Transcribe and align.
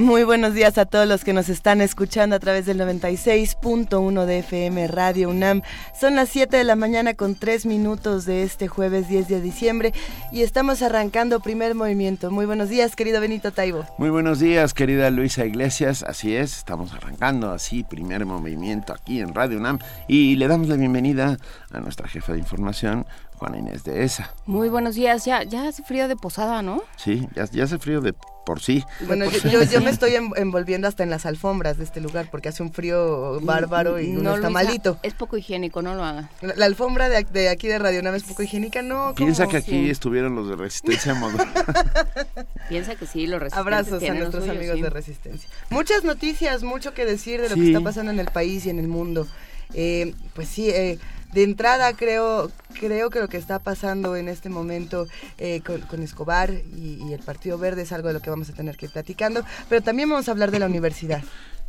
Muy 0.00 0.24
buenos 0.24 0.54
días 0.54 0.78
a 0.78 0.86
todos 0.86 1.06
los 1.06 1.24
que 1.24 1.34
nos 1.34 1.50
están 1.50 1.82
escuchando 1.82 2.34
a 2.34 2.38
través 2.38 2.64
del 2.64 2.80
96.1 2.80 4.24
de 4.24 4.38
FM 4.38 4.88
Radio 4.88 5.28
UNAM. 5.28 5.60
Son 5.92 6.16
las 6.16 6.30
7 6.30 6.56
de 6.56 6.64
la 6.64 6.74
mañana 6.74 7.12
con 7.12 7.34
3 7.34 7.66
minutos 7.66 8.24
de 8.24 8.42
este 8.42 8.66
jueves 8.66 9.10
10 9.10 9.28
de 9.28 9.42
diciembre 9.42 9.92
y 10.32 10.40
estamos 10.40 10.80
arrancando 10.80 11.40
primer 11.40 11.74
movimiento. 11.74 12.30
Muy 12.30 12.46
buenos 12.46 12.70
días, 12.70 12.96
querido 12.96 13.20
Benito 13.20 13.52
Taibo. 13.52 13.84
Muy 13.98 14.08
buenos 14.08 14.40
días, 14.40 14.72
querida 14.72 15.10
Luisa 15.10 15.44
Iglesias. 15.44 16.02
Así 16.02 16.34
es, 16.34 16.56
estamos 16.56 16.94
arrancando 16.94 17.50
así 17.50 17.84
primer 17.84 18.24
movimiento 18.24 18.94
aquí 18.94 19.20
en 19.20 19.34
Radio 19.34 19.58
UNAM 19.58 19.80
y 20.08 20.36
le 20.36 20.48
damos 20.48 20.68
la 20.68 20.76
bienvenida 20.76 21.36
a 21.72 21.80
nuestra 21.80 22.08
jefa 22.08 22.32
de 22.32 22.38
información, 22.38 23.04
Juana 23.40 23.56
Inés 23.56 23.84
de 23.84 24.04
ESA. 24.04 24.34
Muy 24.44 24.68
buenos 24.68 24.94
días, 24.94 25.24
ya, 25.24 25.42
ya 25.44 25.66
hace 25.66 25.82
frío 25.82 26.08
de 26.08 26.14
posada, 26.14 26.60
¿no? 26.60 26.82
Sí, 26.96 27.26
ya, 27.34 27.46
ya 27.46 27.64
hace 27.64 27.78
frío 27.78 28.02
de 28.02 28.12
por 28.44 28.60
sí. 28.60 28.84
Bueno, 29.06 29.24
yo, 29.30 29.80
me 29.80 29.90
estoy 29.90 30.12
envolviendo 30.36 30.86
hasta 30.86 31.04
en 31.04 31.10
las 31.10 31.24
alfombras 31.24 31.78
de 31.78 31.84
este 31.84 32.02
lugar 32.02 32.28
porque 32.30 32.50
hace 32.50 32.62
un 32.62 32.70
frío 32.70 33.40
bárbaro 33.40 33.98
y 33.98 34.08
no, 34.08 34.34
está 34.34 34.50
malito. 34.50 34.98
Es 35.02 35.14
poco 35.14 35.38
higiénico, 35.38 35.80
no 35.80 35.94
lo 35.94 36.04
haga. 36.04 36.28
La, 36.54 36.66
alfombra 36.66 37.08
de, 37.08 37.48
aquí 37.48 37.68
de 37.68 37.78
Radio 37.78 38.02
Nave 38.02 38.18
es 38.18 38.24
poco 38.24 38.42
higiénica, 38.42 38.82
no. 38.82 39.14
Piensa 39.14 39.46
que 39.46 39.56
aquí 39.56 39.88
estuvieron 39.88 40.34
los 40.34 40.46
de 40.46 40.56
Resistencia 40.56 41.14
Piensa 42.68 42.94
que 42.94 43.06
sí, 43.06 43.26
los 43.26 43.40
resistentes. 43.40 43.58
Abrazos 43.58 44.02
a 44.02 44.14
nuestros 44.14 44.48
amigos 44.50 44.82
de 44.82 44.90
Resistencia. 44.90 45.48
Muchas 45.70 46.04
noticias, 46.04 46.62
mucho 46.62 46.92
que 46.92 47.06
decir 47.06 47.40
de 47.40 47.48
lo 47.48 47.54
que 47.54 47.68
está 47.68 47.80
pasando 47.80 48.12
en 48.12 48.20
el 48.20 48.28
país 48.28 48.66
y 48.66 48.70
en 48.70 48.78
el 48.78 48.88
mundo. 48.88 49.26
Eh, 49.72 50.14
pues 50.34 50.48
sí, 50.48 50.68
eh, 50.68 50.98
de 51.32 51.42
entrada 51.42 51.92
creo, 51.94 52.50
creo 52.78 53.10
que 53.10 53.20
lo 53.20 53.28
que 53.28 53.36
está 53.36 53.58
pasando 53.58 54.16
en 54.16 54.28
este 54.28 54.48
momento 54.48 55.06
eh, 55.38 55.60
con, 55.60 56.02
Escobar 56.02 56.50
y, 56.50 57.12
el 57.12 57.20
Partido 57.20 57.58
Verde 57.58 57.82
es 57.82 57.92
algo 57.92 58.08
de 58.08 58.14
lo 58.14 58.20
que 58.20 58.30
vamos 58.30 58.48
a 58.50 58.52
tener 58.52 58.76
que 58.76 58.86
ir 58.86 58.92
platicando, 58.92 59.44
pero 59.68 59.82
también 59.82 60.08
vamos 60.08 60.28
a 60.28 60.32
hablar 60.32 60.50
de 60.50 60.58
la 60.58 60.66
universidad. 60.66 61.22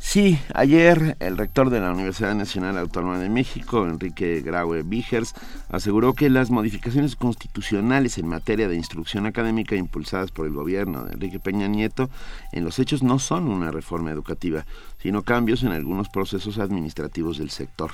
Sí, 0.04 0.36
ayer 0.52 1.16
el 1.20 1.38
rector 1.38 1.70
de 1.70 1.78
la 1.78 1.92
Universidad 1.92 2.34
Nacional 2.34 2.76
Autónoma 2.76 3.20
de 3.20 3.28
México, 3.28 3.86
Enrique 3.86 4.42
Graue 4.44 4.82
Vigers, 4.82 5.32
aseguró 5.68 6.12
que 6.12 6.28
las 6.28 6.50
modificaciones 6.50 7.14
constitucionales 7.14 8.18
en 8.18 8.26
materia 8.26 8.66
de 8.66 8.74
instrucción 8.74 9.26
académica 9.26 9.76
impulsadas 9.76 10.32
por 10.32 10.46
el 10.46 10.54
gobierno 10.54 11.04
de 11.04 11.12
Enrique 11.12 11.38
Peña 11.38 11.68
Nieto 11.68 12.10
en 12.50 12.64
los 12.64 12.80
hechos 12.80 13.04
no 13.04 13.20
son 13.20 13.46
una 13.46 13.70
reforma 13.70 14.10
educativa, 14.10 14.66
sino 15.00 15.22
cambios 15.22 15.62
en 15.62 15.70
algunos 15.70 16.08
procesos 16.08 16.58
administrativos 16.58 17.38
del 17.38 17.50
sector. 17.50 17.92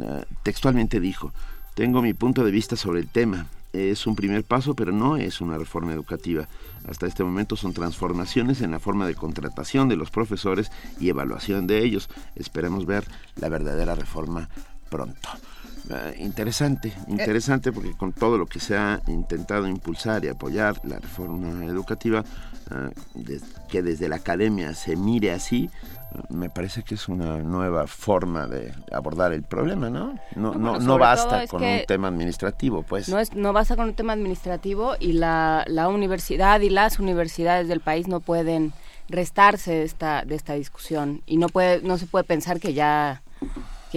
Eh, 0.00 0.24
textualmente 0.42 1.00
dijo, 1.00 1.32
tengo 1.74 2.02
mi 2.02 2.14
punto 2.14 2.44
de 2.44 2.50
vista 2.50 2.76
sobre 2.76 3.00
el 3.00 3.08
tema. 3.08 3.46
Es 3.72 4.06
un 4.06 4.14
primer 4.14 4.44
paso, 4.44 4.74
pero 4.74 4.92
no 4.92 5.16
es 5.16 5.40
una 5.40 5.58
reforma 5.58 5.92
educativa. 5.92 6.46
Hasta 6.88 7.06
este 7.06 7.24
momento 7.24 7.56
son 7.56 7.72
transformaciones 7.72 8.60
en 8.60 8.70
la 8.70 8.78
forma 8.78 9.06
de 9.06 9.16
contratación 9.16 9.88
de 9.88 9.96
los 9.96 10.10
profesores 10.10 10.70
y 11.00 11.08
evaluación 11.08 11.66
de 11.66 11.82
ellos. 11.82 12.08
Esperemos 12.36 12.86
ver 12.86 13.04
la 13.36 13.48
verdadera 13.48 13.96
reforma 13.96 14.48
pronto. 14.88 15.28
Eh, 15.90 16.16
interesante, 16.20 16.94
interesante 17.08 17.70
porque 17.70 17.92
con 17.92 18.12
todo 18.12 18.38
lo 18.38 18.46
que 18.46 18.58
se 18.58 18.74
ha 18.74 19.02
intentado 19.06 19.68
impulsar 19.68 20.24
y 20.24 20.28
apoyar 20.28 20.80
la 20.84 20.98
reforma 20.98 21.66
educativa, 21.66 22.24
eh, 22.70 23.40
que 23.68 23.82
desde 23.82 24.08
la 24.08 24.16
academia 24.16 24.72
se 24.72 24.96
mire 24.96 25.32
así, 25.32 25.68
me 26.28 26.50
parece 26.50 26.82
que 26.82 26.94
es 26.94 27.08
una 27.08 27.38
nueva 27.38 27.86
forma 27.86 28.46
de 28.46 28.72
abordar 28.92 29.32
el 29.32 29.42
problema, 29.42 29.90
¿no? 29.90 30.14
No, 30.34 30.54
no, 30.54 30.78
no 30.78 30.98
basta 30.98 31.46
con 31.46 31.62
un 31.62 31.80
tema 31.86 32.08
administrativo, 32.08 32.82
pues. 32.82 33.08
No, 33.08 33.18
es, 33.18 33.34
no 33.34 33.52
basta 33.52 33.76
con 33.76 33.86
un 33.86 33.94
tema 33.94 34.12
administrativo 34.12 34.94
y 34.98 35.12
la, 35.12 35.64
la 35.66 35.88
universidad 35.88 36.60
y 36.60 36.70
las 36.70 36.98
universidades 36.98 37.68
del 37.68 37.80
país 37.80 38.08
no 38.08 38.20
pueden 38.20 38.72
restarse 39.08 39.72
de 39.72 39.82
esta, 39.84 40.22
de 40.24 40.34
esta 40.34 40.54
discusión 40.54 41.22
y 41.26 41.36
no, 41.36 41.48
puede, 41.48 41.82
no 41.82 41.98
se 41.98 42.06
puede 42.06 42.24
pensar 42.24 42.60
que 42.60 42.72
ya 42.72 43.22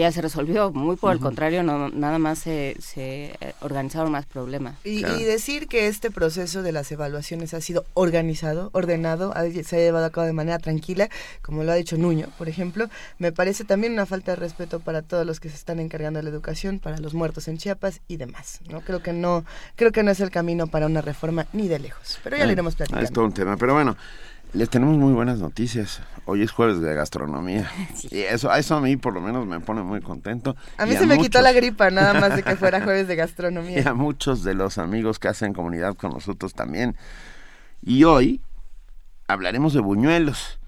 ya 0.01 0.11
se 0.11 0.21
resolvió. 0.21 0.71
Muy 0.71 0.95
por 0.95 1.13
el 1.13 1.19
contrario, 1.19 1.63
no, 1.63 1.89
nada 1.89 2.19
más 2.19 2.39
se, 2.39 2.75
se 2.79 3.35
eh, 3.41 3.53
organizaron 3.61 4.11
más 4.11 4.25
problemas. 4.25 4.75
Y, 4.83 5.01
decir 5.01 5.67
que 5.67 5.87
este 5.87 6.11
proceso 6.11 6.63
de 6.63 6.71
las 6.71 6.91
evaluaciones 6.91 7.53
ha 7.53 7.61
sido 7.61 7.85
organizado, 7.93 8.69
ordenado, 8.73 9.33
se 9.63 9.75
ha 9.75 9.79
llevado 9.79 10.05
a 10.05 10.09
cabo 10.09 10.25
de 10.25 10.33
manera 10.33 10.59
tranquila, 10.59 11.09
como 11.41 11.63
lo 11.63 11.71
ha 11.71 11.75
dicho 11.75 11.97
Nuño, 11.97 12.27
por 12.37 12.47
ejemplo, 12.47 12.89
me 13.17 13.31
parece 13.31 13.63
también 13.65 13.93
una 13.93 14.05
falta 14.05 14.31
de 14.31 14.37
respeto 14.37 14.79
para 14.79 15.01
todos 15.01 15.25
los 15.25 15.39
que 15.39 15.49
se 15.49 15.55
están 15.55 15.79
encargando 15.79 16.17
de 16.17 16.23
la 16.23 16.29
educación, 16.29 16.79
para 16.79 16.97
los 16.97 17.13
muertos 17.13 17.47
en 17.47 17.57
Chiapas 17.57 18.01
y 18.07 18.17
demás. 18.17 18.59
No 18.69 18.81
creo 18.81 19.01
que 19.01 19.13
no, 19.13 19.43
creo 19.75 19.91
que 19.91 20.03
no 20.03 20.11
es 20.11 20.19
el 20.19 20.31
camino 20.31 20.67
para 20.67 20.85
una 20.85 21.01
reforma 21.01 21.47
ni 21.53 21.67
de 21.67 21.79
lejos. 21.79 22.19
Pero 22.23 22.37
ya 22.37 22.45
lo 22.45 22.51
iremos 22.51 22.75
platicando. 22.75 23.05
Es 23.05 23.11
todo 23.11 23.25
un 23.25 23.33
tema, 23.33 23.57
pero 23.57 23.73
bueno. 23.73 23.97
Les 24.53 24.69
tenemos 24.69 24.97
muy 24.97 25.13
buenas 25.13 25.39
noticias. 25.39 26.01
Hoy 26.25 26.41
es 26.41 26.51
jueves 26.51 26.79
de 26.79 26.93
gastronomía. 26.93 27.69
Y 28.11 28.19
eso, 28.19 28.53
eso 28.53 28.75
a 28.75 28.81
mí 28.81 28.95
por 28.97 29.13
lo 29.13 29.21
menos 29.21 29.45
me 29.45 29.59
pone 29.59 29.81
muy 29.81 30.01
contento. 30.01 30.55
A 30.77 30.85
mí 30.85 30.95
se 30.95 31.05
me 31.05 31.17
quitó 31.17 31.41
la 31.41 31.51
gripa 31.51 31.89
nada 31.89 32.19
más 32.19 32.35
de 32.35 32.43
que 32.43 32.55
fuera 32.57 32.81
jueves 32.81 33.07
de 33.07 33.15
gastronomía. 33.15 33.81
Y 33.81 33.87
a 33.87 33.93
muchos 33.93 34.43
de 34.43 34.53
los 34.53 34.77
amigos 34.77 35.19
que 35.19 35.27
hacen 35.27 35.53
comunidad 35.53 35.95
con 35.95 36.11
nosotros 36.11 36.53
también. 36.53 36.95
Y 37.81 38.05
hoy 38.05 38.41
hablaremos 39.27 39.73
de 39.73 39.81
buñuelos 39.81 40.59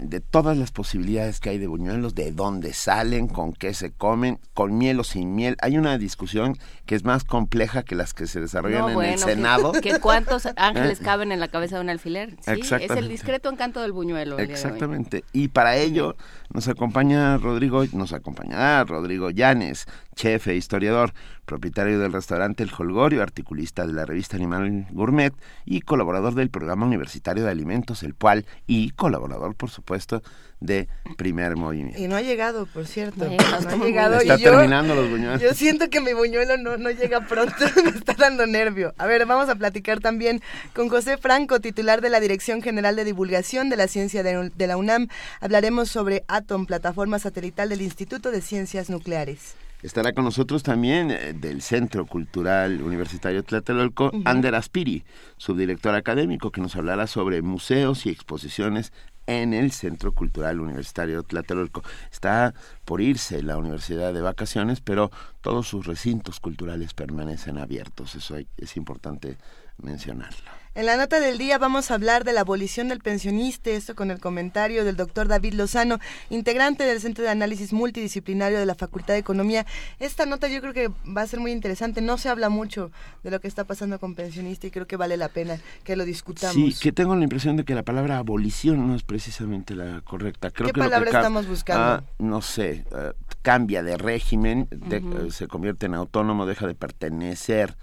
de 0.00 0.20
todas 0.20 0.56
las 0.56 0.70
posibilidades 0.70 1.40
que 1.40 1.50
hay 1.50 1.58
de 1.58 1.66
buñuelos, 1.66 2.14
de 2.14 2.32
dónde 2.32 2.72
salen, 2.72 3.28
con 3.28 3.52
qué 3.52 3.74
se 3.74 3.90
comen, 3.90 4.38
con 4.54 4.76
miel 4.78 5.00
o 5.00 5.04
sin 5.04 5.34
miel. 5.34 5.56
Hay 5.60 5.78
una 5.78 5.98
discusión 5.98 6.56
que 6.86 6.94
es 6.94 7.04
más 7.04 7.24
compleja 7.24 7.82
que 7.82 7.94
las 7.94 8.14
que 8.14 8.26
se 8.26 8.40
desarrollan 8.40 8.90
en 8.90 9.02
el 9.02 9.18
Senado. 9.18 9.72
Que, 9.82 10.00
cuántos 10.00 10.48
ángeles 10.56 10.98
caben 11.02 11.30
en 11.30 11.40
la 11.40 11.48
cabeza 11.48 11.76
de 11.76 11.82
un 11.82 11.90
alfiler. 11.90 12.36
¿sí? 12.40 12.60
Es 12.60 12.90
el 12.90 13.08
discreto 13.08 13.50
encanto 13.50 13.80
del 13.80 13.92
buñuelo. 13.92 14.38
Exactamente. 14.38 15.24
Y 15.32 15.48
para 15.48 15.76
ello 15.76 16.16
nos 16.50 16.68
acompaña 16.68 17.36
Rodrigo, 17.36 17.84
nos 17.92 18.12
acompañará 18.12 18.84
Rodrigo 18.84 19.30
Llanes, 19.30 19.86
chef 20.18 20.48
e 20.48 20.56
historiador, 20.56 21.12
propietario 21.44 22.00
del 22.00 22.12
restaurante 22.12 22.64
El 22.64 22.70
Holgorio, 22.76 23.22
articulista 23.22 23.86
de 23.86 23.92
la 23.92 24.04
revista 24.04 24.36
Animal 24.36 24.86
Gourmet 24.90 25.32
y 25.64 25.80
colaborador 25.82 26.34
del 26.34 26.50
programa 26.50 26.86
universitario 26.86 27.44
de 27.44 27.50
alimentos 27.50 28.02
El 28.02 28.14
Pual 28.14 28.44
y 28.66 28.90
colaborador, 28.90 29.54
por 29.54 29.70
supuesto, 29.70 30.22
de 30.58 30.88
Primer 31.16 31.54
Movimiento. 31.54 32.00
Y 32.00 32.08
no 32.08 32.16
ha 32.16 32.20
llegado, 32.20 32.66
por 32.66 32.86
cierto. 32.86 33.26
no, 33.26 33.36
ha 33.36 33.76
llegado. 33.76 34.18
Está 34.18 34.38
terminando 34.38 34.96
los 34.96 35.08
buñuelos. 35.08 35.40
Yo 35.40 35.54
siento 35.54 35.88
que 35.88 36.00
mi 36.00 36.12
buñuelo 36.12 36.56
no, 36.56 36.76
no 36.76 36.90
llega 36.90 37.20
pronto, 37.20 37.54
me 37.84 37.90
está 37.90 38.14
dando 38.14 38.44
nervio. 38.46 38.92
A 38.98 39.06
ver, 39.06 39.24
vamos 39.24 39.48
a 39.48 39.54
platicar 39.54 40.00
también 40.00 40.42
con 40.74 40.88
José 40.88 41.16
Franco, 41.16 41.60
titular 41.60 42.00
de 42.00 42.10
la 42.10 42.18
Dirección 42.18 42.60
General 42.60 42.96
de 42.96 43.04
Divulgación 43.04 43.70
de 43.70 43.76
la 43.76 43.86
Ciencia 43.86 44.24
de, 44.24 44.50
de 44.52 44.66
la 44.66 44.76
UNAM. 44.76 45.06
Hablaremos 45.40 45.88
sobre 45.88 46.24
Atom, 46.26 46.66
plataforma 46.66 47.20
satelital 47.20 47.68
del 47.68 47.82
Instituto 47.82 48.32
de 48.32 48.40
Ciencias 48.40 48.90
Nucleares. 48.90 49.54
Estará 49.82 50.12
con 50.12 50.24
nosotros 50.24 50.64
también 50.64 51.12
eh, 51.12 51.34
del 51.34 51.62
Centro 51.62 52.04
Cultural 52.04 52.82
Universitario 52.82 53.44
Tlatelolco, 53.44 54.10
Ander 54.24 54.56
Aspiri, 54.56 55.04
subdirector 55.36 55.94
académico, 55.94 56.50
que 56.50 56.60
nos 56.60 56.74
hablará 56.74 57.06
sobre 57.06 57.42
museos 57.42 58.04
y 58.04 58.10
exposiciones 58.10 58.92
en 59.26 59.54
el 59.54 59.70
Centro 59.70 60.12
Cultural 60.12 60.58
Universitario 60.58 61.22
Tlatelolco. 61.22 61.84
Está 62.10 62.54
por 62.84 63.00
irse 63.00 63.42
la 63.42 63.56
universidad 63.56 64.12
de 64.12 64.22
vacaciones, 64.22 64.80
pero 64.80 65.12
todos 65.42 65.68
sus 65.68 65.86
recintos 65.86 66.40
culturales 66.40 66.92
permanecen 66.94 67.58
abiertos. 67.58 68.16
Eso 68.16 68.36
es 68.56 68.76
importante 68.76 69.36
mencionarlo. 69.76 70.50
En 70.78 70.86
la 70.86 70.96
nota 70.96 71.18
del 71.18 71.38
día 71.38 71.58
vamos 71.58 71.90
a 71.90 71.94
hablar 71.94 72.22
de 72.22 72.32
la 72.32 72.42
abolición 72.42 72.86
del 72.86 73.00
pensionista, 73.00 73.70
esto 73.70 73.96
con 73.96 74.12
el 74.12 74.20
comentario 74.20 74.84
del 74.84 74.94
doctor 74.94 75.26
David 75.26 75.54
Lozano, 75.54 75.98
integrante 76.30 76.84
del 76.84 77.00
Centro 77.00 77.24
de 77.24 77.30
Análisis 77.30 77.72
Multidisciplinario 77.72 78.60
de 78.60 78.64
la 78.64 78.76
Facultad 78.76 79.14
de 79.14 79.18
Economía. 79.18 79.66
Esta 79.98 80.24
nota 80.24 80.46
yo 80.46 80.60
creo 80.60 80.72
que 80.72 80.88
va 80.88 81.22
a 81.22 81.26
ser 81.26 81.40
muy 81.40 81.50
interesante, 81.50 82.00
no 82.00 82.16
se 82.16 82.28
habla 82.28 82.48
mucho 82.48 82.92
de 83.24 83.32
lo 83.32 83.40
que 83.40 83.48
está 83.48 83.64
pasando 83.64 83.98
con 83.98 84.14
pensionista 84.14 84.68
y 84.68 84.70
creo 84.70 84.86
que 84.86 84.96
vale 84.96 85.16
la 85.16 85.30
pena 85.30 85.58
que 85.82 85.96
lo 85.96 86.04
discutamos. 86.04 86.54
Sí, 86.54 86.72
que 86.80 86.92
tengo 86.92 87.16
la 87.16 87.24
impresión 87.24 87.56
de 87.56 87.64
que 87.64 87.74
la 87.74 87.82
palabra 87.82 88.18
abolición 88.18 88.86
no 88.86 88.94
es 88.94 89.02
precisamente 89.02 89.74
la 89.74 90.02
correcta. 90.02 90.52
Creo 90.52 90.68
¿Qué 90.68 90.74
que 90.74 90.80
palabra 90.80 91.10
estamos 91.10 91.48
buscando? 91.48 91.82
Ah, 91.82 92.04
no 92.20 92.40
sé, 92.40 92.84
eh, 92.92 93.14
cambia 93.42 93.82
de 93.82 93.96
régimen, 93.96 94.68
eh, 94.92 95.02
se 95.32 95.48
convierte 95.48 95.86
en 95.86 95.94
autónomo, 95.94 96.46
deja 96.46 96.68
de 96.68 96.76
pertenecer 96.76 97.76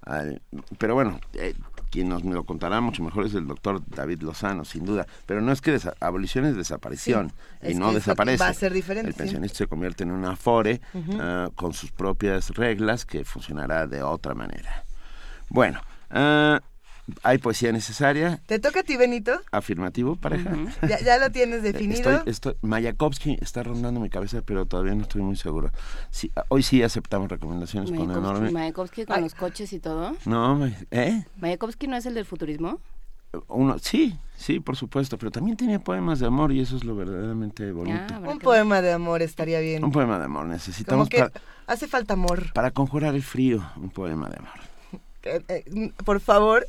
al... 0.00 0.40
Pero 0.78 0.94
bueno, 0.94 1.20
eh, 1.34 1.52
quien 1.90 2.08
nos 2.08 2.24
lo 2.24 2.44
contará 2.44 2.80
mucho 2.80 3.02
mejor 3.02 3.26
es 3.26 3.34
el 3.34 3.46
doctor 3.46 3.82
David 3.86 4.22
Lozano, 4.22 4.64
sin 4.64 4.84
duda. 4.84 5.06
Pero 5.26 5.40
no 5.40 5.52
es 5.52 5.60
que 5.60 5.78
abolición 6.00 6.44
es 6.44 6.56
desaparición 6.56 7.32
y 7.62 7.74
no 7.74 7.92
desaparece. 7.92 8.42
Va 8.42 8.50
a 8.50 8.54
ser 8.54 8.72
diferente. 8.72 9.08
El 9.08 9.14
pensionista 9.14 9.58
se 9.58 9.66
convierte 9.66 10.04
en 10.04 10.10
un 10.10 10.24
afore 10.24 10.80
ah, 11.18 11.50
con 11.54 11.72
sus 11.72 11.90
propias 11.90 12.50
reglas 12.50 13.04
que 13.04 13.24
funcionará 13.24 13.86
de 13.86 14.02
otra 14.02 14.34
manera. 14.34 14.84
Bueno, 15.48 15.80
uh, 16.10 16.58
hay 17.22 17.38
poesía 17.38 17.72
necesaria. 17.72 18.40
¿Te 18.46 18.58
toca 18.58 18.80
a 18.80 18.82
ti, 18.82 18.96
Benito? 18.96 19.40
Afirmativo, 19.50 20.16
pareja. 20.16 20.56
¿Ya, 21.04 21.18
lo 21.18 21.30
tienes 21.30 21.62
definido? 21.64 22.22
Estoy, 22.26 22.54
Mayakovsky 22.62 23.38
está 23.40 23.62
rondando 23.62 24.00
mi 24.00 24.10
cabeza, 24.10 24.42
pero 24.42 24.66
todavía 24.66 24.94
no 24.94 25.02
estoy 25.02 25.22
muy 25.22 25.36
seguro. 25.36 25.70
Sí, 26.10 26.30
hoy 26.48 26.62
sí 26.62 26.82
aceptamos 26.82 27.30
recomendaciones 27.30 27.90
con 27.90 28.10
enorme... 28.10 28.50
¿Mayakovsky 28.50 29.04
con 29.04 29.20
los 29.22 29.34
coches 29.34 29.72
y 29.72 29.80
todo? 29.80 30.16
No, 30.24 30.66
¿eh? 30.90 31.24
¿Mayakovsky 31.36 31.86
no 31.86 31.96
es 31.96 32.06
el 32.06 32.14
del 32.14 32.24
futurismo? 32.24 32.80
Uno, 33.48 33.78
sí, 33.78 34.16
sí, 34.36 34.58
por 34.58 34.76
supuesto, 34.76 35.18
pero 35.18 35.30
también 35.30 35.56
tenía 35.56 35.78
poemas 35.78 36.18
de 36.18 36.26
amor 36.26 36.50
y 36.50 36.60
eso 36.60 36.76
es 36.76 36.84
lo 36.84 36.96
verdaderamente 36.96 37.72
bonito. 37.72 38.14
un 38.26 38.38
poema 38.38 38.80
de 38.80 38.92
amor 38.92 39.20
estaría 39.20 39.60
bien. 39.60 39.84
Un 39.84 39.92
poema 39.92 40.18
de 40.18 40.24
amor, 40.24 40.46
necesitamos... 40.46 41.08
Como 41.10 41.28
que 41.28 41.32
hace 41.66 41.88
falta 41.88 42.14
amor. 42.14 42.52
Para 42.54 42.70
conjurar 42.70 43.14
el 43.14 43.22
frío, 43.22 43.62
un 43.76 43.90
poema 43.90 44.28
de 44.30 44.38
amor. 44.38 44.67
Eh, 45.28 45.42
eh, 45.48 45.92
por 46.04 46.20
favor, 46.20 46.66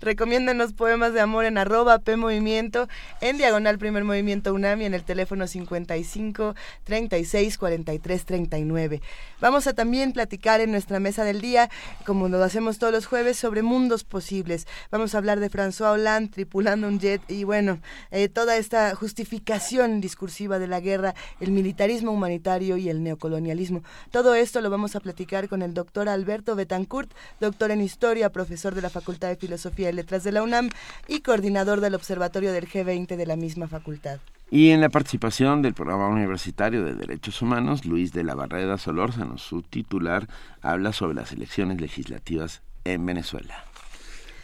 recomiéndenos 0.00 0.72
poemas 0.72 1.14
de 1.14 1.20
amor 1.20 1.44
en 1.44 1.58
arroba 1.58 2.00
P 2.00 2.16
Movimiento, 2.16 2.88
en 3.20 3.38
diagonal 3.38 3.78
Primer 3.78 4.04
Movimiento 4.04 4.52
UNAMI, 4.52 4.86
en 4.86 4.94
el 4.94 5.04
teléfono 5.04 5.46
55 5.46 6.54
36 6.84 7.58
43 7.58 8.24
39. 8.24 9.00
Vamos 9.40 9.66
a 9.66 9.74
también 9.74 10.12
platicar 10.12 10.60
en 10.60 10.72
nuestra 10.72 10.98
mesa 10.98 11.24
del 11.24 11.40
día, 11.40 11.70
como 12.04 12.28
lo 12.28 12.42
hacemos 12.42 12.78
todos 12.78 12.92
los 12.92 13.06
jueves, 13.06 13.38
sobre 13.38 13.62
mundos 13.62 14.04
posibles. 14.04 14.66
Vamos 14.90 15.14
a 15.14 15.18
hablar 15.18 15.38
de 15.38 15.50
François 15.50 15.92
Hollande 15.92 16.30
tripulando 16.32 16.88
un 16.88 16.98
jet 16.98 17.22
y 17.28 17.44
bueno, 17.44 17.80
eh, 18.10 18.28
toda 18.28 18.56
esta 18.56 18.94
justificación 18.94 20.00
discursiva 20.00 20.58
de 20.58 20.66
la 20.66 20.80
guerra, 20.80 21.14
el 21.38 21.52
militarismo 21.52 22.10
humanitario 22.10 22.76
y 22.76 22.88
el 22.88 23.02
neocolonialismo. 23.02 23.82
Todo 24.10 24.34
esto 24.34 24.60
lo 24.60 24.70
vamos 24.70 24.96
a 24.96 25.00
platicar 25.00 25.48
con 25.48 25.62
el 25.62 25.74
doctor 25.74 26.08
Alberto 26.08 26.56
Betancourt, 26.56 27.12
doctor 27.40 27.70
en 27.70 27.80
Historia, 27.80 27.99
profesor 28.32 28.74
de 28.74 28.82
la 28.82 28.90
Facultad 28.90 29.28
de 29.28 29.36
Filosofía 29.36 29.90
y 29.90 29.92
Letras 29.92 30.24
de 30.24 30.32
la 30.32 30.42
UNAM 30.42 30.70
y 31.06 31.20
coordinador 31.20 31.80
del 31.80 31.94
Observatorio 31.94 32.52
del 32.52 32.66
G20 32.66 33.16
de 33.16 33.26
la 33.26 33.36
misma 33.36 33.68
facultad. 33.68 34.20
Y 34.50 34.70
en 34.70 34.80
la 34.80 34.88
participación 34.88 35.62
del 35.62 35.74
Programa 35.74 36.08
Universitario 36.08 36.82
de 36.84 36.94
Derechos 36.94 37.40
Humanos, 37.42 37.84
Luis 37.84 38.12
de 38.12 38.24
la 38.24 38.34
Barrera 38.34 38.78
Solórzano, 38.78 39.38
su 39.38 39.62
titular, 39.62 40.28
habla 40.62 40.92
sobre 40.92 41.14
las 41.14 41.30
elecciones 41.32 41.80
legislativas 41.80 42.62
en 42.84 43.04
Venezuela. 43.04 43.64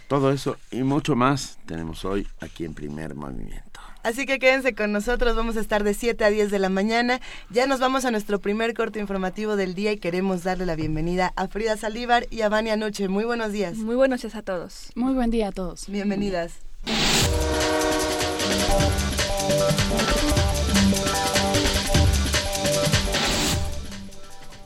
Todo 0.07 0.31
eso 0.31 0.59
y 0.71 0.83
mucho 0.83 1.17
más 1.17 1.59
tenemos 1.67 2.05
hoy 2.05 2.29
aquí 2.41 2.65
en 2.65 2.75
Primer 2.75 3.15
Movimiento. 3.15 3.81
Así 4.07 4.25
que 4.25 4.39
quédense 4.39 4.73
con 4.73 4.93
nosotros, 4.93 5.35
vamos 5.35 5.57
a 5.57 5.61
estar 5.61 5.83
de 5.83 5.93
7 5.93 6.25
a 6.25 6.31
10 6.31 6.53
de 6.53 6.61
la 6.61 6.69
mañana. 6.69 7.21
Ya 7.51 7.67
nos 7.67 7.81
vamos 7.81 8.05
a 8.05 8.13
nuestro 8.13 8.39
primer 8.39 8.73
corte 8.73 9.01
informativo 9.01 9.57
del 9.57 9.75
día 9.75 9.91
y 9.91 9.97
queremos 9.97 10.45
darle 10.45 10.65
la 10.65 10.77
bienvenida 10.77 11.33
a 11.35 11.49
Frida 11.49 11.77
Salívar 11.77 12.29
y 12.31 12.43
a 12.43 12.49
Vania 12.49 12.77
Noche. 12.77 13.09
Muy 13.09 13.25
buenos 13.25 13.51
días. 13.51 13.79
Muy 13.79 13.97
buenos 13.97 14.23
días 14.23 14.37
a 14.37 14.43
todos. 14.43 14.93
Muy 14.95 15.13
buen 15.13 15.33
día 15.33 15.49
a 15.49 15.51
todos. 15.51 15.89
Bienvenidas. 15.89 16.53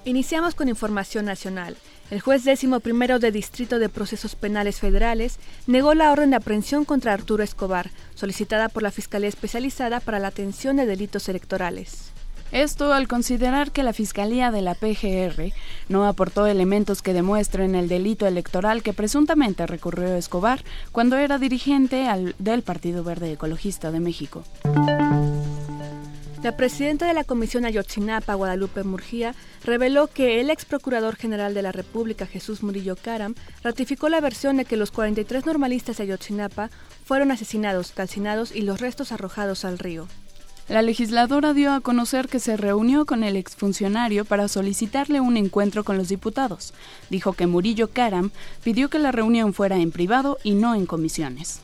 Iniciamos 0.04 0.54
con 0.54 0.68
información 0.68 1.24
nacional. 1.24 1.78
El 2.10 2.20
juez 2.20 2.42
décimo 2.42 2.80
primero 2.80 3.20
de 3.20 3.30
Distrito 3.30 3.78
de 3.78 3.88
Procesos 3.88 4.34
Penales 4.34 4.80
Federales 4.80 5.38
negó 5.68 5.94
la 5.94 6.10
orden 6.10 6.30
de 6.30 6.36
aprehensión 6.36 6.84
contra 6.84 7.12
Arturo 7.12 7.44
Escobar, 7.44 7.90
solicitada 8.16 8.68
por 8.68 8.82
la 8.82 8.90
Fiscalía 8.90 9.28
Especializada 9.28 10.00
para 10.00 10.18
la 10.18 10.28
Atención 10.28 10.76
de 10.76 10.86
Delitos 10.86 11.28
Electorales. 11.28 12.10
Esto 12.50 12.92
al 12.92 13.06
considerar 13.06 13.70
que 13.70 13.84
la 13.84 13.92
Fiscalía 13.92 14.50
de 14.50 14.60
la 14.60 14.74
PGR 14.74 15.52
no 15.88 16.04
aportó 16.04 16.48
elementos 16.48 17.00
que 17.00 17.12
demuestren 17.12 17.76
el 17.76 17.86
delito 17.86 18.26
electoral 18.26 18.82
que 18.82 18.92
presuntamente 18.92 19.68
recurrió 19.68 20.16
Escobar 20.16 20.64
cuando 20.90 21.16
era 21.16 21.38
dirigente 21.38 22.08
del 22.40 22.62
Partido 22.62 23.04
Verde 23.04 23.32
Ecologista 23.32 23.92
de 23.92 24.00
México. 24.00 24.42
La 26.42 26.56
presidenta 26.56 27.06
de 27.06 27.12
la 27.12 27.24
Comisión 27.24 27.66
Ayotzinapa, 27.66 28.32
Guadalupe 28.32 28.82
Murgía, 28.82 29.34
reveló 29.62 30.06
que 30.06 30.40
el 30.40 30.48
ex 30.48 30.64
procurador 30.64 31.16
general 31.16 31.52
de 31.52 31.60
la 31.60 31.70
República, 31.70 32.26
Jesús 32.26 32.62
Murillo 32.62 32.96
Caram, 32.96 33.34
ratificó 33.62 34.08
la 34.08 34.22
versión 34.22 34.56
de 34.56 34.64
que 34.64 34.78
los 34.78 34.90
43 34.90 35.44
normalistas 35.44 35.98
de 35.98 36.04
Ayotzinapa 36.04 36.70
fueron 37.04 37.30
asesinados, 37.30 37.92
calcinados 37.92 38.56
y 38.56 38.62
los 38.62 38.80
restos 38.80 39.12
arrojados 39.12 39.66
al 39.66 39.78
río. 39.78 40.08
La 40.66 40.80
legisladora 40.80 41.52
dio 41.52 41.74
a 41.74 41.80
conocer 41.80 42.28
que 42.28 42.38
se 42.38 42.56
reunió 42.56 43.04
con 43.04 43.22
el 43.22 43.36
exfuncionario 43.36 44.24
para 44.24 44.48
solicitarle 44.48 45.20
un 45.20 45.36
encuentro 45.36 45.84
con 45.84 45.98
los 45.98 46.08
diputados. 46.08 46.72
Dijo 47.10 47.34
que 47.34 47.48
Murillo 47.48 47.90
Caram 47.90 48.30
pidió 48.64 48.88
que 48.88 48.98
la 48.98 49.12
reunión 49.12 49.52
fuera 49.52 49.76
en 49.76 49.90
privado 49.90 50.38
y 50.42 50.54
no 50.54 50.74
en 50.74 50.86
comisiones. 50.86 51.60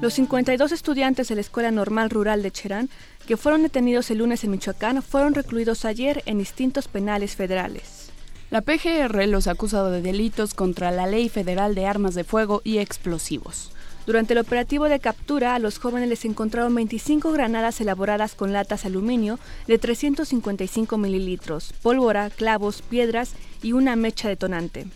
Los 0.00 0.14
52 0.14 0.70
estudiantes 0.70 1.26
de 1.26 1.34
la 1.34 1.40
Escuela 1.40 1.72
Normal 1.72 2.10
Rural 2.10 2.40
de 2.40 2.52
Cherán, 2.52 2.88
que 3.26 3.36
fueron 3.36 3.62
detenidos 3.62 4.08
el 4.12 4.18
lunes 4.18 4.44
en 4.44 4.52
Michoacán, 4.52 5.02
fueron 5.02 5.34
recluidos 5.34 5.84
ayer 5.84 6.22
en 6.24 6.38
distintos 6.38 6.86
penales 6.86 7.34
federales. 7.34 8.12
La 8.50 8.60
PGR 8.60 9.26
los 9.26 9.48
ha 9.48 9.50
acusado 9.50 9.90
de 9.90 10.00
delitos 10.00 10.54
contra 10.54 10.92
la 10.92 11.08
Ley 11.08 11.28
Federal 11.28 11.74
de 11.74 11.86
Armas 11.86 12.14
de 12.14 12.22
Fuego 12.22 12.62
y 12.62 12.78
Explosivos. 12.78 13.72
Durante 14.06 14.34
el 14.34 14.38
operativo 14.38 14.88
de 14.88 15.00
captura, 15.00 15.56
a 15.56 15.58
los 15.58 15.80
jóvenes 15.80 16.08
les 16.08 16.24
encontraron 16.24 16.76
25 16.76 17.32
granadas 17.32 17.80
elaboradas 17.80 18.36
con 18.36 18.52
latas 18.52 18.86
aluminio 18.86 19.40
de 19.66 19.78
355 19.78 20.96
mililitros, 20.96 21.74
pólvora, 21.82 22.30
clavos, 22.30 22.82
piedras 22.82 23.32
y 23.64 23.72
una 23.72 23.96
mecha 23.96 24.28
detonante. 24.28 24.86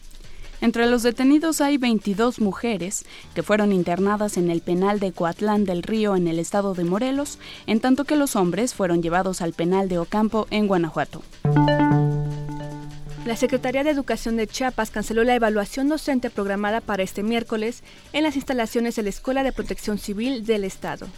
Entre 0.62 0.86
los 0.86 1.02
detenidos 1.02 1.60
hay 1.60 1.76
22 1.76 2.38
mujeres 2.38 3.04
que 3.34 3.42
fueron 3.42 3.72
internadas 3.72 4.36
en 4.36 4.48
el 4.48 4.60
penal 4.60 5.00
de 5.00 5.10
Coatlán 5.10 5.64
del 5.64 5.82
Río 5.82 6.14
en 6.14 6.28
el 6.28 6.38
estado 6.38 6.72
de 6.74 6.84
Morelos, 6.84 7.40
en 7.66 7.80
tanto 7.80 8.04
que 8.04 8.14
los 8.14 8.36
hombres 8.36 8.72
fueron 8.72 9.02
llevados 9.02 9.42
al 9.42 9.54
penal 9.54 9.88
de 9.88 9.98
Ocampo 9.98 10.46
en 10.50 10.68
Guanajuato. 10.68 11.20
La 13.26 13.34
Secretaría 13.34 13.82
de 13.82 13.90
Educación 13.90 14.36
de 14.36 14.46
Chiapas 14.46 14.92
canceló 14.92 15.24
la 15.24 15.34
evaluación 15.34 15.88
docente 15.88 16.30
programada 16.30 16.80
para 16.80 17.02
este 17.02 17.24
miércoles 17.24 17.82
en 18.12 18.22
las 18.22 18.36
instalaciones 18.36 18.94
de 18.94 19.02
la 19.02 19.08
Escuela 19.08 19.42
de 19.42 19.50
Protección 19.50 19.98
Civil 19.98 20.46
del 20.46 20.62
Estado. 20.62 21.08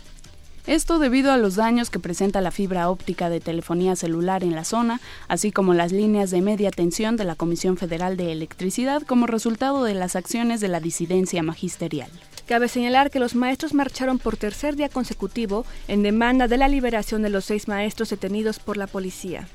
Esto 0.66 0.98
debido 0.98 1.30
a 1.30 1.36
los 1.36 1.56
daños 1.56 1.90
que 1.90 1.98
presenta 1.98 2.40
la 2.40 2.50
fibra 2.50 2.88
óptica 2.88 3.28
de 3.28 3.40
telefonía 3.40 3.96
celular 3.96 4.42
en 4.42 4.54
la 4.54 4.64
zona, 4.64 4.98
así 5.28 5.52
como 5.52 5.74
las 5.74 5.92
líneas 5.92 6.30
de 6.30 6.40
media 6.40 6.70
tensión 6.70 7.16
de 7.16 7.24
la 7.24 7.34
Comisión 7.34 7.76
Federal 7.76 8.16
de 8.16 8.32
Electricidad 8.32 9.02
como 9.02 9.26
resultado 9.26 9.84
de 9.84 9.92
las 9.92 10.16
acciones 10.16 10.62
de 10.62 10.68
la 10.68 10.80
disidencia 10.80 11.42
magisterial. 11.42 12.08
Cabe 12.46 12.68
señalar 12.68 13.10
que 13.10 13.20
los 13.20 13.34
maestros 13.34 13.74
marcharon 13.74 14.18
por 14.18 14.38
tercer 14.38 14.74
día 14.74 14.88
consecutivo 14.88 15.66
en 15.86 16.02
demanda 16.02 16.48
de 16.48 16.56
la 16.56 16.68
liberación 16.68 17.20
de 17.20 17.30
los 17.30 17.44
seis 17.44 17.68
maestros 17.68 18.08
detenidos 18.08 18.58
por 18.58 18.78
la 18.78 18.86
policía. 18.86 19.48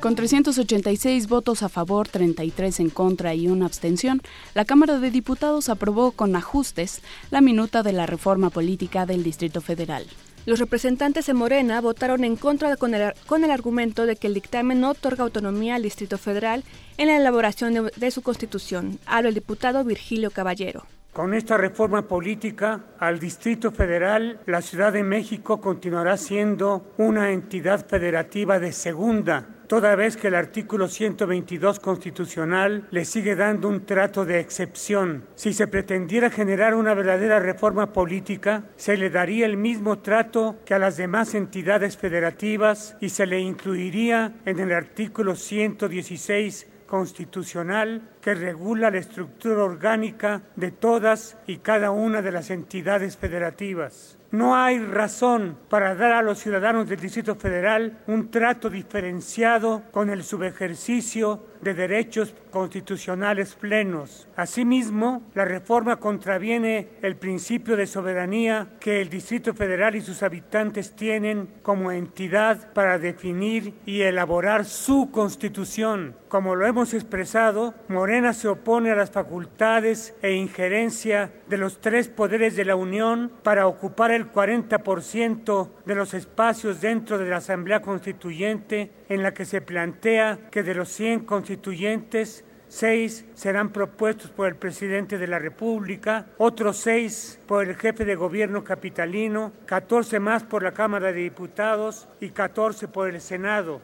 Con 0.00 0.14
386 0.14 1.28
votos 1.28 1.62
a 1.62 1.68
favor, 1.68 2.08
33 2.08 2.80
en 2.80 2.88
contra 2.88 3.34
y 3.34 3.48
una 3.48 3.66
abstención, 3.66 4.22
la 4.54 4.64
Cámara 4.64 4.98
de 4.98 5.10
Diputados 5.10 5.68
aprobó 5.68 6.12
con 6.12 6.34
ajustes 6.36 7.02
la 7.30 7.42
minuta 7.42 7.82
de 7.82 7.92
la 7.92 8.06
reforma 8.06 8.48
política 8.48 9.04
del 9.04 9.22
Distrito 9.22 9.60
Federal. 9.60 10.06
Los 10.46 10.58
representantes 10.58 11.26
de 11.26 11.34
Morena 11.34 11.82
votaron 11.82 12.24
en 12.24 12.36
contra 12.36 12.74
con 12.76 12.94
el, 12.94 13.50
argumento 13.50 14.06
de 14.06 14.16
que 14.16 14.28
el 14.28 14.32
dictamen 14.32 14.80
no 14.80 14.92
otorga 14.92 15.22
autonomía 15.22 15.74
al 15.74 15.82
Distrito 15.82 16.16
Federal 16.16 16.64
en 16.96 17.08
la 17.08 17.18
elaboración 17.18 17.74
de, 17.74 17.92
de 17.94 18.10
su 18.10 18.22
constitución. 18.22 18.98
Habla 19.04 19.28
el 19.28 19.34
diputado 19.34 19.84
Virgilio 19.84 20.30
Caballero. 20.30 20.86
Con 21.12 21.34
esta 21.34 21.56
reforma 21.56 22.06
política 22.06 22.84
al 23.00 23.18
Distrito 23.18 23.72
Federal, 23.72 24.38
la 24.46 24.62
Ciudad 24.62 24.92
de 24.92 25.02
México 25.02 25.60
continuará 25.60 26.16
siendo 26.16 26.94
una 26.98 27.32
entidad 27.32 27.84
federativa 27.84 28.60
de 28.60 28.70
segunda, 28.70 29.44
toda 29.66 29.96
vez 29.96 30.16
que 30.16 30.28
el 30.28 30.36
artículo 30.36 30.86
122 30.86 31.80
constitucional 31.80 32.86
le 32.92 33.04
sigue 33.04 33.34
dando 33.34 33.68
un 33.68 33.86
trato 33.86 34.24
de 34.24 34.38
excepción. 34.38 35.24
Si 35.34 35.52
se 35.52 35.66
pretendiera 35.66 36.30
generar 36.30 36.76
una 36.76 36.94
verdadera 36.94 37.40
reforma 37.40 37.92
política, 37.92 38.66
se 38.76 38.96
le 38.96 39.10
daría 39.10 39.46
el 39.46 39.56
mismo 39.56 39.98
trato 39.98 40.60
que 40.64 40.74
a 40.74 40.78
las 40.78 40.96
demás 40.96 41.34
entidades 41.34 41.96
federativas 41.96 42.96
y 43.00 43.08
se 43.08 43.26
le 43.26 43.40
incluiría 43.40 44.34
en 44.44 44.60
el 44.60 44.72
artículo 44.72 45.34
116 45.34 46.69
constitucional 46.90 48.02
que 48.20 48.34
regula 48.34 48.90
la 48.90 48.98
estructura 48.98 49.62
orgánica 49.64 50.42
de 50.56 50.72
todas 50.72 51.38
y 51.46 51.58
cada 51.58 51.92
una 51.92 52.20
de 52.20 52.32
las 52.32 52.50
entidades 52.50 53.16
federativas. 53.16 54.18
No 54.32 54.56
hay 54.56 54.78
razón 54.78 55.56
para 55.68 55.94
dar 55.94 56.12
a 56.12 56.22
los 56.22 56.38
ciudadanos 56.40 56.88
del 56.88 57.00
Distrito 57.00 57.36
Federal 57.36 57.98
un 58.08 58.30
trato 58.30 58.68
diferenciado 58.68 59.84
con 59.92 60.10
el 60.10 60.24
subejercicio 60.24 61.46
de 61.62 61.74
derechos 61.74 62.34
constitucionales 62.50 63.54
plenos. 63.54 64.28
Asimismo, 64.36 65.22
la 65.34 65.44
reforma 65.44 65.96
contraviene 65.96 66.88
el 67.02 67.16
principio 67.16 67.76
de 67.76 67.86
soberanía 67.86 68.68
que 68.80 69.00
el 69.00 69.08
Distrito 69.08 69.54
Federal 69.54 69.94
y 69.96 70.00
sus 70.00 70.22
habitantes 70.22 70.94
tienen 70.94 71.48
como 71.62 71.92
entidad 71.92 72.72
para 72.72 72.98
definir 72.98 73.74
y 73.86 74.02
elaborar 74.02 74.64
su 74.64 75.10
constitución. 75.10 76.16
Como 76.28 76.54
lo 76.54 76.66
hemos 76.66 76.94
expresado, 76.94 77.74
Morena 77.88 78.32
se 78.32 78.48
opone 78.48 78.90
a 78.90 78.94
las 78.94 79.10
facultades 79.10 80.14
e 80.22 80.32
injerencia 80.32 81.32
de 81.48 81.58
los 81.58 81.80
tres 81.80 82.08
poderes 82.08 82.54
de 82.54 82.64
la 82.64 82.76
Unión 82.76 83.32
para 83.42 83.66
ocupar 83.66 84.12
el 84.12 84.30
40% 84.30 85.70
de 85.84 85.94
los 85.94 86.14
espacios 86.14 86.80
dentro 86.80 87.18
de 87.18 87.28
la 87.28 87.38
Asamblea 87.38 87.82
Constituyente 87.82 88.92
en 89.08 89.24
la 89.24 89.34
que 89.34 89.44
se 89.44 89.60
plantea 89.60 90.38
que 90.52 90.62
de 90.62 90.74
los 90.74 90.88
100 90.90 91.24
constituyentes, 91.50 92.44
seis 92.68 93.24
serán 93.34 93.72
propuestos 93.72 94.30
por 94.30 94.46
el 94.46 94.54
presidente 94.54 95.18
de 95.18 95.26
la 95.26 95.40
República, 95.40 96.26
otros 96.38 96.76
seis 96.76 97.40
por 97.48 97.66
el 97.66 97.74
jefe 97.74 98.04
de 98.04 98.14
gobierno 98.14 98.62
capitalino, 98.62 99.50
14 99.66 100.20
más 100.20 100.44
por 100.44 100.62
la 100.62 100.70
Cámara 100.70 101.12
de 101.12 101.22
Diputados 101.22 102.06
y 102.20 102.30
14 102.30 102.86
por 102.86 103.10
el 103.10 103.20
Senado. 103.20 103.80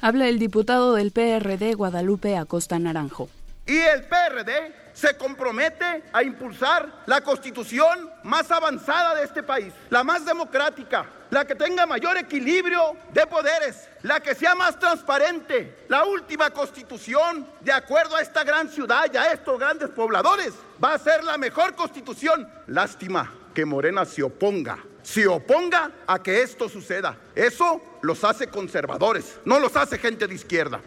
Habla 0.00 0.26
el 0.26 0.40
diputado 0.40 0.94
del 0.94 1.12
PRD 1.12 1.74
Guadalupe 1.74 2.36
Acosta 2.36 2.80
Naranjo. 2.80 3.28
Y 3.64 3.76
el 3.78 4.02
PRD 4.02 4.74
se 4.92 5.16
compromete 5.16 6.02
a 6.12 6.24
impulsar 6.24 7.04
la 7.06 7.20
constitución 7.20 8.10
más 8.24 8.50
avanzada 8.50 9.14
de 9.14 9.24
este 9.24 9.42
país, 9.42 9.72
la 9.90 10.02
más 10.02 10.24
democrática, 10.24 11.06
la 11.30 11.44
que 11.44 11.54
tenga 11.54 11.86
mayor 11.86 12.16
equilibrio 12.16 12.96
de 13.12 13.26
poderes, 13.26 13.88
la 14.02 14.20
que 14.20 14.34
sea 14.34 14.54
más 14.54 14.78
transparente. 14.78 15.84
La 15.88 16.04
última 16.04 16.50
constitución, 16.50 17.46
de 17.60 17.72
acuerdo 17.72 18.16
a 18.16 18.22
esta 18.22 18.42
gran 18.42 18.68
ciudad 18.68 19.06
y 19.12 19.16
a 19.16 19.32
estos 19.32 19.58
grandes 19.58 19.90
pobladores, 19.90 20.54
va 20.82 20.94
a 20.94 20.98
ser 20.98 21.22
la 21.22 21.38
mejor 21.38 21.74
constitución. 21.74 22.48
Lástima 22.66 23.32
que 23.54 23.64
Morena 23.64 24.04
se 24.04 24.22
oponga, 24.22 24.78
se 25.02 25.26
oponga 25.26 25.90
a 26.06 26.22
que 26.22 26.42
esto 26.42 26.68
suceda. 26.68 27.16
Eso 27.34 27.80
los 28.02 28.24
hace 28.24 28.48
conservadores, 28.48 29.38
no 29.44 29.58
los 29.60 29.76
hace 29.76 29.98
gente 29.98 30.26
de 30.26 30.34
izquierda. 30.34 30.80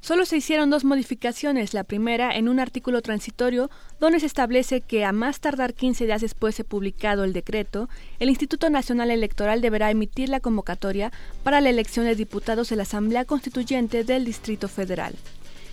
Solo 0.00 0.24
se 0.24 0.36
hicieron 0.36 0.70
dos 0.70 0.84
modificaciones, 0.84 1.74
la 1.74 1.84
primera 1.84 2.36
en 2.36 2.48
un 2.48 2.60
artículo 2.60 3.02
transitorio 3.02 3.70
donde 3.98 4.20
se 4.20 4.26
establece 4.26 4.80
que 4.80 5.04
a 5.04 5.12
más 5.12 5.40
tardar 5.40 5.74
15 5.74 6.04
días 6.04 6.20
después 6.20 6.56
de 6.56 6.64
publicado 6.64 7.24
el 7.24 7.32
decreto, 7.32 7.88
el 8.18 8.28
Instituto 8.28 8.70
Nacional 8.70 9.10
Electoral 9.10 9.60
deberá 9.60 9.90
emitir 9.90 10.28
la 10.28 10.40
convocatoria 10.40 11.12
para 11.42 11.60
la 11.60 11.70
elección 11.70 12.06
de 12.06 12.14
diputados 12.14 12.68
de 12.68 12.76
la 12.76 12.82
Asamblea 12.82 13.24
Constituyente 13.24 14.04
del 14.04 14.24
Distrito 14.24 14.68
Federal. 14.68 15.14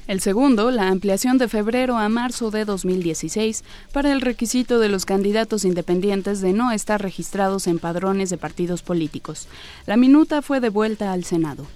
El 0.05 0.19
segundo, 0.19 0.69
la 0.69 0.89
ampliación 0.89 1.37
de 1.37 1.47
febrero 1.47 1.97
a 1.97 2.09
marzo 2.09 2.51
de 2.51 2.65
2016 2.65 3.63
para 3.93 4.11
el 4.11 4.19
requisito 4.19 4.79
de 4.79 4.89
los 4.89 5.05
candidatos 5.05 5.63
independientes 5.63 6.41
de 6.41 6.51
no 6.51 6.71
estar 6.71 7.01
registrados 7.01 7.67
en 7.67 7.79
padrones 7.79 8.29
de 8.29 8.37
partidos 8.37 8.81
políticos. 8.81 9.47
La 9.85 9.95
minuta 9.95 10.41
fue 10.41 10.59
devuelta 10.59 11.13
al 11.13 11.23
Senado. 11.23 11.67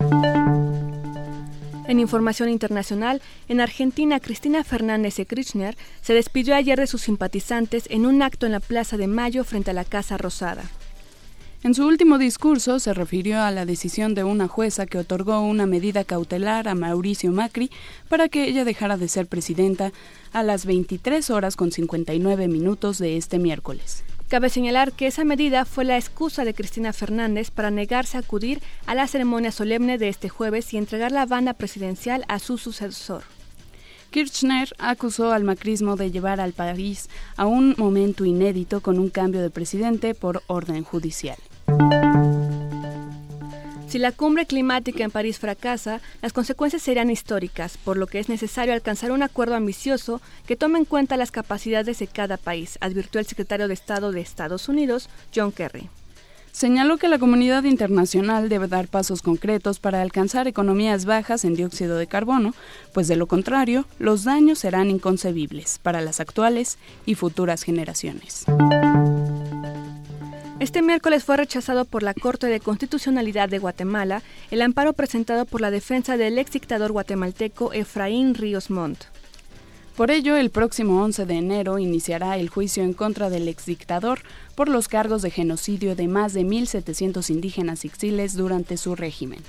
En 1.87 2.01
información 2.01 2.49
internacional, 2.49 3.21
en 3.47 3.61
Argentina, 3.61 4.19
Cristina 4.19 4.65
Fernández 4.65 5.15
de 5.15 5.25
Kirchner 5.25 5.77
se 6.01 6.13
despidió 6.13 6.53
ayer 6.53 6.77
de 6.77 6.85
sus 6.85 7.01
simpatizantes 7.03 7.85
en 7.89 8.05
un 8.05 8.21
acto 8.21 8.45
en 8.45 8.51
la 8.51 8.59
Plaza 8.59 8.97
de 8.97 9.07
Mayo 9.07 9.45
frente 9.45 9.71
a 9.71 9.73
la 9.73 9.85
Casa 9.85 10.17
Rosada. 10.17 10.63
En 11.63 11.73
su 11.73 11.87
último 11.87 12.17
discurso 12.17 12.79
se 12.79 12.93
refirió 12.93 13.41
a 13.41 13.51
la 13.51 13.65
decisión 13.65 14.15
de 14.15 14.25
una 14.25 14.49
jueza 14.49 14.85
que 14.85 14.97
otorgó 14.97 15.39
una 15.39 15.65
medida 15.65 16.03
cautelar 16.03 16.67
a 16.67 16.75
Mauricio 16.75 17.31
Macri 17.31 17.71
para 18.09 18.27
que 18.27 18.47
ella 18.47 18.65
dejara 18.65 18.97
de 18.97 19.07
ser 19.07 19.25
presidenta 19.27 19.93
a 20.33 20.43
las 20.43 20.65
23 20.65 21.29
horas 21.29 21.55
con 21.55 21.71
59 21.71 22.49
minutos 22.49 22.99
de 22.99 23.15
este 23.15 23.39
miércoles. 23.39 24.03
Cabe 24.29 24.49
señalar 24.49 24.91
que 24.91 25.07
esa 25.07 25.23
medida 25.23 25.63
fue 25.63 25.85
la 25.85 25.95
excusa 25.95 26.43
de 26.43 26.53
Cristina 26.53 26.91
Fernández 26.91 27.49
para 27.49 27.71
negarse 27.71 28.17
a 28.17 28.19
acudir 28.19 28.61
a 28.85 28.93
la 28.93 29.07
ceremonia 29.07 29.53
solemne 29.53 29.97
de 29.97 30.09
este 30.09 30.27
jueves 30.27 30.73
y 30.73 30.77
entregar 30.77 31.13
la 31.13 31.25
banda 31.25 31.53
presidencial 31.53 32.25
a 32.27 32.39
su 32.39 32.57
sucesor. 32.57 33.23
Kirchner 34.11 34.69
acusó 34.79 35.31
al 35.31 35.45
macrismo 35.45 35.95
de 35.95 36.11
llevar 36.11 36.41
al 36.41 36.51
país 36.51 37.09
a 37.37 37.45
un 37.45 37.73
momento 37.77 38.25
inédito 38.25 38.81
con 38.81 38.99
un 38.99 39.09
cambio 39.09 39.41
de 39.41 39.49
presidente 39.49 40.13
por 40.13 40.43
orden 40.47 40.83
judicial. 40.83 41.37
Si 43.87 43.99
la 43.99 44.11
cumbre 44.11 44.45
climática 44.45 45.05
en 45.05 45.11
París 45.11 45.39
fracasa, 45.39 46.01
las 46.21 46.33
consecuencias 46.33 46.81
serán 46.81 47.09
históricas, 47.09 47.77
por 47.77 47.95
lo 47.95 48.05
que 48.07 48.19
es 48.19 48.27
necesario 48.27 48.73
alcanzar 48.73 49.11
un 49.11 49.23
acuerdo 49.23 49.55
ambicioso 49.55 50.21
que 50.45 50.57
tome 50.57 50.77
en 50.77 50.85
cuenta 50.85 51.15
las 51.15 51.31
capacidades 51.31 51.99
de 51.99 52.07
cada 52.07 52.35
país, 52.35 52.77
advirtió 52.81 53.19
el 53.19 53.27
secretario 53.27 53.69
de 53.69 53.73
Estado 53.73 54.11
de 54.11 54.19
Estados 54.19 54.67
Unidos, 54.67 55.09
John 55.33 55.53
Kerry. 55.53 55.89
Señaló 56.51 56.97
que 56.97 57.07
la 57.07 57.19
comunidad 57.19 57.63
internacional 57.63 58.49
debe 58.49 58.67
dar 58.67 58.87
pasos 58.87 59.21
concretos 59.21 59.79
para 59.79 60.01
alcanzar 60.01 60.47
economías 60.47 61.05
bajas 61.05 61.45
en 61.45 61.55
dióxido 61.55 61.97
de 61.97 62.07
carbono, 62.07 62.55
pues 62.93 63.07
de 63.07 63.15
lo 63.15 63.27
contrario, 63.27 63.85
los 63.99 64.23
daños 64.23 64.59
serán 64.59 64.89
inconcebibles 64.89 65.79
para 65.81 66.01
las 66.01 66.19
actuales 66.19 66.77
y 67.05 67.15
futuras 67.15 67.63
generaciones. 67.63 68.45
Este 70.59 70.81
miércoles 70.81 71.23
fue 71.23 71.37
rechazado 71.37 71.85
por 71.85 72.01
la 72.01 72.15
Corte 72.15 72.47
de 72.47 72.59
Constitucionalidad 72.59 73.47
de 73.47 73.59
Guatemala 73.59 74.23
el 74.49 74.63
amparo 74.63 74.93
presentado 74.93 75.45
por 75.45 75.61
la 75.61 75.69
defensa 75.69 76.17
del 76.17 76.39
ex 76.39 76.49
dictador 76.51 76.91
guatemalteco 76.91 77.73
Efraín 77.73 78.33
Ríos 78.33 78.71
Montt. 78.71 79.03
Por 79.95 80.09
ello, 80.09 80.35
el 80.35 80.49
próximo 80.49 81.03
11 81.03 81.27
de 81.27 81.35
enero 81.35 81.77
iniciará 81.77 82.37
el 82.37 82.49
juicio 82.49 82.83
en 82.83 82.93
contra 82.93 83.29
del 83.29 83.47
exdictador 83.47 84.21
por 84.55 84.67
los 84.67 84.87
cargos 84.87 85.21
de 85.21 85.29
genocidio 85.29 85.95
de 85.95 86.07
más 86.07 86.33
de 86.33 86.41
1.700 86.41 87.29
indígenas 87.29 87.85
exiles 87.85 88.35
durante 88.35 88.77
su 88.77 88.95
régimen. 88.95 89.41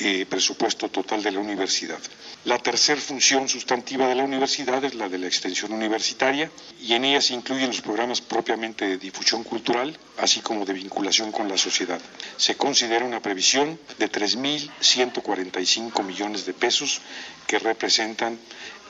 eh, 0.00 0.24
presupuesto 0.28 0.88
total 0.88 1.22
de 1.22 1.32
la 1.32 1.40
universidad. 1.40 1.98
La 2.44 2.58
tercera 2.58 3.00
función 3.00 3.48
sustantiva 3.48 4.08
de 4.08 4.14
la 4.14 4.24
universidad 4.24 4.82
es 4.84 4.94
la 4.94 5.08
de 5.10 5.18
la 5.18 5.26
extensión 5.26 5.72
universitaria 5.72 6.50
y 6.80 6.94
en 6.94 7.04
ella 7.04 7.20
se 7.20 7.34
incluyen 7.34 7.66
los 7.66 7.82
programas 7.82 8.22
propiamente 8.22 8.86
de 8.86 8.96
difusión 8.96 9.44
cultural, 9.44 9.94
así 10.16 10.40
como 10.40 10.64
de 10.64 10.72
vinculación 10.72 11.32
con 11.32 11.48
la 11.48 11.58
sociedad. 11.58 12.00
Se 12.38 12.56
considera 12.56 13.04
una 13.04 13.20
previsión 13.20 13.78
de 13.98 14.10
3.145 14.10 16.02
millones 16.02 16.46
de 16.46 16.54
pesos 16.54 17.02
que 17.46 17.58
representan 17.58 18.38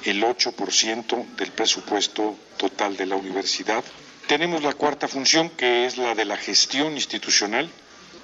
el 0.04 0.22
8% 0.22 1.26
del 1.36 1.50
presupuesto 1.50 2.36
total 2.56 2.96
de 2.96 3.06
la 3.06 3.16
universidad. 3.16 3.82
Tenemos 4.28 4.62
la 4.62 4.74
cuarta 4.74 5.08
función 5.08 5.50
que 5.50 5.86
es 5.86 5.98
la 5.98 6.14
de 6.14 6.24
la 6.24 6.36
gestión 6.36 6.92
institucional. 6.94 7.68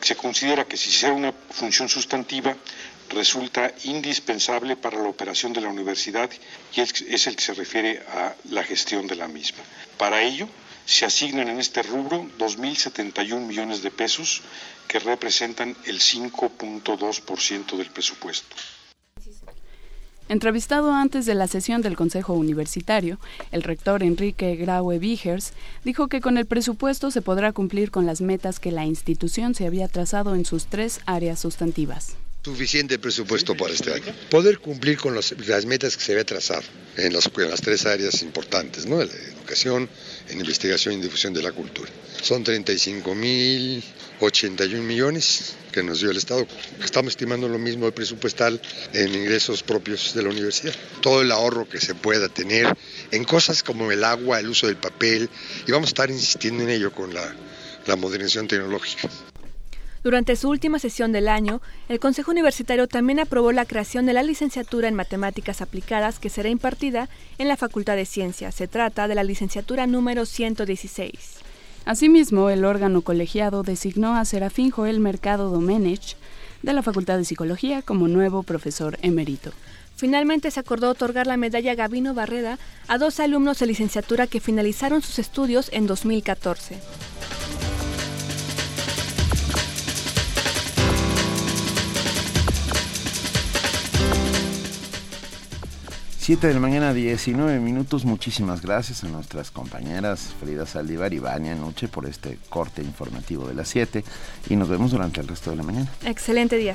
Se 0.01 0.17
considera 0.17 0.67
que 0.67 0.77
si 0.77 0.91
sea 0.91 1.13
una 1.13 1.33
función 1.33 1.89
sustantiva, 1.89 2.57
resulta 3.11 3.73
indispensable 3.85 4.77
para 4.77 5.01
la 5.01 5.09
operación 5.09 5.53
de 5.53 5.61
la 5.61 5.69
universidad 5.69 6.31
y 6.75 6.81
es 6.81 7.27
el 7.27 7.37
que 7.37 7.43
se 7.43 7.55
refiere 7.55 8.03
a 8.09 8.35
la 8.51 8.65
gestión 8.65 9.07
de 9.07 9.17
la 9.17 9.29
misma. 9.29 9.63
Para 9.99 10.23
ello, 10.23 10.49
se 10.85 11.05
asignan 11.05 11.49
en 11.49 11.59
este 11.59 11.83
rubro 11.83 12.29
2.071 12.39 13.41
millones 13.41 13.83
de 13.83 13.91
pesos 13.91 14.43
que 14.87 15.01
representan 15.01 15.77
el 15.85 16.01
5.2% 16.01 17.77
del 17.77 17.91
presupuesto. 17.91 18.55
Entrevistado 20.29 20.93
antes 20.93 21.25
de 21.25 21.37
la 21.37 21.47
sesión 21.47 21.83
del 21.83 21.95
Consejo 21.95 22.33
Universitario, 22.35 23.19
el 23.53 23.63
rector 23.63 24.03
Enrique 24.03 24.57
Graue 24.57 24.99
Vigers 24.99 25.53
dijo 25.85 26.09
que 26.09 26.21
con 26.21 26.37
el 26.37 26.47
presupuesto 26.47 27.13
se 27.13 27.23
podrá 27.23 27.53
cumplir 27.53 27.93
con 27.93 28.07
las 28.07 28.21
metas 28.21 28.59
que 28.59 28.73
la 28.73 28.85
institución 28.85 29.55
se 29.55 29.67
había 29.67 29.87
trazado 29.87 30.35
en 30.35 30.45
sus 30.45 30.67
tres 30.67 31.01
áreas 31.07 31.39
sustantivas 31.39 32.17
suficiente 32.47 33.01
presupuesto 33.01 33.57
para 33.57 33.75
este 33.75 33.93
año. 33.93 34.15
Poder 34.31 34.61
cumplir 34.61 34.99
con 34.99 35.17
las 35.17 35.35
metas 35.67 35.97
que 35.97 36.05
se 36.05 36.15
ve 36.15 36.25
trazar 36.25 36.63
en 36.97 37.13
las, 37.13 37.29
en 37.37 37.51
las 37.51 37.61
tres 37.61 37.87
áreas 37.87 38.23
importantes, 38.23 38.87
¿no? 38.87 38.99
la 38.99 39.13
educación, 39.13 39.89
en 40.29 40.39
investigación 40.39 40.95
y 40.95 41.03
difusión 41.03 41.35
de 41.35 41.43
la 41.43 41.51
cultura. 41.51 41.91
Son 42.23 42.45
35 42.45 43.15
mil 43.17 43.83
81 44.21 44.81
millones 44.81 45.57
que 45.73 45.83
nos 45.83 45.99
dio 45.99 46.13
el 46.13 46.19
Estado. 46.19 46.47
Estamos 46.85 47.15
estimando 47.15 47.49
lo 47.49 47.59
mismo 47.59 47.87
de 47.87 47.93
presupuestal 47.93 48.61
en 48.93 49.13
ingresos 49.13 49.65
propios 49.65 50.15
de 50.15 50.23
la 50.23 50.29
universidad. 50.29 50.75
Todo 51.03 51.23
el 51.23 51.33
ahorro 51.33 51.69
que 51.69 51.81
se 51.81 51.97
pueda 51.97 52.29
tener 52.29 52.73
en 53.11 53.25
cosas 53.25 53.65
como 53.65 53.91
el 53.91 54.05
agua, 54.05 54.39
el 54.39 54.49
uso 54.49 54.69
del 54.69 54.77
papel, 54.77 55.29
y 55.67 55.73
vamos 55.73 55.89
a 55.89 55.91
estar 55.91 56.11
insistiendo 56.11 56.63
en 56.63 56.71
ello 56.71 56.93
con 56.93 57.13
la, 57.13 57.35
la 57.87 57.97
modernización 57.97 58.47
tecnológica. 58.47 59.11
Durante 60.03 60.37
su 60.37 60.49
última 60.49 60.79
sesión 60.79 61.13
del 61.13 61.29
año, 61.29 61.61
el 61.89 61.99
Consejo 61.99 62.31
Universitario 62.31 62.87
también 62.87 63.19
aprobó 63.19 63.53
la 63.53 63.65
creación 63.65 64.07
de 64.07 64.13
la 64.13 64.23
licenciatura 64.23 64.89
en 64.89 64.95
Matemáticas 64.95 65.61
Aplicadas 65.63 66.19
que 66.19 66.31
será 66.31 66.49
impartida 66.49 67.09
en 67.39 67.49
la 67.49 67.57
Facultad 67.57 67.97
de 67.97 68.07
Ciencias. 68.07 68.55
Se 68.55 68.69
trata 68.69 69.09
de 69.09 69.15
la 69.15 69.25
licenciatura 69.25 69.87
número 69.87 70.27
116. 70.27 71.41
Asimismo, 71.85 72.51
el 72.51 72.65
órgano 72.65 73.03
colegiado 73.03 73.63
designó 73.63 74.17
a 74.17 74.25
Serafín 74.25 74.71
Joel 74.71 75.01
Mercado 75.01 75.51
Domenech 75.51 76.17
de 76.63 76.73
la 76.73 76.83
Facultad 76.83 77.17
de 77.19 77.25
Psicología 77.25 77.83
como 77.83 78.09
nuevo 78.09 78.43
profesor 78.43 78.99
emérito. 79.03 79.53
Finalmente 79.97 80.51
se 80.51 80.61
acordó 80.61 80.91
otorgar 80.91 81.27
la 81.27 81.37
medalla 81.37 81.75
Gavino 81.75 82.13
Barreda 82.13 82.59
a 82.87 82.99
dos 82.99 83.19
alumnos 83.19 83.59
de 83.59 83.67
licenciatura 83.67 84.27
que 84.27 84.41
finalizaron 84.41 85.01
sus 85.01 85.19
estudios 85.19 85.71
en 85.73 85.87
2014. 85.87 86.79
7 96.27 96.49
de 96.49 96.55
la 96.55 96.59
mañana, 96.59 96.93
19 96.93 97.61
minutos. 97.61 98.05
Muchísimas 98.05 98.61
gracias 98.61 99.05
a 99.05 99.07
nuestras 99.07 99.53
compañeras 99.53 100.35
Frida 100.41 100.67
Saldívar 100.67 101.15
y 101.15 101.21
Vania 101.21 101.55
Noche 101.55 101.87
por 101.87 102.05
este 102.05 102.37
corte 102.49 102.83
informativo 102.83 103.47
de 103.47 103.55
las 103.55 103.69
7 103.69 104.03
y 104.51 104.57
nos 104.57 104.69
vemos 104.69 104.91
durante 104.91 105.21
el 105.21 105.29
resto 105.29 105.51
de 105.51 105.57
la 105.57 105.63
mañana. 105.63 105.89
Excelente 106.05 106.57
día. 106.57 106.75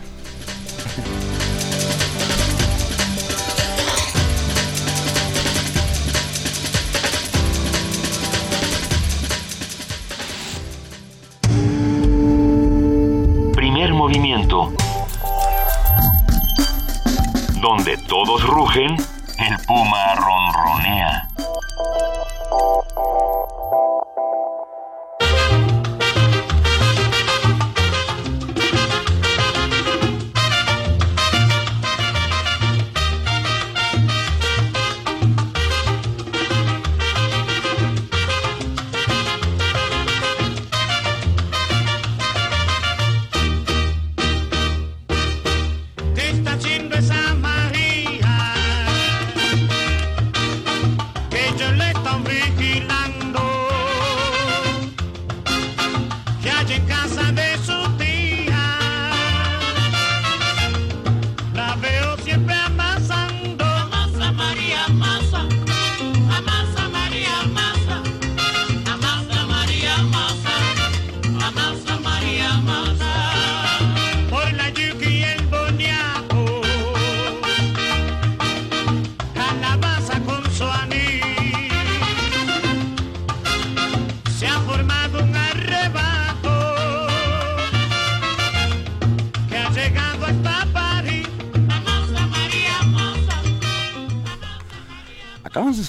Primer 13.53 13.93
movimiento. 13.93 14.71
Donde 17.61 17.97
todos 18.07 18.47
rugen 18.47 18.95
el 19.41 19.57
puma 19.65 20.13
ronronea. 20.15 21.30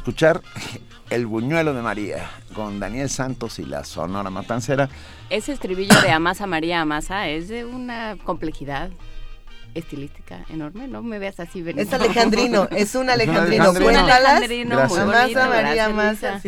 Escuchar 0.02 0.42
El 1.10 1.26
Buñuelo 1.26 1.74
de 1.74 1.80
María 1.80 2.28
con 2.56 2.80
Daniel 2.80 3.08
Santos 3.08 3.60
y 3.60 3.64
la 3.64 3.84
Sonora 3.84 4.30
Matancera. 4.30 4.88
Ese 5.30 5.52
estribillo 5.52 5.94
de 6.00 6.10
Amasa 6.10 6.48
María 6.48 6.80
Amasa 6.80 7.28
es 7.28 7.46
de 7.46 7.64
una 7.64 8.16
complejidad 8.24 8.90
estilística 9.74 10.44
enorme, 10.48 10.88
no 10.88 11.04
me 11.04 11.20
veas 11.20 11.38
así 11.38 11.62
venir. 11.62 11.86
Es 11.86 11.92
alejandrino, 11.92 12.66
es 12.72 12.96
un 12.96 13.10
alejandrino. 13.10 13.70
Es 13.70 13.80
un 13.80 13.94
alejandrino, 13.94 14.80
Amasa 14.80 15.48
María 15.48 15.84
Amasa. 15.84 16.40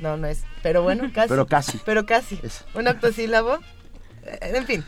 No, 0.00 0.16
no 0.16 0.26
es, 0.26 0.42
pero 0.64 0.82
bueno, 0.82 1.08
casi. 1.14 1.28
Pero 1.28 1.46
casi. 1.46 1.80
Pero 1.86 2.06
casi. 2.06 2.40
Un 2.74 2.88
octosílabo. 2.88 3.60
En 4.40 4.66
fin. 4.66 4.84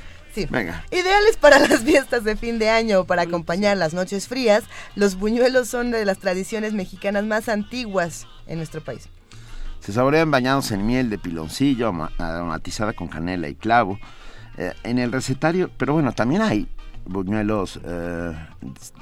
Venga. 0.51 0.85
Ideales 0.91 1.37
para 1.37 1.59
las 1.69 1.81
fiestas 1.81 2.25
de 2.25 2.37
fin 2.37 2.59
de 2.59 2.71
año 2.71 3.01
o 3.01 3.05
para 3.05 3.23
acompañar 3.23 3.77
las 3.77 3.95
noches 3.95 4.29
frías, 4.29 4.65
los 4.95 5.17
buñuelos 5.17 5.69
son 5.69 5.91
de 5.91 6.05
las 6.05 6.19
tradiciones 6.19 6.73
mexicanas 6.73 7.25
más 7.25 7.49
antiguas 7.49 8.27
en 8.47 8.59
nuestro 8.59 8.83
país. 8.83 9.09
Se 9.81 9.93
saborean 9.93 10.31
bañados 10.31 10.71
en 10.73 10.87
miel 10.87 11.09
de 11.11 11.19
piloncillo, 11.19 11.93
aromatizada 12.19 12.93
con 12.93 13.09
canela 13.09 13.49
y 13.49 13.55
clavo. 13.55 13.99
Eh, 14.57 14.75
en 14.83 14.99
el 14.99 15.13
recetario, 15.13 15.71
pero 15.77 15.93
bueno, 15.93 16.13
también 16.13 16.43
hay 16.43 16.69
buñuelos 17.09 17.81
eh, 17.85 18.33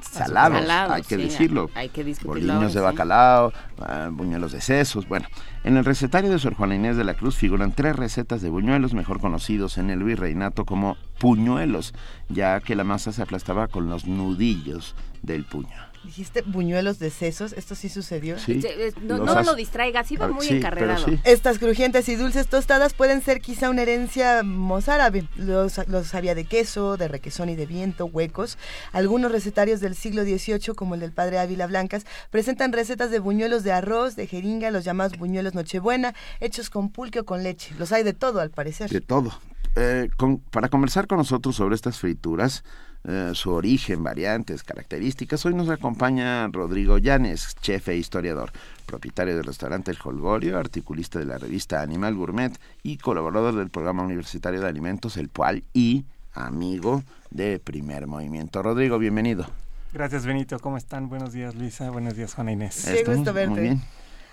salados, 0.01 0.67
hay 0.67 1.03
que 1.03 1.17
decirlo. 1.17 1.69
Hay 1.75 1.89
que 1.89 2.15
Boliños 2.23 2.73
de 2.73 2.81
bacalao, 2.81 3.53
eh, 3.87 4.09
buñuelos 4.11 4.53
de 4.53 4.61
sesos. 4.61 5.07
Bueno, 5.07 5.27
en 5.63 5.77
el 5.77 5.85
recetario 5.85 6.31
de 6.31 6.39
Sor 6.39 6.55
Juana 6.55 6.75
Inés 6.75 6.97
de 6.97 7.03
la 7.03 7.13
Cruz 7.13 7.35
figuran 7.35 7.73
tres 7.73 7.95
recetas 7.95 8.41
de 8.41 8.49
buñuelos, 8.49 8.93
mejor 8.93 9.19
conocidos 9.19 9.77
en 9.77 9.89
el 9.89 10.03
virreinato 10.03 10.65
como 10.65 10.97
puñuelos, 11.19 11.93
ya 12.29 12.59
que 12.61 12.75
la 12.75 12.83
masa 12.83 13.11
se 13.11 13.21
aplastaba 13.21 13.67
con 13.67 13.89
los 13.89 14.05
nudillos 14.05 14.95
del 15.21 15.45
puño. 15.45 15.86
Dijiste 16.07 16.41
buñuelos 16.41 16.97
de 16.97 17.11
sesos, 17.11 17.53
¿esto 17.53 17.75
sí 17.75 17.89
sucedió? 17.89 18.39
Sí. 18.39 18.59
Eh, 18.63 18.91
No, 19.01 19.17
no 19.19 19.31
as- 19.33 19.45
lo 19.45 19.53
distraigas, 19.53 20.11
iba 20.11 20.27
muy 20.27 20.47
sí, 20.47 20.55
encarrerado. 20.57 21.05
sí. 21.05 21.19
Estas 21.23 21.59
crujientes 21.59 22.09
y 22.09 22.15
dulces 22.15 22.47
tostadas 22.47 22.93
pueden 22.95 23.21
ser 23.21 23.39
quizá 23.41 23.69
una 23.69 23.83
herencia 23.83 24.41
mozárabe. 24.43 25.27
Los, 25.35 25.79
los 25.87 26.15
había 26.15 26.33
de 26.33 26.45
queso, 26.45 26.97
de 26.97 27.07
requesón 27.07 27.49
y 27.49 27.55
de 27.55 27.65
viento, 27.67 28.05
huecos. 28.05 28.57
Algunos 28.91 29.31
recetarios 29.31 29.79
del 29.79 29.93
siglo 29.95 30.23
XVIII, 30.23 30.73
como 30.75 30.95
el 30.95 31.01
del 31.01 31.11
padre 31.11 31.37
Ávila 31.37 31.67
Blancas, 31.67 32.05
presentan 32.31 32.73
recetas 32.73 33.11
de 33.11 33.19
buñuelos 33.19 33.63
de 33.63 33.71
arroz, 33.73 34.15
de 34.15 34.25
jeringa, 34.25 34.71
los 34.71 34.83
llamados 34.85 35.17
buñuelos 35.19 35.53
Nochebuena, 35.53 36.15
hechos 36.39 36.69
con 36.71 36.89
pulque 36.89 37.19
o 37.19 37.25
con 37.25 37.43
leche. 37.43 37.75
Los 37.77 37.91
hay 37.91 38.03
de 38.03 38.13
todo, 38.13 38.39
al 38.39 38.49
parecer. 38.49 38.89
De 38.89 39.01
todo. 39.01 39.31
Eh, 39.75 40.09
con- 40.17 40.39
para 40.39 40.69
conversar 40.69 41.05
con 41.05 41.19
nosotros 41.19 41.55
sobre 41.55 41.75
estas 41.75 41.99
frituras, 41.99 42.63
eh, 43.03 43.31
su 43.33 43.51
origen, 43.51 44.03
variantes, 44.03 44.63
características, 44.63 45.45
hoy 45.45 45.53
nos 45.53 45.69
acompaña 45.69 46.47
Rodrigo 46.47 46.97
Llanes, 46.97 47.55
chef 47.61 47.87
e 47.89 47.97
historiador, 47.97 48.51
propietario 48.85 49.35
del 49.35 49.45
restaurante 49.45 49.91
El 49.91 49.97
Holgorio, 50.03 50.57
articulista 50.57 51.19
de 51.19 51.25
la 51.25 51.37
revista 51.37 51.81
Animal 51.81 52.15
Gourmet 52.15 52.57
y 52.83 52.97
colaborador 52.97 53.55
del 53.55 53.69
programa 53.69 54.03
universitario 54.03 54.61
de 54.61 54.67
alimentos 54.67 55.17
El 55.17 55.29
Pual 55.29 55.63
y 55.73 56.05
amigo 56.33 57.03
de 57.29 57.59
Primer 57.59 58.07
Movimiento. 58.07 58.61
Rodrigo, 58.61 58.97
bienvenido. 58.99 59.45
Gracias, 59.93 60.25
Benito. 60.25 60.59
¿Cómo 60.59 60.77
están? 60.77 61.09
Buenos 61.09 61.33
días, 61.33 61.55
Luisa. 61.55 61.89
Buenos 61.89 62.15
días, 62.15 62.33
Juana 62.33 62.51
Inés. 62.51 62.85
Qué 62.85 63.03
gusto 63.03 63.33
verte. 63.33 63.49
Muy 63.49 63.61
bien. 63.61 63.81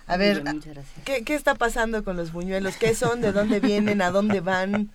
A 0.07 0.17
ver, 0.17 0.43
bien. 0.43 0.61
¿qué, 1.03 1.23
qué 1.23 1.33
está 1.33 1.55
pasando 1.55 2.03
con 2.03 2.15
los 2.15 2.31
buñuelos? 2.31 2.77
¿Qué 2.77 2.93
son? 2.93 3.21
¿De 3.21 3.31
dónde 3.31 3.59
vienen? 3.59 4.01
¿A 4.01 4.11
dónde 4.11 4.41
van? 4.41 4.91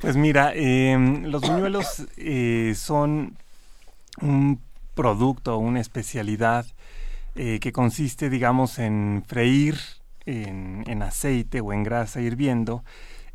Pues 0.00 0.16
mira, 0.16 0.52
eh, 0.54 0.96
los 1.22 1.42
buñuelos 1.42 2.06
eh, 2.16 2.74
son 2.76 3.36
un 4.20 4.60
producto, 4.94 5.58
una 5.58 5.80
especialidad 5.80 6.66
eh, 7.34 7.58
que 7.60 7.72
consiste, 7.72 8.30
digamos, 8.30 8.78
en 8.78 9.24
freír 9.26 9.78
en, 10.26 10.84
en 10.86 11.02
aceite 11.02 11.60
o 11.60 11.72
en 11.72 11.82
grasa 11.82 12.20
hirviendo 12.20 12.82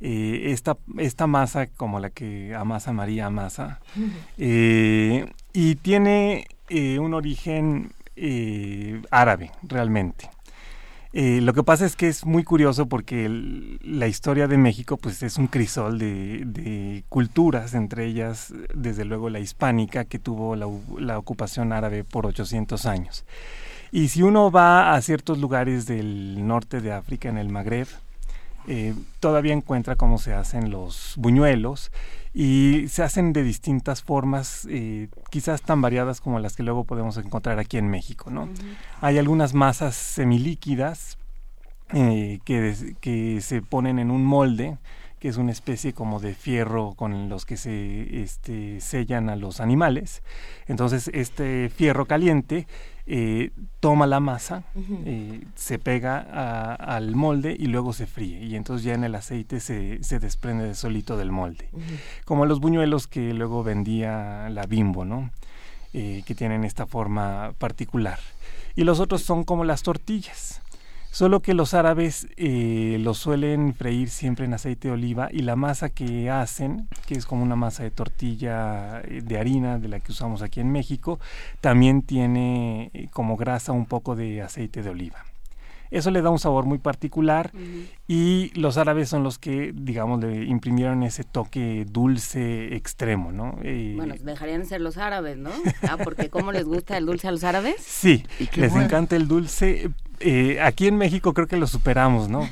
eh, 0.01 0.51
esta, 0.51 0.77
esta 0.97 1.27
masa 1.27 1.67
como 1.67 1.99
la 1.99 2.09
que 2.09 2.55
amasa 2.55 2.91
María 2.93 3.27
Amasa. 3.27 3.79
Eh, 4.37 5.31
y 5.53 5.75
tiene 5.75 6.47
eh, 6.69 6.99
un 6.99 7.13
origen 7.13 7.91
eh, 8.15 9.01
árabe, 9.11 9.51
realmente. 9.61 10.29
Eh, 11.13 11.41
lo 11.41 11.53
que 11.53 11.63
pasa 11.63 11.85
es 11.85 11.97
que 11.97 12.07
es 12.07 12.25
muy 12.25 12.43
curioso 12.43 12.85
porque 12.85 13.27
la 13.83 14.07
historia 14.07 14.47
de 14.47 14.57
México 14.57 14.95
pues 14.95 15.21
es 15.23 15.37
un 15.37 15.47
crisol 15.47 15.99
de, 15.99 17.03
culturas, 17.09 17.73
entre 17.73 18.05
ellas 18.05 18.53
desde 18.73 19.03
luego 19.03 19.29
la 19.29 19.39
hispánica 19.39 20.05
que 20.05 20.19
tuvo 20.19 20.55
la 20.55 21.17
ocupación 21.17 21.73
árabe 21.73 22.03
por 22.05 22.25
800 22.25 22.85
años. 22.85 23.25
Y 23.91 24.07
si 24.07 24.23
uno 24.23 24.51
va 24.51 24.93
a 24.93 25.01
ciertos 25.01 25.37
lugares 25.39 25.85
del 25.85 26.47
norte 26.47 26.79
de 26.79 26.93
África, 26.93 27.27
en 27.27 27.37
el 27.37 27.49
Magreb, 27.49 27.87
eh, 28.67 28.93
todavía 29.19 29.53
encuentra 29.53 29.97
cómo 29.97 30.17
se 30.17 30.33
hacen 30.33 30.71
los 30.71 31.15
buñuelos 31.17 31.91
y 32.33 32.87
se 32.87 33.03
hacen 33.03 33.33
de 33.33 33.43
distintas 33.43 34.03
formas, 34.03 34.67
eh, 34.69 35.09
quizás 35.29 35.61
tan 35.61 35.81
variadas 35.81 36.21
como 36.21 36.39
las 36.39 36.55
que 36.55 36.63
luego 36.63 36.85
podemos 36.85 37.17
encontrar 37.17 37.59
aquí 37.59 37.77
en 37.77 37.89
México, 37.89 38.31
¿no? 38.31 38.47
Hay 39.01 39.17
algunas 39.17 39.53
masas 39.53 39.95
semilíquidas 39.95 41.17
eh, 41.93 42.39
que, 42.45 42.95
que 43.01 43.41
se 43.41 43.61
ponen 43.61 43.99
en 43.99 44.11
un 44.11 44.23
molde, 44.23 44.77
que 45.19 45.27
es 45.27 45.37
una 45.37 45.51
especie 45.51 45.93
como 45.93 46.19
de 46.19 46.33
fierro 46.33 46.93
con 46.95 47.29
los 47.29 47.45
que 47.45 47.55
se 47.55 48.23
este, 48.23 48.79
sellan 48.79 49.29
a 49.29 49.35
los 49.35 49.59
animales. 49.59 50.23
Entonces 50.67 51.11
este 51.13 51.69
fierro 51.69 52.05
caliente 52.05 52.65
eh, 53.07 53.51
toma 53.79 54.05
la 54.07 54.19
masa, 54.19 54.63
eh, 55.05 55.43
se 55.55 55.79
pega 55.79 56.19
a- 56.31 56.75
al 56.75 57.15
molde 57.15 57.55
y 57.57 57.65
luego 57.67 57.93
se 57.93 58.05
fríe. 58.07 58.43
Y 58.45 58.55
entonces 58.55 58.85
ya 58.85 58.93
en 58.93 59.03
el 59.03 59.15
aceite 59.15 59.59
se, 59.59 60.03
se 60.03 60.19
desprende 60.19 60.65
de 60.65 60.75
solito 60.75 61.17
del 61.17 61.31
molde. 61.31 61.69
Como 62.25 62.45
los 62.45 62.59
buñuelos 62.59 63.07
que 63.07 63.33
luego 63.33 63.63
vendía 63.63 64.49
la 64.49 64.65
bimbo, 64.65 65.03
¿no? 65.05 65.31
Eh, 65.93 66.23
que 66.25 66.35
tienen 66.35 66.63
esta 66.63 66.85
forma 66.85 67.53
particular. 67.57 68.19
Y 68.75 68.83
los 68.85 68.99
otros 69.01 69.21
son 69.23 69.43
como 69.43 69.65
las 69.65 69.83
tortillas. 69.83 70.60
Solo 71.13 71.41
que 71.41 71.53
los 71.53 71.73
árabes 71.73 72.25
eh, 72.37 72.97
los 73.01 73.17
suelen 73.17 73.73
freír 73.73 74.09
siempre 74.09 74.45
en 74.45 74.53
aceite 74.53 74.87
de 74.87 74.93
oliva 74.93 75.27
y 75.29 75.39
la 75.41 75.57
masa 75.57 75.89
que 75.89 76.29
hacen, 76.29 76.87
que 77.05 77.15
es 77.15 77.25
como 77.25 77.43
una 77.43 77.57
masa 77.57 77.83
de 77.83 77.91
tortilla 77.91 79.01
eh, 79.01 79.21
de 79.21 79.37
harina 79.37 79.77
de 79.77 79.89
la 79.89 79.99
que 79.99 80.13
usamos 80.13 80.41
aquí 80.41 80.61
en 80.61 80.71
México, 80.71 81.19
también 81.59 82.01
tiene 82.01 82.91
eh, 82.93 83.09
como 83.11 83.35
grasa 83.35 83.73
un 83.73 83.87
poco 83.87 84.15
de 84.15 84.41
aceite 84.41 84.83
de 84.83 84.89
oliva. 84.89 85.25
Eso 85.89 86.11
le 86.11 86.21
da 86.21 86.29
un 86.29 86.39
sabor 86.39 86.63
muy 86.65 86.77
particular 86.77 87.51
y 88.07 88.49
los 88.57 88.77
árabes 88.77 89.09
son 89.09 89.23
los 89.23 89.37
que, 89.37 89.73
digamos, 89.75 90.23
le 90.23 90.45
imprimieron 90.45 91.03
ese 91.03 91.25
toque 91.25 91.85
dulce 91.91 92.73
extremo, 92.77 93.33
¿no? 93.33 93.57
Eh, 93.61 93.95
Bueno, 93.97 94.15
dejarían 94.23 94.61
de 94.61 94.67
ser 94.67 94.79
los 94.79 94.95
árabes, 94.97 95.35
¿no? 95.35 95.49
Ah, 95.81 95.97
porque 96.01 96.29
¿cómo 96.29 96.53
les 96.53 96.63
gusta 96.63 96.95
el 96.97 97.05
dulce 97.05 97.27
a 97.27 97.31
los 97.31 97.43
árabes? 97.43 97.75
Sí, 97.81 98.23
les 98.55 98.71
bueno. 98.71 98.85
encanta 98.85 99.17
el 99.17 99.27
dulce. 99.27 99.91
Eh, 100.23 100.59
aquí 100.61 100.87
en 100.87 100.97
México 100.97 101.33
creo 101.33 101.47
que 101.47 101.57
lo 101.57 101.67
superamos, 101.67 102.29
¿no? 102.29 102.47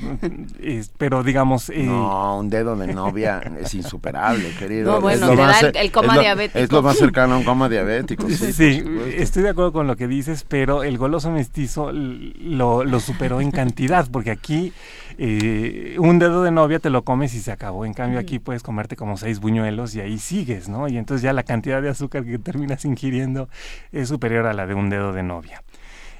Pero 0.98 1.22
digamos... 1.22 1.70
eh, 1.70 1.84
No, 1.84 2.38
un 2.38 2.50
dedo 2.50 2.76
de 2.76 2.92
novia 2.92 3.40
es 3.60 3.74
insuperable, 3.74 4.50
querido. 4.58 4.92
No, 4.94 5.00
bueno, 5.00 5.14
Es 5.16 5.20
lo 5.30 5.36
te 5.36 5.36
más 5.42 5.62
da 5.62 5.68
el- 5.80 5.92
coma 5.92 6.08
es 6.08 6.14
lo- 6.16 6.20
diabético. 6.22 6.58
Es 6.58 6.72
lo 6.72 6.82
más 6.82 6.96
cercano 6.96 7.34
a 7.34 7.38
un 7.38 7.44
coma 7.44 7.68
diabético. 7.68 8.28
Sí, 8.28 8.52
Sí, 8.52 8.82
estoy 9.16 9.42
de 9.42 9.50
acuerdo 9.50 9.72
con 9.72 9.86
lo 9.86 9.96
que 9.96 10.06
dices, 10.08 10.44
pero 10.48 10.82
el 10.82 10.98
goloso 10.98 11.30
mestizo 11.30 11.92
lo, 11.92 12.84
lo 12.84 13.00
superó 13.00 13.40
en 13.40 13.50
cantidad, 13.50 14.08
porque 14.10 14.30
aquí 14.30 14.72
eh, 15.18 15.96
un 15.98 16.18
dedo 16.18 16.42
de 16.42 16.50
novia 16.50 16.78
te 16.78 16.90
lo 16.90 17.02
comes 17.04 17.34
y 17.34 17.40
se 17.40 17.52
acabó. 17.52 17.84
En 17.84 17.94
cambio, 17.94 18.18
aquí 18.18 18.38
puedes 18.38 18.62
comerte 18.62 18.96
como 18.96 19.16
seis 19.16 19.38
buñuelos 19.40 19.94
y 19.94 20.00
ahí 20.00 20.18
sigues, 20.18 20.68
¿no? 20.68 20.88
Y 20.88 20.96
entonces 20.98 21.22
ya 21.22 21.32
la 21.32 21.42
cantidad 21.42 21.80
de 21.82 21.88
azúcar 21.90 22.24
que 22.24 22.38
terminas 22.38 22.84
ingiriendo 22.84 23.48
es 23.92 24.08
superior 24.08 24.46
a 24.46 24.52
la 24.52 24.66
de 24.66 24.74
un 24.74 24.90
dedo 24.90 25.12
de 25.12 25.22
novia. 25.22 25.62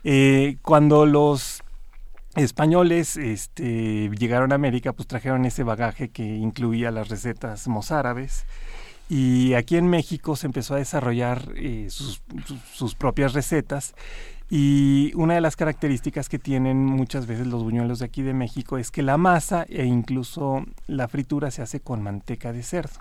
Eh, 0.04 0.56
cuando 0.62 1.06
los 1.06 1.62
españoles 2.36 3.16
este, 3.16 4.08
llegaron 4.18 4.52
a 4.52 4.54
América, 4.54 4.92
pues 4.92 5.08
trajeron 5.08 5.44
ese 5.44 5.62
bagaje 5.64 6.08
que 6.08 6.24
incluía 6.24 6.90
las 6.90 7.08
recetas 7.08 7.66
mozárabes. 7.68 8.44
Y 9.08 9.54
aquí 9.54 9.76
en 9.76 9.88
México 9.88 10.36
se 10.36 10.46
empezó 10.46 10.74
a 10.74 10.78
desarrollar 10.78 11.42
eh, 11.56 11.86
sus, 11.90 12.22
sus- 12.46 12.60
sus 12.72 12.94
propias 12.94 13.32
recetas. 13.32 13.94
Y 14.48 15.12
una 15.14 15.34
de 15.34 15.40
las 15.40 15.56
características 15.56 16.28
que 16.28 16.38
tienen 16.38 16.84
muchas 16.84 17.26
veces 17.26 17.46
los 17.46 17.62
buñuelos 17.62 17.98
de 18.00 18.04
aquí 18.06 18.22
de 18.22 18.34
México 18.34 18.78
es 18.78 18.90
que 18.90 19.02
la 19.02 19.16
masa 19.16 19.64
e 19.68 19.84
incluso 19.84 20.64
la 20.86 21.08
fritura 21.08 21.50
se 21.50 21.62
hace 21.62 21.80
con 21.80 22.02
manteca 22.02 22.52
de 22.52 22.62
cerdo. 22.62 23.00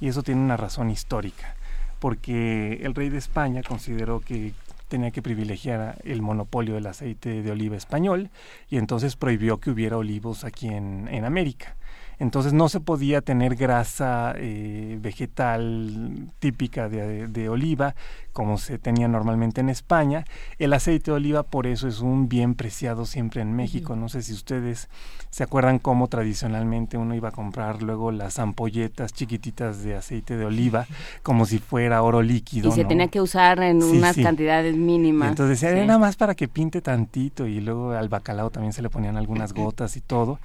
Y 0.00 0.08
eso 0.08 0.22
tiene 0.24 0.40
una 0.40 0.56
razón 0.56 0.90
histórica, 0.90 1.54
porque 2.00 2.80
el 2.82 2.94
rey 2.94 3.08
de 3.10 3.18
España 3.18 3.62
consideró 3.62 4.18
que 4.20 4.52
tenía 4.92 5.10
que 5.10 5.22
privilegiar 5.22 6.02
el 6.04 6.20
monopolio 6.20 6.74
del 6.74 6.86
aceite 6.86 7.42
de 7.42 7.50
oliva 7.50 7.78
español 7.78 8.28
y 8.68 8.76
entonces 8.76 9.16
prohibió 9.16 9.58
que 9.58 9.70
hubiera 9.70 9.96
olivos 9.96 10.44
aquí 10.44 10.68
en, 10.68 11.08
en 11.08 11.24
América. 11.24 11.76
Entonces 12.22 12.52
no 12.52 12.68
se 12.68 12.78
podía 12.78 13.20
tener 13.20 13.56
grasa 13.56 14.32
eh, 14.36 14.96
vegetal 15.00 16.28
típica 16.38 16.88
de, 16.88 17.26
de 17.26 17.48
oliva 17.48 17.96
como 18.32 18.58
se 18.58 18.78
tenía 18.78 19.08
normalmente 19.08 19.60
en 19.60 19.68
España. 19.68 20.24
El 20.60 20.72
aceite 20.72 21.10
de 21.10 21.16
oliva 21.16 21.42
por 21.42 21.66
eso 21.66 21.88
es 21.88 21.98
un 22.00 22.28
bien 22.28 22.54
preciado 22.54 23.06
siempre 23.06 23.42
en 23.42 23.54
México. 23.56 23.96
No 23.96 24.08
sé 24.08 24.22
si 24.22 24.32
ustedes 24.34 24.88
se 25.30 25.42
acuerdan 25.42 25.80
cómo 25.80 26.06
tradicionalmente 26.06 26.96
uno 26.96 27.16
iba 27.16 27.30
a 27.30 27.32
comprar 27.32 27.82
luego 27.82 28.12
las 28.12 28.38
ampolletas 28.38 29.12
chiquititas 29.12 29.82
de 29.82 29.96
aceite 29.96 30.36
de 30.36 30.44
oliva 30.44 30.86
como 31.24 31.44
si 31.44 31.58
fuera 31.58 32.02
oro 32.02 32.22
líquido. 32.22 32.68
Y 32.68 32.72
se 32.72 32.84
¿no? 32.84 32.88
tenía 32.88 33.08
que 33.08 33.20
usar 33.20 33.60
en 33.64 33.82
Sí, 33.82 33.98
unas 33.98 34.14
sí. 34.14 34.22
cantidades 34.22 34.76
Y 34.76 34.78
mínimas. 34.78 35.30
entonces 35.30 35.60
decía, 35.60 35.70
Sí. 35.74 35.78
"Era 35.78 35.86
nada 35.88 35.98
más 35.98 36.14
para 36.14 36.36
que 36.36 36.46
pinte 36.46 36.80
tantito 36.80 37.48
y 37.48 37.60
luego 37.60 37.90
al 37.90 38.08
bacalao 38.08 38.50
también 38.50 38.72
se 38.72 38.80
le 38.80 38.90
ponían 38.90 39.16
algunas 39.16 39.52
gotas 39.54 39.96
y 39.96 40.00
todo. 40.00 40.38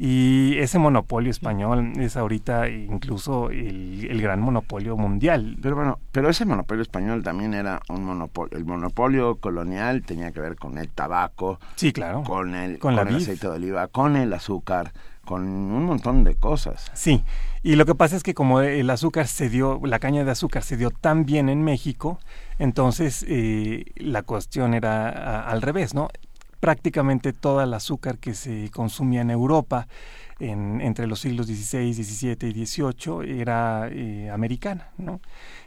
Y 0.00 0.56
ese 0.58 0.78
monopolio 0.78 1.30
español 1.30 1.92
es 1.98 2.16
ahorita 2.16 2.68
incluso 2.68 3.50
el, 3.50 4.06
el 4.08 4.22
gran 4.22 4.40
monopolio 4.40 4.96
mundial. 4.96 5.56
Pero 5.60 5.74
bueno, 5.74 5.98
pero 6.12 6.28
ese 6.30 6.44
monopolio 6.44 6.82
español 6.82 7.24
también 7.24 7.52
era 7.52 7.80
un 7.88 8.04
monopolio. 8.04 8.56
El 8.56 8.64
monopolio 8.64 9.36
colonial 9.36 10.02
tenía 10.02 10.30
que 10.30 10.40
ver 10.40 10.54
con 10.54 10.78
el 10.78 10.88
tabaco, 10.88 11.58
Sí, 11.74 11.92
claro. 11.92 12.22
con 12.22 12.54
el, 12.54 12.78
Con 12.78 12.96
el 12.96 13.16
aceite 13.16 13.48
de 13.48 13.54
oliva, 13.54 13.88
con 13.88 14.14
el 14.14 14.32
azúcar, 14.32 14.92
con 15.24 15.42
un 15.42 15.84
montón 15.84 16.22
de 16.22 16.36
cosas. 16.36 16.90
Sí, 16.94 17.24
y 17.64 17.74
lo 17.74 17.84
que 17.84 17.96
pasa 17.96 18.14
es 18.16 18.22
que 18.22 18.34
como 18.34 18.60
el 18.60 18.88
azúcar 18.90 19.26
se 19.26 19.50
dio, 19.50 19.80
la 19.82 19.98
caña 19.98 20.24
de 20.24 20.30
azúcar 20.30 20.62
se 20.62 20.76
dio 20.76 20.90
tan 20.90 21.26
bien 21.26 21.48
en 21.48 21.62
México, 21.64 22.20
entonces 22.60 23.26
eh, 23.28 23.84
la 23.96 24.22
cuestión 24.22 24.74
era 24.74 25.08
a- 25.08 25.50
al 25.50 25.60
revés, 25.60 25.92
¿no? 25.92 26.08
Prácticamente 26.60 27.32
toda 27.32 27.64
el 27.64 27.74
azúcar 27.74 28.18
que 28.18 28.34
se 28.34 28.70
consumía 28.70 29.20
en 29.20 29.30
Europa 29.30 29.86
en, 30.40 30.80
entre 30.80 31.06
los 31.06 31.20
siglos 31.20 31.46
XVI, 31.46 31.92
XVII 31.92 32.48
y 32.48 32.66
XVIII 32.66 33.40
era 33.40 33.88
eh, 33.90 34.30
americana, 34.30 34.90
¿no? 34.96 35.20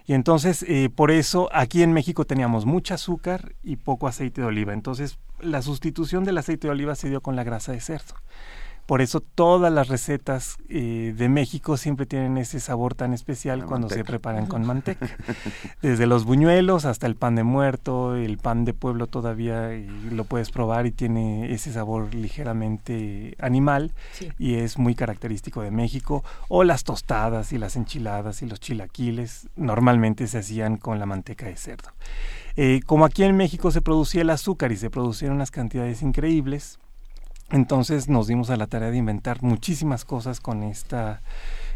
Y 0.06 0.14
entonces, 0.14 0.64
eh, 0.68 0.90
por 0.90 1.12
eso, 1.12 1.50
aquí 1.54 1.84
en 1.84 1.94
México 1.94 2.26
teníamos 2.26 2.66
mucho 2.66 2.94
azúcar 2.94 3.54
y 3.64 3.76
poco 3.76 4.08
aceite 4.08 4.42
de 4.42 4.48
oliva. 4.48 4.74
Entonces, 4.74 5.20
la 5.40 5.62
sustitución 5.62 6.24
del 6.24 6.38
aceite 6.38 6.68
de 6.68 6.72
oliva 6.72 6.96
se 6.96 7.10
dio 7.10 7.22
con 7.22 7.36
la 7.36 7.44
grasa 7.44 7.72
de 7.72 7.82
cerdo. 7.82 8.16
Por 8.86 9.02
eso 9.02 9.22
todas 9.22 9.72
las 9.72 9.88
recetas 9.88 10.58
eh, 10.68 11.14
de 11.16 11.30
México 11.30 11.78
siempre 11.78 12.06
tienen 12.06 12.38
ese 12.38 12.60
sabor 12.60 12.94
tan 12.94 13.14
especial 13.14 13.66
cuando 13.66 13.90
se 13.90 14.04
preparan 14.04 14.48
con 14.48 14.66
manteca. 14.68 15.08
Desde 15.82 16.08
los 16.08 16.26
buñuelos 16.26 16.86
hasta 16.86 17.08
el 17.08 17.16
pan 17.16 17.36
de 17.36 17.44
muerto, 17.44 18.16
el 18.16 18.38
pan 18.38 18.66
de 18.66 18.74
pueblo 18.74 19.08
todavía 19.08 19.70
lo 20.12 20.26
puedes 20.26 20.52
probar 20.52 20.86
y 20.86 20.92
tiene 20.92 21.54
ese 21.54 21.72
sabor 21.72 22.14
ligeramente 22.14 23.36
animal 23.40 23.94
y 24.38 24.56
es 24.56 24.78
muy 24.78 24.96
característico 24.96 25.62
de 25.62 25.72
México. 25.72 26.24
O 26.50 26.64
las 26.64 26.84
tostadas 26.84 27.54
y 27.54 27.58
las 27.58 27.76
enchiladas 27.76 28.42
y 28.42 28.46
los 28.46 28.60
chilaquiles 28.60 29.48
normalmente 29.56 30.28
se 30.28 30.40
hacían 30.40 30.78
con 30.78 31.00
la 31.00 31.06
manteca 31.06 31.46
de 31.46 31.56
cerdo. 31.56 31.92
Eh, 32.58 32.82
como 32.86 33.06
aquí 33.06 33.24
en 33.24 33.38
México 33.38 33.72
se 33.72 33.82
producía 33.82 34.22
el 34.22 34.30
azúcar 34.30 34.72
y 34.72 34.78
se 34.78 34.90
producían 34.90 35.32
unas 35.32 35.52
cantidades 35.52 36.02
increíbles, 36.02 36.80
entonces 37.52 38.10
nos 38.10 38.28
dimos 38.28 38.50
a 38.50 38.58
la 38.58 38.68
tarea 38.68 38.92
de 38.92 38.98
inventar 38.98 39.44
muchísimas 39.44 40.06
cosas 40.06 40.40
con 40.40 40.64
esta 40.64 41.22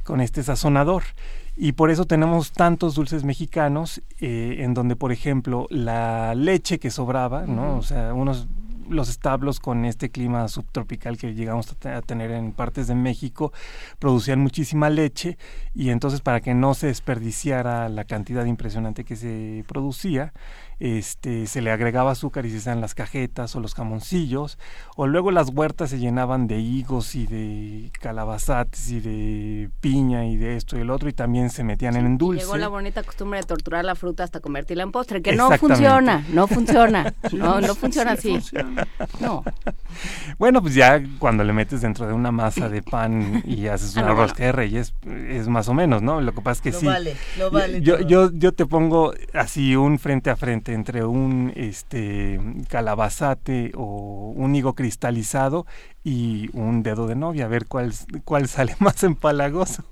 con 0.03 0.21
este 0.21 0.43
sazonador. 0.43 1.03
Y 1.57 1.71
por 1.71 1.89
eso 1.89 2.05
tenemos 2.05 2.51
tantos 2.51 2.95
dulces 2.95 3.23
mexicanos, 3.23 4.01
eh, 4.19 4.57
en 4.59 4.73
donde, 4.73 4.95
por 4.95 5.11
ejemplo, 5.11 5.67
la 5.69 6.35
leche 6.35 6.79
que 6.79 6.91
sobraba, 6.91 7.47
¿no? 7.47 7.77
O 7.77 7.81
sea, 7.81 8.13
unos 8.13 8.47
los 8.89 9.09
establos 9.09 9.59
con 9.59 9.85
este 9.85 10.09
clima 10.09 10.47
subtropical 10.47 11.17
que 11.17 11.33
llegamos 11.33 11.75
a 11.85 12.01
tener 12.01 12.31
en 12.31 12.51
partes 12.51 12.87
de 12.87 12.95
México 12.95 13.51
producían 13.99 14.39
muchísima 14.39 14.89
leche 14.89 15.37
y 15.73 15.89
entonces 15.89 16.21
para 16.21 16.41
que 16.41 16.53
no 16.53 16.73
se 16.73 16.87
desperdiciara 16.87 17.89
la 17.89 18.03
cantidad 18.03 18.45
impresionante 18.45 19.03
que 19.03 19.15
se 19.15 19.63
producía, 19.67 20.33
este, 20.79 21.47
se 21.47 21.61
le 21.61 21.71
agregaba 21.71 22.11
azúcar 22.11 22.45
y 22.45 22.51
se 22.51 22.57
hacían 22.57 22.81
las 22.81 22.95
cajetas 22.95 23.55
o 23.55 23.59
los 23.59 23.73
jamoncillos, 23.73 24.57
o 24.95 25.07
luego 25.07 25.31
las 25.31 25.49
huertas 25.49 25.89
se 25.89 25.99
llenaban 25.99 26.47
de 26.47 26.59
higos 26.59 27.15
y 27.15 27.25
de 27.27 27.91
calabazates 27.99 28.89
y 28.91 28.99
de 28.99 29.69
piña 29.79 30.25
y 30.25 30.37
de 30.37 30.57
esto 30.57 30.77
y 30.77 30.81
el 30.81 30.89
otro, 30.89 31.09
y 31.09 31.13
también 31.13 31.49
se 31.49 31.63
metían 31.63 31.95
en 31.95 32.17
dulce. 32.17 32.41
Llegó 32.41 32.57
la 32.57 32.67
bonita 32.67 33.03
costumbre 33.03 33.39
de 33.39 33.45
torturar 33.45 33.85
la 33.85 33.95
fruta 33.95 34.23
hasta 34.23 34.39
convertirla 34.39 34.83
en 34.83 34.91
postre, 34.91 35.21
que 35.21 35.35
no 35.35 35.49
funciona, 35.57 36.25
no 36.29 36.47
funciona, 36.47 37.13
no, 37.31 37.61
no 37.61 37.75
funciona 37.75 38.11
así. 38.11 38.39
No. 39.19 39.43
Bueno, 40.37 40.61
pues 40.61 40.75
ya 40.75 41.01
cuando 41.19 41.43
le 41.43 41.53
metes 41.53 41.81
dentro 41.81 42.07
de 42.07 42.13
una 42.13 42.31
masa 42.31 42.69
de 42.69 42.81
pan 42.81 43.43
y 43.45 43.67
haces 43.75 43.95
una 43.95 44.13
rosca 44.13 44.45
de 44.45 44.51
reyes, 44.51 44.93
es 45.29 45.47
más 45.47 45.67
o 45.69 45.73
menos, 45.73 46.01
¿no? 46.01 46.21
Lo 46.21 46.33
que 46.33 46.41
pasa 46.41 46.59
es 46.59 46.61
que 46.61 46.71
sí. 46.79 46.85
Vale, 46.85 47.15
lo 47.37 47.51
vale 47.51 47.81
yo, 47.81 47.99
yo, 47.99 48.31
yo 48.31 48.51
te 48.53 48.65
pongo 48.65 49.13
así 49.33 49.75
un 49.75 49.99
frente 49.99 50.29
a 50.29 50.35
frente 50.35 50.64
entre 50.73 51.05
un 51.05 51.51
este 51.55 52.39
calabazate 52.69 53.71
o 53.75 54.33
un 54.35 54.55
higo 54.55 54.73
cristalizado 54.73 55.65
y 56.03 56.49
un 56.53 56.83
dedo 56.83 57.07
de 57.07 57.15
novia, 57.15 57.45
a 57.45 57.47
ver 57.47 57.65
cuál, 57.67 57.93
cuál 58.23 58.47
sale 58.49 58.75
más 58.79 59.03
empalagoso. 59.03 59.83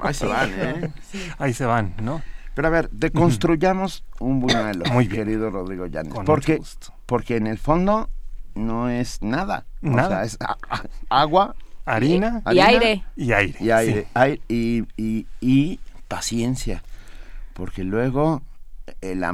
Ahí 0.00 0.14
se 0.14 0.26
van, 0.26 0.50
¿eh? 0.54 0.92
Ahí 1.38 1.52
se 1.54 1.64
van, 1.66 1.94
¿no? 2.02 2.22
Pero 2.54 2.68
a 2.68 2.70
ver, 2.70 2.90
deconstruyamos 2.90 4.04
un 4.18 4.40
buñuelo, 4.40 4.84
Muy 4.92 5.06
bien. 5.06 5.24
querido 5.24 5.50
Rodrigo 5.50 5.86
Llanes. 5.86 6.12
Con 6.12 6.24
porque, 6.24 6.52
mucho 6.52 6.62
gusto. 6.62 6.94
porque 7.06 7.36
en 7.36 7.46
el 7.46 7.58
fondo 7.58 8.10
no 8.54 8.88
es 8.88 9.22
nada. 9.22 9.66
Nada. 9.80 10.06
O 10.06 10.10
sea, 10.10 10.24
es 10.24 10.36
a- 10.40 10.56
a- 10.68 10.84
agua 11.08 11.54
Harina 11.86 12.42
Y 12.52 12.58
harina 12.58 12.66
aire. 12.66 13.04
y 13.16 13.32
aire. 13.32 13.56
y 13.60 13.70
aire, 13.70 14.00
sí. 14.02 14.08
aire 14.14 14.40
y, 14.48 14.84
y, 14.96 15.26
y 15.40 15.80
paciencia. 16.08 16.82
Porque 17.54 17.84
luego, 17.84 18.42
el, 19.00 19.24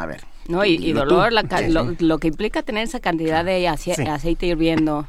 a 0.00 0.06
ver. 0.06 0.22
No, 0.48 0.64
y, 0.64 0.92
dolor, 0.92 1.32
la 1.32 1.44
lo, 2.00 2.18
que 2.18 2.28
implica 2.28 2.62
tener 2.62 2.84
esa 2.84 3.00
cantidad 3.00 3.44
de 3.44 3.68
ace- 3.68 3.94
Sí. 3.94 4.02
aceite 4.02 4.46
hirviendo 4.46 5.06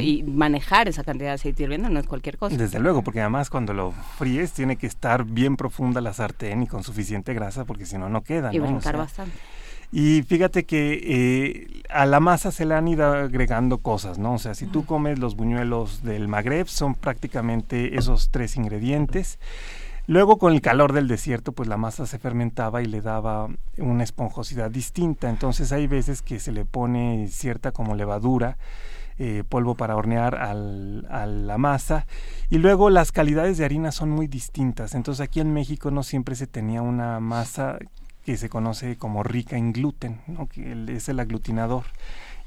y 0.00 0.24
manejar 0.24 0.88
esa 0.88 1.04
cantidad 1.04 1.28
de 1.28 1.34
aceite 1.34 1.62
hirviendo 1.62 1.88
no 1.90 2.00
es 2.00 2.06
cualquier 2.06 2.38
cosa. 2.38 2.56
Desde 2.56 2.80
luego, 2.80 3.02
porque 3.02 3.20
además 3.20 3.50
cuando 3.50 3.72
lo 3.72 3.92
fríes 4.18 4.52
tiene 4.52 4.74
que 4.76 4.88
estar 4.88 5.24
bien 5.24 5.56
profunda 5.56 6.00
la 6.00 6.12
sartén 6.12 6.64
y 6.64 6.66
con 6.66 6.82
suficiente 6.82 7.34
grasa 7.34 7.64
porque 7.64 7.86
si 7.86 7.96
no, 7.96 8.08
no 8.08 8.22
queda. 8.22 8.52
y 8.52 8.58
¿no? 8.58 8.64
O 8.64 8.66
brincar 8.66 8.94
sea, 8.94 9.00
bastante. 9.00 9.36
Y 9.92 10.22
fíjate 10.22 10.64
que 10.66 11.00
eh, 11.02 11.82
a 11.88 12.06
la 12.06 12.20
masa 12.20 12.52
se 12.52 12.64
le 12.64 12.74
han 12.74 12.86
ido 12.86 13.04
agregando 13.12 13.78
cosas, 13.78 14.18
¿no? 14.18 14.34
O 14.34 14.38
sea, 14.38 14.54
si 14.54 14.66
tú 14.66 14.84
comes 14.86 15.18
los 15.18 15.34
buñuelos 15.36 16.02
del 16.04 16.28
Magreb, 16.28 16.68
son 16.68 16.94
prácticamente 16.94 17.96
esos 17.96 18.30
tres 18.30 18.56
ingredientes. 18.56 19.38
Luego 20.10 20.38
con 20.38 20.52
el 20.52 20.60
calor 20.60 20.92
del 20.92 21.06
desierto, 21.06 21.52
pues 21.52 21.68
la 21.68 21.76
masa 21.76 22.04
se 22.04 22.18
fermentaba 22.18 22.82
y 22.82 22.86
le 22.86 23.00
daba 23.00 23.46
una 23.78 24.02
esponjosidad 24.02 24.68
distinta. 24.68 25.30
Entonces 25.30 25.70
hay 25.70 25.86
veces 25.86 26.20
que 26.20 26.40
se 26.40 26.50
le 26.50 26.64
pone 26.64 27.28
cierta 27.28 27.70
como 27.70 27.94
levadura, 27.94 28.58
eh, 29.20 29.44
polvo 29.48 29.76
para 29.76 29.94
hornear 29.94 30.34
al- 30.34 31.06
a 31.10 31.26
la 31.26 31.58
masa. 31.58 32.08
Y 32.48 32.58
luego 32.58 32.90
las 32.90 33.12
calidades 33.12 33.56
de 33.56 33.64
harina 33.64 33.92
son 33.92 34.10
muy 34.10 34.26
distintas. 34.26 34.96
Entonces 34.96 35.20
aquí 35.20 35.38
en 35.38 35.52
México 35.54 35.92
no 35.92 36.02
siempre 36.02 36.34
se 36.34 36.48
tenía 36.48 36.82
una 36.82 37.20
masa 37.20 37.78
que 38.24 38.36
se 38.36 38.48
conoce 38.48 38.96
como 38.96 39.22
rica 39.22 39.56
en 39.58 39.72
gluten, 39.72 40.22
¿no? 40.26 40.48
que 40.48 40.86
es 40.88 41.08
el 41.08 41.20
aglutinador. 41.20 41.84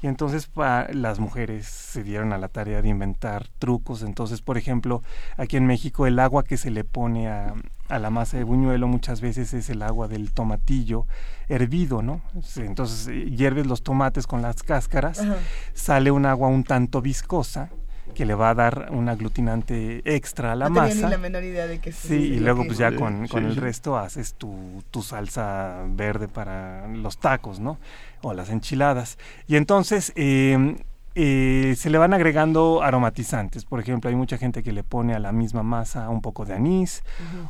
Y 0.04 0.06
entonces 0.06 0.48
pa- 0.48 0.86
las 0.92 1.18
mujeres 1.18 1.64
se 1.66 2.02
dieron 2.02 2.34
a 2.34 2.38
la 2.38 2.48
tarea 2.48 2.82
de 2.82 2.88
inventar 2.90 3.48
trucos. 3.58 4.02
Entonces, 4.02 4.42
por 4.42 4.58
ejemplo, 4.58 5.02
aquí 5.38 5.56
en 5.56 5.64
México 5.66 6.06
el 6.06 6.18
agua 6.18 6.44
que 6.44 6.58
se 6.58 6.70
le 6.70 6.84
pone 6.84 7.28
a, 7.30 7.54
a 7.88 7.98
la 7.98 8.10
masa 8.10 8.36
de 8.36 8.44
buñuelo 8.44 8.86
muchas 8.86 9.22
veces 9.22 9.54
es 9.54 9.70
el 9.70 9.80
agua 9.80 10.06
del 10.06 10.30
tomatillo 10.32 11.06
hervido, 11.48 12.02
¿no? 12.02 12.20
Entonces 12.56 13.08
eh, 13.08 13.30
hierves 13.30 13.66
los 13.66 13.82
tomates 13.82 14.26
con 14.26 14.42
las 14.42 14.62
cáscaras, 14.62 15.20
Ajá. 15.20 15.36
sale 15.72 16.10
un 16.10 16.26
agua 16.26 16.48
un 16.48 16.64
tanto 16.64 17.00
viscosa 17.00 17.70
que 18.14 18.26
le 18.26 18.34
va 18.34 18.50
a 18.50 18.54
dar 18.54 18.88
un 18.92 19.08
aglutinante 19.08 20.02
extra 20.04 20.52
a 20.52 20.54
la 20.54 20.68
no 20.68 20.74
tenía 20.74 20.94
masa. 20.94 21.06
ni 21.06 21.10
la 21.12 21.18
menor 21.18 21.42
idea 21.42 21.66
de 21.66 21.78
que 21.80 21.90
Sí, 21.90 22.14
y 22.14 22.38
luego 22.40 22.60
que- 22.62 22.66
pues 22.68 22.78
ya 22.78 22.90
Sí, 22.90 22.96
con, 22.96 23.26
con 23.26 23.40
sí, 23.42 23.46
el 23.48 23.54
sí. 23.54 23.60
resto 23.60 23.96
haces 23.96 24.34
tu, 24.34 24.84
tu 24.90 25.02
salsa 25.02 25.82
verde 25.88 26.28
para 26.28 26.86
los 26.88 27.16
tacos, 27.16 27.58
¿no? 27.58 27.78
O 28.24 28.32
las 28.32 28.48
enchiladas. 28.48 29.18
Y 29.46 29.56
entonces 29.56 30.12
eh, 30.16 30.76
eh, 31.14 31.74
se 31.76 31.90
le 31.90 31.98
van 31.98 32.12
agregando 32.12 32.82
aromatizantes. 32.82 33.64
Por 33.64 33.78
ejemplo, 33.78 34.10
hay 34.10 34.16
mucha 34.16 34.38
gente 34.38 34.62
que 34.62 34.72
le 34.72 34.82
pone 34.82 35.14
a 35.14 35.18
la 35.20 35.30
misma 35.30 35.62
masa 35.62 36.08
un 36.08 36.20
poco 36.22 36.44
de 36.44 36.54
anís, 36.54 37.02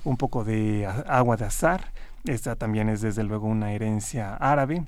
un 0.04 0.16
poco 0.16 0.44
de 0.44 0.86
agua 1.06 1.36
de 1.36 1.46
azar. 1.46 1.92
Esta 2.24 2.56
también 2.56 2.88
es 2.88 3.00
desde 3.00 3.22
luego 3.22 3.46
una 3.46 3.72
herencia 3.72 4.34
árabe. 4.34 4.84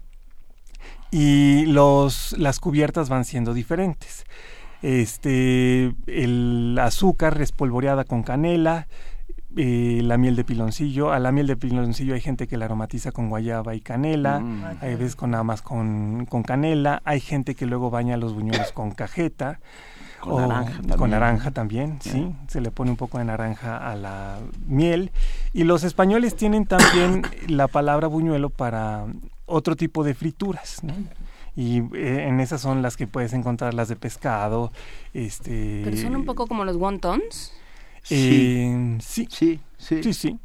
Y 1.11 1.67
los, 1.67 2.35
las 2.37 2.61
cubiertas 2.61 3.09
van 3.09 3.25
siendo 3.25 3.55
diferentes. 3.55 4.25
Este, 4.83 5.95
el 6.07 6.79
azúcar 6.79 7.41
espolvoreada 7.41 8.05
con 8.05 8.23
canela, 8.23 8.89
eh, 9.57 10.01
la 10.03 10.19
miel 10.19 10.37
de 10.37 10.45
piloncillo. 10.45 11.13
A 11.13 11.19
la 11.19 11.33
miel 11.33 11.47
de 11.47 11.57
piloncillo 11.57 12.15
hay 12.15 12.21
gente 12.21 12.47
que 12.47 12.57
la 12.57 12.67
aromatiza 12.67 13.11
con 13.11 13.29
guayaba 13.29 13.75
y 13.75 13.81
canela. 13.81 14.41
Mm. 14.41 14.65
Hay 14.83 14.95
veces 14.97 15.17
con 15.17 15.31
nada 15.31 15.45
más 15.45 15.63
con, 15.63 16.27
con 16.27 16.43
canela. 16.43 17.01
Hay 17.05 17.21
gente 17.21 17.55
que 17.55 17.67
luego 17.67 17.91
baña 17.91 18.17
los 18.17 18.35
buñuelos 18.35 18.73
con 18.73 18.91
cajeta. 18.91 19.61
Con 20.21 20.45
o 20.45 20.47
naranja 20.47 20.77
Con 20.77 20.89
también. 20.89 21.11
naranja 21.11 21.51
también, 21.51 21.99
sí. 22.01 22.35
Se 22.49 22.61
le 22.61 22.71
pone 22.71 22.91
un 22.91 22.97
poco 22.97 23.19
de 23.19 23.25
naranja 23.25 23.77
a 23.77 23.97
la 23.97 24.39
miel. 24.67 25.11
Y 25.53 25.65
los 25.65 25.85
españoles 25.85 26.37
tienen 26.37 26.67
también 26.67 27.23
la 27.49 27.69
palabra 27.69 28.09
buñuelo 28.09 28.51
para 28.51 29.05
otro 29.47 29.77
tipo 29.77 30.05
de 30.05 30.15
frituras, 30.15 30.83
¿no? 30.83 30.95
Y 31.55 31.79
eh, 31.97 32.27
en 32.29 32.41
esas 32.41 32.61
son 32.61 32.83
las 32.83 32.99
que 32.99 33.07
puedes 33.07 33.33
encontrar 33.33 33.73
las 33.73 33.89
de 33.89 33.97
pescado, 33.97 34.73
este... 35.15 35.81
Pero 35.85 35.97
son 35.97 36.15
un 36.15 36.27
poco 36.27 36.47
como 36.47 36.67
los 36.67 36.77
wontons. 36.77 37.53
Eh, 38.11 38.99
sí, 39.01 39.27
Sí, 39.31 39.61
sí, 39.79 40.03
sí, 40.03 40.13
sí. 40.15 40.39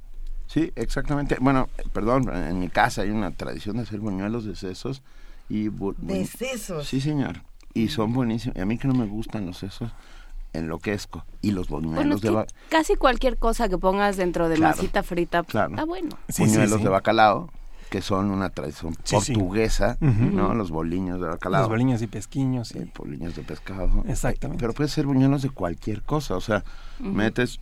sí, 0.48 0.72
exactamente. 0.76 1.38
Bueno, 1.40 1.70
perdón, 1.94 2.30
en 2.36 2.60
mi 2.60 2.70
casa 2.70 3.02
hay 3.04 3.10
una 3.10 3.32
tradición 3.32 3.78
de 3.78 3.84
hacer 3.84 4.00
buñuelos 4.00 4.46
de 4.46 4.56
sesos 4.56 5.02
y... 5.50 5.70
De 5.98 6.26
sesos. 6.26 6.88
Sí, 6.88 7.02
señor. 7.02 7.42
Y 7.74 7.88
son 7.90 8.14
buenísimos. 8.14 8.58
Y 8.58 8.62
a 8.62 8.66
mí 8.66 8.78
que 8.78 8.88
no 8.88 8.94
me 8.94 9.06
gustan 9.06 9.46
los 9.46 9.58
sesos, 9.58 9.92
enloquezco. 10.54 11.26
Y 11.42 11.52
los 11.52 11.70
Bueno, 11.70 11.88
buñuelos 11.90 12.16
es 12.18 12.22
de, 12.22 12.28
que 12.30 12.34
ba- 12.36 12.46
casi 12.70 12.96
cualquier 12.96 13.38
cosa 13.38 13.70
que 13.70 13.78
pongas 13.78 14.18
dentro 14.18 14.50
de 14.50 14.56
Claro, 14.56 14.76
masita 14.76 15.04
frita 15.04 15.44
claro. 15.44 15.72
está 15.72 15.86
bueno. 15.86 16.10
Sí, 16.28 16.34
sí, 16.34 16.42
buñuelos 16.44 16.78
sí. 16.80 16.84
de 16.84 16.90
bacalao, 16.90 17.50
que 17.92 18.02
son 18.02 18.32
una 18.32 18.50
tradición 18.50 18.96
Sí, 19.04 19.18
sí. 19.22 19.34
portuguesa. 19.34 19.98
¿no? 20.00 20.56
Los 20.56 20.72
boliños 20.72 21.20
de 21.20 21.28
bacalao. 21.28 21.62
Los 21.64 21.70
boliños 21.70 22.02
y 22.02 22.08
pesquiños, 22.08 22.70
sí. 22.70 22.80
eh, 22.80 22.92
boliños 22.98 23.36
de 23.36 23.44
pescado. 23.44 24.04
Exactamente. 24.08 24.62
Pero 24.62 24.74
puede 24.74 24.90
ser 24.90 25.06
buñuelos 25.06 25.42
de 25.42 25.50
cualquier 25.50 26.02
cosa. 26.02 26.36
O 26.38 26.42
sea, 26.42 26.64
metes... 27.00 27.60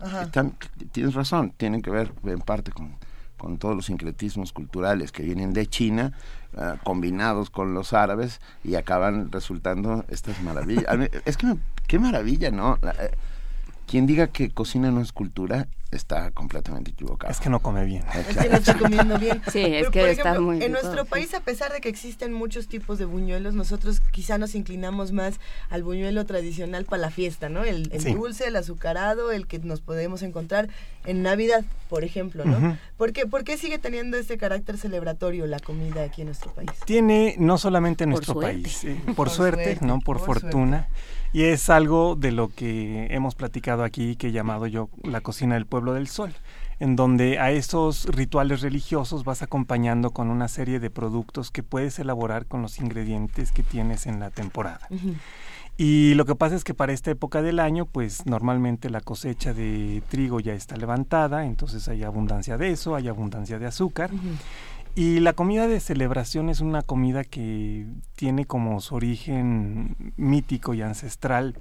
Ajá. 0.00 0.22
están- 0.22 0.56
tienes 0.92 1.14
razón, 1.14 1.52
tienen 1.56 1.82
que 1.82 1.90
ver 1.90 2.12
en 2.24 2.38
parte 2.40 2.70
con, 2.72 2.96
con 3.36 3.58
todos 3.58 3.76
los 3.76 3.86
sincretismos 3.86 4.52
culturales 4.54 5.12
que 5.12 5.22
vienen 5.22 5.52
de 5.52 5.66
China, 5.66 6.12
ah, 6.56 6.76
combinados 6.82 7.50
con 7.50 7.74
los 7.74 7.92
árabes, 7.92 8.40
y 8.64 8.74
acaban 8.76 9.30
resultando 9.32 10.04
estas 10.08 10.40
maravillas. 10.42 10.84
Es 11.26 11.36
que, 11.36 11.56
qué 11.86 11.98
maravilla, 11.98 12.50
¿no? 12.50 12.78
Eh, 13.00 13.10
quien 13.88 14.06
diga 14.06 14.28
que 14.28 14.50
cocina 14.50 14.90
no 14.90 15.00
es 15.00 15.12
cultura 15.12 15.66
está 15.90 16.30
completamente 16.32 16.90
equivocado. 16.90 17.32
Es 17.32 17.40
que 17.40 17.48
no 17.48 17.60
come 17.60 17.86
bien. 17.86 18.04
Es 18.14 18.36
que 18.36 18.48
no 18.48 18.56
está 18.56 18.76
comiendo 18.76 19.18
bien. 19.18 19.40
Sí, 19.50 19.60
es 19.60 19.88
que 19.88 20.10
está 20.10 20.38
muy... 20.38 20.62
En 20.62 20.72
nuestro 20.72 21.06
país, 21.06 21.32
a 21.32 21.40
pesar 21.40 21.72
de 21.72 21.80
que 21.80 21.88
existen 21.88 22.32
muchos 22.32 22.68
tipos 22.68 22.98
de 22.98 23.06
buñuelos, 23.06 23.54
nosotros 23.54 24.02
quizá 24.12 24.36
nos 24.36 24.54
inclinamos 24.54 25.12
más 25.12 25.40
al 25.70 25.82
buñuelo 25.82 26.26
tradicional 26.26 26.84
para 26.84 27.00
la 27.00 27.10
fiesta, 27.10 27.48
¿no? 27.48 27.64
El, 27.64 27.88
dulce, 27.88 28.48
el 28.48 28.56
azucarado, 28.56 29.32
el 29.32 29.46
que 29.46 29.58
nos 29.60 29.80
podemos 29.80 30.22
encontrar 30.22 30.68
en 31.06 31.22
Navidad, 31.22 31.64
por 31.88 32.04
ejemplo, 32.04 32.44
¿no? 32.44 32.76
¿Por, 32.98 33.14
qué, 33.14 33.26
¿Por, 33.26 33.44
qué, 33.44 33.56
sigue 33.56 33.78
teniendo 33.78 34.18
este 34.18 34.36
carácter 34.36 34.76
celebratorio 34.76 35.46
la 35.46 35.58
comida 35.58 36.02
aquí 36.02 36.20
en 36.20 36.26
nuestro 36.26 36.52
país? 36.52 36.70
Tiene 36.84 37.36
no 37.38 37.56
solamente 37.56 38.04
en 38.04 38.10
nuestro 38.10 38.38
país, 38.38 38.84
eh, 38.84 39.00
por, 39.16 39.30
suerte, 39.30 39.78
¿no? 39.80 40.00
Por, 40.00 40.18
fortuna. 40.18 40.88
Y 41.32 41.44
es 41.44 41.68
algo 41.68 42.16
de 42.16 42.32
lo 42.32 42.48
que 42.48 43.08
hemos 43.10 43.34
platicado 43.34 43.84
aquí, 43.84 44.16
que 44.16 44.28
he 44.28 44.32
llamado 44.32 44.66
yo 44.66 44.88
la 45.02 45.20
cocina 45.20 45.54
del 45.54 45.66
pueblo 45.66 45.92
del 45.92 46.08
sol, 46.08 46.32
en 46.80 46.96
donde 46.96 47.38
a 47.38 47.50
esos 47.50 48.06
rituales 48.06 48.62
religiosos 48.62 49.24
vas 49.24 49.42
acompañando 49.42 50.10
con 50.10 50.30
una 50.30 50.48
serie 50.48 50.80
de 50.80 50.90
productos 50.90 51.50
que 51.50 51.62
puedes 51.62 51.98
elaborar 51.98 52.46
con 52.46 52.62
los 52.62 52.78
ingredientes 52.78 53.52
que 53.52 53.62
tienes 53.62 54.06
en 54.06 54.20
la 54.20 54.30
temporada. 54.30 54.88
Y 55.80 56.14
lo 56.14 56.24
que 56.24 56.34
pasa 56.34 56.56
es 56.56 56.64
que 56.64 56.74
para 56.74 56.92
esta 56.92 57.12
época 57.12 57.40
del 57.40 57.60
año, 57.60 57.86
pues 57.86 58.26
normalmente 58.26 58.90
la 58.90 59.00
cosecha 59.00 59.54
de 59.54 60.02
trigo 60.08 60.40
ya 60.40 60.54
está 60.54 60.76
levantada, 60.76 61.46
entonces 61.46 61.86
hay 61.86 62.02
abundancia 62.02 62.56
de 62.58 62.70
eso, 62.70 62.96
hay 62.96 63.06
abundancia 63.06 63.60
de 63.60 63.66
azúcar. 63.66 64.10
Y 64.98 65.20
la 65.20 65.32
comida 65.32 65.68
de 65.68 65.78
celebración 65.78 66.48
es 66.48 66.58
una 66.58 66.82
comida 66.82 67.22
que 67.22 67.86
tiene 68.16 68.46
como 68.46 68.80
su 68.80 68.96
origen 68.96 70.12
mítico 70.16 70.74
y 70.74 70.82
ancestral 70.82 71.54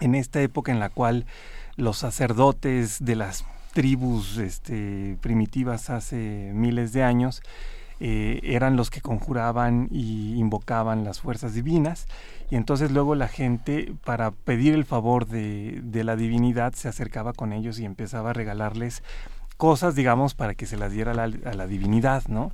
en 0.00 0.16
esta 0.16 0.42
época 0.42 0.72
en 0.72 0.80
la 0.80 0.88
cual 0.88 1.26
los 1.76 1.98
sacerdotes 1.98 3.04
de 3.04 3.14
las 3.14 3.44
tribus 3.72 4.38
este, 4.38 5.16
primitivas 5.20 5.90
hace 5.90 6.50
miles 6.54 6.92
de 6.92 7.04
años 7.04 7.40
eh, 8.00 8.40
eran 8.42 8.74
los 8.74 8.90
que 8.90 9.00
conjuraban 9.00 9.86
y 9.92 10.34
invocaban 10.34 11.04
las 11.04 11.20
fuerzas 11.20 11.54
divinas. 11.54 12.08
Y 12.50 12.56
entonces 12.56 12.90
luego 12.90 13.14
la 13.14 13.28
gente 13.28 13.94
para 14.04 14.32
pedir 14.32 14.74
el 14.74 14.84
favor 14.84 15.28
de, 15.28 15.82
de 15.84 16.02
la 16.02 16.16
divinidad 16.16 16.72
se 16.72 16.88
acercaba 16.88 17.32
con 17.32 17.52
ellos 17.52 17.78
y 17.78 17.84
empezaba 17.84 18.30
a 18.30 18.32
regalarles 18.32 19.04
cosas, 19.56 19.94
digamos, 19.94 20.34
para 20.34 20.54
que 20.54 20.66
se 20.66 20.76
las 20.76 20.92
diera 20.92 21.12
a 21.12 21.54
la, 21.54 21.66
divinidad, 21.66 22.24
¿no? 22.28 22.52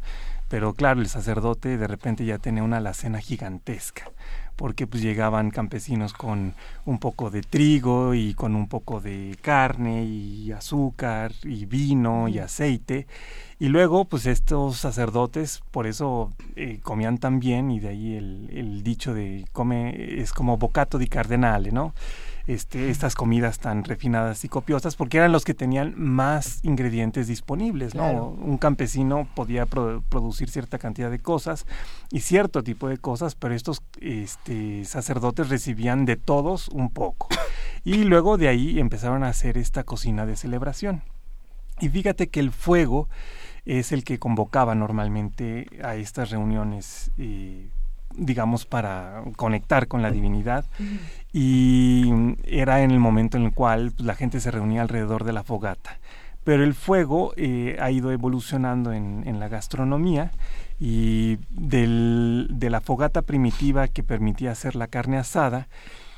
Pero 0.48 0.74
claro, 0.74 1.00
el 1.00 1.08
sacerdote 1.08 1.78
de 1.78 1.86
repente 1.86 2.24
ya 2.24 2.38
tenía 2.38 2.62
una 2.62 2.76
alacena 2.76 3.20
gigantesca, 3.20 4.10
porque 4.56 4.86
pues 4.86 5.02
llegaban 5.02 5.50
campesinos 5.50 6.12
con 6.12 6.54
un 6.84 6.98
poco 6.98 7.30
de 7.30 7.40
trigo 7.42 8.14
y 8.14 8.34
con 8.34 8.54
un 8.54 8.68
poco 8.68 9.00
de 9.00 9.36
carne 9.40 10.04
y 10.04 10.52
azúcar 10.52 11.32
y 11.42 11.64
vino 11.64 12.28
y 12.28 12.38
aceite. 12.38 13.06
Y 13.58 13.68
luego 13.68 14.04
pues 14.04 14.26
estos 14.26 14.76
sacerdotes 14.76 15.62
por 15.70 15.86
eso 15.86 16.32
eh, 16.56 16.80
comían 16.82 17.16
tan 17.18 17.40
bien 17.40 17.70
y 17.70 17.80
de 17.80 17.88
ahí 17.88 18.14
el, 18.14 18.50
el 18.52 18.82
dicho 18.82 19.14
de 19.14 19.46
come 19.52 20.20
es 20.20 20.32
como 20.32 20.58
bocato 20.58 20.98
di 20.98 21.06
cardenale, 21.06 21.72
¿no? 21.72 21.94
Este, 22.46 22.90
estas 22.90 23.14
comidas 23.14 23.58
tan 23.58 23.84
refinadas 23.84 24.44
y 24.44 24.48
copiosas 24.48 24.96
porque 24.96 25.18
eran 25.18 25.32
los 25.32 25.44
que 25.44 25.54
tenían 25.54 25.94
más 25.96 26.60
ingredientes 26.62 27.26
disponibles, 27.28 27.94
¿no? 27.94 28.28
Un 28.28 28.58
campesino 28.58 29.28
podía 29.34 29.66
producir 29.66 30.50
cierta 30.50 30.78
cantidad 30.78 31.10
de 31.10 31.18
cosas 31.18 31.66
y 32.10 32.20
cierto 32.20 32.62
tipo 32.62 32.88
de 32.88 32.98
cosas, 32.98 33.34
pero 33.34 33.54
estos 33.54 33.82
este, 34.00 34.84
sacerdotes 34.84 35.48
recibían 35.48 36.04
de 36.04 36.16
todos 36.16 36.68
un 36.68 36.90
poco. 36.90 37.28
Y 37.84 38.04
luego 38.04 38.38
de 38.38 38.46
ahí 38.48 38.78
empezaron 38.78 39.24
a 39.24 39.28
hacer 39.28 39.58
esta 39.58 39.82
cocina 39.82 40.24
de 40.24 40.36
celebración. 40.36 41.02
Y 41.80 41.88
fíjate 41.88 42.28
que 42.28 42.38
el 42.38 42.52
fuego 42.52 43.08
es 43.64 43.90
el 43.90 44.04
que 44.04 44.18
convocaba 44.20 44.74
normalmente 44.76 45.66
a 45.82 45.96
estas 45.96 46.30
reuniones 46.30 47.10
eh, 47.18 47.70
digamos, 48.16 48.66
para 48.66 49.22
conectar 49.36 49.88
con 49.88 50.02
la 50.02 50.10
divinidad. 50.10 50.64
Y 51.32 52.10
era 52.44 52.82
en 52.82 52.90
el 52.90 52.98
momento 52.98 53.36
en 53.36 53.44
el 53.44 53.52
cual 53.52 53.92
pues, 53.96 54.06
la 54.06 54.14
gente 54.14 54.40
se 54.40 54.50
reunía 54.50 54.82
alrededor 54.82 55.24
de 55.24 55.32
la 55.32 55.42
fogata. 55.42 55.98
Pero 56.44 56.64
el 56.64 56.74
fuego 56.74 57.32
eh, 57.36 57.76
ha 57.80 57.90
ido 57.90 58.10
evolucionando 58.10 58.92
en, 58.92 59.22
en 59.26 59.38
la 59.38 59.48
gastronomía 59.48 60.32
y 60.80 61.38
del, 61.50 62.48
de 62.50 62.68
la 62.68 62.80
fogata 62.80 63.22
primitiva 63.22 63.86
que 63.86 64.02
permitía 64.02 64.50
hacer 64.50 64.74
la 64.74 64.88
carne 64.88 65.18
asada, 65.18 65.68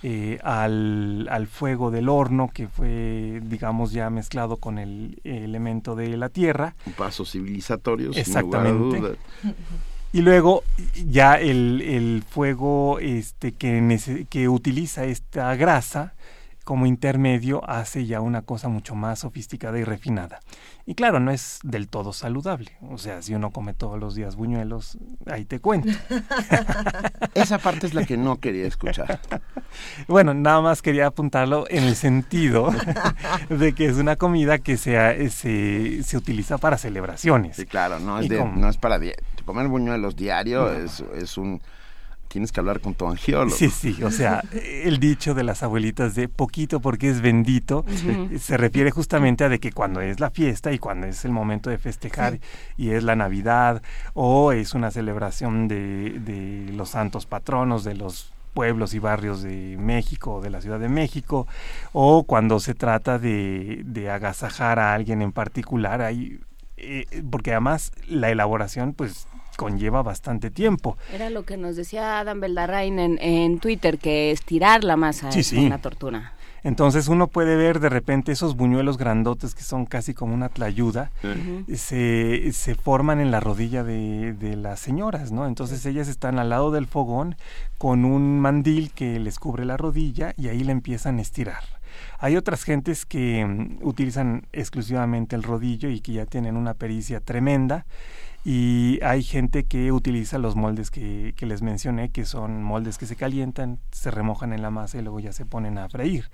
eh, 0.03 0.39
al, 0.43 1.29
al, 1.31 1.47
fuego 1.47 1.91
del 1.91 2.11
horno 2.11 2.51
que 2.53 2.69
fue, 2.69 3.41
digamos, 3.43 3.93
ya 3.93 4.11
mezclado 4.11 4.59
con 4.59 4.79
el, 4.79 5.19
elemento 5.25 5.95
de 5.97 6.15
la 6.19 6.29
tierra. 6.29 6.75
Pasos 6.97 7.33
civilizatorios. 7.33 8.15
Exactamente. 8.15 9.17
Y 10.15 10.23
luego 10.23 10.63
ya 11.09 11.35
el, 11.35 11.83
el 11.83 12.23
fuego 12.23 13.01
este, 13.01 13.51
que, 13.51 14.27
que 14.31 14.49
utiliza 14.49 15.07
esta 15.07 15.57
grasa 15.57 16.15
como 16.65 16.87
intermedio 16.87 17.63
hace 17.69 18.07
ya 18.07 18.21
una 18.21 18.43
cosa 18.43 18.69
mucho 18.69 18.95
más 18.95 19.21
sofisticada 19.21 19.79
y 19.79 19.85
refinada. 19.85 20.41
Y 20.87 20.95
claro, 20.95 21.21
no 21.21 21.31
es 21.31 21.61
del 21.63 21.89
todo 21.89 22.13
saludable. 22.13 22.73
O 22.91 22.99
sea, 22.99 23.23
si 23.23 23.35
uno 23.35 23.51
come 23.51 23.75
todos 23.75 23.99
los 23.99 24.15
días 24.15 24.37
buñuelos, 24.37 24.99
ahí 25.27 25.45
te 25.45 25.61
cuento. 25.61 25.89
Esa 27.35 27.59
parte 27.59 27.87
es 27.87 27.95
la 27.95 28.05
que 28.05 28.17
no 28.17 28.41
quería 28.41 28.67
escuchar. 28.67 29.21
Bueno, 30.07 30.35
nada 30.35 30.61
más 30.61 30.83
quería 30.83 31.09
apuntarlo 31.09 31.67
en 31.69 31.83
el 31.83 31.97
sentido 31.97 32.73
de 33.49 33.75
que 33.75 33.87
es 33.87 33.97
una 33.97 34.15
comida 34.15 34.59
que 34.59 34.77
se, 34.77 35.31
se, 35.31 36.03
se 36.05 36.17
utiliza 36.17 36.59
para 36.59 36.79
celebraciones. 36.79 37.57
Sí, 37.57 37.67
claro, 37.67 37.99
no 37.99 38.21
es, 38.21 38.29
de, 38.29 38.45
no 38.45 38.69
es 38.69 38.77
para 38.77 39.01
comer 39.45 39.67
buñuelos 39.67 40.15
diario, 40.15 40.73
es, 40.73 41.03
es 41.17 41.37
un 41.39 41.61
tienes 42.35 42.51
que 42.51 42.59
hablar 42.59 42.81
con 42.81 42.95
tu 42.95 43.07
angiólogo. 43.07 43.55
Sí, 43.55 43.71
sí, 43.71 44.03
o 44.03 44.11
sea, 44.11 44.43
el 44.53 44.99
dicho 44.99 45.35
de 45.35 45.45
las 45.45 45.63
abuelitas 45.63 46.17
de 46.17 46.29
poquito 46.29 46.81
porque 46.81 47.09
es 47.09 47.21
bendito 47.21 47.85
se 48.41 48.57
refiere 48.57 48.91
justamente 48.91 49.45
a 49.45 49.49
de 49.49 49.61
que 49.61 49.71
cuando 49.71 50.01
es 50.01 50.19
la 50.19 50.31
fiesta 50.31 50.73
y 50.73 50.81
cuando 50.81 51.07
es 51.07 51.25
el 51.25 51.31
momento 51.31 51.71
de 51.71 51.79
festejar 51.79 52.41
y 52.77 52.91
es 52.91 53.05
la 53.05 53.15
Navidad 53.15 53.83
o 54.15 54.51
es 54.51 54.75
una 54.75 54.91
celebración 54.91 55.69
de, 55.69 56.19
de 56.19 56.73
los 56.73 56.89
santos 56.89 57.25
patronos 57.25 57.85
de 57.85 57.95
los 57.95 58.33
pueblos 58.53 58.95
y 58.95 58.99
barrios 58.99 59.41
de 59.43 59.77
México 59.79 60.35
o 60.35 60.41
de 60.41 60.51
la 60.51 60.61
Ciudad 60.61 60.81
de 60.81 60.89
México, 60.89 61.47
o 61.93 62.25
cuando 62.25 62.59
se 62.59 62.75
trata 62.75 63.21
de, 63.21 63.83
de 63.85 64.11
agasajar 64.11 64.81
a 64.81 64.93
alguien 64.93 65.23
en 65.23 65.31
particular, 65.31 66.03
ahí, 66.03 66.41
eh, 66.77 67.07
porque 67.31 67.53
además 67.53 67.93
la 68.09 68.31
elaboración 68.31 68.93
pues 68.93 69.29
conlleva 69.55 70.03
bastante 70.03 70.51
tiempo. 70.51 70.97
Era 71.13 71.31
lo 71.31 71.45
que 71.45 71.57
nos 71.57 71.77
decía 71.77 72.21
Adam 72.21 72.41
Beldarrain 72.41 72.99
en, 72.99 73.19
en 73.21 73.59
Twitter, 73.59 73.99
que 73.99 74.31
estirar 74.31 74.85
la 74.85 74.97
masa 74.97 75.29
es 75.31 75.53
una 75.53 75.79
tortura. 75.79 76.35
Entonces 76.65 77.09
uno 77.09 77.27
puede 77.27 77.57
ver 77.57 77.79
de 77.79 77.91
repente 77.91 78.33
esos 78.33 78.57
buñuelos 78.57 78.97
grandotes 78.97 79.55
que 79.55 79.63
son 79.63 79.85
casi 79.85 80.15
como 80.15 80.33
una 80.33 80.49
tlayuda, 80.49 81.11
se, 81.75 82.51
se, 82.53 82.75
forman 82.75 83.21
en 83.21 83.31
la 83.31 83.41
rodilla 83.41 83.85
de, 83.85 84.33
de, 84.33 84.57
las 84.57 84.81
señoras, 84.81 85.31
¿no? 85.31 85.47
Entonces 85.47 85.85
ellas 85.85 86.09
están 86.09 86.39
al 86.39 86.49
lado 86.49 86.71
del 86.71 86.87
fogón 86.87 87.37
con 87.77 88.07
un 88.07 88.41
mandil 88.41 88.93
que 88.93 89.19
les 89.19 89.39
cubre 89.39 89.67
la 89.67 89.77
rodilla 89.77 90.33
y 90.39 90.49
ahí 90.49 90.65
le 90.65 90.73
empiezan 90.73 91.19
a 91.19 91.23
estirar. 91.23 91.65
Hay 92.19 92.37
otras 92.37 92.65
gentes 92.65 93.05
que 93.05 93.45
mm, 93.45 93.87
utilizan 93.87 94.47
exclusivamente 94.53 95.37
el 95.37 95.43
rodillo 95.43 95.91
y 95.91 96.01
que 96.01 96.13
ya 96.13 96.25
tienen 96.25 96.57
una 96.57 96.73
pericia 96.73 97.21
tremenda 97.21 97.85
y 98.45 99.01
hay 99.03 99.23
gente 99.23 99.65
que 99.65 99.91
utiliza 99.91 100.39
los 100.39 100.55
moldes 100.55 100.91
que, 100.91 101.33
que, 101.37 101.47
les 101.47 101.63
mencioné, 101.63 102.11
que 102.11 102.27
son 102.27 102.63
moldes 102.63 102.99
que 102.99 103.07
se 103.07 103.17
calientan, 103.17 103.79
se 103.91 104.11
remojan 104.11 104.53
en 104.53 104.61
la 104.61 104.71
masa 104.71 104.99
y 104.99 105.03
luego 105.03 105.19
ya 105.21 105.33
se 105.33 105.47
ponen 105.47 105.79
a 105.79 105.89
freír. 105.89 106.31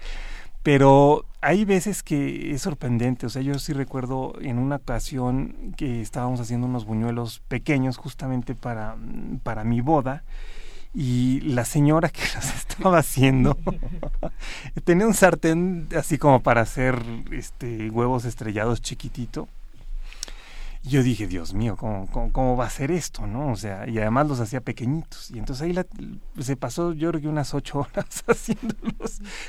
Pero 0.63 1.25
hay 1.41 1.65
veces 1.65 2.03
que 2.03 2.53
es 2.53 2.63
sorprendente, 2.63 3.27
o 3.27 3.31
sea, 3.31 3.41
yo 3.41 3.59
sí 3.59 3.73
recuerdo 3.73 4.35
en 4.43 4.59
una 4.59 4.77
ocasión 4.77 5.73
que 5.77 6.03
estábamos 6.03 6.41
haciendo 6.41 6.67
unos 6.67 6.85
buñuelos 6.85 7.41
pequeños 7.49 7.97
justamente 7.97 8.55
para, 8.55 8.97
para 9.43 9.65
mi 9.65 9.81
boda 9.81 10.23
y 10.93 11.41
la 11.43 11.65
señora 11.65 12.09
que 12.11 12.21
los 12.35 12.45
estaba 12.55 12.99
haciendo 12.99 13.57
tenía 14.85 15.07
un 15.07 15.15
sartén 15.15 15.89
así 15.97 16.19
como 16.19 16.43
para 16.43 16.63
hacer 16.63 17.01
este 17.31 17.91
huevos 17.91 18.25
estrellados 18.25 18.83
chiquitito 18.83 19.49
yo 20.83 21.03
dije, 21.03 21.27
Dios 21.27 21.53
mío, 21.53 21.77
¿cómo, 21.77 22.09
¿cómo, 22.33 22.57
va 22.57 22.65
a 22.65 22.71
ser 22.71 22.91
esto? 22.91 23.27
¿no? 23.27 23.53
O 23.53 23.57
sea, 23.57 23.87
y 23.87 23.99
además 23.99 24.29
los 24.29 24.41
hacía 24.41 24.63
pequeñitos. 24.63 25.31
Y 25.31 25.39
entonces 25.39 25.63
ahí 25.63 25.73
la, 25.75 25.87
se 26.39 26.57
pasó, 26.57 26.93
yo 26.95 27.11
creo 27.11 27.21
que 27.21 27.29
unas 27.29 27.53
ocho 27.53 27.81
horas 27.93 28.25
haciendo 28.27 28.75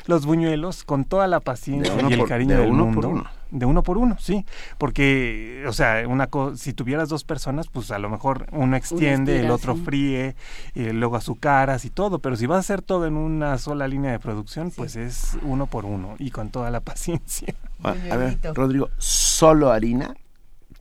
los, 0.08 0.26
buñuelos 0.26 0.84
con 0.84 1.06
toda 1.06 1.28
la 1.28 1.40
paciencia 1.40 1.94
y 2.10 2.14
el 2.14 2.26
cariño 2.26 2.58
del 2.58 2.74
mundo. 2.74 3.24
De 3.50 3.66
uno 3.66 3.84
por 3.84 3.98
uno, 3.98 4.16
sí. 4.20 4.46
Porque, 4.78 5.66
o 5.68 5.74
sea, 5.74 6.08
una 6.08 6.30
si 6.56 6.74
tuvieras 6.74 7.10
dos 7.10 7.26
personas, 7.26 7.68
pues 7.68 7.92
a 7.92 8.00
lo 8.00 8.10
mejor 8.10 8.48
uno 8.52 8.78
extiende, 8.78 9.42
el 9.42 9.52
otro 9.52 9.76
fríe, 9.76 10.36
y 10.74 10.92
luego 10.92 11.18
azucaras 11.18 11.84
y 11.84 11.90
todo. 11.90 12.20
Pero 12.20 12.38
si 12.38 12.46
vas 12.46 12.58
a 12.58 12.60
hacer 12.60 12.82
todo 12.82 13.08
en 13.08 13.18
una 13.18 13.58
sola 13.58 13.88
línea 13.88 14.12
de 14.12 14.20
producción, 14.20 14.72
pues 14.72 14.96
es 14.96 15.38
uno 15.44 15.66
por 15.66 15.86
uno 15.86 16.16
y 16.18 16.32
con 16.32 16.50
toda 16.50 16.72
la 16.72 16.80
paciencia. 16.82 17.54
a 17.84 18.16
ver, 18.16 18.38
Rodrigo, 18.54 18.90
¿solo 18.98 19.72
harina? 19.72 20.16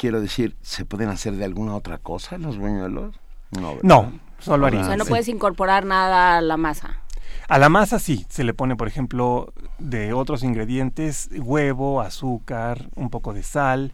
Quiero 0.00 0.22
decir, 0.22 0.56
¿se 0.62 0.86
pueden 0.86 1.10
hacer 1.10 1.34
de 1.34 1.44
alguna 1.44 1.76
otra 1.76 1.98
cosa 1.98 2.38
los 2.38 2.56
buñuelos? 2.56 3.14
No, 3.50 3.76
no 3.82 4.10
solo 4.38 4.64
harina. 4.64 4.84
O 4.84 4.86
sea, 4.86 4.96
no 4.96 5.04
puedes 5.04 5.28
incorporar 5.28 5.84
nada 5.84 6.38
a 6.38 6.40
la 6.40 6.56
masa. 6.56 7.02
A 7.48 7.58
la 7.58 7.68
masa 7.68 7.98
sí, 7.98 8.24
se 8.30 8.42
le 8.42 8.54
pone, 8.54 8.76
por 8.76 8.88
ejemplo, 8.88 9.52
de 9.78 10.14
otros 10.14 10.42
ingredientes, 10.42 11.28
huevo, 11.36 12.00
azúcar, 12.00 12.88
un 12.94 13.10
poco 13.10 13.34
de 13.34 13.42
sal, 13.42 13.92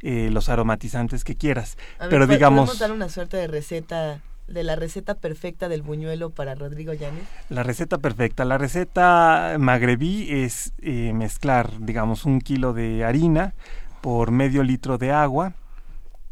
eh, 0.00 0.30
los 0.30 0.48
aromatizantes 0.48 1.24
que 1.24 1.34
quieras. 1.34 1.76
Pero 2.08 2.28
digamos... 2.28 2.68
¿Podemos 2.68 2.78
dar 2.78 2.92
una 2.92 3.08
suerte 3.08 3.36
de 3.36 3.48
receta 3.48 4.20
de 4.46 4.62
la 4.62 4.76
receta 4.76 5.16
perfecta 5.16 5.68
del 5.68 5.82
buñuelo 5.82 6.30
para 6.30 6.54
Rodrigo 6.54 6.92
Llanes? 6.94 7.24
La 7.48 7.64
receta 7.64 7.98
perfecta. 7.98 8.44
La 8.44 8.58
receta 8.58 9.56
magrebí 9.58 10.28
es 10.30 10.72
eh, 10.78 11.12
mezclar, 11.14 11.68
digamos, 11.80 12.26
un 12.26 12.40
kilo 12.40 12.74
de 12.74 13.04
harina 13.04 13.54
por 14.00 14.30
medio 14.30 14.62
litro 14.62 14.98
de 14.98 15.12
agua, 15.12 15.54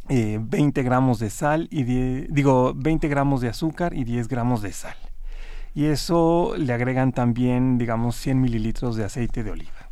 20 0.08 0.80
eh, 0.80 0.84
gramos 0.84 1.18
de 1.18 1.30
sal 1.30 1.68
y 1.70 1.82
digo 1.82 2.72
20 2.76 3.08
gramos 3.08 3.40
de 3.40 3.48
azúcar 3.48 3.94
y 3.94 4.04
10 4.04 4.28
gramos 4.28 4.62
de 4.62 4.72
sal 4.72 4.96
y 5.76 5.84
eso 5.84 6.54
le 6.56 6.72
agregan 6.72 7.12
también, 7.12 7.76
digamos, 7.76 8.16
100 8.16 8.40
mililitros 8.40 8.96
de 8.96 9.04
aceite 9.04 9.44
de 9.44 9.50
oliva. 9.50 9.90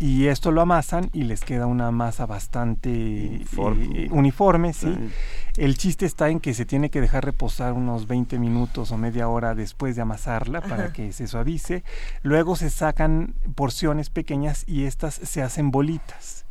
Y 0.00 0.28
esto 0.28 0.50
lo 0.50 0.62
amasan 0.62 1.10
y 1.12 1.24
les 1.24 1.42
queda 1.42 1.66
una 1.66 1.90
masa 1.90 2.24
bastante 2.24 3.44
uniforme, 4.10 4.70
eh, 4.70 4.72
¿sí? 4.72 4.94
El 5.58 5.76
chiste 5.76 6.06
está 6.06 6.30
en 6.30 6.40
que 6.40 6.54
se 6.54 6.64
tiene 6.64 6.88
que 6.88 7.02
dejar 7.02 7.26
reposar 7.26 7.74
unos 7.74 8.06
20 8.06 8.38
minutos 8.38 8.92
o 8.92 8.96
media 8.96 9.28
hora 9.28 9.54
después 9.54 9.94
de 9.94 10.02
amasarla 10.02 10.62
para 10.62 10.94
que 10.94 11.12
se 11.12 11.26
suavice. 11.26 11.84
Luego 12.22 12.56
se 12.56 12.70
sacan 12.70 13.34
porciones 13.54 14.08
pequeñas 14.08 14.64
y 14.66 14.84
estas 14.84 15.14
se 15.14 15.42
hacen 15.42 15.70
bolitas 15.70 16.43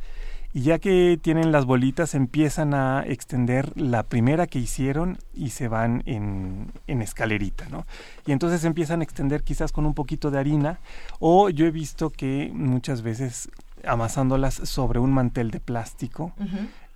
y 0.54 0.62
ya 0.62 0.78
que 0.78 1.18
tienen 1.20 1.50
las 1.50 1.64
bolitas 1.64 2.14
empiezan 2.14 2.74
a 2.74 3.02
extender 3.06 3.72
la 3.78 4.04
primera 4.04 4.46
que 4.46 4.60
hicieron 4.60 5.18
y 5.34 5.50
se 5.50 5.66
van 5.66 6.04
en, 6.06 6.72
en 6.86 7.02
escalerita, 7.02 7.66
¿no? 7.68 7.86
Y 8.24 8.30
entonces 8.30 8.64
empiezan 8.64 9.00
a 9.00 9.04
extender 9.04 9.42
quizás 9.42 9.72
con 9.72 9.84
un 9.84 9.94
poquito 9.94 10.30
de 10.30 10.38
harina 10.38 10.78
o 11.18 11.50
yo 11.50 11.66
he 11.66 11.72
visto 11.72 12.10
que 12.10 12.52
muchas 12.54 13.02
veces 13.02 13.50
amasándolas 13.84 14.54
sobre 14.54 15.00
un 15.00 15.12
mantel 15.12 15.50
de 15.50 15.58
plástico, 15.58 16.32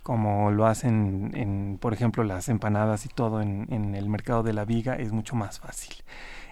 como 0.03 0.51
lo 0.51 0.65
hacen 0.65 1.31
en, 1.35 1.77
por 1.81 1.93
ejemplo, 1.93 2.23
las 2.23 2.47
empanadas 2.47 3.05
y 3.05 3.09
todo 3.09 3.41
en, 3.41 3.67
en 3.69 3.93
el 3.93 4.07
mercado 4.07 4.41
de 4.41 4.53
la 4.53 4.63
viga, 4.63 4.95
es 4.95 5.11
mucho 5.11 5.35
más 5.35 5.59
fácil. 5.59 5.93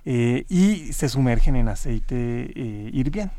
Eh, 0.03 0.45
y 0.49 0.93
se 0.93 1.09
sumergen 1.09 1.55
en 1.55 1.69
aceite 1.69 2.15
eh, 2.15 2.89
hirviendo. 2.93 3.33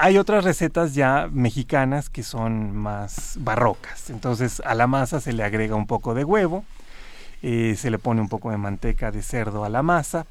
Hay 0.00 0.16
otras 0.16 0.44
recetas 0.44 0.94
ya 0.94 1.28
mexicanas 1.32 2.08
que 2.08 2.22
son 2.22 2.76
más 2.76 3.36
barrocas. 3.40 4.10
Entonces 4.10 4.62
a 4.64 4.74
la 4.74 4.86
masa 4.86 5.20
se 5.20 5.32
le 5.32 5.42
agrega 5.42 5.74
un 5.74 5.86
poco 5.86 6.14
de 6.14 6.22
huevo, 6.24 6.64
eh, 7.42 7.74
se 7.76 7.90
le 7.90 7.98
pone 7.98 8.20
un 8.20 8.28
poco 8.28 8.52
de 8.52 8.58
manteca 8.58 9.10
de 9.10 9.22
cerdo 9.22 9.64
a 9.64 9.68
la 9.68 9.82
masa 9.82 10.26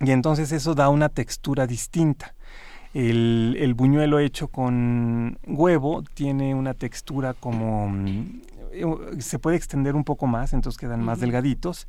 y 0.00 0.10
entonces 0.10 0.52
eso 0.52 0.74
da 0.74 0.88
una 0.88 1.10
textura 1.10 1.66
distinta. 1.66 2.34
El, 2.94 3.56
el 3.60 3.74
buñuelo 3.74 4.18
hecho 4.20 4.48
con 4.48 5.38
huevo 5.46 6.02
tiene 6.14 6.54
una 6.54 6.72
textura 6.72 7.34
como 7.34 7.90
mm, 7.90 8.40
se 9.18 9.38
puede 9.38 9.56
extender 9.56 9.94
un 9.94 10.04
poco 10.04 10.26
más, 10.26 10.52
entonces 10.52 10.78
quedan 10.78 11.02
más 11.02 11.20
delgaditos 11.20 11.88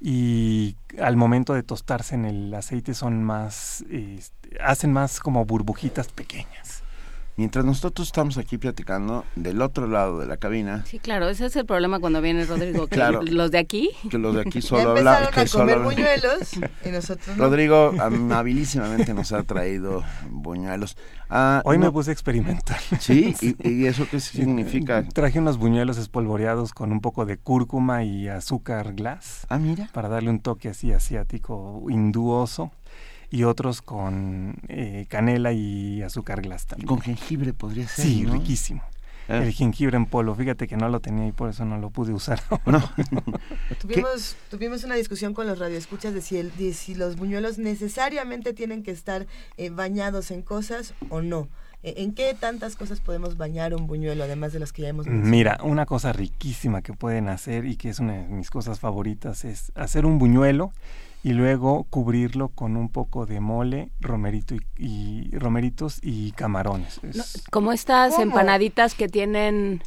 y 0.00 0.76
al 1.00 1.16
momento 1.16 1.54
de 1.54 1.62
tostarse 1.62 2.14
en 2.14 2.24
el 2.24 2.54
aceite 2.54 2.94
son 2.94 3.22
más, 3.22 3.84
este, 3.90 4.58
hacen 4.60 4.92
más 4.92 5.20
como 5.20 5.44
burbujitas 5.44 6.08
pequeñas. 6.08 6.82
Mientras 7.38 7.66
nosotros 7.66 8.08
estamos 8.08 8.38
aquí 8.38 8.56
platicando 8.56 9.26
del 9.34 9.60
otro 9.60 9.86
lado 9.86 10.20
de 10.20 10.26
la 10.26 10.38
cabina. 10.38 10.84
Sí, 10.86 10.98
claro, 10.98 11.28
ese 11.28 11.44
es 11.44 11.56
el 11.56 11.66
problema 11.66 12.00
cuando 12.00 12.22
viene 12.22 12.46
Rodrigo. 12.46 12.86
Que 12.86 12.96
los 13.30 13.50
de 13.50 13.58
aquí. 13.58 13.90
Que 14.10 14.16
los 14.16 14.34
de 14.34 14.40
aquí 14.40 14.62
solo 14.62 14.92
hablan. 14.92 15.30
Que 15.34 15.40
a 15.40 15.46
comer 15.46 15.80
buñuelos 15.80 16.54
y 16.84 16.88
nosotros 16.88 17.36
Rodrigo 17.36 17.92
amabilísimamente 18.00 19.12
nos 19.12 19.32
ha 19.32 19.42
traído 19.42 20.02
buñuelos. 20.30 20.96
Ah, 21.28 21.60
Hoy 21.66 21.76
me 21.76 21.90
puse 21.90 22.10
a 22.10 22.12
experimentar. 22.12 22.78
Sí, 23.00 23.34
¿Y, 23.40 23.84
eso 23.84 24.06
qué 24.10 24.18
significa? 24.20 25.02
Traje 25.02 25.38
unos 25.38 25.58
buñuelos 25.58 25.98
espolvoreados 25.98 26.72
con 26.72 26.90
un 26.90 27.00
poco 27.00 27.26
de 27.26 27.36
cúrcuma 27.36 28.04
y 28.04 28.28
azúcar 28.28 28.94
glass. 28.94 29.46
Ah, 29.50 29.58
mira. 29.58 29.90
Para 29.92 30.08
darle 30.08 30.30
un 30.30 30.40
toque 30.40 30.70
así 30.70 30.92
asiático, 30.92 31.84
hinduoso 31.90 32.72
y 33.30 33.44
otros 33.44 33.82
con 33.82 34.56
eh, 34.68 35.06
canela 35.08 35.52
y 35.52 36.02
azúcar 36.02 36.42
glass 36.42 36.66
también. 36.66 36.86
Con 36.86 37.00
jengibre 37.00 37.52
podría 37.52 37.88
ser. 37.88 38.04
Sí, 38.04 38.24
riquísimo. 38.24 38.82
Ah. 39.28 39.38
El 39.38 39.52
jengibre 39.52 39.96
en 39.96 40.06
polvo, 40.06 40.34
fíjate 40.34 40.68
que 40.68 40.76
no 40.76 40.88
lo 40.88 41.00
tenía 41.00 41.26
y 41.26 41.32
por 41.32 41.50
eso 41.50 41.64
no 41.64 41.78
lo 41.78 41.90
pude 41.90 42.12
usar. 42.12 42.40
tuvimos, 43.80 44.36
tuvimos 44.50 44.84
una 44.84 44.94
discusión 44.94 45.34
con 45.34 45.46
los 45.46 45.58
radioescuchas 45.58 46.14
de 46.14 46.22
si, 46.22 46.38
el, 46.38 46.52
si 46.74 46.94
los 46.94 47.16
buñuelos 47.16 47.58
necesariamente 47.58 48.52
tienen 48.52 48.82
que 48.82 48.92
estar 48.92 49.26
eh, 49.56 49.70
bañados 49.70 50.30
en 50.30 50.42
cosas 50.42 50.94
o 51.08 51.22
no. 51.22 51.48
Eh, 51.82 51.94
¿En 51.98 52.14
qué 52.14 52.34
tantas 52.38 52.76
cosas 52.76 53.00
podemos 53.00 53.36
bañar 53.36 53.74
un 53.74 53.86
buñuelo, 53.86 54.24
además 54.24 54.52
de 54.52 54.60
las 54.60 54.72
que 54.72 54.82
ya 54.82 54.88
hemos 54.88 55.06
mencionado? 55.06 55.30
Mira, 55.30 55.58
una 55.62 55.86
cosa 55.86 56.12
riquísima 56.12 56.82
que 56.82 56.92
pueden 56.92 57.28
hacer 57.28 57.64
y 57.64 57.76
que 57.76 57.88
es 57.88 57.98
una 57.98 58.14
de 58.14 58.28
mis 58.28 58.50
cosas 58.50 58.78
favoritas 58.78 59.44
es 59.44 59.72
hacer 59.74 60.06
un 60.06 60.18
buñuelo 60.18 60.72
y 61.26 61.32
luego 61.32 61.88
cubrirlo 61.90 62.50
con 62.50 62.76
un 62.76 62.88
poco 62.88 63.26
de 63.26 63.40
mole, 63.40 63.90
romerito 63.98 64.54
y, 64.78 65.36
romeritos 65.36 65.98
y 66.00 66.30
camarones. 66.30 67.00
como 67.50 67.72
estas 67.72 68.16
empanaditas 68.20 68.94
que 68.94 69.08
tienen 69.08 69.82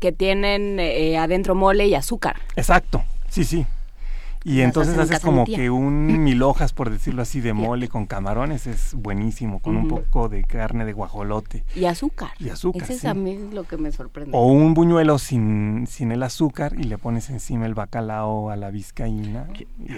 que 0.00 0.10
tienen 0.10 0.80
eh, 0.80 1.16
adentro 1.18 1.54
mole 1.54 1.86
y 1.86 1.94
azúcar. 1.94 2.40
Exacto, 2.56 3.04
sí, 3.28 3.44
sí. 3.44 3.64
Y 4.44 4.60
entonces 4.60 4.98
haces 4.98 5.20
como 5.20 5.44
que 5.44 5.70
un 5.70 6.06
mil 6.24 6.42
hojas, 6.42 6.72
por 6.72 6.90
decirlo 6.90 7.22
así, 7.22 7.40
de 7.40 7.52
mole 7.52 7.88
con 7.88 8.06
camarones, 8.06 8.66
es 8.66 8.94
buenísimo, 8.94 9.60
con 9.60 9.76
un 9.76 9.88
poco 9.88 10.28
de 10.28 10.44
carne 10.44 10.84
de 10.84 10.92
guajolote. 10.92 11.64
Y 11.74 11.84
azúcar. 11.84 12.30
Y 12.38 12.48
azúcar. 12.48 12.82
Ese 12.82 12.94
es 12.94 13.04
a 13.04 13.14
mí 13.14 13.38
lo 13.52 13.64
que 13.64 13.76
me 13.76 13.92
sorprende. 13.92 14.32
O 14.34 14.46
un 14.46 14.74
buñuelo 14.74 15.18
sin, 15.18 15.86
sin 15.86 16.12
el 16.12 16.22
azúcar 16.22 16.74
y 16.78 16.84
le 16.84 16.98
pones 16.98 17.30
encima 17.30 17.66
el 17.66 17.74
bacalao 17.74 18.50
a 18.50 18.56
la 18.56 18.70
vizcaína. 18.70 19.48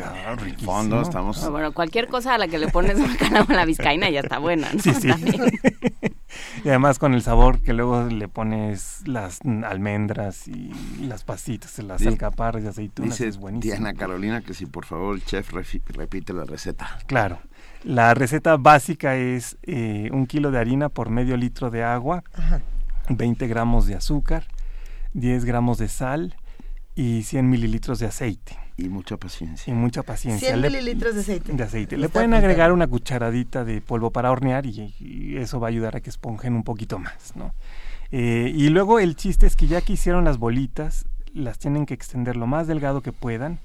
Ah, 0.02 0.36
fondo 0.64 1.00
estamos... 1.00 1.50
Bueno, 1.50 1.72
cualquier 1.72 2.08
cosa 2.08 2.34
a 2.34 2.38
la 2.38 2.48
que 2.48 2.58
le 2.58 2.68
pones 2.68 2.98
bacalao 3.08 3.46
a 3.48 3.52
la 3.52 3.64
vizcaína 3.64 4.10
ya 4.10 4.20
está 4.20 4.38
buena, 4.38 4.72
¿no? 4.72 4.80
Sí, 4.80 4.92
sí. 4.94 5.08
y 6.64 6.68
además 6.68 6.98
con 6.98 7.14
el 7.14 7.22
sabor 7.22 7.60
que 7.60 7.72
luego 7.72 8.04
le 8.04 8.28
pones 8.28 9.02
las 9.06 9.40
almendras 9.64 10.48
y 10.48 10.72
las 11.00 11.24
pasitas, 11.24 11.78
las 11.80 12.06
alcaparras 12.06 12.64
y 12.64 12.66
aceitunas, 12.68 13.20
es 13.20 13.38
buenísimo. 13.38 13.74
Diana 13.74 13.94
Carolina 13.94 14.40
que 14.42 14.54
si 14.54 14.66
por 14.66 14.84
favor 14.84 15.16
el 15.16 15.24
chef 15.24 15.52
repite 15.52 16.32
la 16.32 16.44
receta. 16.44 16.98
Claro. 17.06 17.38
La 17.82 18.14
receta 18.14 18.56
básica 18.56 19.16
es 19.16 19.58
eh, 19.62 20.08
un 20.10 20.26
kilo 20.26 20.50
de 20.50 20.58
harina 20.58 20.88
por 20.88 21.10
medio 21.10 21.36
litro 21.36 21.70
de 21.70 21.84
agua, 21.84 22.24
20 23.10 23.46
gramos 23.46 23.86
de 23.86 23.94
azúcar, 23.94 24.46
10 25.12 25.44
gramos 25.44 25.78
de 25.78 25.88
sal 25.88 26.34
y 26.94 27.24
100 27.24 27.48
mililitros 27.50 27.98
de 27.98 28.06
aceite. 28.06 28.63
Y 28.76 28.88
mucha 28.88 29.16
paciencia. 29.16 29.70
Y 29.70 29.74
mucha 29.74 30.02
paciencia. 30.02 30.48
100 30.48 30.60
mililitros 30.60 31.14
de 31.14 31.20
aceite. 31.20 31.52
De 31.52 31.62
aceite. 31.62 31.96
Le 31.96 32.08
pueden 32.08 32.34
agregar 32.34 32.72
una 32.72 32.86
cucharadita 32.86 33.64
de 33.64 33.80
polvo 33.80 34.10
para 34.10 34.32
hornear 34.32 34.66
y, 34.66 35.36
eso 35.36 35.60
va 35.60 35.68
a 35.68 35.70
ayudar 35.70 35.96
a 35.96 36.00
que 36.00 36.10
esponjen 36.10 36.54
un 36.54 36.64
poquito 36.64 36.98
más, 36.98 37.36
¿no? 37.36 37.54
Eh, 38.10 38.52
y 38.54 38.68
luego 38.70 38.98
el 38.98 39.16
chiste 39.16 39.46
es 39.46 39.56
que 39.56 39.66
ya 39.66 39.80
que 39.80 39.92
hicieron 39.92 40.24
las 40.24 40.38
bolitas, 40.38 41.06
las 41.32 41.58
tienen 41.58 41.86
que 41.86 41.94
extender 41.94 42.36
lo 42.36 42.46
más 42.46 42.66
delgado 42.66 43.00
que 43.00 43.12
puedan 43.12 43.58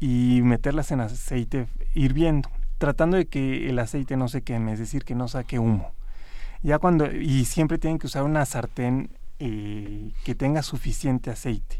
y 0.00 0.40
meterlas 0.42 0.90
en 0.90 1.00
aceite 1.00 1.66
hirviendo, 1.94 2.48
tratando 2.78 3.16
de 3.16 3.26
que 3.26 3.68
el 3.68 3.78
aceite 3.78 4.16
no 4.16 4.28
se 4.28 4.42
queme, 4.42 4.72
es 4.72 4.78
decir, 4.78 5.04
que 5.04 5.14
no 5.14 5.28
saque 5.28 5.58
humo. 5.58 5.92
Ya 6.62 6.78
cuando 6.78 7.10
y 7.10 7.44
siempre 7.44 7.78
tienen 7.78 7.98
que 7.98 8.06
usar 8.06 8.22
una 8.24 8.44
sartén 8.46 9.10
eh, 9.38 10.12
que 10.24 10.34
tenga 10.34 10.62
suficiente 10.62 11.30
aceite. 11.30 11.78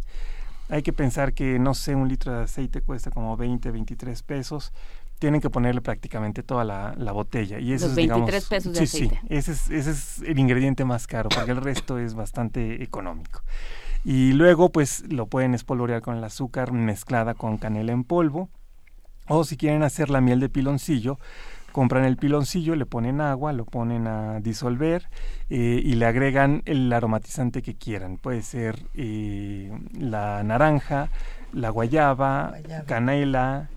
Hay 0.71 0.83
que 0.83 0.93
pensar 0.93 1.33
que 1.33 1.59
no 1.59 1.75
sé, 1.75 1.95
un 1.95 2.09
litro 2.09 2.33
de 2.33 2.45
aceite 2.45 2.81
cuesta 2.81 3.11
como 3.11 3.37
20, 3.37 3.71
23 3.71 4.23
pesos. 4.23 4.73
Tienen 5.19 5.41
que 5.41 5.51
ponerle 5.51 5.83
prácticamente 5.83 6.43
toda 6.43 6.65
la, 6.65 7.13
botella. 7.13 7.59
Y 7.59 7.73
eso 7.73 7.89
Los 7.89 7.97
23 7.97 8.47
pesos 8.47 8.73
de 8.73 8.81
aceite. 8.81 9.21
Sí, 9.21 9.27
ese 9.29 9.53
es, 9.53 9.69
ese 9.71 9.91
es 9.91 10.23
el 10.23 10.39
ingrediente 10.39 10.85
más 10.85 11.07
caro, 11.07 11.29
porque 11.29 11.51
el 11.51 11.59
resto 11.59 11.99
es 11.99 12.15
bastante 12.15 12.83
económico. 12.83 13.43
Y 14.05 14.33
luego 14.33 14.71
pues 14.71 15.05
lo 15.13 15.27
pueden 15.27 15.55
espolvorear 15.55 16.01
con 16.01 16.17
el 16.17 16.25
azúcar 16.25 16.73
mezclada 16.73 17.35
con 17.35 17.59
canela 17.59 17.93
en 17.93 18.05
polvo. 18.05 18.49
O 19.29 19.45
si 19.45 19.57
quieren 19.57 19.83
hacer 19.83 20.11
la 20.11 20.21
miel 20.21 20.41
de 20.41 20.49
piloncillo, 20.49 21.19
compran 21.73 22.05
el 22.05 22.17
piloncillo, 22.17 22.77
le 22.77 22.87
ponen 22.87 23.21
agua, 23.21 23.53
lo 23.53 23.65
ponen 23.65 24.07
a 24.07 24.41
disolver 24.41 25.09
eh, 25.49 25.81
y 25.83 25.95
le 25.95 26.07
agregan 26.07 26.63
el 26.67 26.93
aromatizante 26.93 27.63
que 27.63 27.75
quieran. 27.75 28.17
Puede 28.19 28.43
ser 28.43 28.87
eh, 28.95 29.71
la 29.99 30.43
naranja, 30.43 31.09
la 31.53 31.71
guayaba, 31.71 32.55
canela, 32.87 33.69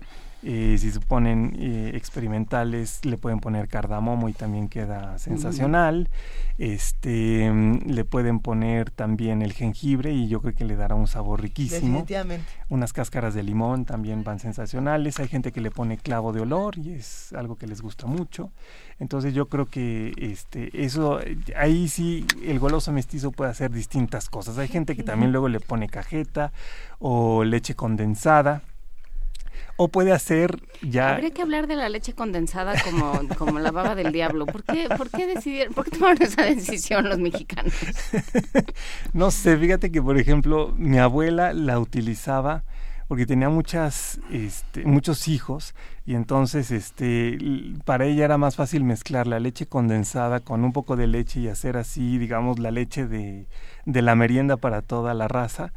eh, 0.46 0.76
si 0.78 0.90
se 0.90 1.00
ponen 1.00 1.56
eh, 1.58 1.92
experimentales 1.94 3.00
le 3.04 3.16
pueden 3.16 3.40
poner 3.40 3.66
cardamomo 3.66 4.28
y 4.28 4.34
también 4.34 4.68
queda 4.68 5.18
sensacional. 5.18 6.10
Este 6.58 7.50
le 7.86 8.04
pueden 8.04 8.40
poner 8.40 8.90
también 8.90 9.40
el 9.40 9.54
jengibre 9.54 10.12
y 10.12 10.28
yo 10.28 10.42
creo 10.42 10.54
que 10.54 10.66
le 10.66 10.76
dará 10.76 10.96
un 10.96 11.06
sabor 11.06 11.40
riquísimo. 11.40 11.80
Definitivamente. 11.80 12.46
Unas 12.68 12.92
cáscaras 12.92 13.32
de 13.32 13.42
limón 13.42 13.86
también 13.86 14.22
van 14.22 14.38
sensacionales. 14.38 15.18
Hay 15.18 15.28
gente 15.28 15.50
que 15.50 15.62
le 15.62 15.70
pone 15.70 15.96
clavo 15.96 16.34
de 16.34 16.42
olor 16.42 16.76
y 16.76 16.92
es 16.92 17.32
algo 17.32 17.56
que 17.56 17.66
les 17.66 17.80
gusta 17.80 18.06
mucho. 18.06 18.50
Entonces 18.98 19.32
yo 19.32 19.48
creo 19.48 19.64
que 19.64 20.12
este 20.18 20.84
eso 20.84 21.20
ahí 21.56 21.88
sí 21.88 22.26
el 22.44 22.58
goloso 22.58 22.92
mestizo 22.92 23.32
puede 23.32 23.50
hacer 23.50 23.70
distintas 23.70 24.28
cosas. 24.28 24.58
Hay 24.58 24.68
gente 24.68 24.94
que 24.94 25.02
también 25.02 25.32
luego 25.32 25.48
le 25.48 25.60
pone 25.60 25.88
cajeta 25.88 26.52
o 26.98 27.44
leche 27.44 27.74
condensada 27.74 28.62
o 29.76 29.88
puede 29.88 30.12
hacer 30.12 30.60
ya... 30.82 31.14
Habría 31.14 31.30
que 31.30 31.42
hablar 31.42 31.66
de 31.66 31.76
la 31.76 31.88
leche 31.88 32.12
condensada 32.12 32.74
como, 32.82 33.20
como 33.38 33.58
la 33.58 33.70
baba 33.70 33.94
del 33.94 34.12
diablo. 34.12 34.46
¿Por 34.46 34.64
qué, 34.64 34.88
por 34.96 35.10
qué 35.10 35.26
decidieron, 35.26 35.74
por 35.74 35.84
qué 35.84 35.92
tomaron 35.92 36.22
esa 36.22 36.42
decisión 36.42 37.08
los 37.08 37.18
mexicanos? 37.18 37.72
no 39.12 39.30
sé, 39.30 39.56
fíjate 39.56 39.90
que 39.90 40.02
por 40.02 40.18
ejemplo 40.18 40.74
mi 40.76 40.98
abuela 40.98 41.52
la 41.52 41.78
utilizaba 41.78 42.64
porque 43.08 43.26
tenía 43.26 43.48
muchas, 43.48 44.18
este, 44.30 44.84
muchos 44.84 45.28
hijos 45.28 45.74
y 46.06 46.14
entonces 46.14 46.70
este, 46.70 47.38
para 47.84 48.06
ella 48.06 48.24
era 48.24 48.38
más 48.38 48.56
fácil 48.56 48.82
mezclar 48.84 49.26
la 49.26 49.40
leche 49.40 49.66
condensada 49.66 50.40
con 50.40 50.64
un 50.64 50.72
poco 50.72 50.96
de 50.96 51.06
leche 51.06 51.40
y 51.40 51.48
hacer 51.48 51.76
así, 51.76 52.18
digamos, 52.18 52.58
la 52.58 52.70
leche 52.70 53.06
de, 53.06 53.46
de 53.84 54.02
la 54.02 54.14
merienda 54.14 54.56
para 54.56 54.82
toda 54.82 55.14
la 55.14 55.28
raza. 55.28 55.72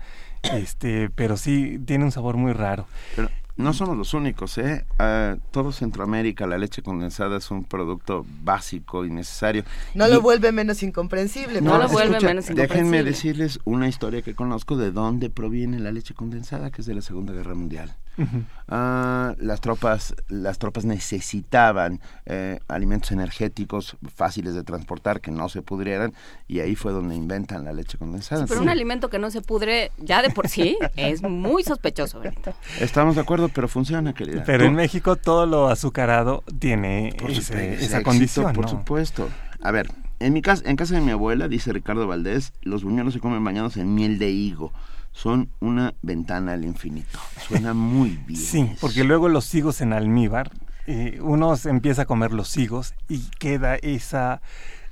Este, 0.53 1.09
pero 1.09 1.35
sí 1.35 1.79
tiene 1.85 2.05
un 2.05 2.11
sabor 2.11 2.37
muy 2.37 2.53
raro. 2.53 2.85
Pero 3.15 3.29
no 3.57 3.73
somos 3.73 3.97
los 3.97 4.13
únicos, 4.13 4.57
¿eh? 4.59 4.85
Uh, 4.99 5.39
todo 5.51 5.71
Centroamérica, 5.71 6.45
la 6.45 6.57
leche 6.57 6.81
condensada 6.81 7.37
es 7.37 7.49
un 7.51 7.63
producto 7.63 8.25
básico 8.43 9.05
y 9.05 9.09
necesario. 9.09 9.63
No 9.95 10.07
lo 10.07 10.21
vuelve 10.21 10.51
menos 10.51 10.83
incomprensible. 10.83 11.61
No, 11.61 11.77
lo 11.77 11.87
vuelve 11.87 12.19
menos 12.19 12.49
incomprensible. 12.49 12.61
Déjenme 12.67 13.03
decirles 13.03 13.59
una 13.65 13.87
historia 13.87 14.21
que 14.21 14.35
conozco 14.35 14.77
de 14.77 14.91
dónde 14.91 15.29
proviene 15.29 15.79
la 15.79 15.91
leche 15.91 16.13
condensada, 16.13 16.71
que 16.71 16.81
es 16.81 16.87
de 16.87 16.95
la 16.95 17.01
Segunda 17.01 17.33
Guerra 17.33 17.55
Mundial. 17.55 17.95
Uh 18.17 18.23
-huh. 18.23 19.33
uh, 19.33 19.35
las 19.39 19.61
tropas 19.61 20.15
las 20.27 20.57
tropas 20.57 20.85
necesitaban 20.85 22.01
eh, 22.25 22.59
alimentos 22.67 23.11
energéticos 23.11 23.95
fáciles 24.13 24.55
de 24.55 24.63
transportar 24.63 25.21
que 25.21 25.31
no 25.31 25.49
se 25.49 25.61
pudrieran 25.61 26.13
y 26.47 26.59
ahí 26.59 26.75
fue 26.75 26.91
donde 26.91 27.15
inventan 27.15 27.65
la 27.65 27.73
leche 27.73 27.97
condensada. 27.97 28.41
Sí, 28.41 28.45
pero 28.47 28.59
sí. 28.59 28.63
un 28.63 28.69
alimento 28.69 29.09
que 29.09 29.19
no 29.19 29.29
se 29.29 29.41
pudre 29.41 29.91
ya 29.97 30.21
de 30.21 30.29
por 30.29 30.47
sí 30.47 30.77
es 30.95 31.21
muy 31.21 31.63
sospechoso. 31.63 32.19
Benito. 32.19 32.53
Estamos 32.79 33.15
de 33.15 33.21
acuerdo, 33.21 33.49
pero 33.49 33.67
funciona, 33.67 34.13
querida. 34.13 34.43
Pero 34.45 34.63
¿Tú? 34.63 34.69
en 34.69 34.75
México 34.75 35.15
todo 35.15 35.45
lo 35.45 35.67
azucarado 35.69 36.43
tiene 36.59 37.15
ese, 37.27 37.75
esa 37.75 38.03
condición. 38.03 38.53
Por 38.53 38.65
¿no? 38.65 38.71
supuesto. 38.71 39.29
A 39.61 39.71
ver, 39.71 39.91
en 40.19 40.33
mi 40.33 40.41
casa, 40.41 40.63
en 40.65 40.75
casa 40.75 40.95
de 40.95 41.01
mi 41.01 41.11
abuela, 41.11 41.47
dice 41.47 41.71
Ricardo 41.71 42.07
Valdés, 42.07 42.53
los 42.61 42.83
buñuelos 42.83 43.13
se 43.13 43.19
comen 43.19 43.43
bañados 43.43 43.77
en 43.77 43.93
miel 43.93 44.17
de 44.17 44.29
higo 44.31 44.71
son 45.17 45.49
una 45.59 45.95
ventana 46.03 46.53
al 46.53 46.63
infinito. 46.63 47.19
Suena 47.47 47.73
muy 47.73 48.19
bien. 48.27 48.39
Sí, 48.39 48.71
porque 48.79 49.03
luego 49.03 49.29
los 49.29 49.53
higos 49.55 49.81
en 49.81 49.91
almíbar, 49.93 50.51
eh, 50.85 51.19
uno 51.21 51.55
se 51.57 51.69
empieza 51.71 52.03
a 52.03 52.05
comer 52.05 52.31
los 52.31 52.55
higos 52.55 52.93
y 53.09 53.21
queda 53.39 53.75
esa 53.75 54.41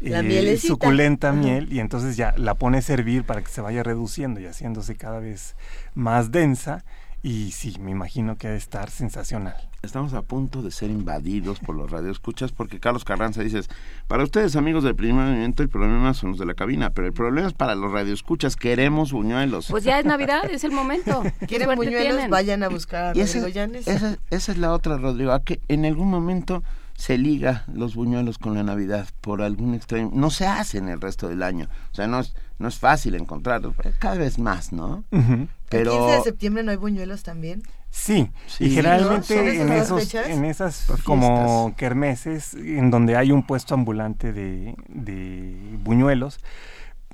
eh, 0.01 0.57
suculenta 0.57 1.29
Ajá. 1.29 1.37
miel 1.37 1.71
y 1.71 1.79
entonces 1.79 2.17
ya 2.17 2.33
la 2.37 2.55
pone 2.55 2.79
a 2.79 2.81
servir 2.81 3.23
para 3.23 3.41
que 3.43 3.49
se 3.49 3.61
vaya 3.61 3.83
reduciendo 3.83 4.39
y 4.39 4.47
haciéndose 4.47 4.95
cada 4.95 5.19
vez 5.19 5.55
más 5.93 6.31
densa. 6.31 6.83
Y 7.25 7.49
sí, 7.53 7.73
me 7.79 7.89
imagino 7.89 8.37
que 8.37 8.45
ha 8.47 8.51
de 8.51 8.57
estar 8.57 8.91
sensacional. 8.91 9.55
Estamos 9.81 10.13
a 10.13 10.21
punto 10.21 10.61
de 10.61 10.69
ser 10.69 10.91
invadidos 10.91 11.57
por 11.57 11.73
los 11.73 11.89
radioescuchas 11.89 12.51
porque 12.51 12.79
Carlos 12.79 13.03
Carranza 13.03 13.41
dice, 13.41 13.61
para 14.07 14.23
ustedes 14.23 14.55
amigos 14.55 14.83
del 14.83 14.95
primer 14.95 15.25
movimiento 15.25 15.63
el 15.63 15.69
problema 15.69 16.13
son 16.13 16.29
los 16.29 16.39
de 16.39 16.45
la 16.45 16.53
cabina, 16.53 16.91
pero 16.91 17.07
el 17.07 17.13
problema 17.13 17.47
es 17.47 17.55
para 17.55 17.73
los 17.73 17.91
radioescuchas, 17.91 18.55
queremos 18.55 19.11
buñuelos. 19.11 19.69
Pues 19.71 19.83
ya 19.83 19.97
es 19.97 20.05
Navidad, 20.05 20.45
es 20.51 20.63
el 20.63 20.71
momento. 20.71 21.23
¿Quieren 21.47 21.75
buñuelos? 21.75 22.03
Tienen? 22.03 22.29
Vayan 22.29 22.61
a 22.61 22.69
buscar 22.69 23.05
a 23.05 23.07
Rodrigo 23.13 23.23
esa, 23.23 23.49
Llanes. 23.49 23.87
Esa, 23.87 24.19
esa, 24.29 24.51
es 24.51 24.57
la 24.59 24.71
otra, 24.71 24.99
Rodrigo, 24.99 25.31
a 25.31 25.43
que 25.43 25.61
en 25.67 25.83
algún 25.85 26.11
momento 26.11 26.61
se 26.95 27.17
liga 27.17 27.65
los 27.73 27.95
buñuelos 27.95 28.37
con 28.37 28.53
la 28.53 28.61
Navidad 28.61 29.07
por 29.21 29.41
algún 29.41 29.73
extremo. 29.73 30.11
No 30.13 30.29
se 30.29 30.45
hace 30.45 30.77
en 30.77 30.89
el 30.89 31.01
resto 31.01 31.27
del 31.27 31.41
año. 31.41 31.69
O 31.91 31.95
sea, 31.95 32.05
no 32.05 32.19
es, 32.19 32.35
no 32.57 32.67
es 32.67 32.77
fácil 32.77 33.15
encontrarlos, 33.15 33.75
cada 33.99 34.15
vez 34.15 34.39
más, 34.39 34.71
¿no? 34.71 35.03
Uh 35.11 35.17
-huh. 35.17 35.47
Pero... 35.69 35.91
¿El 35.91 35.97
15 35.99 36.15
de 36.17 36.21
septiembre 36.23 36.63
no 36.63 36.71
hay 36.71 36.77
buñuelos 36.77 37.23
también? 37.23 37.63
Sí, 37.89 38.29
sí, 38.47 38.65
y 38.65 38.69
generalmente 38.71 39.35
¿no? 39.35 39.49
en, 39.49 39.71
esos, 39.71 40.13
en 40.13 40.43
esas 40.43 40.85
como 41.05 41.73
kermeses, 41.77 42.53
en 42.53 42.91
donde 42.91 43.15
hay 43.15 43.31
un 43.31 43.47
puesto 43.47 43.73
ambulante 43.73 44.33
de, 44.33 44.75
de 44.89 45.55
buñuelos, 45.81 46.39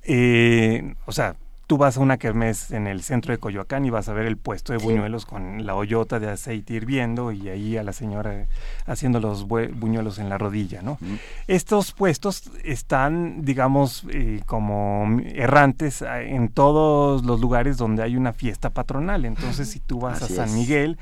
eh, 0.03 0.95
o 1.05 1.11
sea, 1.11 1.35
tú 1.71 1.77
vas 1.77 1.95
a 1.95 2.01
una 2.01 2.17
kermés 2.17 2.71
en 2.71 2.85
el 2.85 3.01
centro 3.01 3.31
de 3.31 3.37
Coyoacán 3.37 3.85
y 3.85 3.89
vas 3.89 4.09
a 4.09 4.13
ver 4.13 4.25
el 4.25 4.35
puesto 4.35 4.73
de 4.73 4.79
buñuelos 4.79 5.21
sí. 5.21 5.29
con 5.29 5.65
la 5.65 5.73
hoyota 5.73 6.19
de 6.19 6.29
aceite 6.29 6.73
hirviendo 6.73 7.31
y 7.31 7.47
ahí 7.47 7.77
a 7.77 7.83
la 7.83 7.93
señora 7.93 8.47
haciendo 8.85 9.21
los 9.21 9.47
buñuelos 9.47 10.19
en 10.19 10.27
la 10.27 10.37
rodilla, 10.37 10.81
¿no? 10.81 10.97
Mm. 10.99 11.15
Estos 11.47 11.93
puestos 11.93 12.51
están, 12.65 13.45
digamos, 13.45 14.05
eh, 14.09 14.41
como 14.45 15.21
errantes 15.27 16.01
en 16.01 16.49
todos 16.49 17.23
los 17.23 17.39
lugares 17.39 17.77
donde 17.77 18.03
hay 18.03 18.17
una 18.17 18.33
fiesta 18.33 18.71
patronal. 18.71 19.23
Entonces, 19.23 19.69
si 19.69 19.79
tú 19.79 20.01
vas 20.01 20.21
Así 20.21 20.33
a 20.33 20.35
San 20.35 20.49
es. 20.49 20.55
Miguel, 20.55 20.97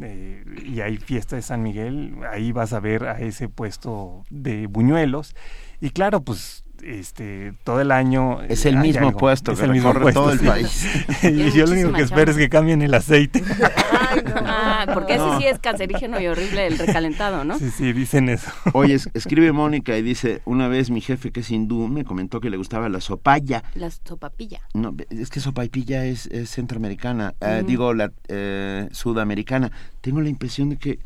eh, 0.00 0.44
y 0.64 0.82
hay 0.82 0.98
fiesta 0.98 1.34
de 1.34 1.42
San 1.42 1.64
Miguel, 1.64 2.14
ahí 2.32 2.52
vas 2.52 2.72
a 2.72 2.78
ver 2.78 3.08
a 3.08 3.18
ese 3.18 3.48
puesto 3.48 4.22
de 4.30 4.68
buñuelos. 4.68 5.34
Y 5.80 5.90
claro, 5.90 6.20
pues 6.20 6.61
este 6.82 7.54
todo 7.64 7.80
el 7.80 7.90
año 7.90 8.42
es 8.42 8.66
el 8.66 8.76
mismo 8.76 9.08
algo. 9.08 9.18
puesto 9.18 9.52
es 9.52 9.60
el 9.60 9.70
mismo 9.70 9.92
puesto 9.92 10.20
todo 10.20 10.32
el 10.32 10.38
sí. 10.38 10.46
país. 10.46 10.86
Y 11.22 11.50
yo 11.52 11.66
lo 11.66 11.72
único 11.72 11.92
que 11.92 12.02
espero 12.02 12.30
es 12.30 12.36
que 12.36 12.48
cambien 12.48 12.82
el 12.82 12.92
aceite. 12.94 13.42
Ay, 14.10 14.22
no. 14.24 14.34
ah, 14.36 14.86
porque 14.92 15.14
ese 15.14 15.38
sí 15.38 15.46
es 15.46 15.58
cancerígeno 15.58 16.20
y 16.20 16.26
horrible 16.26 16.66
el 16.66 16.78
recalentado 16.78 17.44
no 17.44 17.58
sí 17.58 17.70
sí 17.70 17.92
dicen 17.92 18.28
eso. 18.28 18.50
Oye 18.72 18.98
escribe 19.14 19.52
Mónica 19.52 19.96
y 19.96 20.02
dice 20.02 20.42
una 20.44 20.68
vez 20.68 20.90
mi 20.90 21.00
jefe 21.00 21.30
que 21.30 21.40
es 21.40 21.50
hindú 21.50 21.88
me 21.88 22.04
comentó 22.04 22.40
que 22.40 22.50
le 22.50 22.56
gustaba 22.56 22.88
la 22.88 23.00
sopaya 23.00 23.62
la 23.74 23.90
sopapilla. 23.90 24.60
No 24.74 24.94
es 25.10 25.30
que 25.30 25.40
sopapilla 25.40 26.04
es, 26.04 26.26
es 26.26 26.50
centroamericana 26.50 27.34
mm. 27.40 27.44
uh, 27.44 27.66
digo 27.66 27.94
la 27.94 28.12
eh, 28.28 28.88
sudamericana. 28.92 29.70
Tengo 30.00 30.20
la 30.20 30.28
impresión 30.28 30.70
de 30.70 30.76
que 30.76 30.98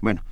bueno 0.00 0.22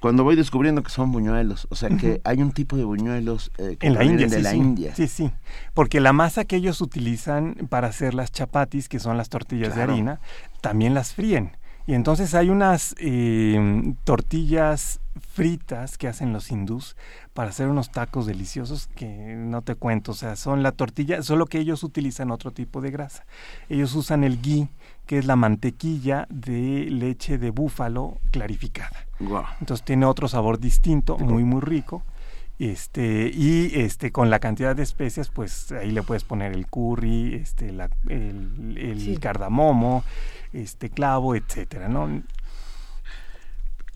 cuando 0.00 0.24
voy 0.24 0.36
descubriendo 0.36 0.82
que 0.82 0.90
son 0.90 1.12
buñuelos, 1.12 1.66
o 1.70 1.74
sea 1.74 1.88
que 1.90 1.94
uh 1.94 2.14
-huh. 2.14 2.20
hay 2.24 2.42
un 2.42 2.52
tipo 2.52 2.76
de 2.76 2.84
buñuelos 2.84 3.50
eh, 3.58 3.76
que 3.78 3.86
en 3.86 3.94
la 3.94 4.04
India, 4.04 4.26
de 4.26 4.36
sí, 4.36 4.42
la 4.42 4.50
sí. 4.50 4.56
India. 4.56 4.94
Sí, 4.94 5.08
sí, 5.08 5.30
porque 5.74 6.00
la 6.00 6.12
masa 6.12 6.44
que 6.44 6.56
ellos 6.56 6.80
utilizan 6.80 7.54
para 7.68 7.88
hacer 7.88 8.14
las 8.14 8.30
chapatis, 8.30 8.88
que 8.88 9.00
son 9.00 9.16
las 9.16 9.28
tortillas 9.28 9.74
claro. 9.74 9.92
de 9.92 9.92
harina, 9.94 10.20
también 10.60 10.94
las 10.94 11.14
fríen. 11.14 11.56
Y 11.88 11.94
entonces 11.94 12.34
hay 12.34 12.50
unas 12.50 12.94
eh, 12.98 13.94
tortillas 14.04 15.00
fritas 15.32 15.96
que 15.96 16.06
hacen 16.06 16.34
los 16.34 16.50
hindús 16.50 16.96
para 17.32 17.48
hacer 17.48 17.66
unos 17.68 17.90
tacos 17.90 18.26
deliciosos 18.26 18.88
que 18.94 19.06
no 19.06 19.62
te 19.62 19.74
cuento, 19.74 20.12
o 20.12 20.14
sea, 20.14 20.36
son 20.36 20.62
la 20.62 20.72
tortilla, 20.72 21.22
solo 21.22 21.46
que 21.46 21.58
ellos 21.58 21.82
utilizan 21.84 22.30
otro 22.30 22.50
tipo 22.50 22.82
de 22.82 22.90
grasa. 22.90 23.24
Ellos 23.70 23.94
usan 23.94 24.22
el 24.22 24.42
ghee, 24.42 24.68
que 25.06 25.16
es 25.16 25.24
la 25.24 25.36
mantequilla 25.36 26.26
de 26.28 26.88
leche 26.90 27.38
de 27.38 27.50
búfalo 27.50 28.18
clarificada. 28.32 29.07
Wow. 29.20 29.44
Entonces 29.60 29.84
tiene 29.84 30.06
otro 30.06 30.28
sabor 30.28 30.58
distinto, 30.58 31.18
muy 31.18 31.44
muy 31.44 31.60
rico. 31.60 32.02
Este, 32.58 33.30
y 33.32 33.70
este 33.78 34.10
con 34.10 34.30
la 34.30 34.40
cantidad 34.40 34.74
de 34.74 34.82
especias, 34.82 35.28
pues 35.28 35.70
ahí 35.70 35.92
le 35.92 36.02
puedes 36.02 36.24
poner 36.24 36.52
el 36.52 36.66
curry, 36.66 37.34
este, 37.36 37.72
la, 37.72 37.88
el, 38.08 38.76
el 38.76 39.00
sí. 39.00 39.16
cardamomo, 39.16 40.02
este 40.52 40.90
clavo, 40.90 41.36
etcétera, 41.36 41.88
¿no? 41.88 42.22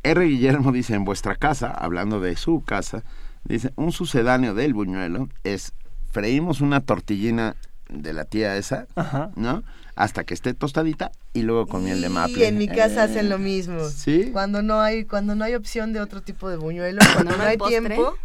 R. 0.05 0.25
Guillermo 0.25 0.71
dice 0.73 0.95
en 0.95 1.05
vuestra 1.05 1.35
casa, 1.37 1.71
hablando 1.71 2.21
de 2.21 2.37
su 2.37 2.63
casa, 2.63 3.03
dice 3.45 3.73
un 3.77 3.91
sucedáneo 3.93 4.55
del 4.55 4.75
buñuelo 4.75 5.29
es 5.45 5.73
freímos 6.11 6.61
una 6.61 6.81
tortillina 6.81 7.57
de 7.89 8.13
la 8.13 8.25
tía 8.25 8.57
esa, 8.57 8.87
Ajá. 8.95 9.31
¿no? 9.35 9.63
Hasta 9.97 10.25
que 10.25 10.35
esté 10.35 10.55
tostadita 10.55 11.11
y 11.35 11.43
luego 11.43 11.67
con 11.67 11.85
miel 11.85 12.01
de 12.01 12.09
maple. 12.09 12.39
Y 12.39 12.45
en 12.45 12.59
mi 12.59 12.69
casa 12.69 13.03
eh, 13.03 13.11
hacen 13.11 13.29
lo 13.29 13.39
mismo. 13.39 13.89
Sí. 13.89 14.31
Cuando 14.33 14.63
no 14.63 14.81
hay 14.81 15.05
cuando 15.05 15.35
no 15.35 15.45
hay 15.45 15.55
opción 15.55 15.93
de 15.93 16.01
otro 16.01 16.23
tipo 16.23 16.49
de 16.49 16.57
buñuelo, 16.57 17.01
cuando 17.15 17.33
no, 17.33 17.39
no 17.39 17.45
hay 17.45 17.57
postre? 17.57 17.81
tiempo 17.81 18.17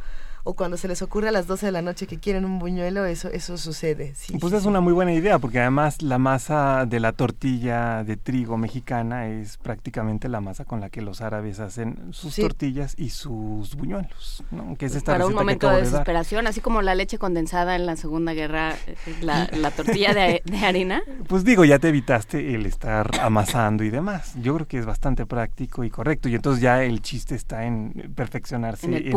o 0.48 0.54
cuando 0.54 0.78
se 0.78 0.88
les 0.88 1.02
ocurre 1.02 1.28
a 1.28 1.32
las 1.34 1.46
12 1.46 1.66
de 1.66 1.72
la 1.74 1.82
noche 1.82 2.08
que 2.08 2.20
quieren 2.20 2.46
un 2.46 2.58
buñuelo, 2.58 3.04
eso, 3.06 3.28
eso 3.28 3.58
sucede. 3.58 4.14
pues 4.40 4.54
es 4.54 4.66
una 4.66 4.80
muy 4.80 4.94
buena 4.94 5.14
idea, 5.14 5.40
porque 5.40 5.60
además 5.60 6.02
la 6.02 6.18
masa 6.18 6.86
de 6.86 7.02
la 7.02 7.12
tortilla 7.12 8.06
de 8.06 8.16
trigo 8.16 8.58
mexicana 8.58 9.28
es 9.28 9.58
prácticamente 9.58 10.30
la 10.30 10.40
masa 10.40 10.64
con 10.64 10.80
la 10.80 10.90
que 10.90 11.02
los 11.02 11.20
árabes 11.20 11.60
hacen 11.60 12.14
sus 12.14 12.38
tortillas 12.38 12.96
y 12.98 13.10
sus 13.10 13.76
buñuelos, 13.76 14.44
¿no? 14.52 14.78
que 14.78 14.86
es 14.86 14.96
esta 14.96 15.12
Para 15.12 15.26
un 15.26 15.34
momento 15.34 15.70
de 15.70 15.82
desesperación, 15.82 16.48
así 16.48 16.62
como 16.62 16.82
la 16.82 16.96
leche 16.96 17.18
condensada 17.18 17.76
en 17.76 17.86
la 17.86 17.98
Segunda 17.98 18.34
Guerra, 18.34 18.74
eh, 18.88 18.96
la, 19.20 19.50
la 19.52 19.72
tortilla 19.72 20.14
de, 20.14 20.42
de 20.46 20.58
harina. 20.60 21.02
Pues 21.28 21.44
digo, 21.44 21.66
ya 21.66 21.78
te 21.78 21.90
evitaste 21.90 22.56
el 22.56 22.66
estar 22.66 23.20
amasando 23.20 23.84
y 23.84 23.90
demás. 23.90 24.34
Yo 24.42 24.56
creo 24.56 24.68
que 24.68 24.78
es 24.78 24.86
bastante 24.86 25.26
práctico 25.26 25.84
y 25.84 25.90
correcto. 25.90 26.30
Y 26.30 26.36
entonces 26.36 26.62
ya 26.62 26.84
el 26.84 27.02
chiste 27.02 27.36
está 27.36 27.66
en 27.66 28.14
perfeccionarse 28.16 29.12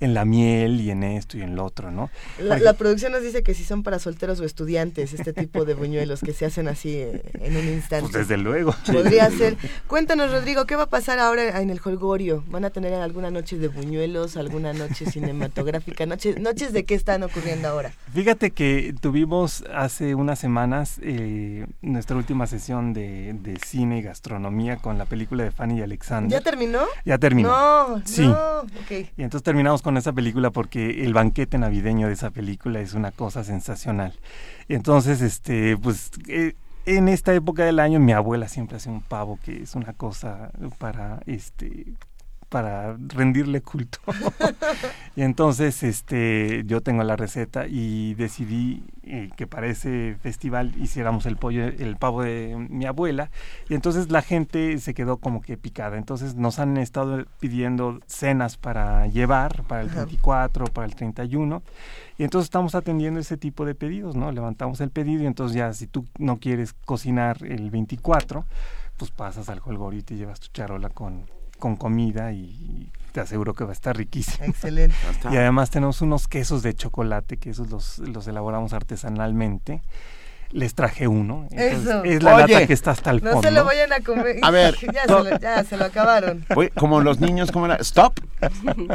en, 0.00 0.14
la 0.14 0.24
miel 0.24 0.75
y 0.80 0.90
en 0.90 1.02
esto 1.02 1.38
y 1.38 1.42
en 1.42 1.56
lo 1.56 1.64
otro, 1.64 1.90
¿no? 1.90 2.10
La, 2.38 2.72
producción 2.74 3.12
nos 3.12 3.22
dice 3.22 3.42
que 3.42 3.54
si 3.54 3.64
son 3.64 3.82
para 3.82 3.98
solteros 3.98 4.40
o 4.40 4.44
estudiantes, 4.44 5.12
este 5.12 5.32
tipo 5.32 5.64
de 5.64 5.74
buñuelos 5.74 6.20
que 6.20 6.32
se 6.32 6.46
hacen 6.46 6.68
así 6.68 6.94
eh, 6.94 7.22
en 7.40 7.56
un 7.56 7.68
instante. 7.68 8.10
Pues 8.10 8.28
desde 8.28 8.36
luego. 8.36 8.74
Podría 8.92 9.30
ser. 9.30 9.56
Cuéntanos, 9.86 10.30
Rodrigo, 10.30 10.66
¿qué 10.66 10.76
va 10.76 10.84
a 10.84 10.88
pasar 10.88 11.18
ahora 11.18 11.60
en 11.60 11.70
el 11.70 11.80
Holgorio? 11.82 12.44
¿Van 12.48 12.64
a 12.64 12.70
tener 12.70 12.94
alguna 12.94 13.30
noche 13.30 13.58
de 13.58 13.68
buñuelos, 13.68 14.36
alguna 14.36 14.72
noche 14.72 15.06
cinematográfica? 15.06 16.06
¿Noches, 16.06 16.38
noches 16.38 16.72
de 16.72 16.84
qué 16.84 16.94
están 16.94 17.22
ocurriendo 17.22 17.68
ahora? 17.68 17.92
Fíjate 18.12 18.50
que 18.50 18.94
tuvimos 19.00 19.64
hace 19.74 20.14
unas 20.14 20.38
semanas 20.38 20.98
eh, 21.02 21.66
nuestra 21.82 22.16
última 22.16 22.46
sesión 22.46 22.92
de, 22.92 23.34
de 23.34 23.58
cine 23.64 23.98
y 23.98 24.02
gastronomía 24.02 24.76
con 24.76 24.98
la 24.98 25.04
película 25.04 25.44
de 25.44 25.50
Fanny 25.50 25.78
y 25.78 25.82
Alexander. 25.82 26.30
¿Ya 26.30 26.42
terminó? 26.42 26.80
Ya 27.04 27.18
terminó. 27.18 27.48
No, 27.48 28.02
sí. 28.04 28.26
no. 28.26 28.64
Y 28.90 29.22
entonces 29.22 29.42
terminamos 29.42 29.82
con 29.82 29.96
esa 29.96 30.12
película 30.12 30.50
porque 30.50 30.65
el 30.74 31.14
banquete 31.14 31.58
navideño 31.58 32.08
de 32.08 32.14
esa 32.14 32.30
película 32.30 32.80
es 32.80 32.94
una 32.94 33.12
cosa 33.12 33.44
sensacional. 33.44 34.14
Entonces, 34.68 35.20
este, 35.20 35.76
pues, 35.76 36.10
eh, 36.28 36.54
en 36.86 37.08
esta 37.08 37.34
época 37.34 37.64
del 37.64 37.80
año 37.80 37.98
mi 37.98 38.12
abuela 38.12 38.48
siempre 38.48 38.76
hace 38.76 38.88
un 38.88 39.00
pavo 39.00 39.38
que 39.44 39.62
es 39.62 39.74
una 39.74 39.92
cosa 39.92 40.50
para, 40.78 41.20
este, 41.26 41.84
para 42.56 42.96
rendirle 43.08 43.60
culto. 43.60 43.98
y 45.14 45.20
entonces 45.20 45.82
este 45.82 46.62
yo 46.64 46.80
tengo 46.80 47.04
la 47.04 47.14
receta 47.14 47.66
y 47.66 48.14
decidí 48.14 48.82
eh, 49.02 49.28
que 49.36 49.46
para 49.46 49.66
ese 49.66 50.16
festival 50.22 50.72
hiciéramos 50.80 51.26
el 51.26 51.36
pollo 51.36 51.66
el 51.66 51.96
pavo 51.98 52.22
de 52.22 52.56
mi 52.70 52.86
abuela 52.86 53.30
y 53.68 53.74
entonces 53.74 54.10
la 54.10 54.22
gente 54.22 54.78
se 54.78 54.94
quedó 54.94 55.18
como 55.18 55.42
que 55.42 55.58
picada. 55.58 55.98
Entonces 55.98 56.34
nos 56.34 56.58
han 56.58 56.78
estado 56.78 57.26
pidiendo 57.40 58.00
cenas 58.06 58.56
para 58.56 59.06
llevar 59.06 59.64
para 59.64 59.82
el 59.82 59.90
24, 59.90 60.64
para 60.68 60.86
el 60.86 60.94
31 60.94 61.62
y 62.16 62.24
entonces 62.24 62.46
estamos 62.46 62.74
atendiendo 62.74 63.20
ese 63.20 63.36
tipo 63.36 63.66
de 63.66 63.74
pedidos, 63.74 64.16
¿no? 64.16 64.32
Levantamos 64.32 64.80
el 64.80 64.88
pedido 64.88 65.24
y 65.24 65.26
entonces 65.26 65.54
ya 65.54 65.74
si 65.74 65.86
tú 65.88 66.06
no 66.18 66.38
quieres 66.38 66.72
cocinar 66.72 67.36
el 67.44 67.70
24, 67.70 68.46
pues 68.96 69.10
pasas 69.10 69.50
al 69.50 69.60
holgorio 69.62 70.00
y 70.00 70.04
te 70.04 70.16
llevas 70.16 70.40
tu 70.40 70.48
charola 70.54 70.88
con 70.88 71.35
con 71.58 71.76
comida 71.76 72.32
y 72.32 72.90
te 73.16 73.20
aseguro 73.20 73.54
que 73.54 73.64
va 73.64 73.70
a 73.70 73.72
estar 73.72 73.96
riquísimo. 73.96 74.44
Excelente. 74.44 74.94
Y 75.30 75.36
además 75.36 75.70
tenemos 75.70 76.02
unos 76.02 76.28
quesos 76.28 76.62
de 76.62 76.74
chocolate, 76.74 77.38
que 77.38 77.48
esos 77.48 77.70
los, 77.70 77.98
los 78.00 78.28
elaboramos 78.28 78.74
artesanalmente. 78.74 79.80
Les 80.52 80.74
traje 80.74 81.08
uno. 81.08 81.48
Eso. 81.50 82.04
Es 82.04 82.22
la 82.22 82.40
lata 82.40 82.66
que 82.66 82.74
está 82.74 82.90
hasta 82.90 83.10
el 83.10 83.20
fondo. 83.20 83.36
No 83.36 83.42
se 83.42 83.50
lo 83.50 83.64
vayan 83.64 83.90
a 83.92 84.00
comer. 84.00 84.36
A 84.42 84.50
ver. 84.50 84.76
ya, 84.94 85.02
se 85.04 85.08
lo, 85.08 85.38
ya, 85.38 85.64
se 85.64 85.76
lo, 85.78 85.86
acabaron. 85.86 86.44
como 86.76 87.00
los 87.00 87.18
niños, 87.18 87.50
¿cómo 87.50 87.64
era? 87.64 87.76
¿Stop? 87.76 88.20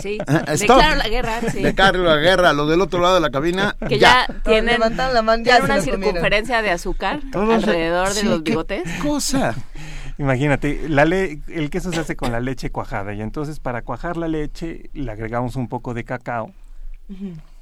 Sí. 0.01 0.19
Ah, 0.27 0.55
Declaro 0.55 0.95
la 0.95 1.09
guerra, 1.09 1.41
sí. 1.51 1.63
Declaro 1.63 2.03
la 2.03 2.17
guerra. 2.17 2.53
Los 2.53 2.69
del 2.69 2.79
otro 2.79 3.01
lado 3.01 3.15
de 3.15 3.21
la 3.21 3.31
cabina, 3.31 3.75
Que 3.89 3.97
ya, 3.97 4.27
tienen, 4.45 4.79
la 4.79 5.21
mano, 5.23 5.43
ya 5.43 5.61
una 5.63 5.81
circunferencia 5.81 6.61
de 6.61 6.69
azúcar 6.69 7.21
alrededor 7.33 8.13
de 8.13 8.23
los 8.23 8.43
bigotes. 8.43 8.83
¿Qué 8.83 8.99
cosa? 8.99 9.55
Imagínate, 10.21 10.87
la 10.87 11.03
le 11.03 11.39
el 11.47 11.71
queso 11.71 11.91
se 11.91 11.99
hace 11.99 12.15
con 12.15 12.31
la 12.31 12.39
leche 12.39 12.69
cuajada 12.69 13.11
y 13.11 13.21
entonces 13.21 13.59
para 13.59 13.81
cuajar 13.81 14.17
la 14.17 14.27
leche 14.27 14.91
le 14.93 15.11
agregamos 15.11 15.55
un 15.55 15.67
poco 15.67 15.95
de 15.95 16.03
cacao, 16.03 16.53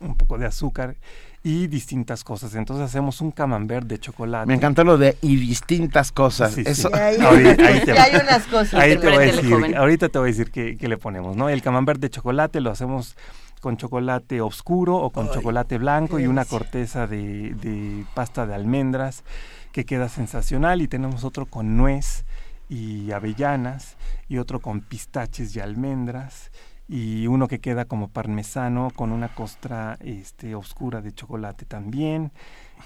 un 0.02 0.16
poco 0.18 0.38
de 0.38 0.46
azúcar 0.46 0.98
y 1.42 1.68
distintas 1.68 2.26
cosas. 2.26 2.56
Entonces 2.56 2.86
hacemos 2.86 3.22
un 3.22 3.32
camembert 3.32 3.88
de 3.88 3.98
chocolate. 3.98 4.46
Me 4.46 4.56
encanta 4.56 4.84
lo 4.84 4.98
de 4.98 5.16
y 5.22 5.38
distintas 5.38 6.12
cosas. 6.12 6.58
Eso. 6.58 6.90
hay 6.94 7.16
unas 7.16 8.46
cosas. 8.48 8.74
Ahí 8.74 8.98
te 8.98 9.08
voy 9.08 9.16
a 9.16 9.20
decir, 9.32 9.78
ahorita 9.78 10.10
te 10.10 10.20
voy 10.20 10.28
a 10.28 10.32
decir 10.34 10.52
qué, 10.52 10.78
le 10.86 10.98
ponemos, 10.98 11.38
¿no? 11.38 11.48
El 11.48 11.62
camembert 11.62 12.02
de 12.02 12.10
chocolate 12.10 12.60
lo 12.60 12.72
hacemos 12.72 13.16
con 13.62 13.78
chocolate 13.78 14.42
oscuro 14.42 14.98
o 14.98 15.12
con 15.12 15.32
chocolate 15.32 15.78
blanco 15.78 16.20
y 16.20 16.28
una 16.28 16.44
corteza 16.44 17.08
de, 17.08 17.54
de 17.54 18.04
pasta 18.14 18.46
de 18.46 18.54
almendras 18.54 19.24
que 19.72 19.86
queda 19.86 20.10
sensacional 20.10 20.82
y 20.82 20.90
tenemos 20.90 21.24
otro 21.24 21.46
con 21.46 21.78
nuez 21.78 22.26
y 22.70 23.12
avellanas 23.12 23.98
y 24.28 24.38
otro 24.38 24.62
con 24.62 24.82
pistaches 24.82 25.56
y 25.56 25.60
almendras 25.60 26.52
y 26.88 27.28
uno 27.28 27.48
que 27.48 27.60
queda 27.60 27.86
como 27.86 28.08
parmesano 28.08 28.90
con 28.96 29.12
una 29.12 29.34
costra 29.36 29.98
este 30.02 30.56
oscura 30.56 31.02
de 31.02 31.12
chocolate 31.12 31.66
también 31.66 32.32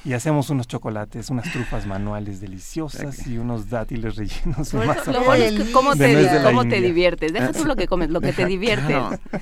y 0.05 0.13
hacemos 0.13 0.49
unos 0.49 0.67
chocolates, 0.67 1.29
unas 1.29 1.51
trufas 1.51 1.85
manuales 1.85 2.41
deliciosas 2.41 3.25
y 3.27 3.37
unos 3.37 3.69
dátiles 3.69 4.15
rellenos. 4.15 4.73
más 4.73 5.07
lo 5.07 5.23
bueno 5.23 5.43
es 5.43 5.53
que 5.53 5.71
cómo, 5.71 5.95
te, 5.95 6.41
cómo 6.43 6.65
te 6.65 6.81
diviertes. 6.81 7.33
Deja 7.33 7.51
tú 7.51 7.65
lo 7.65 7.75
que 7.75 7.87
comes, 7.87 8.09
lo 8.09 8.21
que 8.21 8.33
te 8.33 8.45
divierte. 8.45 8.95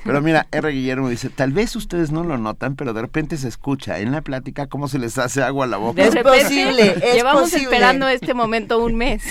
Pero 0.03 0.21
mira, 0.21 0.47
R. 0.51 0.71
Guillermo 0.71 1.09
dice, 1.09 1.29
tal 1.29 1.51
vez 1.51 1.75
ustedes 1.75 2.11
no 2.11 2.23
lo 2.23 2.37
notan, 2.37 2.75
pero 2.75 2.93
de 2.93 3.01
repente 3.01 3.37
se 3.37 3.47
escucha 3.47 3.99
en 3.99 4.11
la 4.11 4.21
plática 4.21 4.67
cómo 4.67 4.87
se 4.87 4.99
les 4.99 5.17
hace 5.17 5.41
agua 5.41 5.65
a 5.65 5.67
la 5.67 5.77
boca. 5.77 6.03
es 6.03 6.15
posible, 6.15 6.95
llevamos 7.13 7.53
esperando 7.53 8.07
este 8.07 8.33
momento 8.33 8.83
un 8.83 8.95
mes, 8.95 9.23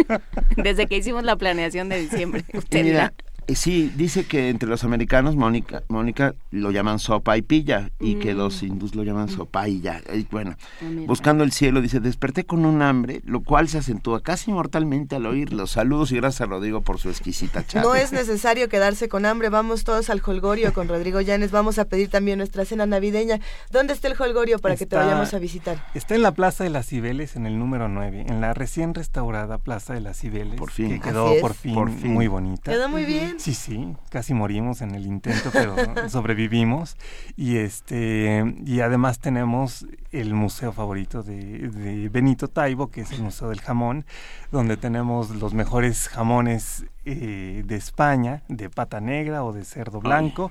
desde 0.56 0.86
que 0.86 0.96
hicimos 0.96 1.24
la 1.24 1.36
planeación 1.36 1.88
de 1.88 2.00
diciembre. 2.00 2.44
Usted 2.52 2.84
mira, 2.84 3.12
sí, 3.54 3.92
dice 3.96 4.24
que 4.26 4.48
entre 4.48 4.68
los 4.68 4.84
americanos 4.84 5.36
Mónica, 5.36 5.82
Mónica 5.88 6.34
lo 6.50 6.70
llaman 6.70 6.98
sopa 6.98 7.36
y 7.36 7.42
pilla 7.42 7.90
y 8.00 8.16
que 8.16 8.34
mm. 8.34 8.36
los 8.36 8.62
hindús 8.62 8.94
lo 8.94 9.02
llaman 9.02 9.28
sopa 9.28 9.68
y 9.68 9.80
ya. 9.80 10.00
bueno, 10.30 10.56
ah, 10.82 10.84
buscando 11.06 11.44
el 11.44 11.52
cielo 11.52 11.80
dice, 11.80 12.00
desperté 12.00 12.44
con 12.44 12.64
un 12.64 12.82
hambre, 12.82 13.20
lo 13.24 13.40
cual 13.42 13.68
se 13.68 13.78
acentúa 13.78 14.22
casi 14.22 14.52
mortalmente 14.52 15.16
al 15.16 15.26
oír 15.26 15.52
los 15.52 15.72
saludos 15.72 16.12
y 16.12 16.16
gracias 16.16 16.42
a 16.42 16.46
Rodrigo 16.46 16.80
por 16.80 16.98
su 16.98 17.10
exquisita 17.10 17.66
charla. 17.66 17.88
No 17.88 17.94
es 17.94 18.12
necesario 18.12 18.68
quedarse 18.68 19.08
con 19.08 19.26
hambre, 19.26 19.48
vamos 19.48 19.84
todos 19.84 20.10
al 20.10 20.22
Holgorio 20.24 20.72
con 20.72 20.88
Rodrigo 20.88 21.20
Llanes, 21.20 21.50
vamos 21.50 21.78
a 21.78 21.84
pedir 21.86 22.08
también 22.08 22.38
nuestra 22.38 22.64
cena 22.64 22.86
navideña. 22.86 23.40
¿Dónde 23.70 23.92
está 23.92 24.08
el 24.08 24.14
Holgorio 24.18 24.58
para 24.58 24.76
que 24.76 24.86
te 24.86 24.96
vayamos 24.96 25.34
a 25.34 25.38
visitar? 25.38 25.84
Está 25.94 26.14
en 26.14 26.22
la 26.22 26.32
Plaza 26.32 26.64
de 26.64 26.70
las 26.70 26.86
Cibeles, 26.86 27.36
en 27.36 27.46
el 27.46 27.58
número 27.58 27.88
9, 27.88 28.26
en 28.28 28.40
la 28.40 28.54
recién 28.54 28.94
restaurada 28.94 29.58
Plaza 29.58 29.94
de 29.94 30.00
las 30.00 30.18
Cibeles. 30.18 30.56
Por 30.56 30.70
fin. 30.70 30.88
Que 30.88 31.00
quedó 31.00 31.32
por 31.40 31.54
fin, 31.54 31.74
por 31.74 31.90
fin, 31.90 32.12
muy 32.12 32.26
bonita. 32.26 32.72
Quedó 32.72 32.88
muy 32.88 33.04
bien. 33.04 33.33
Sí, 33.38 33.54
sí, 33.54 33.96
casi 34.10 34.34
morimos 34.34 34.80
en 34.80 34.94
el 34.94 35.06
intento, 35.06 35.50
pero 35.52 35.76
sobrevivimos. 36.08 36.96
Y 37.36 37.56
este 37.56 38.54
y 38.64 38.80
además 38.80 39.18
tenemos 39.18 39.86
el 40.12 40.34
museo 40.34 40.72
favorito 40.72 41.22
de, 41.22 42.08
Benito 42.10 42.48
Taibo, 42.48 42.90
que 42.90 43.02
es 43.02 43.12
el 43.12 43.22
Museo 43.22 43.48
del 43.48 43.60
Jamón, 43.60 44.04
donde 44.50 44.76
tenemos 44.76 45.30
los 45.30 45.54
mejores 45.54 46.08
jamones 46.08 46.84
eh, 47.06 47.62
de 47.66 47.76
España, 47.76 48.42
de 48.48 48.70
pata 48.70 49.00
negra 49.00 49.44
o 49.44 49.52
de 49.52 49.64
cerdo 49.64 50.00
blanco. 50.00 50.50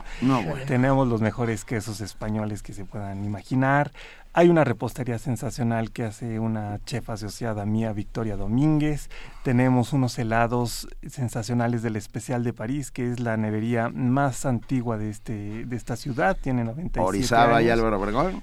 Tenemos 0.67 1.07
los 1.07 1.21
mejores 1.21 1.65
quesos 1.65 1.99
españoles 2.01 2.61
que 2.61 2.73
se 2.73 2.85
puedan 2.85 3.25
imaginar. 3.25 3.91
Hay 4.35 4.49
una 4.49 4.63
repostería 4.63 5.19
sensacional 5.19 5.91
que 5.91 6.03
hace 6.03 6.39
una 6.39 6.79
chef 6.85 7.09
asociada 7.09 7.65
mía, 7.65 7.93
Victoria 7.93 8.35
Domínguez. 8.35 9.09
Tenemos 9.43 9.93
unos 9.93 10.17
helados 10.17 10.87
sensacionales 11.07 11.83
del 11.83 11.95
especial 11.95 12.43
de 12.43 12.53
París, 12.53 12.89
que 12.89 13.11
es 13.11 13.19
la 13.19 13.37
nevería 13.37 13.89
más 13.89 14.45
antigua 14.45 14.97
de 14.97 15.09
este 15.11 15.65
de 15.65 15.75
esta 15.75 15.95
ciudad. 15.95 16.37
Tiene 16.41 16.63
97 16.63 16.99
Orizaba 17.07 17.61
y 17.61 17.69
Álvaro 17.69 17.99
Obregón. 17.99 18.41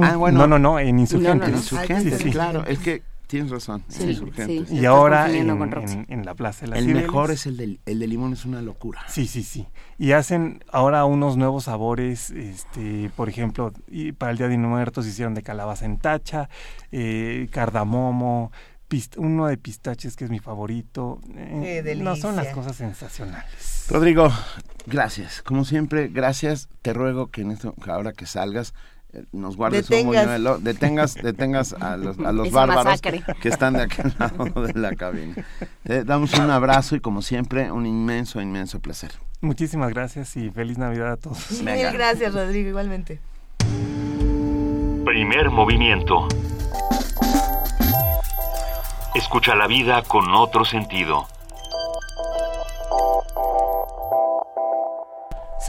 Ah, 0.00 0.16
bueno. 0.16 0.38
No, 0.38 0.46
no, 0.46 0.58
no, 0.58 0.78
en 0.78 0.98
Insurgentes. 0.98 2.22
claro. 2.32 2.64
Es 2.66 2.78
que 2.78 3.02
Tienes 3.30 3.48
razón. 3.52 3.84
y 4.72 4.84
ahora 4.86 5.30
en, 5.32 5.46
la 6.24 6.34
Plaza 6.34 6.66
de 6.66 6.76
El 6.76 6.88
mejor 6.88 7.30
es 7.30 7.46
el 7.46 7.56
de, 7.56 7.78
el 7.86 8.00
de 8.00 8.06
limón, 8.08 8.32
es 8.32 8.44
una 8.44 8.60
locura. 8.60 9.02
Sí, 9.06 9.28
sí, 9.28 9.44
sí. 9.44 9.68
Y 9.98 10.10
hacen 10.12 10.64
ahora 10.72 11.04
unos 11.04 11.36
nuevos 11.36 11.64
sabores, 11.64 12.30
este, 12.30 13.08
por 13.14 13.28
ejemplo, 13.28 13.72
y 13.86 14.10
para 14.10 14.32
el 14.32 14.38
Día 14.38 14.48
de 14.48 14.58
Muertos 14.58 15.06
hicieron 15.06 15.34
de 15.34 15.44
calabaza 15.44 15.84
en 15.84 15.98
tacha, 15.98 16.48
eh, 16.90 17.46
cardamomo, 17.52 18.50
uno 19.16 19.46
de 19.46 19.56
pistaches 19.56 20.16
que 20.16 20.24
es 20.24 20.30
mi 20.30 20.40
favorito. 20.40 21.20
Eh, 21.36 21.94
no 21.98 22.16
son 22.16 22.34
las 22.34 22.48
cosas 22.48 22.74
sensacionales. 22.74 23.86
Rodrigo, 23.88 24.28
gracias. 24.86 25.40
Como 25.42 25.64
siempre, 25.64 26.08
gracias. 26.08 26.68
Te 26.82 26.92
ruego 26.92 27.28
que 27.28 27.42
en 27.42 27.52
esto, 27.52 27.76
ahora 27.86 28.12
que 28.12 28.26
salgas, 28.26 28.74
nos 29.32 29.56
guardes 29.56 29.88
detengas. 29.88 30.22
un 30.22 30.22
buñuelo, 30.22 30.58
detengas, 30.58 31.14
detengas 31.14 31.72
a 31.74 31.96
los, 31.96 32.18
a 32.18 32.32
los 32.32 32.50
bárbaros 32.52 33.00
que 33.40 33.48
están 33.48 33.74
de 33.74 33.82
aquel 33.82 34.14
lado 34.18 34.62
de 34.62 34.72
la 34.74 34.94
cabina. 34.94 35.34
Te 35.84 36.04
damos 36.04 36.32
un 36.34 36.50
abrazo 36.50 36.96
y 36.96 37.00
como 37.00 37.22
siempre, 37.22 37.70
un 37.72 37.86
inmenso, 37.86 38.40
inmenso 38.40 38.80
placer. 38.80 39.12
Muchísimas 39.40 39.90
gracias 39.90 40.36
y 40.36 40.50
feliz 40.50 40.78
Navidad 40.78 41.12
a 41.12 41.16
todos. 41.16 41.50
Mil 41.62 41.92
gracias, 41.92 42.34
Rodrigo, 42.34 42.68
igualmente. 42.68 43.20
Primer 45.04 45.50
movimiento. 45.50 46.28
Escucha 49.14 49.54
la 49.54 49.66
vida 49.66 50.02
con 50.02 50.32
otro 50.34 50.64
sentido. 50.64 51.26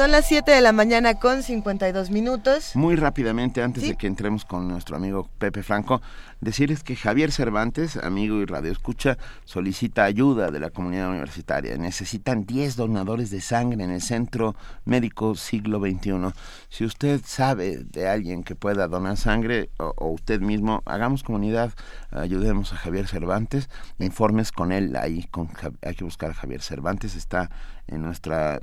Son 0.02 0.10
las 0.10 0.26
7 0.26 0.50
de 0.50 0.62
la 0.62 0.72
mañana 0.72 1.20
con 1.20 1.44
52 1.44 2.10
minutos. 2.10 2.76
Muy 2.76 2.96
rápidamente, 2.96 3.62
antes 3.62 3.88
de 3.88 3.96
que 3.96 4.08
entremos 4.08 4.46
con 4.46 4.68
nuestro 4.68 4.96
amigo 4.96 5.30
Pepe 5.38 5.62
Franco, 5.62 6.02
decirles 6.40 6.82
que 6.82 6.96
Javier 6.96 7.32
Cervantes, 7.32 7.98
amigo 7.98 8.38
y 8.38 8.46
radio 8.46 8.72
escucha, 8.72 9.20
solicita 9.46 10.04
ayuda 10.04 10.50
de 10.50 10.60
la 10.60 10.72
comunidad 10.72 11.12
universitaria. 11.12 11.78
Necesitan 11.78 12.48
10 12.48 12.78
donadores 12.78 13.30
de 13.30 13.42
sangre 13.42 13.84
en 13.84 13.92
el 13.92 14.02
Centro 14.02 14.56
Médico 14.86 15.36
Siglo 15.36 15.80
XXI. 15.80 16.34
Si 16.70 16.84
usted 16.84 17.22
sabe 17.24 17.84
de 17.84 18.08
alguien 18.08 18.44
que 18.44 18.56
pueda 18.56 18.88
donar 18.88 19.18
sangre 19.18 19.70
o, 19.78 19.94
o 19.98 20.08
usted 20.08 20.42
mismo, 20.42 20.82
hagamos 20.86 21.22
comunidad, 21.22 21.74
ayudemos 22.10 22.74
a 22.74 22.78
Javier 22.78 23.08
Cervantes, 23.08 23.70
informes 24.00 24.52
con 24.52 24.72
él 24.72 24.96
ahí, 24.96 25.28
con, 25.30 25.52
hay 25.84 25.94
que 25.94 26.06
buscar 26.06 26.32
a 26.32 26.34
Javier 26.34 26.64
Cervantes, 26.64 27.16
está 27.16 27.52
en 27.86 28.02
nuestra 28.02 28.62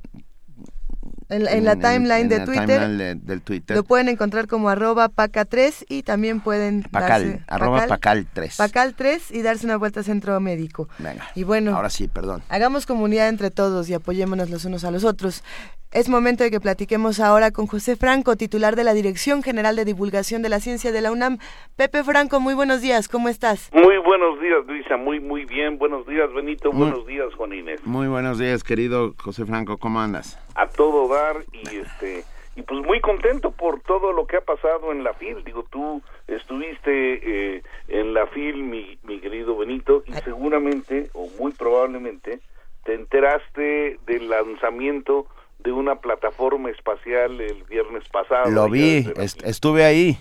en, 1.28 1.46
en, 1.46 1.64
la 1.64 1.76
timeline, 1.76 2.22
en 2.22 2.28
de, 2.28 2.38
la 2.38 2.44
Twitter, 2.44 2.66
timeline 2.66 2.98
de, 2.98 3.14
del 3.14 3.42
Twitter. 3.42 3.76
Lo 3.76 3.84
pueden 3.84 4.08
encontrar 4.08 4.46
como 4.46 4.68
arroba 4.68 5.08
paca3 5.08 5.84
y 5.88 6.02
también 6.02 6.40
pueden 6.40 6.82
Pacal, 6.82 7.28
darse, 7.28 7.44
arroba 7.46 7.86
pacal, 7.86 8.26
3. 8.32 8.56
Pacal 8.56 8.94
3 8.94 9.30
y 9.30 9.42
darse 9.42 9.66
una 9.66 9.76
vuelta 9.76 10.00
a 10.00 10.02
centro 10.02 10.38
médico. 10.40 10.88
Venga. 10.98 11.26
Y 11.34 11.44
bueno, 11.44 11.76
ahora 11.76 11.90
sí, 11.90 12.08
perdón. 12.08 12.42
Hagamos 12.48 12.86
comunidad 12.86 13.28
entre 13.28 13.50
todos 13.50 13.88
y 13.88 13.94
apoyémonos 13.94 14.50
los 14.50 14.64
unos 14.64 14.84
a 14.84 14.90
los 14.90 15.04
otros. 15.04 15.42
Es 15.90 16.10
momento 16.10 16.44
de 16.44 16.50
que 16.50 16.60
platiquemos 16.60 17.18
ahora 17.18 17.50
con 17.50 17.66
José 17.66 17.96
Franco, 17.96 18.36
titular 18.36 18.76
de 18.76 18.84
la 18.84 18.92
Dirección 18.92 19.42
General 19.42 19.74
de 19.74 19.86
Divulgación 19.86 20.42
de 20.42 20.50
la 20.50 20.60
Ciencia 20.60 20.92
de 20.92 21.00
la 21.00 21.10
UNAM. 21.10 21.38
Pepe 21.76 22.04
Franco, 22.04 22.40
muy 22.40 22.52
buenos 22.52 22.82
días, 22.82 23.08
¿cómo 23.08 23.30
estás? 23.30 23.70
Muy 23.72 23.96
buenos 23.96 24.38
días, 24.38 24.66
Luisa, 24.66 24.98
muy, 24.98 25.18
muy 25.18 25.46
bien. 25.46 25.78
Buenos 25.78 26.06
días, 26.06 26.30
Benito, 26.34 26.72
Muy- 26.72 26.90
buenos 26.90 27.06
días, 27.06 27.32
Juan 27.34 27.54
Inés. 27.54 27.80
Muy 27.86 28.06
buenos 28.06 28.38
días, 28.38 28.62
querido 28.64 29.14
José 29.18 29.46
Franco, 29.46 29.78
¿cómo 29.78 29.98
andas? 30.00 30.38
A 30.56 30.68
todo 30.68 31.08
dar 31.08 31.36
y 31.52 31.76
este 31.76 32.24
y 32.54 32.62
pues 32.62 32.84
muy 32.84 33.00
contento 33.00 33.52
por 33.52 33.80
todo 33.80 34.12
lo 34.12 34.26
que 34.26 34.36
ha 34.36 34.40
pasado 34.42 34.92
en 34.92 35.04
la 35.04 35.14
FIL. 35.14 35.42
Digo, 35.44 35.64
tú 35.70 36.02
estuviste 36.26 37.54
eh, 37.56 37.62
en 37.86 38.12
la 38.12 38.26
FIL, 38.26 38.62
mi, 38.62 38.98
mi 39.04 39.20
querido 39.20 39.56
Benito, 39.56 40.02
y 40.06 40.12
seguramente, 40.12 41.08
o 41.14 41.28
muy 41.38 41.52
probablemente, 41.52 42.40
te 42.84 42.94
enteraste 42.94 43.98
del 44.06 44.28
lanzamiento 44.28 45.26
de 45.58 45.72
una 45.72 45.96
plataforma 45.96 46.70
espacial 46.70 47.40
el 47.40 47.64
viernes 47.64 48.04
pasado. 48.10 48.50
Lo 48.50 48.68
vi, 48.70 49.10
est- 49.16 49.42
estuve 49.44 49.84
ahí. 49.84 50.18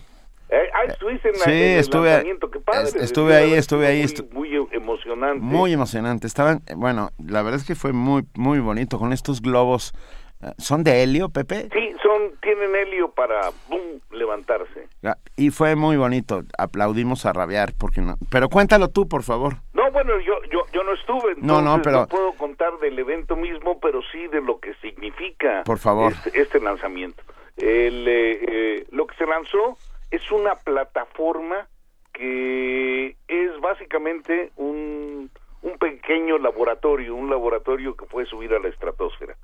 Eh, 0.49 0.57
ah, 0.73 0.85
estuviste 0.87 1.29
en, 1.29 1.35
Sí, 1.35 1.49
el 1.51 1.79
estuve- 1.79 2.09
lanzamiento, 2.09 2.49
qué 2.49 2.59
padre. 2.59 2.89
estuve 3.01 3.35
ahí, 3.35 3.53
estuve 3.53 3.85
ahí, 3.87 4.05
Muy, 4.31 4.49
muy 4.49 4.67
emocionante. 4.71 5.39
Muy 5.39 5.73
emocionante. 5.73 6.25
Estaban, 6.25 6.61
eh, 6.67 6.73
bueno, 6.75 7.09
la 7.17 7.41
verdad 7.41 7.59
es 7.59 7.67
que 7.67 7.75
fue 7.75 7.91
muy, 7.93 8.23
muy 8.35 8.59
bonito 8.59 8.97
con 8.97 9.11
estos 9.13 9.41
globos. 9.41 9.93
eh, 10.41 10.53
¿Son 10.57 10.83
de 10.83 11.01
helio, 11.03 11.29
Pepe? 11.29 11.67
Sí, 11.73 11.91
son, 12.01 12.31
tienen 12.41 12.75
helio 12.75 13.09
para 13.11 13.49
boom, 13.69 13.99
levantarse. 14.11 14.87
Ah, 15.03 15.17
Y 15.35 15.49
fue 15.49 15.75
muy 15.75 15.97
bonito. 15.97 16.43
Aplaudimos 16.57 17.25
a 17.25 17.33
rabiar, 17.33 17.73
porque 17.77 18.01
no. 18.01 18.17
Pero 18.29 18.47
cuéntalo 18.47 18.87
tú, 18.89 19.07
por 19.09 19.23
favor. 19.23 19.57
No, 19.77 19.91
bueno, 19.91 20.19
yo, 20.19 20.41
yo, 20.51 20.65
yo 20.73 20.83
no 20.83 20.93
estuve, 20.93 21.33
entonces 21.33 21.43
No, 21.43 21.61
no, 21.61 21.81
pero- 21.83 22.07
puedo 22.07 22.33
contar 22.33 22.77
del 22.79 22.97
evento 22.97 23.35
mismo, 23.35 23.79
pero 23.79 24.01
sí 24.11 24.27
de 24.27 24.41
lo 24.41 24.59
que 24.59 24.73
significa 24.81 25.63
Por 25.65 25.77
favor. 25.77 26.11
este, 26.13 26.41
este 26.41 26.59
lanzamiento. 26.59 27.21
El, 27.57 28.07
eh, 28.07 28.39
eh, 28.47 28.87
lo 28.91 29.05
que 29.05 29.15
se 29.15 29.25
lanzó 29.27 29.77
es 30.11 30.31
una 30.31 30.55
plataforma 30.55 31.67
que 32.11 33.15
es 33.27 33.59
básicamente 33.61 34.51
un, 34.55 35.29
un 35.61 35.77
pequeño 35.77 36.39
laboratorio, 36.39 37.13
un 37.13 37.29
laboratorio 37.29 37.95
que 37.95 38.05
puede 38.07 38.25
subir 38.25 38.53
a 38.53 38.59
la 38.59 38.69
estratosfera. 38.69 39.35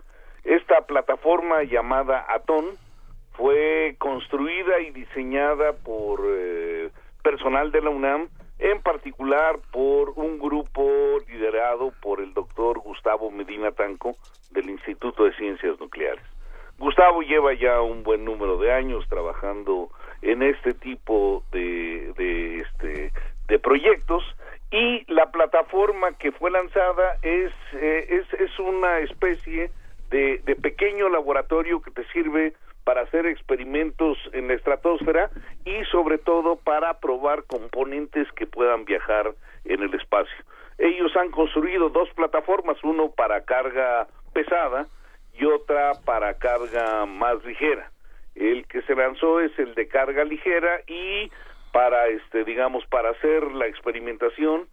Esta 0.43 0.81
plataforma 0.87 1.61
llamada 1.63 2.25
Atón 2.27 2.65
fue 3.33 3.95
construida 3.99 4.79
y 4.81 4.89
diseñada 4.91 5.73
por 5.73 6.21
eh, 6.25 6.89
personal 7.23 7.71
de 7.71 7.81
la 7.81 7.89
UNAM, 7.91 8.29
en 8.59 8.81
particular 8.81 9.59
por 9.71 10.11
un 10.11 10.39
grupo 10.39 11.17
liderado 11.27 11.91
por 12.01 12.21
el 12.21 12.33
doctor 12.33 12.79
Gustavo 12.79 13.31
Medina 13.31 13.71
Tanco 13.71 14.15
del 14.51 14.69
Instituto 14.69 15.25
de 15.25 15.33
Ciencias 15.35 15.79
Nucleares. 15.79 16.23
Gustavo 16.77 17.21
lleva 17.21 17.53
ya 17.53 17.81
un 17.81 18.03
buen 18.03 18.25
número 18.25 18.57
de 18.57 18.71
años 18.71 19.07
trabajando 19.07 19.89
en 20.21 20.41
este 20.43 20.73
tipo 20.73 21.43
de, 21.51 22.13
de, 22.17 22.57
este, 22.57 23.11
de 23.47 23.59
proyectos 23.59 24.23
y 24.71 25.05
la 25.11 25.31
plataforma 25.31 26.13
que 26.17 26.31
fue 26.31 26.49
lanzada 26.49 27.17
es, 27.21 27.51
eh, 27.73 28.07
es, 28.09 28.33
es 28.39 28.59
una 28.59 28.99
especie 28.99 29.69
de, 30.13 30.55
pequeño 30.61 31.09
laboratorio 31.09 31.81
que 31.81 31.91
te 31.91 32.05
sirve 32.11 32.53
para 32.83 33.01
hacer 33.01 33.25
experimentos 33.25 34.17
en 34.33 34.47
la 34.47 34.53
estratosfera 34.53 35.31
y 35.65 35.83
sobre 35.85 36.17
todo 36.17 36.57
para 36.57 36.99
probar 36.99 37.45
componentes 37.45 38.31
que 38.33 38.45
puedan 38.45 38.85
viajar 38.85 39.33
en 39.65 39.81
el 39.81 39.93
espacio. 39.95 40.35
Ellos 40.77 41.15
han 41.15 41.31
construido 41.31 41.89
dos 41.89 42.09
plataformas, 42.15 42.77
uno 42.83 43.11
para 43.11 43.43
carga 43.45 44.07
pesada 44.33 44.87
y 45.33 45.45
otra 45.45 45.93
para 46.05 46.37
carga 46.37 47.05
más 47.05 47.43
ligera. 47.45 47.89
El 48.35 48.67
que 48.67 48.81
se 48.83 48.95
lanzó 48.95 49.39
es 49.39 49.57
el 49.57 49.73
de 49.75 49.87
carga 49.87 50.23
ligera 50.25 50.81
y 50.87 51.31
para 51.71 52.07
este 52.07 52.43
digamos 52.43 52.85
para 52.87 53.11
hacer 53.11 53.43
la 53.53 53.65
experimentación 53.67 54.67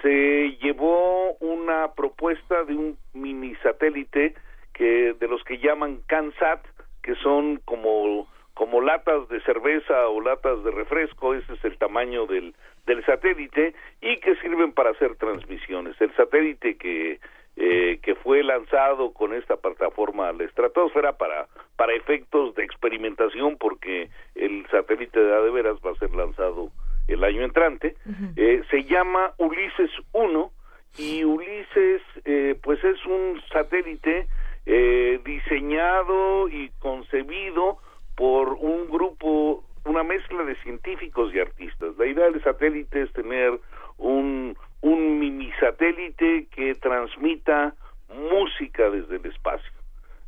se 0.00 0.56
llevó 0.60 1.34
una 1.34 1.92
propuesta 1.94 2.64
de 2.64 2.74
un 2.74 2.98
mini 3.12 3.54
satélite 3.56 4.34
que 4.82 5.14
de 5.14 5.28
los 5.28 5.44
que 5.44 5.58
llaman 5.58 6.00
CanSat 6.08 6.60
que 7.04 7.14
son 7.16 7.60
como 7.64 8.26
como 8.54 8.80
latas 8.80 9.28
de 9.28 9.40
cerveza 9.42 10.08
o 10.08 10.20
latas 10.20 10.62
de 10.64 10.72
refresco, 10.72 11.34
ese 11.34 11.54
es 11.54 11.64
el 11.64 11.78
tamaño 11.78 12.26
del, 12.26 12.54
del 12.84 13.04
satélite, 13.06 13.74
y 14.00 14.18
que 14.18 14.36
sirven 14.36 14.72
para 14.72 14.90
hacer 14.90 15.16
transmisiones. 15.16 15.98
El 16.00 16.14
satélite 16.16 16.76
que, 16.76 17.18
eh, 17.56 17.98
que 18.02 18.14
fue 18.16 18.42
lanzado 18.42 19.14
con 19.14 19.32
esta 19.32 19.56
plataforma 19.56 20.28
a 20.28 20.32
la 20.32 20.44
estratosfera 20.44 21.16
para, 21.16 21.46
para 21.76 21.94
efectos 21.94 22.54
de 22.56 22.64
experimentación, 22.64 23.56
porque 23.56 24.10
el 24.34 24.66
satélite 24.70 25.18
de 25.18 25.42
de 25.42 25.50
veras 25.50 25.78
va 25.84 25.92
a 25.92 25.98
ser 25.98 26.12
lanzado 26.14 26.70
el 27.08 27.24
año 27.24 27.42
entrante, 27.42 27.96
eh, 28.36 28.62
se 28.70 28.84
llama 28.84 29.32
Ulises 29.38 29.90
1, 30.12 30.52
y 30.98 31.24
Ulises 31.24 32.02
eh, 32.26 32.54
pues 32.62 32.84
es 32.84 33.04
un 33.06 33.40
satélite 33.50 34.26
eh, 34.66 35.20
diseñado 35.24 36.48
y 36.48 36.70
concebido 36.78 37.78
por 38.16 38.54
un 38.54 38.88
grupo, 38.88 39.64
una 39.84 40.02
mezcla 40.02 40.44
de 40.44 40.54
científicos 40.56 41.34
y 41.34 41.40
artistas. 41.40 41.96
La 41.98 42.06
idea 42.06 42.30
del 42.30 42.42
satélite 42.42 43.02
es 43.02 43.12
tener 43.12 43.58
un, 43.98 44.56
un 44.80 45.18
mini 45.18 45.50
satélite 45.60 46.46
que 46.54 46.74
transmita 46.74 47.74
música 48.30 48.90
desde 48.90 49.16
el 49.16 49.26
espacio. 49.26 49.72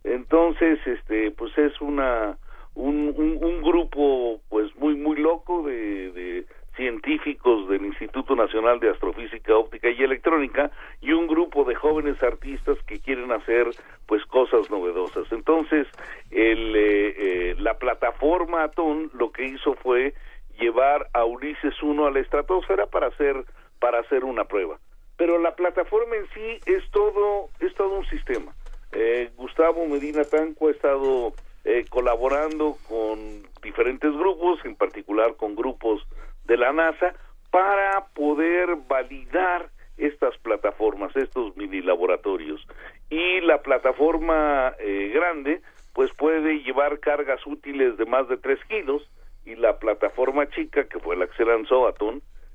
Entonces, 0.03 0.79
este, 0.87 1.31
pues 1.31 1.57
es 1.59 1.81
una 1.81 2.37
un, 2.75 3.15
un, 3.17 3.63
grupo 3.63 4.41
pues 4.49 4.75
muy 4.77 4.97
muy 4.97 5.17
loco 5.17 5.63
de 5.63 6.45
científicos 6.77 7.69
del 7.69 7.85
Instituto 7.85 8.35
Nacional 8.35 8.81
de 8.81 8.91
Astrofísica 8.91 9.57
Óptica 9.57 9.91
y 9.91 10.03
Electrónica 10.03 10.71
y 11.01 11.13
un 11.13 11.27
grupo 11.27 11.65
de 11.65 11.75
jóvenes 11.75 12.23
artistas 12.23 12.79
que 12.87 13.01
quieren 13.01 13.33
hacer 13.33 13.69
pues 14.07 14.25
cosas 14.27 14.71
novedosas. 14.71 15.31
Entonces, 15.31 15.87
el, 16.31 16.75
eh, 16.77 17.15
eh, 17.17 17.57
la 17.59 17.75
plataforma 17.79 18.65
Atón 18.65 19.11
lo 19.15 19.33
que 19.33 19.45
hizo 19.47 19.75
fue 19.75 20.15
llevar 20.59 21.09
a 21.13 21.25
Ulises 21.25 21.83
1 21.83 22.07
a 22.07 22.11
la 22.11 22.21
estratosfera 22.21 22.87
para 22.87 23.09
hacer 23.09 23.45
para 23.81 24.01
hacer 24.01 24.25
una 24.25 24.45
prueba. 24.45 24.79
Pero 25.17 25.39
la 25.39 25.55
plataforma 25.55 26.17
en 26.17 26.27
sí 26.33 26.61
es 26.67 26.89
todo 26.91 27.51
es 27.61 27.75
todo 27.75 27.99
un 27.99 28.07
sistema. 28.07 28.53
Eh, 28.93 29.31
Gustavo 29.37 29.87
Medina 29.87 30.25
Tanco 30.25 30.69
ha 30.69 30.71
estado 30.71 31.33
eh, 31.65 31.85
colaborando 31.89 32.77
con 32.89 33.43
diferentes 33.63 34.13
grupos, 34.13 34.61
en 34.65 34.77
particular 34.77 35.37
con 35.37 35.57
grupos 35.57 36.07
de 36.45 36.57
la 36.57 36.73
NASA, 36.73 37.15
para 37.51 38.07
poder 38.15 38.77
validar 38.89 39.71
estas 39.97 40.37
plataformas, 40.39 41.15
estos 41.17 41.57
mini 41.57 41.81
laboratorios. 41.81 42.67
Y 43.11 43.41
la 43.43 43.63
plataforma 43.63 44.75
eh, 44.79 45.13
grande, 45.15 45.61
pues 45.93 46.11
puede 46.15 46.63
llevar 46.63 46.99
cargas 46.99 47.47
útiles 47.47 47.97
de 47.97 48.05
más 48.07 48.29
de 48.29 48.37
3 48.37 48.59
kilos, 48.65 49.09
y 49.45 49.57
la 49.57 49.79
plataforma 49.79 50.49
chica, 50.49 50.85
que 50.85 50.99
fue 50.99 51.17
la 51.17 51.27
que 51.27 51.37
se 51.37 51.45
lanzó, 51.45 51.93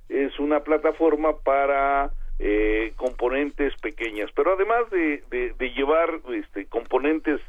es 0.10 0.40
una 0.40 0.62
plataforma 0.62 1.38
para 1.38 2.12
eh, 2.40 2.94
componentes 2.96 3.76
pequeñas. 3.82 4.32
Pero 4.36 4.54
además 4.54 4.90
de, 4.90 5.24
de, 5.30 5.70
llevar 5.72 6.20
este, 6.34 6.66
componentes 6.66 7.40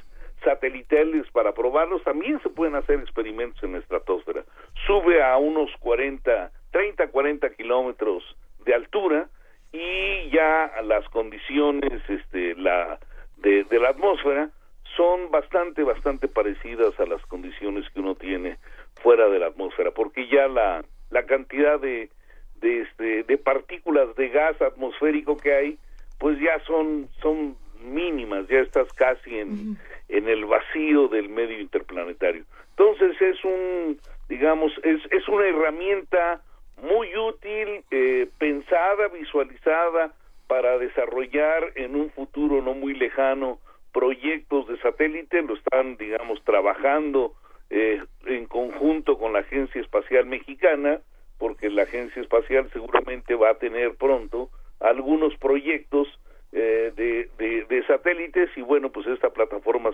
satelitales 0.45 1.30
para 1.32 1.53
probarlos, 1.53 2.03
también 2.03 2.41
se 2.43 2.49
pueden 2.49 2.74
hacer 2.74 3.01
experimentos 3.01 3.62
en 3.62 3.72
la 3.72 3.78
estratosfera. 3.78 4.45
Sube 4.86 5.22
a 5.22 5.36
unos 5.36 5.70
40, 5.80 6.51
30, 6.70 7.09
40 7.09 7.51
kilómetros 7.51 8.24
de 8.64 8.74
altura 8.74 9.28
y 9.72 10.30
ya 10.30 10.72
las 10.82 11.09
condiciones 11.11 12.03
este, 12.09 12.55
la, 12.57 12.99
de, 13.38 13.66
la 13.70 13.91
atmósfera 13.91 14.51
son 14.97 15.30
bastante, 15.30 15.82
bastante 15.82 16.28
parecidas 16.28 16.99
a 16.99 17.07
las 17.07 17.24
condiciones 17.26 17.88
que 17.91 18.01
uno 18.01 18.14
tiene 18.14 18.59
fuera 19.03 19.28
de 19.28 19.38
la 19.38 19.47
atmósfera, 19.47 19.93
porque 19.93 20.28
ya 20.28 20.49
la, 20.49 20.84
la 21.11 21.24
cantidad 21.26 21.78
de, 21.80 22.11
de, 22.57 22.82
este, 22.82 23.22
de 23.22 23.38
partículas 23.38 24.14
de 24.16 24.28
gas 24.28 24.61
atmosférico 24.61 25.36
que 25.36 25.55
hay, 25.55 25.78
pues 26.18 26.38
ya 26.41 26.59
son, 26.66 27.09
son 27.22 27.57
mínimas, 27.80 28.47
ya 28.49 28.59
estás 28.59 28.93
casi 28.93 29.38
en, 29.38 29.78
en 30.11 30.28
el 30.28 30.44
vacío 30.44 31.08
del 31.08 31.28
medio 31.28 31.58
interplanetario. 31.61 32.44
Entonces 32.70 33.20
es 33.20 33.44
un, 33.44 33.98
digamos, 34.28 34.72
es, 34.82 35.00
es 35.11 35.28
una 35.28 35.46
herramienta 35.46 36.42
muy 36.82 37.14
útil, 37.16 37.84
eh, 37.90 38.28
pensada, 38.38 39.08
visualizada 39.08 40.12
para 40.46 40.78
desarrollar 40.78 41.72
en 41.76 41.94
un 41.94 42.11
futuro 42.11 42.62
no 42.62 42.74
muy 42.74 42.94
lejano 42.94 43.58
proyectos 43.92 44.68
de 44.68 44.78
satélite, 44.78 45.42
lo 45.42 45.54
están, 45.54 45.96
digamos, 45.96 46.42
trabajando 46.44 47.34
eh, 47.70 48.02
en 48.26 48.46
conjunto 48.46 49.18
con 49.18 49.32
la 49.32 49.40
Agencia 49.40 49.80
Espacial 49.80 50.26
Mexicana, 50.26 51.00
porque 51.38 51.70
la 51.70 51.82
Agencia 51.82 52.22
Espacial 52.22 52.68
seguramente 52.72 53.34
va 53.34 53.50
a 53.50 53.58
tener 53.58 53.94
pronto 53.94 54.50
algunos 54.80 55.36
proyectos 55.36 56.08
eh, 56.53 56.92
de, 56.96 57.64
de, 57.68 57.86
satélites 57.86 58.51
y 58.57 58.62
bueno, 58.62 58.90
pues 58.90 59.07
esta 59.07 59.30
plataforma 59.30 59.90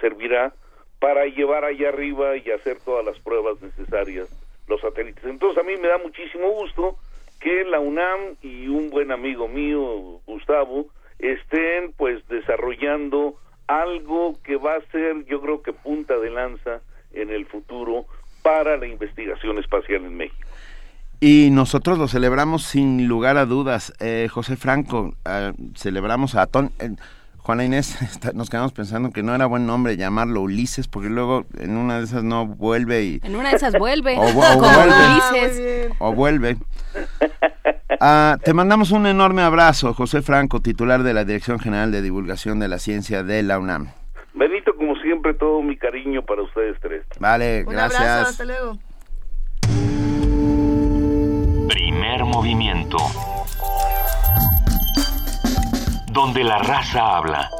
servirá 0.00 0.52
para 1.00 1.26
llevar 1.26 1.64
allá 1.64 1.88
arriba 1.88 2.36
y 2.36 2.50
hacer 2.50 2.78
todas 2.84 3.04
las 3.04 3.18
pruebas 3.20 3.60
necesarias 3.62 4.28
los 4.68 4.80
satélites. 4.80 5.24
Entonces 5.24 5.58
a 5.58 5.66
mí 5.66 5.76
me 5.76 5.88
da 5.88 5.98
muchísimo 5.98 6.50
gusto 6.50 6.96
que 7.40 7.64
la 7.64 7.80
UNAM 7.80 8.36
y 8.42 8.68
un 8.68 8.90
buen 8.90 9.12
amigo 9.12 9.48
mío, 9.48 10.20
Gustavo, 10.26 10.86
estén 11.18 11.92
pues 11.92 12.26
desarrollando 12.28 13.36
algo 13.66 14.38
que 14.42 14.56
va 14.56 14.76
a 14.76 14.80
ser 14.90 15.24
yo 15.26 15.40
creo 15.40 15.62
que 15.62 15.72
punta 15.72 16.18
de 16.18 16.30
lanza 16.30 16.80
en 17.12 17.30
el 17.30 17.46
futuro 17.46 18.06
para 18.42 18.76
la 18.76 18.86
investigación 18.86 19.58
espacial 19.58 20.04
en 20.04 20.16
México. 20.16 20.47
Y 21.20 21.50
nosotros 21.50 21.98
lo 21.98 22.06
celebramos 22.06 22.62
sin 22.62 23.08
lugar 23.08 23.38
a 23.38 23.46
dudas. 23.46 23.92
Eh, 23.98 24.28
José 24.30 24.56
Franco, 24.56 25.14
eh, 25.28 25.52
celebramos 25.74 26.36
a 26.36 26.46
Ton. 26.46 26.70
Eh, 26.78 26.90
Juana 27.38 27.64
Inés, 27.64 27.98
nos 28.34 28.50
quedamos 28.50 28.72
pensando 28.72 29.10
que 29.10 29.22
no 29.22 29.34
era 29.34 29.46
buen 29.46 29.66
nombre 29.66 29.96
llamarlo 29.96 30.42
Ulises, 30.42 30.86
porque 30.86 31.08
luego 31.08 31.44
en 31.58 31.76
una 31.76 31.98
de 31.98 32.04
esas 32.04 32.22
no 32.22 32.46
vuelve 32.46 33.02
y... 33.04 33.20
En 33.24 33.34
una 33.34 33.50
de 33.50 33.56
esas 33.56 33.76
vuelve. 33.76 34.16
o, 34.18 34.32
vuelve. 34.32 35.32
Ulises. 35.32 35.92
O 35.98 36.12
vuelve. 36.12 36.56
Ah, 38.00 38.36
te 38.44 38.54
mandamos 38.54 38.92
un 38.92 39.06
enorme 39.06 39.42
abrazo, 39.42 39.94
José 39.94 40.22
Franco, 40.22 40.60
titular 40.60 41.02
de 41.02 41.14
la 41.14 41.24
Dirección 41.24 41.58
General 41.58 41.90
de 41.90 42.02
Divulgación 42.02 42.60
de 42.60 42.68
la 42.68 42.78
Ciencia 42.78 43.24
de 43.24 43.42
la 43.42 43.58
UNAM. 43.58 43.88
Benito, 44.34 44.76
como 44.76 44.94
siempre, 44.96 45.34
todo 45.34 45.62
mi 45.62 45.76
cariño 45.76 46.22
para 46.22 46.42
ustedes 46.42 46.76
tres. 46.80 47.04
Vale, 47.18 47.64
un 47.66 47.72
gracias. 47.72 48.00
Abrazo, 48.00 48.30
hasta 48.30 48.44
luego. 48.44 48.78
Donde 56.10 56.42
la 56.42 56.58
raza 56.58 57.16
habla. 57.16 57.50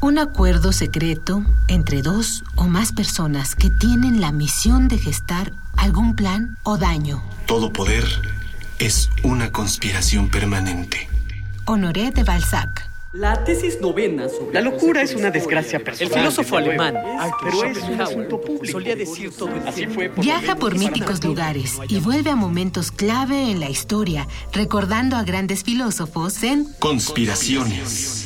Un 0.00 0.18
acuerdo 0.18 0.72
secreto 0.72 1.42
entre 1.68 2.02
dos 2.02 2.44
o 2.56 2.64
más 2.64 2.92
personas 2.92 3.54
que 3.54 3.70
tienen 3.70 4.20
la 4.20 4.32
misión 4.32 4.88
de 4.88 4.98
gestar 4.98 5.52
algún 5.76 6.14
plan 6.16 6.56
o 6.64 6.76
daño. 6.76 7.22
Todo 7.46 7.72
poder 7.72 8.04
es 8.78 9.10
una 9.22 9.52
conspiración 9.52 10.28
permanente. 10.28 11.08
Honoré 11.66 12.10
de 12.10 12.24
Balzac. 12.24 12.88
La 13.12 13.44
tesis 13.44 13.80
novena 13.80 14.28
sobre 14.28 14.52
La 14.52 14.60
locura 14.60 15.00
es 15.00 15.14
una 15.14 15.30
desgracia 15.30 15.78
personal. 15.82 16.12
El 16.12 16.18
filósofo 16.18 16.56
alemán, 16.56 16.94
pero 17.42 17.64
es 17.64 17.82
un 17.84 18.00
asunto 18.00 18.40
público. 18.40 18.66
Solía 18.66 18.96
decir 18.96 19.30
todo 19.30 19.54
el 19.54 19.66
Así 19.66 19.86
fue 19.86 20.08
Viaja 20.08 20.56
por 20.56 20.76
míticos 20.76 21.22
lugares 21.24 21.78
y 21.88 22.00
vuelve 22.00 22.30
a 22.30 22.36
momentos 22.36 22.90
clave 22.90 23.50
en 23.50 23.60
la 23.60 23.70
historia, 23.70 24.26
recordando 24.52 25.16
a 25.16 25.22
grandes 25.22 25.62
filósofos 25.62 26.42
en 26.42 26.66
Conspiraciones. 26.80 28.24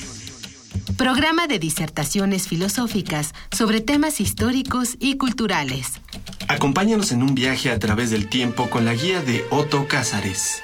Programa 0.97 1.47
de 1.47 1.59
disertaciones 1.59 2.49
filosóficas 2.49 3.35
sobre 3.53 3.81
temas 3.81 4.21
históricos 4.21 4.97
y 4.99 5.19
culturales. 5.19 6.01
Acompáñanos 6.49 7.13
en 7.13 7.23
un 7.23 7.35
viaje 7.35 7.71
a 7.71 7.79
través 7.79 8.11
del 8.11 8.29
tiempo 8.29 8.69
con 8.71 8.87
la 8.87 8.95
guía 8.95 9.21
de 9.23 9.45
Otto 9.51 9.87
Cázares. 9.87 10.63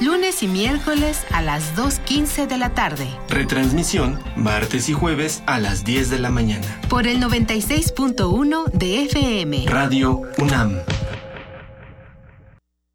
Lunes 0.00 0.44
y 0.44 0.46
miércoles 0.46 1.26
a 1.32 1.42
las 1.42 1.74
2.15 1.76 2.46
de 2.46 2.56
la 2.56 2.72
tarde. 2.72 3.08
Retransmisión 3.28 4.20
martes 4.36 4.88
y 4.88 4.92
jueves 4.92 5.42
a 5.46 5.58
las 5.58 5.84
10 5.84 6.10
de 6.10 6.20
la 6.20 6.30
mañana. 6.30 6.80
Por 6.88 7.08
el 7.08 7.20
96.1 7.20 8.70
de 8.70 9.02
FM. 9.06 9.64
Radio 9.66 10.22
UNAM. 10.38 10.78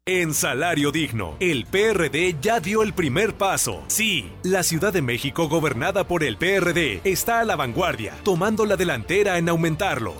En 0.06 0.32
Salario 0.32 0.92
Digno, 0.92 1.36
el 1.40 1.66
PRD 1.66 2.36
ya 2.40 2.60
dio 2.60 2.82
el 2.82 2.94
primer 2.94 3.34
paso. 3.34 3.84
Sí, 3.88 4.32
la 4.42 4.62
Ciudad 4.62 4.92
de 4.92 5.02
México, 5.02 5.48
gobernada 5.48 6.06
por 6.06 6.24
el 6.24 6.38
PRD, 6.38 7.02
está 7.04 7.40
a 7.40 7.44
la 7.44 7.56
vanguardia, 7.56 8.14
tomando 8.22 8.64
la 8.64 8.76
delantera 8.76 9.36
en 9.36 9.50
aumentarlo. 9.50 10.14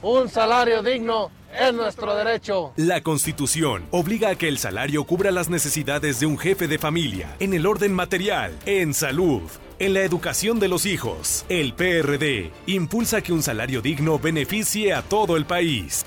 Un 0.00 0.28
salario 0.28 0.82
digno 0.82 1.30
es 1.58 1.74
nuestro 1.74 2.14
derecho. 2.14 2.72
La 2.76 3.02
Constitución 3.02 3.86
obliga 3.90 4.30
a 4.30 4.34
que 4.36 4.48
el 4.48 4.58
salario 4.58 5.04
cubra 5.04 5.30
las 5.30 5.48
necesidades 5.48 6.20
de 6.20 6.26
un 6.26 6.38
jefe 6.38 6.68
de 6.68 6.78
familia, 6.78 7.36
en 7.40 7.54
el 7.54 7.66
orden 7.66 7.92
material, 7.92 8.58
en 8.66 8.94
salud, 8.94 9.42
en 9.78 9.94
la 9.94 10.00
educación 10.00 10.60
de 10.60 10.68
los 10.68 10.86
hijos. 10.86 11.44
El 11.48 11.74
PRD 11.74 12.50
impulsa 12.66 13.20
que 13.20 13.32
un 13.32 13.42
salario 13.42 13.82
digno 13.82 14.18
beneficie 14.18 14.94
a 14.94 15.02
todo 15.02 15.36
el 15.36 15.46
país. 15.46 16.04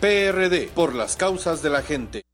PRD, 0.00 0.68
por 0.74 0.94
las 0.94 1.16
causas 1.16 1.62
de 1.62 1.70
la 1.70 1.82
gente. 1.82 2.24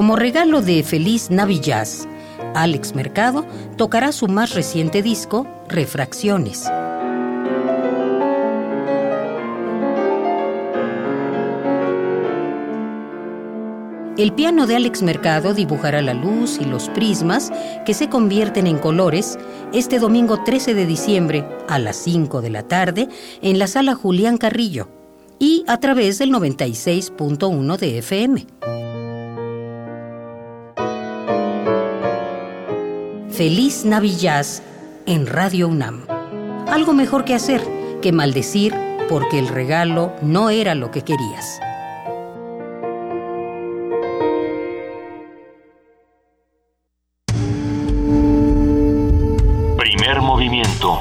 Como 0.00 0.16
regalo 0.16 0.62
de 0.62 0.82
Feliz 0.82 1.28
Navillaz, 1.30 2.08
Alex 2.54 2.94
Mercado 2.94 3.44
tocará 3.76 4.12
su 4.12 4.28
más 4.28 4.54
reciente 4.54 5.02
disco, 5.02 5.46
Refracciones. 5.68 6.64
El 14.16 14.32
piano 14.32 14.66
de 14.66 14.76
Alex 14.76 15.02
Mercado 15.02 15.52
dibujará 15.52 16.00
la 16.00 16.14
luz 16.14 16.58
y 16.58 16.64
los 16.64 16.88
prismas 16.88 17.52
que 17.84 17.92
se 17.92 18.08
convierten 18.08 18.66
en 18.66 18.78
colores 18.78 19.38
este 19.74 19.98
domingo 19.98 20.42
13 20.42 20.72
de 20.72 20.86
diciembre 20.86 21.46
a 21.68 21.78
las 21.78 21.96
5 21.96 22.40
de 22.40 22.48
la 22.48 22.62
tarde 22.62 23.10
en 23.42 23.58
la 23.58 23.66
sala 23.66 23.94
Julián 23.94 24.38
Carrillo 24.38 24.88
y 25.38 25.62
a 25.68 25.78
través 25.78 26.16
del 26.16 26.30
96.1 26.32 27.76
de 27.76 27.98
FM. 27.98 28.46
Feliz 33.40 33.86
Navillaz 33.86 34.62
en 35.06 35.26
Radio 35.26 35.66
UNAM. 35.66 36.04
Algo 36.68 36.92
mejor 36.92 37.24
que 37.24 37.34
hacer 37.34 37.62
que 38.02 38.12
maldecir 38.12 38.74
porque 39.08 39.38
el 39.38 39.48
regalo 39.48 40.12
no 40.20 40.50
era 40.50 40.74
lo 40.74 40.90
que 40.90 41.04
querías. 41.04 41.58
Primer 49.78 50.20
movimiento. 50.20 51.00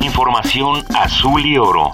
Información 0.00 0.82
azul 0.96 1.46
y 1.46 1.58
oro. 1.58 1.92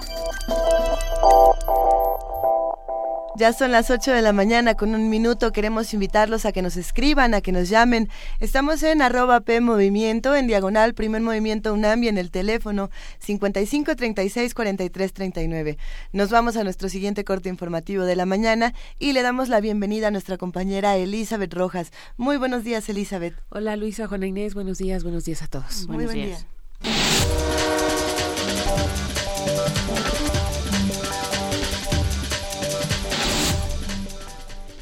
Ya 3.39 3.53
son 3.53 3.71
las 3.71 3.89
8 3.89 4.11
de 4.11 4.21
la 4.21 4.33
mañana 4.33 4.75
con 4.75 4.93
un 4.93 5.09
minuto. 5.09 5.53
Queremos 5.53 5.93
invitarlos 5.93 6.45
a 6.45 6.51
que 6.51 6.61
nos 6.61 6.75
escriban, 6.75 7.33
a 7.33 7.39
que 7.39 7.53
nos 7.53 7.69
llamen. 7.69 8.09
Estamos 8.41 8.83
en 8.83 9.01
arroba 9.01 9.39
P 9.39 9.61
Movimiento, 9.61 10.35
en 10.35 10.45
diagonal, 10.45 10.93
primer 10.93 11.21
movimiento 11.21 11.73
UNAM 11.73 12.03
y 12.03 12.09
en 12.09 12.17
el 12.17 12.31
teléfono 12.31 12.89
55 13.19 13.95
36 13.95 14.53
43 14.53 15.13
39. 15.13 15.77
Nos 16.11 16.31
vamos 16.31 16.57
a 16.57 16.65
nuestro 16.65 16.89
siguiente 16.89 17.23
corte 17.23 17.47
informativo 17.47 18.03
de 18.03 18.17
la 18.17 18.25
mañana 18.25 18.73
y 18.99 19.13
le 19.13 19.21
damos 19.21 19.47
la 19.47 19.61
bienvenida 19.61 20.09
a 20.09 20.11
nuestra 20.11 20.35
compañera 20.35 20.97
Elizabeth 20.97 21.53
Rojas. 21.53 21.93
Muy 22.17 22.35
buenos 22.35 22.65
días, 22.65 22.89
Elizabeth. 22.89 23.35
Hola, 23.47 23.77
Luisa, 23.77 24.07
Juana 24.07 24.27
Inés. 24.27 24.53
Buenos 24.53 24.79
días, 24.79 25.03
buenos 25.03 25.23
días 25.23 25.43
a 25.43 25.47
todos. 25.47 25.87
Muy 25.87 26.05
buenos 26.05 26.13
buen 26.13 26.25
días. 26.25 27.68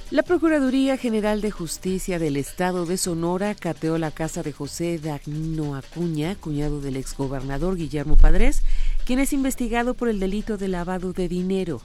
La 0.10 0.24
Procuraduría 0.24 0.96
General 0.96 1.42
de 1.42 1.52
Justicia 1.52 2.18
del 2.18 2.38
Estado 2.38 2.86
de 2.86 2.96
Sonora 2.96 3.54
cateó 3.56 3.98
la 3.98 4.10
casa 4.10 4.42
de 4.42 4.54
José 4.54 5.00
Dagnino 5.00 5.76
Acuña, 5.76 6.36
cuñado 6.36 6.80
del 6.80 6.96
exgobernador 6.96 7.76
Guillermo 7.76 8.16
Padres, 8.16 8.62
quien 9.06 9.20
es 9.20 9.34
investigado 9.34 9.96
por 9.96 10.08
el 10.08 10.22
delito 10.22 10.56
de 10.56 10.70
lavado 10.70 11.12
de 11.12 11.28
dinero. 11.28 11.82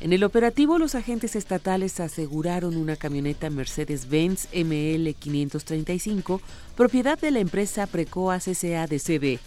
En 0.00 0.12
el 0.12 0.22
operativo, 0.22 0.78
los 0.78 0.94
agentes 0.94 1.34
estatales 1.34 1.98
aseguraron 1.98 2.76
una 2.76 2.94
camioneta 2.94 3.50
Mercedes-Benz 3.50 4.46
ML 4.54 5.12
535, 5.14 6.40
propiedad 6.76 7.18
de 7.18 7.32
la 7.32 7.40
empresa 7.40 7.88
Precoa 7.88 8.38
CCA 8.38 8.86
de 8.86 9.00
CB. 9.00 9.40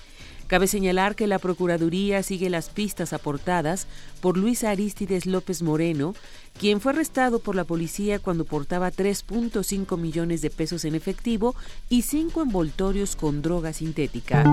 Cabe 0.49 0.65
señalar 0.65 1.15
que 1.15 1.27
la 1.27 1.37
Procuraduría 1.37 2.23
sigue 2.23 2.49
las 2.49 2.69
pistas 2.69 3.13
aportadas 3.13 3.85
por 4.19 4.35
Luis 4.35 4.63
Aristides 4.63 5.27
López 5.27 5.61
Moreno, 5.61 6.15
quien 6.59 6.81
fue 6.81 6.91
arrestado 6.91 7.37
por 7.37 7.55
la 7.55 7.65
policía 7.65 8.17
cuando 8.17 8.45
portaba 8.45 8.91
3.5 8.91 9.95
millones 9.95 10.41
de 10.41 10.49
pesos 10.49 10.85
en 10.85 10.95
efectivo 10.95 11.53
y 11.87 12.01
cinco 12.01 12.41
envoltorios 12.41 13.15
con 13.15 13.43
droga 13.43 13.73
sintética. 13.73 14.43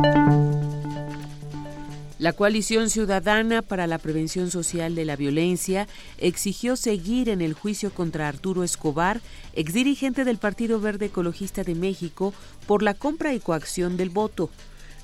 La 2.19 2.35
coalición 2.35 2.91
ciudadana 2.91 3.63
para 3.63 3.87
la 3.87 3.97
prevención 3.97 4.51
social 4.51 4.95
de 4.95 5.07
la 5.07 5.17
violencia 5.17 5.89
exigió 6.19 6.77
seguir 6.77 7.31
en 7.31 7.41
el 7.41 7.55
juicio 7.55 7.91
contra 7.91 8.29
Arturo 8.29 8.65
Escobar, 8.65 9.23
exdirigente 9.55 10.27
del 10.27 10.37
Partido 10.37 10.79
Verde 10.79 11.07
Ecologista 11.07 11.65
de 11.65 11.75
México, 11.75 12.35
por 12.67 12.83
la 12.83 12.93
compra 12.93 13.33
y 13.33 13.41
coacción 13.41 13.97
del 13.97 14.11
voto. 14.11 14.51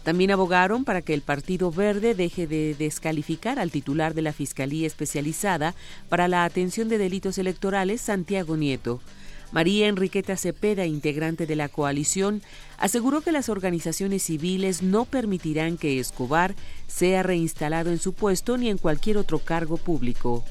También 0.05 0.33
abogaron 0.33 0.85
para 0.85 1.03
que 1.03 1.15
el 1.15 1.23
Partido 1.23 1.71
Verde 1.71 2.15
deje 2.15 2.47
de 2.47 2.75
descalificar 2.75 3.59
al 3.59 3.71
titular 3.71 4.15
de 4.15 4.23
la 4.23 4.33
Fiscalía 4.33 4.87
Especializada 4.87 5.75
para 6.09 6.27
la 6.27 6.45
Atención 6.45 6.89
de 6.89 6.99
Delitos 6.99 7.39
Electorales, 7.39 8.01
Santiago 8.01 8.57
Nieto. 8.57 9.01
María 9.53 9.87
Enriqueta 9.87 10.37
Cepeda, 10.37 10.87
integrante 10.87 11.47
de 11.47 11.57
la 11.57 11.69
coalición, 11.69 12.43
aseguró 12.79 13.21
que 13.21 13.33
las 13.33 13.51
organizaciones 13.51 14.23
civiles 14.23 14.83
no 14.83 15.05
permitirán 15.05 15.77
que 15.77 16.01
Escobar 16.01 16.55
sea 16.89 17.23
reinstalado 17.23 17.91
en 17.91 17.99
su 17.99 18.15
puesto 18.15 18.57
ni 18.57 18.71
en 18.71 18.79
cualquier 18.79 19.19
otro 19.19 19.39
cargo 19.39 19.77
público. 19.77 20.43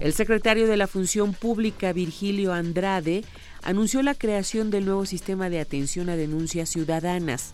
El 0.00 0.12
secretario 0.12 0.66
de 0.66 0.76
la 0.76 0.86
Función 0.86 1.32
Pública, 1.32 1.92
Virgilio 1.92 2.52
Andrade, 2.52 3.24
anunció 3.66 4.00
la 4.04 4.14
creación 4.14 4.70
del 4.70 4.84
nuevo 4.84 5.06
sistema 5.06 5.50
de 5.50 5.58
atención 5.58 6.08
a 6.08 6.14
denuncias 6.14 6.68
ciudadanas. 6.68 7.52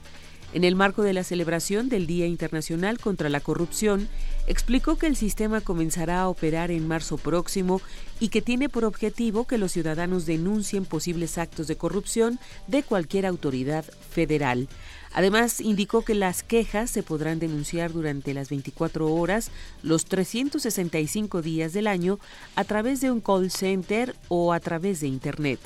En 0.53 0.63
el 0.63 0.77
marco 0.77 1.03
de 1.03 1.15
la 1.15 1.25
celebración 1.25 1.89
del 1.89 2.07
Día 2.07 2.27
Internacional 2.27 2.99
contra 2.99 3.31
la 3.31 3.41
Corrupción, 3.41 4.09
explicó 4.47 4.99
que 4.99 5.07
el 5.07 5.17
sistema 5.17 5.63
comenzará 5.63 6.21
a 6.21 6.29
operar 6.29 6.71
en 6.71 6.87
marzo 6.87 7.17
próximo 7.17 7.81
y 8.21 8.29
que 8.29 8.43
tiene 8.43 8.69
por 8.69 8.85
objetivo 8.85 9.47
que 9.47 9.57
los 9.57 9.73
ciudadanos 9.73 10.27
denuncien 10.27 10.85
posibles 10.85 11.39
actos 11.39 11.67
de 11.67 11.77
corrupción 11.77 12.39
de 12.67 12.83
cualquier 12.83 13.25
autoridad 13.25 13.87
federal. 14.11 14.69
Además, 15.15 15.63
indicó 15.63 16.03
que 16.03 16.15
las 16.15 16.43
quejas 16.43 16.91
se 16.91 17.03
podrán 17.03 17.39
denunciar 17.39 17.91
durante 17.91 18.35
las 18.35 18.51
24 18.51 19.11
horas, 19.15 19.51
los 19.83 20.05
365 20.05 21.41
días 21.41 21.73
del 21.73 21.87
año, 21.87 22.19
a 22.55 22.65
través 22.65 23.01
de 23.01 23.11
un 23.11 23.23
call 23.23 23.51
center 23.51 24.15
o 24.29 24.53
a 24.53 24.61
través 24.61 25.01
de 25.01 25.07
Internet. 25.07 25.59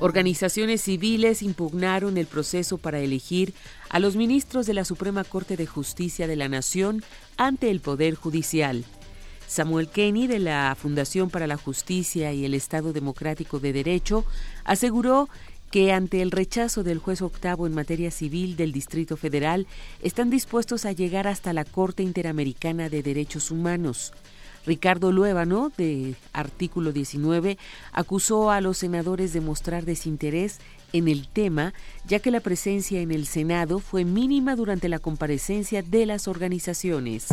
Organizaciones 0.00 0.82
civiles 0.82 1.42
impugnaron 1.42 2.18
el 2.18 2.26
proceso 2.26 2.76
para 2.76 3.00
elegir 3.00 3.54
a 3.88 3.98
los 3.98 4.16
ministros 4.16 4.66
de 4.66 4.74
la 4.74 4.84
Suprema 4.84 5.24
Corte 5.24 5.56
de 5.56 5.66
Justicia 5.66 6.26
de 6.26 6.36
la 6.36 6.48
Nación 6.48 7.02
ante 7.38 7.70
el 7.70 7.80
Poder 7.80 8.14
Judicial. 8.14 8.84
Samuel 9.46 9.88
Kenny, 9.88 10.26
de 10.26 10.40
la 10.40 10.76
Fundación 10.78 11.30
para 11.30 11.46
la 11.46 11.56
Justicia 11.56 12.32
y 12.32 12.44
el 12.44 12.54
Estado 12.54 12.92
Democrático 12.92 13.60
de 13.60 13.72
Derecho, 13.72 14.24
aseguró 14.64 15.28
que 15.70 15.92
ante 15.92 16.22
el 16.22 16.30
rechazo 16.30 16.82
del 16.82 16.98
juez 16.98 17.22
octavo 17.22 17.66
en 17.66 17.74
materia 17.74 18.10
civil 18.10 18.56
del 18.56 18.72
Distrito 18.72 19.16
Federal, 19.16 19.66
están 20.02 20.30
dispuestos 20.30 20.84
a 20.84 20.92
llegar 20.92 21.26
hasta 21.26 21.52
la 21.52 21.64
Corte 21.64 22.02
Interamericana 22.02 22.88
de 22.88 23.02
Derechos 23.02 23.50
Humanos. 23.50 24.12
Ricardo 24.66 25.12
Luébano, 25.12 25.70
de 25.76 26.14
artículo 26.32 26.92
19, 26.92 27.58
acusó 27.92 28.50
a 28.50 28.60
los 28.60 28.78
senadores 28.78 29.32
de 29.32 29.40
mostrar 29.40 29.84
desinterés 29.84 30.58
en 30.92 31.08
el 31.08 31.28
tema, 31.28 31.74
ya 32.06 32.20
que 32.20 32.30
la 32.30 32.40
presencia 32.40 33.00
en 33.00 33.10
el 33.10 33.26
Senado 33.26 33.78
fue 33.78 34.04
mínima 34.04 34.56
durante 34.56 34.88
la 34.88 34.98
comparecencia 34.98 35.82
de 35.82 36.06
las 36.06 36.28
organizaciones. 36.28 37.28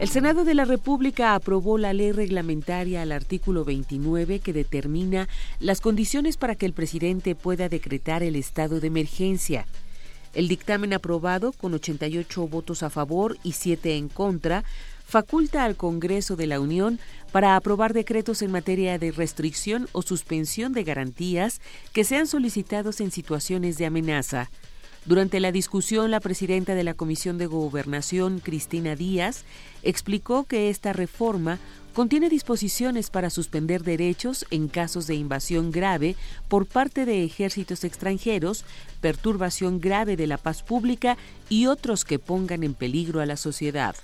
El 0.00 0.08
Senado 0.08 0.44
de 0.44 0.54
la 0.54 0.64
República 0.64 1.34
aprobó 1.34 1.76
la 1.76 1.92
ley 1.92 2.12
reglamentaria 2.12 3.02
al 3.02 3.10
artículo 3.10 3.64
29 3.64 4.38
que 4.38 4.52
determina 4.52 5.28
las 5.58 5.80
condiciones 5.80 6.36
para 6.36 6.54
que 6.54 6.66
el 6.66 6.72
presidente 6.72 7.34
pueda 7.34 7.68
decretar 7.68 8.22
el 8.22 8.36
estado 8.36 8.78
de 8.78 8.86
emergencia. 8.86 9.66
El 10.34 10.46
dictamen 10.46 10.92
aprobado, 10.92 11.52
con 11.52 11.74
88 11.74 12.46
votos 12.46 12.84
a 12.84 12.90
favor 12.90 13.38
y 13.42 13.52
7 13.52 13.96
en 13.96 14.08
contra, 14.08 14.62
faculta 15.08 15.64
al 15.64 15.74
Congreso 15.74 16.36
de 16.36 16.46
la 16.46 16.60
Unión 16.60 17.00
para 17.32 17.56
aprobar 17.56 17.94
decretos 17.94 18.42
en 18.42 18.52
materia 18.52 18.98
de 18.98 19.10
restricción 19.10 19.88
o 19.92 20.02
suspensión 20.02 20.74
de 20.74 20.84
garantías 20.84 21.62
que 21.94 22.04
sean 22.04 22.26
solicitados 22.26 23.00
en 23.00 23.10
situaciones 23.10 23.78
de 23.78 23.86
amenaza. 23.86 24.50
Durante 25.06 25.40
la 25.40 25.50
discusión, 25.50 26.10
la 26.10 26.20
presidenta 26.20 26.74
de 26.74 26.84
la 26.84 26.92
Comisión 26.92 27.38
de 27.38 27.46
Gobernación, 27.46 28.40
Cristina 28.40 28.94
Díaz, 28.94 29.44
explicó 29.82 30.44
que 30.44 30.68
esta 30.68 30.92
reforma 30.92 31.58
contiene 31.94 32.28
disposiciones 32.28 33.08
para 33.08 33.30
suspender 33.30 33.82
derechos 33.84 34.44
en 34.50 34.68
casos 34.68 35.06
de 35.06 35.14
invasión 35.14 35.72
grave 35.72 36.16
por 36.48 36.66
parte 36.66 37.06
de 37.06 37.24
ejércitos 37.24 37.84
extranjeros, 37.84 38.66
perturbación 39.00 39.80
grave 39.80 40.16
de 40.16 40.26
la 40.26 40.36
paz 40.36 40.62
pública 40.62 41.16
y 41.48 41.66
otros 41.66 42.04
que 42.04 42.18
pongan 42.18 42.62
en 42.62 42.74
peligro 42.74 43.22
a 43.22 43.26
la 43.26 43.38
sociedad. 43.38 43.96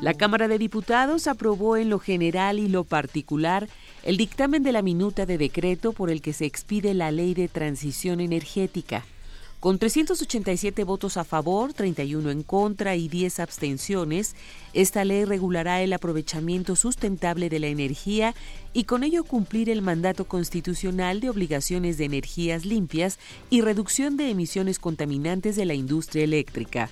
La 0.00 0.14
Cámara 0.14 0.48
de 0.48 0.56
Diputados 0.56 1.26
aprobó 1.26 1.76
en 1.76 1.90
lo 1.90 1.98
general 1.98 2.58
y 2.58 2.68
lo 2.68 2.84
particular 2.84 3.68
el 4.02 4.16
dictamen 4.16 4.62
de 4.62 4.72
la 4.72 4.80
minuta 4.80 5.26
de 5.26 5.36
decreto 5.36 5.92
por 5.92 6.08
el 6.08 6.22
que 6.22 6.32
se 6.32 6.46
expide 6.46 6.94
la 6.94 7.10
Ley 7.10 7.34
de 7.34 7.48
Transición 7.48 8.20
Energética. 8.20 9.04
Con 9.60 9.78
387 9.78 10.84
votos 10.84 11.18
a 11.18 11.24
favor, 11.24 11.74
31 11.74 12.30
en 12.30 12.42
contra 12.42 12.96
y 12.96 13.08
10 13.08 13.40
abstenciones, 13.40 14.34
esta 14.72 15.04
ley 15.04 15.26
regulará 15.26 15.82
el 15.82 15.92
aprovechamiento 15.92 16.76
sustentable 16.76 17.50
de 17.50 17.58
la 17.58 17.66
energía 17.66 18.34
y 18.72 18.84
con 18.84 19.04
ello 19.04 19.22
cumplir 19.22 19.68
el 19.68 19.82
mandato 19.82 20.24
constitucional 20.24 21.20
de 21.20 21.28
obligaciones 21.28 21.98
de 21.98 22.06
energías 22.06 22.64
limpias 22.64 23.18
y 23.50 23.60
reducción 23.60 24.16
de 24.16 24.30
emisiones 24.30 24.78
contaminantes 24.78 25.56
de 25.56 25.66
la 25.66 25.74
industria 25.74 26.24
eléctrica. 26.24 26.88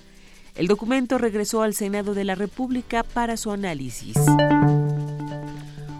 El 0.59 0.67
documento 0.67 1.17
regresó 1.17 1.61
al 1.61 1.73
Senado 1.73 2.13
de 2.13 2.25
la 2.25 2.35
República 2.35 3.03
para 3.03 3.37
su 3.37 3.49
análisis. 3.51 4.17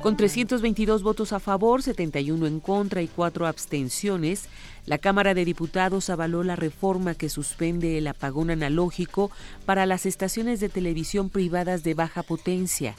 Con 0.01 0.17
322 0.17 1.01
votos 1.01 1.31
a 1.31 1.39
favor, 1.39 1.81
71 1.81 2.45
en 2.45 2.59
contra 2.59 3.01
y 3.01 3.07
4 3.07 3.47
abstenciones, 3.47 4.49
la 4.85 4.97
Cámara 4.97 5.33
de 5.33 5.45
Diputados 5.45 6.09
avaló 6.09 6.43
la 6.43 6.57
reforma 6.57 7.15
que 7.15 7.29
suspende 7.29 7.97
el 7.97 8.07
apagón 8.07 8.49
analógico 8.49 9.31
para 9.65 9.85
las 9.85 10.05
estaciones 10.05 10.59
de 10.59 10.67
televisión 10.67 11.29
privadas 11.29 11.83
de 11.83 11.93
baja 11.93 12.21
potencia. 12.21 12.95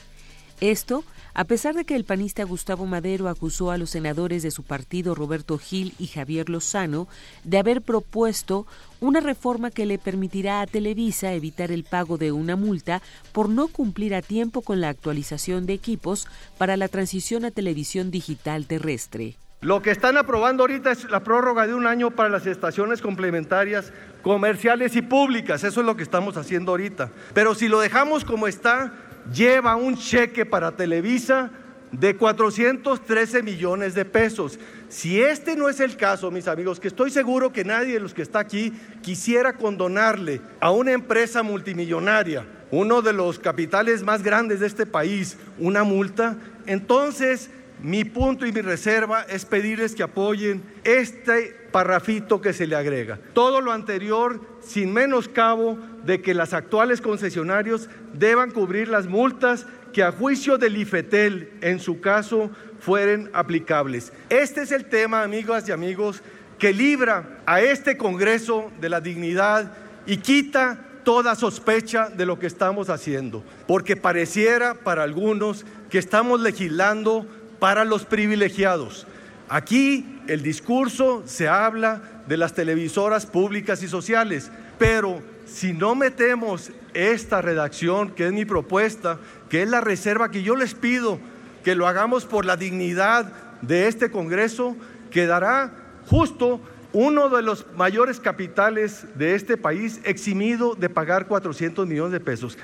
Esto, 0.61 1.05
a 1.33 1.45
pesar 1.45 1.75
de 1.75 1.87
que 1.87 1.97
el 1.97 2.05
panista 2.05 2.45
Gustavo 2.45 2.85
Madero 2.85 3.29
acusó 3.29 3.71
a 3.71 3.79
los 3.79 3.89
senadores 3.89 4.43
de 4.43 4.51
su 4.51 4.63
partido 4.63 5.15
Roberto 5.15 5.57
Gil 5.57 5.95
y 5.99 6.07
Javier 6.07 6.51
Lozano 6.51 7.09
de 7.45 7.57
haber 7.57 7.81
propuesto 7.81 8.67
una 9.01 9.21
reforma 9.21 9.71
que 9.71 9.87
le 9.87 9.99
permitirá 9.99 10.61
a 10.61 10.67
Televisa 10.67 11.33
evitar 11.33 11.73
el 11.73 11.85
pago 11.85 12.19
de 12.19 12.33
una 12.33 12.57
multa 12.57 13.01
por 13.33 13.49
no 13.49 13.69
cumplir 13.69 14.15
a 14.15 14.21
tiempo 14.21 14.61
con 14.61 14.83
la 14.83 14.91
actualización 14.91 15.65
de 15.65 15.73
equipos 15.73 16.29
para 16.59 16.77
la 16.77 16.89
transición 16.89 17.47
a 17.47 17.51
televisión 17.51 18.11
digital 18.11 18.67
terrestre. 18.67 19.37
Lo 19.63 19.83
que 19.83 19.91
están 19.91 20.17
aprobando 20.17 20.63
ahorita 20.63 20.91
es 20.91 21.11
la 21.11 21.23
prórroga 21.23 21.67
de 21.67 21.75
un 21.75 21.87
año 21.87 22.11
para 22.11 22.31
las 22.31 22.47
estaciones 22.47 23.03
complementarias 23.03 23.93
comerciales 24.23 24.97
y 24.97 25.03
públicas. 25.03 25.65
Eso 25.65 25.81
es 25.81 25.87
lo 25.87 25.97
que 25.97 26.03
estamos 26.03 26.39
haciendo 26.39 26.73
ahorita. 26.73 27.13
Pero 27.35 27.55
si 27.55 27.69
lo 27.69 27.81
dejamos 27.81 28.25
como 28.25 28.47
está, 28.47 28.95
lleva 29.33 29.77
un 29.77 29.97
cheque 29.97 30.47
para 30.47 30.73
Televisa 30.73 31.51
de 31.93 32.17
413 32.17 33.43
millones 33.43 33.95
de 33.95 34.05
pesos. 34.05 34.59
Si 34.89 35.21
este 35.21 35.57
no 35.57 35.69
es 35.69 35.81
el 35.81 35.97
caso, 35.97 36.31
mis 36.31 36.49
amigos, 36.49 36.81
que 36.81 36.89
estoy 36.89 37.11
seguro 37.11 37.53
que 37.53 37.65
nadie 37.65 37.95
de 37.95 38.01
los 38.01 38.15
que 38.15 38.23
está 38.23 38.39
aquí 38.39 38.73
quisiera 39.03 39.55
condonarle 39.55 40.41
a 40.61 40.71
una 40.71 40.93
empresa 40.93 41.43
multimillonaria, 41.43 42.47
uno 42.71 43.03
de 43.03 43.13
los 43.13 43.39
capitales 43.39 44.03
más 44.03 44.23
grandes 44.23 44.61
de 44.61 44.67
este 44.67 44.87
país, 44.87 45.37
una 45.59 45.83
multa, 45.83 46.37
entonces 46.67 47.51
mi 47.83 48.05
punto 48.05 48.47
y 48.47 48.53
mi 48.53 48.61
reserva 48.61 49.23
es 49.23 49.45
pedirles 49.45 49.95
que 49.95 50.03
apoyen 50.03 50.63
este 50.85 51.57
parrafito 51.73 52.41
que 52.41 52.53
se 52.53 52.67
le 52.67 52.77
agrega. 52.77 53.19
Todo 53.33 53.61
lo 53.61 53.73
anterior 53.73 54.41
sin 54.61 54.93
menoscabo 54.93 55.79
de 56.05 56.21
que 56.21 56.35
las 56.35 56.53
actuales 56.53 57.01
concesionarios 57.01 57.89
deban 58.13 58.51
cubrir 58.51 58.89
las 58.89 59.07
multas 59.07 59.67
que 59.93 60.03
a 60.03 60.13
juicio 60.13 60.59
del 60.59 60.77
IFETEL, 60.77 61.53
en 61.61 61.81
su 61.81 62.01
caso, 62.01 62.51
fueren 62.81 63.31
aplicables. 63.33 64.13
Este 64.29 64.63
es 64.63 64.73
el 64.73 64.87
tema, 64.87 65.23
amigas 65.23 65.69
y 65.69 65.73
amigos, 65.73 66.23
que 66.59 66.73
libra 66.73 67.41
a 67.47 67.61
este 67.61 67.97
Congreso 67.97 68.71
de 68.81 68.89
la 68.89 69.01
dignidad 69.01 69.73
y 70.07 70.19
quita 70.19 70.87
toda 71.03 71.35
sospecha 71.35 72.09
de 72.11 72.27
lo 72.27 72.39
que 72.39 72.47
estamos 72.47 72.91
haciendo, 72.91 73.43
porque 73.67 73.97
pareciera 73.97 74.75
para 74.75 75.03
algunos 75.03 75.65
que 75.89 75.99
estamos 75.99 76.41
legislando 76.41 77.27
para 77.61 77.85
los 77.85 78.05
privilegiados. 78.05 79.07
Aquí 79.49 80.21
el 80.27 80.43
discurso 80.43 81.23
se 81.27 81.49
habla 81.49 82.03
de 82.27 82.37
las 82.37 82.55
televisoras 82.55 83.27
públicas 83.27 83.83
y 83.83 83.89
sociales, 83.89 84.51
pero 84.79 85.21
si 85.47 85.73
no 85.73 85.95
metemos 85.95 86.71
esta 86.95 87.43
redacción, 87.43 88.11
que 88.11 88.27
es 88.27 88.33
mi 88.33 88.45
propuesta, 88.45 89.19
que 89.49 89.63
es 89.63 89.69
la 89.69 89.81
reserva 89.81 90.31
que 90.31 90.43
yo 90.43 90.57
les 90.57 90.75
pido 90.75 91.19
que 91.65 91.75
lo 91.75 91.87
hagamos 91.87 92.25
por 92.25 92.47
la 92.47 92.57
dignidad 92.57 93.33
de 93.61 93.89
este 93.89 94.11
Congreso, 94.11 94.77
quedará 95.11 95.73
justo 96.07 96.61
uno 96.93 97.29
de 97.29 97.43
los 97.43 97.67
mayores 97.77 98.19
capitales 98.19 99.07
de 99.17 99.35
este 99.35 99.57
país 99.57 100.01
eximido 100.05 100.75
de 100.75 100.89
pagar 100.89 101.27
400 101.27 101.87
millones 101.87 102.13
de 102.13 102.21
pesos. 102.21 102.57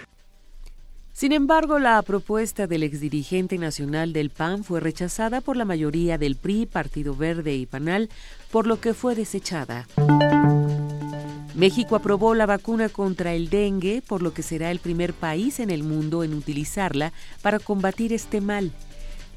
Sin 1.17 1.33
embargo, 1.33 1.79
la 1.79 2.03
propuesta 2.03 2.67
del 2.67 2.83
exdirigente 2.83 3.57
nacional 3.57 4.12
del 4.12 4.29
PAN 4.29 4.64
fue 4.64 4.81
rechazada 4.81 5.41
por 5.41 5.57
la 5.57 5.64
mayoría 5.64 6.19
del 6.19 6.37
PRI, 6.37 6.67
Partido 6.67 7.17
Verde 7.17 7.57
y 7.57 7.64
PANAL, 7.64 8.11
por 8.51 8.67
lo 8.67 8.83
que 8.83 8.93
fue 8.93 9.14
desechada. 9.14 9.89
México 11.55 11.97
aprobó 11.97 12.35
la 12.35 12.45
vacuna 12.45 12.91
contra 12.91 13.33
el 13.33 13.49
dengue, 13.49 14.03
por 14.07 14.21
lo 14.21 14.35
que 14.35 14.43
será 14.43 14.71
el 14.71 14.79
primer 14.79 15.14
país 15.14 15.59
en 15.59 15.71
el 15.71 15.85
mundo 15.85 16.23
en 16.23 16.35
utilizarla 16.35 17.14
para 17.41 17.61
combatir 17.61 18.12
este 18.12 18.43
mal. 18.43 18.71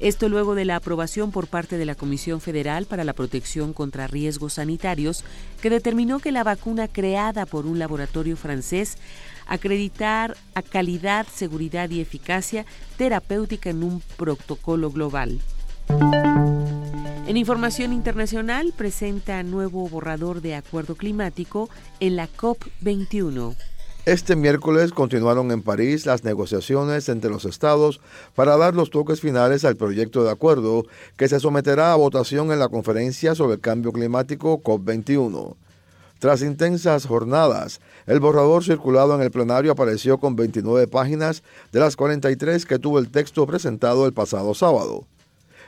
Esto 0.00 0.30
luego 0.30 0.54
de 0.54 0.64
la 0.66 0.76
aprobación 0.76 1.30
por 1.30 1.46
parte 1.46 1.76
de 1.76 1.84
la 1.84 1.94
Comisión 1.94 2.40
Federal 2.40 2.86
para 2.86 3.04
la 3.04 3.12
Protección 3.12 3.74
contra 3.74 4.06
Riesgos 4.06 4.54
Sanitarios, 4.54 5.24
que 5.60 5.68
determinó 5.68 6.20
que 6.20 6.32
la 6.32 6.42
vacuna 6.42 6.88
creada 6.88 7.44
por 7.44 7.64
un 7.64 7.78
laboratorio 7.78 8.38
francés 8.38 8.96
acreditar 9.50 10.36
a 10.54 10.62
calidad, 10.62 11.26
seguridad 11.26 11.90
y 11.90 12.00
eficacia 12.00 12.64
terapéutica 12.96 13.68
en 13.68 13.82
un 13.82 14.00
protocolo 14.16 14.90
global. 14.90 15.40
En 17.26 17.36
información 17.36 17.92
internacional 17.92 18.72
presenta 18.76 19.42
nuevo 19.42 19.88
borrador 19.88 20.40
de 20.40 20.54
acuerdo 20.54 20.94
climático 20.94 21.68
en 22.00 22.16
la 22.16 22.28
COP21. 22.28 23.56
Este 24.06 24.34
miércoles 24.34 24.92
continuaron 24.92 25.50
en 25.50 25.62
París 25.62 26.06
las 26.06 26.24
negociaciones 26.24 27.08
entre 27.08 27.28
los 27.28 27.44
estados 27.44 28.00
para 28.34 28.56
dar 28.56 28.74
los 28.74 28.90
toques 28.90 29.20
finales 29.20 29.64
al 29.64 29.76
proyecto 29.76 30.24
de 30.24 30.30
acuerdo 30.30 30.86
que 31.16 31.28
se 31.28 31.38
someterá 31.38 31.92
a 31.92 31.96
votación 31.96 32.50
en 32.50 32.60
la 32.60 32.68
conferencia 32.68 33.34
sobre 33.34 33.54
el 33.54 33.60
cambio 33.60 33.92
climático 33.92 34.62
COP21. 34.62 35.54
Tras 36.20 36.42
intensas 36.42 37.06
jornadas, 37.06 37.80
el 38.06 38.20
borrador 38.20 38.62
circulado 38.62 39.14
en 39.14 39.22
el 39.22 39.30
plenario 39.30 39.72
apareció 39.72 40.18
con 40.18 40.36
29 40.36 40.86
páginas 40.86 41.42
de 41.72 41.80
las 41.80 41.96
43 41.96 42.66
que 42.66 42.78
tuvo 42.78 42.98
el 42.98 43.10
texto 43.10 43.46
presentado 43.46 44.04
el 44.04 44.12
pasado 44.12 44.52
sábado. 44.52 45.06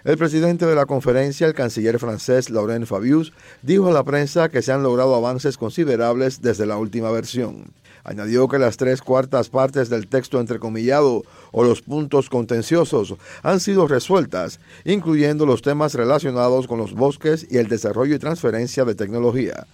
El 0.04 0.18
presidente 0.18 0.66
de 0.66 0.74
la 0.74 0.84
conferencia, 0.84 1.46
el 1.46 1.54
canciller 1.54 1.98
francés 1.98 2.50
Laurent 2.50 2.84
Fabius, 2.84 3.32
dijo 3.62 3.88
a 3.88 3.92
la 3.92 4.04
prensa 4.04 4.50
que 4.50 4.60
se 4.60 4.72
han 4.72 4.82
logrado 4.82 5.14
avances 5.14 5.56
considerables 5.56 6.42
desde 6.42 6.66
la 6.66 6.76
última 6.76 7.10
versión. 7.10 7.72
Añadió 8.04 8.46
que 8.46 8.58
las 8.58 8.76
tres 8.76 9.00
cuartas 9.00 9.48
partes 9.48 9.88
del 9.88 10.06
texto 10.06 10.38
entrecomillado 10.38 11.22
o 11.52 11.64
los 11.64 11.80
puntos 11.80 12.28
contenciosos 12.28 13.14
han 13.42 13.58
sido 13.58 13.88
resueltas, 13.88 14.60
incluyendo 14.84 15.46
los 15.46 15.62
temas 15.62 15.94
relacionados 15.94 16.66
con 16.66 16.76
los 16.76 16.92
bosques 16.92 17.46
y 17.48 17.56
el 17.56 17.68
desarrollo 17.68 18.14
y 18.14 18.18
transferencia 18.18 18.84
de 18.84 18.94
tecnología. 18.94 19.66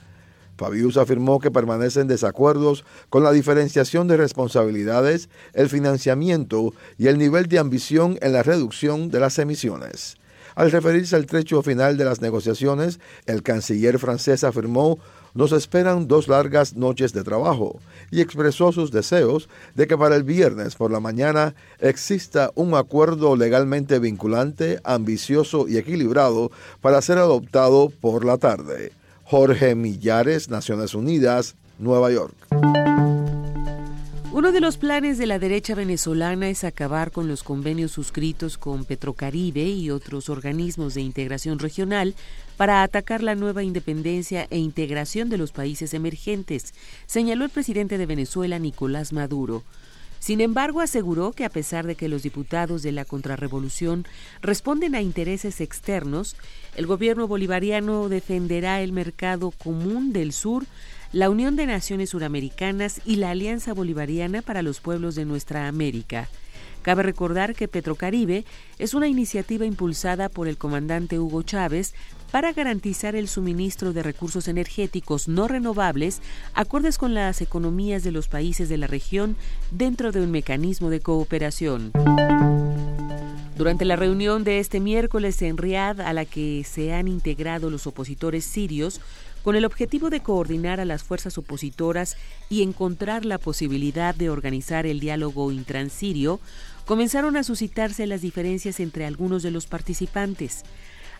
Fabius 0.59 0.97
afirmó 0.97 1.39
que 1.39 1.53
permanecen 1.53 2.09
desacuerdos 2.09 2.85
con 3.09 3.23
la 3.23 3.33
diferenciación 3.33 4.09
de 4.09 4.17
responsabilidades, 4.17 5.29
el 5.55 5.69
financiamiento 5.69 6.75
y 6.99 7.07
el 7.07 7.17
nivel 7.17 7.47
de 7.47 7.61
ambición 7.61 8.19
en 8.21 8.33
la 8.33 8.43
reducción 8.43 9.09
de 9.11 9.21
las 9.21 9.39
emisiones. 9.39 10.17
Al 10.57 10.73
referirse 10.73 11.15
al 11.15 11.27
trecho 11.27 11.63
final 11.63 11.97
de 11.97 12.05
las 12.05 12.21
negociaciones, 12.21 12.99
el 13.27 13.45
canciller 13.45 14.01
francés 14.01 14.43
afirmó 14.43 14.99
nos 15.35 15.53
esperan 15.53 16.09
dos 16.09 16.27
largas 16.27 16.75
noches 16.75 17.13
de 17.13 17.23
trabajo 17.23 17.79
y 18.11 18.21
expresó 18.21 18.73
sus 18.73 18.91
deseos 18.91 19.49
de 19.77 19.87
que 19.87 19.97
para 19.97 20.17
el 20.17 20.25
viernes 20.25 20.75
por 20.75 20.91
la 20.91 20.99
mañana 20.99 21.55
exista 21.79 22.51
un 22.57 22.75
acuerdo 22.75 23.37
legalmente 23.37 24.01
vinculante, 24.01 24.81
ambicioso 24.83 25.69
y 25.69 25.77
equilibrado 25.77 26.51
para 26.81 27.01
ser 27.03 27.19
adoptado 27.19 27.93
por 28.01 28.25
la 28.25 28.39
tarde. 28.39 28.98
Jorge 29.31 29.75
Millares, 29.75 30.49
Naciones 30.49 30.95
Unidas, 30.95 31.55
Nueva 31.79 32.11
York. 32.11 32.35
Uno 34.33 34.53
de 34.53 34.61
los 34.63 34.79
planes 34.79 35.19
de 35.19 35.27
la 35.27 35.39
derecha 35.39 35.75
venezolana 35.75 36.49
es 36.49 36.65
acabar 36.65 37.11
con 37.11 37.29
los 37.29 37.43
convenios 37.43 37.93
suscritos 37.93 38.57
con 38.57 38.87
Petrocaribe 38.87 39.65
y 39.65 39.91
otros 39.91 40.31
organismos 40.31 40.95
de 40.95 41.03
integración 41.03 41.59
regional 41.59 42.15
para 42.57 42.83
atacar 42.83 43.23
la 43.23 43.35
nueva 43.35 43.63
independencia 43.63 44.47
e 44.49 44.57
integración 44.57 45.29
de 45.29 45.37
los 45.37 45.53
países 45.53 45.93
emergentes, 45.93 46.73
señaló 47.05 47.45
el 47.45 47.51
presidente 47.51 47.99
de 47.99 48.07
Venezuela, 48.07 48.59
Nicolás 48.59 49.13
Maduro. 49.13 49.63
Sin 50.19 50.41
embargo, 50.41 50.81
aseguró 50.81 51.33
que 51.33 51.45
a 51.45 51.49
pesar 51.49 51.87
de 51.87 51.95
que 51.95 52.09
los 52.09 52.23
diputados 52.23 52.83
de 52.83 52.93
la 52.93 53.05
contrarrevolución 53.05 54.05
responden 54.43 54.95
a 54.95 55.01
intereses 55.01 55.61
externos, 55.61 56.37
el 56.77 56.87
gobierno 56.87 57.29
bolivariano 57.29 58.09
defenderá 58.09 58.83
el 58.83 58.93
mercado 58.93 59.53
común 59.53 60.13
del 60.13 60.33
sur, 60.33 60.65
la 61.13 61.31
Unión 61.31 61.57
de 61.57 61.67
Naciones 61.67 62.11
Suramericanas 62.11 63.01
y 63.05 63.17
la 63.17 63.31
Alianza 63.31 63.73
Bolivariana 63.73 64.43
para 64.43 64.63
los 64.63 64.81
Pueblos 64.81 65.15
de 65.15 65.25
Nuestra 65.25 65.69
América. 65.69 66.29
Cabe 66.83 67.03
recordar 67.03 67.55
que 67.55 67.69
Petrocaribe 67.69 68.45
es 68.79 68.95
una 68.95 69.09
iniciativa 69.09 69.67
impulsada 69.67 70.29
por 70.29 70.49
el 70.49 70.57
comandante 70.57 71.19
Hugo 71.19 71.43
Chávez 71.43 71.95
para 72.31 72.53
garantizar 72.53 73.17
el 73.17 73.29
suministro 73.29 73.93
de 73.93 74.03
recursos 74.03 74.49
energéticos 74.49 75.29
no 75.29 75.49
renovables 75.49 76.21
acordes 76.55 76.99
con 76.99 77.15
las 77.15 77.41
economías 77.41 78.03
de 78.05 78.13
los 78.13 78.29
países 78.29 78.69
de 78.69 78.77
la 78.77 78.87
región 78.87 79.37
dentro 79.71 80.13
de 80.13 80.21
un 80.21 80.31
mecanismo 80.31 80.91
de 80.91 81.01
cooperación. 81.01 81.93
Durante 83.57 83.85
la 83.85 83.97
reunión 83.97 84.45
de 84.45 84.61
este 84.61 84.79
miércoles 84.79 85.43
en 85.43 85.57
Riad, 85.57 86.01
a 86.01 86.13
la 86.13 86.25
que 86.25 86.63
se 86.65 86.95
han 86.95 87.09
integrado 87.09 87.71
los 87.71 87.89
opositores 87.89 88.45
sirios, 88.45 89.01
con 89.43 89.57
el 89.57 89.65
objetivo 89.65 90.11
de 90.11 90.21
coordinar 90.21 90.79
a 90.79 90.85
las 90.85 91.03
fuerzas 91.03 91.39
opositoras 91.39 92.17
y 92.49 92.63
encontrar 92.63 93.25
la 93.25 93.39
posibilidad 93.39 94.15
de 94.15 94.31
organizar 94.31 94.87
el 94.87 95.01
diálogo 95.01 95.51
intransirio, 95.51 96.39
comenzaron 96.85 97.37
a 97.37 97.43
suscitarse 97.43 98.07
las 98.07 98.21
diferencias 98.21 98.79
entre 98.79 99.07
algunos 99.07 99.43
de 99.43 99.51
los 99.51 99.67
participantes. 99.67 100.65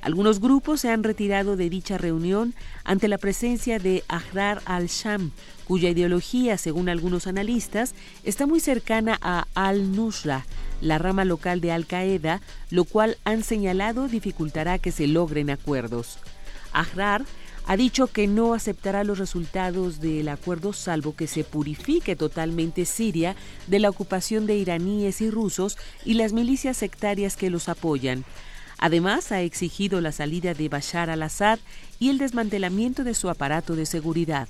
Algunos 0.01 0.41
grupos 0.41 0.81
se 0.81 0.91
han 0.91 1.03
retirado 1.03 1.57
de 1.57 1.69
dicha 1.69 1.99
reunión 1.99 2.55
ante 2.85 3.09
la 3.09 3.19
presencia 3.19 3.79
de 3.79 4.05
Ahrar 4.09 4.63
al-Sham, 4.65 5.33
cuya 5.65 5.91
ideología, 5.91 6.57
según 6.57 6.89
algunos 6.89 7.27
analistas, 7.27 7.95
está 8.23 8.47
muy 8.47 8.61
cercana 8.61 9.19
a 9.21 9.47
al-Nusra, 9.55 10.47
la 10.81 10.99
rama 10.99 11.25
local 11.25 11.61
de 11.61 11.73
Al-Qaeda, 11.73 12.41
lo 12.71 12.85
cual 12.85 13.19
han 13.25 13.43
señalado 13.43 14.07
dificultará 14.07 14.79
que 14.79 14.93
se 14.93 15.09
logren 15.09 15.51
acuerdos. 15.51 16.19
Ahrar 16.73 17.25
ha 17.67 17.77
dicho 17.77 18.07
que 18.07 18.27
no 18.27 18.55
aceptará 18.55 19.05
los 19.05 19.19
resultados 19.19 20.01
del 20.01 20.29
acuerdo 20.29 20.73
salvo 20.73 21.15
que 21.15 21.27
se 21.27 21.45
purifique 21.45 22.17
totalmente 22.17 22.87
Siria 22.87 23.37
de 23.67 23.79
la 23.79 23.91
ocupación 23.91 24.47
de 24.47 24.57
iraníes 24.57 25.21
y 25.21 25.31
rusos 25.31 25.77
y 26.03 26.15
las 26.15 26.33
milicias 26.33 26.79
sectarias 26.79 27.37
que 27.37 27.51
los 27.51 27.69
apoyan. 27.69 28.25
Además, 28.79 29.33
ha 29.33 29.43
exigido 29.43 30.01
la 30.01 30.13
salida 30.13 30.55
de 30.55 30.69
Bashar 30.69 31.11
al-Assad 31.11 31.59
y 31.99 32.11
el 32.11 32.19
desmantelamiento 32.19 33.05
de 33.05 33.15
su 33.15 33.29
aparato 33.29 33.77
de 33.77 33.87
seguridad. 33.87 34.49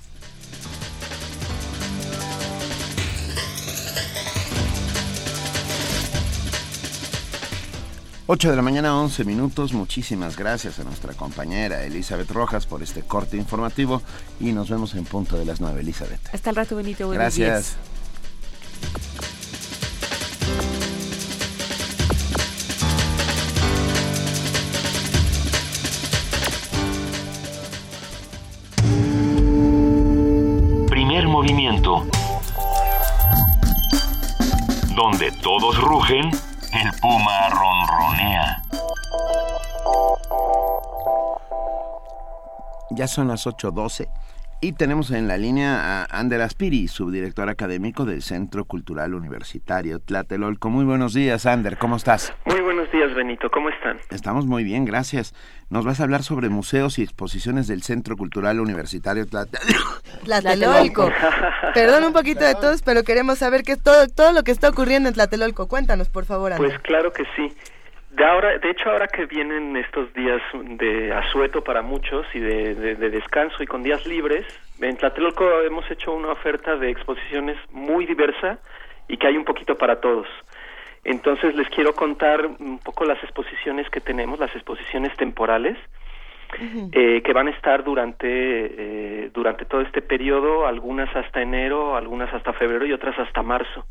8 8.31 8.51
de 8.51 8.55
la 8.55 8.61
mañana, 8.61 8.95
11 8.95 9.23
minutos. 9.23 9.73
Muchísimas 9.73 10.37
gracias 10.37 10.77
a 10.77 10.83
nuestra 10.83 11.15
compañera 11.15 11.83
Elizabeth 11.83 12.29
Rojas 12.29 12.67
por 12.67 12.83
este 12.83 13.01
corte 13.01 13.37
informativo 13.37 14.03
y 14.39 14.51
nos 14.51 14.69
vemos 14.69 14.93
en 14.93 15.03
punto 15.05 15.35
de 15.35 15.45
las 15.45 15.59
9, 15.59 15.81
Elizabeth. 15.81 16.19
Hasta 16.31 16.51
el 16.51 16.55
rato, 16.55 16.75
Benito. 16.75 17.07
Buenos 17.07 17.35
Gracias. 17.35 17.75
Donde 34.95 35.31
todos 35.41 35.81
rugen, 35.81 36.29
el 36.29 36.99
puma 37.01 37.49
ronronea. 37.49 38.61
Ya 42.91 43.07
son 43.07 43.29
las 43.29 43.47
8.12 43.47 44.09
y 44.61 44.73
tenemos 44.73 45.11
en 45.11 45.27
la 45.27 45.37
línea 45.37 46.03
a 46.03 46.19
Ander 46.19 46.41
Aspiri, 46.41 46.87
subdirector 46.87 47.49
académico 47.49 48.05
del 48.05 48.21
Centro 48.21 48.65
Cultural 48.65 49.13
Universitario 49.13 49.99
Tlatelolco. 49.99 50.69
Muy 50.69 50.83
buenos 50.83 51.13
días, 51.13 51.45
Ander, 51.45 51.77
¿cómo 51.77 51.95
estás? 51.95 52.33
Muy 52.45 52.59
buenos 52.59 52.91
días, 52.91 53.13
Benito, 53.15 53.49
¿cómo 53.49 53.69
están? 53.69 53.99
Estamos 54.09 54.45
muy 54.45 54.63
bien, 54.63 54.83
gracias. 54.83 55.33
Nos 55.69 55.85
vas 55.85 56.01
a 56.01 56.03
hablar 56.03 56.23
sobre 56.23 56.49
museos 56.49 56.99
y 56.99 57.03
exposiciones 57.03 57.67
del 57.67 57.83
Centro 57.83 58.17
Cultural 58.17 58.59
Universitario 58.59 59.25
Tlatelolco. 59.29 60.01
Tlatelolco. 60.25 61.11
Perdón 61.73 62.03
un 62.03 62.13
poquito 62.13 62.43
de 62.43 62.55
todos, 62.55 62.81
pero 62.81 63.03
queremos 63.03 63.37
saber 63.37 63.63
qué 63.63 63.73
es 63.73 63.83
todo, 63.83 64.07
todo 64.07 64.33
lo 64.33 64.43
que 64.43 64.51
está 64.51 64.69
ocurriendo 64.69 65.07
en 65.07 65.15
Tlatelolco. 65.15 65.67
Cuéntanos, 65.67 66.09
por 66.09 66.25
favor, 66.25 66.51
Ander. 66.51 66.69
Pues 66.69 66.81
claro 66.81 67.13
que 67.13 67.23
sí. 67.35 67.53
De, 68.19 68.25
ahora, 68.25 68.57
de 68.57 68.69
hecho, 68.69 68.89
ahora 68.91 69.07
que 69.07 69.25
vienen 69.27 69.77
estos 69.77 70.11
días 70.13 70.41
de 70.53 71.13
asueto 71.13 71.63
para 71.63 71.81
muchos 71.81 72.27
y 72.33 72.39
de, 72.39 72.75
de- 72.75 72.95
de 72.95 73.09
descanso 73.09 73.63
y 73.63 73.65
con 73.65 73.81
días 73.81 74.05
libres, 74.05 74.45
en 74.81 74.97
Tlatelolco 74.97 75.61
hemos 75.61 75.89
hecho 75.89 76.11
una 76.13 76.33
oferta 76.33 76.75
de 76.75 76.89
exposiciones 76.89 77.55
muy 77.71 78.05
diversa 78.05 78.59
y 79.07 79.15
que 79.15 79.27
hay 79.27 79.37
un 79.37 79.45
poquito 79.45 79.77
para 79.77 80.01
todos. 80.01 80.27
Entonces 81.05 81.55
les 81.55 81.69
quiero 81.69 81.95
contar 81.95 82.45
un 82.45 82.79
poco 82.79 83.05
las 83.05 83.23
exposiciones 83.23 83.89
que 83.89 84.01
tenemos, 84.01 84.37
las 84.37 84.53
exposiciones 84.53 85.15
temporales, 85.15 85.77
eh, 86.91 87.21
que 87.23 87.31
van 87.31 87.47
a 87.47 87.51
estar 87.51 87.85
durante, 87.85 88.27
eh, 88.27 89.29
durante 89.33 89.63
todo 89.63 89.79
este 89.79 90.01
periodo, 90.01 90.67
algunas 90.67 91.15
hasta 91.15 91.41
enero, 91.41 91.95
algunas 91.95 92.33
hasta 92.33 92.51
febrero 92.51 92.85
y 92.85 92.91
otras 92.91 93.17
hasta 93.17 93.41
marzo. 93.43 93.85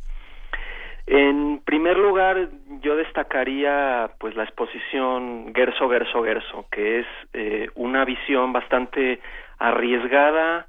En 1.11 1.63
primer 1.65 1.97
lugar, 1.97 2.51
yo 2.83 2.95
destacaría 2.95 4.11
pues 4.19 4.37
la 4.37 4.45
exposición 4.45 5.55
Gerso, 5.55 5.89
Gerso, 5.89 6.23
Gerso, 6.23 6.67
que 6.71 7.01
es 7.01 7.07
eh, 7.33 7.71
una 7.77 8.05
visión 8.05 8.53
bastante 8.53 9.19
arriesgada 9.59 10.67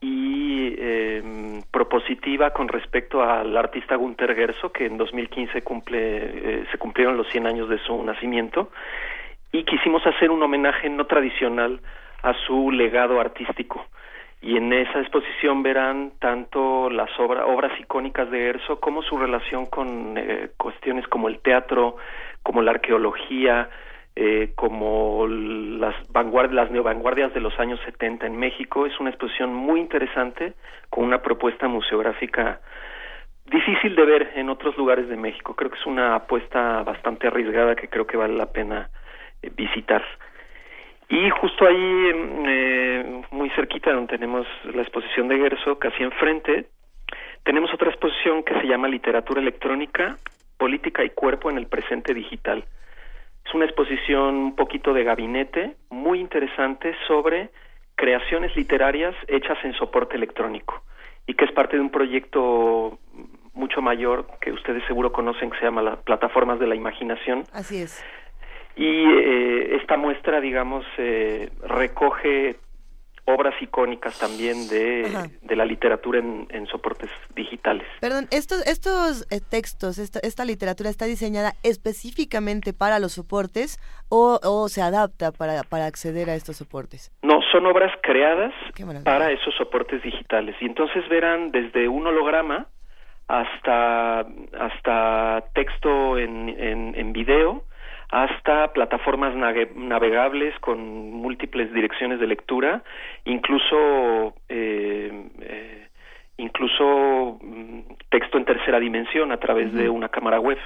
y 0.00 0.74
eh, 0.76 1.62
propositiva 1.70 2.50
con 2.50 2.66
respecto 2.66 3.22
al 3.22 3.56
artista 3.56 3.94
Gunther 3.94 4.34
Gerso, 4.34 4.72
que 4.72 4.86
en 4.86 4.96
2015 4.96 5.62
cumple, 5.62 6.00
eh, 6.00 6.64
se 6.72 6.78
cumplieron 6.78 7.16
los 7.16 7.28
100 7.28 7.46
años 7.46 7.68
de 7.68 7.78
su 7.78 8.02
nacimiento, 8.02 8.72
y 9.52 9.62
quisimos 9.62 10.04
hacer 10.04 10.32
un 10.32 10.42
homenaje 10.42 10.90
no 10.90 11.06
tradicional 11.06 11.80
a 12.24 12.34
su 12.44 12.72
legado 12.72 13.20
artístico 13.20 13.86
y 14.42 14.56
en 14.56 14.72
esa 14.72 15.00
exposición 15.00 15.62
verán 15.62 16.12
tanto 16.20 16.90
las 16.90 17.10
obra- 17.18 17.46
obras 17.46 17.72
icónicas 17.80 18.30
de 18.30 18.48
Erso 18.50 18.78
como 18.80 19.02
su 19.02 19.16
relación 19.16 19.66
con 19.66 20.14
eh, 20.16 20.50
cuestiones 20.56 21.06
como 21.08 21.28
el 21.28 21.40
teatro, 21.40 21.96
como 22.42 22.62
la 22.62 22.72
arqueología, 22.72 23.70
eh, 24.14 24.52
como 24.54 25.26
las, 25.26 25.94
las 26.52 26.70
neovanguardias 26.70 27.34
de 27.34 27.40
los 27.40 27.58
años 27.58 27.80
70 27.84 28.26
en 28.26 28.36
México. 28.38 28.86
Es 28.86 28.98
una 29.00 29.10
exposición 29.10 29.52
muy 29.54 29.80
interesante 29.80 30.52
con 30.90 31.04
una 31.04 31.22
propuesta 31.22 31.66
museográfica 31.68 32.60
difícil 33.46 33.94
de 33.94 34.04
ver 34.04 34.32
en 34.36 34.48
otros 34.48 34.76
lugares 34.76 35.08
de 35.08 35.16
México. 35.16 35.54
Creo 35.54 35.70
que 35.70 35.78
es 35.78 35.86
una 35.86 36.14
apuesta 36.14 36.82
bastante 36.82 37.26
arriesgada 37.26 37.74
que 37.76 37.88
creo 37.88 38.06
que 38.06 38.16
vale 38.16 38.34
la 38.34 38.46
pena 38.52 38.90
eh, 39.42 39.50
visitar. 39.54 40.04
Y 41.08 41.30
justo 41.30 41.66
ahí, 41.66 42.10
eh, 42.46 43.22
muy 43.30 43.50
cerquita 43.50 43.92
donde 43.92 44.16
tenemos 44.16 44.46
la 44.64 44.82
exposición 44.82 45.28
de 45.28 45.38
Gerso, 45.38 45.78
casi 45.78 46.02
enfrente, 46.02 46.66
tenemos 47.44 47.72
otra 47.72 47.90
exposición 47.90 48.42
que 48.42 48.58
se 48.60 48.66
llama 48.66 48.88
Literatura 48.88 49.40
Electrónica, 49.40 50.16
Política 50.58 51.04
y 51.04 51.10
Cuerpo 51.10 51.48
en 51.48 51.58
el 51.58 51.68
Presente 51.68 52.12
Digital. 52.12 52.64
Es 53.44 53.54
una 53.54 53.66
exposición 53.66 54.34
un 54.34 54.56
poquito 54.56 54.92
de 54.92 55.04
gabinete, 55.04 55.76
muy 55.90 56.18
interesante 56.18 56.96
sobre 57.06 57.50
creaciones 57.94 58.54
literarias 58.56 59.14
hechas 59.28 59.58
en 59.64 59.74
soporte 59.74 60.16
electrónico 60.16 60.82
y 61.26 61.34
que 61.34 61.44
es 61.44 61.52
parte 61.52 61.76
de 61.76 61.82
un 61.82 61.90
proyecto 61.90 62.98
mucho 63.54 63.80
mayor 63.80 64.26
que 64.40 64.52
ustedes 64.52 64.84
seguro 64.86 65.12
conocen 65.12 65.50
que 65.50 65.58
se 65.58 65.64
llama 65.64 65.82
las 65.82 65.98
Plataformas 65.98 66.58
de 66.58 66.66
la 66.66 66.74
Imaginación 66.74 67.44
Así 67.52 67.82
es. 67.82 68.04
Y 68.76 68.86
eh, 68.86 69.76
esta 69.76 69.96
muestra, 69.96 70.40
digamos, 70.40 70.84
eh, 70.98 71.50
recoge 71.62 72.56
obras 73.28 73.60
icónicas 73.60 74.16
también 74.20 74.68
de, 74.68 75.04
de 75.42 75.56
la 75.56 75.64
literatura 75.64 76.20
en, 76.20 76.46
en 76.50 76.66
soportes 76.68 77.10
digitales. 77.34 77.84
Perdón, 78.00 78.28
estos, 78.30 78.64
estos 78.68 79.26
eh, 79.32 79.40
textos, 79.40 79.98
esta, 79.98 80.20
esta 80.20 80.44
literatura 80.44 80.90
está 80.90 81.06
diseñada 81.06 81.54
específicamente 81.64 82.72
para 82.72 83.00
los 83.00 83.14
soportes 83.14 83.80
o, 84.10 84.38
o 84.44 84.68
se 84.68 84.80
adapta 84.80 85.32
para, 85.32 85.64
para 85.64 85.86
acceder 85.86 86.30
a 86.30 86.36
estos 86.36 86.56
soportes. 86.56 87.10
No, 87.22 87.40
son 87.50 87.66
obras 87.66 87.92
creadas 88.00 88.54
para 89.02 89.32
esos 89.32 89.52
soportes 89.56 90.04
digitales. 90.04 90.54
Y 90.60 90.66
entonces 90.66 91.08
verán 91.08 91.50
desde 91.50 91.88
un 91.88 92.06
holograma 92.06 92.68
hasta, 93.26 94.20
hasta 94.20 95.44
texto 95.52 96.16
en, 96.16 96.48
en, 96.48 96.94
en 96.94 97.12
video, 97.12 97.64
hasta 98.10 98.72
plataformas 98.72 99.34
navegables 99.74 100.58
con 100.60 101.10
múltiples 101.10 101.72
direcciones 101.72 102.20
de 102.20 102.26
lectura, 102.26 102.82
incluso 103.24 104.34
eh, 104.48 105.28
eh, 105.40 105.88
incluso 106.36 107.38
mm, 107.42 107.80
texto 108.10 108.38
en 108.38 108.44
tercera 108.44 108.78
dimensión 108.78 109.32
a 109.32 109.38
través 109.38 109.72
de 109.72 109.88
una 109.88 110.08
cámara 110.08 110.38
web. 110.38 110.58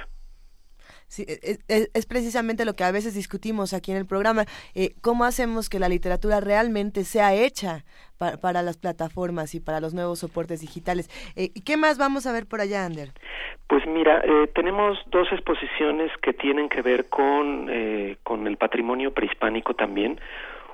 Sí, 1.11 1.25
e- 1.27 1.39
e- 1.43 1.57
es, 1.67 1.91
es 1.93 2.05
precisamente 2.05 2.63
lo 2.63 2.73
que 2.73 2.85
a 2.85 2.91
veces 2.93 3.13
discutimos 3.13 3.73
aquí 3.73 3.91
en 3.91 3.97
el 3.97 4.05
programa. 4.05 4.45
eh, 4.75 4.91
¿Cómo 5.01 5.25
hacemos 5.25 5.67
que 5.67 5.77
la 5.77 5.89
literatura 5.89 6.39
realmente 6.39 7.03
sea 7.03 7.33
hecha 7.35 7.83
pa- 8.17 8.37
para 8.37 8.61
las 8.61 8.77
plataformas 8.77 9.53
y 9.53 9.59
para 9.59 9.81
los 9.81 9.93
nuevos 9.93 10.19
soportes 10.19 10.61
digitales? 10.61 11.09
Eh, 11.35 11.49
¿Y 11.53 11.61
qué 11.65 11.75
más 11.75 11.97
vamos 11.97 12.27
a 12.27 12.31
ver 12.31 12.45
por 12.47 12.61
allá, 12.61 12.85
Ander? 12.85 13.09
Pues 13.67 13.85
mira, 13.87 14.21
eh, 14.23 14.47
tenemos 14.55 14.97
dos 15.07 15.27
exposiciones 15.33 16.11
que 16.23 16.31
tienen 16.31 16.69
que 16.69 16.81
ver 16.81 17.09
con, 17.09 17.67
eh, 17.69 18.15
con 18.23 18.47
el 18.47 18.55
patrimonio 18.55 19.13
prehispánico 19.13 19.73
también. 19.73 20.17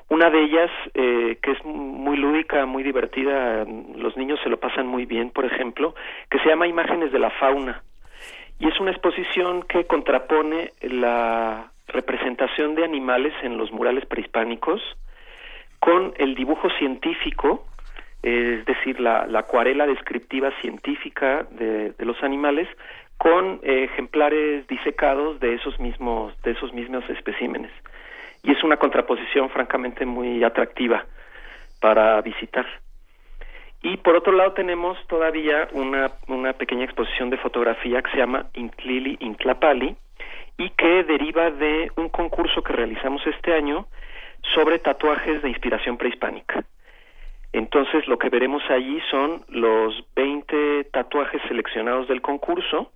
Una 0.10 0.30
de 0.30 0.44
ellas, 0.44 0.70
eh, 0.94 1.40
que 1.42 1.52
es 1.54 1.66
muy 1.66 2.16
lúdica, 2.16 2.68
muy 2.68 2.84
divertida, 2.84 3.66
los 3.66 4.16
niños 4.16 4.40
se 4.44 4.50
lo 4.50 4.60
pasan 4.60 4.86
muy 4.86 5.06
bien, 5.08 5.32
por 5.32 5.46
ejemplo, 5.46 5.96
que 6.30 6.38
se 6.40 6.48
llama 6.48 6.68
Imágenes 6.68 7.12
de 7.12 7.18
la 7.18 7.32
Fauna. 7.32 7.82
Y 8.60 8.68
es 8.68 8.80
una 8.80 8.92
exposición 8.92 9.64
que 9.64 9.86
contrapone 9.86 10.72
la 10.82 11.72
representación 11.88 12.76
de 12.76 12.84
animales 12.84 13.34
en 13.44 13.58
los 13.58 13.72
murales 13.72 14.06
prehispánicos 14.06 14.82
con 15.80 16.14
el 16.18 16.36
dibujo 16.36 16.70
científico, 16.72 17.66
es 18.24 18.66
decir, 18.66 19.00
la, 19.00 19.28
la 19.28 19.40
acuarela 19.40 19.86
descriptiva 19.86 20.52
científica 20.62 21.46
de, 21.52 21.92
de 21.92 22.06
los 22.06 22.22
animales, 22.24 22.68
con 23.18 23.60
ejemplares 23.64 24.68
disecados 24.68 25.40
de 25.40 25.56
esos 25.56 25.80
mismos, 25.80 26.40
de 26.42 26.52
esos 26.52 26.74
mismos 26.74 27.08
especímenes. 27.10 27.72
Y 28.44 28.52
es 28.52 28.64
una 28.64 28.78
contraposición 28.78 29.50
francamente 29.50 30.06
muy 30.06 30.44
atractiva 30.44 31.06
para 31.80 32.22
visitar. 32.22 32.66
Y 33.82 33.98
por 33.98 34.16
otro 34.16 34.34
lado 34.34 34.54
tenemos 34.54 34.98
todavía 35.08 35.68
una, 35.74 36.12
una 36.28 36.54
pequeña 36.54 36.86
exposición 36.86 37.30
de 37.30 37.38
fotografía 37.38 38.02
que 38.02 38.12
se 38.12 38.18
llama 38.18 38.48
Intlili 38.54 39.18
Intlapali 39.20 39.96
y 40.58 40.70
que 40.72 41.04
deriva 41.04 41.52
de 41.52 41.92
un 41.96 42.10
concurso 42.10 42.64
que 42.64 42.74
realizamos 42.74 43.26
este 43.28 43.54
año 43.54 43.88
sobre 44.56 44.80
tatuajes 44.80 45.42
de 45.42 45.50
inspiración 45.50 45.98
prehispánica. 45.98 46.64
Entonces 47.54 48.08
lo 48.08 48.18
que 48.18 48.30
veremos 48.30 48.64
allí 48.70 49.00
son 49.10 49.42
los 49.50 50.04
20 50.16 50.86
tatuajes 50.86 51.42
seleccionados 51.48 52.08
del 52.08 52.22
concurso 52.22 52.92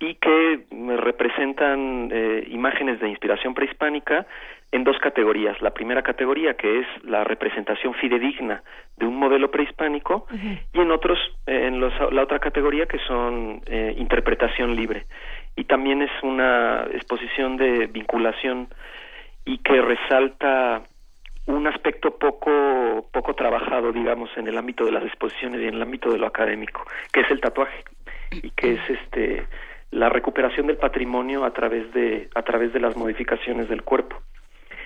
y 0.00 0.14
que 0.16 0.64
representan 0.98 2.10
eh, 2.12 2.44
imágenes 2.48 3.00
de 3.00 3.08
inspiración 3.08 3.54
prehispánica 3.54 4.26
en 4.74 4.82
dos 4.82 4.98
categorías. 4.98 5.62
La 5.62 5.70
primera 5.70 6.02
categoría, 6.02 6.54
que 6.54 6.80
es 6.80 6.86
la 7.04 7.22
representación 7.22 7.94
fidedigna 7.94 8.64
de 8.96 9.06
un 9.06 9.16
modelo 9.16 9.48
prehispánico, 9.48 10.26
y 10.72 10.80
en 10.80 10.90
otros, 10.90 11.16
eh, 11.46 11.68
en 11.68 11.78
los, 11.78 11.92
la 12.12 12.24
otra 12.24 12.40
categoría, 12.40 12.86
que 12.86 12.98
son 13.06 13.62
eh, 13.66 13.94
interpretación 13.96 14.74
libre. 14.74 15.06
Y 15.54 15.64
también 15.64 16.02
es 16.02 16.10
una 16.24 16.86
exposición 16.92 17.56
de 17.56 17.86
vinculación 17.86 18.66
y 19.44 19.58
que 19.58 19.80
resalta 19.80 20.82
un 21.46 21.68
aspecto 21.68 22.18
poco 22.18 23.06
poco 23.12 23.34
trabajado 23.34 23.92
digamos 23.92 24.30
en 24.38 24.48
el 24.48 24.56
ámbito 24.56 24.86
de 24.86 24.92
las 24.92 25.04
exposiciones 25.04 25.60
y 25.60 25.66
en 25.66 25.74
el 25.74 25.82
ámbito 25.82 26.10
de 26.10 26.16
lo 26.16 26.26
académico 26.26 26.82
que 27.12 27.20
es 27.20 27.30
el 27.30 27.42
tatuaje 27.42 27.84
y 28.30 28.48
que 28.52 28.72
es 28.72 28.80
este 28.88 29.46
la 29.90 30.08
recuperación 30.08 30.66
del 30.68 30.78
patrimonio 30.78 31.44
a 31.44 31.52
través 31.52 31.92
de 31.92 32.30
a 32.34 32.42
través 32.42 32.72
de 32.72 32.80
las 32.80 32.96
modificaciones 32.96 33.68
del 33.68 33.82
cuerpo 33.82 34.22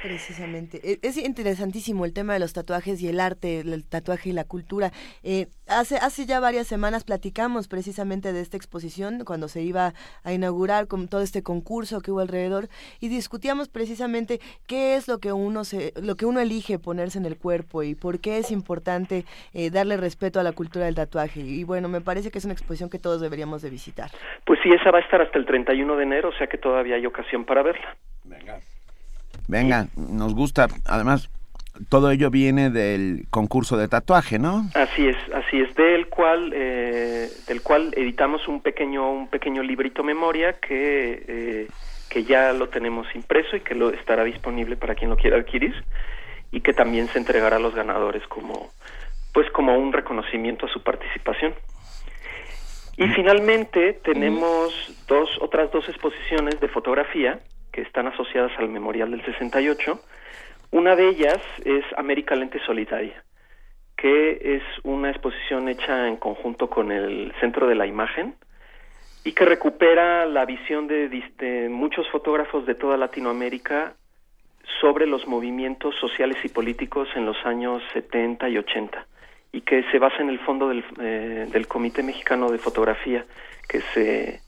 Precisamente. 0.02 0.80
E, 0.82 0.98
es 1.02 1.16
interesantísimo 1.16 2.04
el 2.04 2.12
tema 2.12 2.34
de 2.34 2.38
los 2.38 2.52
tatuajes 2.52 3.00
y 3.02 3.08
el 3.08 3.20
arte, 3.20 3.60
el 3.60 3.84
tatuaje 3.84 4.30
y 4.30 4.32
la 4.32 4.44
cultura. 4.44 4.92
Eh, 5.22 5.46
hace, 5.66 5.96
hace 5.96 6.26
ya 6.26 6.40
varias 6.40 6.66
semanas 6.66 7.04
platicamos 7.04 7.68
precisamente 7.68 8.32
de 8.32 8.40
esta 8.40 8.56
exposición 8.56 9.24
cuando 9.24 9.48
se 9.48 9.62
iba 9.62 9.94
a 10.24 10.32
inaugurar 10.32 10.86
con 10.86 11.08
todo 11.08 11.22
este 11.22 11.42
concurso 11.42 12.00
que 12.00 12.10
hubo 12.12 12.20
alrededor 12.20 12.68
y 13.00 13.08
discutíamos 13.08 13.68
precisamente 13.68 14.40
qué 14.66 14.94
es 14.94 15.08
lo 15.08 15.18
que 15.18 15.32
uno 15.32 15.64
se, 15.64 15.92
lo 16.00 16.16
que 16.16 16.26
uno 16.26 16.40
elige 16.40 16.78
ponerse 16.78 17.18
en 17.18 17.26
el 17.26 17.36
cuerpo 17.36 17.82
y 17.82 17.94
por 17.94 18.20
qué 18.20 18.38
es 18.38 18.50
importante 18.50 19.24
eh, 19.52 19.70
darle 19.70 19.96
respeto 19.96 20.38
a 20.40 20.42
la 20.42 20.52
cultura 20.52 20.86
del 20.86 20.94
tatuaje. 20.94 21.40
Y 21.40 21.64
bueno, 21.64 21.88
me 21.88 22.00
parece 22.00 22.30
que 22.30 22.38
es 22.38 22.44
una 22.44 22.54
exposición 22.54 22.90
que 22.90 22.98
todos 22.98 23.20
deberíamos 23.20 23.62
de 23.62 23.70
visitar. 23.70 24.10
Pues 24.44 24.60
sí, 24.62 24.70
esa 24.70 24.90
va 24.90 24.98
a 24.98 25.02
estar 25.02 25.20
hasta 25.20 25.38
el 25.38 25.46
31 25.46 25.96
de 25.96 26.02
enero, 26.02 26.28
o 26.28 26.32
sea 26.32 26.46
que 26.46 26.58
todavía 26.58 26.96
hay 26.96 27.06
ocasión 27.06 27.44
para 27.44 27.62
verla. 27.62 27.96
Venga. 28.24 28.60
Venga, 29.48 29.88
nos 29.96 30.34
gusta. 30.34 30.68
Además, 30.84 31.30
todo 31.88 32.10
ello 32.10 32.30
viene 32.30 32.70
del 32.70 33.26
concurso 33.30 33.76
de 33.76 33.88
tatuaje, 33.88 34.38
¿no? 34.38 34.68
Así 34.74 35.08
es, 35.08 35.16
así 35.34 35.60
es, 35.60 35.74
del 35.74 36.08
cual, 36.08 36.52
eh, 36.54 37.28
del 37.46 37.62
cual 37.62 37.92
editamos 37.96 38.46
un 38.46 38.60
pequeño, 38.60 39.10
un 39.10 39.28
pequeño 39.28 39.62
librito 39.62 40.02
memoria 40.02 40.54
que, 40.54 41.24
eh, 41.26 41.68
que 42.10 42.24
ya 42.24 42.52
lo 42.52 42.68
tenemos 42.68 43.06
impreso 43.14 43.56
y 43.56 43.60
que 43.60 43.74
lo 43.74 43.90
estará 43.90 44.24
disponible 44.24 44.76
para 44.76 44.94
quien 44.94 45.10
lo 45.10 45.16
quiera 45.16 45.38
adquirir 45.38 45.74
y 46.50 46.60
que 46.60 46.72
también 46.72 47.08
se 47.08 47.18
entregará 47.18 47.56
a 47.56 47.60
los 47.60 47.74
ganadores 47.74 48.26
como, 48.28 48.70
pues 49.32 49.50
como 49.50 49.78
un 49.78 49.92
reconocimiento 49.92 50.66
a 50.66 50.68
su 50.68 50.82
participación. 50.82 51.54
Y 52.96 53.06
mm. 53.06 53.14
finalmente 53.14 53.92
tenemos 54.04 54.72
dos, 55.06 55.30
otras 55.40 55.70
dos 55.70 55.88
exposiciones 55.88 56.58
de 56.60 56.68
fotografía 56.68 57.38
que 57.78 57.82
están 57.82 58.08
asociadas 58.08 58.50
al 58.58 58.68
Memorial 58.68 59.12
del 59.12 59.24
68. 59.24 60.00
Una 60.72 60.96
de 60.96 61.10
ellas 61.10 61.38
es 61.64 61.84
América 61.96 62.34
Lente 62.34 62.58
Solitaria, 62.66 63.22
que 63.96 64.56
es 64.56 64.62
una 64.82 65.10
exposición 65.10 65.68
hecha 65.68 66.08
en 66.08 66.16
conjunto 66.16 66.68
con 66.68 66.90
el 66.90 67.32
Centro 67.38 67.68
de 67.68 67.76
la 67.76 67.86
Imagen 67.86 68.34
y 69.22 69.30
que 69.30 69.44
recupera 69.44 70.26
la 70.26 70.44
visión 70.44 70.88
de, 70.88 71.68
muchos 71.70 72.08
fotógrafos 72.10 72.66
de 72.66 72.74
toda 72.74 72.96
Latinoamérica 72.96 73.94
sobre 74.80 75.06
los 75.06 75.28
movimientos 75.28 75.94
sociales 76.00 76.38
y 76.42 76.48
políticos 76.48 77.08
en 77.14 77.26
los 77.26 77.36
años 77.46 77.80
70 77.92 78.48
y 78.48 78.58
80 78.58 79.06
y 79.52 79.60
que 79.60 79.84
se 79.92 80.00
basa 80.00 80.16
en 80.20 80.30
el 80.30 80.40
fondo 80.40 80.68
del, 80.68 80.84
eh, 81.00 81.46
del 81.48 81.68
Comité 81.68 82.02
Mexicano 82.02 82.50
de 82.50 82.58
Fotografía 82.58 83.24
que 83.68 83.82
se 83.94 84.40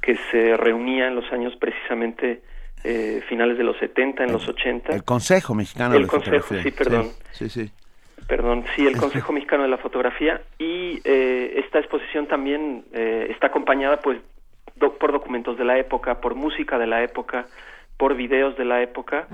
que 0.00 0.16
se 0.30 0.56
reunía 0.56 1.08
en 1.08 1.14
los 1.14 1.30
años 1.30 1.54
precisamente 1.56 2.40
eh, 2.84 3.22
finales 3.28 3.58
de 3.58 3.64
los 3.64 3.76
70, 3.78 4.24
en 4.24 4.32
los 4.32 4.46
80. 4.48 4.94
El 4.94 5.04
Consejo 5.04 5.54
Mexicano 5.54 5.94
el 5.94 6.02
de 6.02 6.08
Consejo, 6.08 6.42
Fotografía. 6.42 6.62
sí, 6.62 6.70
perdón. 6.70 7.08
Sí, 7.32 7.48
sí. 7.48 7.70
Perdón, 8.26 8.64
sí, 8.76 8.86
el 8.86 8.96
Consejo 8.96 9.32
Mexicano 9.32 9.64
de 9.64 9.68
la 9.68 9.78
Fotografía. 9.78 10.40
Y 10.58 11.00
eh, 11.04 11.60
esta 11.64 11.78
exposición 11.80 12.26
también 12.26 12.84
eh, 12.92 13.26
está 13.30 13.48
acompañada 13.48 14.00
pues 14.00 14.20
por 14.98 15.12
documentos 15.12 15.58
de 15.58 15.64
la 15.64 15.78
época, 15.78 16.20
por 16.20 16.34
música 16.34 16.78
de 16.78 16.86
la 16.86 17.02
época, 17.02 17.46
por 17.96 18.14
videos 18.14 18.56
de 18.56 18.64
la 18.64 18.80
época, 18.82 19.26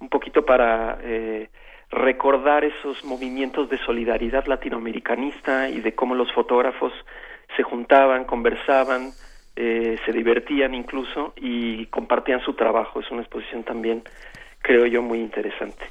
un 0.00 0.08
poquito 0.08 0.44
para 0.44 0.98
eh, 1.02 1.50
recordar 1.90 2.64
esos 2.64 3.04
movimientos 3.04 3.70
de 3.70 3.78
solidaridad 3.78 4.46
latinoamericanista 4.46 5.68
y 5.68 5.80
de 5.80 5.94
cómo 5.94 6.14
los 6.14 6.32
fotógrafos 6.32 6.92
se 7.56 7.62
juntaban, 7.62 8.24
conversaban, 8.24 9.10
eh, 9.60 9.98
se 10.06 10.12
divertían 10.12 10.72
incluso 10.72 11.32
y 11.36 11.86
compartían 11.86 12.40
su 12.42 12.54
trabajo. 12.54 13.00
Es 13.00 13.10
una 13.10 13.22
exposición 13.22 13.64
también, 13.64 14.04
creo 14.62 14.86
yo, 14.86 15.02
muy 15.02 15.18
interesante. 15.18 15.84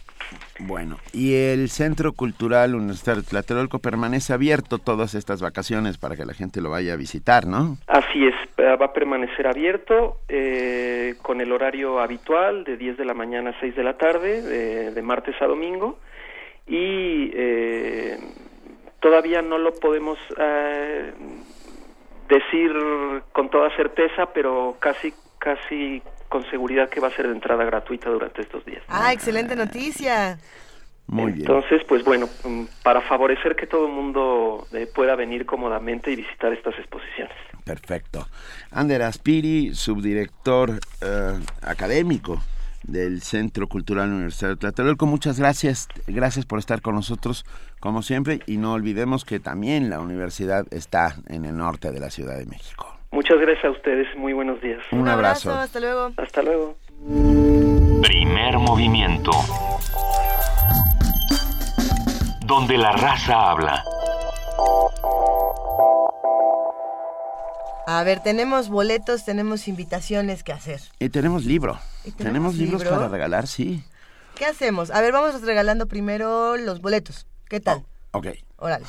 Bueno, 0.59 0.95
y 1.11 1.35
el 1.35 1.67
Centro 1.69 2.13
Cultural 2.13 2.75
Universitario 2.75 3.23
Tlatelolco 3.23 3.79
permanece 3.79 4.31
abierto 4.31 4.77
todas 4.77 5.15
estas 5.15 5.41
vacaciones 5.41 5.97
para 5.97 6.15
que 6.15 6.25
la 6.25 6.33
gente 6.33 6.61
lo 6.61 6.69
vaya 6.69 6.93
a 6.93 6.95
visitar, 6.95 7.45
¿no? 7.45 7.77
Así 7.87 8.25
es, 8.25 8.35
va 8.57 8.85
a 8.85 8.93
permanecer 8.93 9.47
abierto 9.47 10.21
eh, 10.29 11.15
con 11.21 11.41
el 11.41 11.51
horario 11.51 11.99
habitual 11.99 12.63
de 12.63 12.77
10 12.77 12.97
de 12.97 13.05
la 13.05 13.13
mañana 13.13 13.49
a 13.49 13.59
6 13.59 13.75
de 13.75 13.83
la 13.83 13.97
tarde, 13.97 14.41
de, 14.91 15.01
martes 15.01 15.35
a 15.41 15.45
domingo, 15.45 15.99
y 16.65 17.31
eh, 17.33 18.17
todavía 19.01 19.41
no 19.41 19.57
lo 19.57 19.73
podemos 19.73 20.17
decir 22.27 22.71
con 23.31 23.49
toda 23.49 23.75
certeza, 23.75 24.27
pero 24.33 24.75
casi 24.79 25.13
casi 25.39 26.01
con 26.29 26.43
seguridad 26.49 26.89
que 26.89 26.99
va 26.99 27.07
a 27.07 27.11
ser 27.11 27.27
de 27.27 27.33
entrada 27.33 27.63
gratuita 27.63 28.09
durante 28.09 28.41
estos 28.41 28.65
días. 28.65 28.83
Ah, 28.87 29.13
excelente 29.13 29.55
noticia. 29.55 30.37
Muy 31.07 31.31
bien. 31.31 31.49
Entonces, 31.49 31.83
pues 31.87 32.03
bueno, 32.03 32.27
mm, 32.43 32.63
para 32.83 33.01
favorecer 33.01 33.55
que 33.55 33.65
todo 33.65 33.87
el 33.87 33.93
mundo 33.93 34.67
eh, 34.73 34.87
pueda 34.93 35.15
venir 35.15 35.45
cómodamente 35.45 36.11
y 36.11 36.17
visitar 36.17 36.51
estas 36.51 36.77
exposiciones. 36.77 37.35
Perfecto. 37.63 38.27
Ander 38.71 39.01
Aspiri, 39.03 39.73
subdirector 39.73 40.71
eh, 41.01 41.39
académico 41.61 42.41
del 42.87 43.21
Centro 43.21 43.67
Cultural 43.67 44.09
Universitario 44.09 44.55
de 44.55 44.59
Tlatelolco. 44.59 45.05
Muchas 45.05 45.39
gracias, 45.39 45.87
gracias 46.07 46.45
por 46.45 46.59
estar 46.59 46.81
con 46.81 46.95
nosotros 46.95 47.45
como 47.79 48.01
siempre 48.01 48.39
y 48.47 48.57
no 48.57 48.73
olvidemos 48.73 49.25
que 49.25 49.39
también 49.39 49.89
la 49.89 49.99
universidad 49.99 50.65
está 50.71 51.15
en 51.27 51.45
el 51.45 51.57
norte 51.57 51.91
de 51.91 51.99
la 51.99 52.09
Ciudad 52.09 52.37
de 52.37 52.45
México. 52.45 52.97
Muchas 53.11 53.39
gracias 53.39 53.65
a 53.65 53.71
ustedes, 53.71 54.07
muy 54.17 54.33
buenos 54.33 54.61
días. 54.61 54.81
Un, 54.91 55.07
abrazo. 55.07 55.53
hasta 55.53 55.79
luego. 55.79 56.11
Hasta 56.17 56.41
luego. 56.41 56.75
Primer 58.01 58.57
movimiento. 58.57 59.31
Donde 62.45 62.77
la 62.77 62.91
raza 62.93 63.51
habla. 63.51 63.83
A 67.89 68.03
ver, 68.03 68.19
tenemos 68.19 68.67
boletos, 68.67 69.23
tenemos 69.23 69.69
invitaciones 69.69 70.43
que 70.43 70.51
hacer. 70.51 70.81
Y 70.99 71.07
tenemos 71.07 71.45
libro. 71.45 71.79
tenemos, 72.17 72.55
libros 72.55 72.83
para 72.83 73.07
regalar, 73.07 73.47
sí. 73.47 73.81
¿Qué 74.35 74.43
hacemos? 74.43 74.91
A 74.91 74.99
ver, 74.99 75.13
vamos 75.13 75.41
regalando 75.41 75.87
primero 75.87 76.57
los 76.57 76.81
boletos. 76.81 77.27
¿Qué 77.47 77.61
tal? 77.61 77.85
Oh, 78.11 78.17
ok. 78.17 78.27
Órale. 78.57 78.85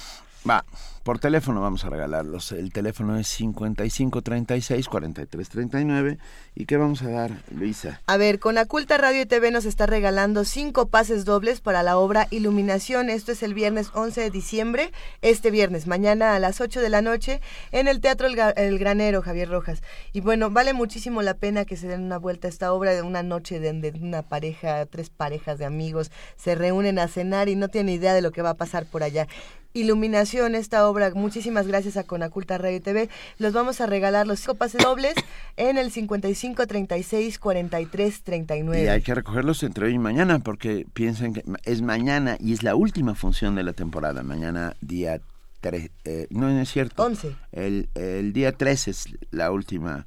Va, 0.48 0.64
por 1.08 1.18
teléfono 1.18 1.62
vamos 1.62 1.86
a 1.86 1.88
regalarlos. 1.88 2.52
El 2.52 2.70
teléfono 2.70 3.16
es 3.16 3.40
5536-4339. 3.40 6.18
¿Y 6.54 6.66
qué 6.66 6.76
vamos 6.76 7.00
a 7.00 7.08
dar, 7.08 7.30
Luisa? 7.50 8.02
A 8.06 8.18
ver, 8.18 8.38
con 8.38 8.58
Aculta 8.58 8.98
Radio 8.98 9.22
y 9.22 9.24
TV 9.24 9.50
nos 9.50 9.64
está 9.64 9.86
regalando 9.86 10.44
cinco 10.44 10.88
pases 10.88 11.24
dobles 11.24 11.62
para 11.62 11.82
la 11.82 11.96
obra 11.96 12.26
Iluminación. 12.28 13.08
Esto 13.08 13.32
es 13.32 13.42
el 13.42 13.54
viernes 13.54 13.88
11 13.94 14.20
de 14.20 14.30
diciembre, 14.30 14.92
este 15.22 15.50
viernes, 15.50 15.86
mañana 15.86 16.34
a 16.34 16.40
las 16.40 16.60
8 16.60 16.82
de 16.82 16.90
la 16.90 17.00
noche, 17.00 17.40
en 17.72 17.88
el 17.88 18.02
Teatro 18.02 18.26
El, 18.26 18.78
Granero, 18.78 19.22
Javier 19.22 19.48
Rojas. 19.48 19.82
Y 20.12 20.20
bueno, 20.20 20.50
vale 20.50 20.74
muchísimo 20.74 21.22
la 21.22 21.32
pena 21.32 21.64
que 21.64 21.78
se 21.78 21.88
den 21.88 22.02
una 22.02 22.18
vuelta 22.18 22.48
a 22.48 22.50
esta 22.50 22.74
obra 22.74 22.92
de 22.92 23.00
una 23.00 23.22
noche 23.22 23.60
de 23.60 23.94
una 23.98 24.20
pareja, 24.20 24.84
tres 24.84 25.08
parejas 25.08 25.58
de 25.58 25.64
amigos 25.64 26.10
se 26.36 26.54
reúnen 26.54 26.98
a 26.98 27.08
cenar 27.08 27.48
y 27.48 27.56
no 27.56 27.68
tienen 27.68 27.94
idea 27.94 28.12
de 28.12 28.20
lo 28.20 28.30
que 28.30 28.42
va 28.42 28.50
a 28.50 28.58
pasar 28.58 28.84
por 28.84 29.02
allá. 29.02 29.26
Iluminación, 29.74 30.54
esta 30.54 30.88
obra. 30.88 30.97
Muchísimas 31.14 31.66
gracias 31.66 31.96
a 31.96 32.04
Conaculta 32.04 32.58
Radio 32.58 32.80
TV. 32.82 33.08
Los 33.38 33.52
vamos 33.52 33.80
a 33.80 33.86
regalar 33.86 34.26
los 34.26 34.40
cinco 34.40 34.54
pases 34.54 34.82
dobles 34.82 35.14
en 35.56 35.78
el 35.78 35.90
55 35.90 36.66
36 36.66 37.38
43 37.38 38.22
39. 38.22 38.84
Y 38.84 38.88
hay 38.88 39.02
que 39.02 39.14
recogerlos 39.14 39.62
entre 39.62 39.86
hoy 39.86 39.94
y 39.94 39.98
mañana 39.98 40.38
porque 40.40 40.86
piensen 40.92 41.34
que 41.34 41.44
es 41.64 41.82
mañana 41.82 42.36
y 42.40 42.52
es 42.52 42.62
la 42.62 42.74
última 42.74 43.14
función 43.14 43.54
de 43.54 43.62
la 43.62 43.72
temporada. 43.72 44.22
Mañana 44.22 44.74
día 44.80 45.20
3, 45.60 45.90
eh, 46.04 46.26
no, 46.30 46.48
es 46.48 46.70
cierto. 46.70 47.02
11. 47.02 47.34
El, 47.52 47.88
el 47.94 48.32
día 48.32 48.52
3 48.52 48.88
es 48.88 49.08
la 49.30 49.50
última 49.50 50.06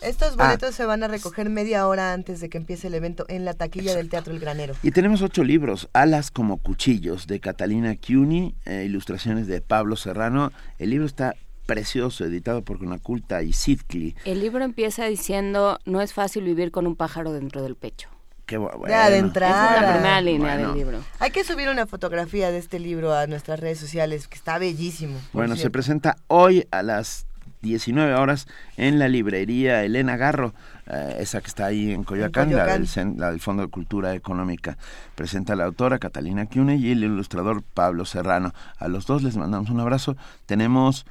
estos 0.00 0.34
ah. 0.38 0.44
boletos 0.46 0.74
se 0.74 0.84
van 0.84 1.02
a 1.02 1.08
recoger 1.08 1.50
media 1.50 1.86
hora 1.86 2.12
antes 2.12 2.40
de 2.40 2.48
que 2.48 2.58
empiece 2.58 2.86
el 2.88 2.94
evento 2.94 3.24
en 3.28 3.44
la 3.44 3.54
taquilla 3.54 3.94
del 3.94 4.08
Teatro 4.08 4.32
El 4.32 4.40
Granero. 4.40 4.74
Y 4.82 4.90
tenemos 4.90 5.22
ocho 5.22 5.44
libros, 5.44 5.88
Alas 5.92 6.30
como 6.30 6.58
cuchillos, 6.58 7.26
de 7.26 7.40
Catalina 7.40 7.96
Cuny, 7.96 8.54
eh, 8.64 8.84
ilustraciones 8.84 9.46
de 9.46 9.60
Pablo 9.60 9.96
Serrano. 9.96 10.52
El 10.78 10.90
libro 10.90 11.06
está 11.06 11.34
precioso 11.66 12.24
editado 12.24 12.62
por 12.62 12.78
Conaculta 12.78 13.42
y 13.42 13.52
Sidkli. 13.52 14.16
El 14.24 14.40
libro 14.40 14.64
empieza 14.64 15.04
diciendo, 15.04 15.78
no 15.84 16.00
es 16.00 16.14
fácil 16.14 16.44
vivir 16.44 16.70
con 16.70 16.86
un 16.86 16.96
pájaro 16.96 17.32
dentro 17.32 17.62
del 17.62 17.76
pecho. 17.76 18.08
Qué 18.48 18.56
bueno. 18.56 18.88
Ya 18.88 19.10
de 19.10 19.18
entrada. 19.18 19.76
Es 19.76 19.82
la 19.82 19.92
primera 19.92 20.20
línea 20.22 20.54
Bueno. 20.54 20.68
del 20.68 20.78
libro. 20.78 21.04
Hay 21.18 21.30
que 21.30 21.44
subir 21.44 21.68
una 21.68 21.86
fotografía 21.86 22.50
de 22.50 22.56
este 22.56 22.78
libro 22.78 23.12
a 23.12 23.26
nuestras 23.26 23.60
redes 23.60 23.78
sociales, 23.78 24.26
que 24.26 24.36
está 24.36 24.58
bellísimo. 24.58 25.18
Bueno, 25.34 25.54
se 25.54 25.68
presenta 25.68 26.16
hoy 26.28 26.66
a 26.70 26.82
las 26.82 27.26
19 27.62 28.14
horas 28.14 28.46
en 28.76 28.98
la 28.98 29.08
librería 29.08 29.82
Elena 29.84 30.16
Garro, 30.16 30.54
eh, 30.86 31.16
esa 31.20 31.40
que 31.40 31.46
está 31.48 31.66
ahí 31.66 31.92
en 31.92 32.04
Coyoacán, 32.04 32.50
La, 32.50 32.64
Coyoacán. 32.64 32.80
del, 32.82 32.88
Cen- 32.88 33.16
la 33.18 33.30
del 33.30 33.40
Fondo 33.40 33.62
de 33.62 33.68
Cultura 33.68 34.14
Económica. 34.14 34.78
Presenta 35.14 35.54
la 35.56 35.64
autora 35.64 35.98
Catalina 35.98 36.46
Cune 36.46 36.76
y 36.76 36.90
el 36.92 37.04
ilustrador 37.04 37.62
Pablo 37.62 38.04
Serrano. 38.04 38.52
A 38.78 38.88
los 38.88 39.06
dos 39.06 39.22
les 39.22 39.36
mandamos 39.36 39.70
un 39.70 39.80
abrazo. 39.80 40.16
Tenemos 40.46 41.04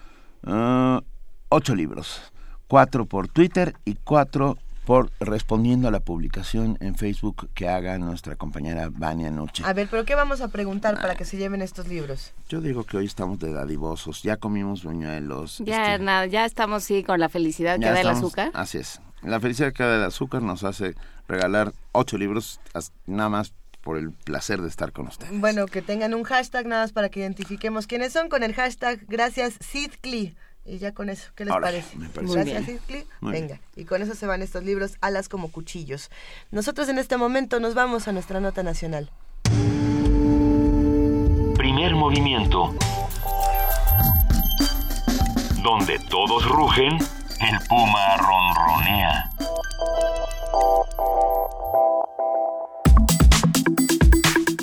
eh, 0.48 0.99
ocho 1.49 1.76
libros, 1.76 2.22
cuatro 2.68 3.06
por 3.06 3.28
Twitter 3.28 3.74
y 3.86 3.95
cuatro 4.03 4.57
por 4.88 5.11
respondiendo 5.19 5.89
a 5.89 5.91
la 5.91 5.99
publicación 5.99 6.77
en 6.80 6.95
Facebook 6.95 7.49
que 7.53 7.68
haga 7.68 7.97
nuestra 7.97 8.38
compañera 8.38 8.88
Vania 8.89 9.30
Noche. 9.30 9.61
A 9.65 9.73
ver, 9.73 9.89
pero 9.91 10.05
¿qué 10.05 10.15
vamos 10.15 10.39
a 10.39 10.47
preguntar 10.47 11.01
para 11.01 11.15
que 11.15 11.26
se 11.26 11.35
lleven 11.35 11.61
estos 11.61 11.89
libros? 11.89 12.34
Yo 12.47 12.61
digo 12.61 12.85
que 12.85 12.95
hoy 12.95 13.05
estamos 13.05 13.38
de 13.39 13.51
dadivosos, 13.51 14.23
ya 14.23 14.38
comimos 14.38 14.85
buñuelos. 14.85 15.57
Ya, 15.65 15.97
nada, 15.97 16.26
ya 16.27 16.45
estamos 16.45 16.85
sí 16.85 17.03
con 17.03 17.19
la 17.19 17.27
felicidad 17.27 17.77
que 17.77 17.85
da 17.85 17.99
el 17.99 18.07
azúcar. 18.07 18.49
Así 18.53 18.77
es. 18.77 19.01
La 19.23 19.41
felicidad 19.41 19.73
que 19.73 19.84
da 19.84 19.97
el 19.97 20.03
azúcar 20.03 20.41
nos 20.41 20.64
hace 20.64 20.95
regalar 21.27 21.73
ocho 21.91 22.18
libros 22.18 22.61
nada 23.07 23.27
más 23.27 23.53
por 23.81 23.97
el 23.97 24.11
placer 24.11 24.61
de 24.61 24.69
estar 24.69 24.93
con 24.93 25.07
usted. 25.07 25.27
Bueno, 25.34 25.65
que 25.65 25.81
tengan 25.81 26.14
un 26.14 26.23
hashtag 26.23 26.65
nada 26.65 26.84
más 26.84 26.93
para 26.93 27.09
que 27.09 27.19
identifiquemos 27.19 27.88
quiénes 27.88 28.14
son 28.14 28.30
con 28.30 28.41
el 28.41 28.53
hashtag 28.53 29.05
gracias 29.09 29.55
Sidcli. 29.59 30.34
Y 30.68 30.80
ya 30.80 30.91
con 30.91 31.10
eso, 31.10 31.30
¿qué 31.34 31.45
les 31.45 31.53
parece? 31.56 31.95
me 31.95 32.10
parece 32.10 32.34
Gracias 32.34 32.88
bien. 32.88 33.06
Venga, 33.22 33.60
y 33.77 33.85
con 33.85 34.02
eso 34.02 34.15
se 34.15 34.27
van 34.27 34.41
estos 34.41 34.65
libros 34.65 34.98
alas 34.99 35.30
como 35.30 35.49
cuchillos. 35.49 36.11
Nosotros 36.52 36.89
en 36.89 36.99
este 36.99 37.15
momento 37.15 37.61
nos 37.61 37.73
vamos 37.73 38.10
a 38.10 38.11
nuestra 38.11 38.41
nota 38.41 38.64
nacional. 38.64 39.10
Primer 41.56 41.95
movimiento. 41.95 42.76
Donde 45.64 45.99
todos 46.10 46.45
rugen, 46.45 46.98
el 47.39 47.60
puma 47.69 48.18
ronronea. 48.18 49.30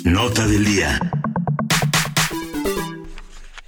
Nota 0.03 0.45
del 0.45 0.65
día. 0.65 0.99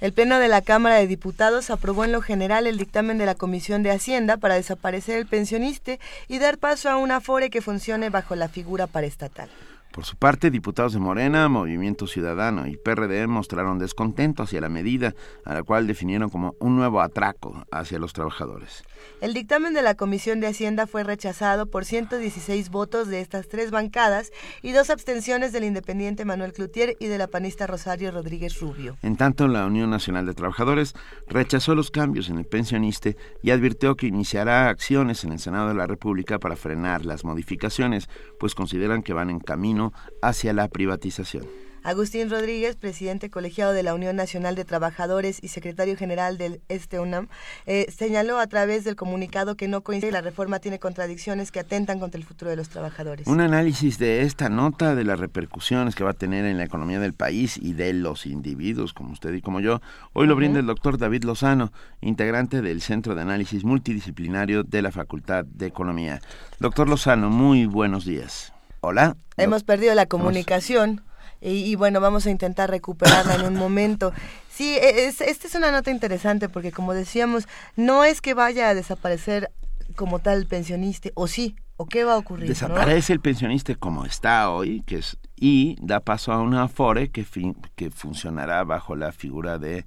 El 0.00 0.12
Pleno 0.12 0.38
de 0.38 0.46
la 0.46 0.62
Cámara 0.62 0.94
de 0.94 1.08
Diputados 1.08 1.70
aprobó 1.70 2.04
en 2.04 2.12
lo 2.12 2.22
general 2.22 2.68
el 2.68 2.78
dictamen 2.78 3.18
de 3.18 3.26
la 3.26 3.34
Comisión 3.34 3.82
de 3.82 3.90
Hacienda 3.90 4.36
para 4.36 4.54
desaparecer 4.54 5.18
el 5.18 5.26
pensionista 5.26 5.98
y 6.28 6.38
dar 6.38 6.58
paso 6.58 6.88
a 6.88 6.98
una 6.98 7.16
afore 7.16 7.50
que 7.50 7.60
funcione 7.60 8.08
bajo 8.08 8.36
la 8.36 8.48
figura 8.48 8.86
paraestatal. 8.86 9.50
Por 9.98 10.04
su 10.04 10.14
parte, 10.14 10.52
diputados 10.52 10.92
de 10.92 11.00
Morena, 11.00 11.48
Movimiento 11.48 12.06
Ciudadano 12.06 12.68
y 12.68 12.76
PRD 12.76 13.26
mostraron 13.26 13.80
descontento 13.80 14.44
hacia 14.44 14.60
la 14.60 14.68
medida, 14.68 15.16
a 15.44 15.54
la 15.54 15.64
cual 15.64 15.88
definieron 15.88 16.30
como 16.30 16.54
un 16.60 16.76
nuevo 16.76 17.00
atraco 17.00 17.64
hacia 17.72 17.98
los 17.98 18.12
trabajadores. 18.12 18.84
El 19.20 19.34
dictamen 19.34 19.74
de 19.74 19.82
la 19.82 19.96
Comisión 19.96 20.38
de 20.38 20.46
Hacienda 20.46 20.86
fue 20.86 21.02
rechazado 21.02 21.66
por 21.66 21.84
116 21.84 22.70
votos 22.70 23.08
de 23.08 23.20
estas 23.20 23.48
tres 23.48 23.72
bancadas 23.72 24.30
y 24.62 24.70
dos 24.70 24.90
abstenciones 24.90 25.52
del 25.52 25.64
independiente 25.64 26.24
Manuel 26.24 26.52
Cloutier 26.52 26.96
y 27.00 27.06
de 27.06 27.18
la 27.18 27.26
panista 27.26 27.66
Rosario 27.66 28.12
Rodríguez 28.12 28.60
Rubio. 28.60 28.96
En 29.02 29.16
tanto, 29.16 29.48
la 29.48 29.66
Unión 29.66 29.90
Nacional 29.90 30.26
de 30.26 30.34
Trabajadores 30.34 30.94
rechazó 31.26 31.74
los 31.74 31.90
cambios 31.90 32.28
en 32.28 32.38
el 32.38 32.44
pensioniste 32.44 33.16
y 33.42 33.50
advirtió 33.50 33.96
que 33.96 34.06
iniciará 34.06 34.68
acciones 34.68 35.24
en 35.24 35.32
el 35.32 35.40
Senado 35.40 35.66
de 35.66 35.74
la 35.74 35.88
República 35.88 36.38
para 36.38 36.54
frenar 36.54 37.04
las 37.04 37.24
modificaciones, 37.24 38.08
pues 38.38 38.54
consideran 38.54 39.02
que 39.02 39.12
van 39.12 39.30
en 39.30 39.40
camino 39.40 39.87
hacia 40.22 40.52
la 40.52 40.68
privatización. 40.68 41.46
Agustín 41.88 42.28
Rodríguez, 42.28 42.76
presidente 42.76 43.30
colegiado 43.30 43.72
de 43.72 43.82
la 43.82 43.94
Unión 43.94 44.16
Nacional 44.16 44.54
de 44.54 44.66
Trabajadores 44.66 45.38
y 45.42 45.48
secretario 45.48 45.96
general 45.96 46.36
del 46.36 46.60
Este 46.68 47.00
UNAM, 47.00 47.28
eh, 47.66 47.86
señaló 47.90 48.38
a 48.38 48.46
través 48.46 48.84
del 48.84 48.96
comunicado 48.96 49.56
que 49.56 49.68
no 49.68 49.82
coincide 49.82 50.12
la 50.12 50.20
reforma 50.20 50.58
tiene 50.58 50.78
contradicciones 50.78 51.50
que 51.50 51.60
atentan 51.60 51.98
contra 51.98 52.18
el 52.18 52.26
futuro 52.26 52.50
de 52.50 52.56
los 52.56 52.68
trabajadores. 52.68 53.26
Un 53.26 53.40
análisis 53.40 53.98
de 53.98 54.22
esta 54.22 54.48
nota, 54.48 54.94
de 54.94 55.04
las 55.04 55.18
repercusiones 55.18 55.94
que 55.94 56.04
va 56.04 56.10
a 56.10 56.14
tener 56.14 56.44
en 56.44 56.58
la 56.58 56.64
economía 56.64 57.00
del 57.00 57.14
país 57.14 57.56
y 57.56 57.72
de 57.72 57.92
los 57.92 58.26
individuos, 58.26 58.92
como 58.92 59.12
usted 59.12 59.32
y 59.32 59.40
como 59.40 59.60
yo, 59.60 59.80
hoy 60.12 60.26
lo 60.26 60.36
brinda 60.36 60.60
el 60.60 60.66
doctor 60.66 60.98
David 60.98 61.24
Lozano, 61.24 61.72
integrante 62.00 62.60
del 62.60 62.82
Centro 62.82 63.14
de 63.14 63.22
Análisis 63.22 63.64
Multidisciplinario 63.64 64.62
de 64.62 64.82
la 64.82 64.92
Facultad 64.92 65.44
de 65.44 65.66
Economía. 65.66 66.20
Doctor 66.60 66.88
Lozano, 66.88 67.30
muy 67.30 67.66
buenos 67.66 68.04
días. 68.04 68.52
Hola. 68.80 69.16
Hemos 69.36 69.64
perdido 69.64 69.94
la 69.94 70.06
comunicación 70.06 71.02
y, 71.40 71.50
y 71.50 71.74
bueno, 71.76 72.00
vamos 72.00 72.26
a 72.26 72.30
intentar 72.30 72.70
recuperarla 72.70 73.34
en 73.36 73.44
un 73.44 73.54
momento. 73.58 74.12
Sí, 74.50 74.76
e, 74.76 75.06
es, 75.06 75.20
esta 75.20 75.46
es 75.46 75.54
una 75.54 75.70
nota 75.70 75.90
interesante 75.90 76.48
porque 76.48 76.72
como 76.72 76.94
decíamos, 76.94 77.46
no 77.76 78.04
es 78.04 78.20
que 78.20 78.34
vaya 78.34 78.68
a 78.68 78.74
desaparecer 78.74 79.50
como 79.96 80.18
tal 80.18 80.38
el 80.38 80.46
pensionista, 80.46 81.08
o 81.14 81.26
sí, 81.26 81.56
o 81.76 81.86
qué 81.86 82.04
va 82.04 82.14
a 82.14 82.18
ocurrir. 82.18 82.44
¿no? 82.44 82.48
Desaparece 82.48 83.12
el 83.12 83.20
pensionista 83.20 83.74
como 83.74 84.04
está 84.04 84.50
hoy, 84.50 84.82
que 84.82 84.98
es 84.98 85.16
y 85.36 85.76
da 85.80 86.00
paso 86.00 86.32
a 86.32 86.40
una 86.40 86.64
afore 86.64 87.10
que, 87.10 87.24
fin- 87.24 87.56
que 87.76 87.90
funcionará 87.90 88.64
bajo 88.64 88.96
la 88.96 89.12
figura 89.12 89.58
de 89.58 89.86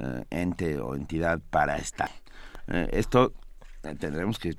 eh, 0.00 0.24
ente 0.30 0.78
o 0.80 0.94
entidad 0.96 1.40
para 1.50 1.76
estar. 1.76 2.10
Eh, 2.66 2.88
esto 2.92 3.32
eh, 3.84 3.94
tendremos 3.94 4.38
que 4.38 4.54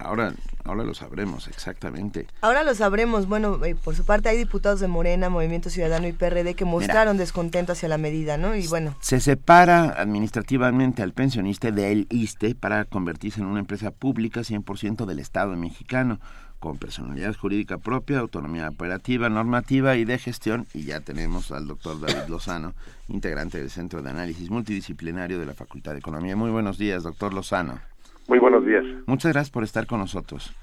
ahora 0.00 0.32
ahora 0.64 0.84
lo 0.84 0.94
sabremos 0.94 1.48
exactamente. 1.48 2.26
Ahora 2.40 2.62
lo 2.62 2.74
sabremos. 2.74 3.26
Bueno, 3.26 3.64
eh, 3.64 3.74
por 3.74 3.94
su 3.96 4.04
parte 4.04 4.28
hay 4.28 4.38
diputados 4.38 4.80
de 4.80 4.88
Morena, 4.88 5.28
Movimiento 5.28 5.70
Ciudadano 5.70 6.06
y 6.06 6.12
PRD 6.12 6.54
que 6.54 6.64
mostraron 6.64 7.16
descontento 7.16 7.72
hacia 7.72 7.88
la 7.88 7.98
medida, 7.98 8.36
¿no? 8.36 8.54
Y 8.54 8.66
bueno, 8.66 8.94
Se 9.00 9.20
separa 9.20 10.00
administrativamente 10.00 11.02
al 11.02 11.12
pensionista 11.12 11.70
del 11.70 12.06
ISTE 12.10 12.54
para 12.54 12.84
convertirse 12.84 13.40
en 13.40 13.46
una 13.46 13.60
empresa 13.60 13.90
pública 13.90 14.40
100% 14.40 15.06
del 15.06 15.18
Estado 15.18 15.56
mexicano, 15.56 16.20
con 16.58 16.76
personalidad 16.76 17.34
jurídica 17.34 17.78
propia, 17.78 18.18
autonomía 18.18 18.68
operativa, 18.68 19.28
normativa 19.28 19.96
y 19.96 20.04
de 20.04 20.18
gestión. 20.18 20.66
Y 20.74 20.84
ya 20.84 21.00
tenemos 21.00 21.50
al 21.52 21.66
doctor 21.66 21.98
David 22.00 22.28
Lozano, 22.28 22.74
integrante 23.08 23.58
del 23.58 23.70
Centro 23.70 24.02
de 24.02 24.10
Análisis 24.10 24.50
Multidisciplinario 24.50 25.38
de 25.38 25.46
la 25.46 25.54
Facultad 25.54 25.92
de 25.92 25.98
Economía. 25.98 26.36
Muy 26.36 26.50
buenos 26.50 26.76
días, 26.76 27.02
doctor 27.02 27.32
Lozano. 27.32 27.80
Muy 28.30 28.38
buenos 28.38 28.64
días. 28.64 28.84
Muchas 29.06 29.32
gracias 29.32 29.50
por 29.50 29.64
estar 29.64 29.88
con 29.88 29.98
nosotros. 29.98 30.54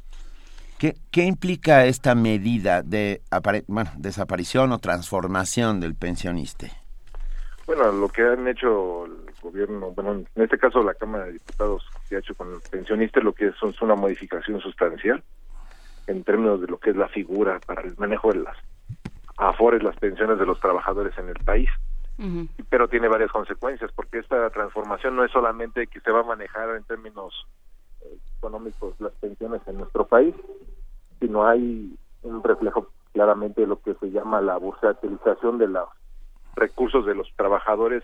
¿Qué, 0.79 0.95
qué 1.11 1.25
implica 1.25 1.85
esta 1.85 2.15
medida 2.15 2.81
de 2.81 3.19
apare- 3.29 3.65
bueno, 3.67 3.89
desaparición 3.97 4.71
o 4.71 4.79
transformación 4.79 5.81
del 5.81 5.93
pensionista? 5.93 6.67
Bueno, 7.65 7.91
lo 7.91 8.07
que 8.07 8.21
han 8.21 8.47
hecho 8.47 9.03
el 9.05 9.17
gobierno, 9.41 9.91
bueno, 9.91 10.13
en 10.13 10.41
este 10.41 10.57
caso 10.57 10.81
la 10.81 10.93
Cámara 10.93 11.25
de 11.25 11.33
Diputados 11.33 11.83
que 12.07 12.15
ha 12.15 12.19
hecho 12.19 12.35
con 12.35 12.53
el 12.53 12.61
pensionista, 12.71 13.19
lo 13.19 13.33
que 13.33 13.47
es, 13.47 13.55
es 13.61 13.81
una 13.81 13.95
modificación 13.95 14.61
sustancial 14.61 15.21
en 16.07 16.23
términos 16.23 16.61
de 16.61 16.67
lo 16.67 16.79
que 16.79 16.91
es 16.91 16.95
la 16.95 17.09
figura 17.09 17.59
para 17.65 17.81
el 17.81 17.97
manejo 17.97 18.31
de 18.31 18.43
las 18.43 18.55
afores, 19.35 19.83
las 19.83 19.97
pensiones 19.97 20.39
de 20.39 20.45
los 20.45 20.57
trabajadores 20.61 21.17
en 21.17 21.27
el 21.27 21.43
país. 21.43 21.67
Pero 22.69 22.87
tiene 22.87 23.07
varias 23.07 23.31
consecuencias, 23.31 23.91
porque 23.93 24.19
esta 24.19 24.49
transformación 24.49 25.15
no 25.15 25.23
es 25.23 25.31
solamente 25.31 25.87
que 25.87 25.99
se 26.01 26.11
va 26.11 26.21
a 26.21 26.23
manejar 26.23 26.75
en 26.75 26.83
términos 26.83 27.33
eh, 28.01 28.17
económicos 28.37 28.95
las 28.99 29.13
pensiones 29.13 29.61
en 29.67 29.77
nuestro 29.77 30.07
país, 30.07 30.35
sino 31.19 31.47
hay 31.47 31.95
un 32.23 32.43
reflejo 32.43 32.91
claramente 33.13 33.61
de 33.61 33.67
lo 33.67 33.79
que 33.81 33.93
se 33.95 34.11
llama 34.11 34.41
la 34.41 34.57
bursatilización 34.57 35.57
de 35.57 35.67
los 35.67 35.87
recursos 36.55 37.05
de 37.05 37.15
los 37.15 37.31
trabajadores 37.35 38.03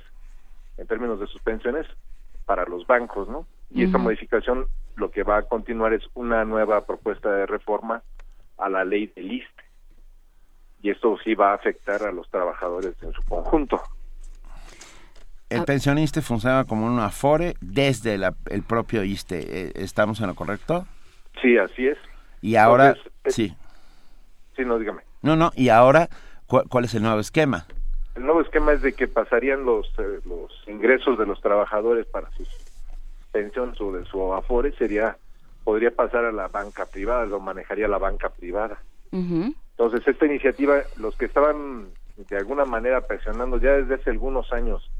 en 0.77 0.87
términos 0.87 1.19
de 1.19 1.27
sus 1.27 1.41
pensiones 1.41 1.87
para 2.45 2.65
los 2.65 2.85
bancos, 2.87 3.27
¿no? 3.27 3.47
Y 3.69 3.83
esta 3.83 3.97
Ujú. 3.97 4.05
modificación 4.05 4.67
lo 4.95 5.11
que 5.11 5.23
va 5.23 5.37
a 5.37 5.43
continuar 5.43 5.93
es 5.93 6.03
una 6.13 6.45
nueva 6.45 6.81
propuesta 6.81 7.31
de 7.31 7.45
reforma 7.45 8.03
a 8.57 8.69
la 8.69 8.85
ley 8.85 9.07
del 9.07 9.31
ISTE. 9.31 9.63
Y 10.81 10.91
esto 10.91 11.17
sí 11.23 11.33
va 11.33 11.51
a 11.51 11.55
afectar 11.55 12.03
a 12.03 12.11
los 12.11 12.29
trabajadores 12.29 12.95
en 13.01 13.13
su 13.13 13.23
conjunto. 13.23 13.81
El 15.53 15.65
pensionista 15.65 16.21
funciona 16.21 16.63
como 16.65 16.85
un 16.85 16.99
afore 16.99 17.55
desde 17.61 18.17
la- 18.17 18.33
el 18.49 18.63
propio 18.63 19.03
ISTE. 19.03 19.39
Eh, 19.67 19.71
¿Estamos 19.75 20.19
en 20.21 20.27
lo 20.27 20.35
correcto? 20.35 20.85
Sí, 21.41 21.57
así 21.57 21.87
es. 21.87 21.97
Y 22.41 22.55
ahora, 22.55 22.89
Entonces, 22.89 23.11
eh, 23.25 23.31
sí. 23.31 23.55
Sí, 24.55 24.63
no, 24.65 24.77
dígame. 24.79 25.01
No, 25.21 25.35
no, 25.35 25.51
y 25.55 25.69
ahora, 25.69 26.09
¿cu- 26.47 26.63
¿cuál 26.69 26.85
es 26.85 26.93
el 26.95 27.03
nuevo 27.03 27.19
esquema? 27.19 27.65
El 28.15 28.23
nuevo 28.25 28.41
esquema 28.41 28.73
es 28.73 28.81
de 28.81 28.93
que 28.93 29.07
pasarían 29.07 29.65
los, 29.65 29.87
eh, 29.97 30.19
los 30.25 30.51
ingresos 30.67 31.17
de 31.17 31.25
los 31.25 31.41
trabajadores 31.41 32.05
para 32.07 32.29
sus 32.31 32.47
pensiones 33.31 33.79
o 33.81 33.91
de 33.91 34.05
su 34.05 34.33
afore, 34.33 34.71
sería 34.77 35.17
podría 35.63 35.91
pasar 35.91 36.25
a 36.25 36.31
la 36.31 36.49
banca 36.49 36.85
privada, 36.85 37.25
lo 37.25 37.39
manejaría 37.39 37.87
la 37.87 37.97
banca 37.97 38.29
privada. 38.29 38.77
Entonces, 39.11 40.05
esta 40.07 40.25
iniciativa, 40.25 40.81
los 40.97 41.15
que 41.15 41.25
estaban 41.25 41.87
de 42.17 42.37
alguna 42.37 42.65
manera 42.65 43.07
presionando 43.07 43.57
ya 43.57 43.71
desde 43.71 43.95
hace 43.95 44.09
algunos 44.09 44.51
años 44.51 44.91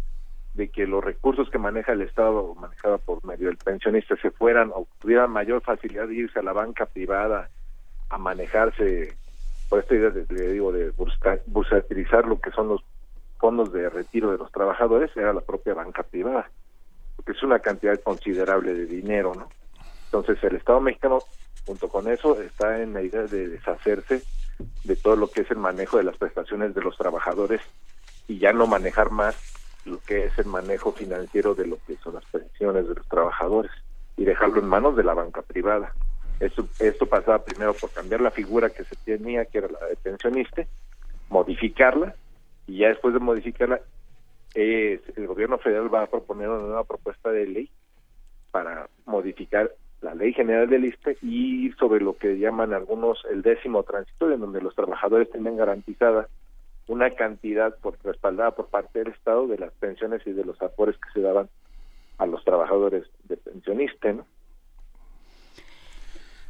de 0.54 0.70
que 0.70 0.86
los 0.86 1.04
recursos 1.04 1.50
que 1.50 1.58
maneja 1.58 1.94
el 1.94 2.02
Estado, 2.02 2.54
manejada 2.56 3.00
por 3.00 3.24
medio 3.26 3.48
del 3.48 3.58
pensionista, 3.58 4.16
se 4.18 4.32
fueran 4.32 4.72
o 4.74 4.88
tuvieran 5.00 5.32
mayor 5.32 5.62
facilidad 5.62 6.08
de 6.08 6.16
irse 6.16 6.40
a 6.40 6.44
la 6.44 6.54
banca 6.54 6.86
privada 6.86 7.50
a 8.10 8.18
manejarse, 8.18 9.16
por 9.70 9.80
esta 9.80 9.96
idea 9.96 10.12
de, 10.12 10.26
le 10.30 10.52
digo, 10.52 10.72
de 10.72 10.94
bursa- 10.94 11.42
bursatilizar 11.48 12.28
lo 12.28 12.40
que 12.40 12.52
son 12.52 12.68
los 12.68 12.84
fondos 13.40 13.74
de 13.74 13.90
retiro 13.90 14.32
de 14.32 14.38
los 14.38 14.52
trabajadores, 14.52 15.10
era 15.18 15.34
la 15.34 15.42
propia 15.42 15.74
banca 15.74 16.04
privada, 16.04 16.50
porque 17.16 17.32
es 17.32 17.44
una 17.44 17.60
cantidad 17.60 18.00
considerable 18.02 18.74
de 18.74 18.86
dinero, 18.86 19.34
¿no? 19.34 19.50
Entonces 20.06 20.42
el 20.44 20.56
Estado 20.56 20.80
mexicano, 20.80 21.24
junto 21.66 21.90
con 21.90 22.08
eso, 22.08 22.40
está 22.40 22.82
en 22.82 22.94
la 22.94 23.02
idea 23.02 23.24
de 23.24 23.48
deshacerse 23.50 24.22
de 24.84 24.96
todo 24.96 25.16
lo 25.16 25.32
que 25.32 25.42
es 25.42 25.50
el 25.50 25.58
manejo 25.58 25.98
de 25.98 26.04
las 26.04 26.18
prestaciones 26.18 26.76
de 26.76 26.82
los 26.82 26.96
trabajadores 26.96 27.62
y 28.28 28.38
ya 28.38 28.54
no 28.54 28.68
manejar 28.68 29.10
más 29.10 29.36
lo 29.86 30.00
que 30.00 30.26
es 30.26 30.38
el 30.40 30.46
manejo 30.46 30.92
financiero 30.92 31.56
de 31.56 31.68
lo 31.68 31.78
que 31.86 31.98
son 31.98 32.16
las 32.16 32.26
pensiones 32.26 32.88
de 32.88 32.96
los 32.96 33.08
trabajadores 33.08 33.72
y 34.18 34.26
dejarlo 34.26 34.60
en 34.60 34.68
manos 34.68 34.96
de 34.96 35.04
la 35.04 35.14
banca 35.14 35.42
privada. 35.42 35.94
Esto, 36.40 36.68
esto 36.80 37.06
pasaba 37.06 37.44
primero 37.44 37.74
por 37.74 37.92
cambiar 37.92 38.22
la 38.22 38.32
figura 38.32 38.70
que 38.70 38.84
se 38.86 38.96
tenía, 38.98 39.46
que 39.46 39.60
era 39.60 39.68
la 39.68 39.86
de 39.88 39.96
pensionista, 39.96 40.66
modificarla 41.30 42.16
y 42.68 42.80
ya 42.80 42.90
después 42.90 43.14
de 43.14 43.20
modificarla, 43.20 43.82
eh, 44.56 45.02
el 45.16 45.28
gobierno 45.28 45.58
federal 45.58 45.94
va 45.94 46.04
a 46.04 46.10
proponer 46.10 46.50
una 46.50 46.60
nueva 46.60 46.84
propuesta 46.84 47.32
de 47.32 47.48
ley 47.48 47.72
para 48.52 48.88
modificar 49.06 49.72
la 50.02 50.14
ley 50.14 50.34
general 50.34 50.70
del 50.70 50.86
ISPE 50.86 51.18
y 51.22 51.72
sobre 51.80 52.02
lo 52.02 52.18
que 52.18 52.38
llaman 52.38 52.74
algunos 52.74 53.26
el 53.32 53.42
décimo 53.42 53.84
transitorio, 53.84 54.36
en 54.36 54.42
donde 54.42 54.62
los 54.62 54.76
trabajadores 54.76 55.32
tienen 55.32 55.58
garantizada 55.58 56.28
una 56.88 57.12
cantidad 57.12 57.76
por, 57.78 57.98
respaldada 58.04 58.52
por 58.52 58.68
parte 58.68 59.00
del 59.00 59.10
Estado 59.14 59.48
de 59.48 59.58
las 59.58 59.72
pensiones 59.74 60.22
y 60.26 60.32
de 60.32 60.44
los 60.44 60.62
aportes 60.62 61.00
que 61.02 61.12
se 61.14 61.22
daban 61.22 61.50
a 62.18 62.26
los 62.26 62.44
trabajadores 62.44 63.06
de 63.24 63.38
pensionista, 63.38 64.12
¿no? 64.12 64.26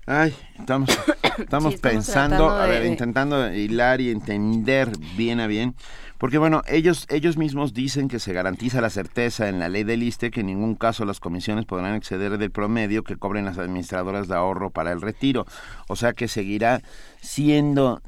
Ay, 0.06 0.36
estamos, 0.60 0.90
estamos 1.38 1.38
Sí, 1.38 1.46
estamos 1.46 1.76
pensando, 1.80 2.50
a 2.50 2.64
de- 2.66 2.70
ver, 2.72 2.86
intentando 2.86 3.54
hilar 3.54 4.02
y 4.02 4.12
entender 4.12 4.90
bien 5.16 5.40
a 5.40 5.48
bien, 5.48 5.76
porque 6.18 6.38
bueno, 6.38 6.62
ellos 6.68 7.06
ellos 7.10 7.38
mismos 7.38 7.74
dicen 7.74 8.10
que 8.10 8.20
se 8.20 8.34
garantiza 8.34 8.82
la 8.82 8.90
certeza 8.90 9.48
en 9.48 9.60
la 9.60 9.70
ley 9.70 9.84
del 9.86 10.04
ISTE 10.04 10.30
que 10.32 10.42
en 10.42 10.48
ningún 10.48 10.76
caso 10.76 11.06
las 11.06 11.22
comisiones 11.22 11.66
podrán 11.66 11.96
exceder 11.96 12.38
del 12.38 12.52
promedio 12.52 13.04
que 13.04 13.16
cobren 13.16 13.46
las 13.46 13.58
administradoras 13.58 14.28
de 14.28 14.36
ahorro 14.36 14.72
para 14.72 14.92
el 14.92 15.00
retiro, 15.02 15.46
o 15.88 15.96
sea 15.96 16.12
que 16.14 16.28
seguirá 16.28 16.82
siendo 17.22 18.02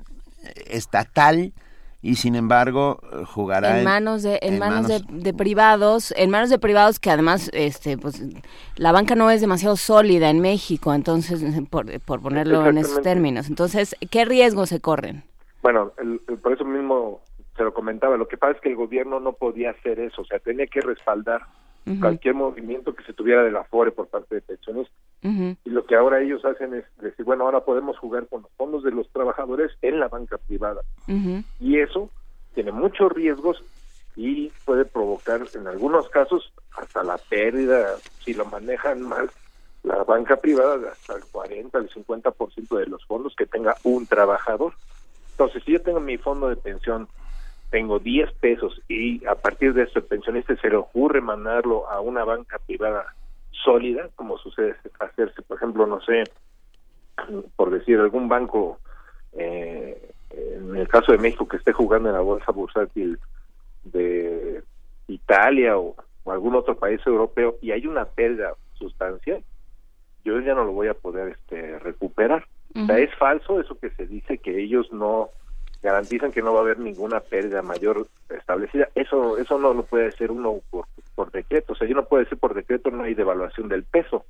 estatal 0.68 1.54
y 2.08 2.16
sin 2.16 2.36
embargo 2.36 3.00
eh, 3.12 3.24
jugará 3.26 3.80
en 3.80 3.84
manos 3.84 4.22
de 4.22 4.38
en, 4.44 4.60
manos, 4.60 4.88
De, 4.88 5.02
de 5.10 5.34
privados 5.34 6.14
en 6.16 6.30
manos 6.30 6.50
de 6.52 6.60
privados 6.60 7.00
que 7.00 7.10
además 7.10 7.50
este 7.54 7.98
pues 7.98 8.22
la 8.76 8.92
banca 8.92 9.16
no 9.16 9.32
es 9.32 9.42
demasiado 9.42 9.76
sólida 9.76 10.30
en 10.30 10.40
México 10.40 10.94
entonces 10.94 11.42
por, 11.72 12.00
por 12.02 12.22
ponerlo 12.22 12.66
en 12.68 12.78
esos 12.78 13.02
términos. 13.02 13.50
Entonces 13.50 13.96
qué 14.12 14.24
riesgos 14.26 14.70
se 14.70 14.80
corren 14.82 15.24
Bueno, 15.64 15.94
el- 15.98 16.22
el- 16.28 16.38
por 16.38 16.54
eso 16.54 16.64
mismo 16.64 17.22
se 17.58 17.64
lo 17.64 17.74
comentaba, 17.74 18.18
lo 18.18 18.28
que 18.28 18.38
pasa 18.38 18.54
es 18.58 18.62
que 18.62 18.70
el 18.70 18.76
gobierno 18.76 19.20
no 19.20 19.32
podía 19.34 19.72
hacer 19.72 20.00
eso, 20.00 20.22
o 20.22 20.26
sea, 20.26 20.40
tenía 20.40 20.68
que 20.68 20.82
respaldar 20.82 21.42
Cualquier 22.00 22.34
movimiento 22.34 22.96
que 22.96 23.04
se 23.04 23.14
tuviera 23.14 23.44
de 23.44 23.52
la 23.52 23.64
FORE 23.64 23.92
por 23.92 24.08
parte 24.08 24.36
de 24.36 24.42
pensionistas. 24.42 24.96
Y 25.22 25.70
lo 25.70 25.86
que 25.86 25.96
ahora 25.96 26.22
ellos 26.22 26.44
hacen 26.46 26.74
es 26.74 26.86
decir, 26.98 27.26
bueno, 27.26 27.46
ahora 27.46 27.66
podemos 27.66 27.98
jugar 27.98 28.28
con 28.28 28.44
los 28.44 28.52
fondos 28.58 28.84
de 28.84 28.92
los 28.92 29.10
trabajadores 29.10 29.72
en 29.82 30.00
la 30.00 30.08
banca 30.08 30.38
privada. 30.38 30.82
Y 31.60 31.80
eso 31.80 32.10
tiene 32.54 32.72
muchos 32.72 33.12
riesgos 33.12 33.64
y 34.16 34.52
puede 34.64 34.86
provocar 34.86 35.42
en 35.54 35.68
algunos 35.68 36.10
casos 36.10 36.54
hasta 36.78 37.04
la 37.04 37.18
pérdida, 37.18 37.96
si 38.24 38.34
lo 38.34 38.46
manejan 38.46 39.02
mal, 39.02 39.30
la 39.84 40.04
banca 40.04 40.38
privada 40.38 40.78
de 40.78 40.90
hasta 40.90 41.16
el 41.16 41.24
40, 41.32 41.78
el 41.78 41.90
50% 41.90 42.78
de 42.78 42.86
los 42.88 43.06
fondos 43.06 43.36
que 43.36 43.46
tenga 43.46 43.76
un 43.84 44.08
trabajador. 44.08 44.74
Entonces, 45.32 45.64
si 45.64 45.74
yo 45.74 45.82
tengo 45.82 46.00
mi 46.00 46.18
fondo 46.18 46.50
de 46.50 46.56
pensión, 46.56 47.08
tengo 47.70 48.00
10 48.00 48.32
pesos 48.34 48.82
y 48.88 49.26
a 49.26 49.36
partir 49.36 49.74
de 49.74 49.84
eso 49.84 50.00
el 50.00 50.06
pensionista 50.06 50.56
se 50.58 50.70
le 50.70 50.78
ocurre 50.78 51.22
mandarlo 51.22 51.90
a 51.90 52.00
una 52.00 52.24
banca 52.24 52.60
privada 52.60 53.06
sólida, 53.52 54.10
como 54.16 54.38
sucede 54.38 54.76
hacerse, 55.00 55.42
por 55.42 55.58
ejemplo, 55.58 55.86
no 55.88 56.02
sé, 56.02 56.24
por 57.56 57.72
decir 57.72 58.00
algún 58.00 58.28
banco, 58.28 58.80
eh, 59.34 60.12
en 60.30 60.76
el 60.76 60.88
caso 60.88 61.12
de 61.12 61.18
México 61.18 61.48
que 61.48 61.58
esté 61.58 61.74
jugando 61.74 62.10
en 62.10 62.16
la 62.16 62.22
bolsa 62.22 62.52
bursátil 62.52 63.20
de 63.84 64.64
Italia 65.08 65.78
o, 65.78 65.96
o 66.24 66.32
algún 66.32 66.56
otro 66.56 66.78
país 66.78 67.00
europeo 67.06 67.58
y 67.62 67.72
hay 67.72 67.88
una 67.88 68.06
pérdida 68.06 68.54
sustancial, 68.74 69.44
yo 70.26 70.40
ya 70.42 70.54
no 70.54 70.66
lo 70.66 70.74
voy 70.74 70.88
a 70.88 70.94
poder 70.94 71.30
este, 71.30 71.80
recuperar. 71.80 72.46
O 72.76 72.86
sea, 72.88 72.98
es 72.98 73.14
falso 73.16 73.62
eso 73.62 73.80
que 73.80 73.90
se 73.92 74.06
dice 74.06 74.38
que 74.40 74.62
ellos 74.62 74.92
no 74.92 75.30
garantizan 75.86 76.32
que 76.32 76.42
no 76.42 76.52
va 76.52 76.60
a 76.60 76.64
haber 76.64 76.80
ninguna 76.80 77.20
pérdida 77.20 77.62
mayor 77.62 78.08
establecida. 78.30 78.90
Eso 78.96 79.38
eso 79.38 79.60
no 79.60 79.72
lo 79.74 79.84
puede 79.84 80.08
hacer 80.08 80.32
uno 80.32 80.60
por, 80.72 80.88
por 81.14 81.32
decreto. 81.32 81.74
O 81.74 81.76
sea, 81.76 81.88
yo 81.88 81.94
no 81.94 82.06
puede 82.06 82.26
ser 82.26 82.40
por 82.40 82.56
decreto, 82.56 82.90
no 82.90 83.04
hay 83.04 83.14
devaluación 83.14 83.70
del 83.70 83.84
peso. 83.84 84.26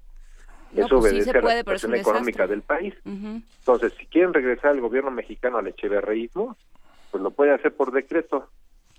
No, 0.74 0.86
eso 0.86 1.00
pues 1.00 1.12
sí 1.12 1.16
obedece 1.22 1.32
se 1.32 1.38
a 1.38 1.42
la 1.42 1.58
situación 1.58 1.96
económica 1.96 2.46
del 2.46 2.62
país. 2.62 2.94
Entonces, 3.06 3.94
si 3.98 4.06
quieren 4.08 4.34
regresar 4.34 4.72
al 4.72 4.82
gobierno 4.82 5.12
mexicano 5.12 5.58
al 5.58 5.68
echeverreísmo, 5.68 6.58
pues 7.10 7.24
lo 7.24 7.32
puede 7.32 7.54
hacer 7.54 7.74
por 7.74 7.94
decreto, 7.94 8.50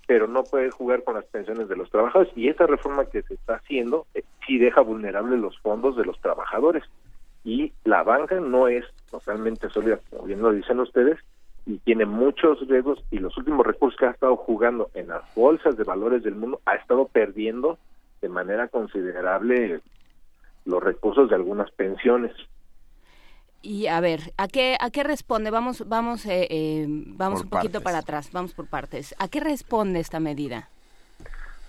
pero 0.07 0.27
no 0.27 0.43
puede 0.43 0.71
jugar 0.71 1.03
con 1.03 1.13
las 1.13 1.25
pensiones 1.25 1.69
de 1.69 1.75
los 1.75 1.91
trabajadores. 1.91 2.33
Y 2.35 2.47
esa 2.47 2.65
reforma 2.65 3.05
que 3.05 3.21
se 3.21 3.35
está 3.35 3.57
haciendo 3.57 4.07
eh, 4.15 4.23
sí 4.47 4.57
deja 4.57 4.81
vulnerables 4.81 5.39
los 5.39 5.59
fondos 5.59 5.95
de 5.95 6.05
los 6.05 6.19
trabajadores. 6.21 6.83
Y 7.43 7.71
la 7.83 8.01
banca 8.01 8.39
no 8.39 8.67
es 8.67 8.83
totalmente 9.11 9.69
sólida, 9.69 9.99
como 10.09 10.23
bien 10.23 10.41
lo 10.41 10.51
dicen 10.51 10.79
ustedes, 10.79 11.19
y 11.67 11.79
tiene 11.79 12.05
muchos 12.05 12.65
riesgos 12.65 13.03
y 13.11 13.19
los 13.19 13.37
últimos 13.37 13.67
recursos 13.67 13.99
que 13.99 14.05
ha 14.05 14.11
estado 14.11 14.37
jugando 14.37 14.89
en 14.93 15.09
las 15.09 15.21
bolsas 15.35 15.75
de 15.75 15.83
valores 15.83 16.23
del 16.23 16.33
mundo 16.33 16.61
ha 16.65 16.75
estado 16.75 17.09
perdiendo 17.09 17.77
de 18.21 18.29
manera 18.29 18.69
considerable 18.69 19.81
los 20.63 20.81
recursos 20.81 21.29
de 21.29 21.35
algunas 21.35 21.69
pensiones. 21.71 22.31
Y 23.61 23.87
a 23.87 23.99
ver, 23.99 24.21
¿a 24.37 24.47
qué, 24.47 24.77
a 24.79 24.91
qué 24.91 25.03
responde? 25.03 25.51
Vamos, 25.51 25.83
vamos, 25.89 26.25
eh, 26.25 26.47
eh, 26.49 26.85
vamos 26.87 27.39
Por 27.39 27.45
un 27.45 27.49
poquito 27.49 27.73
partes. 27.73 27.83
para 27.83 27.97
atrás, 27.97 28.31
vamos 28.31 28.53
por 28.53 28.67
partes. 28.67 29.13
¿A 29.19 29.27
qué 29.27 29.41
responde 29.41 29.99
esta 29.99 30.21
medida? 30.21 30.69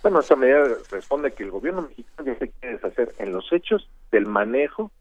Bueno, 0.01 0.21
esta 0.21 0.37
medida 0.37 0.63
responde 0.89 1.33
que 1.33 1.43
el 1.43 1.51
gobierno 1.51 1.81
mexicano 1.81 2.31
ya 2.31 2.39
se 2.39 2.49
quiere 2.51 2.75
deshacer 2.75 3.13
en 3.19 3.33
los 3.33 3.51
hechos 3.51 3.89
del 4.11 4.27
manejo 4.27 4.91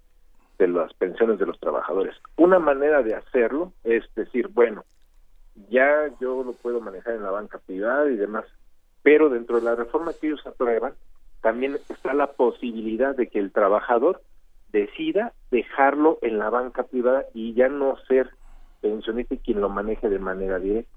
de 0.59 0.68
las 0.68 0.93
pensiones 0.94 1.39
de 1.39 1.47
los 1.47 1.59
trabajadores. 1.60 2.14
Una 2.36 2.59
manera 2.59 3.02
de 3.02 3.14
hacerlo 3.14 3.72
es 3.85 4.05
decir, 4.14 4.48
bueno, 4.48 4.85
ya 5.70 6.09
yo 6.20 6.43
lo 6.43 6.52
puedo 6.52 6.80
manejar 6.80 7.14
en 7.14 7.22
la 7.22 7.30
banca 7.30 7.59
privada 7.59 8.10
y 8.10 8.16
demás, 8.16 8.44
pero 9.02 9.28
dentro 9.28 9.56
de 9.56 9.62
la 9.62 9.74
reforma 9.74 10.12
que 10.12 10.28
ellos 10.28 10.47
aprueban, 10.47 10.94
también 11.40 11.78
está 11.89 12.14
la 12.14 12.32
posibilidad 12.32 13.14
de 13.14 13.28
que 13.28 13.39
el 13.39 13.52
trabajador 13.52 14.20
decida 14.72 15.32
dejarlo 15.51 16.18
en 16.22 16.39
la 16.39 16.51
banca 16.51 16.82
privada 16.82 17.24
y 17.32 17.55
ya 17.55 17.68
no 17.68 17.97
ser 18.09 18.30
pensionista 18.80 19.36
quien 19.36 19.60
lo 19.60 19.68
maneje 19.68 20.09
de 20.09 20.18
manera 20.18 20.59
directa. 20.59 20.90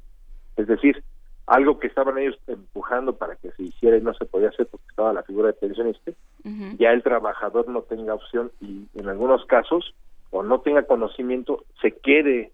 Es 0.57 0.67
decir, 0.67 1.03
algo 1.47 1.79
que 1.79 1.87
estaban 1.87 2.17
ellos 2.17 2.37
empujando 2.47 3.15
para 3.15 3.35
que 3.35 3.51
se 3.51 3.63
hiciera 3.63 3.97
y 3.97 4.01
no 4.01 4.13
se 4.13 4.25
podía 4.25 4.49
hacer 4.49 4.67
porque 4.67 4.87
estaba 4.89 5.13
la 5.13 5.23
figura 5.23 5.47
de 5.47 5.53
pensionista, 5.53 6.11
ya 6.77 6.91
el 6.91 7.03
trabajador 7.03 7.67
no 7.67 7.81
tenga 7.81 8.13
opción 8.13 8.51
y 8.61 8.85
en 8.95 9.09
algunos 9.09 9.45
casos 9.45 9.93
o 10.29 10.43
no 10.43 10.61
tenga 10.61 10.83
conocimiento, 10.83 11.65
se 11.81 11.91
quede 11.91 12.51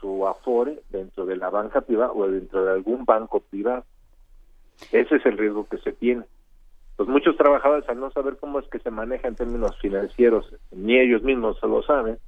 su 0.00 0.26
afore 0.26 0.80
dentro 0.90 1.26
de 1.26 1.36
la 1.36 1.50
banca 1.50 1.82
privada 1.82 2.12
o 2.12 2.28
dentro 2.28 2.64
de 2.64 2.72
algún 2.72 3.04
banco 3.04 3.40
privado. 3.40 3.84
Ese 4.92 5.16
es 5.16 5.26
el 5.26 5.36
riesgo 5.36 5.66
que 5.68 5.78
se 5.78 5.92
tiene. 5.92 6.24
Pues 6.96 7.08
muchos 7.08 7.36
trabajadores 7.36 7.88
al 7.88 8.00
no 8.00 8.10
saber 8.10 8.38
cómo 8.38 8.58
es 8.58 8.68
que 8.68 8.78
se 8.78 8.90
maneja 8.90 9.28
en 9.28 9.36
términos 9.36 9.76
financieros, 9.78 10.52
ni 10.72 10.98
ellos 10.98 11.22
mismos 11.22 11.58
se 11.60 11.66
lo 11.66 11.82
saben, 11.82 12.18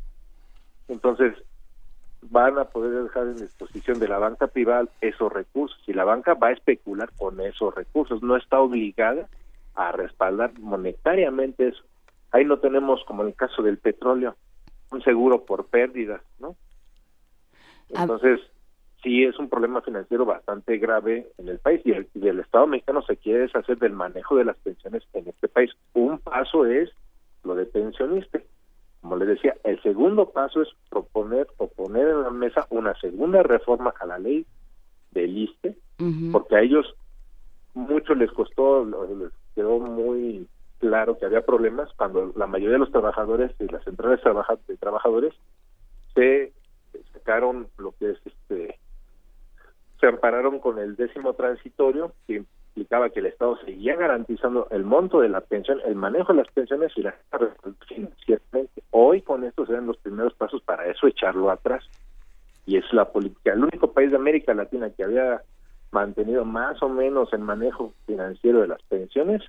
entonces 0.89 1.35
van 2.23 2.59
a 2.59 2.65
poder 2.65 3.05
dejar 3.05 3.29
en 3.29 3.37
disposición 3.37 3.99
de 3.99 4.09
la 4.09 4.19
banca 4.19 4.47
privada 4.47 4.89
esos 5.01 5.33
recursos 5.33 5.81
y 5.87 5.93
la 5.93 6.05
banca 6.05 6.35
va 6.35 6.49
a 6.49 6.53
especular 6.53 7.11
con 7.17 7.41
esos 7.41 7.75
recursos, 7.75 8.23
no 8.23 8.37
está 8.37 8.61
obligada 8.61 9.29
a 9.75 9.93
respaldar 9.93 10.59
monetariamente 10.59 11.69
eso. 11.69 11.83
Ahí 12.33 12.45
no 12.45 12.59
tenemos, 12.59 13.03
como 13.05 13.23
en 13.23 13.29
el 13.29 13.35
caso 13.35 13.63
del 13.63 13.79
petróleo, 13.79 14.37
un 14.91 15.03
seguro 15.03 15.45
por 15.45 15.67
pérdidas, 15.67 16.21
¿no? 16.39 16.57
Entonces, 17.89 18.41
sí 19.03 19.25
es 19.25 19.39
un 19.39 19.49
problema 19.49 19.81
financiero 19.81 20.25
bastante 20.25 20.79
grave 20.79 21.29
en 21.39 21.49
el 21.49 21.59
país 21.59 21.81
y 21.85 21.93
el, 21.93 22.09
y 22.15 22.29
el 22.29 22.41
Estado 22.41 22.67
mexicano 22.67 23.03
se 23.03 23.17
quiere 23.17 23.41
deshacer 23.41 23.79
del 23.79 23.93
manejo 23.93 24.37
de 24.37 24.45
las 24.45 24.57
pensiones 24.59 25.03
en 25.15 25.29
este 25.29 25.49
país. 25.49 25.71
Un 25.95 26.19
paso 26.19 26.67
es 26.67 26.91
lo 27.43 27.55
de 27.55 27.67
pensionista. 27.67 28.41
Como 29.01 29.17
les 29.17 29.29
decía, 29.29 29.55
el 29.65 29.81
segundo 29.83 30.31
paso 30.31 30.63
es 30.63 30.69
proponer 30.91 31.47
o 31.57 31.69
poner 31.69 32.09
en 32.09 32.23
la 32.23 32.31
mesa 32.31 32.67
una 32.71 32.95
segunda 33.01 33.43
reforma 33.43 33.95
a 33.99 34.07
la 34.07 34.19
ley 34.19 34.47
del 35.13 35.37
ISTE, 35.37 35.77
porque 36.33 36.57
a 36.57 36.61
ellos 36.61 36.95
mucho 37.75 38.15
les 38.15 38.31
costó, 38.33 38.85
les 38.85 39.33
quedó 39.55 39.79
muy 39.79 40.47
claro 40.79 41.19
que 41.19 41.27
había 41.27 41.45
problemas 41.45 41.91
cuando 41.97 42.33
la 42.37 42.47
mayoría 42.47 42.75
de 42.75 42.79
los 42.79 42.91
trabajadores 42.91 43.53
y 43.59 43.67
las 43.67 43.85
centrales 43.85 44.21
de 44.67 44.77
trabajadores 44.77 45.35
se 46.15 46.53
sacaron 47.13 47.69
lo 47.79 47.93
que 47.93 48.11
es 48.11 48.19
este 48.25 48.79
se 50.01 50.07
ampararon 50.07 50.59
con 50.59 50.79
el 50.79 50.97
décimo 50.97 51.35
transitorio 51.35 52.15
que 52.27 52.45
implicaba 52.81 53.11
que 53.11 53.21
el 53.21 53.27
Estado 53.27 53.59
seguía 53.59 53.95
garantizando 53.95 54.67
el 54.71 54.85
monto 54.85 55.21
de 55.21 55.29
la 55.29 55.43
pensión, 55.43 55.81
el 55.85 55.97
manejo 55.97 56.33
de 56.33 56.39
las 56.43 56.53
pensiones 56.53 56.91
y 56.97 57.03
la 57.03 57.15
financieramente. 57.87 58.83
Hoy 58.91 59.21
con 59.21 59.45
esto 59.45 59.67
se 59.67 59.75
dan 59.75 59.87
los 59.87 59.99
primeros 59.99 60.33
pasos 60.33 60.63
para 60.63 60.87
eso 60.87 61.07
echarlo 61.07 61.51
atrás. 61.51 61.85
Y 62.65 62.79
es 62.79 62.85
la 62.93 63.05
política. 63.05 63.53
El 63.53 63.65
único 63.65 63.93
país 63.93 64.11
de 64.11 64.17
América 64.17 64.55
Latina 64.55 64.89
que 64.91 65.05
había 65.05 65.43
mantenido 65.91 66.45
más 66.47 66.83
o 66.83 66.89
menos 66.89 67.31
el 67.35 67.41
manejo 67.41 67.93
financiero 68.07 68.61
de 68.61 68.69
las 68.69 68.83
pensiones 68.85 69.43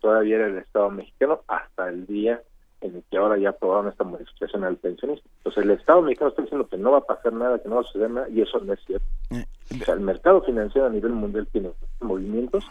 todavía 0.00 0.36
era 0.36 0.46
el 0.46 0.58
Estado 0.58 0.90
mexicano 0.90 1.40
hasta 1.46 1.88
el 1.88 2.06
día 2.06 2.40
en 2.80 2.96
el 2.96 3.02
que 3.10 3.16
ahora 3.16 3.38
ya 3.38 3.50
aprobaron 3.50 3.88
esta 3.88 4.04
modificación 4.04 4.64
al 4.64 4.76
pensionista. 4.76 5.28
Entonces 5.38 5.64
el 5.64 5.70
Estado 5.72 6.02
mexicano 6.02 6.30
está 6.30 6.42
diciendo 6.42 6.68
que 6.68 6.76
no 6.76 6.92
va 6.92 6.98
a 6.98 7.06
pasar 7.06 7.32
nada, 7.32 7.58
que 7.58 7.68
no 7.68 7.76
va 7.76 7.80
a 7.80 7.84
suceder 7.84 8.10
nada, 8.10 8.28
y 8.28 8.40
eso 8.40 8.60
no 8.60 8.72
es 8.72 8.80
cierto. 8.86 9.06
O 9.30 9.84
sea, 9.84 9.94
el 9.94 10.00
mercado 10.00 10.42
financiero 10.42 10.86
a 10.86 10.90
nivel 10.90 11.12
mundial 11.12 11.46
tiene 11.50 11.70
movimientos 12.00 12.64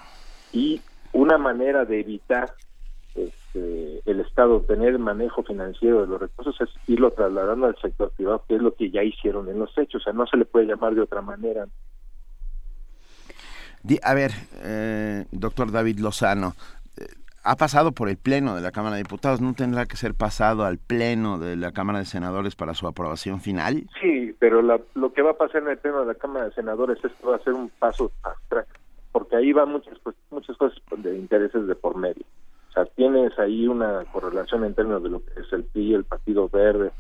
y 0.52 0.82
una 1.14 1.38
manera 1.38 1.86
de 1.86 2.00
evitar 2.00 2.54
este, 3.16 4.02
el 4.06 4.20
Estado 4.20 4.62
tener 4.62 4.90
el 4.90 5.00
manejo 5.00 5.44
financiero 5.44 6.02
de 6.02 6.08
los 6.08 6.22
recursos 6.22 6.56
es 6.62 6.70
irlo 6.88 7.12
trasladando 7.12 7.66
al 7.66 7.76
sector 7.82 8.12
privado, 8.12 8.44
que 8.48 8.56
es 8.56 8.62
lo 8.62 8.76
que 8.76 8.92
ya 8.92 9.04
hicieron 9.04 9.50
en 9.50 9.60
los 9.60 9.76
hechos. 9.78 10.02
O 10.02 10.04
sea, 10.04 10.14
no 10.14 10.28
se 10.28 10.38
le 10.38 10.46
puede 10.46 10.68
llamar 10.68 10.94
de 10.94 11.02
otra 11.02 11.22
manera. 11.22 11.68
A 14.04 14.14
ver, 14.14 14.32
eh, 14.58 15.26
doctor 15.32 15.72
David 15.72 16.00
Lozano, 16.00 16.56
eh, 16.98 17.08
ha 17.50 17.56
pasado 17.56 17.92
por 17.94 18.10
el 18.10 18.18
Pleno 18.18 18.56
de 18.56 18.62
la 18.62 18.72
Cámara 18.72 18.96
de 18.96 19.04
Diputados, 19.04 19.42
¿no 19.42 19.54
tendrá 19.54 19.86
que 19.86 19.96
ser 19.98 20.14
pasado 20.14 20.66
al 20.66 20.78
Pleno 20.78 21.40
de 21.40 21.56
la 21.56 21.72
Cámara 21.72 22.00
de 22.00 22.06
Senadores 22.06 22.56
para 22.56 22.74
su 22.74 22.88
aprobación 22.88 23.40
final? 23.42 23.88
Sí, 24.02 24.36
pero 24.40 24.62
la- 24.62 24.82
lo 24.96 25.14
que 25.14 25.22
va 25.22 25.32
a 25.32 25.38
pasar 25.38 25.64
en 25.64 25.70
el 25.70 25.78
pleno 25.78 26.02
de 26.02 26.08
la 26.08 26.16
Cámara 26.16 26.46
de 26.46 26.54
Senadores 26.54 26.98
es 27.04 27.12
que 27.14 27.26
va 27.28 27.38
a 27.38 27.44
ser 27.44 27.54
un 27.54 27.70
paso 27.70 28.12
abstracto, 28.24 28.80
porque 29.12 29.36
ahí 29.36 29.52
va 29.54 29.66
muchas 29.66 29.98
pues, 30.04 30.16
muchas 30.30 30.58
cosas 30.58 30.78
de 30.98 31.16
intereses 31.18 31.66
de 31.68 31.76
por 31.76 31.96
medio. 31.98 32.24
O 32.70 32.72
sea, 32.74 32.86
tienes 32.86 33.38
ahí 33.40 33.68
una 33.68 34.04
correlación 34.12 34.64
en 34.66 34.74
términos 34.76 35.02
de 35.02 35.10
lo 35.10 35.20
que 35.24 35.40
es 35.42 35.52
el 35.54 35.64
PRI, 35.64 35.94
el 35.96 36.04
Partido 36.04 36.48
Verde, 36.50 36.92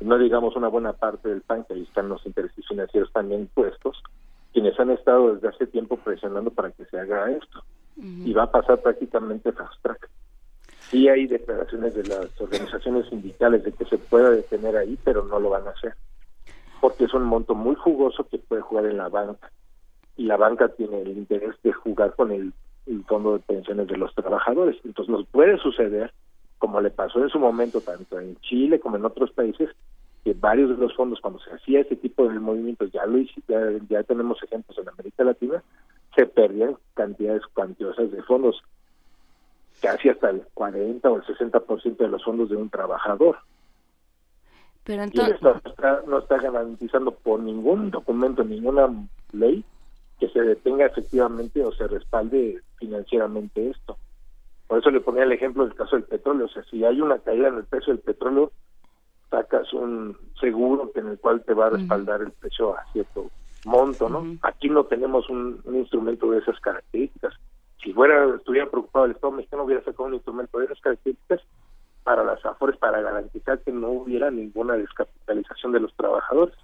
y 0.00 0.04
no 0.04 0.18
digamos 0.18 0.54
una 0.56 0.68
buena 0.68 0.92
parte 0.92 1.28
del 1.30 1.40
PAN, 1.40 1.64
que 1.64 1.72
ahí 1.74 1.82
están 1.84 2.08
los 2.10 2.26
intereses 2.26 2.66
financieros 2.68 3.10
también 3.12 3.48
puestos, 3.54 4.02
quienes 4.52 4.78
han 4.78 4.90
estado 4.90 5.34
desde 5.34 5.48
hace 5.48 5.66
tiempo 5.66 5.96
presionando 5.96 6.50
para 6.50 6.70
que 6.72 6.84
se 6.86 6.98
haga 6.98 7.30
esto. 7.30 7.62
Y 7.96 8.32
va 8.32 8.44
a 8.44 8.50
pasar 8.50 8.82
prácticamente 8.82 9.52
fast 9.52 9.80
track. 9.82 10.08
Sí 10.90 11.08
hay 11.08 11.26
declaraciones 11.26 11.94
de 11.94 12.04
las 12.04 12.40
organizaciones 12.40 13.08
sindicales 13.08 13.64
de 13.64 13.72
que 13.72 13.84
se 13.86 13.98
pueda 13.98 14.30
detener 14.30 14.76
ahí, 14.76 14.98
pero 15.02 15.24
no 15.24 15.40
lo 15.40 15.50
van 15.50 15.66
a 15.66 15.70
hacer 15.70 15.94
porque 16.80 17.04
es 17.04 17.14
un 17.14 17.24
monto 17.24 17.54
muy 17.54 17.74
jugoso 17.74 18.28
que 18.28 18.38
puede 18.38 18.62
jugar 18.62 18.86
en 18.86 18.98
la 18.98 19.08
banca 19.08 19.50
y 20.16 20.24
la 20.24 20.36
banca 20.36 20.68
tiene 20.68 21.02
el 21.02 21.08
interés 21.08 21.54
de 21.62 21.72
jugar 21.72 22.14
con 22.14 22.30
el, 22.30 22.52
fondo 23.08 23.32
de 23.34 23.40
pensiones 23.40 23.88
de 23.88 23.96
los 23.96 24.14
trabajadores. 24.14 24.76
Entonces 24.84 25.12
nos 25.12 25.26
puede 25.26 25.58
suceder, 25.58 26.12
como 26.58 26.80
le 26.80 26.90
pasó 26.90 27.22
en 27.22 27.28
su 27.28 27.38
momento 27.38 27.80
tanto 27.80 28.20
en 28.20 28.36
Chile 28.36 28.78
como 28.78 28.96
en 28.96 29.04
otros 29.04 29.32
países, 29.32 29.68
que 30.24 30.32
varios 30.34 30.70
de 30.70 30.76
los 30.76 30.94
fondos 30.94 31.20
cuando 31.20 31.40
se 31.40 31.52
hacía 31.52 31.80
ese 31.80 31.96
tipo 31.96 32.28
de 32.28 32.38
movimientos, 32.38 32.90
ya 32.92 33.04
lo 33.04 33.18
hici- 33.18 33.42
ya, 33.48 33.60
ya 33.88 34.02
tenemos 34.04 34.42
ejemplos 34.42 34.78
en 34.78 34.88
América 34.88 35.24
Latina, 35.24 35.62
se 36.16 36.26
perdían 36.26 36.76
cantidades 36.94 37.42
cuantiosas 37.54 38.10
de 38.10 38.22
fondos, 38.22 38.60
casi 39.80 40.08
hasta 40.08 40.30
el 40.30 40.42
40 40.54 41.08
o 41.08 41.16
el 41.16 41.22
60% 41.22 41.96
de 41.96 42.08
los 42.08 42.24
fondos 42.24 42.48
de 42.48 42.56
un 42.56 42.70
trabajador. 42.70 43.36
Pero 44.82 45.02
Y 45.02 45.04
entonces, 45.04 45.42
no 45.42 45.60
está, 45.64 46.02
no 46.06 46.18
está 46.18 46.38
garantizando 46.38 47.12
por 47.12 47.40
ningún 47.40 47.90
documento, 47.90 48.42
ninguna 48.42 48.88
ley 49.32 49.64
que 50.18 50.28
se 50.30 50.40
detenga 50.40 50.86
efectivamente 50.86 51.62
o 51.62 51.72
se 51.72 51.86
respalde 51.86 52.62
financieramente 52.78 53.68
esto. 53.68 53.98
Por 54.66 54.78
eso 54.78 54.90
le 54.90 55.00
ponía 55.00 55.24
el 55.24 55.32
ejemplo 55.32 55.64
del 55.64 55.74
caso 55.74 55.96
del 55.96 56.06
petróleo. 56.06 56.46
O 56.46 56.48
sea, 56.48 56.64
si 56.70 56.84
hay 56.84 57.00
una 57.00 57.18
caída 57.18 57.48
en 57.48 57.56
el 57.56 57.64
precio 57.64 57.92
del 57.92 58.02
petróleo, 58.02 58.52
sacas 59.30 59.70
un 59.74 60.16
seguro 60.40 60.90
en 60.94 61.08
el 61.08 61.18
cual 61.18 61.44
te 61.44 61.52
va 61.52 61.66
a 61.66 61.70
respaldar 61.70 62.22
el 62.22 62.32
precio 62.32 62.76
a 62.76 62.84
cierto 62.92 63.30
monto, 63.66 64.08
¿no? 64.08 64.38
Aquí 64.42 64.68
no 64.70 64.84
tenemos 64.84 65.28
un, 65.28 65.60
un 65.64 65.76
instrumento 65.76 66.30
de 66.30 66.38
esas 66.38 66.58
características. 66.60 67.34
Si 67.82 67.92
fuera 67.92 68.34
estuviera 68.36 68.70
preocupado 68.70 69.04
el 69.04 69.12
Estado 69.12 69.32
mexicano, 69.32 69.64
hubiera 69.64 69.84
sacado 69.84 70.04
un 70.04 70.14
instrumento 70.14 70.58
de 70.58 70.64
esas 70.64 70.80
características 70.80 71.40
para 72.04 72.22
las 72.22 72.44
AFORES 72.46 72.76
para 72.78 73.00
garantizar 73.00 73.58
que 73.60 73.72
no 73.72 73.90
hubiera 73.90 74.30
ninguna 74.30 74.74
descapitalización 74.74 75.72
de 75.72 75.80
los 75.80 75.92
trabajadores. 75.94 76.54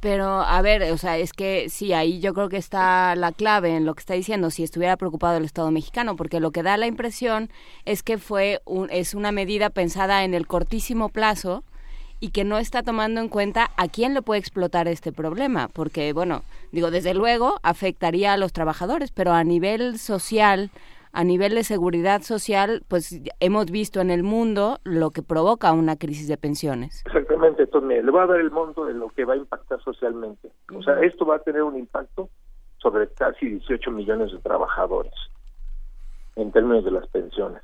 pero 0.00 0.26
a 0.26 0.60
ver, 0.60 0.92
o 0.92 0.98
sea, 0.98 1.16
es 1.16 1.32
que 1.32 1.68
sí, 1.70 1.92
ahí 1.92 2.20
yo 2.20 2.34
creo 2.34 2.48
que 2.48 2.58
está 2.58 3.14
la 3.16 3.32
clave 3.32 3.74
en 3.76 3.86
lo 3.86 3.94
que 3.94 4.00
está 4.00 4.14
diciendo, 4.14 4.50
si 4.50 4.62
estuviera 4.62 4.96
preocupado 4.96 5.36
el 5.38 5.44
Estado 5.44 5.70
mexicano, 5.70 6.16
porque 6.16 6.40
lo 6.40 6.50
que 6.50 6.62
da 6.62 6.76
la 6.76 6.86
impresión 6.86 7.48
es 7.84 8.02
que 8.02 8.18
fue 8.18 8.60
un, 8.66 8.90
es 8.90 9.14
una 9.14 9.32
medida 9.32 9.70
pensada 9.70 10.24
en 10.24 10.34
el 10.34 10.46
cortísimo 10.46 11.08
plazo 11.08 11.62
y 12.24 12.30
que 12.30 12.44
no 12.44 12.56
está 12.56 12.82
tomando 12.82 13.20
en 13.20 13.28
cuenta 13.28 13.68
a 13.76 13.86
quién 13.88 14.14
le 14.14 14.22
puede 14.22 14.40
explotar 14.40 14.88
este 14.88 15.12
problema, 15.12 15.68
porque 15.68 16.14
bueno, 16.14 16.40
digo, 16.72 16.90
desde 16.90 17.12
luego 17.12 17.56
afectaría 17.62 18.32
a 18.32 18.38
los 18.38 18.54
trabajadores, 18.54 19.12
pero 19.12 19.32
a 19.32 19.44
nivel 19.44 19.98
social, 19.98 20.70
a 21.12 21.22
nivel 21.22 21.54
de 21.54 21.64
seguridad 21.64 22.22
social, 22.22 22.82
pues 22.88 23.20
hemos 23.40 23.66
visto 23.70 24.00
en 24.00 24.10
el 24.10 24.22
mundo 24.22 24.78
lo 24.84 25.10
que 25.10 25.20
provoca 25.20 25.70
una 25.72 25.96
crisis 25.96 26.26
de 26.26 26.38
pensiones. 26.38 27.02
Exactamente, 27.04 27.64
entonces 27.64 27.88
mire, 27.88 28.02
le 28.02 28.10
voy 28.10 28.22
a 28.22 28.26
dar 28.26 28.40
el 28.40 28.50
monto 28.50 28.86
de 28.86 28.94
lo 28.94 29.10
que 29.10 29.26
va 29.26 29.34
a 29.34 29.36
impactar 29.36 29.82
socialmente. 29.82 30.50
O 30.74 30.82
sea, 30.82 31.00
esto 31.00 31.26
va 31.26 31.36
a 31.36 31.40
tener 31.40 31.62
un 31.62 31.76
impacto 31.76 32.30
sobre 32.78 33.06
casi 33.08 33.50
18 33.50 33.90
millones 33.90 34.32
de 34.32 34.38
trabajadores 34.38 35.12
en 36.36 36.50
términos 36.52 36.86
de 36.86 36.90
las 36.90 37.06
pensiones. 37.08 37.62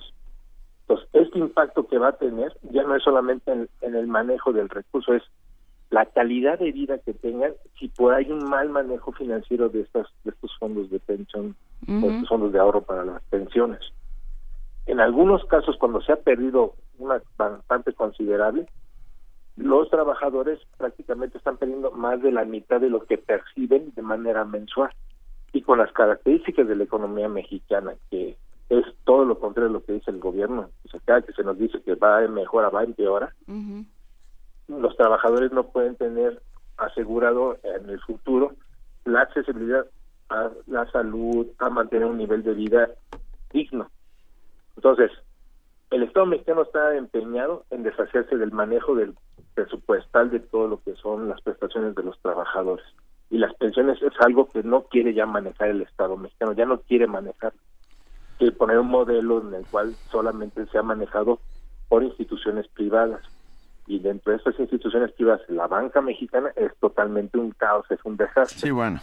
Entonces, 0.90 1.08
este 1.12 1.38
impacto 1.38 1.86
que 1.86 1.98
va 1.98 2.08
a 2.08 2.16
tener 2.16 2.52
ya 2.62 2.82
no 2.82 2.96
es 2.96 3.02
solamente 3.04 3.52
en, 3.52 3.68
en 3.80 3.94
el 3.94 4.08
manejo 4.08 4.52
del 4.52 4.68
recurso, 4.68 5.14
es 5.14 5.22
la 5.88 6.04
calidad 6.06 6.58
de 6.58 6.72
vida 6.72 6.98
que 6.98 7.14
tengan 7.14 7.52
si 7.78 7.88
por 7.88 8.12
hay 8.12 8.30
un 8.30 8.44
mal 8.44 8.70
manejo 8.70 9.12
financiero 9.12 9.68
de 9.68 9.82
estas 9.82 10.08
de 10.24 10.30
estos 10.30 10.56
fondos 10.58 10.90
de 10.90 10.98
pensión 10.98 11.54
Ujú. 11.86 12.10
estos 12.10 12.28
fondos 12.28 12.52
de 12.52 12.58
ahorro 12.58 12.82
para 12.82 13.04
las 13.04 13.22
pensiones. 13.24 13.80
En 14.86 14.98
algunos 14.98 15.44
casos, 15.44 15.76
cuando 15.78 16.00
se 16.00 16.12
ha 16.12 16.16
perdido 16.16 16.74
una 16.98 17.22
bastante 17.36 17.92
considerable, 17.92 18.66
los 19.56 19.88
trabajadores 19.90 20.58
prácticamente 20.76 21.38
están 21.38 21.56
perdiendo 21.56 21.92
más 21.92 22.20
de 22.20 22.32
la 22.32 22.44
mitad 22.44 22.80
de 22.80 22.90
lo 22.90 23.04
que 23.04 23.16
perciben 23.16 23.92
de 23.94 24.02
manera 24.02 24.44
mensual. 24.44 24.90
Y 25.52 25.62
con 25.62 25.78
las 25.78 25.92
características 25.92 26.66
de 26.66 26.76
la 26.76 26.84
economía 26.84 27.28
mexicana, 27.28 27.94
que 28.10 28.36
es 28.70 28.86
todo 29.04 29.24
lo 29.24 29.38
contrario 29.38 29.68
de 29.68 29.74
lo 29.74 29.84
que 29.84 29.94
dice 29.94 30.10
el 30.10 30.20
gobierno, 30.20 30.70
o 30.84 30.88
sea, 30.88 31.00
cada 31.04 31.22
que 31.22 31.32
se 31.32 31.42
nos 31.42 31.58
dice 31.58 31.82
que 31.82 31.96
va 31.96 32.18
a 32.18 32.28
mejora, 32.28 32.70
va 32.70 32.80
a 32.80 32.84
empeora, 32.84 33.34
los 34.68 34.96
trabajadores 34.96 35.52
no 35.52 35.64
pueden 35.64 35.96
tener 35.96 36.40
asegurado 36.76 37.58
en 37.64 37.90
el 37.90 38.00
futuro 38.00 38.52
la 39.04 39.22
accesibilidad 39.22 39.86
a 40.28 40.50
la 40.68 40.88
salud, 40.92 41.48
a 41.58 41.68
mantener 41.68 42.06
un 42.06 42.18
nivel 42.18 42.44
de 42.44 42.54
vida 42.54 42.90
digno. 43.52 43.90
Entonces, 44.76 45.10
el 45.90 46.04
Estado 46.04 46.26
mexicano 46.26 46.62
está 46.62 46.94
empeñado 46.94 47.64
en 47.70 47.82
deshacerse 47.82 48.36
del 48.36 48.52
manejo 48.52 48.94
del 48.94 49.14
presupuestal 49.54 50.30
de 50.30 50.38
todo 50.38 50.68
lo 50.68 50.80
que 50.82 50.94
son 50.94 51.28
las 51.28 51.40
prestaciones 51.40 51.96
de 51.96 52.04
los 52.04 52.16
trabajadores. 52.20 52.86
Y 53.28 53.38
las 53.38 53.52
pensiones 53.54 54.00
es 54.00 54.12
algo 54.20 54.48
que 54.50 54.62
no 54.62 54.84
quiere 54.84 55.12
ya 55.12 55.26
manejar 55.26 55.68
el 55.68 55.82
Estado 55.82 56.16
mexicano, 56.16 56.52
ya 56.52 56.66
no 56.66 56.80
quiere 56.82 57.08
manejar. 57.08 57.52
Quiere 58.40 58.56
poner 58.56 58.78
un 58.78 58.88
modelo 58.88 59.46
en 59.46 59.52
el 59.52 59.66
cual 59.66 59.94
solamente 60.10 60.64
se 60.72 60.78
ha 60.78 60.82
manejado 60.82 61.40
por 61.90 62.02
instituciones 62.02 62.66
privadas. 62.68 63.20
Y 63.86 63.98
dentro 63.98 64.32
de 64.32 64.38
estas 64.38 64.58
instituciones 64.58 65.12
privadas, 65.12 65.42
la 65.48 65.66
banca 65.66 66.00
mexicana 66.00 66.50
es 66.56 66.74
totalmente 66.80 67.36
un 67.36 67.50
caos, 67.50 67.84
es 67.90 67.98
un 68.04 68.16
desastre. 68.16 68.58
Sí, 68.58 68.70
bueno. 68.70 69.00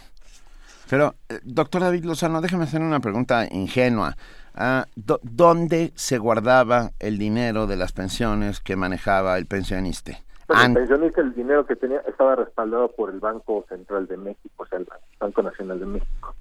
Pero, 0.90 1.14
eh, 1.28 1.38
doctor 1.44 1.82
David 1.82 2.04
Lozano, 2.04 2.40
déjeme 2.40 2.64
hacer 2.64 2.80
una 2.80 2.98
pregunta 2.98 3.46
ingenua. 3.48 4.16
Ah, 4.56 4.86
do- 4.96 5.20
¿Dónde 5.22 5.92
se 5.94 6.18
guardaba 6.18 6.90
el 6.98 7.16
dinero 7.16 7.68
de 7.68 7.76
las 7.76 7.92
pensiones 7.92 8.58
que 8.58 8.74
manejaba 8.74 9.38
el 9.38 9.46
pensionista? 9.46 10.18
Bueno, 10.48 10.64
el 10.64 10.74
pensionista, 10.74 11.20
el 11.20 11.32
dinero 11.34 11.64
que 11.64 11.76
tenía 11.76 11.98
estaba 12.08 12.34
respaldado 12.34 12.88
por 12.90 13.10
el 13.10 13.20
Banco 13.20 13.64
Central 13.68 14.08
de 14.08 14.16
México, 14.16 14.64
o 14.64 14.66
sea, 14.66 14.78
el 14.78 14.88
Banco 15.20 15.42
Nacional 15.42 15.78
de 15.78 15.86
México. 15.86 16.34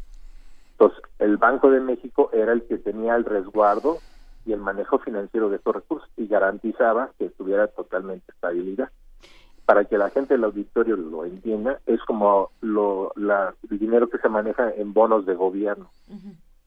Entonces, 0.80 1.04
el 1.18 1.38
Banco 1.38 1.72
de 1.72 1.80
México 1.80 2.30
era 2.34 2.54
el 2.54 2.64
que 2.64 2.78
tenía 2.78 3.16
el 3.16 3.26
resguardo 3.26 3.98
y 4.46 4.54
el 4.54 4.60
manejo 4.60 5.00
financiero 5.00 5.50
de 5.50 5.56
estos 5.56 5.76
recursos 5.76 6.08
y 6.16 6.28
garantizaba 6.28 7.10
que 7.18 7.30
tuviera 7.32 7.68
totalmente 7.68 8.32
estabilidad. 8.32 8.92
Para 9.66 9.86
que 9.86 9.98
la 9.98 10.12
gente 10.12 10.36
del 10.36 10.44
auditorio 10.44 10.96
lo 10.96 11.26
entienda, 11.26 11.80
es 11.88 12.00
como 12.04 12.52
lo, 12.62 13.12
la, 13.16 13.56
el 13.70 13.80
dinero 13.80 14.08
que 14.08 14.20
se 14.20 14.30
maneja 14.30 14.70
en 14.70 14.94
bonos 14.94 15.26
de 15.26 15.34
gobierno. 15.34 15.90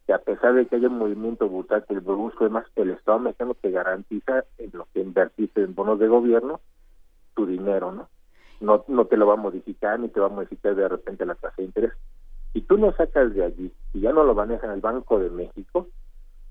que 0.07 0.13
a 0.13 0.19
pesar 0.19 0.55
de 0.55 0.67
que 0.67 0.75
haya 0.75 0.89
un 0.89 0.99
movimiento 0.99 1.49
bursátil 1.49 2.01
brusco, 2.01 2.45
además 2.45 2.67
el 2.75 2.91
Estado 2.91 3.21
mexicano 3.21 3.55
te 3.55 3.71
garantiza 3.71 4.45
en 4.59 4.71
lo 4.73 4.89
que 4.93 5.01
invertiste 5.01 5.63
en 5.63 5.77
bonos 5.77 6.01
de 6.01 6.09
gobierno 6.09 6.61
tu 7.35 7.47
dinero, 7.47 7.93
¿no? 7.93 8.09
No, 8.61 8.85
no 8.89 9.05
te 9.07 9.17
lo 9.17 9.29
va 9.29 9.35
a 9.35 9.37
modificar 9.37 10.01
ni 10.01 10.09
te 10.09 10.19
va 10.19 10.27
a 10.27 10.31
modificar 10.31 10.75
de 10.75 10.89
repente 10.89 11.25
la 11.25 11.37
tasa 11.37 11.55
de 11.59 11.65
interés. 11.65 11.93
Si 12.53 12.61
tú 12.63 12.77
lo 12.77 12.93
sacas 12.93 13.35
de 13.35 13.45
allí 13.45 13.73
y 13.93 14.01
ya 14.01 14.13
no 14.13 14.25
lo 14.25 14.35
maneja 14.35 14.73
el 14.73 14.81
Banco 14.81 15.19
de 15.19 15.31
México, 15.31 15.87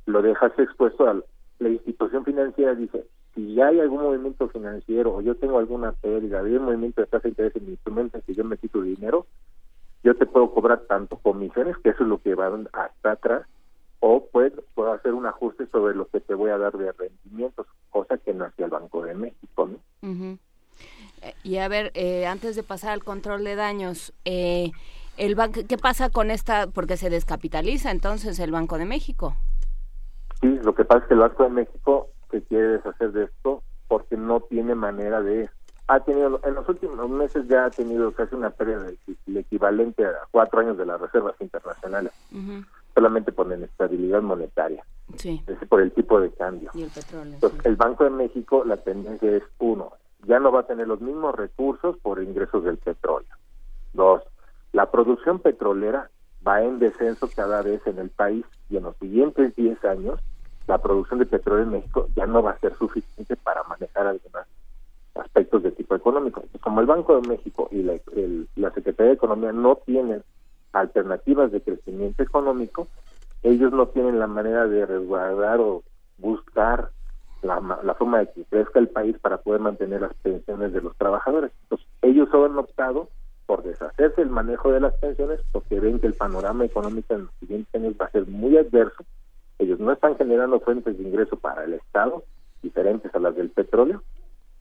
lo 0.05 0.21
dejas 0.21 0.57
expuesto 0.57 1.07
a 1.07 1.21
la 1.59 1.69
institución 1.69 2.23
financiera, 2.23 2.73
dice, 2.73 3.05
si 3.35 3.59
hay 3.61 3.79
algún 3.79 4.01
movimiento 4.01 4.47
financiero 4.49 5.15
o 5.15 5.21
yo 5.21 5.35
tengo 5.35 5.59
alguna 5.59 5.91
pérdida, 5.91 6.39
hay 6.39 6.55
un 6.55 6.65
movimiento 6.65 7.01
de 7.01 7.07
tasa 7.07 7.23
de 7.23 7.29
interés 7.29 7.55
en 7.55 7.65
mi 7.65 7.71
instrumento 7.71 8.17
en 8.17 8.23
que 8.23 8.33
yo 8.33 8.43
metí 8.43 8.67
tu 8.69 8.81
dinero, 8.81 9.25
yo 10.03 10.15
te 10.15 10.25
puedo 10.25 10.51
cobrar 10.53 10.79
tanto 10.87 11.17
comisiones, 11.17 11.77
que 11.77 11.89
eso 11.89 12.03
es 12.03 12.09
lo 12.09 12.21
que 12.21 12.33
van 12.33 12.69
hasta 12.71 13.11
atrás, 13.11 13.45
o 13.99 14.25
puedo, 14.25 14.63
puedo 14.73 14.93
hacer 14.93 15.13
un 15.13 15.25
ajuste 15.25 15.67
sobre 15.67 15.93
lo 15.93 16.07
que 16.07 16.21
te 16.21 16.33
voy 16.33 16.51
a 16.51 16.57
dar 16.57 16.77
de 16.77 16.91
rendimientos, 16.93 17.67
cosa 17.89 18.17
que 18.17 18.33
no 18.33 18.45
hacía 18.45 18.65
el 18.65 18.71
Banco 18.71 19.03
de 19.03 19.13
México, 19.13 19.67
¿no? 19.67 19.77
Eh, 21.21 21.33
Y 21.43 21.57
a 21.57 21.67
ver, 21.67 21.91
eh, 21.95 22.25
antes 22.25 22.55
de 22.55 22.63
pasar 22.63 22.91
al 22.91 23.03
control 23.03 23.43
de 23.43 23.55
daños, 23.55 24.13
eh, 24.23 24.71
el 25.19 25.35
banco, 25.35 25.59
¿qué 25.67 25.77
pasa 25.77 26.09
con 26.09 26.31
esta? 26.31 26.67
Porque 26.67 26.97
se 26.97 27.09
descapitaliza 27.09 27.91
entonces 27.91 28.39
el 28.39 28.51
Banco 28.51 28.77
de 28.77 28.85
México. 28.85 29.35
Sí, 30.41 30.47
lo 30.63 30.73
que 30.73 30.85
pasa 30.85 31.01
es 31.01 31.07
que 31.07 31.13
el 31.13 31.19
Banco 31.19 31.43
de 31.43 31.49
México 31.49 32.07
se 32.31 32.41
quiere 32.43 32.67
deshacer 32.69 33.11
de 33.11 33.25
esto 33.25 33.61
porque 33.87 34.15
no 34.17 34.39
tiene 34.41 34.75
manera 34.75 35.21
de... 35.21 35.49
Ha 35.87 35.99
tenido, 36.01 36.39
en 36.43 36.53
los 36.53 36.69
últimos 36.69 37.09
meses 37.09 37.47
ya 37.47 37.65
ha 37.65 37.69
tenido 37.71 38.11
casi 38.13 38.35
una 38.35 38.51
pérdida 38.51 38.83
del 38.83 38.97
el 39.27 39.37
equivalente 39.37 40.05
a 40.05 40.13
cuatro 40.31 40.59
años 40.59 40.77
de 40.77 40.85
las 40.85 41.01
reservas 41.01 41.35
internacionales, 41.39 42.13
solamente 42.93 43.31
por 43.31 43.47
la 43.47 43.55
inestabilidad 43.57 44.21
monetaria, 44.21 44.85
Sí. 45.15 45.43
es 45.47 45.67
por 45.67 45.81
el 45.81 45.91
tipo 45.91 46.21
de 46.21 46.31
cambio. 46.31 46.69
Y 46.75 46.83
el 46.83 46.91
petróleo. 46.91 47.33
Entonces, 47.33 47.65
el 47.65 47.75
Banco 47.75 48.03
de 48.03 48.11
México, 48.11 48.63
la 48.63 48.77
tendencia 48.77 49.31
es, 49.35 49.43
uno, 49.57 49.93
ya 50.27 50.39
no 50.39 50.51
va 50.51 50.61
a 50.61 50.67
tener 50.67 50.87
los 50.87 51.01
mismos 51.01 51.35
recursos 51.35 51.97
por 51.97 52.21
ingresos 52.21 52.63
del 52.63 52.77
petróleo. 52.77 53.29
Dos, 53.93 54.21
la 54.71 54.91
producción 54.91 55.39
petrolera 55.39 56.09
va 56.45 56.63
en 56.63 56.79
descenso 56.79 57.29
cada 57.35 57.61
vez 57.61 57.85
en 57.87 57.99
el 57.99 58.09
país 58.09 58.45
y 58.69 58.77
en 58.77 58.83
los 58.83 58.95
siguientes 58.97 59.55
10 59.55 59.83
años 59.85 60.19
la 60.67 60.77
producción 60.77 61.19
de 61.19 61.25
petróleo 61.25 61.63
en 61.63 61.71
México 61.71 62.09
ya 62.15 62.25
no 62.27 62.43
va 62.43 62.51
a 62.51 62.59
ser 62.59 62.77
suficiente 62.77 63.35
para 63.37 63.63
manejar 63.63 64.07
algunos 64.07 64.45
aspectos 65.15 65.63
de 65.63 65.71
tipo 65.71 65.95
económico. 65.95 66.43
Como 66.61 66.81
el 66.81 66.85
Banco 66.85 67.15
de 67.15 67.27
México 67.27 67.67
y 67.71 67.83
la, 67.83 67.93
el- 68.15 68.47
Secretaría 68.73 69.09
de 69.09 69.15
Economía 69.15 69.51
no 69.51 69.77
tienen 69.77 70.23
alternativas 70.73 71.51
de 71.51 71.61
crecimiento 71.61 72.23
económico, 72.23 72.87
ellos 73.43 73.71
no 73.73 73.87
tienen 73.89 74.19
la 74.19 74.27
manera 74.27 74.67
de 74.67 74.85
resguardar 74.85 75.59
o 75.59 75.83
buscar 76.17 76.91
la, 77.41 77.59
la 77.83 77.93
forma 77.95 78.19
de 78.19 78.31
que 78.31 78.45
crezca 78.45 78.79
el 78.79 78.89
país 78.89 79.17
para 79.19 79.37
poder 79.37 79.59
mantener 79.61 80.01
las 80.01 80.13
pensiones 80.15 80.71
de 80.73 80.81
los 80.81 80.95
trabajadores. 80.97 81.51
Entonces, 81.63 81.87
ellos 82.01 82.29
han 82.33 82.57
optado 82.57 83.09
por 83.49 83.63
deshacerse 83.63 84.21
del 84.21 84.29
manejo 84.29 84.71
de 84.71 84.79
las 84.79 84.93
pensiones 84.97 85.39
porque 85.51 85.79
ven 85.79 85.99
que 85.99 86.05
el 86.05 86.13
panorama 86.13 86.65
económico 86.65 87.15
en 87.15 87.21
los 87.21 87.33
siguientes 87.39 87.73
años 87.73 87.95
va 87.99 88.05
a 88.05 88.11
ser 88.11 88.27
muy 88.27 88.55
adverso. 88.55 89.03
Ellos 89.57 89.79
no 89.79 89.91
están 89.91 90.15
generando 90.17 90.59
fuentes 90.59 90.95
de 90.95 91.03
ingreso 91.03 91.35
para 91.35 91.63
el 91.63 91.73
Estado 91.73 92.23
diferentes 92.61 93.13
a 93.15 93.17
las 93.17 93.35
del 93.35 93.49
petróleo 93.49 94.03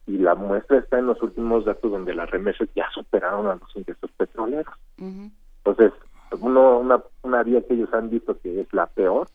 y 0.06 0.16
la 0.16 0.34
muestra 0.34 0.78
está 0.78 0.98
en 0.98 1.04
los 1.04 1.22
últimos 1.22 1.66
datos 1.66 1.92
donde 1.92 2.14
las 2.14 2.30
remesas 2.30 2.66
ya 2.74 2.88
superaron 2.94 3.48
a 3.48 3.56
los 3.56 3.76
ingresos 3.76 4.10
petroleros. 4.16 4.72
Entonces, 4.96 5.92
uno, 6.40 6.78
una, 6.78 7.02
una 7.24 7.42
vía 7.42 7.60
que 7.60 7.74
ellos 7.74 7.92
han 7.92 8.08
visto 8.08 8.40
que 8.40 8.62
es 8.62 8.72
la 8.72 8.86
peor 8.86 9.28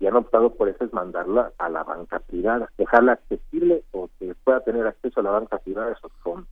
y 0.00 0.06
han 0.06 0.16
optado 0.16 0.52
por 0.52 0.68
eso 0.68 0.84
es 0.84 0.92
mandarla 0.92 1.50
a 1.56 1.70
la 1.70 1.82
banca 1.82 2.18
privada, 2.18 2.70
dejarla 2.76 3.12
accesible 3.12 3.84
o 3.92 4.10
que 4.18 4.34
pueda 4.44 4.60
tener 4.60 4.86
acceso 4.86 5.20
a 5.20 5.22
la 5.22 5.30
banca 5.30 5.56
privada 5.56 5.88
a 5.88 5.92
esos 5.92 6.12
fondos. 6.22 6.46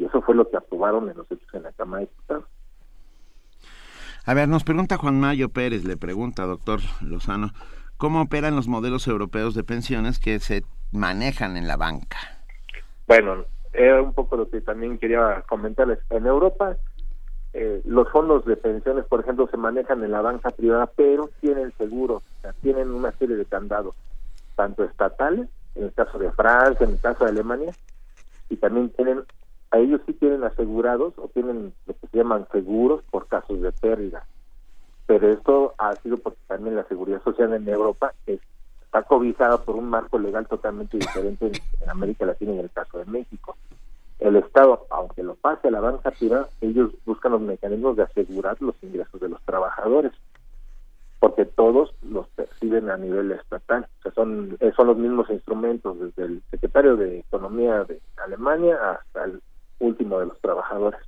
Y 0.00 0.06
eso 0.06 0.22
fue 0.22 0.34
lo 0.34 0.48
que 0.48 0.56
aprobaron 0.56 1.10
en 1.10 1.16
los 1.18 1.30
hechos 1.30 1.52
en 1.52 1.62
la 1.62 1.72
Cámara 1.72 2.00
de 2.00 2.06
Diputados. 2.06 2.44
A 4.24 4.34
ver, 4.34 4.48
nos 4.48 4.64
pregunta 4.64 4.96
Juan 4.96 5.20
Mayo 5.20 5.50
Pérez, 5.50 5.84
le 5.84 5.98
pregunta, 5.98 6.46
doctor 6.46 6.80
Lozano, 7.02 7.50
¿cómo 7.98 8.22
operan 8.22 8.56
los 8.56 8.66
modelos 8.66 9.06
europeos 9.06 9.54
de 9.54 9.62
pensiones 9.62 10.18
que 10.18 10.38
se 10.40 10.64
manejan 10.90 11.58
en 11.58 11.68
la 11.68 11.76
banca? 11.76 12.16
Bueno, 13.06 13.44
era 13.74 14.00
un 14.00 14.14
poco 14.14 14.38
lo 14.38 14.48
que 14.48 14.62
también 14.62 14.98
quería 14.98 15.44
comentarles. 15.46 15.98
En 16.08 16.26
Europa, 16.26 16.76
eh, 17.52 17.82
los 17.84 18.08
fondos 18.10 18.46
de 18.46 18.56
pensiones, 18.56 19.04
por 19.04 19.20
ejemplo, 19.20 19.48
se 19.50 19.58
manejan 19.58 20.02
en 20.02 20.12
la 20.12 20.22
banca 20.22 20.48
privada, 20.50 20.86
pero 20.96 21.28
tienen 21.40 21.72
seguros, 21.76 22.22
o 22.38 22.40
sea, 22.40 22.54
tienen 22.62 22.90
una 22.90 23.12
serie 23.12 23.36
de 23.36 23.44
candados, 23.44 23.94
tanto 24.56 24.82
estatales, 24.82 25.46
en 25.74 25.84
el 25.84 25.92
caso 25.92 26.18
de 26.18 26.32
Francia, 26.32 26.86
en 26.86 26.92
el 26.92 27.00
caso 27.00 27.24
de 27.24 27.30
Alemania, 27.30 27.72
y 28.48 28.56
también 28.56 28.90
tienen, 28.90 29.24
a 29.72 29.78
ellos 29.78 30.00
sí 30.06 30.12
tienen 30.14 30.42
asegurados 30.44 31.14
o 31.18 31.28
tienen 31.28 31.72
lo 31.86 31.94
que 31.94 32.06
se 32.08 32.18
llaman 32.18 32.46
seguros 32.52 33.02
por 33.10 33.26
casos 33.28 33.60
de 33.60 33.72
pérdida. 33.72 34.24
Pero 35.06 35.28
esto 35.28 35.74
ha 35.78 35.94
sido 35.96 36.18
porque 36.18 36.38
también 36.46 36.76
la 36.76 36.84
seguridad 36.84 37.22
social 37.22 37.52
en 37.52 37.68
Europa 37.68 38.12
es- 38.26 38.40
está 38.82 39.02
cobijada 39.02 39.58
por 39.58 39.76
un 39.76 39.88
marco 39.88 40.18
legal 40.18 40.46
totalmente 40.48 40.96
diferente 40.98 41.46
en, 41.80 41.90
América 41.90 42.26
Latina 42.26 42.52
y 42.52 42.58
en 42.58 42.64
el 42.64 42.70
caso 42.70 42.98
de 42.98 43.04
México. 43.04 43.56
El 44.18 44.36
Estado, 44.36 44.86
aunque 44.90 45.22
lo 45.22 45.34
pase 45.36 45.68
a 45.68 45.70
la 45.70 45.80
banca 45.80 46.10
privada, 46.10 46.48
ellos 46.60 46.90
buscan 47.06 47.32
los 47.32 47.40
mecanismos 47.40 47.96
de 47.96 48.02
asegurar 48.02 48.60
los 48.60 48.74
ingresos 48.82 49.20
de 49.20 49.28
los 49.28 49.40
trabajadores, 49.42 50.12
porque 51.20 51.44
todos 51.44 51.94
los 52.02 52.26
perciben 52.28 52.90
a 52.90 52.96
nivel 52.96 53.32
estatal. 53.32 53.86
O 53.98 54.02
sea, 54.02 54.12
son, 54.12 54.56
eh, 54.60 54.72
son 54.76 54.88
los 54.88 54.96
mismos 54.96 55.30
instrumentos, 55.30 55.98
desde 56.00 56.24
el 56.24 56.42
secretario 56.50 56.96
de 56.96 57.20
Economía 57.20 57.84
de 57.84 58.00
Alemania 58.24 58.76
hasta 58.92 59.24
el 59.24 59.40
último 59.80 60.20
de 60.20 60.26
los 60.26 60.40
trabajadores. 60.40 61.00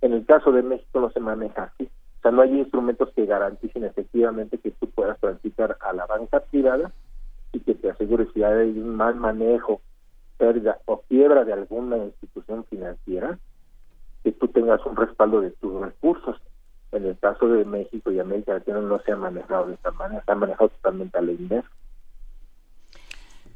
En 0.00 0.12
el 0.12 0.26
caso 0.26 0.52
de 0.52 0.62
México 0.62 1.00
no 1.00 1.10
se 1.10 1.20
maneja 1.20 1.64
así. 1.64 1.84
O 2.18 2.22
sea, 2.22 2.30
no 2.30 2.42
hay 2.42 2.58
instrumentos 2.58 3.10
que 3.14 3.26
garanticen 3.26 3.84
efectivamente 3.84 4.58
que 4.58 4.70
tú 4.72 4.90
puedas 4.90 5.18
transitar 5.20 5.78
a 5.80 5.92
la 5.92 6.06
banca 6.06 6.40
privada 6.40 6.92
y 7.52 7.60
que 7.60 7.74
te 7.74 7.90
asegure 7.90 8.26
si 8.34 8.42
hay 8.42 8.78
un 8.78 8.96
mal 8.96 9.14
manejo, 9.14 9.80
pérdida 10.36 10.78
o 10.86 11.02
quiebra 11.08 11.44
de 11.44 11.52
alguna 11.52 11.96
institución 11.98 12.64
financiera, 12.64 13.38
que 14.22 14.32
tú 14.32 14.48
tengas 14.48 14.84
un 14.84 14.96
respaldo 14.96 15.40
de 15.40 15.50
tus 15.52 15.80
recursos. 15.80 16.36
En 16.92 17.06
el 17.06 17.18
caso 17.18 17.48
de 17.48 17.64
México 17.64 18.10
y 18.12 18.20
América 18.20 18.54
Latina 18.54 18.80
no 18.80 18.98
se 19.00 19.12
ha 19.12 19.16
manejado 19.16 19.66
de 19.66 19.74
esta 19.74 19.90
manera, 19.92 20.22
se 20.24 20.32
ha 20.32 20.34
manejado 20.34 20.68
totalmente 20.68 21.18
a 21.18 21.22
la 21.22 21.32
inversa. 21.32 21.70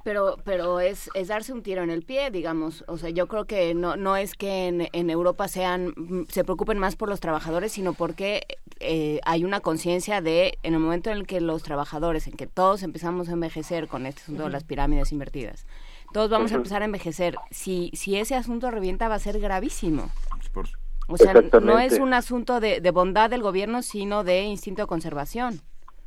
Pero, 0.04 0.36
pero 0.44 0.80
es, 0.80 1.10
es 1.14 1.28
darse 1.28 1.52
un 1.52 1.62
tiro 1.62 1.82
en 1.82 1.90
el 1.90 2.02
pie, 2.02 2.30
digamos. 2.30 2.84
O 2.86 2.96
sea, 2.98 3.10
yo 3.10 3.26
creo 3.26 3.44
que 3.46 3.74
no, 3.74 3.96
no 3.96 4.16
es 4.16 4.34
que 4.34 4.68
en, 4.68 4.88
en 4.92 5.10
Europa 5.10 5.48
sean, 5.48 5.92
mm, 5.96 6.22
se 6.28 6.44
preocupen 6.44 6.78
más 6.78 6.96
por 6.96 7.08
los 7.08 7.20
trabajadores, 7.20 7.72
sino 7.72 7.92
porque 7.92 8.46
eh, 8.80 9.20
hay 9.24 9.44
una 9.44 9.60
conciencia 9.60 10.20
de, 10.20 10.58
en 10.62 10.74
el 10.74 10.80
momento 10.80 11.10
en 11.10 11.18
el 11.18 11.26
que 11.26 11.40
los 11.40 11.62
trabajadores, 11.62 12.26
en 12.26 12.34
que 12.34 12.46
todos 12.46 12.82
empezamos 12.82 13.28
a 13.28 13.32
envejecer 13.32 13.88
con 13.88 14.06
este 14.06 14.22
asunto 14.22 14.44
de 14.44 14.50
las 14.50 14.64
pirámides 14.64 15.12
invertidas, 15.12 15.66
todos 16.12 16.30
vamos 16.30 16.52
a 16.52 16.54
empezar 16.56 16.82
a 16.82 16.86
envejecer. 16.86 17.36
Si, 17.50 17.90
si 17.92 18.16
ese 18.16 18.34
asunto 18.34 18.70
revienta, 18.70 19.08
va 19.08 19.16
a 19.16 19.18
ser 19.18 19.38
gravísimo. 19.40 20.10
Por- 20.54 20.68
O 21.08 21.16
sea, 21.18 21.32
no 21.60 21.78
es 21.78 21.98
un 21.98 22.14
asunto 22.14 22.60
de, 22.60 22.80
de 22.80 22.90
bondad 22.92 23.30
del 23.30 23.42
gobierno, 23.42 23.82
sino 23.82 24.24
de 24.24 24.42
instinto 24.42 24.82
de 24.82 24.86
conservación. 24.88 25.60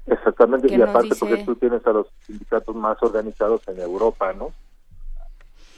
Exactamente, 0.05 0.67
¿Qué 0.67 0.75
y 0.75 0.81
aparte 0.81 1.09
dice? 1.09 1.19
porque 1.19 1.43
tú 1.43 1.55
tienes 1.55 1.85
a 1.85 1.91
los 1.91 2.07
sindicatos 2.25 2.75
más 2.75 3.01
organizados 3.01 3.61
en 3.67 3.79
Europa, 3.79 4.33
¿no? 4.33 4.53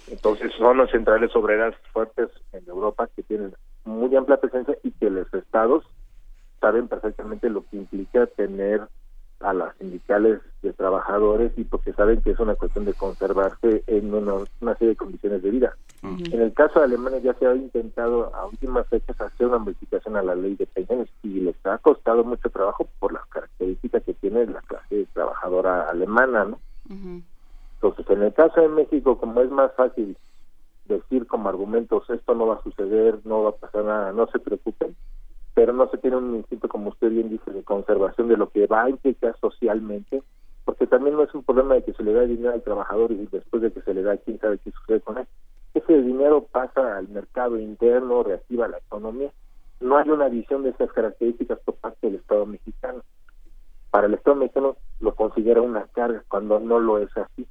Entonces 0.08 0.52
son 0.58 0.78
las 0.78 0.92
centrales 0.92 1.36
obreras 1.36 1.76
fuertes 1.92 2.30
en 2.52 2.68
Europa 2.68 3.10
que 3.16 3.24
tienen 3.24 3.54
muy 3.86 4.16
amplia 4.16 4.38
presencia 4.38 4.78
y 4.84 4.92
que 4.92 5.10
los 5.10 5.34
estados 5.34 5.84
saben 6.60 6.88
perfectamente 6.88 7.50
lo 7.50 7.66
que 7.66 7.78
implica 7.78 8.26
tener 8.28 8.88
a 9.44 9.54
las 9.54 9.76
sindicales 9.78 10.40
de 10.62 10.74
trabajadores 10.74 11.52
y 11.58 11.64
porque 11.66 11.94
saben 11.94 12.22
que 12.22 12.32
es 12.32 12.40
una 12.40 12.56
cuestión 12.56 12.86
de 12.86 12.94
conservarse 12.94 13.84
en 13.88 14.14
una, 14.14 14.36
una 14.62 14.74
serie 14.76 14.90
de 14.90 14.96
condiciones 14.96 15.44
de 15.44 15.52
vida. 15.52 15.76
En 16.02 16.42
el 16.42 16.54
caso 16.54 16.80
de 16.80 16.86
Alemania 16.86 17.20
ya 17.20 17.34
se 17.36 17.48
ha 17.48 17.56
intentado 17.56 18.34
a 18.36 18.46
últimas 18.46 18.88
fechas 18.88 19.20
hacer 19.20 19.48
una 19.48 19.60
modificación 19.60 20.18
a 20.18 20.24
la 20.24 20.36
ley 20.36 20.56
de 20.56 20.66
pensiones 20.66 21.10
y 21.22 21.40
les 21.42 21.56
ha 21.66 21.78
costado 21.78 22.24
mucho 22.24 22.50
trabajo 22.50 22.88
por 23.00 23.14
las 23.14 23.26
características 23.28 24.04
que 24.04 24.14
tiene 24.14 24.46
la 24.48 24.62
clase 24.62 25.08
trabajadora 25.14 25.90
alemana, 25.90 26.46
¿no? 26.46 26.60
Entonces, 27.76 28.10
en 28.10 28.24
el 28.24 28.34
caso 28.34 28.62
de 28.62 28.70
México, 28.70 29.18
como 29.18 29.42
es 29.42 29.52
más 29.52 29.72
fácil 29.76 30.18
decir 30.86 31.28
como 31.28 31.50
argumentos, 31.50 32.10
esto 32.10 32.36
no 32.36 32.48
va 32.48 32.56
a 32.56 32.64
suceder, 32.64 33.20
no 33.26 33.44
va 33.44 33.50
a 33.50 33.56
pasar 33.56 33.84
nada, 33.86 34.12
no 34.12 34.28
se 34.28 34.40
preocupen, 34.40 34.96
pero 35.54 35.74
no 35.74 35.88
se 35.90 35.98
tiene 35.98 36.18
un 36.18 36.36
instinto, 36.36 36.68
como 36.68 36.90
usted 36.90 37.10
bien 37.10 37.30
dice, 37.30 37.52
de 37.52 37.64
conservación 37.64 38.28
de 38.28 38.38
lo 38.38 38.50
que 38.50 38.68
va 38.68 38.84
a 38.84 38.90
implicar 38.90 39.38
socialmente, 39.40 40.24
porque 40.66 40.88
también 40.88 41.16
no 41.16 41.24
es 41.24 41.34
un 41.34 41.44
problema 41.44 41.76
de 41.76 41.84
que 41.84 41.94
se 41.94 42.04
le 42.04 42.14
da 42.14 42.22
dinero 42.22 42.54
al 42.54 42.64
trabajador 42.64 43.12
y 43.12 43.28
después 43.32 43.62
de 43.62 43.72
que 43.72 43.82
se 43.82 43.94
le 43.94 44.02
da, 44.02 44.18
quién 44.18 44.40
sabe 44.40 44.58
qué 44.60 44.72
sucede 44.72 45.02
con 45.02 45.18
él. 45.18 45.28
Ese 45.74 46.02
dinero 46.02 46.48
pasa 46.52 46.98
al 46.98 47.08
mercado 47.10 47.58
interno, 47.60 48.24
reactiva 48.24 48.68
la 48.68 48.78
economía. 48.78 49.32
No 49.80 49.98
hay 49.98 50.10
una 50.10 50.30
visión 50.30 50.64
de 50.64 50.70
esas 50.70 50.92
características 50.92 51.60
por 51.60 51.76
parte 51.76 52.08
del 52.08 52.16
Estado 52.16 52.46
mexicano. 52.46 53.02
para 53.92 54.08
el 54.08 54.14
Estado 54.16 54.38
mexicano 54.38 54.78
lo 55.02 55.14
considera 55.14 55.62
una 55.62 55.86
carga 55.88 56.24
cuando 56.28 56.60
no 56.60 56.80
lo 56.80 56.98
es 56.98 57.16
así. 57.18 57.46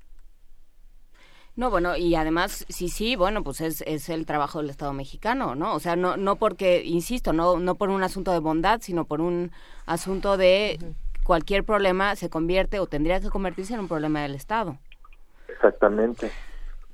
No, 1.55 1.71
bueno, 1.71 1.97
y 1.97 2.15
además, 2.15 2.65
sí, 2.71 2.89
sí, 2.89 3.15
bueno, 3.15 3.43
pues 3.45 3.61
es, 3.61 3.83
es 3.83 4.09
el 4.09 4.25
trabajo 4.25 4.61
del 4.61 4.71
Estado 4.71 4.95
mexicano, 4.95 5.55
¿no? 5.55 5.75
O 5.75 5.81
sea, 5.81 5.97
no, 5.97 6.17
no 6.17 6.37
porque, 6.37 6.83
insisto, 6.83 7.35
no, 7.35 7.59
no 7.59 7.75
por 7.75 7.91
un 7.91 8.03
asunto 8.03 8.33
de 8.33 8.39
bondad, 8.39 8.81
sino 8.81 9.05
por 9.05 9.21
un 9.21 9.51
asunto 9.85 10.39
de 10.39 10.79
cualquier 11.25 11.65
problema 11.65 12.17
se 12.17 12.31
convierte 12.31 12.79
o 12.79 12.87
tendría 12.87 13.21
que 13.21 13.29
convertirse 13.29 13.75
en 13.75 13.81
un 13.81 13.89
problema 13.89 14.23
del 14.23 14.35
Estado. 14.35 14.79
Exactamente. 15.49 16.31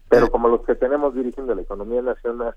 Pero 0.08 0.30
como 0.30 0.48
los 0.48 0.64
que 0.64 0.74
tenemos 0.74 1.14
dirigiendo 1.14 1.54
la 1.54 1.62
economía 1.62 2.02
nacional 2.02 2.54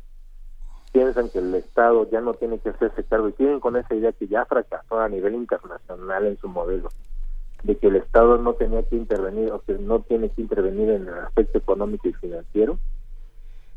piensan 0.92 1.30
que 1.30 1.40
el 1.40 1.54
Estado 1.56 2.10
ya 2.10 2.22
no 2.22 2.34
tiene 2.34 2.60
que 2.60 2.70
hacerse 2.70 3.04
cargo 3.04 3.30
y 3.30 3.34
siguen 3.34 3.60
con 3.60 3.78
esa 3.78 3.94
idea 3.94 4.12
que 4.12 4.28
ya 4.28 4.46
fracasó 4.46 5.00
a 5.00 5.08
nivel 5.08 5.36
internacional 5.36 6.26
en 6.26 6.38
su 6.38 6.48
modelo, 6.48 6.90
de 7.64 7.78
que 7.78 7.88
el 7.88 7.98
Estado 7.98 8.38
no 8.38 8.54
tenía 8.54 8.84
que 8.84 8.96
intervenir 8.96 9.52
o 9.52 9.62
que 9.62 9.74
no 9.74 10.00
tiene 10.02 10.30
que 10.30 10.42
intervenir 10.42 10.90
en 10.90 11.08
el 11.08 11.18
aspecto 11.20 11.58
económico 11.58 12.08
y 12.08 12.14
financiero. 12.14 12.78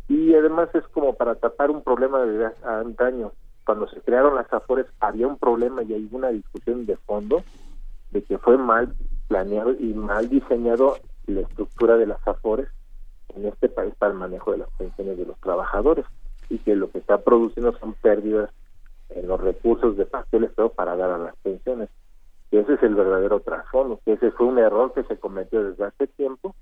Y 0.09 0.35
además 0.35 0.69
es 0.75 0.85
como 0.89 1.15
para 1.15 1.35
tapar 1.35 1.71
un 1.71 1.83
problema 1.83 2.21
de 2.25 2.51
antaño. 2.65 3.33
Cuando 3.65 3.89
se 3.89 4.01
crearon 4.01 4.35
las 4.35 4.53
AFORES 4.53 4.87
había 5.01 5.27
un 5.27 5.39
problema 5.39 5.83
y 5.83 5.95
hay 5.95 6.09
una 6.13 6.29
discusión 6.29 6.85
de 6.87 6.97
fondo 6.99 7.43
de 8.11 8.23
que 8.23 8.39
fue 8.39 8.59
mal 8.59 8.95
planeado 9.29 9.73
y 9.73 9.95
mal 9.95 10.29
diseñado 10.29 10.97
la 11.27 11.41
estructura 11.41 11.97
de 11.97 12.07
las 12.07 12.27
AFORES 12.27 12.69
en 13.35 13.47
este 13.47 13.69
país 13.69 13.95
para 13.99 14.13
el 14.13 14.19
manejo 14.19 14.53
de 14.53 14.59
las 14.59 14.71
pensiones 14.77 15.17
de 15.17 15.27
los 15.27 15.39
trabajadores 15.41 16.05
y 16.51 16.59
que 16.59 16.77
lo 16.77 16.91
que 16.91 16.99
está 16.99 17.19
produciendo 17.19 17.77
son 17.79 17.95
pérdidas 17.95 18.51
en 19.11 19.27
los 19.27 19.41
recursos 19.41 19.97
de 19.97 20.07
parte 20.07 20.37
del 20.37 20.45
Estado 20.45 20.71
para 20.71 20.97
dar 20.97 21.11
a 21.11 21.19
las 21.19 21.37
pensiones. 21.37 21.89
Y 22.55 22.59
ese 22.59 22.75
es 22.75 22.83
el 22.85 22.95
verdadero 22.95 23.41
trasfondo, 23.41 23.99
que 24.05 24.13
ese 24.13 24.31
fue 24.31 24.47
un 24.47 24.61
error 24.61 24.93
que 24.93 25.03
se 25.03 25.19
cometió 25.19 25.65
desde 25.65 25.87
hace 25.87 26.07
tiempo 26.07 26.55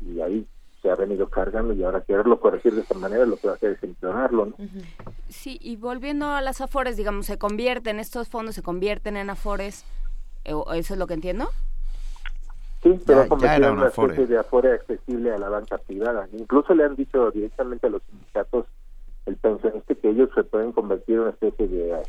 y 0.00 0.22
ahí 0.22 0.46
se 0.80 0.90
ha 0.90 0.94
venido 0.94 1.28
cargando 1.28 1.74
y 1.74 1.84
ahora 1.84 2.00
quererlo 2.00 2.40
corregir 2.40 2.74
de 2.74 2.80
esta 2.80 2.94
manera 2.94 3.26
lo 3.26 3.36
que 3.36 3.48
va 3.48 3.52
a 3.52 3.56
hacer 3.56 3.72
es 3.72 3.82
empeorarlo. 3.82 4.46
¿no? 4.46 4.54
Sí, 5.28 5.58
y 5.60 5.76
volviendo 5.76 6.28
a 6.28 6.40
las 6.40 6.62
afores, 6.62 6.96
digamos, 6.96 7.26
se 7.26 7.36
convierten, 7.36 8.00
estos 8.00 8.30
fondos 8.30 8.54
se 8.54 8.62
convierten 8.62 9.18
en 9.18 9.28
afores, 9.28 9.84
¿eso 10.44 10.94
es 10.94 10.98
lo 10.98 11.06
que 11.06 11.12
entiendo? 11.12 11.50
Sí, 12.82 12.98
se 13.04 13.14
va 13.14 13.24
a 13.24 13.28
convertir 13.28 13.64
en 13.64 13.72
una 13.72 13.88
especie 13.88 14.26
de 14.26 14.38
afore 14.38 14.72
accesible 14.72 15.30
a 15.30 15.36
la 15.36 15.50
banca 15.50 15.76
privada. 15.76 16.26
Incluso 16.32 16.74
le 16.74 16.84
han 16.84 16.96
dicho 16.96 17.30
directamente 17.32 17.86
a 17.86 17.90
los 17.90 18.02
sindicatos 18.04 18.64
el 19.26 19.36
pensionista 19.36 19.94
que 19.94 20.08
ellos 20.08 20.30
se 20.34 20.42
pueden 20.42 20.72
convertir 20.72 21.16
en 21.16 21.20
una 21.20 21.30
especie 21.32 21.68
de 21.68 22.02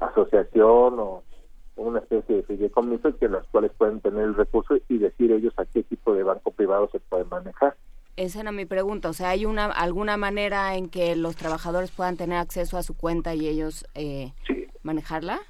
asociación 0.00 0.98
o 0.98 1.22
una 1.76 2.00
especie 2.00 2.36
de 2.36 2.42
fideicomiso 2.42 3.16
que 3.18 3.28
las 3.28 3.46
cuales 3.48 3.72
pueden 3.76 4.00
tener 4.00 4.24
el 4.24 4.34
recurso 4.34 4.76
y 4.88 4.98
decir 4.98 5.32
ellos 5.32 5.54
a 5.56 5.64
qué 5.64 5.82
tipo 5.82 6.14
de 6.14 6.22
banco 6.22 6.50
privado 6.50 6.88
se 6.90 7.00
pueden 7.00 7.28
manejar. 7.28 7.74
Esa 8.16 8.40
era 8.42 8.52
mi 8.52 8.66
pregunta, 8.66 9.08
o 9.08 9.12
sea, 9.14 9.30
¿hay 9.30 9.46
una 9.46 9.66
alguna 9.66 10.18
manera 10.18 10.76
en 10.76 10.90
que 10.90 11.16
los 11.16 11.34
trabajadores 11.34 11.90
puedan 11.90 12.18
tener 12.18 12.38
acceso 12.38 12.76
a 12.76 12.82
su 12.82 12.94
cuenta 12.94 13.34
y 13.34 13.48
ellos 13.48 13.86
eh, 13.94 14.32
manejarla? 14.82 15.40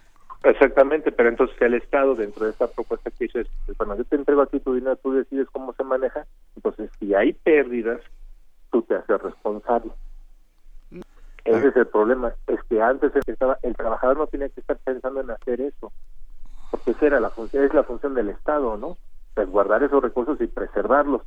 Exactamente, 0.44 1.12
pero 1.12 1.28
entonces 1.28 1.56
el 1.60 1.74
Estado 1.74 2.14
dentro 2.14 2.44
de 2.44 2.50
esta 2.50 2.66
propuesta 2.68 3.10
que 3.10 3.26
hizo 3.26 3.38
es, 3.40 3.48
bueno, 3.78 3.96
yo 3.96 4.04
te 4.04 4.16
entrego 4.16 4.42
a 4.42 4.46
ti 4.46 4.58
tu 4.58 4.74
dinero, 4.74 4.96
tú 4.96 5.12
decides 5.12 5.48
cómo 5.50 5.72
se 5.74 5.84
maneja, 5.84 6.26
entonces 6.56 6.90
si 6.98 7.14
hay 7.14 7.32
pérdidas, 7.32 8.00
tú 8.70 8.82
te 8.82 8.94
haces 8.94 9.22
responsable. 9.22 9.92
Ese 11.44 11.68
es 11.68 11.76
el 11.76 11.86
problema, 11.86 12.32
es 12.46 12.60
que 12.68 12.80
antes 12.80 13.12
estaba, 13.26 13.58
el 13.62 13.74
trabajador 13.74 14.16
no 14.16 14.26
tenía 14.28 14.48
que 14.48 14.60
estar 14.60 14.78
pensando 14.78 15.20
en 15.20 15.30
hacer 15.30 15.60
eso, 15.60 15.92
porque 16.72 16.92
esa 16.92 17.06
era 17.06 17.20
la 17.20 17.28
función, 17.28 17.64
es 17.64 17.74
la 17.74 17.84
función 17.84 18.14
del 18.14 18.30
Estado, 18.30 18.78
¿no? 18.78 18.96
Resguardar 19.36 19.82
esos 19.82 20.02
recursos 20.02 20.40
y 20.40 20.46
preservarlos. 20.46 21.20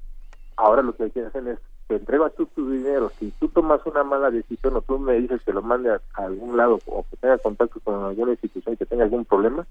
Ahora 0.58 0.82
lo 0.82 0.96
que 0.96 1.04
hay 1.04 1.12
que 1.12 1.24
hacer 1.24 1.48
es, 1.48 1.60
te 1.88 1.98
entrego 1.98 2.26
a 2.26 2.32
tú 2.32 2.48
tu 2.48 2.68
dinero, 2.72 3.12
si 3.20 3.30
tú 3.40 3.48
tomas 3.50 3.86
una 3.86 4.04
mala 4.04 4.32
decisión 4.32 4.76
o 4.76 4.82
tú 4.82 4.98
me 4.98 5.14
dices 5.14 5.42
que 5.46 5.54
lo 5.54 5.62
mande 5.62 5.92
a, 5.92 6.02
algún 6.16 6.58
lado 6.58 6.80
o 6.88 7.06
que 7.10 7.18
tenga 7.18 7.38
contacto 7.38 7.80
con 7.82 8.04
alguna 8.04 8.32
institución 8.32 8.76
que 8.76 8.88
tenga 8.88 9.04
algún 9.04 9.24
problema, 9.24 9.68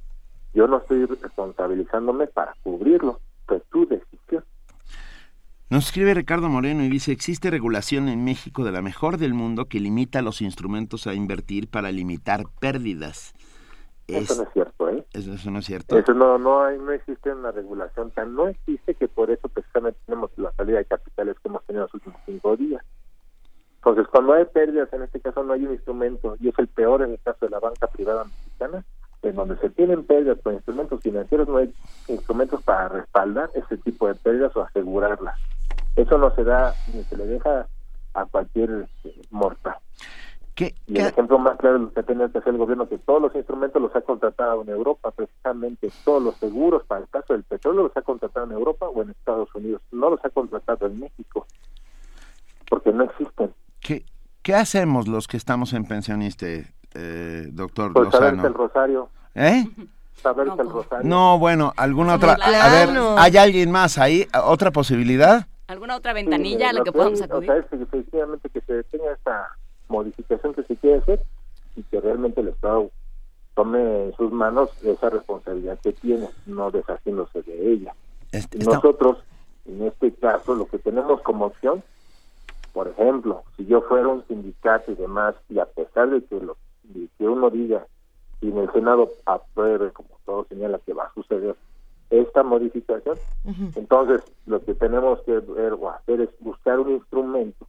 yo 0.54 0.68
no 0.68 0.78
estoy 0.78 1.06
responsabilizándome 1.06 2.28
para 2.28 2.54
cubrirlo, 2.62 3.18
pues 3.44 3.60
tu 3.72 3.84
decisión. 3.88 4.44
Nos 5.70 5.86
escribe 5.86 6.14
Ricardo 6.14 6.48
Moreno 6.48 6.84
y 6.84 6.88
dice, 6.88 7.10
existe 7.10 7.50
regulación 7.50 8.08
en 8.08 8.22
México 8.22 8.62
de 8.62 8.70
la 8.70 8.80
mejor 8.80 9.18
del 9.18 9.34
mundo 9.34 9.64
que 9.64 9.80
limita 9.80 10.22
los 10.22 10.40
instrumentos 10.40 11.08
a 11.08 11.14
invertir 11.14 11.68
para 11.68 11.90
limitar 11.90 12.44
pérdidas. 12.60 13.34
Eso 14.06 14.34
no 14.36 14.42
es 14.42 14.48
cierto, 14.52 14.88
¿eh? 14.90 15.04
Eso, 15.12 15.50
no 15.50 15.58
es 15.58 15.64
cierto. 15.64 15.98
Eso 15.98 16.12
no, 16.12 16.38
no, 16.38 16.62
hay, 16.62 16.78
no 16.78 16.92
existe 16.92 17.32
una 17.32 17.52
regulación, 17.52 18.10
tan 18.10 18.34
no 18.34 18.48
existe 18.48 18.94
que 18.94 19.08
por 19.08 19.30
eso 19.30 19.48
precisamente 19.48 19.98
tenemos 20.04 20.30
la 20.36 20.52
salida 20.52 20.78
de 20.78 20.84
capitales 20.84 21.36
que 21.40 21.48
hemos 21.48 21.64
tenido 21.64 21.84
los 21.84 21.94
últimos 21.94 22.20
cinco 22.26 22.56
días. 22.56 22.84
Entonces, 23.76 24.06
cuando 24.08 24.34
hay 24.34 24.44
pérdidas, 24.46 24.92
en 24.92 25.02
este 25.02 25.20
caso 25.20 25.42
no 25.42 25.52
hay 25.52 25.64
un 25.64 25.72
instrumento, 25.72 26.36
y 26.40 26.48
es 26.48 26.58
el 26.58 26.68
peor 26.68 27.02
en 27.02 27.12
el 27.12 27.20
caso 27.20 27.46
de 27.46 27.50
la 27.50 27.60
banca 27.60 27.86
privada 27.86 28.24
mexicana, 28.24 28.84
en 29.22 29.34
donde 29.34 29.56
se 29.56 29.70
tienen 29.70 30.04
pérdidas 30.04 30.38
con 30.42 30.54
instrumentos 30.54 31.00
financieros, 31.00 31.48
no 31.48 31.58
hay 31.58 31.72
instrumentos 32.08 32.62
para 32.62 32.88
respaldar 32.88 33.50
ese 33.54 33.78
tipo 33.78 34.06
de 34.08 34.14
pérdidas 34.14 34.54
o 34.56 34.62
asegurarlas. 34.62 35.38
Eso 35.96 36.18
no 36.18 36.34
se 36.34 36.44
da 36.44 36.74
ni 36.92 37.02
se 37.04 37.16
le 37.16 37.26
deja 37.26 37.66
a 38.14 38.24
cualquier 38.26 38.86
este, 39.04 39.14
mortal. 39.30 39.76
¿Qué, 40.54 40.74
y 40.86 40.98
el 40.98 41.06
ejemplo 41.06 41.36
más 41.38 41.56
claro 41.58 41.78
lo 41.78 41.92
que 41.92 41.98
ha 41.98 42.02
tenido 42.04 42.30
que 42.30 42.38
hacer 42.38 42.52
el 42.52 42.58
gobierno, 42.58 42.88
que 42.88 42.98
todos 42.98 43.20
los 43.20 43.34
instrumentos 43.34 43.82
los 43.82 43.94
ha 43.96 44.02
contratado 44.02 44.62
en 44.62 44.68
Europa, 44.68 45.10
precisamente 45.10 45.90
todos 46.04 46.22
los 46.22 46.36
seguros 46.36 46.84
para 46.84 47.00
el 47.00 47.08
caso 47.08 47.32
del 47.32 47.42
petróleo 47.42 47.84
los 47.84 47.96
ha 47.96 48.02
contratado 48.02 48.46
en 48.46 48.52
Europa 48.52 48.86
o 48.88 49.02
en 49.02 49.10
Estados 49.10 49.52
Unidos, 49.54 49.82
no 49.90 50.10
los 50.10 50.24
ha 50.24 50.30
contratado 50.30 50.86
en 50.86 51.00
México, 51.00 51.46
porque 52.70 52.92
no 52.92 53.02
existen. 53.02 53.52
¿Qué, 53.80 54.04
qué 54.42 54.54
hacemos 54.54 55.08
los 55.08 55.26
que 55.26 55.36
estamos 55.36 55.72
en 55.72 55.86
pensionista, 55.86 56.46
eh, 56.46 57.48
doctor 57.50 57.92
pues 57.92 58.12
Lozano? 58.12 58.46
el 58.46 58.54
rosario. 58.54 59.08
¿Eh? 59.34 59.64
Saberse 60.22 60.62
el 60.62 60.70
rosario. 60.70 61.08
No, 61.08 61.36
bueno, 61.40 61.72
alguna 61.76 62.14
otra... 62.14 62.34
A 62.40 62.70
ver, 62.70 62.90
¿hay 63.18 63.36
alguien 63.36 63.72
más 63.72 63.98
ahí? 63.98 64.28
¿Otra 64.44 64.70
posibilidad? 64.70 65.48
¿Alguna 65.66 65.96
otra 65.96 66.12
ventanilla 66.12 66.70
a 66.70 66.72
la 66.74 66.84
que 66.84 66.92
podamos 66.92 67.20
acudir? 67.20 67.50
O 67.50 67.54
sea, 67.54 67.62
es 67.62 67.66
que 67.66 67.82
efectivamente 67.82 68.48
que 68.50 68.60
se 68.60 68.84
tenga 68.84 69.12
esta 69.12 69.50
modificación 69.94 70.54
que 70.54 70.64
se 70.64 70.76
quiere 70.76 70.98
hacer 70.98 71.22
y 71.76 71.82
que 71.84 72.00
realmente 72.00 72.40
el 72.40 72.48
Estado 72.48 72.90
tome 73.54 74.06
en 74.06 74.16
sus 74.16 74.32
manos 74.32 74.70
esa 74.82 75.10
responsabilidad 75.10 75.78
que 75.80 75.92
tiene, 75.92 76.28
no 76.46 76.70
deshaciéndose 76.70 77.42
de 77.42 77.72
ella. 77.72 77.94
Este, 78.32 78.58
Nosotros, 78.58 79.18
en 79.66 79.82
este 79.82 80.12
caso, 80.12 80.54
lo 80.54 80.66
que 80.66 80.78
tenemos 80.78 81.22
como 81.22 81.46
opción, 81.46 81.82
por 82.72 82.88
ejemplo, 82.88 83.44
si 83.56 83.64
yo 83.66 83.82
fuera 83.82 84.08
un 84.08 84.26
sindicato 84.26 84.90
y 84.90 84.96
demás, 84.96 85.36
y 85.48 85.60
a 85.60 85.66
pesar 85.66 86.10
de 86.10 86.24
que, 86.24 86.40
lo, 86.40 86.56
de 86.82 87.08
que 87.16 87.28
uno 87.28 87.50
diga, 87.50 87.86
y 88.40 88.50
en 88.50 88.58
el 88.58 88.72
Senado 88.72 89.10
apruebe, 89.24 89.92
como 89.92 90.08
todo 90.26 90.44
señala 90.48 90.80
que 90.80 90.92
va 90.92 91.04
a 91.04 91.14
suceder, 91.14 91.54
esta 92.10 92.42
modificación, 92.42 93.16
entonces 93.74 94.22
lo 94.46 94.62
que 94.64 94.74
tenemos 94.74 95.20
que 95.22 95.38
ver 95.38 95.72
o 95.72 95.90
hacer 95.90 96.20
es 96.20 96.28
buscar 96.40 96.78
un 96.78 96.92
instrumento 96.92 97.66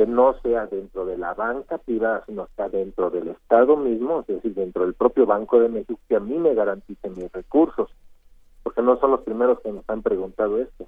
que 0.00 0.06
no 0.06 0.34
sea 0.40 0.66
dentro 0.66 1.04
de 1.04 1.18
la 1.18 1.34
banca 1.34 1.76
privada, 1.76 2.24
sino 2.24 2.44
está 2.44 2.70
dentro 2.70 3.10
del 3.10 3.28
Estado 3.28 3.76
mismo, 3.76 4.20
es 4.20 4.28
decir, 4.28 4.54
dentro 4.54 4.86
del 4.86 4.94
propio 4.94 5.26
Banco 5.26 5.60
de 5.60 5.68
México, 5.68 6.00
que 6.08 6.16
a 6.16 6.20
mí 6.20 6.38
me 6.38 6.54
garantice 6.54 7.10
mis 7.10 7.30
recursos, 7.30 7.90
porque 8.62 8.80
no 8.80 8.98
son 8.98 9.10
los 9.10 9.20
primeros 9.20 9.60
que 9.60 9.70
nos 9.70 9.84
han 9.90 10.00
preguntado 10.00 10.56
esto. 10.56 10.86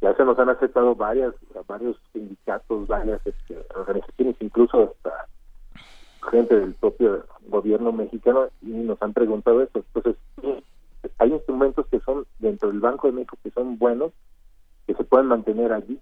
Ya 0.00 0.14
se 0.14 0.24
nos 0.24 0.38
han 0.38 0.50
aceptado 0.50 0.94
varias, 0.94 1.34
varios 1.66 1.96
sindicatos, 2.12 2.86
varias 2.86 3.20
este, 3.26 3.58
organizaciones, 3.74 4.36
incluso 4.38 4.84
hasta 4.84 5.26
gente 6.30 6.60
del 6.60 6.74
propio 6.74 7.24
gobierno 7.48 7.90
mexicano, 7.90 8.50
y 8.62 8.68
nos 8.68 9.02
han 9.02 9.14
preguntado 9.14 9.62
esto. 9.62 9.82
Entonces, 9.94 10.22
hay 11.18 11.32
instrumentos 11.32 11.88
que 11.88 11.98
son 11.98 12.24
dentro 12.38 12.68
del 12.68 12.78
Banco 12.78 13.08
de 13.08 13.14
México 13.14 13.36
que 13.42 13.50
son 13.50 13.78
buenos, 13.78 14.12
que 14.86 14.94
se 14.94 15.02
pueden 15.02 15.26
mantener 15.26 15.72
allí. 15.72 15.98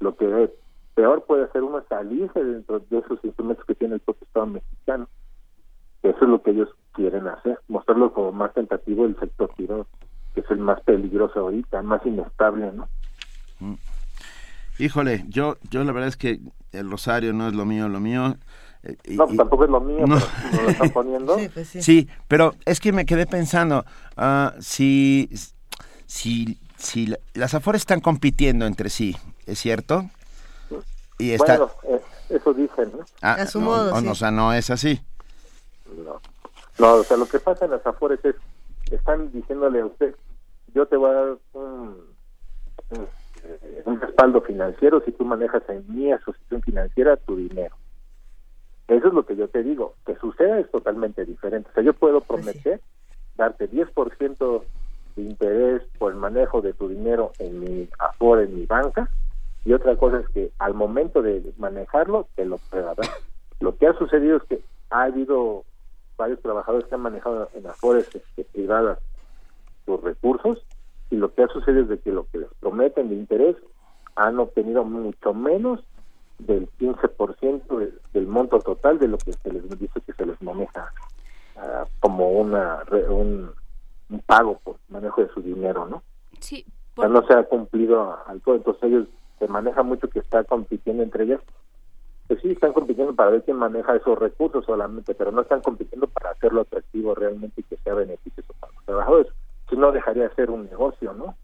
Lo 0.00 0.16
que 0.16 0.50
peor 0.98 1.24
puede 1.24 1.44
hacer 1.44 1.62
uno 1.62 1.80
salirse 1.88 2.42
dentro 2.42 2.80
de 2.80 2.98
esos 2.98 3.20
instrumentos 3.22 3.64
que 3.66 3.76
tiene 3.76 3.94
el 3.94 4.00
propio 4.00 4.26
Estado 4.26 4.46
mexicano. 4.46 5.08
Eso 6.02 6.18
es 6.22 6.28
lo 6.28 6.42
que 6.42 6.50
ellos 6.50 6.68
quieren 6.92 7.28
hacer, 7.28 7.60
mostrarlo 7.68 8.12
como 8.12 8.32
más 8.32 8.52
tentativo 8.52 9.06
el 9.06 9.16
sector 9.20 9.48
privado, 9.54 9.86
que 10.34 10.40
es 10.40 10.50
el 10.50 10.58
más 10.58 10.80
peligroso 10.80 11.38
ahorita, 11.38 11.82
más 11.82 12.04
inestable, 12.04 12.72
¿no? 12.72 12.88
Híjole, 14.80 15.24
yo, 15.28 15.56
yo 15.70 15.84
la 15.84 15.92
verdad 15.92 16.08
es 16.08 16.16
que 16.16 16.40
el 16.72 16.90
rosario 16.90 17.32
no 17.32 17.46
es 17.46 17.54
lo 17.54 17.64
mío, 17.64 17.88
lo 17.88 18.00
mío. 18.00 18.36
eh, 18.82 18.96
y- 19.04 19.14
No, 19.16 19.26
y- 19.30 19.36
tampoco 19.36 19.64
es 19.66 19.70
lo 19.70 19.80
mío, 19.80 20.04
No. 20.04 20.16
pero 20.16 20.56
no 20.56 20.62
lo 20.62 20.70
están 20.70 20.90
poniendo. 20.90 21.36
Sí, 21.64 22.08
pero 22.26 22.54
es 22.66 22.80
que 22.80 22.90
me 22.92 23.06
quedé 23.06 23.26
pensando, 23.26 23.84
ah, 24.16 24.54
si, 24.58 25.28
si, 26.06 26.58
si 26.76 27.06
la- 27.06 27.18
las 27.34 27.54
afores 27.54 27.82
están 27.82 28.00
compitiendo 28.00 28.66
entre 28.66 28.90
sí, 28.90 29.16
¿es 29.46 29.60
cierto? 29.60 30.10
Y 31.18 31.32
está, 31.32 31.56
Bueno, 31.58 31.70
eh, 31.84 32.00
eso 32.30 32.54
dicen, 32.54 32.92
¿no? 32.96 33.04
ah, 33.22 33.36
no, 33.54 33.70
o- 33.70 34.10
o 34.10 34.14
sea, 34.14 34.30
no 34.30 34.52
es 34.52 34.70
así. 34.70 35.00
No. 36.04 36.20
No, 36.78 36.94
o 36.94 37.04
sea, 37.04 37.16
lo 37.16 37.26
que 37.26 37.40
pasa 37.40 37.64
en 37.64 37.72
las 37.72 37.84
afores 37.86 38.24
es 38.24 38.36
están 38.92 39.30
diciéndole 39.32 39.80
a 39.80 39.86
usted, 39.86 40.14
yo 40.74 40.86
te 40.86 40.96
voy 40.96 41.10
a 41.10 41.14
dar 41.14 41.36
un, 41.54 41.96
un, 42.90 43.08
un 43.84 44.00
respaldo 44.00 44.40
financiero 44.42 45.02
si 45.04 45.12
tú 45.12 45.24
manejas 45.24 45.62
en 45.68 45.84
mi 45.94 46.12
asociación 46.12 46.62
financiera 46.62 47.16
tu 47.16 47.36
dinero. 47.36 47.74
Eso 48.86 49.08
es 49.08 49.12
lo 49.12 49.26
que 49.26 49.36
yo 49.36 49.48
te 49.48 49.62
digo. 49.62 49.94
Que 50.06 50.16
suceda 50.16 50.58
es 50.60 50.70
totalmente 50.70 51.24
diferente. 51.24 51.68
O 51.70 51.74
sea, 51.74 51.82
yo 51.82 51.92
puedo 51.92 52.20
prometer 52.22 52.80
darte 53.36 53.68
10% 53.70 54.62
de 55.16 55.22
interés 55.22 55.82
por 55.98 56.12
el 56.12 56.18
manejo 56.18 56.62
de 56.62 56.72
tu 56.72 56.88
dinero 56.88 57.32
en 57.38 57.60
mi 57.60 57.88
Afore, 57.98 58.44
en 58.44 58.54
mi 58.54 58.66
banca, 58.66 59.10
y 59.68 59.72
otra 59.74 59.96
cosa 59.96 60.20
es 60.20 60.28
que 60.30 60.50
al 60.58 60.72
momento 60.72 61.20
de 61.20 61.52
manejarlo 61.58 62.26
te 62.36 62.46
lo 62.46 62.58
dar. 62.72 62.96
Lo 63.60 63.76
que 63.76 63.86
ha 63.86 63.92
sucedido 63.98 64.38
es 64.38 64.42
que 64.44 64.60
ha 64.88 65.02
habido 65.02 65.64
varios 66.16 66.40
trabajadores 66.40 66.86
que 66.88 66.94
han 66.94 67.02
manejado 67.02 67.50
en 67.52 67.66
Afores 67.66 68.06
este, 68.14 68.44
privadas 68.44 68.98
sus 69.84 70.00
recursos 70.02 70.58
y 71.10 71.16
lo 71.16 71.34
que 71.34 71.42
ha 71.42 71.48
sucedido 71.48 71.82
es 71.82 71.88
de 71.90 71.98
que 71.98 72.12
lo 72.12 72.24
que 72.32 72.38
les 72.38 72.48
prometen 72.60 73.10
de 73.10 73.16
interés 73.16 73.56
han 74.16 74.38
obtenido 74.38 74.84
mucho 74.84 75.34
menos 75.34 75.80
del 76.38 76.68
15% 76.78 77.78
de- 77.78 77.92
del 78.14 78.26
monto 78.26 78.58
total 78.60 78.98
de 78.98 79.08
lo 79.08 79.18
que 79.18 79.34
se 79.34 79.52
les 79.52 79.68
dice 79.78 80.00
que 80.00 80.12
se 80.14 80.24
les 80.24 80.40
maneja 80.40 80.92
ah, 81.56 81.84
como 82.00 82.30
una 82.30 82.84
un, 83.10 83.50
un 84.08 84.20
pago 84.20 84.58
por 84.64 84.76
manejo 84.88 85.20
de 85.22 85.28
su 85.34 85.42
dinero, 85.42 85.84
¿no? 85.86 86.02
Sí, 86.40 86.64
O 86.96 87.00
sea, 87.02 87.10
no 87.10 87.26
se 87.26 87.34
ha 87.34 87.42
cumplido 87.44 88.16
al 88.26 88.40
todo, 88.40 88.54
entonces 88.56 88.82
ellos 88.84 89.08
se 89.38 89.48
maneja 89.48 89.82
mucho 89.82 90.08
que 90.08 90.18
está 90.18 90.44
compitiendo 90.44 91.02
entre 91.02 91.24
ellas. 91.24 91.40
Pues 92.26 92.40
sí, 92.42 92.50
están 92.50 92.72
compitiendo 92.72 93.14
para 93.14 93.30
ver 93.30 93.42
quién 93.42 93.56
maneja 93.56 93.96
esos 93.96 94.18
recursos 94.18 94.64
solamente, 94.66 95.14
pero 95.14 95.32
no 95.32 95.42
están 95.42 95.62
compitiendo 95.62 96.06
para 96.08 96.30
hacerlo 96.30 96.60
atractivo 96.60 97.14
realmente 97.14 97.62
y 97.62 97.64
que 97.64 97.76
sea 97.78 97.94
beneficioso 97.94 98.52
para 98.60 98.72
los 98.74 98.84
trabajadores. 98.84 99.32
Si 99.70 99.76
no, 99.76 99.92
dejaría 99.92 100.28
de 100.28 100.34
ser 100.34 100.50
un 100.50 100.64
negocio, 100.64 101.14
¿no? 101.14 101.34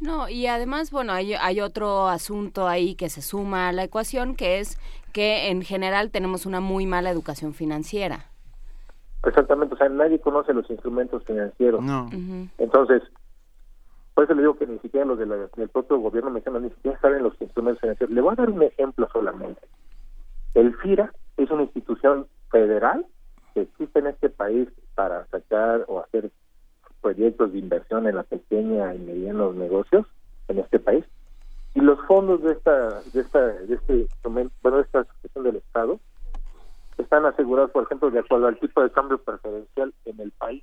No, 0.00 0.28
y 0.28 0.48
además, 0.48 0.90
bueno, 0.90 1.12
hay, 1.12 1.34
hay 1.34 1.60
otro 1.60 2.08
asunto 2.08 2.66
ahí 2.66 2.96
que 2.96 3.08
se 3.08 3.22
suma 3.22 3.68
a 3.68 3.72
la 3.72 3.84
ecuación, 3.84 4.34
que 4.34 4.58
es 4.58 4.78
que 5.12 5.48
en 5.48 5.62
general 5.62 6.10
tenemos 6.10 6.44
una 6.44 6.60
muy 6.60 6.86
mala 6.86 7.10
educación 7.10 7.54
financiera. 7.54 8.26
Exactamente, 9.24 9.74
o 9.74 9.78
sea, 9.78 9.88
nadie 9.88 10.18
conoce 10.18 10.52
los 10.52 10.68
instrumentos 10.68 11.24
financieros. 11.24 11.82
No. 11.82 12.10
Entonces, 12.58 13.02
por 14.14 14.24
eso 14.24 14.34
le 14.34 14.42
digo 14.42 14.58
que 14.58 14.66
ni 14.66 14.78
siquiera 14.78 15.06
los 15.06 15.18
de 15.18 15.26
la- 15.26 15.48
del 15.56 15.68
propio 15.68 15.98
gobierno 15.98 16.30
mexicano 16.30 16.60
ni 16.60 16.70
siquiera 16.70 17.00
saben 17.00 17.22
los 17.22 17.40
instrumentos 17.40 17.80
financieros. 17.80 18.14
Le 18.14 18.20
voy 18.20 18.32
a 18.32 18.36
dar 18.36 18.50
un 18.50 18.62
ejemplo 18.62 19.08
solamente. 19.12 19.60
El 20.54 20.74
FIRA 20.76 21.12
es 21.38 21.50
una 21.50 21.62
institución 21.62 22.26
federal 22.50 23.06
que 23.54 23.62
existe 23.62 23.98
en 23.98 24.08
este 24.08 24.28
país 24.28 24.68
para 24.94 25.26
sacar 25.26 25.84
o 25.88 26.00
hacer 26.00 26.30
proyectos 27.00 27.52
de 27.52 27.58
inversión 27.58 28.06
en 28.06 28.16
la 28.16 28.22
pequeña 28.22 28.94
y 28.94 28.98
medianos 28.98 29.54
negocios 29.54 30.06
en 30.48 30.58
este 30.58 30.78
país. 30.78 31.04
Y 31.74 31.80
los 31.80 31.98
fondos 32.06 32.42
de 32.42 32.52
esta, 32.52 33.00
de 33.00 33.20
esta, 33.20 33.40
de 33.40 33.74
este 33.74 34.08
bueno, 34.24 34.50
de 34.76 34.82
esta 34.82 35.00
asociación 35.00 35.44
del 35.44 35.56
Estado, 35.56 35.98
están 36.98 37.24
asegurados, 37.24 37.70
por 37.70 37.84
ejemplo, 37.84 38.10
de 38.10 38.18
acuerdo 38.18 38.46
al 38.46 38.58
tipo 38.58 38.82
de 38.82 38.90
cambio 38.90 39.18
preferencial 39.18 39.92
en 40.04 40.20
el 40.20 40.30
país. 40.32 40.62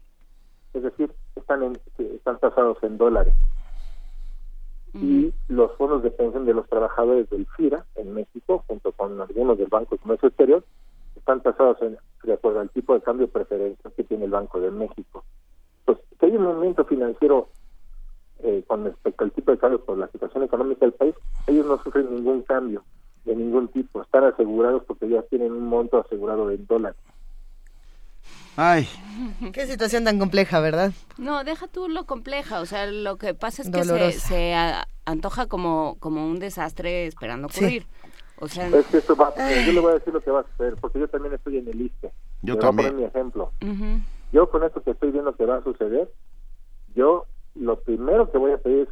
Es 0.74 0.84
decir, 0.84 1.12
están 1.36 1.64
en, 1.64 1.80
están 1.98 2.40
tasados 2.40 2.78
en 2.84 2.98
dólares. 2.98 3.34
Y 4.94 5.34
los 5.48 5.72
fondos 5.78 6.02
de 6.02 6.12
pensión 6.12 6.46
de 6.46 6.54
los 6.54 6.68
trabajadores 6.68 7.30
del 7.30 7.46
FIRA 7.46 7.86
en 7.96 8.14
México, 8.14 8.64
junto 8.68 8.92
con 8.92 9.22
algunos 9.22 9.58
del 9.58 9.68
Banco 9.68 9.96
de 9.96 10.02
Comercio 10.02 10.30
Exterior, 10.30 10.64
están 11.16 11.42
tasados 11.42 11.82
en, 11.82 11.98
de 12.24 12.34
acuerdo 12.34 12.60
al 12.60 12.70
tipo 12.70 12.94
de 12.94 13.02
cambio 13.02 13.28
preferencial 13.28 13.94
que 13.94 14.04
tiene 14.04 14.26
el 14.26 14.32
Banco 14.32 14.60
de 14.60 14.72
México. 14.72 15.24
Pues, 15.86 16.00
si 16.20 16.26
hay 16.26 16.36
un 16.36 16.44
movimiento 16.44 16.86
financiero 16.86 17.50
eh, 18.40 18.64
con 18.66 18.84
respecto 18.86 19.24
al 19.24 19.32
tipo 19.32 19.52
de 19.52 19.58
cambio 19.58 19.84
por 19.84 19.98
la 19.98 20.08
situación 20.08 20.44
económica 20.44 20.86
del 20.86 20.94
país, 20.94 21.16
ellos 21.48 21.66
no 21.66 21.82
sufren 21.84 22.14
ningún 22.14 22.42
cambio 22.44 22.84
de 23.26 23.36
ningún 23.36 23.68
tipo. 23.68 24.02
Están 24.02 24.24
asegurados 24.24 24.84
porque 24.86 25.10
ya 25.10 25.22
tienen 25.24 25.52
un 25.52 25.68
monto 25.68 26.00
asegurado 26.00 26.50
en 26.50 26.66
dólares. 26.66 27.00
Ay, 28.62 28.86
Qué 29.54 29.66
situación 29.68 30.04
tan 30.04 30.20
compleja, 30.20 30.60
¿verdad? 30.60 30.92
No, 31.18 31.46
deja 31.46 31.68
tú 31.68 31.88
lo 31.88 32.06
compleja, 32.06 32.60
o 32.60 32.66
sea, 32.66 32.88
lo 32.88 33.16
que 33.18 33.34
pasa 33.34 33.62
es 33.62 33.70
que 33.70 33.84
se, 33.84 33.90
Dolorosa. 33.90 34.20
se 34.28 34.54
a- 34.54 34.86
antoja 35.06 35.48
como, 35.48 35.96
como 36.00 36.26
un 36.28 36.40
desastre 36.40 37.06
esperando 37.08 37.48
Sí. 37.48 37.60
ocurrir. 37.64 37.86
O 38.42 38.48
sea, 38.50 38.68
Es 38.68 38.86
que 38.88 38.98
esto 38.98 39.16
va, 39.16 39.34
eh, 39.38 39.64
yo 39.66 39.72
le 39.72 39.80
voy 39.80 39.92
a 39.92 39.96
decir 39.96 40.14
lo 40.14 40.22
que 40.22 40.32
va 40.32 40.42
a 40.42 40.46
suceder, 40.52 40.76
porque 40.82 41.00
yo 41.00 41.08
también 41.08 41.34
estoy 41.36 41.58
en 41.58 41.70
el 41.70 41.82
ISTE. 41.82 42.12
Yo 42.42 42.54
Le 42.56 42.60
voy 42.60 42.60
a 42.60 42.68
también. 42.68 42.90
poner 42.92 43.02
mi 43.02 43.08
ejemplo. 43.08 43.52
Yo 44.34 44.50
con 44.50 44.64
esto 44.66 44.82
que 44.84 44.92
estoy 44.92 45.12
viendo 45.12 45.34
que 45.36 45.46
va 45.46 45.58
a 45.58 45.64
suceder, 45.64 46.12
yo 46.96 47.26
lo 47.56 47.80
primero 47.82 48.30
que 48.30 48.38
voy 48.38 48.52
a 48.52 48.58
pedir, 48.58 48.90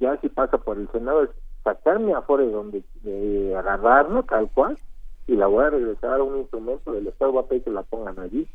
ya 0.00 0.16
si 0.20 0.28
pasa 0.28 0.58
por 0.58 0.78
el 0.78 0.88
Senado, 0.92 1.24
es 1.24 1.30
sacarme 1.64 2.14
afuera 2.14 2.44
de 2.44 2.50
donde 2.52 2.84
de 3.02 3.54
agarrarlo 3.56 4.22
tal 4.24 4.48
cual 4.50 4.78
y 5.26 5.36
la 5.36 5.46
voy 5.46 5.64
a 5.64 5.70
regresar 5.70 6.20
a 6.20 6.22
un 6.22 6.38
instrumento 6.38 6.92
del 6.92 7.06
Estado, 7.06 7.32
voy 7.32 7.44
a 7.44 7.46
pedir 7.46 7.64
que 7.64 7.70
la 7.70 7.82
pongan 7.82 8.18
allí. 8.18 8.48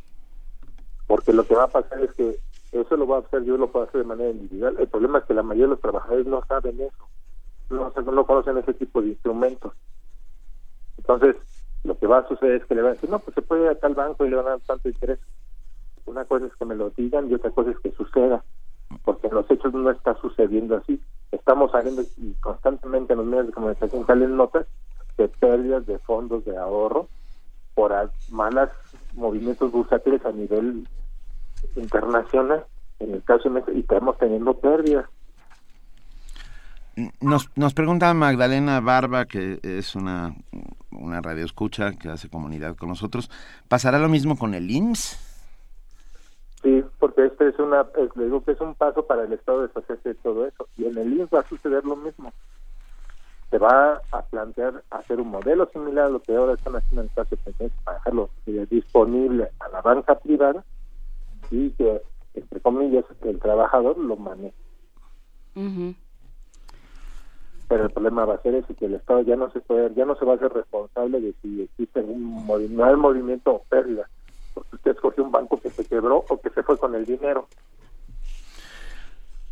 Porque 1.08 1.34
lo 1.34 1.46
que 1.46 1.56
va 1.56 1.64
a 1.64 1.68
pasar 1.68 2.02
es 2.02 2.12
que 2.14 2.38
eso 2.72 2.98
lo 2.98 3.08
va 3.08 3.18
a 3.18 3.20
hacer, 3.22 3.44
yo 3.44 3.58
lo 3.58 3.72
puedo 3.72 3.86
hacer 3.86 4.02
de 4.02 4.08
manera 4.08 4.32
individual. 4.32 4.76
El 4.80 4.88
problema 4.88 5.20
es 5.20 5.26
que 5.26 5.34
la 5.34 5.44
mayoría 5.44 5.66
de 5.66 5.72
los 5.72 5.82
trabajadores 5.82 6.26
no 6.26 6.44
saben 6.46 6.82
eso, 6.82 7.10
no, 7.70 7.92
no 8.12 8.26
conocen 8.26 8.58
ese 8.58 8.74
tipo 8.74 9.02
de 9.02 9.10
instrumentos. 9.10 9.74
Entonces, 10.98 11.36
lo 11.84 11.98
que 11.98 12.08
va 12.08 12.20
a 12.20 12.28
suceder 12.28 12.62
es 12.62 12.66
que 12.66 12.76
le 12.76 12.82
van 12.82 12.92
a 12.92 12.94
decir, 12.96 13.10
no, 13.10 13.20
pues 13.20 13.36
se 13.36 13.42
puede 13.42 13.64
ir 13.64 13.70
a 13.70 13.76
tal 13.76 13.94
banco 13.94 14.26
y 14.26 14.30
le 14.30 14.36
van 14.36 14.48
a 14.48 14.50
dar 14.52 14.60
tanto 14.62 14.90
interés. 14.90 15.20
Una 16.06 16.26
cosa 16.26 16.46
es 16.46 16.56
que 16.56 16.66
me 16.66 16.76
lo 16.76 16.90
digan 16.90 17.30
y 17.30 17.36
otra 17.36 17.52
cosa 17.52 17.72
es 17.72 17.80
que 17.80 17.92
suceda, 17.92 18.44
porque 19.04 19.28
en 19.28 19.36
los 19.36 19.50
hechos 19.50 19.74
no 19.74 19.90
está 19.92 20.16
sucediendo 20.16 20.76
así. 20.76 21.02
Estamos 21.32 21.72
saliendo 21.72 22.02
y 22.18 22.34
constantemente 22.42 23.14
en 23.14 23.20
los 23.20 23.28
medios 23.28 23.48
de 23.48 23.54
comunicación 23.54 24.06
salen 24.06 24.36
notas 24.36 24.68
de 25.18 25.28
pérdidas 25.28 25.86
de 25.86 25.98
fondos 26.00 26.44
de 26.46 26.58
ahorro 26.58 27.08
por 27.74 27.94
malas 28.30 28.70
movimientos 29.14 29.72
bursátiles 29.72 30.26
a 30.26 30.32
nivel 30.32 30.88
internacional, 31.76 32.66
en 33.00 33.14
el 33.14 33.24
caso 33.24 33.44
de 33.46 33.56
México, 33.56 33.72
y 33.74 33.80
estamos 33.82 34.18
teniendo 34.18 34.54
pérdidas. 34.60 35.06
Nos, 37.20 37.50
nos 37.58 37.74
pregunta 37.74 38.14
Magdalena 38.14 38.80
Barba, 38.80 39.26
que 39.26 39.60
es 39.64 39.96
una, 39.96 40.34
una 40.92 41.22
radioescucha 41.22 41.92
que 41.94 42.08
hace 42.08 42.30
comunidad 42.30 42.78
con 42.78 42.88
nosotros, 42.90 43.30
¿pasará 43.68 44.00
lo 44.00 44.08
mismo 44.08 44.38
con 44.38 44.54
el 44.54 44.72
IMSS? 44.72 45.20
Sí, 46.64 46.84
porque 47.00 47.26
este 47.26 47.50
es 47.50 47.60
una, 47.60 47.82
es- 47.98 48.16
le 48.16 48.26
digo 48.26 48.44
que 48.46 48.54
es 48.54 48.62
un 48.62 48.76
paso 48.76 49.06
para 49.06 49.24
el 49.24 49.34
Estado 49.34 49.64
deshacerse 49.68 50.10
de 50.10 50.16
todo 50.16 50.46
eso. 50.48 50.68
Y 50.78 50.86
en 50.86 50.98
el 50.98 51.14
IMSS 51.20 51.34
va 51.36 51.40
a 51.42 51.50
suceder 51.50 51.84
lo 51.84 51.98
mismo. 51.98 52.32
Se 53.56 53.60
va 53.60 54.02
a 54.12 54.22
plantear 54.22 54.84
hacer 54.90 55.22
un 55.22 55.30
modelo 55.30 55.70
similar 55.72 56.08
a 56.08 56.10
lo 56.10 56.20
que 56.22 56.36
ahora 56.36 56.56
están 56.56 56.76
haciendo 56.76 57.04
en 57.04 57.06
el 57.08 57.14
caso 57.14 57.30
de 57.32 57.38
pensiones 57.38 57.72
para 57.86 57.98
dejarlo 58.00 58.30
eh, 58.48 58.68
disponible 58.70 59.50
a 59.62 59.70
la 59.70 59.82
banca 59.82 60.20
privada 60.20 60.66
y 61.50 61.70
que, 61.70 62.02
entre 62.34 62.60
comillas, 62.60 63.06
el 63.22 63.40
trabajador 63.40 63.98
lo 63.98 64.18
maneje. 64.18 64.54
Pero 67.70 67.86
el 67.86 67.92
problema 67.92 68.26
va 68.26 68.34
a 68.36 68.42
ser 68.42 68.56
ese, 68.56 68.76
que 68.76 68.88
el 68.88 68.96
Estado 68.96 69.22
ya 69.22 69.38
no 69.38 69.50
se 69.52 69.62
puede, 69.62 69.94
ya 69.96 70.04
no 70.04 70.18
se 70.18 70.26
va 70.26 70.34
a 70.34 70.36
hacer 70.36 70.52
responsable 70.52 71.22
de 71.22 71.34
si 71.42 71.62
existe 71.62 72.02
un 72.02 72.46
movi- 72.46 72.84
hay 72.84 72.96
movimiento 72.98 73.52
o 73.54 73.64
pérdida. 73.70 74.10
Porque 74.54 74.76
usted 74.76 74.92
escogió 74.92 75.24
un 75.24 75.32
banco 75.32 75.62
que 75.62 75.70
se 75.72 75.86
quebró 75.86 76.26
o 76.28 76.42
que 76.42 76.50
se 76.50 76.62
fue 76.62 76.78
con 76.78 76.94
el 76.94 77.06
dinero. 77.06 77.48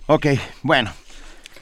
Ok, 0.08 0.26
bueno. 0.62 0.90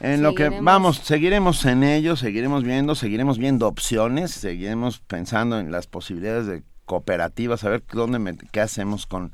En 0.04 0.24
lo 0.24 0.34
que 0.36 0.50
vamos, 0.64 0.98
seguiremos 0.98 1.64
en 1.66 1.84
ello, 1.84 2.16
seguiremos 2.16 2.64
viendo, 2.64 2.96
seguiremos 2.96 3.38
viendo 3.38 3.68
opciones, 3.68 4.32
seguiremos 4.32 5.00
pensando 5.00 5.60
en 5.60 5.72
las 5.72 5.88
posibilidades 5.88 6.48
de 6.48 6.64
cooperativas, 6.86 7.64
a 7.64 7.70
ver 7.70 7.84
dónde 7.94 8.20
met- 8.20 8.48
qué 8.52 8.62
hacemos 8.62 9.06
con, 9.06 9.32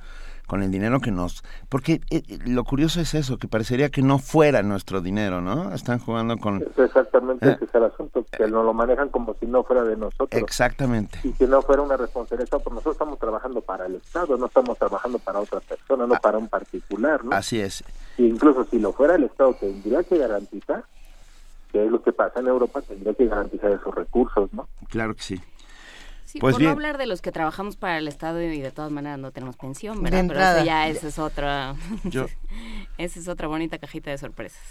con 0.48 0.64
el 0.64 0.72
dinero 0.72 0.99
que 0.99 1.11
nos... 1.11 1.44
Porque 1.69 2.02
eh, 2.10 2.24
eh, 2.28 2.40
lo 2.45 2.64
curioso 2.64 2.99
es 3.02 3.14
eso, 3.14 3.38
que 3.38 3.48
parecería 3.48 3.90
que 3.90 4.02
no 4.02 4.18
fuera 4.18 4.64
nuestro 4.64 5.02
dinero, 5.02 5.41
¿no? 5.41 5.74
Están 5.74 5.99
jugando 5.99 6.38
con... 6.38 6.64
Es 6.64 6.80
exactamente 6.80 7.48
Eh. 7.48 7.52
ese 7.52 7.65
es 7.65 7.76
el 7.76 7.84
asunto, 7.84 8.26
que 8.36 8.48
nos 8.48 8.65
lo 8.65 8.74
manejan 8.74 9.10
como 9.10 9.36
si 9.36 9.45
no 9.45 9.64
fuera 9.64 9.84
de 9.84 9.95
nosotros. 9.98 10.30
Exactamente. 10.41 11.19
Y 11.24 11.32
que 11.34 11.45
no 11.45 11.61
fuera 11.61 11.82
una 11.82 11.98
responsabilidad, 11.98 12.49
porque 12.49 12.69
nosotros 12.72 12.95
estamos 12.95 13.19
trabajando 13.19 13.61
para 13.61 13.86
el 13.86 13.95
Estado, 13.95 14.38
no 14.38 14.45
estamos 14.48 14.78
trabajando 14.78 15.19
para 15.19 15.40
otra 15.40 15.60
persona, 15.60 16.07
no 16.07 16.15
para 16.15 16.38
un 16.38 16.48
particular, 16.48 17.24
¿no? 17.24 17.32
Así 17.36 17.60
es. 17.60 17.84
Y 18.18 18.26
incluso 18.26 18.65
si 18.72 18.80
lo 18.80 18.94
fuera 18.94 19.15
el 19.15 19.26
Estado, 19.26 19.53
tendría 19.60 20.03
que 20.03 20.18
garantizar, 20.18 20.84
que 21.72 21.86
es 21.86 21.91
lo 21.91 22.02
que 22.02 22.14
pasa 22.14 22.40
en 22.40 22.48
Europa, 22.48 22.82
tendría 22.82 23.14
que 23.14 23.28
garantizar 23.28 23.72
esos 23.72 23.94
recursos, 23.94 24.52
¿no? 24.53 24.68
Claro 24.90 25.14
que 25.14 25.22
sí. 25.22 25.41
Sí, 26.28 26.40
Pues 26.40 26.54
por 26.56 26.60
bien. 26.60 26.70
no 26.70 26.74
hablar 26.74 26.98
de 26.98 27.08
los 27.08 27.22
que 27.22 27.32
trabajamos 27.32 27.78
para 27.78 27.98
el 27.98 28.08
Estado 28.08 28.41
y 28.41 28.60
de 28.60 28.72
todas 28.72 28.91
maneras 28.91 29.18
no 29.18 29.32
tenemos 29.32 29.56
pensión, 29.56 30.04
¿verdad? 30.04 30.26
Pero 30.28 30.41
eso 30.41 30.66
ya 30.66 30.88
esa 30.90 31.08
es 31.08 31.20
otra 31.20 31.74
Yo- 32.04 32.28
esa 32.98 33.20
es 33.20 33.28
otra 33.30 33.48
bonita 33.48 33.78
cajita 33.78 34.12
de 34.12 34.18
sorpresas. 34.18 34.62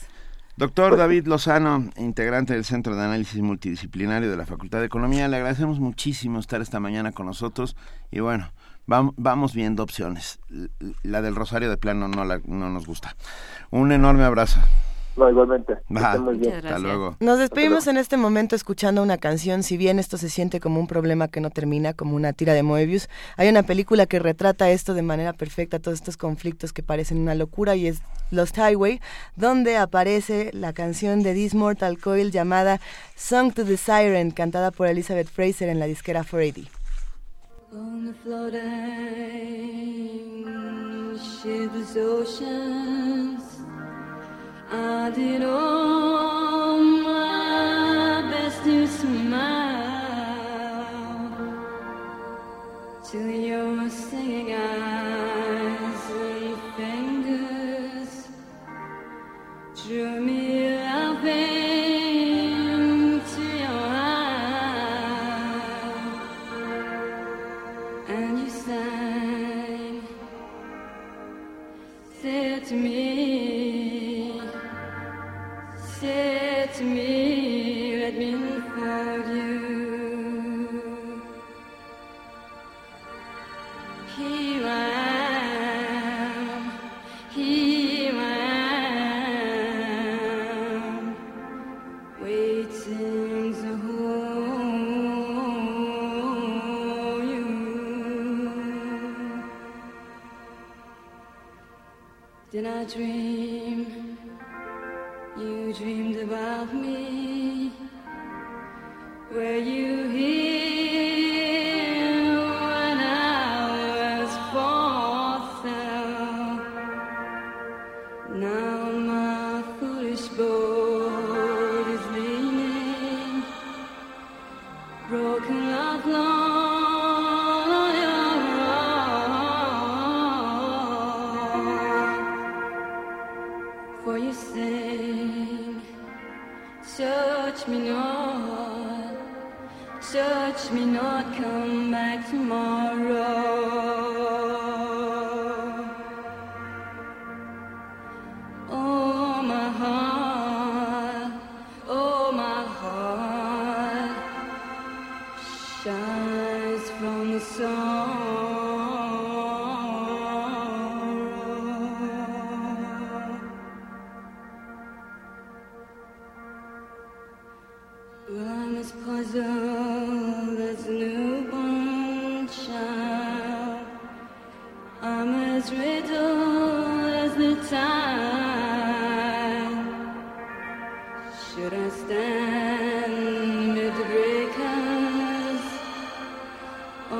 Doctor 0.58 0.96
David 0.96 1.26
Lozano, 1.26 1.90
integrante 1.96 2.52
del 2.54 2.64
Centro 2.64 2.94
de 2.94 3.02
Análisis 3.04 3.40
Multidisciplinario 3.42 4.30
de 4.30 4.36
la 4.36 4.44
Facultad 4.46 4.80
de 4.80 4.86
Economía, 4.86 5.28
le 5.28 5.36
agradecemos 5.36 5.80
muchísimo 5.80 6.38
estar 6.40 6.60
esta 6.60 6.78
mañana 6.78 7.12
con 7.12 7.24
nosotros 7.26 7.74
y 8.10 8.20
bueno, 8.20 8.52
vamos 8.86 9.54
viendo 9.54 9.82
opciones. 9.82 10.38
La 11.02 11.20
del 11.22 11.34
Rosario 11.34 11.68
de 11.70 11.76
plano 11.78 12.06
no, 12.08 12.24
la, 12.24 12.40
no 12.44 12.70
nos 12.70 12.86
gusta. 12.86 13.16
Un 13.70 13.92
enorme 13.92 14.24
abrazo. 14.24 14.60
No, 15.16 15.30
igualmente. 15.30 15.78
Hasta 15.94 16.78
luego. 16.78 17.16
Nos 17.20 17.38
despedimos 17.38 17.86
en 17.86 17.96
este 17.96 18.16
momento 18.16 18.54
escuchando 18.54 19.02
una 19.02 19.16
canción. 19.18 19.62
Si 19.62 19.76
bien 19.76 19.98
esto 19.98 20.18
se 20.18 20.28
siente 20.28 20.60
como 20.60 20.78
un 20.78 20.86
problema 20.86 21.28
que 21.28 21.40
no 21.40 21.50
termina, 21.50 21.94
como 21.94 22.16
una 22.16 22.32
tira 22.32 22.52
de 22.52 22.62
Moebius, 22.62 23.08
hay 23.36 23.48
una 23.48 23.62
película 23.62 24.06
que 24.06 24.18
retrata 24.18 24.70
esto 24.70 24.94
de 24.94 25.02
manera 25.02 25.32
perfecta, 25.32 25.78
todos 25.78 25.96
estos 25.96 26.16
conflictos 26.16 26.72
que 26.72 26.82
parecen 26.82 27.18
una 27.18 27.34
locura, 27.34 27.76
y 27.76 27.86
es 27.86 28.00
Lost 28.30 28.58
Highway, 28.58 29.00
donde 29.36 29.76
aparece 29.76 30.50
la 30.52 30.72
canción 30.72 31.22
de 31.22 31.34
This 31.34 31.54
Mortal 31.54 31.98
Coil 31.98 32.30
llamada 32.30 32.80
Song 33.14 33.52
to 33.52 33.64
the 33.64 33.76
Siren, 33.76 34.30
cantada 34.30 34.70
por 34.70 34.86
Elizabeth 34.86 35.28
Fraser 35.28 35.68
en 35.68 35.78
la 35.78 35.86
disquera 35.86 36.24
480. 36.24 36.70
On 37.72 38.06
the 38.06 38.14
floating 38.22 39.46
oceans 41.98 43.55
I 44.70 45.10
did 45.10 45.42
all 45.44 46.78
my 46.78 48.22
best 48.30 48.64
to 48.64 48.86
smile 48.88 49.36
to 53.10 53.18
your 53.18 53.88
singing 53.88 54.52
eyes 54.52 56.10
and 56.10 56.56
fingers. 56.76 58.28
Drew 59.86 60.20
me 60.20 60.35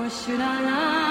should 0.09 0.41
I 0.41 0.61
lie 0.61 1.06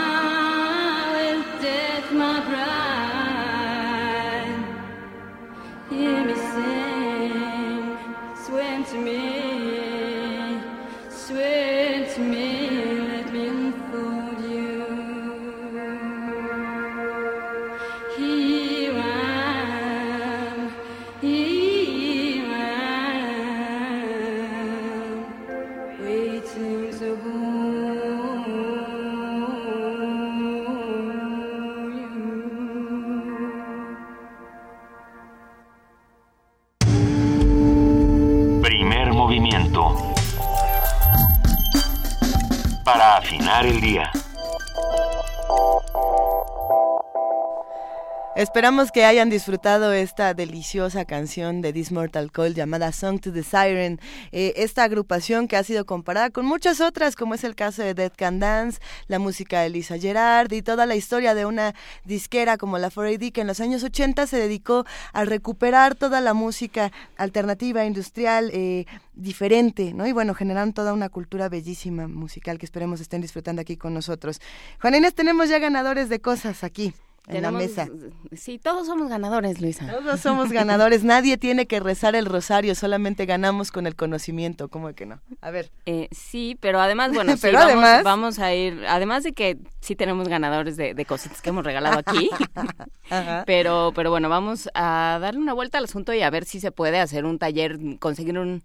Esperamos 48.46 48.92
que 48.92 49.06
hayan 49.06 49.32
disfrutado 49.32 49.92
esta 49.92 50.36
deliciosa 50.36 51.04
canción 51.06 51.64
de 51.64 51.74
This 51.74 51.92
Mortal 51.92 52.32
Coil 52.32 52.54
llamada 52.54 52.92
Song 52.92 53.20
to 53.20 53.34
the 53.34 53.42
Siren. 53.42 54.00
Eh, 54.32 54.54
esta 54.58 54.84
agrupación 54.84 55.48
que 55.48 55.58
ha 55.58 55.64
sido 55.64 55.88
comparada 55.88 56.30
con 56.30 56.46
muchas 56.46 56.80
otras, 56.80 57.16
como 57.16 57.34
es 57.34 57.44
el 57.44 57.56
caso 57.56 57.82
de 57.82 57.96
Dead 57.96 58.12
Can 58.16 58.40
Dance, 58.40 58.80
la 59.08 59.18
música 59.18 59.62
de 59.62 59.72
Lisa 59.72 59.98
Gerard 59.98 60.52
y 60.52 60.62
toda 60.62 60.86
la 60.86 60.96
historia 60.96 61.34
de 61.34 61.48
una 61.48 61.74
disquera 62.04 62.58
como 62.58 62.78
la 62.78 62.92
4AD 62.92 63.32
que 63.32 63.42
en 63.42 63.48
los 63.48 63.60
años 63.62 63.84
80 63.84 64.28
se 64.28 64.38
dedicó 64.38 64.86
a 65.12 65.26
recuperar 65.26 65.96
toda 65.96 66.22
la 66.22 66.36
música 66.36 66.92
alternativa, 67.18 67.84
industrial, 67.84 68.52
eh, 68.54 68.86
diferente, 69.16 69.92
¿no? 69.96 70.06
Y 70.06 70.12
bueno, 70.12 70.36
generaron 70.36 70.72
toda 70.72 70.94
una 70.94 71.10
cultura 71.10 71.50
bellísima 71.50 72.08
musical 72.08 72.60
que 72.60 72.68
esperemos 72.68 73.02
estén 73.02 73.22
disfrutando 73.22 73.64
aquí 73.64 73.76
con 73.76 73.96
nosotros. 73.96 74.40
Juan 74.80 74.94
Inés, 74.94 75.16
tenemos 75.16 75.50
ya 75.50 75.58
ganadores 75.58 76.10
de 76.10 76.22
cosas 76.22 76.64
aquí 76.64 76.94
en 77.28 77.42
la 77.42 77.52
mesa. 77.52 77.88
Sí, 78.34 78.60
todos 78.60 78.86
somos 78.88 79.10
ganadores, 79.10 79.60
Luisa. 79.62 79.88
Todos 79.92 80.20
somos 80.20 80.52
ganadores. 80.52 81.04
Nadie 81.04 81.38
tiene 81.38 81.66
que 81.66 81.80
rezar 81.80 82.16
el 82.16 82.26
rosario, 82.26 82.76
solamente 82.76 83.26
ganamos 83.26 83.72
con 83.72 83.88
el 83.88 83.96
conocimiento. 83.96 84.68
¿Cómo 84.70 84.94
que 84.94 85.06
no? 85.06 85.22
A 85.42 85.50
ver. 85.52 85.72
Eh, 85.86 86.08
sí, 86.12 86.58
pero 86.60 86.80
además, 86.80 87.12
bueno, 87.14 87.32
sí, 87.36 87.40
Pero 87.42 87.58
vamos, 87.60 87.72
además- 87.74 88.04
vamos 88.04 88.40
a 88.40 88.54
ir, 88.54 88.84
además 88.88 89.24
de 89.24 89.34
que 89.34 89.58
sí 89.82 89.96
tenemos 89.96 90.28
ganadores 90.28 90.78
de, 90.78 90.94
de 90.94 91.06
cositas 91.06 91.42
que 91.42 91.50
hemos 91.50 91.64
regalado 91.64 92.00
aquí, 92.00 92.30
Ajá. 93.10 93.44
pero, 93.46 93.92
pero 93.96 94.10
bueno, 94.12 94.30
vamos 94.30 94.70
a 94.74 95.18
darle 95.22 95.40
una 95.40 95.54
vuelta 95.54 95.78
al 95.78 95.86
asunto 95.86 96.14
y 96.14 96.22
a 96.22 96.30
ver 96.30 96.46
si 96.46 96.60
se 96.60 96.72
puede 96.72 97.00
hacer 97.00 97.26
un 97.26 97.40
taller, 97.40 97.78
conseguir 98.00 98.38
un 98.40 98.64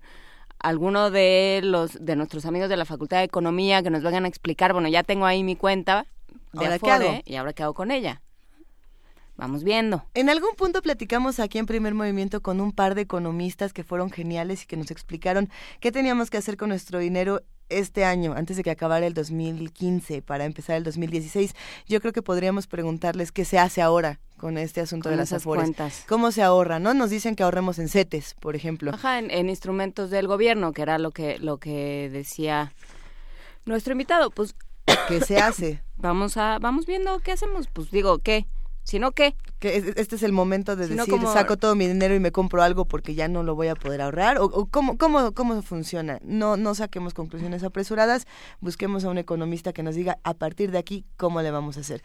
alguno 0.58 1.10
de 1.10 1.60
los 1.64 2.04
de 2.04 2.16
nuestros 2.16 2.44
amigos 2.44 2.68
de 2.68 2.76
la 2.76 2.84
Facultad 2.84 3.18
de 3.18 3.24
Economía 3.24 3.82
que 3.82 3.88
nos 3.88 4.02
vengan 4.02 4.26
a 4.26 4.28
explicar, 4.28 4.74
bueno, 4.74 4.88
ya 4.88 5.02
tengo 5.02 5.24
ahí 5.24 5.42
mi 5.42 5.56
cuenta 5.56 6.04
de 6.52 6.66
¿Ahora 6.66 6.78
qué 6.78 6.90
Afore, 6.90 7.08
hago? 7.08 7.20
y 7.24 7.36
ahora 7.36 7.52
qué 7.54 7.62
hago 7.62 7.72
con 7.74 7.90
ella. 7.90 8.20
Vamos 9.40 9.64
viendo. 9.64 10.04
En 10.14 10.28
algún 10.28 10.54
punto 10.56 10.82
platicamos 10.82 11.40
aquí 11.40 11.58
en 11.58 11.66
Primer 11.66 11.94
Movimiento 11.94 12.42
con 12.42 12.60
un 12.60 12.72
par 12.72 12.94
de 12.94 13.02
economistas 13.02 13.72
que 13.72 13.82
fueron 13.84 14.10
geniales 14.10 14.62
y 14.62 14.66
que 14.66 14.76
nos 14.76 14.90
explicaron 14.90 15.48
qué 15.80 15.90
teníamos 15.90 16.30
que 16.30 16.36
hacer 16.36 16.56
con 16.56 16.68
nuestro 16.68 16.98
dinero 16.98 17.42
este 17.70 18.04
año, 18.04 18.34
antes 18.36 18.56
de 18.56 18.64
que 18.64 18.70
acabara 18.70 19.06
el 19.06 19.14
2015, 19.14 20.22
para 20.22 20.44
empezar 20.44 20.76
el 20.76 20.84
2016. 20.84 21.54
Yo 21.86 22.00
creo 22.00 22.12
que 22.12 22.20
podríamos 22.20 22.66
preguntarles 22.66 23.32
qué 23.32 23.44
se 23.44 23.58
hace 23.58 23.80
ahora 23.80 24.18
con 24.36 24.58
este 24.58 24.80
asunto 24.80 25.04
Con 25.04 25.12
de 25.12 25.16
las 25.18 25.32
afores. 25.32 25.62
cuentas. 25.64 26.04
¿Cómo 26.08 26.32
se 26.32 26.42
ahorra? 26.42 26.80
¿No? 26.80 26.94
Nos 26.94 27.10
dicen 27.10 27.36
que 27.36 27.44
ahorremos 27.44 27.78
en 27.78 27.88
CETES, 27.88 28.34
por 28.40 28.56
ejemplo. 28.56 28.92
Ajá, 28.92 29.18
en, 29.18 29.30
en 29.30 29.48
instrumentos 29.48 30.10
del 30.10 30.26
gobierno, 30.26 30.72
que 30.72 30.82
era 30.82 30.98
lo 30.98 31.12
que, 31.12 31.38
lo 31.38 31.58
que 31.58 32.10
decía 32.12 32.72
nuestro 33.64 33.92
invitado. 33.92 34.30
Pues, 34.30 34.54
¿Qué 35.08 35.20
se 35.20 35.38
hace? 35.38 35.82
Vamos 35.96 36.38
a, 36.38 36.58
vamos 36.58 36.86
viendo 36.86 37.20
qué 37.20 37.32
hacemos. 37.32 37.68
Pues 37.68 37.90
digo, 37.90 38.18
¿qué? 38.18 38.46
Si 38.90 38.98
no, 38.98 39.12
¿qué? 39.12 39.36
Que 39.60 39.76
es- 39.76 39.84
este 39.96 40.16
es 40.16 40.24
el 40.24 40.32
momento 40.32 40.74
de 40.74 40.88
decir, 40.88 41.08
como- 41.08 41.32
saco 41.32 41.56
todo 41.56 41.76
mi 41.76 41.86
dinero 41.86 42.12
y 42.12 42.18
me 42.18 42.32
compro 42.32 42.60
algo 42.60 42.86
porque 42.86 43.14
ya 43.14 43.28
no 43.28 43.44
lo 43.44 43.54
voy 43.54 43.68
a 43.68 43.76
poder 43.76 44.00
ahorrar. 44.00 44.38
¿O, 44.38 44.46
o 44.46 44.66
cómo, 44.66 44.98
cómo, 44.98 45.30
cómo 45.32 45.62
funciona? 45.62 46.18
No, 46.24 46.56
no 46.56 46.74
saquemos 46.74 47.14
conclusiones 47.14 47.62
apresuradas, 47.62 48.26
busquemos 48.60 49.04
a 49.04 49.10
un 49.10 49.18
economista 49.18 49.72
que 49.72 49.84
nos 49.84 49.94
diga 49.94 50.18
a 50.24 50.34
partir 50.34 50.72
de 50.72 50.78
aquí 50.78 51.04
cómo 51.16 51.40
le 51.40 51.52
vamos 51.52 51.76
a 51.76 51.80
hacer. 51.80 52.02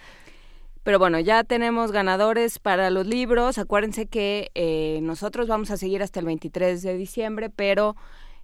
Pero 0.84 1.00
bueno, 1.00 1.20
ya 1.20 1.44
tenemos 1.44 1.92
ganadores 1.92 2.60
para 2.60 2.92
los 2.92 3.08
libros. 3.08 3.58
Acuérdense 3.58 4.06
que 4.06 4.52
eh, 4.54 5.00
nosotros 5.02 5.48
vamos 5.48 5.72
a 5.72 5.78
seguir 5.78 6.04
hasta 6.04 6.20
el 6.20 6.28
23 6.28 6.84
de 6.84 6.96
diciembre, 6.96 7.50
pero 7.50 7.96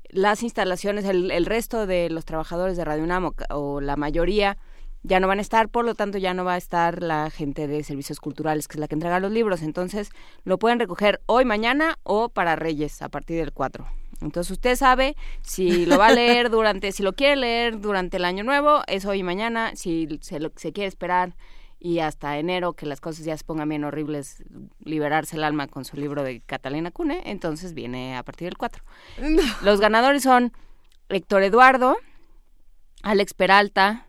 las 0.09 0.41
instalaciones, 0.41 1.05
el, 1.05 1.29
el 1.29 1.45
resto 1.45 1.85
de 1.85 2.09
los 2.09 2.25
trabajadores 2.25 2.75
de 2.75 2.85
Radio 2.85 3.03
UNAM 3.03 3.33
o 3.51 3.81
la 3.81 3.95
mayoría 3.97 4.57
ya 5.03 5.19
no 5.19 5.27
van 5.27 5.39
a 5.39 5.41
estar, 5.41 5.69
por 5.69 5.85
lo 5.85 5.95
tanto 5.95 6.17
ya 6.17 6.33
no 6.33 6.45
va 6.45 6.53
a 6.53 6.57
estar 6.57 7.01
la 7.01 7.29
gente 7.29 7.67
de 7.67 7.83
servicios 7.83 8.19
culturales, 8.19 8.67
que 8.67 8.75
es 8.75 8.79
la 8.79 8.87
que 8.87 8.95
entrega 8.95 9.19
los 9.19 9.31
libros. 9.31 9.61
Entonces 9.61 10.09
lo 10.43 10.59
pueden 10.59 10.79
recoger 10.79 11.21
hoy, 11.25 11.45
mañana 11.45 11.97
o 12.03 12.29
para 12.29 12.55
Reyes 12.55 13.01
a 13.01 13.09
partir 13.09 13.37
del 13.37 13.51
4. 13.51 13.85
Entonces 14.21 14.51
usted 14.51 14.75
sabe 14.75 15.15
si 15.41 15.85
lo 15.85 15.97
va 15.97 16.07
a 16.07 16.13
leer 16.13 16.49
durante, 16.51 16.91
si 16.91 17.03
lo 17.03 17.13
quiere 17.13 17.35
leer 17.35 17.79
durante 17.79 18.17
el 18.17 18.25
año 18.25 18.43
nuevo, 18.43 18.81
es 18.87 19.05
hoy 19.05 19.19
y 19.19 19.23
mañana. 19.23 19.75
Si 19.75 20.07
se, 20.21 20.39
lo, 20.39 20.51
se 20.55 20.71
quiere 20.71 20.87
esperar 20.87 21.35
y 21.79 21.99
hasta 21.99 22.37
enero 22.37 22.73
que 22.73 22.85
las 22.85 23.01
cosas 23.01 23.25
ya 23.25 23.35
se 23.35 23.43
pongan 23.43 23.67
bien 23.67 23.83
horribles, 23.83 24.43
liberarse 24.79 25.35
el 25.35 25.43
alma 25.43 25.67
con 25.67 25.83
su 25.83 25.97
libro 25.97 26.21
de 26.21 26.41
Catalina 26.41 26.91
Cune, 26.91 27.23
entonces 27.25 27.73
viene 27.73 28.15
a 28.15 28.21
partir 28.21 28.45
del 28.45 28.57
4. 28.57 28.83
Los 29.63 29.79
ganadores 29.79 30.21
son 30.21 30.53
Héctor 31.09 31.41
Eduardo, 31.41 31.97
Alex 33.01 33.33
Peralta, 33.33 34.05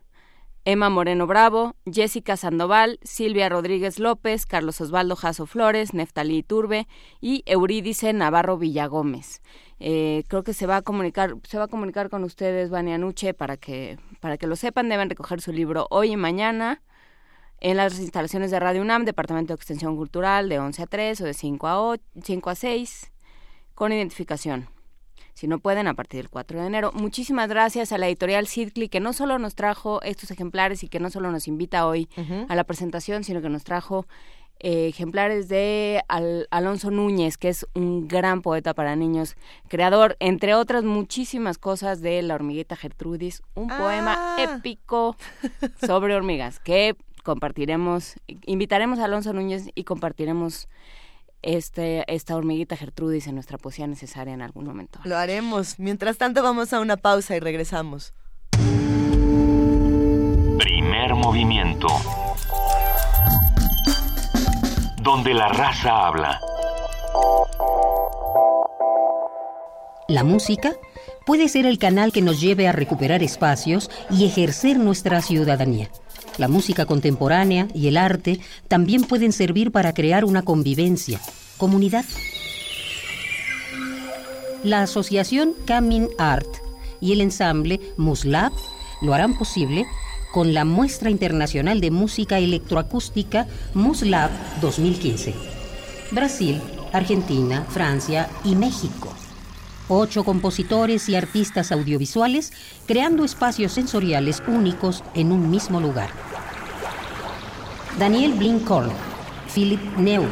Emma 0.65 0.91
Moreno 0.91 1.27
Bravo, 1.27 1.75
Jessica 1.87 2.37
Sandoval, 2.37 3.01
Silvia 3.03 3.49
Rodríguez 3.49 3.99
López, 3.99 4.47
Carlos 4.47 4.81
Osvaldo 4.81 5.17
Jasso 5.17 5.47
Flores, 5.47 5.93
Neftalí 5.93 6.39
Iturbe 6.39 6.87
y 7.21 7.43
Eurídice 7.47 8.13
Navarro 8.13 8.59
Villagómez. 8.59 9.43
Eh, 9.81 10.23
creo 10.29 10.45
que 10.45 10.55
se 10.55 10.69
va 10.69 10.77
a 10.77 10.83
comunicar, 10.83 11.35
se 11.43 11.59
va 11.59 11.65
a 11.65 11.69
comunicar 11.69 12.11
con 12.11 12.23
ustedes, 12.23 12.71
Vania 12.71 12.97
Nuche, 12.97 13.35
para 13.35 13.57
que, 13.57 13.99
para 14.21 14.39
que 14.39 14.47
lo 14.47 14.55
sepan, 14.55 14.89
deben 14.89 15.11
recoger 15.11 15.41
su 15.41 15.53
libro 15.53 15.89
hoy 15.91 16.13
y 16.13 16.17
mañana 16.17 16.81
en 17.59 17.77
las 17.77 17.99
instalaciones 17.99 18.53
de 18.53 18.61
Radio 18.61 18.83
UNAM, 18.83 19.05
Departamento 19.05 19.53
de 19.53 19.57
Extensión 19.57 19.97
Cultural, 19.97 20.49
de 20.49 20.61
11 20.61 20.83
a 20.83 20.87
3 20.87 21.21
o 21.23 21.25
de 21.25 21.35
5 21.35 21.67
a, 21.67 21.83
8, 21.83 22.05
5 22.23 22.51
a 22.51 22.55
6, 22.55 23.13
con 23.75 23.93
identificación. 23.93 24.69
Si 25.35 25.49
no 25.49 25.59
pueden, 25.59 25.87
a 25.89 25.95
partir 25.95 26.19
del 26.21 26.29
4 26.31 26.61
de 26.61 26.67
enero. 26.67 26.93
Muchísimas 26.95 27.49
gracias 27.49 27.91
a 27.93 27.99
la 27.99 28.07
editorial 28.07 28.47
Sidcli, 28.47 28.89
que 28.89 29.01
no 29.01 29.13
solo 29.13 29.39
nos 29.39 29.55
trajo 29.55 30.01
estos 30.03 30.31
ejemplares 30.31 30.85
y 30.85 30.89
que 30.89 31.01
no 31.01 31.11
solo 31.11 31.31
nos 31.33 31.49
invita 31.49 31.87
hoy 31.87 32.09
a 32.49 32.55
la 32.55 32.65
presentación, 32.65 33.25
sino 33.25 33.41
que 33.41 33.49
nos 33.49 33.65
trajo 33.65 34.07
eh, 34.61 34.87
ejemplares 34.87 35.49
de 35.49 36.03
Al- 36.07 36.47
Alonso 36.53 36.91
Núñez, 36.93 37.37
que 37.39 37.49
es 37.49 37.67
un 37.75 38.07
gran 38.07 38.43
poeta 38.43 38.75
para 38.75 38.95
niños, 38.95 39.35
creador, 39.69 40.17
entre 40.21 40.55
otras 40.55 40.85
muchísimas 40.85 41.59
cosas, 41.59 42.01
de 42.01 42.23
La 42.23 42.35
hormiguita 42.37 42.77
Gertrudis, 42.77 43.43
un 43.55 43.67
poema 43.69 44.37
épico 44.39 45.17
sobre 45.85 46.15
hormigas, 46.15 46.61
que 46.61 46.95
compartiremos, 47.25 48.15
invitaremos 48.47 48.99
a 49.01 49.07
Alonso 49.07 49.33
Núñez 49.33 49.71
y 49.75 49.83
compartiremos 49.85 50.69
este, 51.43 52.05
esta 52.13 52.37
hormiguita 52.37 52.77
Gertrudis 52.77 53.27
en 53.27 53.35
nuestra 53.35 53.59
poesía 53.59 53.87
necesaria 53.87 54.33
en 54.33 54.43
algún 54.43 54.65
momento. 54.65 55.01
Lo 55.05 55.17
haremos. 55.17 55.79
Mientras 55.79 56.17
tanto 56.19 56.43
vamos 56.43 56.73
a 56.73 56.81
una 56.81 56.97
pausa 56.97 57.37
y 57.37 57.41
regresamos. 57.41 58.15
Primer 60.59 61.15
movimiento. 61.15 61.89
Donde 65.03 65.35
la 65.35 65.49
raza 65.49 66.07
habla. 66.07 66.41
La 70.09 70.25
música 70.25 70.73
puede 71.27 71.49
ser 71.49 71.67
el 71.67 71.79
canal 71.79 72.13
que 72.13 72.23
nos 72.23 72.41
lleve 72.41 72.69
a 72.69 72.73
recuperar 72.73 73.23
espacios 73.23 73.91
y 74.11 74.27
ejercer 74.27 74.79
nuestra 74.79 75.23
ciudadanía. 75.23 75.91
La 76.39 76.49
música 76.49 76.87
contemporánea 76.87 77.69
y 77.75 77.89
el 77.89 77.97
arte 77.97 78.41
también 78.69 79.03
pueden 79.03 79.33
servir 79.33 79.71
para 79.71 79.93
crear 79.93 80.25
una 80.25 80.43
convivencia, 80.43 81.21
comunidad. 81.59 82.05
La 84.65 84.83
asociación 84.83 85.55
Camin 85.67 86.09
Art 86.19 86.49
y 87.01 87.13
el 87.13 87.21
ensamble 87.21 87.81
Muslab 87.97 88.53
lo 89.03 89.13
harán 89.13 89.37
posible 89.37 89.87
con 90.33 90.55
la 90.55 90.65
muestra 90.65 91.11
internacional 91.11 91.81
de 91.81 91.91
música 91.91 92.39
electroacústica 92.39 93.47
Muslab 93.75 94.31
2015. 94.61 95.35
Brasil, 96.13 96.61
Argentina, 96.93 97.67
Francia 97.69 98.29
y 98.45 98.55
México. 98.55 99.15
Ocho 99.95 100.25
compositores 100.25 101.11
y 101.11 101.17
artistas 101.17 101.71
audiovisuales 101.71 102.55
creando 102.87 103.27
espacios 103.27 103.73
sensoriales 103.73 104.43
únicos 104.47 105.05
en 105.13 105.31
un 105.33 105.51
mismo 105.51 105.81
lugar. 105.81 106.09
Daniel 107.99 108.33
Blinkhorn, 108.33 108.91
Philip 109.55 109.83
Neu, 109.99 110.25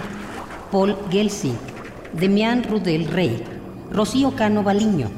Paul 0.73 0.97
Gelsing, 1.11 1.59
Demian 2.15 2.65
Rudel 2.65 3.07
Rey, 3.09 3.45
Rocío 3.93 4.35
Cano 4.35 4.63
Baliño, 4.63 5.11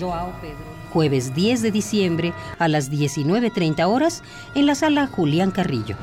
Joao 0.00 0.32
Pedro. 0.40 0.56
Jueves 0.92 1.32
10 1.36 1.62
de 1.62 1.70
diciembre 1.70 2.32
a 2.58 2.66
las 2.66 2.90
19.30 2.90 3.86
horas 3.86 4.24
en 4.56 4.66
la 4.66 4.74
sala 4.74 5.06
Julián 5.06 5.52
Carrillo. 5.52 5.96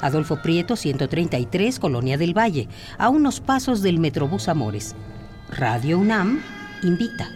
Adolfo 0.00 0.40
Prieto, 0.42 0.76
133, 0.76 1.80
Colonia 1.80 2.18
del 2.18 2.38
Valle, 2.38 2.68
a 2.98 3.08
unos 3.08 3.40
pasos 3.40 3.82
del 3.82 3.98
Metrobús 3.98 4.46
Amores. 4.46 4.94
Radio 5.50 5.98
UNAM 5.98 6.40
invita. 6.82 7.30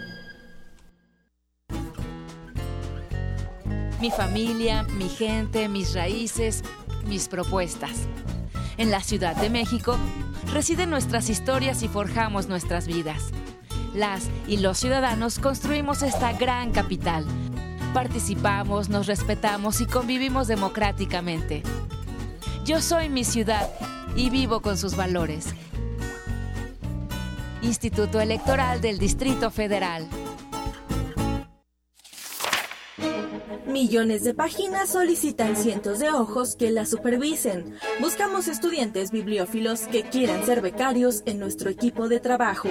Mi 4.00 4.10
familia, 4.10 4.82
mi 4.82 5.08
gente, 5.08 5.68
mis 5.68 5.94
raíces, 5.94 6.62
mis 7.06 7.28
propuestas. 7.28 8.08
En 8.78 8.90
la 8.90 9.00
Ciudad 9.00 9.36
de 9.36 9.50
México 9.50 9.96
residen 10.52 10.90
nuestras 10.90 11.28
historias 11.28 11.82
y 11.82 11.88
forjamos 11.88 12.48
nuestras 12.48 12.86
vidas. 12.86 13.30
Las 13.94 14.28
y 14.46 14.58
los 14.58 14.78
ciudadanos 14.78 15.38
construimos 15.38 16.02
esta 16.02 16.32
gran 16.32 16.70
capital. 16.70 17.26
Participamos, 17.92 18.88
nos 18.88 19.06
respetamos 19.06 19.80
y 19.80 19.86
convivimos 19.86 20.46
democráticamente. 20.46 21.62
Yo 22.64 22.80
soy 22.80 23.08
mi 23.08 23.24
ciudad 23.24 23.68
y 24.14 24.30
vivo 24.30 24.62
con 24.62 24.78
sus 24.78 24.96
valores. 24.96 25.54
Instituto 27.62 28.20
Electoral 28.20 28.80
del 28.80 28.98
Distrito 28.98 29.50
Federal. 29.50 30.08
Millones 33.66 34.24
de 34.24 34.32
páginas 34.34 34.88
solicitan 34.88 35.56
cientos 35.56 35.98
de 35.98 36.10
ojos 36.10 36.56
que 36.56 36.70
las 36.70 36.88
supervisen. 36.88 37.76
Buscamos 38.00 38.48
estudiantes 38.48 39.10
bibliófilos 39.10 39.82
que 39.82 40.02
quieran 40.04 40.44
ser 40.46 40.62
becarios 40.62 41.22
en 41.26 41.38
nuestro 41.38 41.68
equipo 41.68 42.08
de 42.08 42.18
trabajo. 42.18 42.68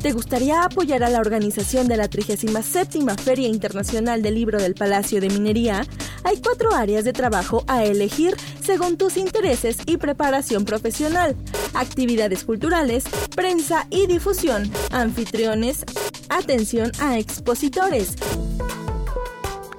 ¿Te 0.00 0.12
gustaría 0.12 0.62
apoyar 0.62 1.02
a 1.02 1.08
la 1.08 1.20
organización 1.20 1.88
de 1.88 1.96
la 1.96 2.08
37 2.08 2.98
Feria 3.22 3.48
Internacional 3.48 4.20
del 4.20 4.34
Libro 4.34 4.60
del 4.60 4.74
Palacio 4.74 5.20
de 5.20 5.28
Minería? 5.28 5.86
Hay 6.24 6.40
cuatro 6.40 6.74
áreas 6.74 7.04
de 7.04 7.12
trabajo 7.12 7.64
a 7.66 7.84
elegir 7.84 8.36
según 8.62 8.96
tus 8.96 9.16
intereses 9.16 9.78
y 9.86 9.96
preparación 9.96 10.64
profesional. 10.64 11.34
Actividades 11.74 12.44
culturales, 12.44 13.04
prensa 13.34 13.86
y 13.90 14.06
difusión, 14.06 14.70
anfitriones, 14.90 15.84
atención 16.28 16.92
a 17.00 17.18
expositores. 17.18 18.14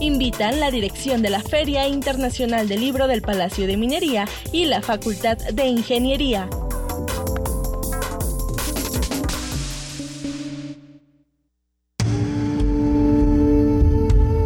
invitan 0.00 0.60
la 0.60 0.70
dirección 0.70 1.22
de 1.22 1.30
la 1.30 1.40
Feria 1.40 1.86
Internacional 1.88 2.68
del 2.68 2.80
Libro 2.80 3.06
del 3.08 3.22
Palacio 3.22 3.66
de 3.66 3.76
Minería 3.76 4.26
y 4.52 4.66
la 4.66 4.82
Facultad 4.82 5.36
de 5.36 5.66
Ingeniería. 5.66 6.48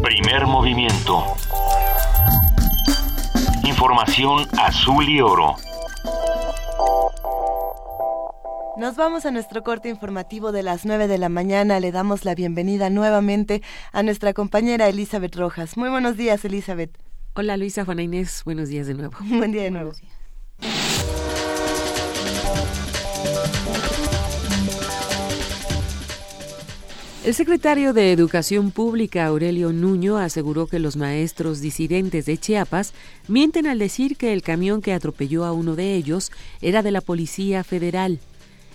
Primer 0.02 0.46
movimiento. 0.46 1.24
Información 3.64 4.46
azul 4.58 5.08
y 5.08 5.20
oro. 5.20 5.56
Nos 8.80 8.96
vamos 8.96 9.26
a 9.26 9.30
nuestro 9.30 9.62
corte 9.62 9.90
informativo 9.90 10.52
de 10.52 10.62
las 10.62 10.86
9 10.86 11.06
de 11.06 11.18
la 11.18 11.28
mañana. 11.28 11.80
Le 11.80 11.92
damos 11.92 12.24
la 12.24 12.34
bienvenida 12.34 12.88
nuevamente 12.88 13.60
a 13.92 14.02
nuestra 14.02 14.32
compañera 14.32 14.88
Elizabeth 14.88 15.36
Rojas. 15.36 15.76
Muy 15.76 15.90
buenos 15.90 16.16
días, 16.16 16.42
Elizabeth. 16.46 16.90
Hola, 17.34 17.58
Luisa, 17.58 17.84
Juana 17.84 18.00
Inés. 18.00 18.40
Buenos 18.46 18.70
días 18.70 18.86
de 18.86 18.94
nuevo. 18.94 19.18
Buen 19.20 19.52
día 19.52 19.64
de 19.64 19.70
nuevo. 19.70 19.92
El 27.22 27.34
secretario 27.34 27.92
de 27.92 28.12
Educación 28.12 28.70
Pública, 28.70 29.26
Aurelio 29.26 29.74
Nuño, 29.74 30.16
aseguró 30.16 30.66
que 30.66 30.78
los 30.78 30.96
maestros 30.96 31.60
disidentes 31.60 32.24
de 32.24 32.38
Chiapas 32.38 32.94
mienten 33.28 33.66
al 33.66 33.78
decir 33.78 34.16
que 34.16 34.32
el 34.32 34.40
camión 34.40 34.80
que 34.80 34.94
atropelló 34.94 35.44
a 35.44 35.52
uno 35.52 35.76
de 35.76 35.96
ellos 35.96 36.32
era 36.62 36.82
de 36.82 36.92
la 36.92 37.02
Policía 37.02 37.62
Federal. 37.62 38.20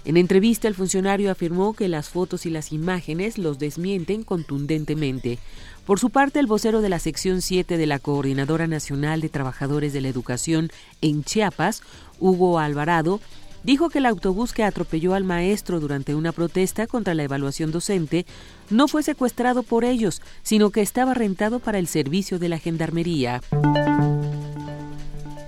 En 0.06 0.18
entrevista, 0.18 0.68
el 0.68 0.76
funcionario 0.76 1.32
afirmó 1.32 1.73
que 1.73 1.88
las 1.88 2.10
fotos 2.10 2.45
y 2.45 2.52
las 2.52 2.72
imágenes 2.72 3.40
los 3.40 3.57
desmienten 3.57 4.23
contundentemente. 4.23 5.40
Por 5.88 5.99
su 5.99 6.11
parte, 6.11 6.40
el 6.40 6.45
vocero 6.45 6.82
de 6.82 6.90
la 6.90 6.99
sección 6.99 7.41
7 7.41 7.76
de 7.76 7.88
la 7.88 7.98
Coordinadora 7.98 8.68
Nacional 8.68 9.19
de 9.19 9.30
Trabajadores 9.30 9.94
de 9.94 10.02
la 10.02 10.07
Educación 10.07 10.69
en 11.02 11.23
Chiapas, 11.23 11.82
Hugo 12.19 12.60
Alvarado, 12.60 13.19
dijo 13.64 13.90
que 13.90 13.98
el 13.98 14.06
autobús 14.06 14.53
que 14.53 14.64
atropelló 14.64 15.15
al 15.15 15.23
maestro 15.23 15.80
durante 15.80 16.14
una 16.14 16.32
protesta 16.32 16.86
contra 16.86 17.15
la 17.15 17.23
evaluación 17.23 17.72
docente 17.72 18.27
no 18.69 18.88
fue 18.88 19.02
secuestrado 19.02 19.64
por 19.64 19.84
ellos, 19.86 20.22
sino 20.44 20.69
que 20.69 20.82
estaba 20.82 21.15
rentado 21.15 21.60
para 21.60 21.80
el 21.80 21.88
servicio 21.88 22.38
de 22.38 22.49
la 22.49 22.60
Gendarmería. 22.60 23.41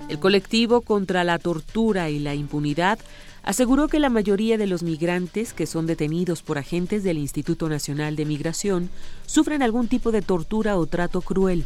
El 0.10 0.18
colectivo 0.20 0.82
contra 0.82 1.24
la 1.24 1.38
tortura 1.38 2.10
y 2.10 2.18
la 2.18 2.34
impunidad 2.34 2.98
aseguró 3.48 3.88
que 3.88 4.00
la 4.00 4.10
mayoría 4.10 4.58
de 4.58 4.68
los 4.68 4.84
migrantes 4.84 5.54
que 5.54 5.68
son 5.68 5.88
detenidos 5.88 6.42
por 6.42 6.58
agentes 6.58 7.06
del 7.06 7.18
Instituto 7.18 7.70
Nacional 7.70 8.18
de 8.18 8.26
Migración 8.26 8.90
sufren 9.26 9.64
algún 9.64 9.88
tipo 9.88 10.12
de 10.12 10.22
tortura 10.22 10.78
o 10.78 10.86
trato 10.86 11.22
cruel. 11.22 11.66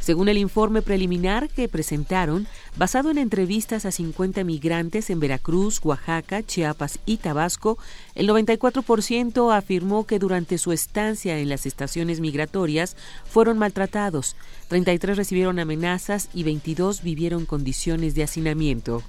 Según 0.00 0.28
el 0.28 0.36
informe 0.36 0.82
preliminar 0.82 1.48
que 1.48 1.66
presentaron, 1.66 2.46
basado 2.76 3.10
en 3.10 3.16
entrevistas 3.16 3.86
a 3.86 3.90
50 3.90 4.44
migrantes 4.44 5.08
en 5.08 5.18
Veracruz, 5.18 5.80
Oaxaca, 5.82 6.42
Chiapas 6.42 6.98
y 7.06 7.16
Tabasco, 7.16 7.78
el 8.14 8.28
94% 8.28 9.56
afirmó 9.56 10.04
que 10.04 10.18
durante 10.18 10.58
su 10.58 10.72
estancia 10.72 11.38
en 11.38 11.48
las 11.48 11.64
estaciones 11.64 12.20
migratorias 12.20 12.98
fueron 13.24 13.56
maltratados, 13.56 14.36
33 14.68 15.16
recibieron 15.16 15.58
amenazas 15.58 16.28
y 16.34 16.42
22 16.42 17.02
vivieron 17.02 17.46
condiciones 17.46 18.14
de 18.14 18.24
hacinamiento. 18.24 19.02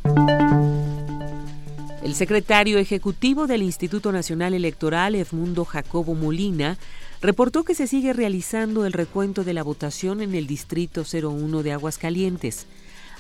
El 2.06 2.14
secretario 2.14 2.78
ejecutivo 2.78 3.48
del 3.48 3.64
Instituto 3.64 4.12
Nacional 4.12 4.54
Electoral, 4.54 5.16
Edmundo 5.16 5.66
Jacobo 5.66 6.14
Molina, 6.14 6.78
reportó 7.20 7.64
que 7.64 7.74
se 7.74 7.88
sigue 7.88 8.14
realizando 8.14 8.86
el 8.86 8.94
recuento 8.94 9.44
de 9.44 9.56
la 9.56 9.64
votación 9.64 10.22
en 10.22 10.36
el 10.36 10.46
Distrito 10.46 11.02
01 11.02 11.64
de 11.64 11.72
Aguascalientes. 11.72 12.68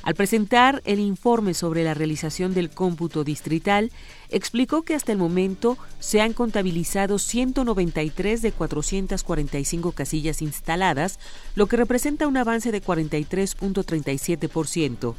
Al 0.04 0.14
presentar 0.14 0.84
el 0.86 1.00
informe 1.00 1.56
sobre 1.56 1.84
la 1.84 1.96
realización 1.96 2.54
del 2.54 2.70
cómputo 2.70 3.24
distrital, 3.24 3.92
explicó 4.30 4.84
que 4.84 4.94
hasta 4.94 5.12
el 5.12 5.18
momento 5.18 5.80
se 6.00 6.22
han 6.22 6.34
contabilizado 6.34 7.18
193 7.18 8.44
de 8.44 8.52
445 8.52 9.94
casillas 9.94 10.44
instaladas, 10.44 11.18
lo 11.56 11.66
que 11.66 11.78
representa 11.78 12.28
un 12.28 12.38
avance 12.38 12.72
de 12.72 12.84
43.37%. 12.84 15.16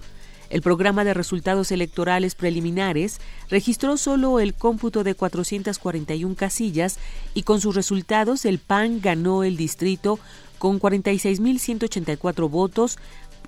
El 0.48 0.62
programa 0.62 1.04
de 1.04 1.14
resultados 1.14 1.72
electorales 1.72 2.34
preliminares 2.34 3.20
registró 3.50 3.96
solo 3.96 4.38
el 4.40 4.54
cómputo 4.54 5.02
de 5.04 5.14
441 5.14 6.34
casillas 6.36 6.98
y 7.34 7.42
con 7.42 7.60
sus 7.60 7.74
resultados 7.74 8.44
el 8.44 8.58
PAN 8.58 9.00
ganó 9.00 9.42
el 9.42 9.56
distrito 9.56 10.18
con 10.58 10.80
46.184 10.80 12.48
votos 12.48 12.98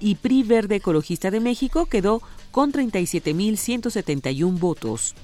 y 0.01 0.16
PRI 0.16 0.43
Verde 0.43 0.77
Ecologista 0.77 1.31
de 1.31 1.41
México 1.41 1.87
quedó 1.87 2.23
con 2.51 2.73
37.171 2.73 4.59
votos. 4.59 5.15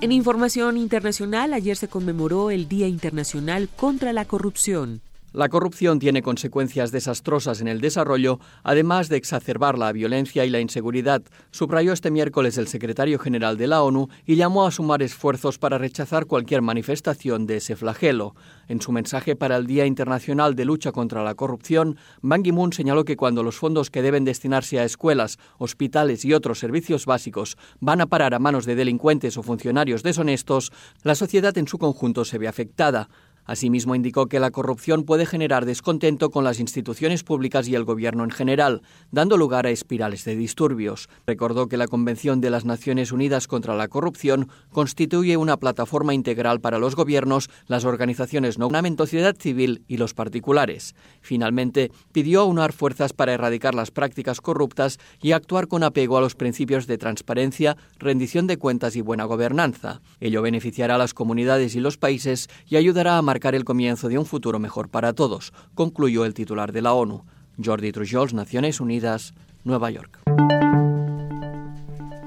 En 0.00 0.12
información 0.12 0.76
internacional, 0.76 1.54
ayer 1.54 1.76
se 1.76 1.88
conmemoró 1.88 2.50
el 2.50 2.68
Día 2.68 2.88
Internacional 2.88 3.70
contra 3.74 4.12
la 4.12 4.26
Corrupción. 4.26 5.00
La 5.34 5.48
corrupción 5.48 5.98
tiene 5.98 6.22
consecuencias 6.22 6.92
desastrosas 6.92 7.60
en 7.60 7.66
el 7.66 7.80
desarrollo, 7.80 8.38
además 8.62 9.08
de 9.08 9.16
exacerbar 9.16 9.76
la 9.76 9.90
violencia 9.90 10.44
y 10.44 10.50
la 10.50 10.60
inseguridad, 10.60 11.24
subrayó 11.50 11.92
este 11.92 12.12
miércoles 12.12 12.56
el 12.56 12.68
secretario 12.68 13.18
general 13.18 13.56
de 13.56 13.66
la 13.66 13.82
ONU 13.82 14.06
y 14.26 14.36
llamó 14.36 14.64
a 14.64 14.70
sumar 14.70 15.02
esfuerzos 15.02 15.58
para 15.58 15.76
rechazar 15.76 16.26
cualquier 16.26 16.62
manifestación 16.62 17.46
de 17.46 17.56
ese 17.56 17.74
flagelo. 17.74 18.36
En 18.68 18.80
su 18.80 18.92
mensaje 18.92 19.34
para 19.34 19.56
el 19.56 19.66
Día 19.66 19.86
Internacional 19.86 20.54
de 20.54 20.66
Lucha 20.66 20.92
contra 20.92 21.24
la 21.24 21.34
Corrupción, 21.34 21.96
Ban 22.22 22.44
Ki-moon 22.44 22.72
señaló 22.72 23.04
que 23.04 23.16
cuando 23.16 23.42
los 23.42 23.56
fondos 23.56 23.90
que 23.90 24.02
deben 24.02 24.24
destinarse 24.24 24.78
a 24.78 24.84
escuelas, 24.84 25.40
hospitales 25.58 26.24
y 26.24 26.32
otros 26.32 26.60
servicios 26.60 27.06
básicos 27.06 27.56
van 27.80 28.00
a 28.00 28.06
parar 28.06 28.34
a 28.34 28.38
manos 28.38 28.66
de 28.66 28.76
delincuentes 28.76 29.36
o 29.36 29.42
funcionarios 29.42 30.04
deshonestos, 30.04 30.70
la 31.02 31.16
sociedad 31.16 31.58
en 31.58 31.66
su 31.66 31.78
conjunto 31.78 32.24
se 32.24 32.38
ve 32.38 32.46
afectada. 32.46 33.08
Asimismo, 33.46 33.94
indicó 33.94 34.26
que 34.26 34.40
la 34.40 34.50
corrupción 34.50 35.04
puede 35.04 35.26
generar 35.26 35.64
descontento 35.64 36.30
con 36.30 36.44
las 36.44 36.60
instituciones 36.60 37.24
públicas 37.24 37.68
y 37.68 37.74
el 37.74 37.84
gobierno 37.84 38.24
en 38.24 38.30
general, 38.30 38.82
dando 39.10 39.36
lugar 39.36 39.66
a 39.66 39.70
espirales 39.70 40.24
de 40.24 40.36
disturbios. 40.36 41.08
Recordó 41.26 41.68
que 41.68 41.76
la 41.76 41.88
Convención 41.88 42.40
de 42.40 42.50
las 42.50 42.64
Naciones 42.64 43.12
Unidas 43.12 43.46
contra 43.46 43.74
la 43.74 43.88
Corrupción 43.88 44.48
constituye 44.72 45.36
una 45.36 45.56
plataforma 45.56 46.14
integral 46.14 46.60
para 46.60 46.78
los 46.78 46.96
gobiernos, 46.96 47.48
las 47.66 47.84
organizaciones 47.84 48.58
no 48.58 48.66
gubernamentales, 48.66 49.04
sociedad 49.04 49.36
civil 49.38 49.84
y 49.86 49.98
los 49.98 50.14
particulares. 50.14 50.94
Finalmente, 51.20 51.92
pidió 52.12 52.40
aunar 52.40 52.72
fuerzas 52.72 53.12
para 53.12 53.34
erradicar 53.34 53.74
las 53.74 53.90
prácticas 53.90 54.40
corruptas 54.40 54.98
y 55.20 55.32
actuar 55.32 55.68
con 55.68 55.82
apego 55.82 56.16
a 56.16 56.20
los 56.20 56.34
principios 56.34 56.86
de 56.86 56.98
transparencia, 56.98 57.76
rendición 57.98 58.46
de 58.46 58.56
cuentas 58.56 58.96
y 58.96 59.02
buena 59.02 59.24
gobernanza. 59.24 60.00
Ello 60.20 60.42
beneficiará 60.42 60.94
a 60.94 60.98
las 60.98 61.14
comunidades 61.14 61.76
y 61.76 61.80
los 61.80 61.98
países 61.98 62.48
y 62.66 62.76
ayudará 62.76 63.18
a 63.18 63.22
marcar 63.34 63.56
el 63.56 63.64
comienzo 63.64 64.08
de 64.08 64.16
un 64.16 64.26
futuro 64.26 64.60
mejor 64.60 64.88
para 64.90 65.12
todos, 65.12 65.52
concluyó 65.74 66.24
el 66.24 66.34
titular 66.34 66.70
de 66.70 66.82
la 66.82 66.92
ONU. 66.92 67.24
Jordi 67.60 67.90
Trujols, 67.90 68.32
Naciones 68.32 68.78
Unidas, 68.78 69.34
Nueva 69.64 69.90
York. 69.90 70.20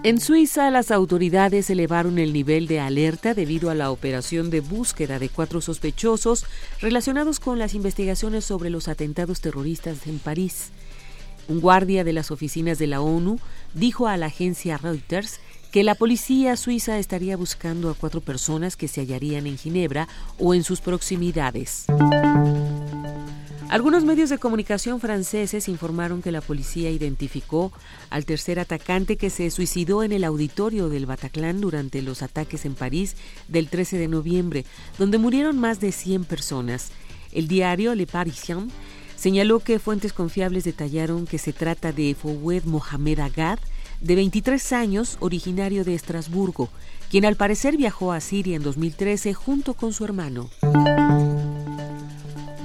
En 0.03 0.19
Suiza, 0.19 0.69
las 0.69 0.91
autoridades 0.91 1.69
elevaron 1.69 2.19
el 2.19 2.33
nivel 2.33 2.67
de 2.67 2.81
alerta 2.81 3.33
debido 3.33 3.69
a 3.69 3.73
la 3.73 3.89
operación 3.89 4.49
de 4.49 4.59
búsqueda 4.59 5.17
de 5.17 5.29
cuatro 5.29 5.61
sospechosos 5.61 6.45
relacionados 6.81 7.39
con 7.39 7.57
las 7.57 7.73
investigaciones 7.73 8.43
sobre 8.43 8.69
los 8.69 8.89
atentados 8.89 9.39
terroristas 9.39 10.07
en 10.07 10.19
París. 10.19 10.71
Un 11.47 11.61
guardia 11.61 12.03
de 12.03 12.11
las 12.11 12.31
oficinas 12.31 12.79
de 12.79 12.87
la 12.87 12.99
ONU 12.99 13.39
dijo 13.73 14.09
a 14.09 14.17
la 14.17 14.25
agencia 14.25 14.77
Reuters 14.77 15.39
que 15.71 15.83
la 15.83 15.95
policía 15.95 16.55
suiza 16.55 16.97
estaría 16.97 17.37
buscando 17.37 17.89
a 17.89 17.93
cuatro 17.93 18.21
personas 18.21 18.77
que 18.77 18.87
se 18.87 19.01
hallarían 19.01 19.47
en 19.47 19.57
Ginebra 19.57 20.07
o 20.39 20.53
en 20.53 20.63
sus 20.63 20.81
proximidades. 20.81 21.85
Algunos 23.69 24.05
medios 24.05 24.29
de 24.29 24.37
comunicación 24.37 25.01
franceses 25.01 25.67
informaron 25.67 26.21
que 26.21 26.31
la 26.31 26.39
policía 26.39 26.89
identificó 26.89 27.73
al 28.09 28.25
tercer 28.25 28.61
atacante 28.61 29.17
que 29.17 29.29
se 29.29 29.51
suicidó 29.51 30.03
en 30.03 30.13
el 30.13 30.23
auditorio 30.23 30.87
del 30.87 31.05
Bataclan 31.05 31.59
durante 31.59 32.01
los 32.01 32.21
ataques 32.21 32.63
en 32.63 32.75
París 32.75 33.17
del 33.49 33.67
13 33.67 33.97
de 33.97 34.07
noviembre, 34.07 34.65
donde 34.97 35.17
murieron 35.17 35.59
más 35.59 35.81
de 35.81 35.91
100 35.91 36.23
personas. 36.23 36.91
El 37.33 37.49
diario 37.49 37.93
Le 37.93 38.07
Parisien 38.07 38.71
señaló 39.17 39.59
que 39.59 39.79
fuentes 39.79 40.13
confiables 40.13 40.63
detallaron 40.63 41.27
que 41.27 41.37
se 41.37 41.51
trata 41.51 41.91
de 41.91 42.15
Fouad 42.15 42.63
Mohamed 42.63 43.19
Agad, 43.19 43.59
de 44.01 44.15
23 44.15 44.73
años, 44.73 45.17
originario 45.19 45.83
de 45.83 45.95
Estrasburgo, 45.95 46.69
quien 47.09 47.25
al 47.25 47.35
parecer 47.35 47.77
viajó 47.77 48.11
a 48.11 48.19
Siria 48.19 48.55
en 48.55 48.63
2013 48.63 49.33
junto 49.33 49.73
con 49.73 49.93
su 49.93 50.05
hermano. 50.05 50.49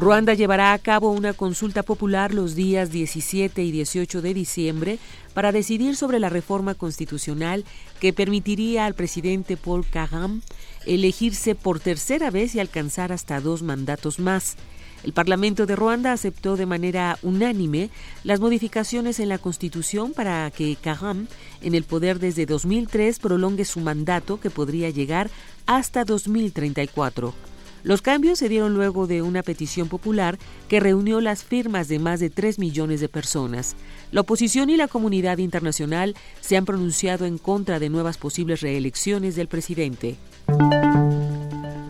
Ruanda 0.02 0.34
llevará 0.34 0.72
a 0.72 0.78
cabo 0.80 1.12
una 1.12 1.32
consulta 1.32 1.84
popular 1.84 2.34
los 2.34 2.56
días 2.56 2.90
17 2.90 3.62
y 3.62 3.70
18 3.70 4.20
de 4.20 4.34
diciembre 4.34 4.98
para 5.32 5.52
decidir 5.52 5.94
sobre 5.94 6.18
la 6.18 6.28
reforma 6.28 6.74
constitucional 6.74 7.64
que 8.00 8.12
permitiría 8.12 8.84
al 8.84 8.94
presidente 8.94 9.56
Paul 9.56 9.86
Kagame 9.86 10.40
elegirse 10.86 11.54
por 11.54 11.78
tercera 11.78 12.32
vez 12.32 12.56
y 12.56 12.58
alcanzar 12.58 13.12
hasta 13.12 13.40
dos 13.40 13.62
mandatos 13.62 14.18
más. 14.18 14.56
El 15.04 15.12
Parlamento 15.12 15.66
de 15.66 15.76
Ruanda 15.76 16.12
aceptó 16.12 16.56
de 16.56 16.66
manera 16.66 17.18
unánime 17.22 17.90
las 18.22 18.40
modificaciones 18.40 19.18
en 19.18 19.28
la 19.28 19.38
Constitución 19.38 20.12
para 20.12 20.50
que 20.50 20.76
Kagame, 20.76 21.26
en 21.60 21.74
el 21.74 21.82
poder 21.82 22.18
desde 22.18 22.46
2003, 22.46 23.18
prolongue 23.18 23.64
su 23.64 23.80
mandato 23.80 24.38
que 24.38 24.50
podría 24.50 24.90
llegar 24.90 25.30
hasta 25.66 26.04
2034. 26.04 27.34
Los 27.84 28.00
cambios 28.00 28.38
se 28.38 28.48
dieron 28.48 28.74
luego 28.74 29.08
de 29.08 29.22
una 29.22 29.42
petición 29.42 29.88
popular 29.88 30.38
que 30.68 30.78
reunió 30.78 31.20
las 31.20 31.42
firmas 31.42 31.88
de 31.88 31.98
más 31.98 32.20
de 32.20 32.30
3 32.30 32.60
millones 32.60 33.00
de 33.00 33.08
personas. 33.08 33.74
La 34.12 34.20
oposición 34.20 34.70
y 34.70 34.76
la 34.76 34.86
comunidad 34.86 35.38
internacional 35.38 36.14
se 36.40 36.56
han 36.56 36.64
pronunciado 36.64 37.26
en 37.26 37.38
contra 37.38 37.80
de 37.80 37.88
nuevas 37.88 38.18
posibles 38.18 38.60
reelecciones 38.60 39.34
del 39.34 39.48
presidente. 39.48 40.16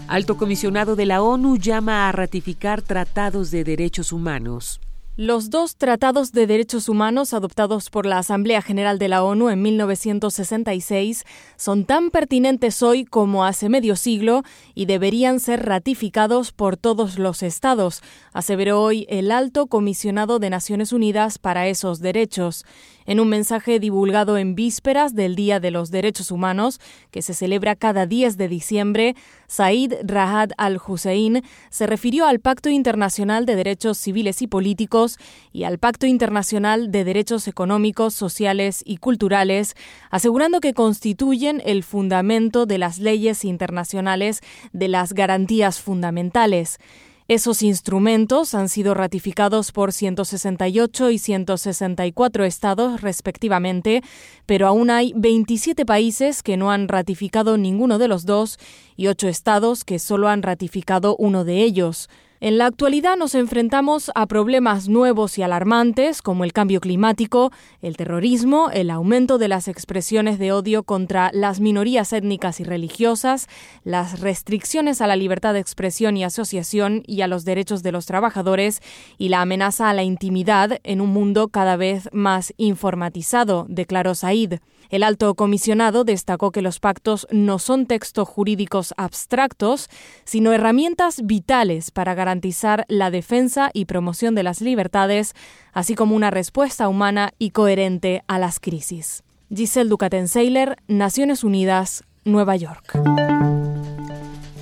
Alto 0.09 0.37
comisionado 0.37 0.97
de 0.97 1.07
la 1.07 1.23
ONU 1.23 1.57
llama 1.57 2.09
a 2.09 2.13
ratificar 2.13 2.83
tratados 2.83 3.51
de 3.51 3.65
derechos 3.65 4.13
humanos. 4.13 4.81
Los 5.17 5.51
dos 5.51 5.77
tratados 5.77 6.33
de 6.33 6.47
derechos 6.47 6.89
humanos 6.89 7.35
adoptados 7.35 7.91
por 7.91 8.07
la 8.07 8.17
Asamblea 8.17 8.63
General 8.63 8.99
de 8.99 9.09
la 9.09 9.23
ONU 9.23 9.51
en 9.51 9.61
1966 9.61 11.25
son 11.57 11.85
tan 11.85 12.11
pertinentes 12.11 12.83
hoy 12.83 13.05
como 13.05 13.45
hace 13.45 13.69
medio 13.69 13.95
siglo 13.95 14.43
y 14.75 14.87
deberían 14.87 15.39
ser 15.39 15.67
ratificados 15.67 16.53
por 16.53 16.79
todos 16.79 17.19
los 17.19 17.43
estados, 17.43 18.03
aseveró 18.33 18.83
hoy 18.83 19.07
el 19.11 19.31
alto 19.31 19.67
comisionado 19.67 20.39
de 20.39 20.49
Naciones 20.49 20.95
Unidas 20.95 21.39
para 21.39 21.69
esos 21.69 22.01
derechos. 22.01 22.65
En 23.07 23.21
un 23.21 23.29
mensaje 23.29 23.81
divulgado 23.81 24.39
en 24.39 24.55
vísperas 24.55 25.15
del 25.15 25.35
Día 25.35 25.61
de 25.61 25.71
los 25.71 25.91
Derechos 25.91 26.31
Humanos, 26.31 26.81
que 27.11 27.23
se 27.23 27.35
celebra 27.35 27.77
cada 27.77 28.07
10 28.07 28.37
de 28.37 28.49
diciembre, 28.49 29.17
Said 29.47 29.95
Rahad 30.05 30.51
al-Hussein 30.57 31.43
se 31.71 31.87
refirió 31.87 32.27
al 32.27 32.41
Pacto 32.41 32.71
Internacional 32.71 33.45
de 33.45 33.57
Derechos 33.57 33.99
Civiles 33.99 34.41
y 34.41 34.47
Políticos 34.47 35.19
y 35.53 35.65
al 35.65 35.79
Pacto 35.79 36.07
Internacional 36.07 36.91
de 36.91 37.05
Derechos 37.05 37.49
Económicos, 37.49 38.15
Sociales 38.15 38.83
y 38.85 38.97
Culturales, 38.97 39.75
asegurando 40.11 40.61
que 40.61 40.75
constituyen 40.75 41.63
el 41.65 41.83
fundamento 41.83 42.67
de 42.67 42.79
las 42.79 42.99
leyes 42.99 43.45
internacionales 43.45 44.41
de 44.73 44.89
las 44.89 45.13
garantías 45.13 45.81
fundamentales. 45.81 46.79
Esos 47.29 47.63
instrumentos 47.63 48.55
han 48.55 48.69
sido 48.69 48.95
ratificados 48.95 49.71
por 49.71 49.93
168 49.93 51.11
y 51.11 51.19
164 51.19 52.45
estados 52.45 53.01
respectivamente, 53.01 54.03
pero 54.45 54.67
aún 54.67 54.91
hay 54.91 55.13
27 55.17 55.87
países 55.87 56.43
que 56.43 56.57
no 56.57 56.73
han 56.73 56.89
ratificado 56.89 57.57
ninguno 57.57 57.99
de 57.99 58.09
los 58.09 58.27
dos 58.27 58.59
y 58.97 59.07
ocho 59.07 59.29
estados 59.29 59.85
que 59.85 59.99
solo 59.99 60.29
han 60.29 60.43
ratificado 60.43 61.17
uno 61.17 61.45
de 61.45 61.63
ellos. 61.63 62.09
En 62.45 62.59
la 62.59 62.67
actualidad 62.67 63.17
nos 63.17 63.37
enfrentamos 63.37 64.11
a 64.17 64.27
problemas 64.27 64.89
nuevos 64.89 65.39
y 65.39 65.45
alarmantes 65.45 66.23
como 66.23 66.43
el 66.43 66.53
cambio 66.53 66.81
climático, 66.81 67.53
el 67.83 67.97
terrorismo, 67.97 68.69
el 68.73 68.91
aumento 68.91 69.39
de 69.39 69.47
las 69.47 69.69
expresiones 69.69 70.41
de 70.41 70.51
odio 70.51 70.83
contra 70.83 71.31
las 71.33 71.61
minorías 71.61 72.13
étnicas 72.13 72.59
y 72.59 72.65
religiosas, 72.65 73.47
las 73.85 74.19
restricciones 74.19 75.01
a 75.01 75.07
la 75.07 75.15
libertad 75.15 75.53
de 75.55 75.61
expresión 75.61 76.17
y 76.17 76.25
asociación 76.25 77.05
y 77.07 77.21
a 77.21 77.29
los 77.29 77.45
derechos 77.45 77.85
de 77.85 77.93
los 77.93 78.07
trabajadores 78.07 78.81
y 79.19 79.29
la 79.29 79.41
amenaza 79.41 79.89
a 79.89 79.95
la 79.95 80.03
intimidad 80.03 80.81
en 80.83 81.01
un 81.01 81.11
mundo 81.11 81.47
cada 81.47 81.77
vez 81.77 82.09
más 82.11 82.55
informatizado, 82.57 83.67
declaró 83.69 84.17
Said. 84.17 84.55
El 84.93 85.05
alto 85.05 85.35
comisionado 85.35 86.05
destacó 86.05 86.53
que 86.53 86.61
los 86.61 86.79
pactos 86.79 87.27
no 87.31 87.59
son 87.59 87.87
textos 87.87 88.29
jurídicos 88.29 88.93
abstractos, 88.99 89.89
sino 90.25 90.53
herramientas 90.53 91.23
vitales 91.25 91.91
para 91.91 92.15
garantizar 92.15 92.85
la 92.89 93.11
defensa 93.11 93.71
y 93.73 93.87
promoción 93.87 94.35
de 94.35 94.43
las 94.43 94.61
libertades, 94.61 95.33
así 95.73 95.95
como 95.95 96.15
una 96.15 96.31
respuesta 96.31 96.89
humana 96.89 97.33
y 97.39 97.53
coherente 97.53 98.23
a 98.27 98.39
las 98.39 98.61
crisis. 98.61 99.23
Giselle 99.49 99.89
Ducaten-Seiler, 99.89 100.77
Naciones 100.89 101.43
Unidas, 101.43 102.05
Nueva 102.27 102.57
York. 102.57 102.93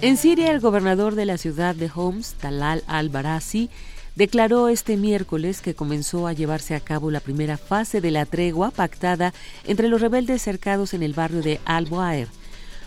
En 0.00 0.16
Siria, 0.16 0.52
el 0.52 0.60
gobernador 0.60 1.16
de 1.16 1.26
la 1.26 1.38
ciudad 1.38 1.74
de 1.74 1.90
Homs, 1.92 2.34
Talal 2.34 2.84
al-Barasi, 2.86 3.68
declaró 4.16 4.68
este 4.68 4.96
miércoles 4.96 5.60
que 5.60 5.74
comenzó 5.74 6.26
a 6.26 6.32
llevarse 6.32 6.74
a 6.74 6.80
cabo 6.80 7.10
la 7.10 7.20
primera 7.20 7.56
fase 7.56 8.00
de 8.00 8.10
la 8.10 8.26
tregua 8.26 8.70
pactada 8.70 9.32
entre 9.66 9.88
los 9.88 10.00
rebeldes 10.00 10.42
cercados 10.42 10.94
en 10.94 11.02
el 11.02 11.14
barrio 11.14 11.42
de 11.42 11.60
Al-Waer. 11.64 12.28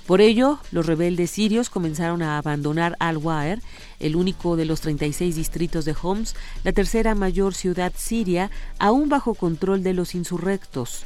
Por 0.06 0.20
ello, 0.20 0.60
los 0.72 0.86
rebeldes 0.86 1.32
sirios 1.32 1.70
comenzaron 1.70 2.22
a 2.22 2.38
abandonar 2.38 2.98
Al-Waer, 3.00 3.62
el 4.00 4.18
único 4.18 4.58
de 4.58 4.66
los 4.66 4.82
36 4.82 5.36
distritos 5.36 5.86
de 5.86 5.96
Homs, 6.02 6.36
la 6.66 6.74
tercera 6.74 7.16
mayor 7.16 7.54
ciudad 7.54 7.94
siria, 7.96 8.52
aún 8.80 9.08
bajo 9.08 9.34
control 9.34 9.82
de 9.82 9.94
los 9.94 10.14
insurrectos. 10.14 11.06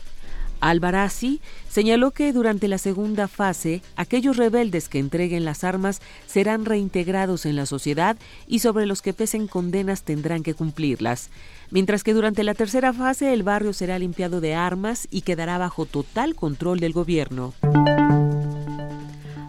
Albarazzi 0.59 1.41
señaló 1.69 2.11
que 2.11 2.33
durante 2.33 2.67
la 2.67 2.77
segunda 2.77 3.27
fase, 3.27 3.81
aquellos 3.95 4.37
rebeldes 4.37 4.89
que 4.89 4.99
entreguen 4.99 5.45
las 5.45 5.63
armas 5.63 6.01
serán 6.25 6.65
reintegrados 6.65 7.45
en 7.45 7.55
la 7.55 7.65
sociedad 7.65 8.17
y 8.47 8.59
sobre 8.59 8.85
los 8.85 9.01
que 9.01 9.13
pesen 9.13 9.47
condenas 9.47 10.03
tendrán 10.03 10.43
que 10.43 10.53
cumplirlas, 10.53 11.29
mientras 11.71 12.03
que 12.03 12.13
durante 12.13 12.43
la 12.43 12.53
tercera 12.53 12.93
fase 12.93 13.33
el 13.33 13.43
barrio 13.43 13.73
será 13.73 13.99
limpiado 13.99 14.41
de 14.41 14.55
armas 14.55 15.07
y 15.11 15.21
quedará 15.21 15.57
bajo 15.57 15.85
total 15.85 16.35
control 16.35 16.79
del 16.79 16.93
gobierno. 16.93 17.53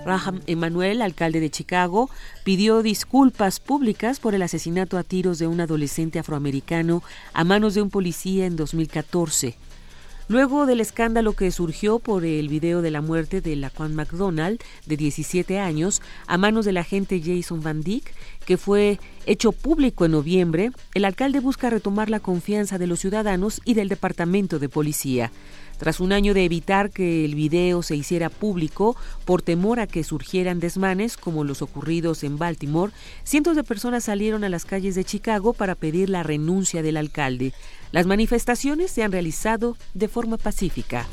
Raham 0.09 0.41
Emanuel, 0.47 1.03
alcalde 1.03 1.39
de 1.39 1.51
Chicago, 1.51 2.09
pidió 2.43 2.83
disculpas 2.83 3.61
públicas 3.61 4.21
por 4.21 4.35
el 4.35 4.41
asesinato 4.41 4.97
a 4.97 5.03
tiros 5.03 5.39
de 5.39 5.47
un 5.47 5.61
adolescente 5.61 6.19
afroamericano 6.19 7.03
a 7.35 7.45
manos 7.45 7.75
de 7.75 7.83
un 7.83 7.91
policía 7.91 8.47
en 8.47 8.57
2014. 8.57 9.57
Luego 10.31 10.67
del 10.67 10.83
escándalo 10.83 11.33
que 11.33 11.51
surgió 11.51 12.01
por 12.01 12.27
el 12.27 12.51
video 12.51 12.83
de 12.83 12.91
la 12.91 13.01
muerte 13.01 13.41
de 13.41 13.57
Laquan 13.57 13.95
McDonald, 13.95 14.61
de 14.85 14.99
17 14.99 15.59
años, 15.59 16.03
a 16.27 16.37
manos 16.37 16.67
del 16.67 16.77
agente 16.77 17.23
Jason 17.25 17.63
Van 17.63 17.81
Dyck, 17.81 18.13
que 18.45 18.59
fue 18.59 19.01
hecho 19.25 19.53
público 19.53 20.05
en 20.05 20.13
noviembre, 20.13 20.71
el 20.93 21.07
alcalde 21.07 21.41
busca 21.41 21.71
retomar 21.71 22.11
la 22.11 22.21
confianza 22.21 22.77
de 22.77 22.87
los 22.87 23.01
ciudadanos 23.01 23.63
y 23.65 23.73
del 23.73 23.89
departamento 23.89 24.59
de 24.59 24.69
policía. 24.69 25.33
Tras 25.79 25.99
un 25.99 26.13
año 26.13 26.35
de 26.35 26.45
evitar 26.45 26.91
que 26.91 27.25
el 27.25 27.35
video 27.35 27.83
se 27.83 27.97
hiciera 27.97 28.29
público 28.29 28.97
por 29.25 29.41
temor 29.41 29.81
a 29.81 29.87
que 29.87 30.05
surgieran 30.05 30.61
desmanes 30.61 31.17
como 31.17 31.45
los 31.45 31.63
ocurridos 31.63 32.23
en 32.23 32.37
Baltimore, 32.37 32.93
cientos 33.25 33.57
de 33.57 33.65
personas 33.65 34.05
salieron 34.05 34.45
a 34.45 34.51
las 34.51 34.67
calles 34.67 34.95
de 34.95 35.05
Chicago 35.05 35.55
para 35.55 35.75
pedir 35.75 36.11
la 36.11 36.23
renuncia 36.23 36.83
del 36.83 36.99
alcalde. 36.99 37.55
Las 37.93 38.07
manifestaciones 38.07 38.91
se 38.91 39.03
han 39.03 39.13
realizado 39.13 39.77
de 39.95 40.09
forma 40.09 40.37
pacífica. 40.37 41.07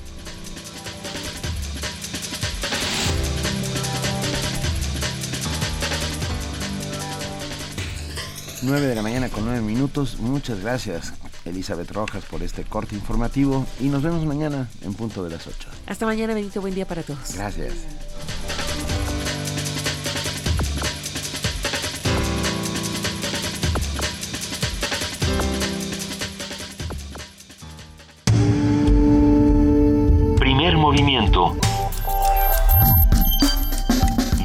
9 8.65 8.87
de 8.87 8.95
la 8.95 9.01
mañana 9.03 9.29
con 9.29 9.45
9 9.45 9.61
minutos. 9.61 10.17
Muchas 10.19 10.59
gracias, 10.61 11.13
Elizabeth 11.45 11.91
Rojas, 11.91 12.25
por 12.25 12.41
este 12.41 12.63
corte 12.63 12.95
informativo. 12.95 13.65
Y 13.79 13.89
nos 13.89 14.01
vemos 14.01 14.25
mañana 14.25 14.69
en 14.81 14.93
punto 14.95 15.23
de 15.23 15.29
las 15.29 15.45
8. 15.45 15.69
Hasta 15.85 16.05
mañana, 16.05 16.33
Benito. 16.33 16.61
Buen 16.61 16.73
día 16.73 16.87
para 16.87 17.03
todos. 17.03 17.35
Gracias. 17.35 17.73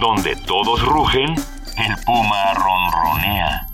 Donde 0.01 0.35
todos 0.47 0.83
rugen, 0.85 1.35
el 1.77 1.97
puma 2.05 2.55
ronronea. 2.55 3.69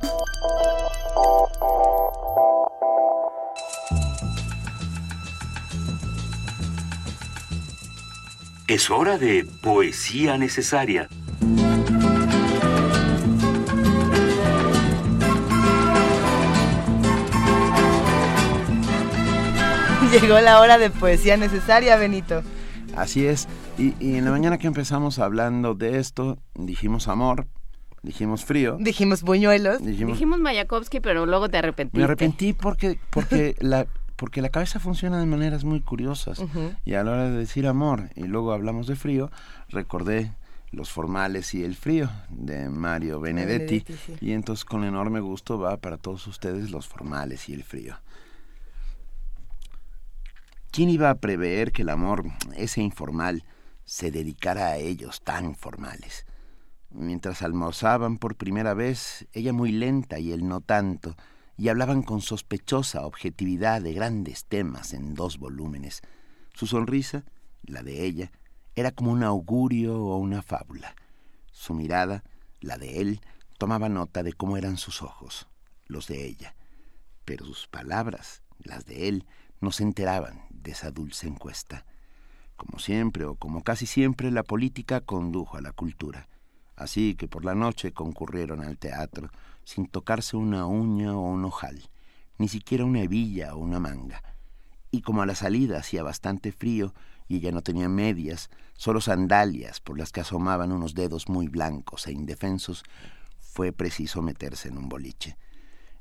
Es 8.66 8.90
hora 8.90 9.16
de 9.16 9.46
poesía 9.62 10.36
necesaria. 10.36 11.08
Llegó 20.20 20.38
la 20.40 20.60
hora 20.60 20.76
de 20.76 20.90
poesía 20.90 21.38
necesaria, 21.38 21.96
Benito. 21.96 22.42
Así 22.96 23.26
es. 23.26 23.48
Y, 23.78 23.94
y 24.00 24.16
en 24.16 24.24
la 24.24 24.30
mañana 24.30 24.58
que 24.58 24.66
empezamos 24.66 25.18
hablando 25.18 25.74
de 25.74 25.98
esto, 25.98 26.38
dijimos 26.54 27.08
amor, 27.08 27.46
dijimos 28.02 28.44
frío. 28.44 28.76
Dijimos 28.80 29.22
buñuelos. 29.22 29.82
Dijimos, 29.84 30.40
Mayakovsky, 30.40 31.00
pero 31.00 31.26
luego 31.26 31.48
te 31.48 31.58
arrepentiste. 31.58 31.98
Me 31.98 32.04
arrepentí 32.04 32.52
porque, 32.52 32.98
porque 33.10 33.56
la 33.60 33.86
porque 34.16 34.40
la 34.40 34.48
cabeza 34.48 34.80
funciona 34.80 35.20
de 35.20 35.26
maneras 35.26 35.64
muy 35.64 35.80
curiosas. 35.80 36.42
Y 36.84 36.94
a 36.94 37.04
la 37.04 37.12
hora 37.12 37.30
de 37.30 37.36
decir 37.36 37.66
amor 37.66 38.08
y 38.16 38.22
luego 38.22 38.52
hablamos 38.52 38.86
de 38.86 38.96
frío, 38.96 39.30
recordé 39.68 40.32
Los 40.72 40.90
formales 40.90 41.54
y 41.54 41.62
el 41.62 41.76
frío 41.76 42.10
de 42.30 42.68
Mario 42.70 43.20
Benedetti. 43.20 43.84
Y 44.20 44.32
entonces 44.32 44.64
con 44.64 44.84
enorme 44.84 45.20
gusto 45.20 45.58
va 45.58 45.76
para 45.76 45.98
todos 45.98 46.26
ustedes 46.26 46.70
los 46.70 46.88
formales 46.88 47.48
y 47.50 47.52
el 47.52 47.62
frío. 47.62 47.96
¿Quién 50.76 50.90
iba 50.90 51.08
a 51.08 51.14
prever 51.14 51.72
que 51.72 51.80
el 51.80 51.88
amor, 51.88 52.24
ese 52.54 52.82
informal, 52.82 53.44
se 53.86 54.10
dedicara 54.10 54.66
a 54.66 54.76
ellos 54.76 55.22
tan 55.22 55.54
formales? 55.54 56.26
Mientras 56.90 57.40
almorzaban 57.40 58.18
por 58.18 58.36
primera 58.36 58.74
vez, 58.74 59.26
ella 59.32 59.54
muy 59.54 59.72
lenta 59.72 60.18
y 60.18 60.32
él 60.32 60.46
no 60.46 60.60
tanto, 60.60 61.16
y 61.56 61.70
hablaban 61.70 62.02
con 62.02 62.20
sospechosa 62.20 63.06
objetividad 63.06 63.80
de 63.80 63.94
grandes 63.94 64.44
temas 64.44 64.92
en 64.92 65.14
dos 65.14 65.38
volúmenes. 65.38 66.02
Su 66.52 66.66
sonrisa, 66.66 67.24
la 67.62 67.82
de 67.82 68.04
ella, 68.04 68.30
era 68.74 68.90
como 68.90 69.12
un 69.12 69.22
augurio 69.22 69.98
o 69.98 70.18
una 70.18 70.42
fábula. 70.42 70.94
Su 71.52 71.72
mirada, 71.72 72.22
la 72.60 72.76
de 72.76 73.00
él, 73.00 73.22
tomaba 73.56 73.88
nota 73.88 74.22
de 74.22 74.34
cómo 74.34 74.58
eran 74.58 74.76
sus 74.76 75.00
ojos, 75.00 75.48
los 75.86 76.06
de 76.06 76.26
ella. 76.26 76.54
Pero 77.24 77.46
sus 77.46 77.66
palabras, 77.66 78.42
las 78.58 78.84
de 78.84 79.08
él, 79.08 79.26
no 79.62 79.72
se 79.72 79.82
enteraban 79.82 80.45
de 80.66 80.72
esa 80.72 80.90
dulce 80.90 81.28
encuesta. 81.28 81.86
Como 82.56 82.80
siempre, 82.80 83.24
o 83.24 83.36
como 83.36 83.62
casi 83.62 83.86
siempre, 83.86 84.32
la 84.32 84.42
política 84.42 85.00
condujo 85.00 85.56
a 85.56 85.60
la 85.60 85.70
cultura. 85.70 86.28
Así 86.74 87.14
que 87.14 87.28
por 87.28 87.44
la 87.44 87.54
noche 87.54 87.92
concurrieron 87.92 88.62
al 88.62 88.76
teatro, 88.76 89.30
sin 89.64 89.86
tocarse 89.86 90.36
una 90.36 90.66
uña 90.66 91.16
o 91.16 91.20
un 91.20 91.44
ojal, 91.44 91.88
ni 92.36 92.48
siquiera 92.48 92.84
una 92.84 93.02
hebilla 93.02 93.54
o 93.54 93.58
una 93.58 93.78
manga. 93.78 94.22
Y 94.90 95.02
como 95.02 95.22
a 95.22 95.26
la 95.26 95.36
salida 95.36 95.78
hacía 95.78 96.02
bastante 96.02 96.50
frío 96.50 96.92
y 97.28 97.36
ella 97.36 97.52
no 97.52 97.62
tenía 97.62 97.88
medias, 97.88 98.50
solo 98.74 99.00
sandalias 99.00 99.80
por 99.80 99.96
las 99.96 100.10
que 100.10 100.20
asomaban 100.20 100.72
unos 100.72 100.94
dedos 100.94 101.28
muy 101.28 101.46
blancos 101.46 102.08
e 102.08 102.12
indefensos, 102.12 102.82
fue 103.38 103.72
preciso 103.72 104.20
meterse 104.20 104.68
en 104.68 104.78
un 104.78 104.88
boliche. 104.88 105.36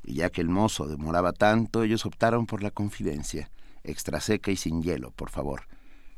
Y 0.03 0.15
ya 0.15 0.31
que 0.31 0.41
el 0.41 0.49
mozo 0.49 0.87
demoraba 0.87 1.33
tanto, 1.33 1.83
ellos 1.83 2.05
optaron 2.05 2.47
por 2.47 2.63
la 2.63 2.71
confidencia, 2.71 3.49
extra 3.85 4.19
seca 4.19 4.51
y 4.51 4.55
sin 4.55 4.81
hielo, 4.81 5.11
por 5.11 5.29
favor. 5.29 5.67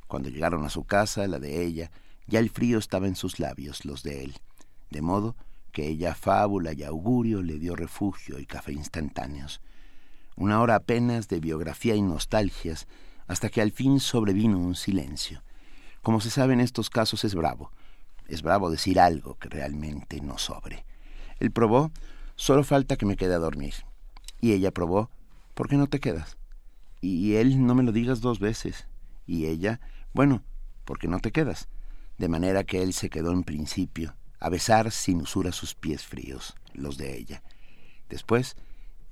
Cuando 0.07 0.29
llegaron 0.29 0.65
a 0.65 0.69
su 0.69 0.83
casa, 0.83 1.27
la 1.27 1.39
de 1.39 1.63
ella, 1.63 1.91
ya 2.27 2.39
el 2.39 2.49
frío 2.49 2.77
estaba 2.77 3.07
en 3.07 3.15
sus 3.15 3.39
labios, 3.39 3.85
los 3.85 4.03
de 4.03 4.23
él, 4.23 4.35
de 4.89 5.01
modo 5.01 5.35
que 5.71 5.87
ella 5.87 6.15
fábula 6.15 6.73
y 6.73 6.83
augurio 6.83 7.41
le 7.41 7.59
dio 7.59 7.75
refugio 7.75 8.39
y 8.39 8.45
café 8.45 8.73
instantáneos. 8.73 9.61
Una 10.35 10.61
hora 10.61 10.75
apenas 10.75 11.27
de 11.27 11.39
biografía 11.39 11.95
y 11.95 12.01
nostalgias, 12.01 12.87
hasta 13.27 13.49
que 13.49 13.61
al 13.61 13.71
fin 13.71 13.99
sobrevino 13.99 14.57
un 14.57 14.75
silencio. 14.75 15.43
Como 16.01 16.21
se 16.21 16.29
sabe 16.29 16.53
en 16.53 16.61
estos 16.61 16.89
casos 16.89 17.23
es 17.25 17.35
bravo, 17.35 17.71
es 18.27 18.41
bravo 18.41 18.69
decir 18.69 18.99
algo 18.99 19.35
que 19.35 19.49
realmente 19.49 20.21
no 20.21 20.37
sobre. 20.37 20.85
Él 21.39 21.51
probó, 21.51 21.91
solo 22.35 22.63
falta 22.63 22.97
que 22.97 23.05
me 23.05 23.15
quede 23.15 23.35
a 23.35 23.39
dormir. 23.39 23.73
Y 24.41 24.53
ella 24.53 24.71
probó, 24.71 25.09
¿por 25.53 25.67
qué 25.67 25.75
no 25.75 25.87
te 25.87 25.99
quedas? 25.99 26.37
Y 27.01 27.35
él, 27.35 27.65
no 27.65 27.75
me 27.75 27.83
lo 27.83 27.91
digas 27.91 28.21
dos 28.21 28.39
veces. 28.39 28.87
Y 29.25 29.45
ella, 29.45 29.79
bueno, 30.13 30.43
¿por 30.85 30.99
qué 30.99 31.07
no 31.07 31.19
te 31.19 31.31
quedas? 31.31 31.67
De 32.17 32.29
manera 32.29 32.63
que 32.63 32.81
él 32.81 32.93
se 32.93 33.09
quedó 33.09 33.31
en 33.31 33.43
principio, 33.43 34.15
a 34.39 34.49
besar 34.49 34.91
sin 34.91 35.21
usura 35.21 35.51
sus 35.51 35.75
pies 35.75 36.03
fríos, 36.03 36.55
los 36.73 36.97
de 36.97 37.17
ella. 37.17 37.43
Después, 38.09 38.55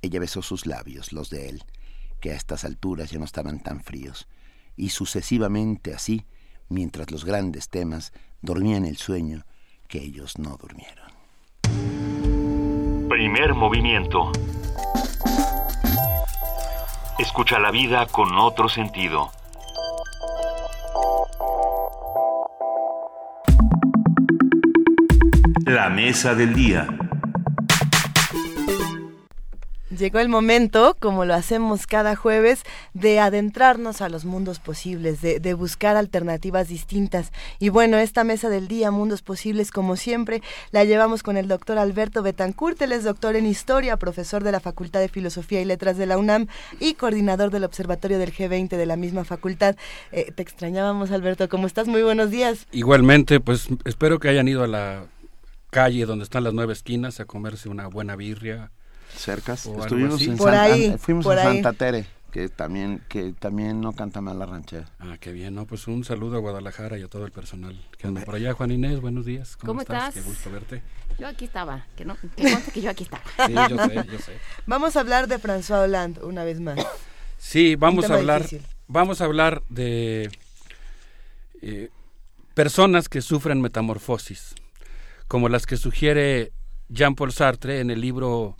ella 0.02 0.20
besó 0.20 0.42
sus 0.42 0.66
labios, 0.66 1.12
los 1.12 1.30
de 1.30 1.48
él, 1.48 1.64
que 2.20 2.32
a 2.32 2.34
estas 2.34 2.64
alturas 2.64 3.10
ya 3.10 3.18
no 3.18 3.24
estaban 3.24 3.60
tan 3.62 3.82
fríos, 3.82 4.28
y 4.76 4.90
sucesivamente 4.90 5.94
así, 5.94 6.26
mientras 6.68 7.10
los 7.10 7.24
grandes 7.24 7.68
temas 7.68 8.12
dormían 8.40 8.84
el 8.84 8.96
sueño 8.96 9.44
que 9.88 10.02
ellos 10.02 10.38
no 10.38 10.56
durmieron. 10.56 11.06
Primer 13.08 13.54
movimiento. 13.54 14.32
Escucha 17.18 17.58
la 17.58 17.70
vida 17.70 18.06
con 18.06 18.36
otro 18.36 18.68
sentido. 18.68 19.30
La 25.64 25.88
mesa 25.88 26.34
del 26.34 26.54
día. 26.54 26.86
Llegó 29.98 30.18
el 30.18 30.28
momento, 30.28 30.94
como 31.00 31.24
lo 31.24 31.32
hacemos 31.32 31.86
cada 31.86 32.16
jueves, 32.16 32.64
de 32.92 33.18
adentrarnos 33.18 34.02
a 34.02 34.10
los 34.10 34.26
mundos 34.26 34.58
posibles, 34.58 35.22
de, 35.22 35.40
de, 35.40 35.54
buscar 35.54 35.96
alternativas 35.96 36.68
distintas. 36.68 37.32
Y 37.58 37.70
bueno, 37.70 37.96
esta 37.96 38.22
mesa 38.22 38.50
del 38.50 38.68
día, 38.68 38.90
Mundos 38.90 39.22
Posibles, 39.22 39.70
como 39.70 39.96
siempre, 39.96 40.42
la 40.70 40.84
llevamos 40.84 41.22
con 41.22 41.38
el 41.38 41.48
doctor 41.48 41.78
Alberto 41.78 42.22
Betancourt. 42.22 42.80
Él 42.82 42.92
es 42.92 43.04
doctor 43.04 43.36
en 43.36 43.46
Historia, 43.46 43.96
profesor 43.96 44.44
de 44.44 44.52
la 44.52 44.60
Facultad 44.60 45.00
de 45.00 45.08
Filosofía 45.08 45.62
y 45.62 45.64
Letras 45.64 45.96
de 45.96 46.06
la 46.06 46.18
UNAM 46.18 46.46
y 46.78 46.94
coordinador 46.94 47.50
del 47.50 47.64
Observatorio 47.64 48.18
del 48.18 48.34
G20 48.34 48.76
de 48.76 48.86
la 48.86 48.96
misma 48.96 49.24
facultad. 49.24 49.76
Eh, 50.12 50.30
te 50.34 50.42
extrañábamos, 50.42 51.10
Alberto. 51.10 51.48
¿Cómo 51.48 51.66
estás? 51.66 51.88
Muy 51.88 52.02
buenos 52.02 52.30
días. 52.30 52.66
Igualmente, 52.70 53.40
pues 53.40 53.68
espero 53.84 54.18
que 54.18 54.28
hayan 54.28 54.46
ido 54.46 54.62
a 54.62 54.66
la 54.66 55.04
calle 55.70 56.04
donde 56.04 56.24
están 56.24 56.44
las 56.44 56.54
nueve 56.54 56.72
esquinas 56.72 57.18
a 57.20 57.24
comerse 57.24 57.68
una 57.68 57.86
buena 57.86 58.16
birria 58.16 58.70
cercas. 59.16 59.66
Estuvimos 59.66 60.20
en 60.22 60.36
por 60.36 60.54
ahí, 60.54 60.96
fuimos 60.98 61.24
por 61.24 61.38
a 61.38 61.44
Santa 61.44 61.72
Tere, 61.72 62.06
que 62.30 62.48
también 62.48 63.02
que 63.08 63.32
también 63.32 63.80
no 63.80 63.92
canta 63.92 64.20
mal 64.20 64.38
la 64.38 64.46
ranchera. 64.46 64.86
Ah, 64.98 65.16
qué 65.18 65.32
bien, 65.32 65.54
no, 65.54 65.66
pues 65.66 65.86
un 65.88 66.04
saludo 66.04 66.36
a 66.36 66.40
Guadalajara 66.40 66.98
y 66.98 67.02
a 67.02 67.08
todo 67.08 67.24
el 67.24 67.32
personal 67.32 67.80
que 67.98 68.06
anda 68.06 68.22
por 68.22 68.34
allá. 68.34 68.52
Juan 68.52 68.70
Inés, 68.70 69.00
buenos 69.00 69.24
días. 69.24 69.56
¿Cómo, 69.56 69.72
¿Cómo 69.72 69.80
estás? 69.82 70.14
Qué 70.14 70.20
gusto 70.20 70.50
verte. 70.50 70.82
Yo 71.18 71.26
aquí 71.26 71.46
estaba, 71.46 71.86
que 71.96 72.04
no, 72.04 72.16
que 72.36 72.50
conste 72.50 72.72
que 72.72 72.80
yo 72.82 72.90
aquí 72.90 73.04
estaba. 73.04 73.24
Sí, 73.46 73.54
yo 73.70 73.86
sé, 73.86 73.94
yo 74.12 74.18
sé. 74.18 74.32
Vamos 74.66 74.96
a 74.96 75.00
hablar 75.00 75.28
de 75.28 75.38
François 75.38 75.84
Hollande 75.84 76.20
una 76.22 76.44
vez 76.44 76.60
más. 76.60 76.78
Sí, 77.38 77.76
vamos 77.76 78.10
a 78.10 78.14
hablar 78.14 78.42
difícil. 78.42 78.66
vamos 78.88 79.20
a 79.20 79.24
hablar 79.24 79.62
de 79.68 80.30
eh, 81.60 81.90
personas 82.54 83.08
que 83.08 83.20
sufren 83.20 83.60
metamorfosis, 83.60 84.54
como 85.28 85.48
las 85.48 85.66
que 85.66 85.76
sugiere 85.76 86.52
Jean-Paul 86.88 87.32
Sartre 87.32 87.80
en 87.80 87.90
el 87.90 88.00
libro 88.00 88.56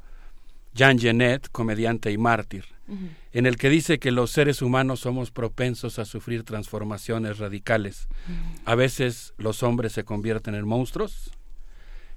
Jean 0.77 0.99
Genet, 0.99 1.49
comediante 1.51 2.13
y 2.13 2.19
mártir, 2.19 2.65
uh 2.87 2.93
-huh. 2.93 3.09
en 3.33 3.47
el 3.47 3.57
que 3.57 3.71
dice 3.71 3.99
que 3.99 4.11
los 4.13 4.31
seres 4.31 4.61
humanos 4.61 5.01
somos 5.01 5.31
propensos 5.31 5.99
a 5.99 6.05
sufrir 6.05 6.45
transformaciones 6.45 7.39
radicales. 7.39 8.09
Uh 8.29 8.33
-huh. 8.33 8.63
A 8.67 8.75
veces 8.75 9.33
los 9.39 9.63
hombres 9.63 9.93
se 9.93 10.05
convierten 10.05 10.55
en 10.55 10.67
monstruos 10.67 11.31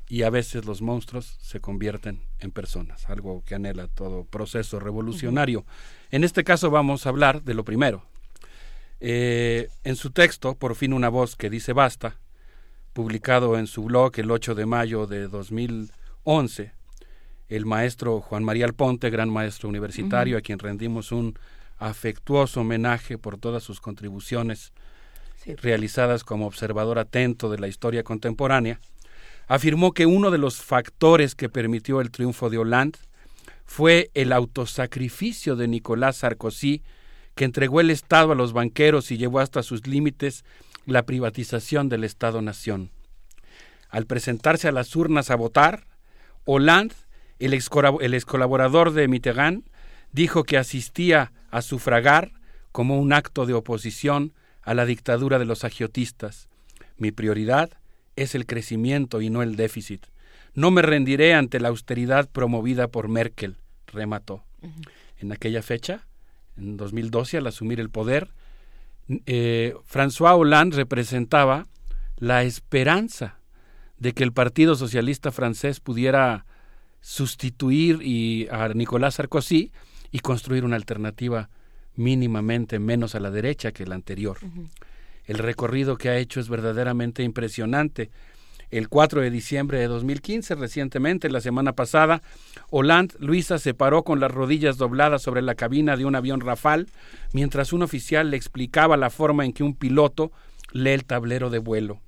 y 0.10 0.24
a 0.24 0.30
veces 0.30 0.66
los 0.66 0.82
monstruos 0.82 1.38
se 1.42 1.62
convierten 1.62 2.22
en 2.40 2.52
personas, 2.52 3.10
algo 3.10 3.44
que 3.46 3.56
anhela 3.56 3.88
todo 3.88 4.26
proceso 4.26 4.80
revolucionario. 4.80 5.60
Uh 5.60 5.64
-huh. 5.64 6.08
En 6.12 6.24
este 6.26 6.44
caso 6.44 6.70
vamos 6.70 7.06
a 7.06 7.10
hablar 7.10 7.44
de 7.44 7.54
lo 7.54 7.64
primero. 7.64 8.04
Eh, 9.00 9.70
en 9.86 9.96
su 9.96 10.12
texto, 10.12 10.56
Por 10.56 10.76
fin 10.76 10.92
una 10.92 11.08
voz 11.08 11.38
que 11.38 11.50
dice 11.50 11.72
basta, 11.72 12.20
publicado 12.92 13.58
en 13.58 13.68
su 13.68 13.84
blog 13.84 14.12
el 14.18 14.30
8 14.30 14.56
de 14.56 14.66
mayo 14.66 15.08
de 15.08 15.30
2011, 15.30 16.74
el 17.50 17.66
maestro 17.66 18.22
Juan 18.22 18.44
María 18.44 18.66
Alponte, 18.66 19.10
gran 19.10 19.30
maestro 19.30 19.70
universitario, 19.70 20.36
uh 20.36 20.38
-huh. 20.38 20.40
a 20.40 20.44
quien 20.44 20.60
rendimos 20.60 21.12
un 21.12 21.38
afectuoso 21.80 22.62
homenaje 22.62 23.18
por 23.18 23.38
todas 23.38 23.64
sus 23.64 23.82
contribuciones 23.82 24.72
sí. 25.44 25.56
realizadas 25.56 26.24
como 26.24 26.46
observador 26.46 27.00
atento 27.00 27.50
de 27.50 27.58
la 27.58 27.68
historia 27.68 28.04
contemporánea, 28.04 28.80
afirmó 29.48 29.94
que 29.94 30.06
uno 30.06 30.30
de 30.30 30.38
los 30.38 30.62
factores 30.62 31.34
que 31.36 31.50
permitió 31.50 32.02
el 32.02 32.12
triunfo 32.12 32.50
de 32.50 32.60
Hollande 32.60 33.00
fue 33.66 34.12
el 34.14 34.32
autosacrificio 34.32 35.56
de 35.56 35.68
Nicolás 35.68 36.18
Sarkozy, 36.18 36.84
que 37.34 37.46
entregó 37.46 37.82
el 37.82 37.90
Estado 37.90 38.34
a 38.34 38.36
los 38.36 38.54
banqueros 38.54 39.12
y 39.12 39.18
llevó 39.18 39.40
hasta 39.40 39.64
sus 39.64 39.88
límites 39.88 40.44
la 40.86 41.04
privatización 41.04 41.90
del 41.90 42.04
Estado-Nación. 42.04 42.92
Al 43.90 44.06
presentarse 44.06 44.68
a 44.68 44.72
las 44.72 44.96
urnas 44.96 45.32
a 45.32 45.36
votar, 45.36 45.86
Hollande 46.46 46.96
el 47.40 47.54
ex, 47.54 47.70
el 48.02 48.14
ex 48.14 48.26
colaborador 48.26 48.92
de 48.92 49.08
Mitterrand 49.08 49.64
dijo 50.12 50.44
que 50.44 50.58
asistía 50.58 51.32
a 51.52 51.62
sufragar 51.62 52.32
como 52.72 53.00
un 53.00 53.14
acto 53.14 53.46
de 53.46 53.54
oposición 53.54 54.34
a 54.62 54.74
la 54.74 54.86
dictadura 54.86 55.40
de 55.40 55.46
los 55.46 55.64
agiotistas. 55.64 56.48
Mi 56.98 57.12
prioridad 57.12 57.72
es 58.16 58.36
el 58.36 58.46
crecimiento 58.46 59.22
y 59.22 59.30
no 59.30 59.42
el 59.42 59.56
déficit. 59.56 60.06
No 60.54 60.72
me 60.72 60.82
rendiré 60.82 61.34
ante 61.34 61.60
la 61.60 61.70
austeridad 61.70 62.30
promovida 62.30 62.88
por 62.88 63.08
Merkel, 63.08 63.56
remató. 63.88 64.44
Uh 64.62 64.68
-huh. 64.68 64.90
En 65.20 65.32
aquella 65.32 65.62
fecha, 65.62 66.06
en 66.58 66.78
2012, 66.78 67.38
al 67.38 67.48
asumir 67.48 67.80
el 67.80 67.90
poder, 67.90 68.30
eh, 69.26 69.74
François 69.92 70.38
Hollande 70.38 70.76
representaba 70.76 71.68
la 72.18 72.44
esperanza 72.44 73.40
de 73.98 74.14
que 74.14 74.24
el 74.24 74.34
Partido 74.34 74.76
Socialista 74.76 75.32
francés 75.32 75.80
pudiera 75.80 76.46
sustituir 77.02 78.02
y 78.02 78.48
a 78.50 78.68
Nicolás 78.70 79.16
Sarkozy 79.16 79.72
y 80.12 80.20
construir 80.20 80.66
una 80.66 80.76
alternativa 80.76 81.50
mínimamente 81.96 82.80
menos 82.80 83.16
a 83.16 83.20
la 83.20 83.32
derecha 83.32 83.72
que 83.72 83.86
la 83.86 83.96
anterior. 83.96 84.38
Uh 84.42 84.48
-huh. 84.48 84.68
El 85.26 85.38
recorrido 85.38 85.98
que 85.98 86.10
ha 86.10 86.18
hecho 86.18 86.40
es 86.40 86.50
verdaderamente 86.50 87.24
impresionante 87.24 88.10
El 88.72 88.88
4 88.88 89.22
de 89.22 89.32
diciembre 89.32 89.80
de 89.80 89.88
2015, 89.88 90.54
recientemente, 90.54 91.30
la 91.30 91.42
semana 91.42 91.74
pasada, 91.74 92.22
Hollande 92.70 93.16
Luisa 93.20 93.58
se 93.58 93.74
paró 93.74 94.04
con 94.04 94.20
las 94.20 94.32
rodillas 94.32 94.78
dobladas 94.78 95.24
sobre 95.24 95.42
la 95.42 95.56
cabina 95.56 95.98
de 95.98 96.06
un 96.06 96.16
avión 96.16 96.40
Rafale, 96.40 96.86
mientras 97.34 97.74
un 97.74 97.82
oficial 97.82 98.30
le 98.30 98.38
explicaba 98.38 98.96
la 98.96 99.10
forma 99.10 99.44
en 99.44 99.54
que 99.54 99.64
un 99.64 99.74
piloto 99.74 100.32
lee 100.72 100.92
el 100.92 101.06
tablero 101.06 101.50
de 101.50 101.58
vuelo. 101.58 102.00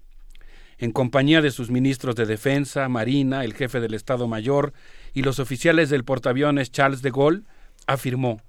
En 0.82 0.92
compañía 0.92 1.44
de 1.44 1.52
sus 1.52 1.70
ministros 1.70 2.16
de 2.16 2.26
Defensa, 2.26 2.90
Marina, 2.90 3.44
el 3.44 3.54
jefe 3.54 3.80
del 3.80 3.94
Estado 3.94 4.28
Mayor 4.28 4.74
y 5.14 5.22
los 5.22 5.38
oficiales 5.38 5.92
del 5.92 6.04
portaaviones 6.04 6.72
Charles 6.72 7.04
de 7.04 7.12
Gaulle, 7.12 7.44
afirmó 7.86 8.42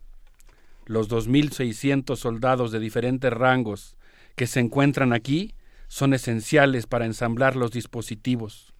los 0.87 1.11
2.600 1.11 2.17
soldados 2.17 2.73
de 2.73 2.81
diferentes 2.81 3.31
rangos 3.31 3.97
que 4.35 4.47
se 4.47 4.61
encuentran 4.61 5.13
aquí 5.13 5.55
son 5.89 6.15
esenciales 6.15 6.87
para 6.87 7.05
ensamblar 7.05 7.55
los 7.55 7.71
dispositivos, 7.71 8.73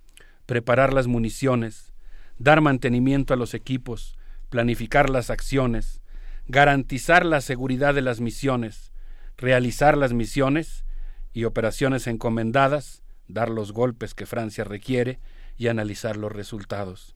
preparar 0.47 0.95
las 0.95 1.07
municiones, 1.07 1.93
dar 2.39 2.62
mantenimiento 2.62 3.35
a 3.35 3.37
los 3.37 3.53
equipos, 3.53 4.16
planificar 4.49 5.11
las 5.11 5.29
acciones, 5.29 6.01
garantizar 6.47 7.27
la 7.27 7.43
seguridad 7.43 7.93
de 7.93 8.01
las 8.01 8.19
misiones, 8.19 8.93
realizar 9.37 9.99
las 9.99 10.15
misiones 10.15 10.87
y 11.35 11.45
operaciones 11.45 12.07
encomendadas, 12.07 13.03
dar 13.28 13.51
los 13.51 13.73
golpes 13.73 14.15
que 14.15 14.27
Francia 14.27 14.65
requiere 14.65 15.19
y 15.57 15.69
analizar 15.69 16.16
los 16.16 16.32
resultados. 16.32 17.15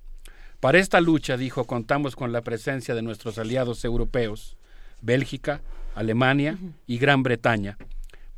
Para 0.61 0.79
esta 0.79 1.01
lucha, 1.01 1.37
dijo, 1.37 1.65
contamos 1.65 2.17
con 2.17 2.33
la 2.33 2.43
presencia 2.43 2.95
de 2.95 3.03
nuestros 3.03 3.39
aliados 3.39 3.85
europeos, 3.85 4.57
Bélgica, 5.03 5.61
Alemania 5.95 6.59
y 6.87 6.99
Gran 6.99 7.23
Bretaña, 7.23 7.77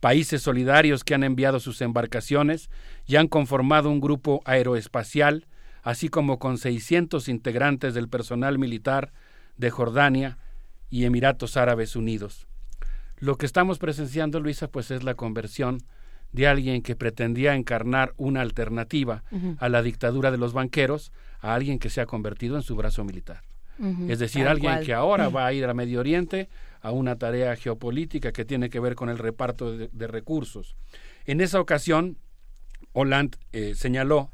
países 0.01 0.43
solidarios 0.43 1.05
que 1.05 1.15
han 1.15 1.25
enviado 1.25 1.61
sus 1.61 1.81
embarcaciones 1.81 2.71
y 3.07 3.17
han 3.17 3.29
conformado 3.29 3.91
un 3.91 4.01
grupo 4.01 4.43
aeroespacial, 4.45 5.47
así 5.83 6.09
como 6.09 6.39
con 6.39 6.59
600 6.59 7.29
integrantes 7.29 7.95
del 7.95 8.09
personal 8.09 8.59
militar 8.59 9.13
de 9.57 9.71
Jordania 9.71 10.39
y 10.91 11.05
Emiratos 11.05 11.57
Árabes 11.57 11.97
Unidos. 11.97 12.47
Lo 13.19 13.37
que 13.37 13.47
estamos 13.47 13.79
presenciando, 13.79 14.39
Luisa, 14.41 14.69
pues 14.69 14.91
es 14.91 15.03
la 15.03 15.15
conversión 15.15 15.83
de 16.33 16.47
alguien 16.47 16.83
que 16.83 16.97
pretendía 16.97 17.55
encarnar 17.55 18.13
una 18.17 18.41
alternativa 18.41 19.25
a 19.59 19.69
la 19.69 19.83
dictadura 19.83 20.31
de 20.31 20.39
los 20.39 20.53
banqueros 20.53 21.13
a 21.41 21.55
alguien 21.55 21.79
que 21.79 21.91
se 21.91 22.01
ha 22.01 22.07
convertido 22.07 22.57
en 22.57 22.63
su 22.63 22.77
brazo 22.77 23.05
militar. 23.05 23.43
Es 24.09 24.19
decir, 24.19 24.49
alguien 24.49 24.81
que 24.83 24.93
ahora 24.93 25.29
va 25.29 25.47
a 25.47 25.53
ir 25.53 25.65
a 25.65 25.75
Medio 25.75 26.01
Oriente 26.01 26.49
a 26.81 26.91
una 26.91 27.17
tarea 27.17 27.55
geopolítica 27.55 28.33
que 28.33 28.45
tiene 28.45 28.71
que 28.71 28.81
ver 28.81 28.97
con 28.97 29.09
el 29.09 29.19
reparto 29.19 29.77
de, 29.77 30.07
recursos. 30.07 30.77
En 31.27 31.41
esa 31.41 31.61
ocasión, 31.61 32.19
Hollande 32.93 33.39
eh, 33.53 33.75
señaló 33.77 34.31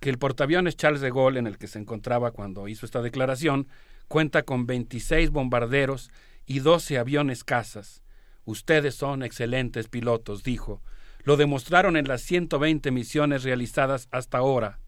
que 0.00 0.10
el 0.10 0.18
portaaviones 0.18 0.76
Charles 0.76 1.00
de 1.00 1.10
Gaulle, 1.10 1.38
en 1.38 1.46
el 1.46 1.58
que 1.58 1.66
se 1.66 1.78
encontraba 1.78 2.30
cuando 2.30 2.68
hizo 2.68 2.86
esta 2.86 3.02
declaración, 3.02 3.68
cuenta 4.06 4.42
con 4.42 4.66
26 4.66 5.30
bombarderos 5.30 6.10
y 6.46 6.60
12 6.60 6.98
aviones 6.98 7.44
cazas. 7.44 8.02
Ustedes 8.44 8.94
son 8.94 9.22
excelentes 9.22 9.88
pilotos, 9.88 10.42
dijo. 10.42 10.82
Lo 11.24 11.36
demostraron 11.36 11.96
en 11.96 12.08
las 12.08 12.22
120 12.22 12.90
misiones 12.90 13.42
realizadas 13.42 14.08
hasta 14.10 14.38
ahora. 14.38 14.80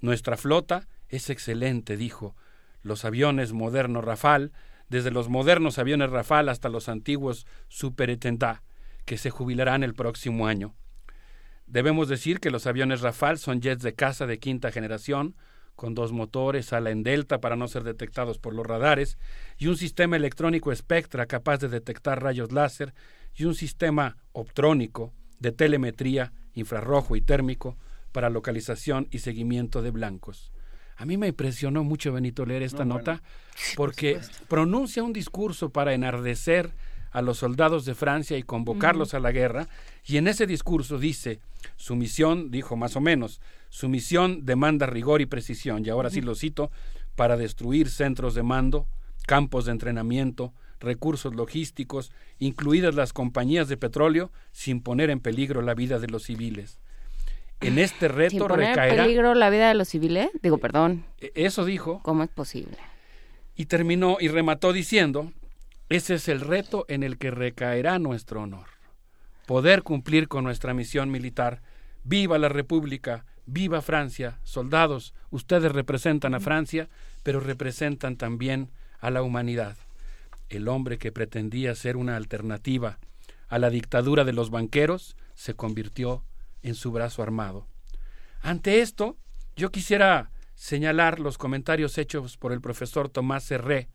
Nuestra 0.00 0.36
flota 0.36 0.88
es 1.08 1.30
excelente, 1.30 1.96
dijo. 1.96 2.36
Los 2.82 3.04
aviones 3.04 3.52
modernos 3.52 4.04
Rafale 4.04 4.50
desde 4.92 5.10
los 5.10 5.30
modernos 5.30 5.78
aviones 5.78 6.10
Rafale 6.10 6.50
hasta 6.50 6.68
los 6.68 6.90
antiguos 6.90 7.46
Super 7.68 8.18
que 8.18 9.16
se 9.16 9.30
jubilarán 9.30 9.82
el 9.82 9.94
próximo 9.94 10.46
año. 10.46 10.74
Debemos 11.66 12.08
decir 12.08 12.40
que 12.40 12.50
los 12.50 12.66
aviones 12.66 13.00
Rafale 13.00 13.38
son 13.38 13.62
jets 13.62 13.82
de 13.82 13.94
caza 13.94 14.26
de 14.26 14.38
quinta 14.38 14.70
generación, 14.70 15.34
con 15.76 15.94
dos 15.94 16.12
motores, 16.12 16.74
ala 16.74 16.90
en 16.90 17.02
delta 17.02 17.40
para 17.40 17.56
no 17.56 17.68
ser 17.68 17.84
detectados 17.84 18.38
por 18.38 18.54
los 18.54 18.66
radares, 18.66 19.16
y 19.56 19.68
un 19.68 19.78
sistema 19.78 20.16
electrónico 20.16 20.74
Spectra 20.74 21.24
capaz 21.24 21.58
de 21.58 21.68
detectar 21.68 22.22
rayos 22.22 22.52
láser, 22.52 22.92
y 23.34 23.44
un 23.44 23.54
sistema 23.54 24.18
optrónico 24.32 25.14
de 25.42 25.52
telemetría, 25.52 26.32
infrarrojo 26.54 27.16
y 27.16 27.20
térmico 27.20 27.76
para 28.12 28.30
localización 28.30 29.08
y 29.10 29.18
seguimiento 29.18 29.82
de 29.82 29.90
blancos. 29.90 30.52
A 30.96 31.04
mí 31.04 31.16
me 31.16 31.28
impresionó 31.28 31.82
mucho, 31.82 32.12
Benito, 32.12 32.46
leer 32.46 32.62
esta 32.62 32.84
nota, 32.84 33.22
porque 33.74 34.20
pronuncia 34.48 35.02
un 35.02 35.12
discurso 35.12 35.70
para 35.70 35.94
enardecer 35.94 36.72
a 37.10 37.22
los 37.22 37.38
soldados 37.38 37.84
de 37.84 37.94
Francia 37.94 38.38
y 38.38 38.44
convocarlos 38.44 39.14
a 39.14 39.20
la 39.20 39.32
guerra, 39.32 39.68
y 40.06 40.16
en 40.16 40.28
ese 40.28 40.46
discurso 40.46 40.98
dice, 40.98 41.40
su 41.76 41.96
misión, 41.96 42.50
dijo 42.50 42.76
más 42.76 42.94
o 42.94 43.00
menos, 43.00 43.40
su 43.68 43.88
misión 43.88 44.46
demanda 44.46 44.86
rigor 44.86 45.20
y 45.20 45.26
precisión, 45.26 45.84
y 45.84 45.88
ahora 45.88 46.08
sí 46.08 46.20
lo 46.20 46.36
cito, 46.36 46.70
para 47.16 47.36
destruir 47.36 47.90
centros 47.90 48.34
de 48.34 48.44
mando, 48.44 48.86
campos 49.26 49.64
de 49.64 49.72
entrenamiento, 49.72 50.54
recursos 50.82 51.34
logísticos, 51.34 52.12
incluidas 52.38 52.94
las 52.94 53.12
compañías 53.12 53.68
de 53.68 53.76
petróleo, 53.76 54.30
sin 54.52 54.82
poner 54.82 55.10
en 55.10 55.20
peligro 55.20 55.62
la 55.62 55.74
vida 55.74 55.98
de 55.98 56.08
los 56.08 56.24
civiles 56.24 56.78
en 57.62 57.78
este 57.78 58.08
reto 58.08 58.30
Sin 58.30 58.40
poner 58.40 58.70
recaerá. 58.70 59.04
peligro 59.04 59.34
la 59.34 59.50
vida 59.50 59.68
de 59.68 59.74
los 59.74 59.88
civiles? 59.88 60.28
Digo, 60.42 60.58
perdón. 60.58 61.04
E, 61.20 61.32
eso 61.34 61.64
dijo. 61.64 62.00
¿Cómo 62.02 62.22
es 62.22 62.30
posible? 62.30 62.76
Y 63.54 63.66
terminó 63.66 64.16
y 64.20 64.28
remató 64.28 64.72
diciendo: 64.72 65.32
Ese 65.88 66.14
es 66.14 66.28
el 66.28 66.40
reto 66.40 66.84
en 66.88 67.02
el 67.02 67.18
que 67.18 67.30
recaerá 67.30 67.98
nuestro 67.98 68.42
honor. 68.42 68.66
Poder 69.46 69.82
cumplir 69.82 70.28
con 70.28 70.44
nuestra 70.44 70.74
misión 70.74 71.10
militar. 71.10 71.62
Viva 72.04 72.38
la 72.38 72.48
República, 72.48 73.24
viva 73.46 73.80
Francia, 73.80 74.40
soldados, 74.42 75.14
ustedes 75.30 75.70
representan 75.70 76.34
a 76.34 76.40
Francia, 76.40 76.88
pero 77.22 77.38
representan 77.38 78.16
también 78.16 78.70
a 78.98 79.10
la 79.10 79.22
humanidad. 79.22 79.76
El 80.56 80.68
hombre 80.68 80.98
que 80.98 81.12
pretendía 81.12 81.74
ser 81.74 81.96
una 81.96 82.16
alternativa 82.16 82.98
a 83.48 83.58
la 83.58 83.70
dictadura 83.70 84.24
de 84.24 84.32
los 84.32 84.50
banqueros 84.50 85.16
se 85.34 85.54
convirtió 85.54 86.24
en 86.62 86.74
su 86.74 86.92
brazo 86.92 87.22
armado. 87.22 87.66
Ante 88.40 88.80
esto, 88.80 89.16
yo 89.56 89.70
quisiera 89.70 90.30
señalar 90.54 91.20
los 91.20 91.38
comentarios 91.38 91.98
hechos 91.98 92.36
por 92.36 92.52
el 92.52 92.60
profesor 92.60 93.08
Tomás 93.08 93.44
Serré, 93.44 93.88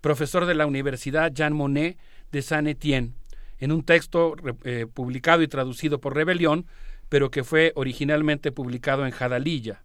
profesor 0.00 0.46
de 0.46 0.54
la 0.54 0.66
Universidad 0.66 1.32
Jean 1.32 1.54
Monnet 1.54 1.98
de 2.30 2.42
Saint-Étienne, 2.42 3.14
en 3.58 3.72
un 3.72 3.84
texto 3.84 4.36
eh, 4.64 4.86
publicado 4.92 5.42
y 5.42 5.48
traducido 5.48 6.00
por 6.00 6.14
Rebelión, 6.14 6.66
pero 7.08 7.30
que 7.30 7.44
fue 7.44 7.72
originalmente 7.76 8.52
publicado 8.52 9.06
en 9.06 9.12
Jadalilla. 9.12 9.82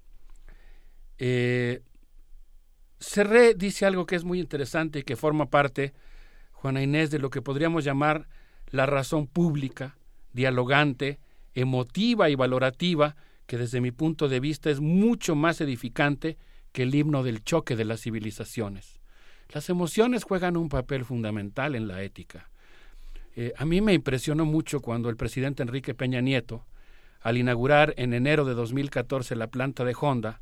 Eh, 1.18 1.82
Serré 3.00 3.54
dice 3.54 3.86
algo 3.86 4.06
que 4.06 4.16
es 4.16 4.24
muy 4.24 4.40
interesante 4.40 5.00
y 5.00 5.04
que 5.04 5.16
forma 5.16 5.50
parte, 5.50 5.94
Juana 6.62 6.84
Inés, 6.84 7.10
de 7.10 7.20
lo 7.20 7.30
que 7.30 7.42
podríamos 7.42 7.86
llamar 7.86 8.28
la 8.70 8.86
razón 8.86 9.28
pública, 9.28 9.96
dialogante, 10.34 11.20
emotiva 11.56 12.30
y 12.30 12.36
valorativa 12.36 13.16
que 13.48 13.58
desde 13.58 13.80
mi 13.80 13.92
punto 13.92 14.28
de 14.28 14.42
vista 14.42 14.70
es 14.70 14.82
mucho 14.82 15.36
más 15.36 15.62
edificante 15.62 16.38
que 16.74 16.84
el 16.84 16.94
himno 16.94 17.24
del 17.24 17.46
choque 17.46 17.78
de 17.78 17.86
las 17.86 18.02
civilizaciones. 18.02 19.00
Las 19.54 19.70
emociones 19.70 20.26
juegan 20.26 20.58
un 20.58 20.68
papel 20.68 21.06
fundamental 21.06 21.76
en 21.76 21.88
la 21.88 22.04
ética. 22.04 22.50
Eh, 23.38 23.54
a 23.58 23.64
mí 23.64 23.80
me 23.80 23.94
impresionó 23.94 24.44
mucho 24.44 24.82
cuando 24.82 25.10
el 25.10 25.16
presidente 25.16 25.64
Enrique 25.64 25.94
Peña 25.94 26.20
Nieto, 26.20 26.66
al 27.22 27.38
inaugurar 27.38 27.94
en 27.96 28.14
enero 28.14 28.44
de 28.44 28.54
2014 28.54 29.38
la 29.38 29.48
planta 29.48 29.86
de 29.86 29.96
Honda, 29.98 30.42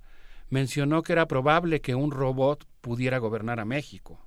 mencionó 0.49 1.03
que 1.03 1.13
era 1.13 1.27
probable 1.27 1.79
que 1.79 1.93
un 1.93 2.09
robot 2.09 2.65
pudiera 2.81 3.19
gobernar 3.19 3.59
a 3.59 3.65
México. 3.65 4.26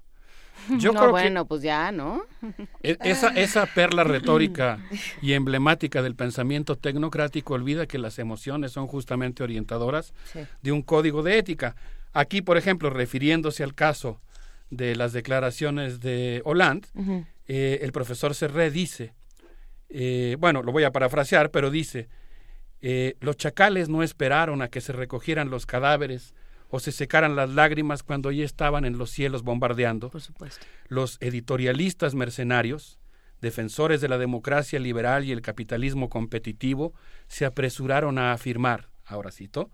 Yo 0.78 0.92
no, 0.92 1.10
bueno, 1.10 1.46
pues 1.46 1.62
ya, 1.62 1.92
¿no? 1.92 2.22
E, 2.82 2.96
esa, 3.02 3.28
esa 3.28 3.66
perla 3.66 4.04
retórica 4.04 4.78
y 5.22 5.32
emblemática 5.32 6.02
del 6.02 6.14
pensamiento 6.14 6.76
tecnocrático 6.76 7.54
olvida 7.54 7.86
que 7.86 7.98
las 7.98 8.18
emociones 8.18 8.72
son 8.72 8.86
justamente 8.86 9.42
orientadoras 9.42 10.12
de 10.62 10.72
un 10.72 10.82
código 10.82 11.22
de 11.22 11.38
ética. 11.38 11.76
Aquí, 12.12 12.42
por 12.42 12.56
ejemplo, 12.56 12.90
refiriéndose 12.90 13.62
al 13.62 13.74
caso 13.74 14.20
de 14.70 14.96
las 14.96 15.12
declaraciones 15.12 16.00
de 16.00 16.42
Hollande, 16.44 16.88
eh, 17.48 17.80
el 17.82 17.92
profesor 17.92 18.34
Serré 18.34 18.70
dice, 18.70 19.14
eh, 19.88 20.36
bueno, 20.38 20.62
lo 20.62 20.72
voy 20.72 20.84
a 20.84 20.92
parafrasear, 20.92 21.50
pero 21.50 21.70
dice, 21.70 22.08
eh, 22.80 23.16
los 23.20 23.36
chacales 23.36 23.88
no 23.88 24.02
esperaron 24.02 24.62
a 24.62 24.68
que 24.68 24.80
se 24.80 24.92
recogieran 24.92 25.50
los 25.50 25.66
cadáveres 25.66 26.34
o 26.70 26.80
se 26.80 26.92
secaran 26.92 27.36
las 27.36 27.50
lágrimas 27.50 28.02
cuando 28.02 28.30
ya 28.30 28.44
estaban 28.44 28.84
en 28.84 28.96
los 28.96 29.10
cielos 29.10 29.42
bombardeando. 29.42 30.10
Por 30.10 30.20
supuesto. 30.20 30.64
Los 30.88 31.18
editorialistas 31.20 32.14
mercenarios, 32.14 32.98
defensores 33.40 34.00
de 34.00 34.08
la 34.08 34.18
democracia 34.18 34.78
liberal 34.78 35.24
y 35.24 35.32
el 35.32 35.42
capitalismo 35.42 36.08
competitivo, 36.08 36.94
se 37.26 37.44
apresuraron 37.44 38.18
a 38.18 38.32
afirmar, 38.32 38.88
ahora 39.04 39.32
cito, 39.32 39.70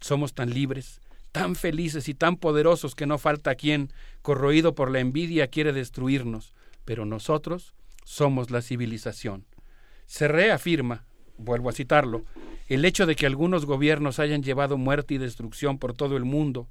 somos 0.00 0.34
tan 0.34 0.50
libres, 0.50 1.00
tan 1.32 1.56
felices 1.56 2.08
y 2.08 2.14
tan 2.14 2.36
poderosos 2.36 2.94
que 2.94 3.06
no 3.06 3.18
falta 3.18 3.54
quien, 3.56 3.92
corroído 4.22 4.74
por 4.74 4.90
la 4.90 5.00
envidia, 5.00 5.48
quiere 5.48 5.72
destruirnos, 5.72 6.54
pero 6.84 7.04
nosotros 7.04 7.74
somos 8.04 8.50
la 8.50 8.62
civilización. 8.62 9.44
Se 10.06 10.28
reafirma, 10.28 11.04
vuelvo 11.38 11.68
a 11.70 11.72
citarlo, 11.72 12.24
el 12.66 12.84
hecho 12.84 13.06
de 13.06 13.16
que 13.16 13.26
algunos 13.26 13.64
gobiernos 13.64 14.18
hayan 14.18 14.42
llevado 14.42 14.76
muerte 14.76 15.14
y 15.14 15.18
destrucción 15.18 15.78
por 15.78 15.94
todo 15.94 16.16
el 16.16 16.24
mundo, 16.24 16.68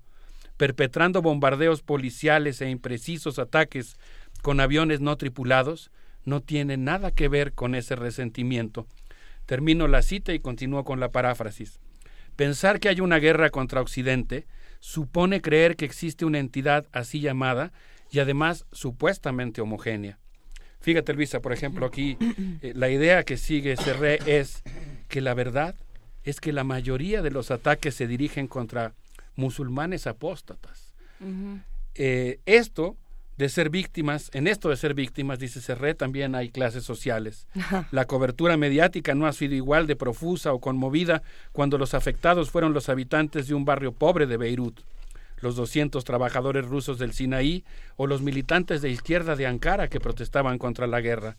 perpetrando 0.58 1.22
bombardeos 1.22 1.82
policiales 1.82 2.62
e 2.62 2.70
imprecisos 2.70 3.40
ataques 3.40 3.98
con 4.42 4.60
aviones 4.60 5.02
no 5.02 5.16
tripulados, 5.18 5.92
no 6.26 6.42
tiene 6.42 6.78
nada 6.78 7.12
que 7.12 7.30
ver 7.30 7.54
con 7.54 7.74
ese 7.74 7.96
resentimiento. 7.96 8.86
Termino 9.46 9.88
la 9.88 10.02
cita 10.02 10.34
y 10.34 10.40
continúo 10.40 10.84
con 10.84 11.00
la 11.00 11.10
paráfrasis. 11.10 11.80
Pensar 12.36 12.80
que 12.80 12.90
hay 12.90 13.02
una 13.02 13.18
guerra 13.18 13.50
contra 13.50 13.82
Occidente 13.82 14.46
supone 14.80 15.42
creer 15.42 15.76
que 15.76 15.86
existe 15.86 16.26
una 16.26 16.40
entidad 16.40 16.86
así 16.92 17.20
llamada 17.20 17.72
y 18.12 18.20
además 18.20 18.66
supuestamente 18.72 19.62
homogénea. 19.62 20.20
Fíjate, 20.80 21.14
Luisa, 21.14 21.40
por 21.40 21.54
ejemplo, 21.54 21.86
aquí 21.86 22.18
eh, 22.62 22.74
la 22.76 22.90
idea 22.90 23.24
que 23.24 23.38
sigue 23.38 23.76
Serré 23.78 24.20
es 24.26 24.64
que 25.08 25.22
la 25.22 25.34
verdad 25.34 25.76
es 26.24 26.40
que 26.40 26.52
la 26.52 26.64
mayoría 26.64 27.22
de 27.22 27.32
los 27.32 27.52
ataques 27.52 27.96
se 27.96 28.08
dirigen 28.08 28.48
contra 28.48 28.94
musulmanes 29.36 30.08
apóstatas. 30.08 30.94
Eh, 31.96 32.40
esto 32.46 32.96
de 33.38 33.50
ser 33.50 33.70
víctimas, 33.70 34.32
en 34.34 34.48
esto 34.48 34.70
de 34.70 34.78
ser 34.78 34.94
víctimas, 34.94 35.40
dice 35.40 35.62
Serré, 35.62 35.94
también 35.94 36.36
hay 36.36 36.50
clases 36.50 36.84
sociales. 36.84 37.48
La 37.92 38.06
cobertura 38.06 38.58
mediática 38.58 39.14
no 39.14 39.28
ha 39.28 39.34
sido 39.34 39.54
igual 39.56 39.88
de 39.88 39.96
profusa 39.96 40.54
o 40.54 40.60
conmovida 40.60 41.22
cuando 41.52 41.78
los 41.78 41.94
afectados 41.94 42.50
fueron 42.50 42.74
los 42.74 42.90
habitantes 42.90 43.48
de 43.48 43.54
un 43.54 43.64
barrio 43.64 43.92
pobre 43.92 44.26
de 44.26 44.38
Beirut, 44.38 44.80
los 45.40 45.56
200 45.56 46.04
trabajadores 46.04 46.66
rusos 46.66 47.00
del 47.00 47.14
Sinaí 47.14 47.64
o 47.96 48.08
los 48.08 48.22
militantes 48.22 48.82
de 48.82 48.90
izquierda 48.90 49.36
de 49.36 49.48
Ankara 49.48 49.88
que 49.88 50.00
protestaban 50.00 50.58
contra 50.58 50.88
la 50.88 51.02
guerra. 51.02 51.38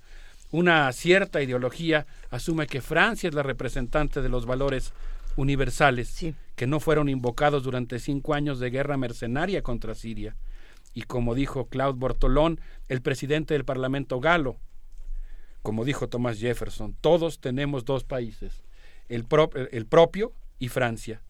Una 0.51 0.91
cierta 0.93 1.43
ideología 1.43 2.07
asume 2.31 2.67
que 2.67 2.81
Francia 2.81 3.29
es 3.29 3.35
la 3.35 3.43
representante 3.43 4.23
de 4.23 4.29
los 4.29 4.47
valores 4.47 4.93
universales 5.37 6.25
que 6.57 6.67
no 6.67 6.81
fueron 6.81 7.09
invocados 7.09 7.63
durante 7.63 7.99
cinco 7.99 8.35
años 8.35 8.59
de 8.59 8.71
guerra 8.71 8.97
mercenaria 8.97 9.63
contra 9.63 9.95
Siria 9.95 10.37
y 10.99 11.03
como 11.03 11.37
dijo 11.37 11.69
Claude 11.69 11.99
Bortolón, 11.99 12.61
el 12.89 13.03
presidente 13.03 13.55
del 13.55 13.65
Parlamento 13.65 14.19
galo, 14.19 14.57
como 15.63 15.85
dijo 15.85 16.09
Thomas 16.09 16.41
Jefferson, 16.41 16.97
todos 17.01 17.39
tenemos 17.39 17.85
dos 17.85 18.03
países, 18.03 18.65
el, 19.09 19.25
el 19.71 19.87
propio 19.87 20.33
y 20.59 20.69
Francia. 20.69 21.23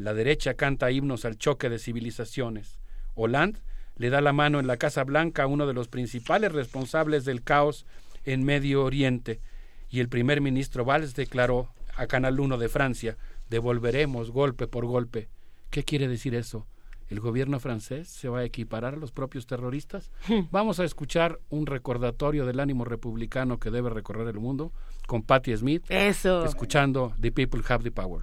La 0.00 0.14
derecha 0.14 0.54
canta 0.54 0.90
himnos 0.90 1.26
al 1.26 1.36
choque 1.36 1.68
de 1.68 1.78
civilizaciones. 1.78 2.80
Hollande 3.14 3.60
le 3.96 4.08
da 4.08 4.22
la 4.22 4.32
mano 4.32 4.58
en 4.58 4.66
la 4.66 4.78
Casa 4.78 5.04
Blanca 5.04 5.42
a 5.42 5.46
uno 5.46 5.66
de 5.66 5.74
los 5.74 5.88
principales 5.88 6.52
responsables 6.52 7.26
del 7.26 7.42
caos 7.42 7.84
en 8.24 8.42
Medio 8.42 8.82
Oriente. 8.82 9.40
Y 9.90 10.00
el 10.00 10.08
primer 10.08 10.40
ministro 10.40 10.86
Valls 10.86 11.14
declaró 11.14 11.68
a 11.96 12.06
Canal 12.06 12.40
1 12.40 12.56
de 12.56 12.70
Francia, 12.70 13.18
devolveremos 13.50 14.30
golpe 14.30 14.66
por 14.66 14.86
golpe. 14.86 15.28
¿Qué 15.68 15.84
quiere 15.84 16.08
decir 16.08 16.34
eso? 16.34 16.66
el 17.10 17.18
gobierno 17.18 17.58
francés 17.58 18.08
se 18.08 18.28
va 18.28 18.38
a 18.38 18.44
equiparar 18.44 18.94
a 18.94 18.96
los 18.96 19.10
propios 19.10 19.44
terroristas. 19.44 20.12
Hmm. 20.28 20.42
Vamos 20.52 20.78
a 20.78 20.84
escuchar 20.84 21.40
un 21.50 21.66
recordatorio 21.66 22.46
del 22.46 22.60
ánimo 22.60 22.84
republicano 22.84 23.58
que 23.58 23.72
debe 23.72 23.90
recorrer 23.90 24.28
el 24.28 24.38
mundo 24.38 24.72
con 25.08 25.22
Patti 25.24 25.56
Smith. 25.56 25.84
Eso. 25.88 26.44
Escuchando 26.44 27.12
The 27.20 27.32
People 27.32 27.62
Have 27.68 27.82
the 27.82 27.90
Power. 27.90 28.22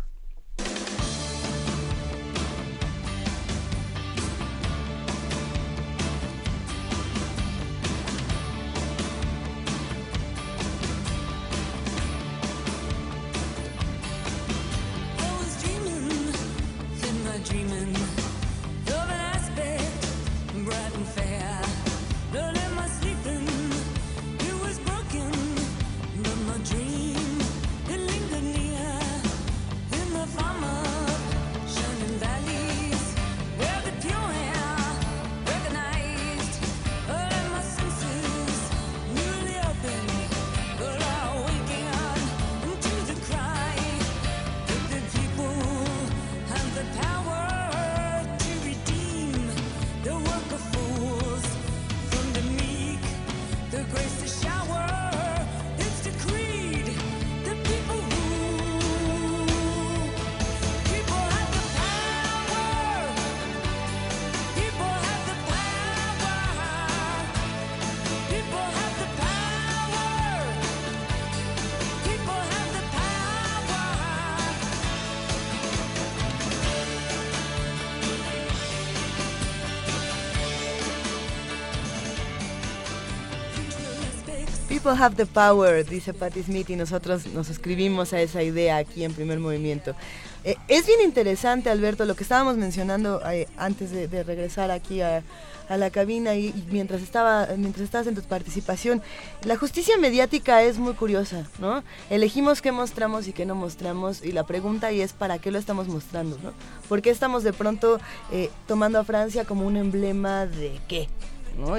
Have 84.91 85.15
the 85.15 85.25
power, 85.25 85.85
dice 85.85 86.13
Patti 86.13 86.43
Smith, 86.43 86.69
y 86.69 86.75
nosotros 86.75 87.27
nos 87.27 87.47
suscribimos 87.47 88.13
a 88.13 88.21
esa 88.21 88.43
idea 88.43 88.77
aquí 88.77 89.03
en 89.03 89.13
primer 89.13 89.39
movimiento. 89.39 89.95
Eh, 90.43 90.55
es 90.67 90.85
bien 90.87 91.01
interesante, 91.01 91.69
Alberto, 91.69 92.05
lo 92.05 92.15
que 92.15 92.23
estábamos 92.23 92.57
mencionando 92.57 93.21
eh, 93.29 93.47
antes 93.57 93.91
de, 93.91 94.23
regresar 94.23 94.71
aquí 94.71 95.01
a, 95.01 95.23
la 95.69 95.89
cabina 95.89 96.35
y, 96.35 96.53
mientras 96.71 97.01
estaba 97.01 97.47
mientras 97.57 97.83
estabas 97.83 98.07
en 98.07 98.15
tu 98.15 98.21
participación. 98.21 99.01
La 99.43 99.57
justicia 99.57 99.97
mediática 99.97 100.61
es 100.61 100.77
muy 100.77 100.93
curiosa, 100.93 101.45
¿no? 101.59 101.83
Elegimos 102.09 102.61
qué 102.61 102.71
mostramos 102.71 103.27
y 103.27 103.33
qué 103.33 103.45
no 103.45 103.55
mostramos 103.55 104.23
y 104.23 104.31
la 104.31 104.45
pregunta 104.45 104.87
ahí 104.87 105.01
es 105.01 105.11
para 105.11 105.39
qué 105.39 105.51
lo 105.51 105.59
estamos 105.59 105.89
mostrando, 105.89 106.37
¿no? 106.41 106.53
¿Por 106.87 107.01
qué 107.01 107.09
estamos 107.09 107.43
de 107.43 107.51
pronto 107.51 107.99
eh, 108.31 108.49
tomando 108.67 108.99
a 108.99 109.03
Francia 109.03 109.43
como 109.43 109.67
un 109.67 109.75
emblema 109.75 110.45
de 110.45 110.79
qué? 110.87 111.09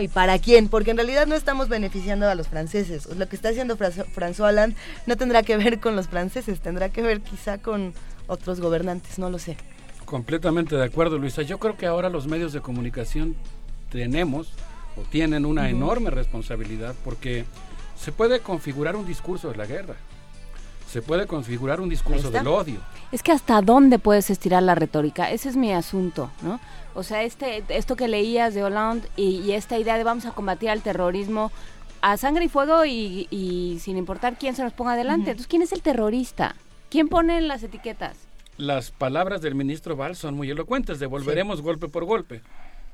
¿Y 0.00 0.08
para 0.08 0.38
quién? 0.38 0.68
Porque 0.68 0.90
en 0.90 0.96
realidad 0.96 1.26
no 1.26 1.34
estamos 1.34 1.68
beneficiando 1.68 2.28
a 2.28 2.34
los 2.34 2.48
franceses. 2.48 3.06
Lo 3.16 3.28
que 3.28 3.36
está 3.36 3.50
haciendo 3.50 3.76
François 3.76 4.40
Hollande 4.40 4.76
no 5.06 5.16
tendrá 5.16 5.42
que 5.42 5.56
ver 5.56 5.80
con 5.80 5.94
los 5.96 6.08
franceses, 6.08 6.60
tendrá 6.60 6.88
que 6.88 7.02
ver 7.02 7.20
quizá 7.20 7.58
con 7.58 7.94
otros 8.26 8.60
gobernantes, 8.60 9.18
no 9.18 9.30
lo 9.30 9.38
sé. 9.38 9.56
Completamente 10.04 10.76
de 10.76 10.84
acuerdo, 10.84 11.18
Luisa. 11.18 11.42
Yo 11.42 11.58
creo 11.58 11.76
que 11.76 11.86
ahora 11.86 12.08
los 12.08 12.26
medios 12.26 12.52
de 12.52 12.60
comunicación 12.60 13.36
tenemos 13.90 14.52
o 14.96 15.02
tienen 15.02 15.46
una 15.46 15.68
enorme 15.68 16.10
responsabilidad 16.10 16.94
porque 17.04 17.44
se 17.96 18.12
puede 18.12 18.40
configurar 18.40 18.96
un 18.96 19.06
discurso 19.06 19.50
de 19.50 19.56
la 19.56 19.66
guerra, 19.66 19.94
se 20.90 21.02
puede 21.02 21.26
configurar 21.26 21.80
un 21.80 21.88
discurso 21.88 22.30
del 22.30 22.46
odio. 22.46 22.80
Es 23.12 23.22
que 23.22 23.32
hasta 23.32 23.60
dónde 23.60 23.98
puedes 23.98 24.30
estirar 24.30 24.62
la 24.62 24.74
retórica, 24.74 25.30
ese 25.30 25.48
es 25.48 25.56
mi 25.56 25.72
asunto, 25.72 26.30
¿no? 26.42 26.60
O 26.98 27.04
sea, 27.04 27.22
este, 27.22 27.62
esto 27.68 27.94
que 27.94 28.08
leías 28.08 28.54
de 28.54 28.64
Hollande 28.64 29.08
y, 29.14 29.52
esta 29.52 29.78
idea 29.78 29.96
de 29.96 30.02
vamos 30.02 30.26
a 30.26 30.32
combatir 30.32 30.68
al 30.68 30.82
terrorismo 30.82 31.52
a 32.00 32.16
sangre 32.16 32.46
y 32.46 32.48
fuego 32.48 32.84
y, 32.84 33.78
sin 33.80 33.96
importar 33.96 34.36
quién 34.36 34.56
se 34.56 34.64
nos 34.64 34.72
ponga 34.72 34.94
adelante. 34.94 35.30
Entonces, 35.30 35.46
¿quién 35.46 35.62
es 35.62 35.70
el 35.70 35.80
terrorista? 35.80 36.56
¿Quién 36.90 37.08
pone 37.08 37.40
las 37.40 37.62
etiquetas? 37.62 38.16
Las 38.56 38.90
palabras 38.90 39.42
del 39.42 39.54
ministro 39.54 39.94
Val 39.94 40.16
son 40.16 40.34
muy 40.34 40.50
elocuentes. 40.50 40.98
Devolveremos 40.98 41.62
golpe 41.62 41.86
por 41.86 42.04
golpe. 42.04 42.42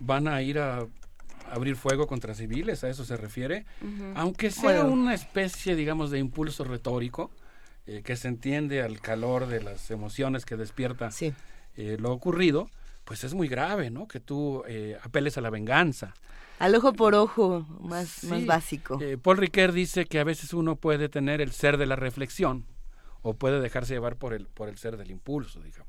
Van 0.00 0.28
a 0.28 0.42
ir 0.42 0.58
a 0.58 0.86
abrir 1.50 1.74
fuego 1.74 2.06
contra 2.06 2.34
civiles, 2.34 2.84
a 2.84 2.90
eso 2.90 3.06
se 3.06 3.16
refiere. 3.16 3.64
Aunque 4.16 4.50
sea 4.50 4.84
una 4.84 5.14
especie, 5.14 5.76
digamos, 5.76 6.10
de 6.10 6.18
impulso 6.18 6.64
retórico 6.64 7.30
eh, 7.86 8.02
que 8.04 8.16
se 8.16 8.28
entiende 8.28 8.82
al 8.82 9.00
calor 9.00 9.46
de 9.46 9.62
las 9.62 9.90
emociones 9.90 10.44
que 10.44 10.56
despierta 10.56 11.08
eh, 11.76 11.96
lo 11.98 12.12
ocurrido 12.12 12.68
pues 13.04 13.24
es 13.24 13.34
muy 13.34 13.48
grave, 13.48 13.90
¿no? 13.90 14.08
Que 14.08 14.20
tú 14.20 14.62
eh, 14.66 14.98
apeles 15.02 15.38
a 15.38 15.40
la 15.40 15.50
venganza. 15.50 16.14
Al 16.58 16.74
ojo 16.74 16.92
por 16.92 17.14
ojo, 17.14 17.66
más, 17.80 18.24
más 18.24 18.46
básico. 18.46 18.98
Eh, 19.00 19.18
Paul 19.18 19.38
Ricoeur 19.38 19.72
dice 19.72 20.06
que 20.06 20.20
a 20.20 20.24
veces 20.24 20.54
uno 20.54 20.76
puede 20.76 21.08
tener 21.08 21.40
el 21.40 21.52
ser 21.52 21.76
de 21.76 21.86
la 21.86 21.96
reflexión 21.96 22.64
o 23.22 23.34
puede 23.34 23.60
dejarse 23.60 23.94
llevar 23.94 24.16
por 24.16 24.34
el, 24.34 24.46
por 24.46 24.68
el 24.68 24.78
ser 24.78 24.96
del 24.96 25.10
impulso, 25.10 25.60
digamos. 25.60 25.83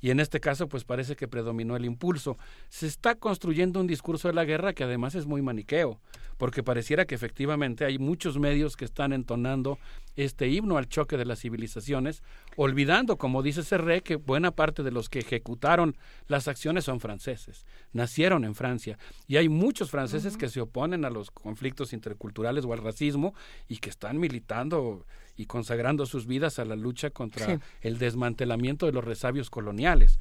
Y 0.00 0.10
en 0.10 0.20
este 0.20 0.40
caso 0.40 0.68
pues 0.68 0.84
parece 0.84 1.16
que 1.16 1.28
predominó 1.28 1.76
el 1.76 1.84
impulso. 1.84 2.38
Se 2.68 2.86
está 2.86 3.14
construyendo 3.14 3.80
un 3.80 3.86
discurso 3.86 4.28
de 4.28 4.34
la 4.34 4.44
guerra 4.44 4.72
que 4.72 4.84
además 4.84 5.14
es 5.14 5.26
muy 5.26 5.42
maniqueo, 5.42 6.00
porque 6.38 6.62
pareciera 6.62 7.04
que 7.04 7.14
efectivamente 7.14 7.84
hay 7.84 7.98
muchos 7.98 8.38
medios 8.38 8.76
que 8.76 8.86
están 8.86 9.12
entonando 9.12 9.78
este 10.16 10.48
himno 10.48 10.78
al 10.78 10.88
choque 10.88 11.16
de 11.16 11.24
las 11.24 11.40
civilizaciones, 11.40 12.22
olvidando, 12.56 13.18
como 13.18 13.42
dice 13.42 13.62
Serré, 13.62 14.02
que 14.02 14.16
buena 14.16 14.50
parte 14.50 14.82
de 14.82 14.90
los 14.90 15.08
que 15.08 15.20
ejecutaron 15.20 15.96
las 16.26 16.48
acciones 16.48 16.84
son 16.84 17.00
franceses, 17.00 17.66
nacieron 17.92 18.44
en 18.44 18.54
Francia, 18.54 18.98
y 19.26 19.36
hay 19.36 19.48
muchos 19.48 19.90
franceses 19.90 20.36
que 20.36 20.48
se 20.48 20.60
oponen 20.60 21.04
a 21.04 21.10
los 21.10 21.30
conflictos 21.30 21.92
interculturales 21.92 22.64
o 22.64 22.72
al 22.72 22.82
racismo 22.82 23.34
y 23.68 23.76
que 23.78 23.90
están 23.90 24.18
militando 24.18 25.06
y 25.40 25.46
consagrando 25.46 26.04
sus 26.04 26.26
vidas 26.26 26.58
a 26.58 26.66
la 26.66 26.76
lucha 26.76 27.08
contra 27.08 27.58
el 27.80 27.98
desmantelamiento 27.98 28.84
de 28.84 28.92
los 28.92 29.02
resabios 29.02 29.48
coloniales, 29.48 30.18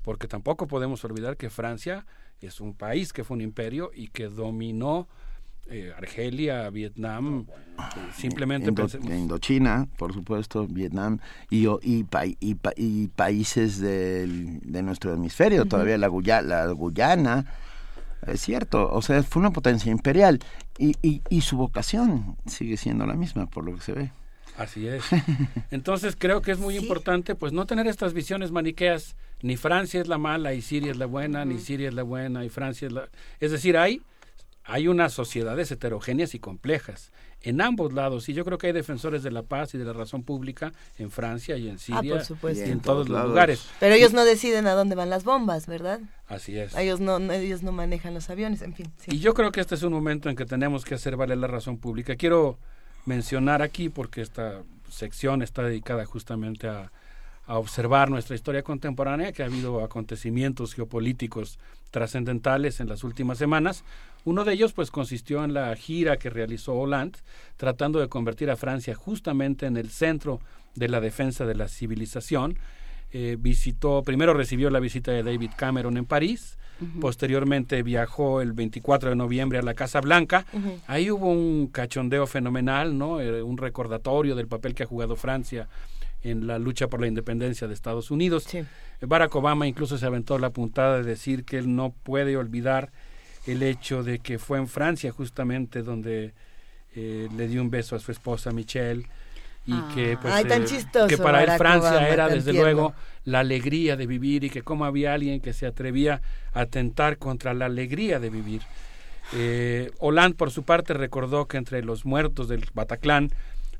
porque 0.00 0.28
tampoco 0.28 0.66
podemos 0.66 1.04
olvidar 1.04 1.36
que 1.36 1.50
Francia 1.50 2.06
es 2.40 2.58
un 2.58 2.72
país 2.72 3.12
que 3.12 3.22
fue 3.22 3.36
un 3.36 3.42
imperio 3.42 3.90
y 3.94 4.08
que 4.08 4.28
dominó 4.28 5.08
eh, 5.68 5.92
Argelia, 5.94 6.70
Vietnam, 6.70 7.46
eh, 7.50 7.82
simplemente 8.16 8.72
Indochina, 9.14 9.88
por 9.98 10.14
supuesto, 10.14 10.66
Vietnam 10.66 11.18
y, 11.50 11.66
y, 11.82 12.06
y, 12.40 13.08
países 13.08 13.78
del, 13.78 14.58
de 14.60 14.82
nuestro 14.82 15.12
hemisferio, 15.12 15.66
todavía 15.66 15.98
la, 15.98 16.08
la 16.40 16.66
Guyana, 16.72 17.44
es 18.26 18.40
cierto, 18.40 18.90
o 18.90 19.02
sea, 19.02 19.22
fue 19.22 19.40
una 19.40 19.50
potencia 19.50 19.92
imperial 19.92 20.40
y, 20.78 21.20
y 21.28 21.40
su 21.42 21.58
vocación 21.58 22.38
sigue 22.46 22.78
siendo 22.78 23.04
la 23.04 23.14
misma, 23.14 23.44
por 23.44 23.66
lo 23.66 23.74
que 23.74 23.82
se 23.82 23.92
ve. 23.92 24.12
Así 24.56 24.86
es. 24.86 25.04
Entonces 25.70 26.16
creo 26.18 26.42
que 26.42 26.52
es 26.52 26.58
muy 26.58 26.76
importante 26.76 27.34
pues 27.34 27.52
no 27.52 27.66
tener 27.66 27.86
estas 27.86 28.12
visiones 28.12 28.50
maniqueas, 28.50 29.16
ni 29.40 29.56
Francia 29.56 30.00
es 30.00 30.08
la 30.08 30.18
mala 30.18 30.54
y 30.54 30.62
Siria 30.62 30.90
es 30.90 30.98
la 30.98 31.06
buena, 31.06 31.44
ni 31.44 31.58
Siria 31.58 31.88
es 31.88 31.94
la 31.94 32.02
buena 32.02 32.44
y 32.44 32.48
Francia 32.48 32.86
es 32.86 32.92
la... 32.92 33.08
Es 33.40 33.50
decir, 33.50 33.76
hay, 33.76 34.02
hay 34.64 34.88
unas 34.88 35.12
sociedades 35.12 35.70
heterogéneas 35.70 36.34
y 36.34 36.38
complejas 36.38 37.10
en 37.42 37.60
ambos 37.60 37.92
lados 37.92 38.28
y 38.28 38.34
yo 38.34 38.44
creo 38.44 38.58
que 38.58 38.68
hay 38.68 38.72
defensores 38.72 39.22
de 39.22 39.30
la 39.30 39.42
paz 39.42 39.74
y 39.74 39.78
de 39.78 39.84
la 39.84 39.92
razón 39.92 40.22
pública 40.22 40.72
en 40.98 41.10
Francia 41.10 41.56
y 41.56 41.68
en 41.68 41.76
ah, 41.76 41.78
Siria 41.78 42.22
y 42.54 42.70
en, 42.70 42.80
todos 42.80 43.08
los 43.08 43.26
lugares. 43.26 43.66
Pero 43.80 43.94
ellos 43.94 44.12
no 44.12 44.24
deciden 44.24 44.66
a 44.66 44.72
dónde 44.72 44.94
van 44.94 45.10
las 45.10 45.24
bombas, 45.24 45.66
¿verdad? 45.66 46.00
Así 46.28 46.56
es. 46.56 46.74
Ellos 46.76 47.00
no, 47.00 47.18
ellos 47.32 47.62
no 47.62 47.72
manejan 47.72 48.14
los 48.14 48.30
aviones, 48.30 48.62
en 48.62 48.74
fin. 48.74 48.92
Y 49.08 49.18
yo 49.18 49.34
creo 49.34 49.50
que 49.50 49.60
este 49.60 49.74
es 49.74 49.82
un 49.82 49.92
momento 49.92 50.30
en 50.30 50.36
que 50.36 50.46
tenemos 50.46 50.84
que 50.84 50.94
hacer 50.94 51.16
valer 51.16 51.38
la 51.38 51.48
razón 51.48 51.78
pública. 51.78 52.14
Quiero 52.16 52.58
mencionar 53.04 53.62
aquí 53.62 53.88
porque 53.88 54.20
esta 54.20 54.62
sección 54.88 55.42
está 55.42 55.62
dedicada 55.62 56.04
justamente 56.04 56.68
a, 56.68 56.90
observar 57.48 58.08
nuestra 58.08 58.36
historia 58.36 58.62
contemporánea, 58.62 59.32
que 59.32 59.42
ha 59.42 59.46
habido 59.46 59.82
acontecimientos 59.82 60.74
geopolíticos 60.74 61.58
trascendentales 61.90 62.78
en 62.80 62.88
las 62.88 63.02
últimas 63.04 63.36
semanas. 63.36 63.84
Uno 64.24 64.44
de 64.44 64.54
ellos 64.54 64.72
pues 64.72 64.90
consistió 64.90 65.44
en 65.44 65.52
la 65.52 65.74
gira 65.74 66.16
que 66.18 66.30
realizó 66.30 66.74
Hollande, 66.74 67.18
tratando 67.56 67.98
de 67.98 68.08
convertir 68.08 68.48
a 68.48 68.56
Francia 68.56 68.94
justamente 68.94 69.66
en 69.66 69.76
el 69.76 69.90
centro 69.90 70.40
de 70.76 70.88
la 70.88 71.00
defensa 71.00 71.44
de 71.44 71.56
la 71.56 71.68
civilización. 71.68 72.56
Eh, 73.12 73.36
visitó, 73.38 74.02
primero 74.02 74.32
recibió 74.34 74.70
la 74.70 74.80
visita 74.80 75.12
de 75.12 75.22
David 75.22 75.50
Cameron 75.56 75.96
en 75.96 76.06
París, 76.06 76.56
Posteriormente 77.00 77.82
viajó 77.82 78.40
el 78.40 78.52
24 78.52 79.10
de 79.10 79.16
noviembre 79.16 79.58
a 79.58 79.62
la 79.62 79.74
Casa 79.74 80.00
Blanca. 80.00 80.46
Ahí 80.86 81.10
hubo 81.10 81.30
un 81.30 81.68
cachondeo 81.68 82.26
fenomenal, 82.26 82.96
¿no? 82.96 83.20
Eh, 83.20 83.42
un 83.42 83.56
recordatorio 83.56 84.34
del 84.34 84.48
papel 84.48 84.74
que 84.74 84.82
ha 84.82 84.86
jugado 84.86 85.16
Francia 85.16 85.68
en 86.22 86.46
la 86.46 86.58
lucha 86.58 86.88
por 86.88 87.00
la 87.00 87.06
independencia 87.06 87.66
de 87.66 87.74
Estados 87.74 88.10
Unidos. 88.10 88.46
Barack 89.00 89.34
Obama 89.34 89.66
incluso 89.66 89.98
se 89.98 90.06
aventó 90.06 90.38
la 90.38 90.50
puntada 90.50 90.98
de 90.98 91.04
decir 91.04 91.44
que 91.44 91.58
él 91.58 91.74
no 91.74 91.94
puede 92.02 92.36
olvidar 92.36 92.90
el 93.46 93.62
hecho 93.62 94.02
de 94.02 94.20
que 94.20 94.38
fue 94.38 94.58
en 94.58 94.68
Francia 94.68 95.10
justamente 95.10 95.82
donde 95.82 96.32
eh, 96.94 97.28
le 97.36 97.48
dio 97.48 97.60
un 97.60 97.70
beso 97.70 97.96
a 97.96 97.98
su 97.98 98.12
esposa 98.12 98.52
Michelle 98.52 99.06
y 99.66 99.80
que 99.94 100.18
pues 100.20 100.34
eh, 100.44 101.06
que 101.08 101.18
para 101.18 101.44
él 101.44 101.50
Francia 101.56 102.08
era 102.08 102.28
desde 102.28 102.52
luego 102.52 102.94
la 103.24 103.40
alegría 103.40 103.96
de 103.96 104.06
vivir 104.06 104.44
y 104.44 104.50
que 104.50 104.62
como 104.62 104.84
había 104.84 105.14
alguien 105.14 105.40
que 105.40 105.52
se 105.52 105.66
atrevía 105.66 106.20
a 106.52 106.62
atentar 106.62 107.18
contra 107.18 107.54
la 107.54 107.66
alegría 107.66 108.18
de 108.18 108.30
vivir. 108.30 108.62
Eh, 109.34 109.92
Hollande 109.98 110.36
por 110.36 110.50
su 110.50 110.64
parte 110.64 110.94
recordó 110.94 111.46
que 111.46 111.56
entre 111.56 111.82
los 111.82 112.04
muertos 112.04 112.48
del 112.48 112.64
Bataclan 112.74 113.30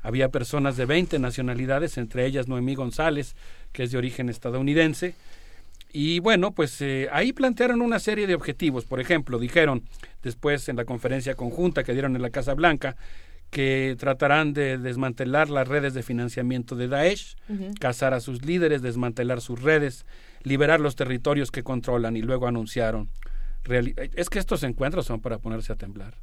había 0.01 0.29
personas 0.29 0.77
de 0.77 0.85
20 0.85 1.19
nacionalidades, 1.19 1.97
entre 1.97 2.25
ellas 2.25 2.47
Noemí 2.47 2.75
González, 2.75 3.35
que 3.71 3.83
es 3.83 3.91
de 3.91 3.97
origen 3.97 4.29
estadounidense. 4.29 5.15
Y 5.91 6.19
bueno, 6.19 6.51
pues 6.51 6.81
eh, 6.81 7.07
ahí 7.11 7.33
plantearon 7.33 7.81
una 7.81 7.99
serie 7.99 8.25
de 8.25 8.35
objetivos. 8.35 8.85
Por 8.85 8.99
ejemplo, 8.99 9.37
dijeron 9.37 9.83
después 10.23 10.67
en 10.69 10.77
la 10.77 10.85
conferencia 10.85 11.35
conjunta 11.35 11.83
que 11.83 11.93
dieron 11.93 12.15
en 12.15 12.21
la 12.21 12.31
Casa 12.31 12.53
Blanca 12.53 12.95
que 13.53 13.95
tratarán 13.99 14.53
de 14.53 14.79
desmantelar 14.79 15.47
las 15.51 15.67
redes 15.67 15.93
de 15.93 16.01
financiamiento 16.01 16.75
de 16.75 16.87
Daesh, 16.87 17.35
cazar 17.79 18.15
a 18.15 18.19
sus 18.19 18.43
líderes, 18.43 18.81
desmantelar 18.81 19.41
sus 19.41 19.61
redes, 19.61 20.07
liberar 20.41 20.79
los 20.79 20.95
territorios 20.95 21.51
que 21.51 21.61
controlan 21.61 22.17
y 22.17 22.23
luego 22.23 22.47
anunciaron. 22.47 23.09
es 24.15 24.29
que 24.29 24.39
estos 24.39 24.63
encuentros 24.63 25.05
son 25.05 25.21
para 25.21 25.37
ponerse 25.37 25.71
a 25.71 25.75
temblar. 25.75 26.15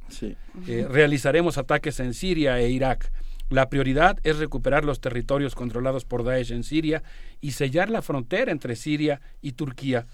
Eh, 0.67 0.85
realizaremos 0.91 1.57
ataques 1.57 2.01
en 2.01 2.13
Siria 2.13 2.59
e 2.59 2.69
Irak. 2.69 3.09
La 3.49 3.69
prioridad 3.69 4.19
es 4.23 4.37
recuperar 4.37 4.83
los 4.83 4.99
territorios 4.99 5.55
controlados 5.55 6.03
por 6.03 6.25
Daesh 6.25 6.51
en 6.51 6.65
Siria 6.65 7.01
y 7.39 7.51
sellar 7.51 7.89
la 7.89 8.01
frontera 8.01 8.51
entre 8.51 8.75
Siria 8.75 9.21
y 9.41 9.53
Turquía. 9.53 10.05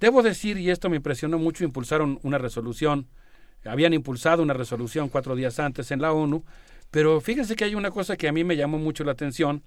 Debo 0.00 0.22
decir, 0.22 0.58
y 0.58 0.70
esto 0.70 0.90
me 0.90 0.96
impresionó 0.96 1.38
mucho, 1.38 1.62
impulsaron 1.62 2.18
una 2.24 2.38
resolución 2.38 3.06
habían 3.64 3.92
impulsado 3.92 4.42
una 4.42 4.54
resolución 4.54 5.08
cuatro 5.08 5.36
días 5.36 5.58
antes 5.58 5.90
en 5.90 6.00
la 6.00 6.12
ONU, 6.12 6.44
pero 6.90 7.20
fíjense 7.20 7.56
que 7.56 7.64
hay 7.64 7.74
una 7.74 7.90
cosa 7.90 8.16
que 8.16 8.28
a 8.28 8.32
mí 8.32 8.44
me 8.44 8.56
llamó 8.56 8.78
mucho 8.78 9.04
la 9.04 9.12
atención 9.12 9.62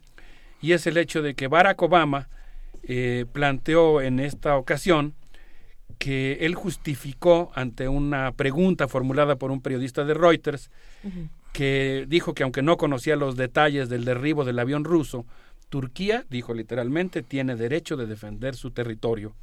y 0.61 0.72
es 0.72 0.88
el 0.88 0.98
hecho 0.98 1.22
de 1.22 1.35
que 1.35 1.48
Barack 1.48 1.82
Obama 1.82 2.30
eh, 2.84 3.26
planteó 3.32 4.01
en 4.01 4.19
esta 4.19 4.56
ocasión 4.56 5.14
que 5.98 6.38
él 6.42 6.56
justificó 6.56 7.51
ante 7.56 7.88
una 7.88 8.32
pregunta 8.32 8.88
formulada 8.88 9.35
por 9.35 9.51
un 9.51 9.61
periodista 9.61 10.06
de 10.06 10.14
Reuters 10.14 10.69
que 11.53 12.06
dijo 12.08 12.34
que 12.34 12.43
aunque 12.43 12.61
no 12.61 12.77
conocía 12.77 13.16
los 13.16 13.35
detalles 13.35 13.90
del 13.90 14.06
derribo 14.06 14.45
del 14.45 14.59
avión 14.59 14.84
ruso, 14.84 15.26
Turquía, 15.69 16.24
dijo 16.30 16.53
literalmente, 16.53 17.24
tiene 17.24 17.56
derecho 17.56 17.98
de 17.98 18.06
defender 18.06 18.56
su 18.56 18.72
territorio. 18.72 19.35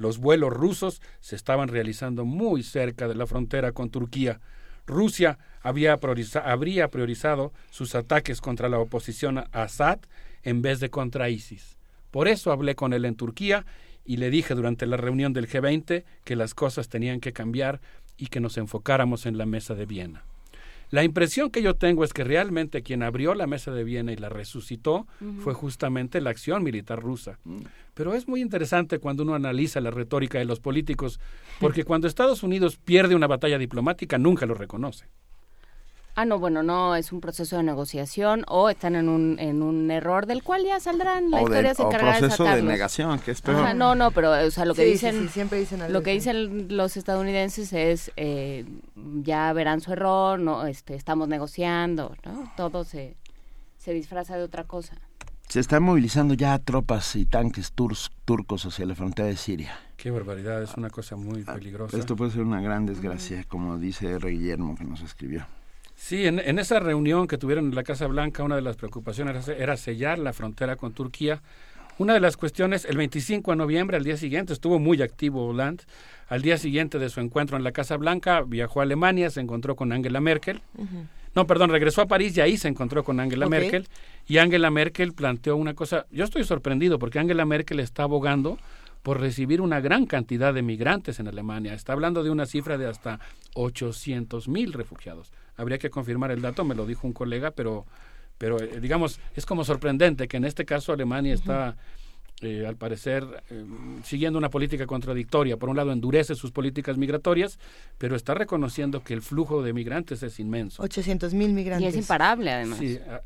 Los 0.00 0.16
vuelos 0.16 0.50
rusos 0.50 1.02
se 1.20 1.36
estaban 1.36 1.68
realizando 1.68 2.24
muy 2.24 2.62
cerca 2.62 3.06
de 3.06 3.14
la 3.14 3.26
frontera 3.26 3.72
con 3.72 3.90
Turquía. 3.90 4.40
Rusia 4.86 5.38
había 5.60 6.00
habría 6.42 6.88
priorizado 6.88 7.52
sus 7.70 7.94
ataques 7.94 8.40
contra 8.40 8.70
la 8.70 8.78
oposición 8.78 9.36
a 9.36 9.46
Assad 9.52 9.98
en 10.42 10.62
vez 10.62 10.80
de 10.80 10.88
contra 10.88 11.28
ISIS. 11.28 11.76
Por 12.10 12.28
eso 12.28 12.50
hablé 12.50 12.74
con 12.76 12.94
él 12.94 13.04
en 13.04 13.14
Turquía 13.14 13.66
y 14.06 14.16
le 14.16 14.30
dije 14.30 14.54
durante 14.54 14.86
la 14.86 14.96
reunión 14.96 15.34
del 15.34 15.46
G20 15.46 16.04
que 16.24 16.34
las 16.34 16.54
cosas 16.54 16.88
tenían 16.88 17.20
que 17.20 17.34
cambiar 17.34 17.82
y 18.16 18.28
que 18.28 18.40
nos 18.40 18.56
enfocáramos 18.56 19.26
en 19.26 19.36
la 19.36 19.44
mesa 19.44 19.74
de 19.74 19.84
Viena. 19.84 20.24
La 20.90 21.04
impresión 21.04 21.50
que 21.50 21.62
yo 21.62 21.74
tengo 21.76 22.04
es 22.04 22.12
que 22.12 22.24
realmente 22.24 22.82
quien 22.82 23.02
abrió 23.02 23.34
la 23.34 23.46
mesa 23.46 23.70
de 23.70 23.84
Viena 23.84 24.12
y 24.12 24.16
la 24.16 24.28
resucitó 24.28 25.06
fue 25.42 25.54
justamente 25.54 26.20
la 26.20 26.30
acción 26.30 26.64
militar 26.64 27.00
rusa. 27.00 27.38
Mm. 27.44 27.60
Pero 27.94 28.14
es 28.14 28.26
muy 28.26 28.40
interesante 28.40 28.98
cuando 28.98 29.22
uno 29.22 29.34
analiza 29.34 29.80
la 29.80 29.90
retórica 29.90 30.38
de 30.38 30.44
los 30.44 30.58
políticos, 30.58 31.20
porque 31.60 31.84
cuando 31.84 32.08
Estados 32.08 32.42
Unidos 32.42 32.76
pierde 32.76 33.14
una 33.14 33.26
batalla 33.28 33.58
diplomática 33.58 34.18
nunca 34.18 34.46
lo 34.46 34.54
reconoce. 34.54 35.06
Ah, 36.14 36.24
no, 36.24 36.38
bueno, 36.38 36.62
no, 36.62 36.96
es 36.96 37.12
un 37.12 37.20
proceso 37.20 37.56
de 37.56 37.62
negociación 37.62 38.44
o 38.48 38.68
están 38.68 38.96
en 38.96 39.08
un, 39.08 39.38
en 39.38 39.62
un 39.62 39.90
error 39.90 40.26
del 40.26 40.42
cual 40.42 40.64
ya 40.64 40.80
saldrán, 40.80 41.30
la 41.30 41.42
historia 41.42 41.74
se 41.74 41.82
encargará 41.82 42.14
de 42.14 42.20
proceso 42.20 42.44
de 42.44 42.62
negación, 42.62 43.18
que 43.20 43.30
es 43.30 43.40
peor. 43.40 43.74
no, 43.74 43.94
no, 43.94 44.10
pero 44.10 44.32
o 44.32 44.50
sea, 44.50 44.64
lo 44.64 44.74
que 44.74 44.84
dicen, 44.84 45.28
siempre 45.28 45.58
dicen 45.60 45.92
lo 45.92 46.02
que 46.02 46.12
dicen 46.12 46.76
los 46.76 46.96
estadounidenses 46.96 47.72
es 47.72 48.12
eh, 48.16 48.64
ya 49.22 49.52
verán 49.52 49.80
su 49.80 49.92
error, 49.92 50.38
no, 50.38 50.66
este, 50.66 50.94
estamos 50.94 51.28
negociando, 51.28 52.16
¿no? 52.24 52.52
Todo 52.56 52.84
se, 52.84 53.16
se 53.78 53.92
disfraza 53.92 54.36
de 54.36 54.42
otra 54.42 54.64
cosa. 54.64 54.96
Se 55.48 55.58
están 55.58 55.82
movilizando 55.82 56.34
ya 56.34 56.56
tropas 56.58 57.16
y 57.16 57.26
tanques 57.26 57.72
turcos 57.72 58.66
hacia 58.66 58.86
la 58.86 58.94
frontera 58.94 59.26
de 59.26 59.36
Siria. 59.36 59.76
Qué 59.96 60.10
barbaridad, 60.10 60.62
es 60.62 60.74
una 60.76 60.90
cosa 60.90 61.16
muy 61.16 61.44
ah, 61.46 61.54
peligrosa. 61.54 61.96
Esto 61.96 62.14
puede 62.14 62.30
ser 62.30 62.42
una 62.42 62.60
gran 62.60 62.86
desgracia, 62.86 63.44
como 63.48 63.76
dice 63.76 64.10
R. 64.10 64.30
Guillermo 64.30 64.76
que 64.76 64.84
nos 64.84 65.02
escribió. 65.02 65.46
Sí, 66.00 66.26
en, 66.26 66.58
esa 66.58 66.80
reunión 66.80 67.28
que 67.28 67.36
tuvieron 67.36 67.66
en 67.66 67.74
la 67.74 67.82
Casa 67.82 68.06
Blanca, 68.06 68.42
una 68.42 68.56
de 68.56 68.62
las 68.62 68.76
preocupaciones 68.76 69.46
era, 69.48 69.76
sellar 69.76 70.18
la 70.18 70.32
frontera 70.32 70.76
con 70.76 70.94
Turquía. 70.94 71.42
Una 71.98 72.14
de 72.14 72.20
las 72.20 72.38
cuestiones, 72.38 72.86
el 72.86 72.96
25 72.96 73.50
de 73.50 73.56
noviembre, 73.58 73.98
al 73.98 74.02
día 74.02 74.16
siguiente, 74.16 74.54
estuvo 74.54 74.78
muy 74.78 75.02
activo 75.02 75.46
Hollande. 75.46 75.84
Al 76.28 76.40
día 76.40 76.56
siguiente 76.56 76.98
de 76.98 77.10
su 77.10 77.20
encuentro 77.20 77.58
en 77.58 77.64
la 77.64 77.72
Casa 77.72 77.98
Blanca, 77.98 78.40
viajó 78.40 78.80
a 78.80 78.84
Alemania, 78.84 79.28
se 79.28 79.40
encontró 79.40 79.76
con 79.76 79.92
Angela 79.92 80.22
Merkel. 80.22 80.62
No, 81.34 81.46
perdón, 81.46 81.68
regresó 81.70 82.00
a 82.00 82.06
París 82.06 82.34
y 82.38 82.40
ahí 82.40 82.56
se 82.56 82.68
encontró 82.68 83.04
con 83.04 83.20
Angela 83.20 83.46
Merkel. 83.46 83.86
Y 84.26 84.38
Angela 84.38 84.70
Merkel 84.70 85.12
planteó 85.12 85.54
una 85.56 85.74
cosa. 85.74 86.06
Yo 86.10 86.24
estoy 86.24 86.44
sorprendido 86.44 86.98
porque 86.98 87.18
Angela 87.18 87.44
Merkel 87.44 87.78
está 87.78 88.04
abogando 88.04 88.58
por 89.02 89.20
recibir 89.20 89.60
una 89.60 89.80
gran 89.80 90.06
cantidad 90.06 90.54
de 90.54 90.62
migrantes 90.62 91.20
en 91.20 91.28
Alemania. 91.28 91.74
Está 91.74 91.92
hablando 91.92 92.24
de 92.24 92.30
una 92.30 92.46
cifra 92.46 92.78
de 92.78 92.86
hasta 92.86 93.20
800 93.54 94.48
mil 94.48 94.72
refugiados. 94.72 95.30
Habría 95.60 95.78
que 95.78 95.90
confirmar 95.90 96.30
el 96.30 96.40
dato, 96.40 96.64
me 96.64 96.74
lo 96.74 96.86
dijo 96.86 97.06
un 97.06 97.12
colega, 97.12 97.50
pero, 97.50 97.86
pero 98.38 98.60
eh, 98.60 98.80
digamos, 98.80 99.20
es 99.34 99.44
como 99.46 99.64
sorprendente 99.64 100.28
que 100.28 100.36
en 100.36 100.44
este 100.44 100.64
caso 100.64 100.92
Alemania 100.92 101.34
está... 101.34 101.76
Eh, 102.42 102.64
al 102.66 102.74
parecer, 102.74 103.22
eh, 103.50 103.64
siguiendo 104.02 104.38
una 104.38 104.48
política 104.48 104.86
contradictoria. 104.86 105.58
Por 105.58 105.68
un 105.68 105.76
lado, 105.76 105.92
endurece 105.92 106.34
sus 106.34 106.52
políticas 106.52 106.96
migratorias, 106.96 107.58
pero 107.98 108.16
está 108.16 108.32
reconociendo 108.32 109.04
que 109.04 109.12
el 109.12 109.20
flujo 109.20 109.62
de 109.62 109.74
migrantes 109.74 110.22
es 110.22 110.40
inmenso. 110.40 110.82
800 110.82 111.34
mil 111.34 111.52
migrantes. 111.52 111.84
Y 111.84 111.88
es 111.88 112.02
imparable, 112.02 112.50
además. 112.50 112.78
Sí, 112.78 112.98
ah, 113.06 113.20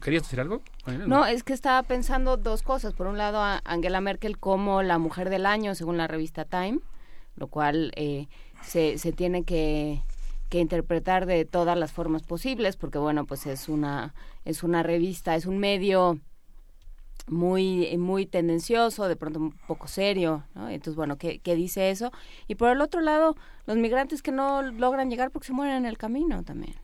¿Querías 0.00 0.22
decir 0.22 0.40
algo? 0.40 0.62
No, 1.06 1.26
es 1.26 1.42
que 1.42 1.52
estaba 1.52 1.82
pensando 1.82 2.36
dos 2.36 2.62
cosas. 2.62 2.92
Por 2.92 3.08
un 3.08 3.18
lado, 3.18 3.40
a 3.40 3.60
Angela 3.64 4.00
Merkel 4.00 4.38
como 4.38 4.82
la 4.82 4.98
mujer 4.98 5.28
del 5.28 5.44
año, 5.44 5.74
según 5.74 5.96
la 5.96 6.06
revista 6.06 6.44
Time, 6.44 6.78
lo 7.34 7.48
cual 7.48 7.92
eh, 7.96 8.28
se, 8.62 8.96
se 8.98 9.12
tiene 9.12 9.42
que, 9.42 10.02
que 10.52 10.58
interpretar 10.58 11.24
de 11.24 11.46
todas 11.46 11.78
las 11.78 11.92
formas 11.92 12.24
posibles, 12.24 12.76
porque 12.76 12.98
bueno, 12.98 13.24
pues 13.24 13.46
es 13.46 13.70
una, 13.70 14.14
es 14.44 14.62
una 14.62 14.82
revista, 14.82 15.34
es 15.34 15.46
un 15.46 15.56
medio 15.56 16.20
muy 17.26 17.96
muy 17.96 18.26
tendencioso, 18.26 19.08
de 19.08 19.16
pronto 19.16 19.38
un 19.38 19.52
poco 19.66 19.88
serio, 19.88 20.44
¿no? 20.54 20.68
Entonces, 20.68 20.94
bueno, 20.94 21.16
¿qué, 21.16 21.38
¿qué, 21.38 21.56
dice 21.56 21.88
eso? 21.88 22.12
Y 22.48 22.56
por 22.56 22.68
el 22.68 22.82
otro 22.82 23.00
lado, 23.00 23.34
los 23.64 23.78
migrantes 23.78 24.20
que 24.20 24.30
no 24.30 24.60
logran 24.60 25.08
llegar 25.08 25.30
porque 25.30 25.46
se 25.46 25.54
mueren 25.54 25.74
en 25.76 25.86
el 25.86 25.96
camino 25.96 26.42
también. 26.42 26.74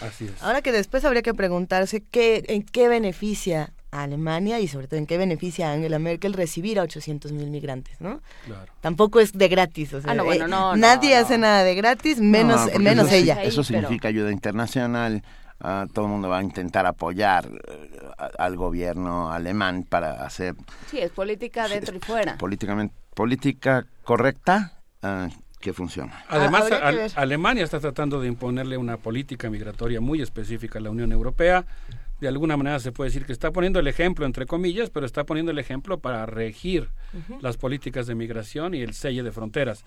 Así 0.00 0.24
es. 0.24 0.42
Ahora 0.42 0.62
que 0.62 0.72
después 0.72 1.04
habría 1.04 1.20
que 1.20 1.34
preguntarse 1.34 2.00
qué, 2.00 2.44
en 2.48 2.62
qué 2.62 2.88
beneficia 2.88 3.74
a 3.90 4.02
Alemania 4.02 4.60
y 4.60 4.68
sobre 4.68 4.88
todo 4.88 4.98
en 4.98 5.06
qué 5.06 5.16
beneficia 5.18 5.70
a 5.70 5.72
Angela 5.72 5.98
Merkel 5.98 6.32
recibir 6.32 6.78
a 6.78 6.82
800 6.82 7.32
mil 7.32 7.50
migrantes, 7.50 8.00
¿no? 8.00 8.20
Claro. 8.44 8.72
Tampoco 8.80 9.20
es 9.20 9.32
de 9.32 9.48
gratis, 9.48 9.94
o 9.94 10.00
sea, 10.00 10.10
ah, 10.10 10.14
no, 10.14 10.24
bueno, 10.24 10.48
no, 10.48 10.74
eh, 10.74 10.78
nadie 10.78 11.16
hace 11.16 11.38
nada 11.38 11.62
de 11.62 11.74
gratis, 11.74 12.18
menos, 12.20 12.72
No, 12.72 12.78
menos 12.78 13.06
eso, 13.06 13.16
ella. 13.16 13.42
Eso 13.42 13.64
significa 13.64 14.08
ayuda 14.08 14.32
internacional. 14.32 15.22
ah, 15.60 15.86
todo 15.92 16.04
el 16.06 16.10
mundo 16.10 16.28
va 16.28 16.38
a 16.38 16.42
intentar 16.42 16.84
apoyar 16.86 17.46
eh, 17.46 18.00
al 18.38 18.56
gobierno 18.56 19.30
alemán 19.32 19.84
para 19.88 20.24
hacer 20.24 20.54
Sí, 20.90 20.98
es 20.98 21.10
política 21.10 21.66
dentro 21.68 21.96
y 21.96 22.00
fuera. 22.00 22.36
políticamente 22.36 22.94
política 23.14 23.86
correcta 24.04 24.72
ah, 25.02 25.28
que 25.60 25.72
funciona. 25.72 26.24
Además, 26.28 26.64
que. 26.66 26.74
Alemania 27.16 27.64
está 27.64 27.80
tratando 27.80 28.20
de 28.20 28.28
imponerle 28.28 28.76
una 28.76 28.98
política 28.98 29.48
migratoria 29.48 30.00
muy 30.00 30.20
específica 30.20 30.78
a 30.78 30.82
la 30.82 30.90
Unión 30.90 31.10
Europea. 31.12 31.64
De 32.20 32.28
alguna 32.28 32.56
manera 32.56 32.78
se 32.78 32.92
puede 32.92 33.10
decir 33.10 33.26
que 33.26 33.32
está 33.32 33.50
poniendo 33.50 33.78
el 33.78 33.86
ejemplo, 33.88 34.24
entre 34.24 34.46
comillas, 34.46 34.90
pero 34.90 35.04
está 35.04 35.24
poniendo 35.24 35.52
el 35.52 35.58
ejemplo 35.58 35.98
para 35.98 36.24
regir 36.26 36.88
las 37.40 37.56
políticas 37.56 38.06
de 38.06 38.14
migración 38.14 38.74
y 38.74 38.80
el 38.80 38.94
selle 38.94 39.22
de 39.22 39.32
fronteras. 39.32 39.84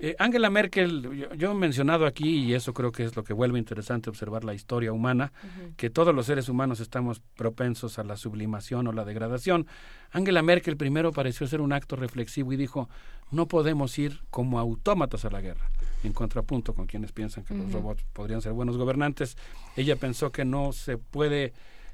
Eh, 0.00 0.16
Angela 0.18 0.50
Merkel, 0.50 1.02
yo, 1.16 1.32
yo 1.34 1.52
he 1.52 1.54
mencionado 1.54 2.04
aquí, 2.06 2.44
y 2.44 2.54
eso 2.54 2.74
creo 2.74 2.90
que 2.90 3.04
es 3.04 3.14
lo 3.14 3.22
que 3.22 3.32
vuelve 3.32 3.58
interesante 3.58 4.10
observar 4.10 4.42
la 4.42 4.52
historia 4.52 4.92
humana, 4.92 5.32
que 5.76 5.88
todos 5.88 6.14
los 6.14 6.26
seres 6.26 6.48
humanos 6.48 6.80
estamos 6.80 7.20
propensos 7.36 7.98
a 7.98 8.04
la 8.04 8.16
sublimación 8.16 8.88
o 8.88 8.92
la 8.92 9.04
degradación. 9.04 9.66
Angela 10.10 10.42
Merkel 10.42 10.76
primero 10.76 11.12
pareció 11.12 11.46
ser 11.46 11.60
un 11.60 11.72
acto 11.72 11.94
reflexivo 11.94 12.52
y 12.52 12.56
dijo, 12.56 12.88
no 13.30 13.46
podemos 13.46 13.96
ir 13.98 14.20
como 14.30 14.58
autómatas 14.58 15.24
a 15.24 15.30
la 15.30 15.40
guerra, 15.40 15.70
en 16.04 16.12
contrapunto 16.12 16.74
con 16.74 16.86
quienes 16.86 17.12
piensan 17.12 17.44
que 17.44 17.54
los 17.54 17.72
robots 17.72 18.04
podrían 18.12 18.42
ser 18.42 18.52
buenos 18.52 18.76
gobernantes. 18.76 19.36
Ella 19.76 19.96
pensó 19.96 20.30
que 20.30 20.44
no 20.44 20.72
se 20.72 20.98
puede 20.98 21.52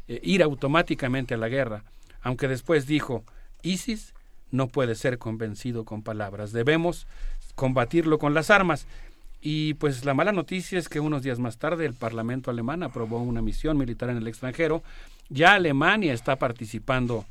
eh, 0.08 0.20
ir 0.22 0.42
automáticamente 0.42 1.34
a 1.34 1.38
la 1.38 1.48
guerra, 1.48 1.84
aunque 2.22 2.48
después 2.48 2.86
dijo, 2.86 3.24
ISIS 3.62 4.14
no 4.50 4.68
puede 4.68 4.94
ser 4.94 5.18
convencido 5.18 5.84
con 5.84 6.02
palabras, 6.02 6.52
debemos 6.52 7.06
combatirlo 7.54 8.18
con 8.18 8.34
las 8.34 8.50
armas. 8.50 8.86
Y 9.42 9.74
pues 9.74 10.04
la 10.04 10.12
mala 10.12 10.32
noticia 10.32 10.78
es 10.78 10.88
que 10.88 11.00
unos 11.00 11.22
días 11.22 11.38
más 11.38 11.56
tarde 11.56 11.86
el 11.86 11.94
Parlamento 11.94 12.50
alemán 12.50 12.82
aprobó 12.82 13.22
una 13.22 13.40
misión 13.40 13.78
militar 13.78 14.10
en 14.10 14.18
el 14.18 14.28
extranjero. 14.28 14.82
Ya 15.30 15.54
Alemania 15.54 16.12
está 16.12 16.36
participando 16.36 17.24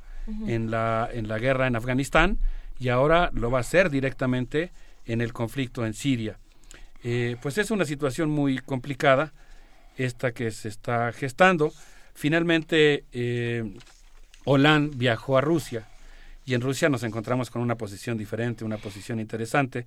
en, 0.47 0.71
la, 0.71 1.07
en 1.11 1.27
la 1.27 1.37
guerra 1.37 1.67
en 1.67 1.75
Afganistán 1.75 2.39
y 2.79 2.89
ahora 2.89 3.29
lo 3.33 3.51
va 3.51 3.59
a 3.59 3.61
hacer 3.61 3.89
directamente 3.89 4.71
en 5.05 5.21
el 5.21 5.33
conflicto 5.33 5.85
en 5.85 5.93
Siria. 5.93 6.37
Eh, 7.03 7.37
pues 7.41 7.57
es 7.57 7.71
una 7.71 7.85
situación 7.85 8.29
muy 8.29 8.59
complicada 8.59 9.33
esta 9.97 10.31
que 10.31 10.51
se 10.51 10.69
está 10.69 11.11
gestando. 11.11 11.71
Finalmente, 12.13 13.05
eh, 13.11 13.63
Hollande 14.45 14.95
viajó 14.95 15.37
a 15.37 15.41
Rusia 15.41 15.87
y 16.45 16.53
en 16.53 16.61
Rusia 16.61 16.89
nos 16.89 17.03
encontramos 17.03 17.49
con 17.49 17.61
una 17.61 17.75
posición 17.75 18.17
diferente, 18.17 18.65
una 18.65 18.77
posición 18.77 19.19
interesante. 19.19 19.85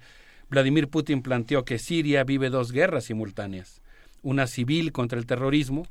Vladimir 0.49 0.89
Putin 0.89 1.23
planteó 1.23 1.65
que 1.65 1.79
Siria 1.79 2.25
vive 2.25 2.51
dos 2.51 2.73
guerras 2.73 3.05
simultáneas, 3.05 3.81
una 4.23 4.47
civil 4.47 4.93
contra 4.93 5.19
el 5.19 5.27
terrorismo, 5.27 5.87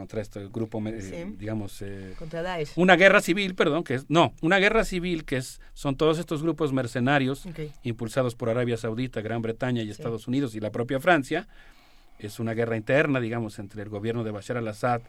contra 0.00 0.22
este 0.22 0.48
grupo, 0.48 0.80
eh, 0.86 1.02
Sí. 1.02 1.36
digamos, 1.38 1.82
eh, 1.82 2.14
Contra 2.18 2.40
Daesh. 2.40 2.72
una 2.76 2.96
guerra 2.96 3.20
civil, 3.20 3.54
perdón, 3.54 3.84
que 3.84 3.96
es, 3.96 4.06
no, 4.08 4.32
una 4.40 4.56
guerra 4.56 4.84
civil 4.84 5.26
que 5.26 5.36
es, 5.36 5.60
son 5.74 5.94
todos 5.94 6.18
estos 6.18 6.42
grupos 6.42 6.72
mercenarios 6.72 7.44
impulsados 7.82 8.34
por 8.34 8.48
Arabia 8.48 8.78
Saudita, 8.78 9.20
Gran 9.20 9.42
Bretaña 9.42 9.82
y 9.82 9.90
Estados 9.90 10.26
Unidos 10.26 10.54
y 10.54 10.60
la 10.60 10.70
propia 10.72 11.00
Francia. 11.00 11.48
Es 12.18 12.40
una 12.40 12.54
guerra 12.54 12.78
interna, 12.78 13.20
digamos, 13.20 13.58
entre 13.58 13.82
el 13.82 13.90
gobierno 13.90 14.24
de 14.24 14.30
Bashar 14.30 14.56
al-Assad 14.56 15.02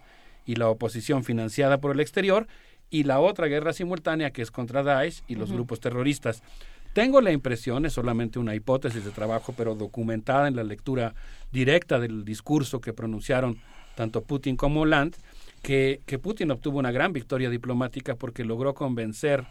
y 0.45 0.55
la 0.55 0.67
oposición 0.67 1.23
financiada 1.23 1.79
por 1.79 1.91
el 1.93 2.01
exterior, 2.01 2.47
y 2.89 3.03
la 3.03 3.21
otra 3.21 3.47
guerra 3.47 3.71
simultánea 3.71 4.31
que 4.31 4.41
es 4.41 4.51
contra 4.51 4.83
Daesh 4.83 5.23
y 5.29 5.35
los 5.35 5.53
grupos 5.53 5.79
terroristas. 5.79 6.43
Tengo 6.91 7.21
la 7.21 7.31
impresión, 7.31 7.85
es 7.85 7.93
solamente 7.93 8.37
una 8.39 8.53
hipótesis 8.55 9.05
de 9.05 9.11
trabajo, 9.11 9.53
pero 9.55 9.75
documentada 9.75 10.49
en 10.49 10.57
la 10.57 10.65
lectura 10.65 11.15
directa 11.53 11.99
del 11.99 12.25
discurso 12.25 12.81
que 12.81 12.91
pronunciaron 12.91 13.57
tanto 13.95 14.23
Putin 14.23 14.55
como 14.55 14.81
Hollande, 14.81 15.17
que, 15.61 16.01
que 16.05 16.17
Putin 16.19 16.51
obtuvo 16.51 16.79
una 16.79 16.91
gran 16.91 17.13
victoria 17.13 17.49
diplomática 17.49 18.15
porque 18.15 18.43
logró 18.43 18.73
convencer 18.73 19.45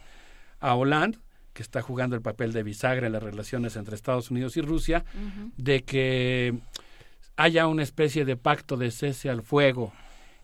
a 0.60 0.75
Hollande, 0.75 1.19
que 1.52 1.62
está 1.62 1.83
jugando 1.83 2.17
el 2.17 2.23
papel 2.23 2.52
de 2.52 2.62
bisagra 2.62 3.07
en 3.07 3.12
las 3.12 3.23
relaciones 3.23 3.77
entre 3.77 3.94
Estados 3.97 4.31
Unidos 4.31 4.57
y 4.57 4.60
Rusia, 4.60 5.05
de 5.57 5.83
que 5.83 6.55
haya 7.36 7.67
una 7.67 7.83
especie 7.83 8.25
de 8.25 8.36
pacto 8.36 8.77
de 8.77 8.91
cese 8.91 9.31
al 9.31 9.43
fuego 9.43 9.93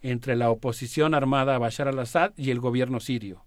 entre 0.02 0.36
la 0.36 0.50
oposición 0.50 1.15
armada 1.15 1.55
a 1.55 1.58
Bashar 1.58 1.89
al-Assad 1.89 2.33
y 2.36 2.50
el 2.50 2.60
gobierno 2.60 3.00
sirio. 3.00 3.42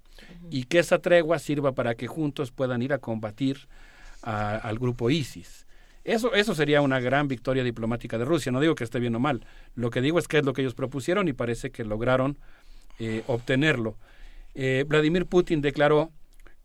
Y 0.51 0.65
que 0.65 0.79
esa 0.79 0.99
tregua 0.99 1.39
sirva 1.39 1.71
para 1.73 1.95
que 1.95 2.07
juntos 2.07 2.51
puedan 2.51 2.81
ir 2.81 2.91
a 2.93 2.97
combatir 2.99 3.67
a- 4.21 4.55
al 4.57 4.77
grupo 4.77 5.09
ISIS. 5.09 5.65
Eso, 6.03 6.33
eso 6.33 6.55
sería 6.55 6.81
una 6.81 6.99
gran 6.99 7.27
victoria 7.27 7.63
diplomática 7.63 8.17
de 8.17 8.25
Rusia. 8.25 8.51
No 8.51 8.59
digo 8.59 8.75
que 8.75 8.83
esté 8.83 8.99
bien 8.99 9.15
o 9.15 9.19
mal. 9.19 9.45
Lo 9.75 9.89
que 9.89 10.01
digo 10.01 10.19
es 10.19 10.27
que 10.27 10.39
es 10.39 10.45
lo 10.45 10.53
que 10.53 10.61
ellos 10.61 10.75
propusieron 10.75 11.27
y 11.27 11.33
parece 11.33 11.71
que 11.71 11.83
lograron 11.83 12.37
eh, 12.99 13.23
obtenerlo. 13.27 13.97
Eh, 14.55 14.85
Vladimir 14.87 15.25
Putin 15.25 15.61
declaró 15.61 16.11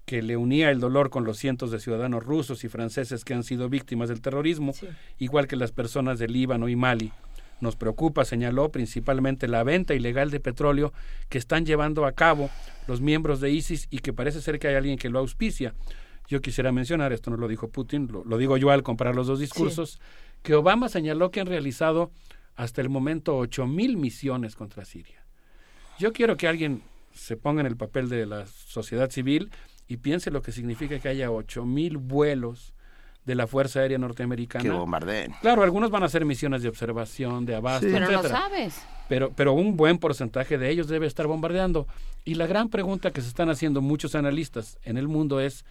que 0.05 0.23
le 0.23 0.37
unía 0.37 0.71
el 0.71 0.81
dolor 0.81 1.11
con 1.11 1.25
los 1.25 1.39
cientos 1.39 1.71
de 1.71 1.81
ciudadanos 1.81 2.25
rusos 2.25 2.65
y 2.65 2.69
franceses 2.69 3.25
que 3.25 3.35
han 3.35 3.43
sido 3.43 3.69
víctimas 3.69 4.09
del 4.09 4.21
terrorismo, 4.21 4.75
igual 5.19 5.47
que 5.47 5.57
las 5.57 5.73
personas 5.73 6.19
de 6.19 6.29
Líbano 6.29 6.69
y 6.69 6.77
Mali. 6.77 7.13
Nos 7.61 7.77
preocupa, 7.77 8.25
señaló, 8.25 8.71
principalmente 8.71 9.49
la 9.49 9.63
venta 9.63 9.95
ilegal 9.95 10.31
de 10.31 10.41
petróleo 10.41 10.93
que 11.29 11.39
están 11.39 11.65
llevando 11.65 12.05
a 12.05 12.13
cabo 12.13 12.51
los 12.87 13.01
miembros 13.01 13.41
de 13.41 13.51
ISIS 13.51 13.87
y 13.91 14.01
que 14.01 14.13
parece 14.13 14.43
ser 14.43 14.59
que 14.59 14.69
hay 14.69 14.75
alguien 14.75 14.99
que 14.99 15.09
lo 15.09 15.21
auspicia. 15.21 15.75
Yo 16.29 16.41
quisiera 16.41 16.73
mencionar, 16.73 17.13
esto 17.13 17.31
no 17.31 17.37
lo 17.37 17.49
dijo 17.49 17.69
Putin, 17.69 18.09
lo, 18.11 18.25
lo 18.25 18.39
digo 18.39 18.57
yo 18.57 18.71
al 18.71 18.83
comparar 18.83 19.15
los 19.15 19.27
dos 19.27 19.41
discursos, 19.41 20.01
que 20.43 20.55
Obama 20.55 20.89
señaló 20.89 21.31
que 21.31 21.41
han 21.41 21.47
realizado 21.47 22.11
hasta 22.57 22.81
el 22.81 22.89
momento 22.89 23.37
ocho 23.37 23.67
mil 23.67 23.97
misiones 23.97 24.57
contra 24.57 24.85
Siria. 24.85 25.25
Yo 25.99 26.13
quiero 26.13 26.37
que 26.37 26.49
alguien 26.49 26.83
se 27.13 27.37
ponga 27.37 27.61
en 27.61 27.67
el 27.67 27.77
papel 27.77 28.09
de 28.09 28.27
la 28.27 28.47
sociedad 28.47 29.11
civil 29.11 29.51
y 29.87 29.99
piense 29.99 30.31
lo 30.31 30.43
que 30.43 30.53
significa 30.53 30.99
que 30.99 31.09
haya 31.09 31.31
ocho 31.31 31.65
mil 31.65 31.99
vuelos 31.99 32.73
de 33.25 33.35
la 33.35 33.47
Fuerza 33.47 33.81
Aérea 33.81 33.97
Norteamericana. 33.99 34.63
Que 34.65 34.71
bombardeen. 34.71 35.33
Claro, 35.41 35.63
algunos 35.63 35.91
van 35.91 36.03
a 36.03 36.07
hacer 36.07 36.25
misiones 36.25 36.63
de 36.63 36.69
observación, 36.69 37.47
de 37.47 37.55
abasto, 37.55 37.87
Pero 37.91 38.01
no 38.07 38.13
etcétera. 38.13 38.39
sabes. 38.39 38.83
Pero, 39.09 39.33
pero 39.35 39.53
un 39.55 39.77
buen 39.77 39.99
porcentaje 39.99 40.59
de 40.59 40.69
ellos 40.71 40.89
debe 40.89 41.07
estar 41.07 41.27
bombardeando. 41.27 41.87
Y 42.25 42.35
la 42.35 42.47
gran 42.47 42.69
pregunta 42.69 43.13
que 43.13 43.23
se 43.23 43.29
están 43.29 43.49
haciendo 43.49 43.81
muchos 43.81 44.15
analistas 44.15 44.79
en 44.83 44.99
el 44.99 45.09
mundo 45.09 45.41
es, 45.41 45.65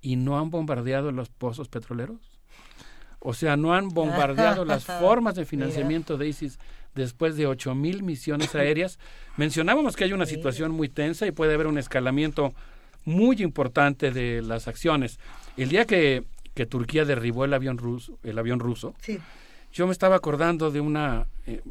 ¿y 0.00 0.16
no 0.16 0.38
han 0.38 0.50
bombardeado 0.50 1.12
los 1.12 1.28
pozos 1.28 1.68
petroleros? 1.68 2.18
O 3.20 3.34
sea, 3.34 3.56
no 3.56 3.74
han 3.74 3.88
bombardeado 3.90 4.64
las 4.64 4.84
formas 4.84 5.34
de 5.34 5.44
financiamiento 5.44 6.16
de 6.16 6.28
ISIS 6.28 6.58
después 6.94 7.36
de 7.36 7.46
ocho 7.46 7.74
mil 7.74 8.02
misiones 8.02 8.54
aéreas. 8.54 8.98
Mencionábamos 9.36 9.96
que 9.96 10.04
hay 10.04 10.12
una 10.12 10.26
situación 10.26 10.72
muy 10.72 10.88
tensa 10.88 11.26
y 11.26 11.32
puede 11.32 11.54
haber 11.54 11.66
un 11.66 11.78
escalamiento 11.78 12.52
muy 13.04 13.42
importante 13.42 14.10
de 14.10 14.42
las 14.42 14.68
acciones. 14.68 15.18
El 15.56 15.68
día 15.68 15.84
que, 15.86 16.24
que 16.54 16.66
Turquía 16.66 17.04
derribó 17.04 17.44
el 17.44 17.54
avión 17.54 17.78
ruso, 17.78 18.18
el 18.22 18.38
avión 18.38 18.60
ruso, 18.60 18.94
Sí. 19.00 19.18
yo 19.72 19.86
me 19.86 19.92
estaba 19.92 20.16
acordando 20.16 20.70
de 20.70 20.80
una 20.80 21.26
eh, 21.46 21.62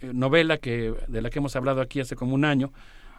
eh, 0.00 0.10
novela 0.14 0.58
que 0.58 0.94
de 1.08 1.22
la 1.22 1.28
que 1.30 1.38
hemos 1.40 1.56
hablado 1.56 1.80
aquí 1.80 2.00
hace 2.00 2.16
como 2.16 2.34
un 2.34 2.44
año 2.44 2.72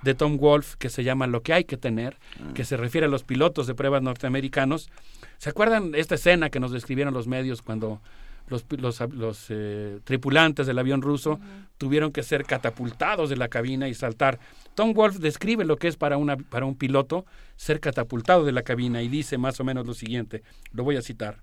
de 0.03 0.13
Tom 0.15 0.37
Wolfe 0.37 0.75
que 0.77 0.89
se 0.89 1.03
llama 1.03 1.27
Lo 1.27 1.41
que 1.41 1.53
hay 1.53 1.63
que 1.63 1.77
tener, 1.77 2.17
ah. 2.39 2.53
que 2.53 2.65
se 2.65 2.77
refiere 2.77 3.07
a 3.07 3.09
los 3.09 3.23
pilotos 3.23 3.67
de 3.67 3.75
pruebas 3.75 4.01
norteamericanos. 4.01 4.89
¿Se 5.37 5.49
acuerdan 5.49 5.93
esta 5.95 6.15
escena 6.15 6.49
que 6.49 6.59
nos 6.59 6.71
describieron 6.71 7.13
los 7.13 7.27
medios 7.27 7.61
cuando 7.61 8.01
los, 8.47 8.65
los, 8.77 9.45
eh, 9.49 9.99
tripulantes 10.03 10.67
del 10.67 10.77
avión 10.77 11.01
ruso 11.01 11.39
tuvieron 11.77 12.11
que 12.11 12.23
ser 12.23 12.43
catapultados 12.45 13.29
de 13.29 13.37
la 13.37 13.47
cabina 13.47 13.87
y 13.87 13.93
saltar? 13.93 14.39
Tom 14.75 14.93
Wolfe 14.93 15.19
describe 15.19 15.65
lo 15.65 15.77
que 15.77 15.87
es 15.87 15.97
para, 15.97 16.17
una, 16.17 16.37
para 16.37 16.65
un 16.65 16.75
piloto 16.75 17.25
ser 17.55 17.79
catapultado 17.79 18.43
de 18.43 18.51
la 18.51 18.63
cabina 18.63 19.01
y 19.01 19.07
dice 19.07 19.37
más 19.37 19.59
o 19.59 19.63
menos 19.63 19.85
lo 19.85 19.93
siguiente, 19.93 20.43
lo 20.71 20.83
voy 20.83 20.97
a 20.97 21.01
citar. 21.01 21.41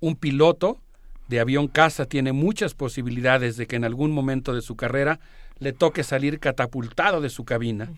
Un 0.00 0.16
piloto 0.16 0.80
de 1.28 1.40
avión 1.40 1.68
caza 1.68 2.04
tiene 2.04 2.32
muchas 2.32 2.74
posibilidades 2.74 3.56
de 3.56 3.66
que 3.66 3.76
en 3.76 3.84
algún 3.84 4.12
momento 4.12 4.54
de 4.54 4.60
su 4.60 4.76
carrera 4.76 5.20
le 5.64 5.72
toque 5.72 6.04
salir 6.04 6.38
catapultado 6.38 7.20
de 7.20 7.30
su 7.30 7.44
cabina. 7.44 7.90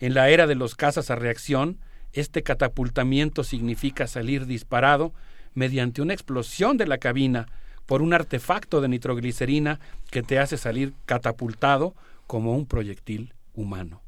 En 0.00 0.14
la 0.14 0.30
era 0.30 0.46
de 0.46 0.56
los 0.56 0.74
cazas 0.74 1.10
a 1.10 1.14
reacción, 1.14 1.78
este 2.12 2.42
catapultamiento 2.42 3.44
significa 3.44 4.06
salir 4.06 4.46
disparado 4.46 5.12
mediante 5.54 6.02
una 6.02 6.14
explosión 6.14 6.76
de 6.76 6.86
la 6.86 6.98
cabina 6.98 7.46
por 7.86 8.02
un 8.02 8.14
artefacto 8.14 8.80
de 8.80 8.88
nitroglicerina 8.88 9.78
que 10.10 10.22
te 10.22 10.38
hace 10.38 10.56
salir 10.56 10.94
catapultado 11.04 11.94
como 12.26 12.56
un 12.56 12.66
proyectil 12.66 13.34
humano. 13.54 14.00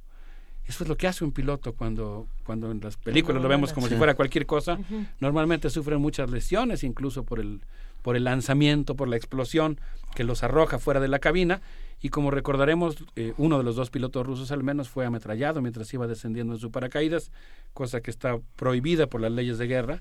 Eso 0.67 0.85
es 0.85 0.89
lo 0.89 0.97
que 0.97 1.07
hace 1.07 1.25
un 1.25 1.33
piloto 1.33 1.75
cuando, 1.75 2.27
cuando 2.45 2.71
en 2.71 2.81
las 2.81 2.97
películas 2.97 3.43
lo 3.43 3.49
vemos 3.49 3.75
como 3.75 3.87
si 3.87 3.97
fuera 3.97 4.15
cualquier 4.15 4.47
cosa. 4.47 4.79
Normalmente 5.21 5.69
sufren 5.69 6.01
muchas 6.01 6.31
lesiones, 6.31 6.85
incluso 6.85 7.25
por 7.25 7.39
el, 7.39 7.61
por 8.05 8.17
el 8.17 8.25
lanzamiento, 8.25 8.97
por 8.97 9.09
la 9.09 9.17
explosión 9.17 9.81
que 10.15 10.25
los 10.25 10.43
arroja 10.43 10.79
fuera 10.79 11.01
de 11.01 11.09
la 11.09 11.21
cabina. 11.21 11.63
Y 12.03 12.11
como 12.11 12.31
recordaremos, 12.31 13.03
eh, 13.17 13.33
uno 13.39 13.57
de 13.57 13.65
los 13.65 13.77
dos 13.77 13.89
pilotos 13.89 14.27
rusos 14.27 14.53
al 14.53 14.63
menos 14.63 14.91
fue 14.91 15.07
ametrallado 15.07 15.63
mientras 15.63 15.93
iba 15.95 16.07
descendiendo 16.07 16.53
en 16.53 16.61
su 16.61 16.71
paracaídas, 16.71 17.33
cosa 17.73 18.03
que 18.03 18.11
está 18.11 18.39
prohibida 18.57 19.07
por 19.07 19.23
las 19.23 19.33
leyes 19.33 19.57
de 19.57 19.69
guerra. 19.69 20.01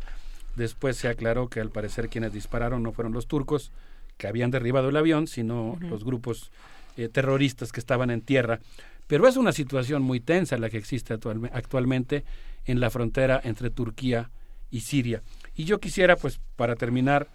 Después 0.58 0.98
se 0.98 1.08
aclaró 1.08 1.48
que 1.48 1.62
al 1.62 1.70
parecer 1.70 2.10
quienes 2.10 2.34
dispararon 2.34 2.84
no 2.84 2.92
fueron 2.92 3.14
los 3.14 3.28
turcos 3.28 3.72
que 4.18 4.28
habían 4.28 4.52
derribado 4.52 4.90
el 4.90 4.98
avión, 4.98 5.28
sino 5.28 5.78
los 5.80 6.04
grupos 6.04 6.52
eh, 6.98 7.08
terroristas 7.08 7.72
que 7.72 7.80
estaban 7.80 8.10
en 8.10 8.20
tierra. 8.20 8.60
Pero 9.08 9.30
es 9.30 9.38
una 9.38 9.54
situación 9.54 10.02
muy 10.02 10.20
tensa 10.20 10.58
la 10.58 10.70
que 10.70 10.78
existe 10.78 11.14
actualmente 11.14 12.26
en 12.66 12.82
la 12.82 12.90
frontera 12.90 13.40
entre 13.46 13.70
Turquía 13.70 14.30
y 14.72 14.82
Siria. 14.82 15.24
Y 15.56 15.64
yo 15.64 15.80
quisiera, 15.80 16.18
pues, 16.18 16.42
para 16.58 16.76
terminar, 16.76 17.30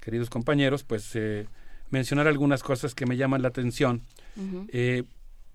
queridos 0.00 0.30
compañeros, 0.30 0.82
pues 0.82 1.14
eh, 1.14 1.46
mencionar 1.90 2.26
algunas 2.26 2.62
cosas 2.62 2.94
que 2.94 3.06
me 3.06 3.16
llaman 3.16 3.42
la 3.42 3.48
atención. 3.48 4.02
Eh, 4.72 5.04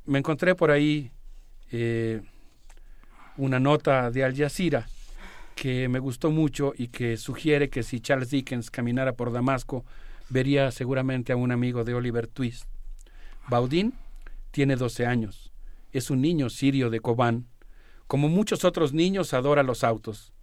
me 0.05 0.19
encontré 0.19 0.53
por 0.53 0.69
ahí 0.69 1.11
eh, 1.71 2.21
una 3.37 3.59
nota 3.59 4.11
de 4.11 4.23
Al 4.23 4.35
Jazeera 4.35 4.87
que 5.55 5.87
me 5.87 5.99
gustó 5.99 6.31
mucho 6.31 6.73
y 6.77 6.89
que 6.89 7.17
sugiere 7.17 7.69
que 7.69 7.81
si 7.81 8.01
Charles 8.01 8.29
Dickens 8.29 8.69
caminara 8.69 9.13
por 9.13 9.31
Damasco, 9.31 9.85
vería 10.29 10.69
seguramente 10.71 11.31
a 11.31 11.37
un 11.37 11.51
amigo 11.51 11.83
de 11.83 11.93
Oliver 11.93 12.27
Twist. 12.27 12.65
Baudin 13.47 13.93
tiene 14.51 14.75
12 14.75 15.05
años. 15.05 15.51
Es 15.93 16.09
un 16.09 16.21
niño 16.21 16.49
sirio 16.49 16.89
de 16.89 16.99
Kobán. 16.99 17.47
Como 18.07 18.27
muchos 18.27 18.65
otros 18.65 18.93
niños, 18.93 19.33
adora 19.33 19.63
los 19.63 19.83
autos. 19.83 20.33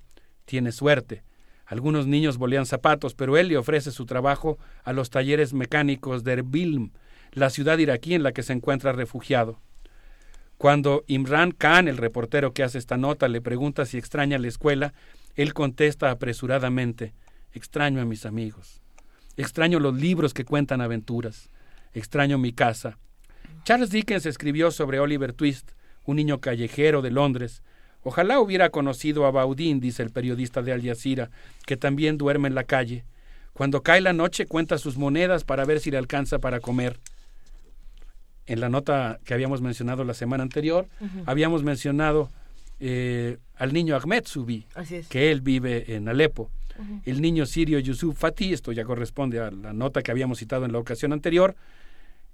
Tiene 0.47 0.73
suerte 0.73 1.23
algunos 1.73 2.07
niños 2.07 2.37
volían 2.37 2.67
zapatos, 2.67 3.15
pero 3.15 3.39
él 3.39 3.49
le 3.49 3.57
ofrece 3.57 3.93
su 3.93 4.05
trabajo 4.05 4.59
a 4.85 4.93
los 4.93 5.09
talleres 5.09 5.55
mecánicos 5.55 6.23
de 6.23 6.35
Erbil, 6.35 6.91
la 7.33 7.49
ciudad 7.49 7.79
iraquí 7.79 8.13
en 8.13 8.23
la 8.23 8.33
que 8.33 8.43
se 8.43 8.53
encuentra 8.53 8.93
refugiado. 8.93 9.59
Cuando 10.59 11.03
Imran 11.07 11.53
Khan, 11.53 11.89
el 11.89 11.97
reportero 11.97 12.53
que 12.53 12.63
hace 12.63 12.77
esta 12.77 12.99
nota, 12.99 13.27
le 13.27 13.41
pregunta 13.41 13.87
si 13.87 13.97
extraña 13.97 14.39
la 14.39 14.49
escuela, 14.49 14.93
él 15.35 15.55
contesta 15.55 16.11
apresuradamente, 16.11 17.15
extraño 17.55 18.03
a 18.03 18.05
mis 18.05 18.27
amigos, 18.27 18.83
extraño 19.39 19.81
los 19.81 19.95
libros 19.95 20.35
que 20.35 20.45
cuentan 20.45 20.83
aventuras, 20.83 21.49
extraño 21.95 22.37
mi 22.37 22.53
casa. 22.53 22.99
Charles 23.65 23.89
Dickens 23.89 24.27
escribió 24.27 24.73
sobre 24.73 25.01
Oliver 25.01 25.33
Twist, 25.33 25.71
un 26.05 26.17
niño 26.17 26.39
callejero 26.39 27.01
de 27.01 27.13
Londres, 27.13 27.63
Ojalá 28.03 28.41
hubiera 28.41 28.71
conocido 28.71 29.27
a 29.27 29.31
Baudín, 29.31 29.81
dice 29.81 30.03
el 30.03 30.11
periodista 30.11 30.63
de 30.63 30.73
Al 30.73 30.83
Jazeera, 30.83 31.31
que 31.67 31.77
también 31.77 32.19
duerme 32.19 32.49
en 32.49 32.55
la 32.55 32.65
calle. 32.65 33.05
Cuando 33.53 33.83
cae 33.83 34.01
la 34.01 34.13
noche 34.13 34.47
cuenta 34.47 34.79
sus 34.79 34.97
monedas 34.97 35.45
para 35.45 35.65
ver 35.65 35.81
si 35.81 35.91
le 35.91 35.99
alcanza 35.99 36.39
para 36.39 36.61
comer. 36.61 36.99
En 38.47 38.61
la 38.61 38.69
nota 38.69 39.21
que 39.25 39.35
habíamos 39.35 39.61
mencionado 39.61 40.05
la 40.05 40.15
semana 40.15 40.43
anterior, 40.43 40.89
habíamos 41.27 41.63
mencionado 41.63 42.31
eh, 42.81 43.39
al 43.55 43.73
niño 43.73 43.95
Ahmed 43.95 44.25
Subi, 44.27 44.67
que 45.09 45.31
él 45.31 45.41
vive 45.41 45.95
en 45.95 46.09
Alepo. 46.09 46.51
El 47.05 47.21
niño 47.21 47.47
sirio 47.47 47.79
Yusuf 47.79 48.19
Fatih, 48.19 48.53
esto 48.53 48.73
ya 48.73 48.85
corresponde 48.85 49.39
a 49.39 49.51
la 49.51 49.73
nota 49.73 50.03
que 50.03 50.11
habíamos 50.11 50.39
citado 50.39 50.65
en 50.65 50.73
la 50.73 50.79
ocasión 50.79 51.13
anterior, 51.13 51.55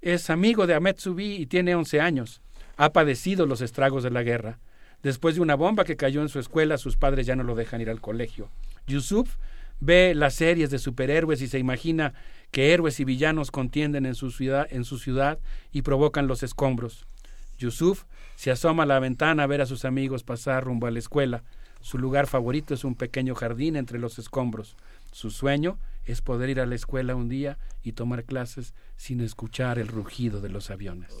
es 0.01 0.29
amigo 0.29 0.65
de 0.65 0.73
Ahmed 0.73 0.95
Subi 0.97 1.35
y 1.35 1.45
tiene 1.45 1.75
11 1.75 2.01
años. 2.01 2.41
Ha 2.77 2.91
padecido 2.91 3.45
los 3.45 3.61
estragos 3.61 4.01
de 4.01 4.11
la 4.11 4.23
guerra. 4.23 4.57
Después 5.03 5.35
de 5.35 5.41
una 5.41 5.55
bomba 5.55 5.85
que 5.85 5.95
cayó 5.95 6.21
en 6.21 6.29
su 6.29 6.39
escuela, 6.39 6.77
sus 6.77 6.97
padres 6.97 7.25
ya 7.25 7.35
no 7.35 7.43
lo 7.43 7.55
dejan 7.55 7.81
ir 7.81 7.89
al 7.89 8.01
colegio. 8.01 8.49
Yusuf 8.87 9.37
ve 9.79 10.13
las 10.13 10.33
series 10.33 10.69
de 10.71 10.79
superhéroes 10.79 11.41
y 11.41 11.47
se 11.47 11.59
imagina 11.59 12.13
que 12.51 12.73
héroes 12.73 12.99
y 12.99 13.05
villanos 13.05 13.51
contienden 13.51 14.05
en 14.05 14.15
su 14.15 14.31
ciudad, 14.31 14.67
en 14.69 14.83
su 14.83 14.97
ciudad 14.97 15.39
y 15.71 15.83
provocan 15.83 16.27
los 16.27 16.43
escombros. 16.43 17.05
Yusuf 17.57 18.03
se 18.35 18.51
asoma 18.51 18.83
a 18.83 18.85
la 18.85 18.99
ventana 18.99 19.43
a 19.43 19.47
ver 19.47 19.61
a 19.61 19.65
sus 19.65 19.85
amigos 19.85 20.23
pasar 20.23 20.63
rumbo 20.63 20.87
a 20.87 20.91
la 20.91 20.99
escuela. 20.99 21.43
Su 21.81 21.97
lugar 21.97 22.27
favorito 22.27 22.73
es 22.73 22.83
un 22.83 22.95
pequeño 22.95 23.35
jardín 23.35 23.75
entre 23.75 23.99
los 23.99 24.19
escombros. 24.19 24.75
Su 25.11 25.31
sueño 25.31 25.77
es 26.05 26.21
poder 26.21 26.49
ir 26.49 26.59
a 26.59 26.65
la 26.65 26.75
escuela 26.75 27.15
un 27.15 27.29
día 27.29 27.57
y 27.83 27.93
tomar 27.93 28.25
clases 28.25 28.73
sin 28.97 29.21
escuchar 29.21 29.79
el 29.79 29.87
rugido 29.87 30.41
de 30.41 30.49
los 30.49 30.71
aviones. 30.71 31.13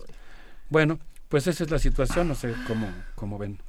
Bueno, 0.69 0.99
pues 1.29 1.47
esa 1.47 1.63
es 1.63 1.71
la 1.71 1.79
situación, 1.79 2.27
no 2.27 2.35
sé 2.35 2.53
cómo, 2.67 2.91
cómo 3.15 3.37
ven. 3.37 3.59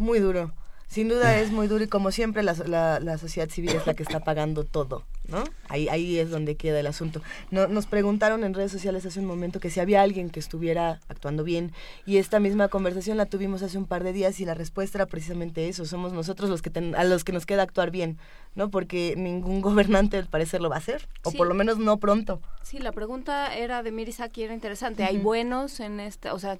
Muy 0.00 0.18
duro. 0.18 0.50
Sin 0.88 1.08
duda 1.08 1.36
es 1.40 1.52
muy 1.52 1.66
duro 1.66 1.84
y 1.84 1.86
como 1.86 2.10
siempre 2.10 2.42
la, 2.42 2.54
la, 2.98 3.18
sociedad 3.18 3.50
civil 3.50 3.70
es 3.76 3.86
la 3.86 3.92
que 3.92 4.02
está 4.02 4.20
pagando 4.20 4.64
todo, 4.64 5.04
¿no? 5.28 5.44
Ahí, 5.68 5.88
ahí 5.90 6.18
es 6.18 6.30
donde 6.30 6.56
queda 6.56 6.80
el 6.80 6.86
asunto. 6.86 7.20
No, 7.50 7.68
nos 7.68 7.84
preguntaron 7.84 8.42
en 8.42 8.54
redes 8.54 8.72
sociales 8.72 9.04
hace 9.04 9.20
un 9.20 9.26
momento 9.26 9.60
que 9.60 9.68
si 9.68 9.78
había 9.78 10.00
alguien 10.00 10.30
que 10.30 10.40
estuviera 10.40 11.00
actuando 11.08 11.44
bien 11.44 11.72
y 12.06 12.16
esta 12.16 12.40
misma 12.40 12.68
conversación 12.68 13.18
la 13.18 13.26
tuvimos 13.26 13.62
hace 13.62 13.76
un 13.76 13.84
par 13.84 14.02
de 14.02 14.14
días 14.14 14.40
y 14.40 14.46
la 14.46 14.54
respuesta 14.54 14.96
era 14.96 15.06
precisamente 15.06 15.68
eso, 15.68 15.84
somos 15.84 16.14
nosotros 16.14 16.48
los 16.48 16.62
que 16.62 16.70
a 16.96 17.04
los 17.04 17.24
que 17.24 17.32
nos 17.32 17.44
queda 17.44 17.62
actuar 17.62 17.90
bien, 17.90 18.16
¿no? 18.54 18.70
Porque 18.70 19.14
ningún 19.18 19.60
gobernante 19.60 20.16
al 20.16 20.28
parecer 20.28 20.62
lo 20.62 20.70
va 20.70 20.76
a 20.76 20.78
hacer, 20.78 21.06
o 21.24 21.30
por 21.30 21.46
lo 21.46 21.52
menos 21.52 21.76
no 21.76 21.98
pronto. 21.98 22.40
Sí, 22.62 22.78
la 22.78 22.92
pregunta 22.92 23.54
era 23.54 23.82
de 23.82 23.92
Mirisaki, 23.92 24.44
era 24.44 24.54
interesante. 24.54 25.04
¿Hay 25.04 25.18
buenos 25.18 25.78
en 25.78 26.00
esta, 26.00 26.32
o 26.32 26.38
sea, 26.38 26.58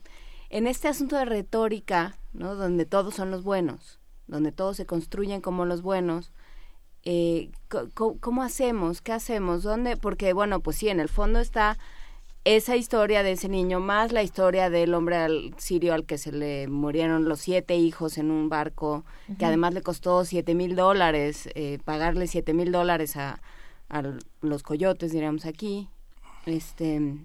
en 0.50 0.66
este 0.66 0.88
asunto 0.88 1.16
de 1.16 1.24
retórica, 1.24 2.16
¿no? 2.32 2.54
Donde 2.54 2.84
todos 2.84 3.14
son 3.14 3.30
los 3.30 3.42
buenos 3.42 4.00
donde 4.30 4.52
todos 4.52 4.76
se 4.76 4.86
construyen 4.86 5.40
como 5.40 5.66
los 5.66 5.82
buenos, 5.82 6.32
eh, 7.02 7.50
¿cómo 7.94 8.42
hacemos? 8.42 9.00
¿Qué 9.02 9.12
hacemos? 9.12 9.62
¿Dónde? 9.62 9.96
Porque, 9.96 10.32
bueno, 10.32 10.60
pues 10.60 10.76
sí, 10.76 10.88
en 10.88 11.00
el 11.00 11.08
fondo 11.08 11.40
está 11.40 11.78
esa 12.44 12.76
historia 12.76 13.22
de 13.22 13.32
ese 13.32 13.48
niño, 13.48 13.80
más 13.80 14.12
la 14.12 14.22
historia 14.22 14.70
del 14.70 14.94
hombre 14.94 15.16
al, 15.16 15.54
sirio 15.58 15.92
al 15.92 16.06
que 16.06 16.16
se 16.16 16.32
le 16.32 16.68
murieron 16.68 17.28
los 17.28 17.40
siete 17.40 17.76
hijos 17.76 18.16
en 18.16 18.30
un 18.30 18.48
barco, 18.48 19.04
que 19.38 19.44
además 19.44 19.74
le 19.74 19.82
costó 19.82 20.24
siete 20.24 20.54
mil 20.54 20.74
dólares, 20.74 21.50
eh, 21.54 21.78
pagarle 21.84 22.26
siete 22.26 22.54
mil 22.54 22.72
dólares 22.72 23.16
a, 23.16 23.42
a 23.90 24.02
los 24.40 24.62
coyotes, 24.62 25.12
diríamos 25.12 25.44
aquí. 25.44 25.90
Este, 26.46 27.18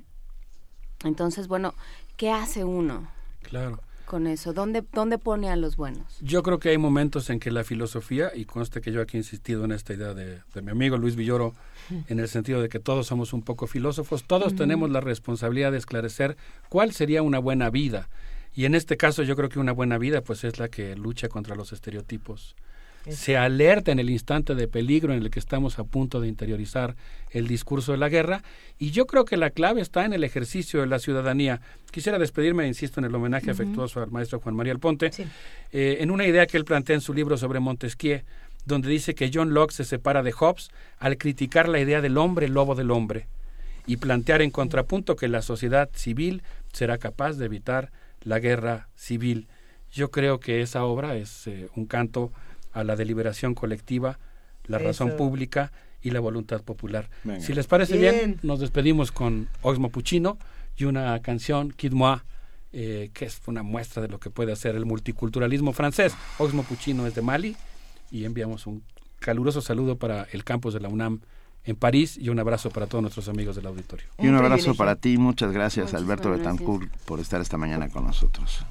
entonces, 1.06 1.48
bueno, 1.48 1.74
¿qué 2.18 2.32
hace 2.32 2.66
uno? 2.66 3.15
Claro 3.50 3.80
con 4.06 4.28
eso? 4.28 4.54
¿Dónde, 4.54 4.84
¿Dónde 4.94 5.18
pone 5.18 5.50
a 5.50 5.56
los 5.56 5.76
buenos? 5.76 6.18
Yo 6.22 6.44
creo 6.44 6.60
que 6.60 6.70
hay 6.70 6.78
momentos 6.78 7.30
en 7.30 7.40
que 7.40 7.52
la 7.52 7.64
filosofía, 7.64 8.32
y 8.34 8.46
conste 8.46 8.80
que 8.80 8.92
yo 8.92 9.02
aquí 9.02 9.18
he 9.18 9.20
insistido 9.20 9.66
en 9.66 9.72
esta 9.72 9.94
idea 9.94 10.14
de, 10.14 10.42
mi 10.62 10.72
amigo 10.72 10.98
Luis 10.98 11.16
Villoro, 11.16 11.54
en 12.08 12.20
el 12.20 12.30
sentido 12.30 12.62
de 12.62 12.70
que 12.70 12.80
todos 12.80 13.08
somos 13.08 13.34
un 13.34 13.42
poco 13.42 13.68
filósofos, 13.68 14.24
todos 14.24 14.56
tenemos 14.56 14.90
la 14.90 15.02
responsabilidad 15.02 15.72
de 15.72 15.80
esclarecer 15.80 16.38
cuál 16.70 16.94
sería 16.94 17.22
una 17.22 17.40
buena 17.40 17.70
vida. 17.70 18.08
Y 18.54 18.66
en 18.66 18.74
este 18.74 18.96
caso 18.96 19.24
yo 19.24 19.36
creo 19.36 19.50
que 19.50 19.60
una 19.60 19.74
buena 19.74 19.98
vida 19.98 20.22
pues 20.22 20.46
es 20.46 20.60
la 20.60 20.70
que 20.70 20.96
lucha 20.96 21.28
contra 21.28 21.56
los 21.56 21.74
estereotipos 21.74 22.56
se 23.10 23.38
alerta 23.38 23.92
en 23.92 24.00
el 24.00 24.10
instante 24.10 24.56
de 24.56 24.68
peligro 24.68 25.14
en 25.14 25.22
el 25.22 25.30
que 25.30 25.40
estamos 25.40 25.80
a 25.80 25.84
punto 25.84 26.20
de 26.20 26.28
interiorizar 26.28 26.96
el 27.32 27.48
discurso 27.48 27.92
de 27.92 27.98
la 27.98 28.10
guerra 28.10 28.44
y 28.80 28.92
yo 28.92 29.06
creo 29.06 29.26
que 29.26 29.38
la 29.38 29.50
clave 29.50 29.82
está 29.82 30.06
en 30.06 30.14
el 30.14 30.24
ejercicio 30.24 30.82
de 30.82 30.88
la 30.88 31.00
ciudadanía. 31.00 31.62
Quisiera 31.92 32.18
despedirme, 32.18 32.68
insisto, 32.68 33.00
en 33.00 33.06
el 33.06 33.16
homenaje 33.16 33.52
afectuoso 33.52 34.02
al 34.02 34.12
maestro 34.12 34.40
Juan 34.40 34.56
María 34.56 34.74
Alponte, 34.74 35.12
eh, 35.72 35.98
en 36.00 36.12
una 36.12 36.26
idea 36.26 36.48
que 36.48 36.58
él 36.58 36.66
plantea 36.66 36.96
en 36.96 37.02
su 37.02 37.14
libro 37.14 37.38
sobre 37.38 37.60
Montesquieu, 37.60 38.22
donde 38.66 38.90
dice 38.90 39.14
que 39.14 39.30
John 39.34 39.54
Locke 39.54 39.74
se 39.74 39.84
separa 39.84 40.24
de 40.24 40.32
Hobbes 40.32 40.72
al 40.98 41.18
criticar 41.18 41.70
la 41.70 41.80
idea 41.80 42.02
del 42.02 42.18
hombre 42.18 42.48
lobo 42.48 42.76
del 42.76 42.92
hombre 42.92 43.28
y 43.86 43.98
plantear 43.98 44.42
en 44.42 44.50
contrapunto 44.50 45.16
que 45.16 45.28
la 45.28 45.42
sociedad 45.42 45.90
civil 45.94 46.42
será 46.74 46.98
capaz 46.98 47.34
de 47.34 47.46
evitar 47.46 47.92
la 48.22 48.40
guerra 48.40 48.90
civil. 48.96 49.48
Yo 49.92 50.10
creo 50.10 50.40
que 50.40 50.62
esa 50.62 50.84
obra 50.84 51.16
es 51.16 51.48
eh, 51.48 51.70
un 51.76 51.86
canto 51.86 52.32
a 52.76 52.84
la 52.84 52.96
deliberación 52.96 53.56
colectiva, 53.56 54.20
la 54.68 54.78
razón 54.78 55.16
pública 55.18 55.72
y 56.02 56.12
la 56.12 56.20
voluntad 56.20 56.62
popular. 56.62 57.10
Si 57.40 57.54
les 57.54 57.66
parece 57.66 57.98
bien. 57.98 58.38
nos 58.44 58.60
despedimos 58.60 59.12
con 59.12 59.48
Oxmo 59.64 59.90
Puccino 59.90 60.38
y 60.78 60.84
una 60.84 61.20
canción, 61.22 61.72
Kid 61.72 61.94
Moi, 61.94 62.20
eh, 62.74 63.10
que 63.14 63.26
es 63.26 63.42
una 63.48 63.64
muestra 63.64 64.02
de 64.02 64.10
lo 64.10 64.20
que 64.20 64.30
puede 64.30 64.52
hacer 64.52 64.76
el 64.76 64.86
multiculturalismo 64.86 65.72
francés. 65.72 66.14
Oxmo 66.38 66.64
Puccino 66.64 67.08
es 67.08 67.16
de 67.16 67.22
Mali 67.22 67.56
y 68.12 68.26
enviamos 68.26 68.68
un 68.68 68.84
caluroso 69.20 69.62
saludo 69.62 69.98
para 69.98 70.28
el 70.34 70.44
campus 70.44 70.74
de 70.74 70.82
la 70.82 70.90
UNAM 70.90 71.22
en 71.64 71.78
París 71.78 72.18
y 72.18 72.28
un 72.28 72.40
abrazo 72.40 72.70
para 72.70 72.88
todos 72.88 73.02
nuestros 73.02 73.30
amigos 73.30 73.56
del 73.56 73.68
auditorio. 73.68 74.06
Y 74.20 74.28
un, 74.28 74.36
abrazo 74.36 74.76
para 74.76 74.98
ti, 74.98 75.18
muchas 75.18 75.54
gracias 75.54 75.94
Alberto 75.94 76.30
Betancourt 76.30 76.92
por 77.06 77.22
estar 77.22 77.40
esta 77.40 77.58
mañana 77.58 77.88
con 77.88 78.06
nosotros. 78.06 78.66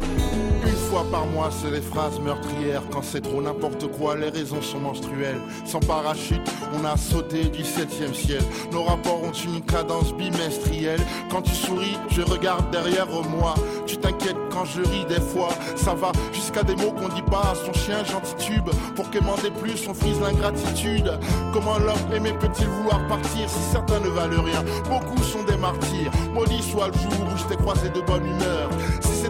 Une 0.00 0.96
fois 0.96 1.04
par 1.10 1.26
mois, 1.26 1.50
c'est 1.50 1.70
des 1.70 1.80
phrases 1.80 2.18
meurtrières. 2.20 2.82
Quand 2.90 3.02
c'est 3.02 3.20
trop 3.20 3.40
n'importe 3.40 3.86
quoi, 3.92 4.16
les 4.16 4.28
raisons 4.28 4.60
sont 4.60 4.80
menstruelles. 4.80 5.40
Sans 5.64 5.80
parachute, 5.80 6.42
on 6.74 6.84
a 6.84 6.96
sauté 6.96 7.44
du 7.44 7.64
septième 7.64 8.14
ciel. 8.14 8.42
Nos 8.72 8.82
rapports 8.82 9.22
ont 9.22 9.32
une 9.32 9.60
cadence 9.62 10.12
bimestrielle. 10.14 11.00
Quand 11.30 11.42
tu 11.42 11.54
souris, 11.54 11.96
je 12.10 12.22
regarde 12.22 12.70
derrière 12.70 13.06
moi. 13.30 13.54
Tu 13.86 13.96
t'inquiètes 13.96 14.36
quand 14.50 14.64
je 14.64 14.82
ris 14.82 15.04
des 15.08 15.20
fois. 15.20 15.50
Ça 15.76 15.94
va 15.94 16.12
jusqu'à 16.32 16.62
des 16.62 16.76
mots 16.76 16.92
qu'on 16.92 17.08
dit 17.08 17.22
pas 17.22 17.52
à 17.52 17.54
son 17.54 17.72
chien 17.72 18.04
gentil 18.04 18.34
tube. 18.36 18.68
Pour 18.96 19.10
quémander 19.10 19.50
plus, 19.62 19.86
on 19.88 19.94
frise 19.94 20.20
l'ingratitude. 20.20 21.10
Comment 21.52 21.78
l'homme 21.78 22.12
aimait 22.14 22.36
peut-il 22.38 22.66
vouloir 22.66 23.06
partir 23.06 23.48
si 23.48 23.60
certains 23.70 24.00
ne 24.00 24.08
valent 24.08 24.42
rien? 24.42 24.64
Beaucoup 24.88 25.22
sont 25.22 25.44
des 25.44 25.56
martyrs. 25.56 26.10
Maudit 26.34 26.62
soit 26.62 26.88
le 26.88 26.94
jour 26.94 27.26
où 27.32 27.36
je 27.36 27.44
t'ai 27.44 27.56
croisé 27.56 27.88
de 27.90 28.00
bonne 28.00 28.26
humeur. 28.26 28.70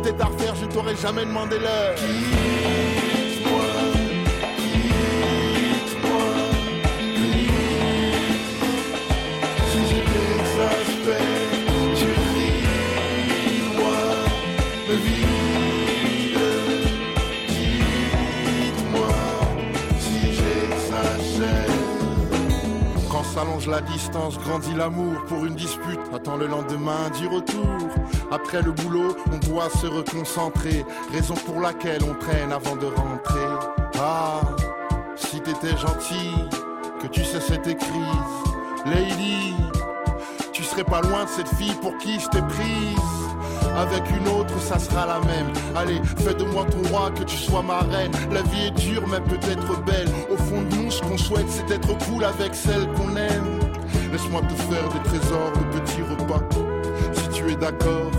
C'était 0.02 0.20
à 0.20 0.26
refaire, 0.26 0.54
je 0.54 0.66
t'aurais 0.66 0.96
jamais 0.96 1.24
demandé 1.24 1.58
l'heure. 1.58 2.89
S'allonge 23.34 23.68
la 23.68 23.80
distance, 23.80 24.38
grandit 24.38 24.74
l'amour 24.74 25.24
pour 25.28 25.44
une 25.44 25.54
dispute. 25.54 26.00
Attends 26.12 26.36
le 26.36 26.46
lendemain 26.46 27.10
du 27.18 27.28
retour. 27.28 27.88
Après 28.30 28.60
le 28.62 28.72
boulot, 28.72 29.16
on 29.32 29.38
doit 29.48 29.70
se 29.70 29.86
reconcentrer. 29.86 30.84
Raison 31.12 31.34
pour 31.34 31.60
laquelle 31.60 32.02
on 32.02 32.14
traîne 32.14 32.52
avant 32.52 32.76
de 32.76 32.86
rentrer. 32.86 33.50
Ah, 33.98 34.40
si 35.16 35.40
t'étais 35.40 35.76
gentil, 35.76 36.32
que 37.00 37.06
tu 37.06 37.24
sais 37.24 37.40
cette 37.40 37.62
crise. 37.62 38.36
Lady, 38.86 39.54
tu 40.52 40.64
serais 40.64 40.84
pas 40.84 41.00
loin 41.02 41.24
de 41.24 41.28
cette 41.28 41.54
fille 41.54 41.76
pour 41.80 41.96
qui 41.98 42.18
je 42.18 42.28
t'ai 42.28 42.42
prise. 42.42 43.19
Avec 43.76 44.02
une 44.10 44.28
autre, 44.28 44.58
ça 44.60 44.78
sera 44.78 45.06
la 45.06 45.20
même. 45.20 45.46
Allez, 45.74 46.00
fais 46.18 46.34
de 46.34 46.44
moi 46.44 46.66
ton 46.70 46.82
roi, 46.88 47.10
que 47.10 47.24
tu 47.24 47.36
sois 47.36 47.62
ma 47.62 47.80
reine. 47.80 48.12
La 48.30 48.42
vie 48.42 48.66
est 48.66 48.70
dure, 48.72 49.06
mais 49.08 49.20
peut-être 49.20 49.82
belle. 49.84 50.08
Au 50.30 50.36
fond 50.36 50.62
de 50.62 50.74
nous, 50.76 50.90
ce 50.90 51.00
qu'on 51.00 51.18
souhaite, 51.18 51.48
c'est 51.48 51.70
être 51.74 51.96
cool 52.06 52.24
avec 52.24 52.54
celle 52.54 52.86
qu'on 52.92 53.16
aime. 53.16 53.60
Laisse-moi 54.12 54.42
te 54.42 54.54
faire 54.54 54.88
des 54.88 55.08
trésors 55.08 55.52
de 55.52 55.78
petits 55.78 56.02
repas. 56.02 56.42
Si 57.12 57.28
tu 57.28 57.50
es 57.50 57.56
d'accord, 57.56 58.10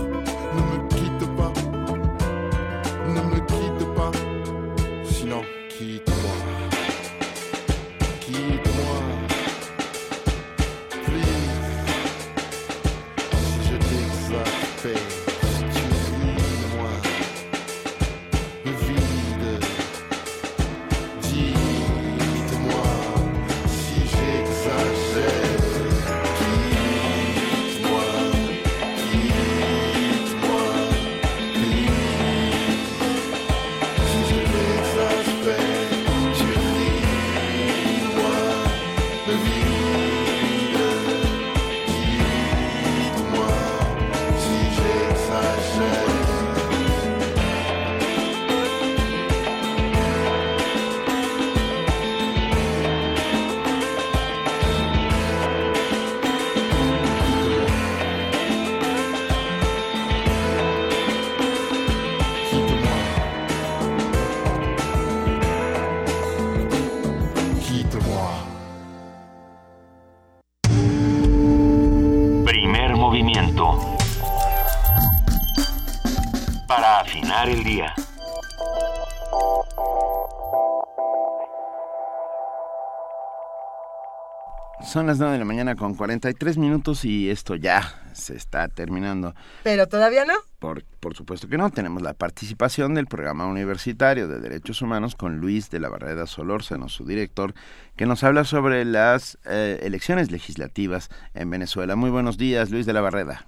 Son 84.83 85.05
las 85.05 85.19
9 85.19 85.33
de 85.33 85.39
la 85.39 85.45
mañana 85.45 85.75
con 85.75 85.93
43 85.93 86.57
minutos 86.57 87.05
y 87.05 87.29
esto 87.29 87.55
ya 87.55 87.81
se 88.13 88.35
está 88.35 88.67
terminando. 88.67 89.33
Pero 89.63 89.87
todavía 89.87 90.25
no. 90.25 90.33
Por, 90.59 90.83
por 90.99 91.15
supuesto 91.15 91.47
que 91.47 91.57
no, 91.57 91.69
tenemos 91.69 92.01
la 92.01 92.13
participación 92.13 92.95
del 92.95 93.05
Programa 93.05 93.45
Universitario 93.45 94.27
de 94.27 94.39
Derechos 94.39 94.81
Humanos 94.81 95.15
con 95.15 95.37
Luis 95.37 95.69
de 95.69 95.79
la 95.79 95.87
Barrera 95.87 96.25
Solórzano, 96.25 96.89
su 96.89 97.05
director, 97.05 97.53
que 97.95 98.07
nos 98.07 98.23
habla 98.23 98.43
sobre 98.43 98.83
las 98.83 99.37
eh, 99.45 99.79
elecciones 99.83 100.31
legislativas 100.31 101.09
en 101.35 101.49
Venezuela. 101.51 101.95
Muy 101.95 102.09
buenos 102.09 102.37
días, 102.37 102.71
Luis 102.71 102.85
de 102.85 102.93
la 102.93 103.01
Barrera. 103.01 103.45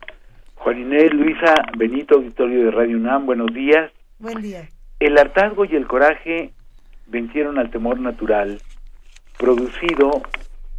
Juan 0.56 0.80
Inés, 0.80 1.14
Luisa, 1.14 1.56
Benito, 1.78 2.16
auditorio 2.16 2.66
de 2.66 2.72
Radio 2.72 2.96
UNAM, 2.96 3.26
buenos 3.26 3.54
días. 3.54 3.92
Buen 4.20 4.42
día. 4.42 4.70
El 5.00 5.18
hartazgo 5.18 5.66
y 5.66 5.76
el 5.76 5.88
coraje 5.88 6.54
vencieron 7.08 7.58
al 7.58 7.72
temor 7.72 8.00
natural, 8.00 8.62
producido 9.38 10.22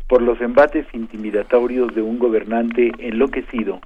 por 0.08 0.23
los 0.23 0.41
embates 0.41 0.86
intimidatorios 0.92 1.94
de 1.94 2.02
un 2.02 2.18
gobernante 2.18 2.92
enloquecido 2.99 3.81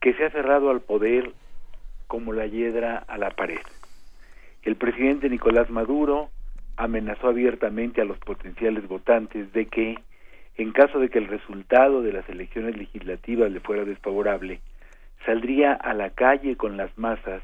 que 0.00 0.14
se 0.14 0.24
ha 0.24 0.30
cerrado 0.30 0.70
al 0.70 0.80
poder 0.80 1.32
como 2.06 2.32
la 2.32 2.46
hiedra 2.46 3.04
a 3.06 3.18
la 3.18 3.30
pared. 3.30 3.60
El 4.62 4.76
presidente 4.76 5.28
Nicolás 5.28 5.70
Maduro 5.70 6.30
amenazó 6.76 7.28
abiertamente 7.28 8.00
a 8.00 8.04
los 8.04 8.18
potenciales 8.18 8.86
votantes 8.88 9.52
de 9.52 9.66
que, 9.66 9.98
en 10.56 10.72
caso 10.72 10.98
de 10.98 11.08
que 11.08 11.18
el 11.18 11.26
resultado 11.26 12.02
de 12.02 12.12
las 12.12 12.28
elecciones 12.28 12.76
legislativas 12.76 13.50
le 13.50 13.60
fuera 13.60 13.84
desfavorable, 13.84 14.60
saldría 15.24 15.72
a 15.72 15.94
la 15.94 16.10
calle 16.10 16.56
con 16.56 16.76
las 16.76 16.96
masas 16.96 17.42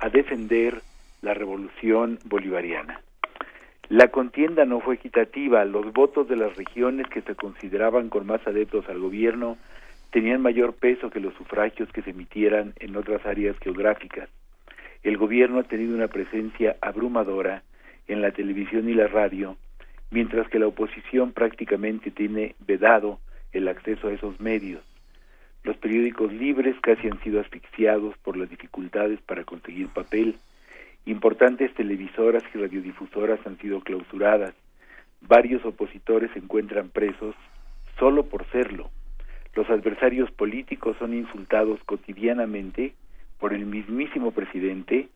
a 0.00 0.08
defender 0.08 0.80
la 1.22 1.34
revolución 1.34 2.18
bolivariana. 2.24 3.00
La 3.90 4.06
contienda 4.06 4.64
no 4.66 4.78
fue 4.78 4.94
equitativa, 4.94 5.64
los 5.64 5.92
votos 5.92 6.28
de 6.28 6.36
las 6.36 6.56
regiones 6.56 7.08
que 7.08 7.22
se 7.22 7.34
consideraban 7.34 8.08
con 8.08 8.24
más 8.24 8.40
adeptos 8.46 8.88
al 8.88 9.00
gobierno 9.00 9.58
tenían 10.12 10.40
mayor 10.40 10.74
peso 10.74 11.10
que 11.10 11.18
los 11.18 11.34
sufragios 11.34 11.90
que 11.90 12.02
se 12.02 12.10
emitieran 12.10 12.72
en 12.78 12.94
otras 12.94 13.26
áreas 13.26 13.56
geográficas. 13.58 14.28
El 15.02 15.16
gobierno 15.16 15.58
ha 15.58 15.64
tenido 15.64 15.96
una 15.96 16.06
presencia 16.06 16.76
abrumadora 16.80 17.64
en 18.06 18.22
la 18.22 18.30
televisión 18.30 18.88
y 18.88 18.94
la 18.94 19.08
radio, 19.08 19.56
mientras 20.12 20.48
que 20.48 20.60
la 20.60 20.68
oposición 20.68 21.32
prácticamente 21.32 22.12
tiene 22.12 22.54
vedado 22.64 23.18
el 23.50 23.66
acceso 23.66 24.06
a 24.06 24.12
esos 24.12 24.38
medios. 24.38 24.84
Los 25.64 25.76
periódicos 25.78 26.32
libres 26.32 26.76
casi 26.80 27.08
han 27.08 27.20
sido 27.24 27.40
asfixiados 27.40 28.16
por 28.18 28.36
las 28.36 28.48
dificultades 28.48 29.20
para 29.22 29.42
conseguir 29.42 29.88
papel. 29.88 30.36
Importantes 31.06 31.72
televisoras 31.74 32.42
y 32.54 32.58
radiodifusoras 32.58 33.40
han 33.46 33.58
sido 33.58 33.80
clausuradas. 33.80 34.54
Varios 35.22 35.64
opositores 35.64 36.30
se 36.32 36.38
encuentran 36.38 36.90
presos 36.90 37.34
solo 37.98 38.26
por 38.26 38.46
serlo. 38.50 38.90
Los 39.54 39.68
adversarios 39.68 40.30
políticos 40.30 40.96
son 40.98 41.14
insultados 41.14 41.80
cotidianamente 41.84 42.94
por 43.38 43.52
el 43.52 43.66
mismísimo 43.66 44.30
presidente 44.30 45.08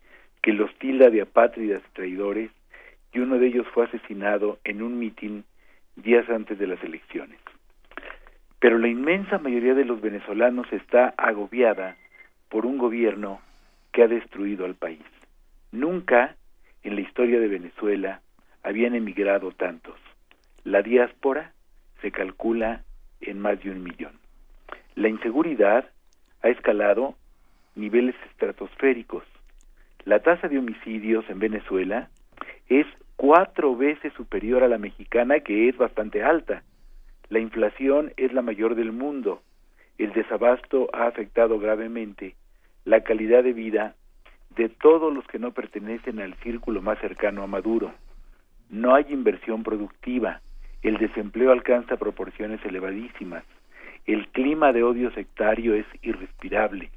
que 0.43 0.53
los 0.53 0.75
tilda 0.79 1.11
de 1.11 1.23
apátridas 1.23 1.83
y 1.89 1.95
traidores 1.95 2.51
y 3.13 3.21
uno 3.21 3.39
de 3.39 3.47
ellos 3.47 3.67
fue 3.73 3.85
asesinado 3.85 4.59
en 4.65 4.83
un 4.83 4.99
mitin 4.99 5.45
días 5.97 6.29
antes 6.29 6.59
de 6.59 6.67
las 6.67 6.83
elecciones. 6.83 7.39
Pero 8.59 8.79
la 8.79 8.89
inmensa 8.89 9.39
mayoría 9.39 9.75
de 9.75 9.85
los 9.85 10.01
venezolanos 10.01 10.67
está 10.73 11.15
agobiada 11.17 11.97
por 12.49 12.67
un 12.67 12.79
gobierno 12.79 13.41
que 13.93 14.03
ha 14.03 14.09
destruido 14.09 14.65
al 14.65 14.75
país. 14.75 15.03
Nunca 15.75 16.37
en 16.85 16.95
la 16.95 17.01
historia 17.01 17.41
de 17.41 17.49
Venezuela 17.49 18.21
habían 18.63 18.95
emigrado 18.95 19.51
tantos. 19.51 19.99
La 20.63 20.83
diáspora 20.83 21.53
se 22.01 22.13
calcula 22.13 22.85
en 23.21 23.41
más 23.41 23.61
de 23.61 23.73
un 23.73 23.83
millón. 23.83 24.13
La 24.95 25.09
inseguridad 25.09 25.91
ha 26.43 26.49
escalado 26.49 27.17
niveles 27.75 28.15
estratosféricos. 28.31 29.25
La 30.05 30.21
tasa 30.21 30.47
de 30.47 30.59
homicidios 30.59 31.29
en 31.29 31.41
Venezuela 31.41 32.09
es 32.69 32.87
cuatro 33.17 33.75
veces 33.75 34.13
superior 34.13 34.63
a 34.63 34.69
la 34.69 34.79
mexicana, 34.79 35.41
que 35.41 35.69
es 35.69 35.77
bastante 35.77 36.23
alta. 36.23 36.63
La 37.31 37.41
inflación 37.41 38.13
es 38.17 38.33
la 38.33 38.43
mayor 38.43 38.77
del 38.77 38.93
mundo. 38.93 39.43
El 39.99 40.13
desabasto 40.13 40.89
ha 40.93 41.09
afectado 41.09 41.59
gravemente 41.59 42.37
la 42.85 43.03
calidad 43.03 43.43
de 43.43 43.55
vida 43.55 43.97
de 44.57 44.69
todos 44.69 45.13
los 45.13 45.27
que 45.27 45.39
no 45.39 45.53
pertenecen 45.53 46.21
al 46.21 46.35
círculo 46.37 46.83
más 46.83 46.99
cercano 47.01 47.43
a 47.43 47.47
Maduro. 47.47 47.93
No 48.71 48.95
hay 48.95 49.07
inversión 49.11 49.63
productiva, 49.63 50.41
el 50.83 50.99
desempleo 50.99 51.53
alcanza 51.53 51.97
proporciones 51.97 52.65
elevadísimas, 52.65 53.45
el 54.07 54.29
clima 54.29 54.73
de 54.73 54.83
odio 54.83 55.11
sectario 55.13 55.75
es 55.75 55.87
irrespirable, 56.03 56.91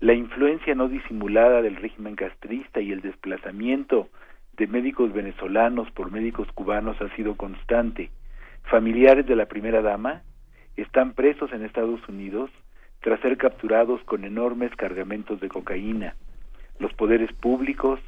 la 0.00 0.14
influencia 0.14 0.76
no 0.76 0.88
disimulada 0.88 1.60
del 1.60 1.76
régimen 1.76 2.14
castrista 2.14 2.80
y 2.80 2.92
el 2.92 3.00
desplazamiento 3.00 4.08
de 4.56 4.68
médicos 4.68 5.12
venezolanos 5.12 5.90
por 5.90 6.12
médicos 6.12 6.46
cubanos 6.52 7.00
ha 7.00 7.14
sido 7.16 7.36
constante. 7.36 8.10
Familiares 8.64 9.26
de 9.26 9.34
la 9.34 9.46
primera 9.46 9.82
dama 9.82 10.22
están 10.76 11.14
presos 11.14 11.52
en 11.52 11.64
Estados 11.64 12.06
Unidos 12.08 12.50
tras 13.00 13.20
ser 13.20 13.36
capturados 13.36 14.02
con 14.04 14.24
enormes 14.24 14.74
cargamentos 14.76 15.40
de 15.40 15.48
cocaína. 15.48 16.14
Los 16.78 16.92
poderes 16.94 17.32
públicos 17.32 18.00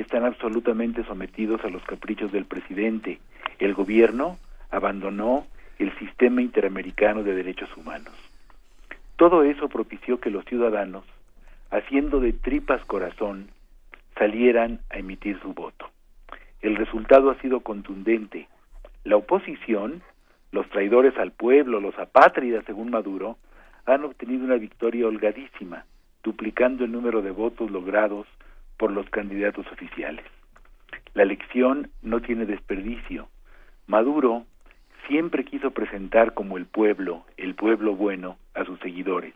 están 0.00 0.24
absolutamente 0.24 1.04
sometidos 1.04 1.64
a 1.64 1.68
los 1.68 1.82
caprichos 1.84 2.32
del 2.32 2.44
presidente. 2.44 3.18
El 3.58 3.74
gobierno 3.74 4.38
abandonó 4.70 5.46
el 5.78 5.96
sistema 5.98 6.42
interamericano 6.42 7.22
de 7.22 7.34
derechos 7.34 7.74
humanos. 7.76 8.12
Todo 9.16 9.42
eso 9.42 9.68
propició 9.68 10.20
que 10.20 10.30
los 10.30 10.44
ciudadanos, 10.44 11.04
haciendo 11.70 12.20
de 12.20 12.32
tripas 12.32 12.84
corazón, 12.84 13.48
salieran 14.18 14.80
a 14.90 14.98
emitir 14.98 15.38
su 15.40 15.52
voto. 15.52 15.90
El 16.60 16.76
resultado 16.76 17.30
ha 17.30 17.40
sido 17.40 17.60
contundente. 17.60 18.48
La 19.04 19.16
oposición, 19.16 20.02
los 20.52 20.68
traidores 20.70 21.16
al 21.18 21.32
pueblo, 21.32 21.80
los 21.80 21.98
apátridas 21.98 22.64
según 22.66 22.90
Maduro, 22.90 23.38
han 23.84 24.04
obtenido 24.04 24.44
una 24.44 24.56
victoria 24.56 25.06
holgadísima, 25.06 25.84
duplicando 26.26 26.84
el 26.84 26.90
número 26.90 27.22
de 27.22 27.30
votos 27.30 27.70
logrados 27.70 28.26
por 28.76 28.90
los 28.90 29.08
candidatos 29.10 29.64
oficiales. 29.70 30.24
La 31.14 31.22
elección 31.22 31.88
no 32.02 32.20
tiene 32.20 32.46
desperdicio. 32.46 33.28
Maduro 33.86 34.44
siempre 35.06 35.44
quiso 35.44 35.70
presentar 35.70 36.34
como 36.34 36.56
el 36.56 36.66
pueblo, 36.66 37.24
el 37.36 37.54
pueblo 37.54 37.94
bueno, 37.94 38.38
a 38.54 38.64
sus 38.64 38.80
seguidores, 38.80 39.34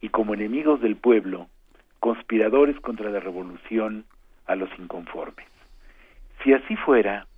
y 0.00 0.08
como 0.08 0.34
enemigos 0.34 0.80
del 0.80 0.96
pueblo, 0.96 1.46
conspiradores 2.00 2.78
contra 2.80 3.08
la 3.10 3.20
revolución, 3.20 4.04
a 4.46 4.56
los 4.56 4.68
inconformes. 4.80 5.46
Si 6.42 6.52
así 6.52 6.74
fuera, 6.74 7.28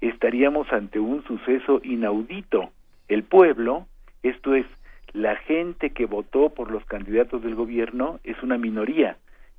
estaríamos 0.00 0.72
ante 0.72 0.98
un 0.98 1.22
suceso 1.24 1.80
inaudito. 1.84 2.70
El 3.06 3.22
pueblo, 3.22 3.86
esto 4.24 4.56
es, 4.56 4.66
la 5.12 5.36
gente 5.36 5.90
que 5.90 6.06
votó 6.06 6.50
por 6.50 6.70
los 6.70 6.84
candidatos 6.86 7.42
del 7.42 7.54
gobierno, 7.54 8.20
es 8.24 8.42
una 8.42 8.58
minoría, 8.58 9.16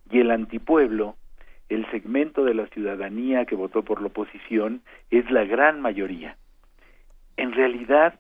y 0.10 0.20
el 0.20 0.32
antipueblo 0.32 1.16
el 1.70 1.90
segmento 1.92 2.44
de 2.44 2.54
la 2.54 2.68
ciudadanía 2.68 3.46
que 3.46 3.56
votó 3.56 3.84
por 3.84 4.02
la 4.02 4.08
oposición 4.08 4.82
es 5.10 5.30
la 5.32 5.44
gran 5.44 5.82
mayoría. 5.82 6.38
En 7.38 7.52
realidad, 7.52 8.20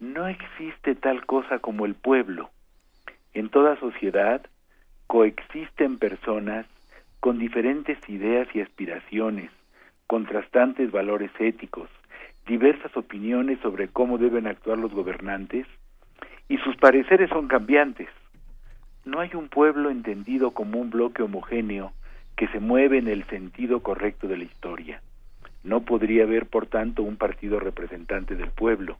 no 0.00 0.26
existe 0.26 0.94
tal 0.94 1.26
cosa 1.26 1.58
como 1.58 1.84
el 1.84 1.94
pueblo. 1.94 2.50
En 3.34 3.50
toda 3.50 3.78
sociedad 3.78 4.42
coexisten 5.06 5.98
personas 5.98 6.66
con 7.20 7.38
diferentes 7.38 7.98
ideas 8.08 8.48
y 8.54 8.60
aspiraciones, 8.60 9.50
contrastantes 10.06 10.90
valores 10.90 11.30
éticos, 11.38 11.88
diversas 12.46 12.96
opiniones 12.96 13.58
sobre 13.60 13.88
cómo 13.88 14.18
deben 14.18 14.46
actuar 14.46 14.78
los 14.78 14.92
gobernantes, 14.92 15.66
y 16.48 16.58
sus 16.58 16.76
pareceres 16.76 17.30
son 17.30 17.48
cambiantes. 17.48 18.08
No 19.04 19.20
hay 19.20 19.30
un 19.34 19.48
pueblo 19.48 19.90
entendido 19.90 20.52
como 20.52 20.78
un 20.78 20.90
bloque 20.90 21.22
homogéneo 21.22 21.92
que 22.36 22.48
se 22.48 22.60
mueve 22.60 22.98
en 22.98 23.08
el 23.08 23.24
sentido 23.26 23.80
correcto 23.80 24.28
de 24.28 24.36
la 24.36 24.44
historia. 24.44 25.02
No 25.64 25.82
podría 25.82 26.24
haber, 26.24 26.46
por 26.46 26.66
tanto, 26.66 27.02
un 27.02 27.16
partido 27.16 27.60
representante 27.60 28.36
del 28.36 28.50
pueblo. 28.50 28.98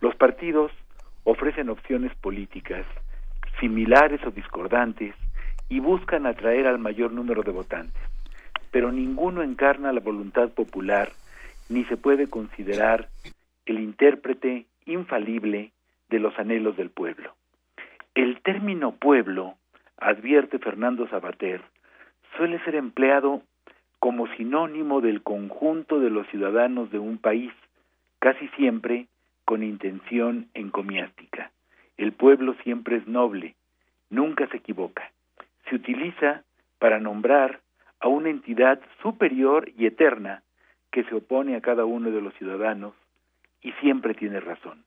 Los 0.00 0.14
partidos 0.16 0.72
ofrecen 1.24 1.68
opciones 1.68 2.14
políticas 2.16 2.86
similares 3.60 4.20
o 4.26 4.30
discordantes 4.30 5.14
y 5.68 5.80
buscan 5.80 6.26
atraer 6.26 6.66
al 6.66 6.78
mayor 6.78 7.12
número 7.12 7.42
de 7.42 7.52
votantes, 7.52 8.02
pero 8.70 8.90
ninguno 8.90 9.42
encarna 9.42 9.92
la 9.92 10.00
voluntad 10.00 10.50
popular 10.50 11.12
ni 11.68 11.84
se 11.84 11.96
puede 11.96 12.28
considerar 12.28 13.08
el 13.66 13.78
intérprete 13.78 14.66
infalible 14.86 15.72
de 16.10 16.18
los 16.18 16.38
anhelos 16.38 16.76
del 16.76 16.90
pueblo. 16.90 17.34
El 18.14 18.42
término 18.42 18.92
pueblo, 18.92 19.54
advierte 19.96 20.58
Fernando 20.58 21.08
Sabater, 21.08 21.62
suele 22.36 22.62
ser 22.64 22.74
empleado 22.74 23.42
como 23.98 24.26
sinónimo 24.34 25.00
del 25.00 25.22
conjunto 25.22 26.00
de 26.00 26.10
los 26.10 26.26
ciudadanos 26.28 26.90
de 26.90 26.98
un 26.98 27.18
país, 27.18 27.52
casi 28.18 28.48
siempre 28.48 29.06
con 29.44 29.62
intención 29.62 30.48
encomiástica. 30.54 31.50
El 31.96 32.12
pueblo 32.12 32.54
siempre 32.64 32.96
es 32.96 33.06
noble, 33.06 33.54
nunca 34.08 34.46
se 34.48 34.56
equivoca. 34.56 35.10
Se 35.68 35.76
utiliza 35.76 36.42
para 36.78 36.98
nombrar 36.98 37.60
a 38.00 38.08
una 38.08 38.30
entidad 38.30 38.80
superior 39.02 39.70
y 39.76 39.86
eterna 39.86 40.42
que 40.90 41.04
se 41.04 41.14
opone 41.14 41.54
a 41.54 41.60
cada 41.60 41.84
uno 41.84 42.10
de 42.10 42.20
los 42.20 42.34
ciudadanos 42.34 42.94
y 43.62 43.72
siempre 43.72 44.14
tiene 44.14 44.40
razón. 44.40 44.84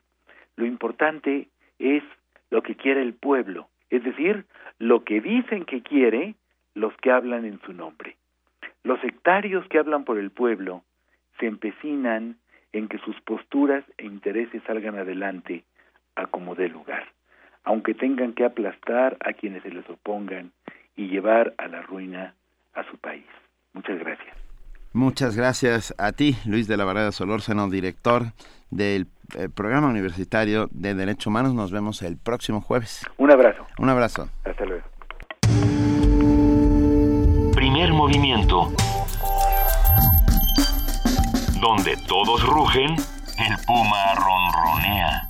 Lo 0.56 0.66
importante 0.66 1.48
es 1.80 2.04
lo 2.50 2.62
que 2.62 2.76
quiere 2.76 3.02
el 3.02 3.14
pueblo, 3.14 3.70
es 3.90 4.04
decir, 4.04 4.46
lo 4.80 5.04
que 5.04 5.22
dicen 5.22 5.66
que 5.66 5.82
quiere 5.82 6.36
los 6.76 6.96
que 6.98 7.12
hablan 7.12 7.46
en 7.46 7.60
su 7.62 7.74
nombre. 7.74 8.16
Los 8.84 9.00
sectarios 9.02 9.68
que 9.68 9.80
hablan 9.80 10.04
por 10.04 10.18
el 10.18 10.32
pueblo 10.32 10.84
se 11.40 11.48
empecinan 11.48 12.38
en 12.74 12.88
que 12.88 12.98
sus 13.00 13.20
posturas 13.22 13.84
e 13.98 14.06
intereses 14.06 14.62
salgan 14.64 14.98
adelante 14.98 15.64
a 16.16 16.28
como 16.28 16.56
dé 16.56 16.70
lugar, 16.70 17.08
aunque 17.64 17.94
tengan 17.94 18.34
que 18.34 18.46
aplastar 18.46 19.18
a 19.22 19.34
quienes 19.34 19.64
se 19.64 19.72
les 19.72 19.88
opongan 19.90 20.52
y 20.96 21.08
llevar 21.08 21.54
a 21.58 21.68
la 21.68 21.82
ruina 21.82 22.36
a 22.74 22.84
su 22.84 22.98
país. 22.98 23.26
Muchas 23.74 24.00
gracias. 24.00 24.43
Muchas 24.94 25.36
gracias 25.36 25.96
a 25.98 26.12
ti, 26.12 26.38
Luis 26.46 26.68
de 26.68 26.78
la 26.78 26.86
Barrera 26.86 27.12
Solórzano, 27.12 27.68
director 27.68 28.34
del 28.70 29.08
eh, 29.36 29.50
Programa 29.50 29.88
Universitario 29.88 30.70
de 30.72 30.94
Derechos 30.94 31.28
Humanos. 31.28 31.56
Nos 31.56 31.72
vemos 31.72 32.04
el 32.04 32.16
próximo 32.18 32.62
jueves. 32.62 33.04
Un 33.18 33.32
abrazo. 33.32 33.66
Un 33.80 33.90
abrazo. 33.90 34.30
Hasta 34.46 34.66
luego. 34.66 34.84
Primer 37.56 37.92
movimiento. 37.92 38.72
Donde 41.60 41.98
todos 42.08 42.46
rugen, 42.46 42.92
el 42.92 43.66
puma 43.66 44.14
ronronea. 44.16 45.28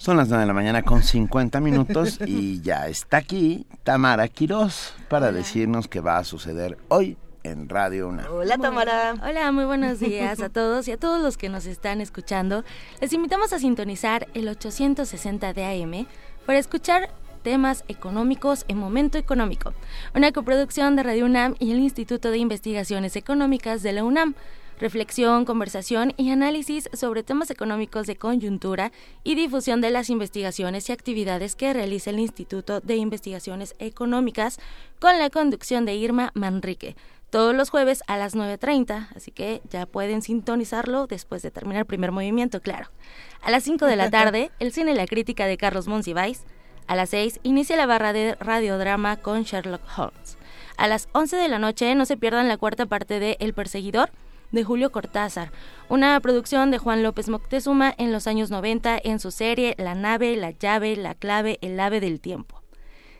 Son 0.00 0.16
las 0.16 0.28
9 0.28 0.40
de 0.40 0.46
la 0.46 0.54
mañana 0.54 0.82
con 0.82 1.02
50 1.02 1.60
minutos 1.60 2.18
y 2.24 2.62
ya 2.62 2.88
está 2.88 3.18
aquí 3.18 3.66
Tamara 3.82 4.28
Quirós 4.28 4.94
para 5.10 5.30
decirnos 5.30 5.88
qué 5.88 6.00
va 6.00 6.16
a 6.16 6.24
suceder 6.24 6.78
hoy 6.88 7.18
en 7.42 7.68
Radio 7.68 8.08
Una. 8.08 8.26
Hola 8.30 8.56
Tamara. 8.56 9.12
Hola, 9.22 9.52
muy 9.52 9.66
buenos 9.66 10.00
días 10.00 10.40
a 10.40 10.48
todos 10.48 10.88
y 10.88 10.92
a 10.92 10.96
todos 10.96 11.22
los 11.22 11.36
que 11.36 11.50
nos 11.50 11.66
están 11.66 12.00
escuchando. 12.00 12.64
Les 13.02 13.12
invitamos 13.12 13.52
a 13.52 13.58
sintonizar 13.58 14.26
el 14.32 14.48
860 14.48 15.52
de 15.52 15.64
AM 15.66 16.06
para 16.46 16.58
escuchar 16.58 17.10
temas 17.42 17.84
económicos 17.88 18.64
en 18.68 18.78
Momento 18.78 19.18
Económico, 19.18 19.74
una 20.14 20.32
coproducción 20.32 20.96
de 20.96 21.02
Radio 21.02 21.26
UNAM 21.26 21.56
y 21.58 21.72
el 21.72 21.78
Instituto 21.78 22.30
de 22.30 22.38
Investigaciones 22.38 23.16
Económicas 23.16 23.82
de 23.82 23.92
la 23.92 24.04
UNAM 24.04 24.34
reflexión, 24.80 25.44
conversación 25.44 26.14
y 26.16 26.30
análisis 26.30 26.88
sobre 26.94 27.22
temas 27.22 27.50
económicos 27.50 28.06
de 28.06 28.16
coyuntura 28.16 28.90
y 29.22 29.34
difusión 29.34 29.80
de 29.82 29.90
las 29.90 30.08
investigaciones 30.08 30.88
y 30.88 30.92
actividades 30.92 31.54
que 31.54 31.72
realiza 31.72 32.10
el 32.10 32.18
Instituto 32.18 32.80
de 32.80 32.96
Investigaciones 32.96 33.74
Económicas 33.78 34.58
con 34.98 35.18
la 35.18 35.28
conducción 35.28 35.84
de 35.84 35.94
Irma 35.94 36.32
Manrique. 36.34 36.96
Todos 37.28 37.54
los 37.54 37.70
jueves 37.70 38.02
a 38.08 38.16
las 38.16 38.34
9.30, 38.34 39.08
así 39.14 39.30
que 39.30 39.60
ya 39.70 39.86
pueden 39.86 40.22
sintonizarlo 40.22 41.06
después 41.06 41.42
de 41.42 41.50
terminar 41.50 41.80
el 41.80 41.86
primer 41.86 42.10
movimiento, 42.10 42.60
claro. 42.60 42.88
A 43.42 43.50
las 43.50 43.62
5 43.64 43.84
de 43.84 43.96
la 43.96 44.10
tarde, 44.10 44.50
el 44.58 44.72
cine 44.72 44.92
y 44.92 44.96
la 44.96 45.06
crítica 45.06 45.46
de 45.46 45.58
Carlos 45.58 45.86
Monsiváis. 45.86 46.42
A 46.86 46.96
las 46.96 47.10
6 47.10 47.40
inicia 47.44 47.76
la 47.76 47.86
barra 47.86 48.12
de 48.12 48.34
radiodrama 48.40 49.18
con 49.18 49.42
Sherlock 49.42 49.82
Holmes. 49.96 50.38
A 50.76 50.88
las 50.88 51.08
11 51.12 51.36
de 51.36 51.48
la 51.48 51.58
noche 51.58 51.94
no 51.94 52.06
se 52.06 52.16
pierdan 52.16 52.48
la 52.48 52.56
cuarta 52.56 52.86
parte 52.86 53.20
de 53.20 53.36
El 53.38 53.52
Perseguidor, 53.52 54.10
de 54.52 54.64
Julio 54.64 54.90
Cortázar, 54.92 55.52
una 55.88 56.18
producción 56.20 56.70
de 56.70 56.78
Juan 56.78 57.02
López 57.02 57.28
Moctezuma 57.28 57.94
en 57.98 58.12
los 58.12 58.26
años 58.26 58.50
90 58.50 58.98
en 59.02 59.20
su 59.20 59.30
serie 59.30 59.74
La 59.78 59.94
nave, 59.94 60.36
la 60.36 60.50
llave, 60.50 60.96
la 60.96 61.14
clave, 61.14 61.58
el 61.62 61.78
ave 61.78 62.00
del 62.00 62.20
tiempo. 62.20 62.60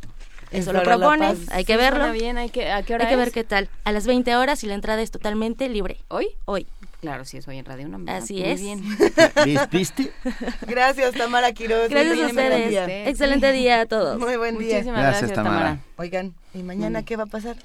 Eso 0.53 0.73
lo 0.73 0.83
propone, 0.83 1.35
hay 1.51 1.65
que 1.65 1.77
verlo. 1.77 2.13
Bien, 2.13 2.39
hay 2.39 2.51
que, 2.51 2.71
¿a 2.71 2.83
qué 2.83 2.95
hora 2.95 3.05
hay 3.05 3.11
que 3.11 3.17
ver 3.17 3.33
qué 3.33 3.45
tal. 3.45 3.69
A 3.85 3.93
las 3.93 4.07
20 4.07 4.37
horas 4.37 4.63
y 4.65 4.67
la 4.67 4.75
entrada 4.75 5.03
es 5.03 5.11
totalmente 5.11 5.69
libre. 5.69 5.99
¿Hoy? 6.09 6.29
Hoy. 6.45 6.67
Claro, 7.03 7.25
sí, 7.25 7.37
es 7.37 7.49
hoy 7.49 7.59
en 7.59 7.65
Radio 7.65 7.89
Una. 7.89 8.17
Así 8.17 8.45
es. 8.45 8.61
Bien. 8.61 8.81
¿Viste? 9.73 10.13
Gracias, 10.69 11.13
Tamara 11.15 11.53
Quiroz. 11.53 11.89
Gracias 11.89 12.17
a 12.17 12.27
ustedes. 12.27 13.09
Excelente 13.09 13.51
día 13.53 13.81
a 13.81 13.87
todos. 13.87 14.21
Muy 14.21 14.37
buen 14.37 14.57
día. 14.57 14.75
Muchísimas 14.75 15.01
gracias, 15.01 15.33
Tamara. 15.33 15.81
Oigan, 15.97 16.33
¿y 16.55 16.63
mañana 16.63 17.01
mm. 17.01 17.05
qué 17.05 17.17
va 17.17 17.25
a 17.25 17.27
pasar? 17.27 17.57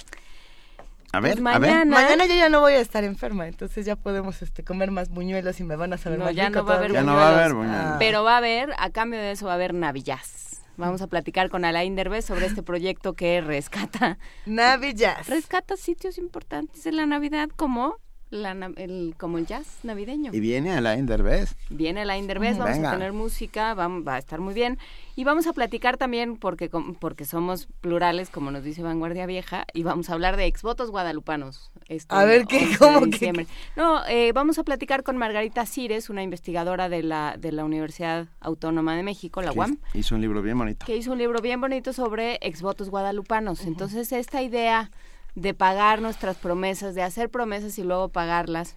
A 1.13 1.19
ver, 1.19 1.39
mañana, 1.39 1.67
a 1.67 1.77
ver. 1.77 1.85
Mañana 1.85 2.25
yo 2.25 2.33
ya 2.33 2.49
no 2.49 2.61
voy 2.61 2.73
a 2.73 2.79
estar 2.79 3.03
enferma, 3.03 3.47
entonces 3.47 3.85
ya 3.85 3.95
podemos 3.95 4.41
este, 4.41 4.63
comer 4.63 4.89
más 4.89 5.09
buñuelos 5.09 5.59
y 5.59 5.63
me 5.63 5.75
van 5.75 5.93
a 5.93 5.97
saber 5.97 6.17
más 6.17 6.35
ya 6.35 6.47
rico 6.47 6.61
no 6.61 6.65
va 6.65 6.73
a 6.73 6.77
haber 6.77 6.91
Ya 6.93 7.03
no 7.03 7.15
va 7.15 7.29
a 7.29 7.39
haber 7.39 7.53
buñuelos. 7.53 7.95
Pero 7.99 8.23
va 8.23 8.33
a 8.33 8.37
haber, 8.37 8.73
a 8.79 8.89
cambio 8.89 9.19
de 9.19 9.31
eso 9.31 9.45
va 9.45 9.51
a 9.51 9.55
haber 9.55 9.75
navillas. 9.75 10.46
Vamos 10.77 11.01
a 11.01 11.07
platicar 11.07 11.49
con 11.49 11.65
Alain 11.65 11.95
Derbez 11.95 12.25
sobre 12.25 12.45
este 12.45 12.61
proyecto 12.61 13.13
que 13.13 13.41
rescata. 13.41 14.19
Navillas. 14.45 15.27
Rescata 15.27 15.75
sitios 15.75 16.19
importantes 16.19 16.83
de 16.83 16.91
la 16.91 17.07
Navidad 17.07 17.49
como 17.55 17.97
la, 18.29 18.51
el, 18.75 19.15
como 19.17 19.37
el 19.37 19.45
jazz 19.45 19.79
navideño. 19.83 20.31
Y 20.33 20.39
viene 20.39 20.73
Alain 20.73 21.05
Derbez. 21.05 21.55
Viene 21.69 22.01
Alain 22.01 22.27
Derbez, 22.27 22.57
vamos 22.57 22.79
a 22.79 22.91
tener 22.91 23.13
música, 23.13 23.73
va, 23.73 23.87
va, 23.87 24.15
a 24.15 24.17
estar 24.17 24.39
muy 24.39 24.53
bien. 24.53 24.77
Y 25.15 25.23
vamos 25.23 25.47
a 25.47 25.53
platicar 25.53 25.97
también, 25.97 26.37
porque, 26.37 26.69
porque 26.99 27.25
somos 27.25 27.67
plurales, 27.81 28.29
como 28.29 28.51
nos 28.51 28.63
dice 28.63 28.83
Vanguardia 28.83 29.25
Vieja, 29.25 29.65
y 29.73 29.83
vamos 29.83 30.09
a 30.09 30.13
hablar 30.13 30.37
de 30.37 30.45
exvotos 30.45 30.91
guadalupanos. 30.91 31.71
Este 31.87 32.13
a 32.13 32.25
ver, 32.25 32.45
¿qué? 32.45 32.69
¿Cómo 32.77 33.09
que? 33.09 33.47
No, 33.75 34.05
eh, 34.07 34.31
vamos 34.33 34.59
a 34.59 34.63
platicar 34.63 35.03
con 35.03 35.17
Margarita 35.17 35.65
Cires, 35.65 36.09
una 36.09 36.21
investigadora 36.21 36.89
de 36.89 37.03
la, 37.03 37.35
de 37.39 37.51
la 37.51 37.65
Universidad 37.65 38.27
Autónoma 38.39 38.95
de 38.95 39.03
México, 39.03 39.41
la 39.41 39.53
UAM. 39.53 39.79
Hizo 39.93 40.15
un 40.15 40.21
libro 40.21 40.41
bien 40.41 40.57
bonito. 40.57 40.85
Que 40.85 40.97
hizo 40.97 41.11
un 41.11 41.17
libro 41.17 41.41
bien 41.41 41.61
bonito 41.61 41.93
sobre 41.93 42.37
exvotos 42.41 42.89
guadalupanos. 42.89 43.65
Entonces, 43.65 44.11
esta 44.11 44.41
idea 44.41 44.91
de 45.37 45.53
pagar 45.53 46.01
nuestras 46.01 46.35
promesas, 46.35 46.95
de 46.95 47.03
hacer 47.03 47.29
promesas 47.29 47.77
y 47.77 47.83
luego 47.83 48.09
pagarlas, 48.09 48.75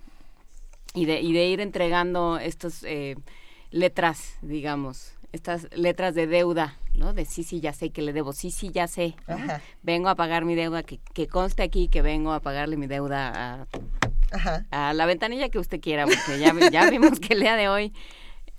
y 0.92 1.06
de, 1.06 1.20
y 1.22 1.32
de 1.32 1.46
ir 1.46 1.60
entregando 1.60 2.38
estas 2.38 2.82
eh, 2.84 3.16
letras, 3.70 4.34
digamos, 4.42 5.14
estas 5.32 5.68
letras 5.74 6.14
de 6.14 6.26
deuda, 6.26 6.76
¿no? 6.92 7.14
De 7.14 7.24
sí, 7.24 7.44
sí, 7.44 7.60
ya 7.60 7.72
sé 7.72 7.88
que 7.88 8.02
le 8.02 8.12
debo, 8.12 8.34
sí, 8.34 8.50
sí, 8.50 8.70
ya 8.70 8.88
sé. 8.88 9.14
Vengo 9.82 10.10
a 10.10 10.16
pagar 10.16 10.44
mi 10.44 10.54
deuda, 10.54 10.82
que, 10.82 10.98
que 11.14 11.28
conste 11.28 11.62
aquí 11.62 11.88
que 11.88 12.02
vengo 12.02 12.32
a 12.34 12.40
pagarle 12.40 12.76
mi 12.76 12.86
deuda 12.88 13.62
a, 13.62 14.88
a 14.88 14.92
la 14.92 15.06
ventanilla 15.06 15.48
que 15.48 15.58
usted 15.58 15.80
quiera, 15.80 16.04
porque 16.04 16.38
ya, 16.38 16.52
ya 16.70 16.90
vimos 16.90 17.20
que 17.20 17.32
el 17.32 17.40
día 17.40 17.56
de 17.56 17.70
hoy 17.70 17.94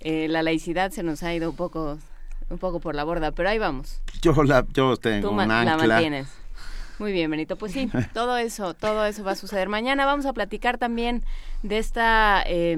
eh, 0.00 0.26
la 0.28 0.42
laicidad 0.42 0.90
se 0.90 1.04
nos 1.04 1.22
ha 1.22 1.32
ido 1.34 1.50
un 1.50 1.56
poco 1.56 1.98
un 2.50 2.58
poco 2.58 2.80
por 2.80 2.96
la 2.96 3.04
borda, 3.04 3.30
pero 3.30 3.48
ahí 3.48 3.58
vamos. 3.58 4.02
Yo 4.20 4.32
la 4.42 4.66
yo 4.72 4.96
tengo 4.96 5.28
Tú 5.28 5.34
un 5.34 5.48
la 5.48 5.60
ancla. 5.60 5.86
mantienes. 5.86 6.28
Muy 7.02 7.10
bien, 7.10 7.28
Benito. 7.32 7.56
Pues 7.56 7.72
sí, 7.72 7.90
todo 8.14 8.36
eso, 8.36 8.74
todo 8.74 9.04
eso 9.04 9.24
va 9.24 9.32
a 9.32 9.34
suceder. 9.34 9.68
Mañana 9.68 10.06
vamos 10.06 10.24
a 10.24 10.32
platicar 10.32 10.78
también 10.78 11.24
de 11.64 11.78
esta 11.78 12.44
eh, 12.46 12.76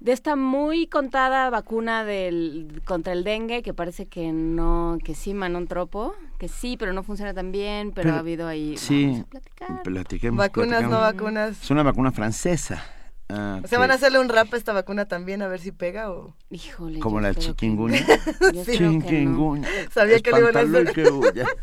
de 0.00 0.12
esta 0.12 0.36
muy 0.36 0.86
contada 0.86 1.48
vacuna 1.48 2.04
del 2.04 2.82
contra 2.84 3.14
el 3.14 3.24
dengue 3.24 3.62
que 3.62 3.72
parece 3.72 4.04
que 4.06 4.30
no 4.32 4.98
que 5.02 5.14
sí 5.14 5.32
manó 5.32 5.56
un 5.58 5.66
tropo 5.68 6.14
que 6.38 6.48
sí 6.48 6.76
pero 6.78 6.92
no 6.94 7.02
funciona 7.02 7.32
tan 7.34 7.50
bien 7.52 7.92
pero, 7.92 8.04
Pero- 8.08 8.16
ha 8.16 8.18
habido 8.18 8.46
ahí 8.46 8.76
Sí, 8.76 9.06
vamos 9.06 9.20
a 9.20 9.24
platicar. 9.30 9.82
platiquemos. 9.82 10.36
Vacunas, 10.38 10.82
no 10.82 11.00
vacunas. 11.00 11.62
Es 11.62 11.70
una 11.70 11.82
vacuna 11.82 12.12
francesa. 12.12 12.82
ah, 13.30 13.60
O 13.64 13.68
sea, 13.68 13.76
que- 13.76 13.80
van 13.80 13.90
a 13.90 13.94
hacerle 13.94 14.18
un 14.20 14.28
rap 14.28 14.52
a 14.52 14.56
esta 14.58 14.74
vacuna 14.74 15.06
también 15.06 15.40
a 15.40 15.48
ver 15.48 15.60
si 15.60 15.72
pega 15.72 16.10
o... 16.10 16.34
Híjole. 16.50 16.98
como 17.00 17.20
la 17.22 17.30
espero 17.30 17.54
que- 17.56 17.66
chikungunya. 17.66 18.06
no. 18.54 18.64
Chikungunya. 18.64 19.68
Sabía 19.92 20.20
que 20.20 20.30
le 20.30 20.38
iban 20.40 20.56
a 20.58 20.60
hacer. 20.60 20.94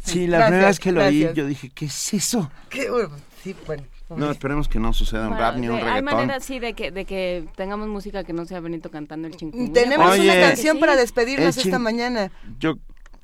Sí, 0.00 0.26
la 0.26 0.38
Gracias, 0.38 0.46
primera 0.50 0.66
vez 0.68 0.78
que 0.80 0.92
lo 0.92 1.00
oí, 1.04 1.20
gracias. 1.20 1.34
yo 1.36 1.46
dije, 1.46 1.70
¿qué 1.74 1.84
es 1.86 2.14
eso? 2.14 2.50
¿Qué? 2.70 2.90
Uy, 2.90 3.04
sí, 3.42 3.54
bueno. 3.66 3.84
No, 4.10 4.30
esperemos 4.30 4.68
que 4.68 4.78
no 4.78 4.92
suceda 4.92 5.22
un 5.22 5.28
Bueno, 5.30 5.40
rap 5.42 5.56
ni 5.56 5.68
un 5.68 5.76
de- 5.76 5.82
hay 5.82 5.88
reggaetón. 5.88 6.04
maneras 6.04 6.44
sí 6.44 6.58
de 6.58 6.74
que 6.74 6.90
de 6.90 7.04
que 7.04 7.46
tengamos 7.56 7.88
música 7.88 8.22
que 8.22 8.32
no 8.32 8.44
sea 8.44 8.60
Benito 8.60 8.90
cantando 8.90 9.26
el 9.26 9.34
chikungunya. 9.36 9.72
Tenemos 9.72 10.12
Oye, 10.12 10.30
una 10.30 10.40
canción 10.48 10.76
Sí. 10.76 10.80
para 10.80 10.94
despedirnos 10.94 11.56
esta 11.56 11.78
mañana. 11.78 12.30
Yo, 12.60 12.74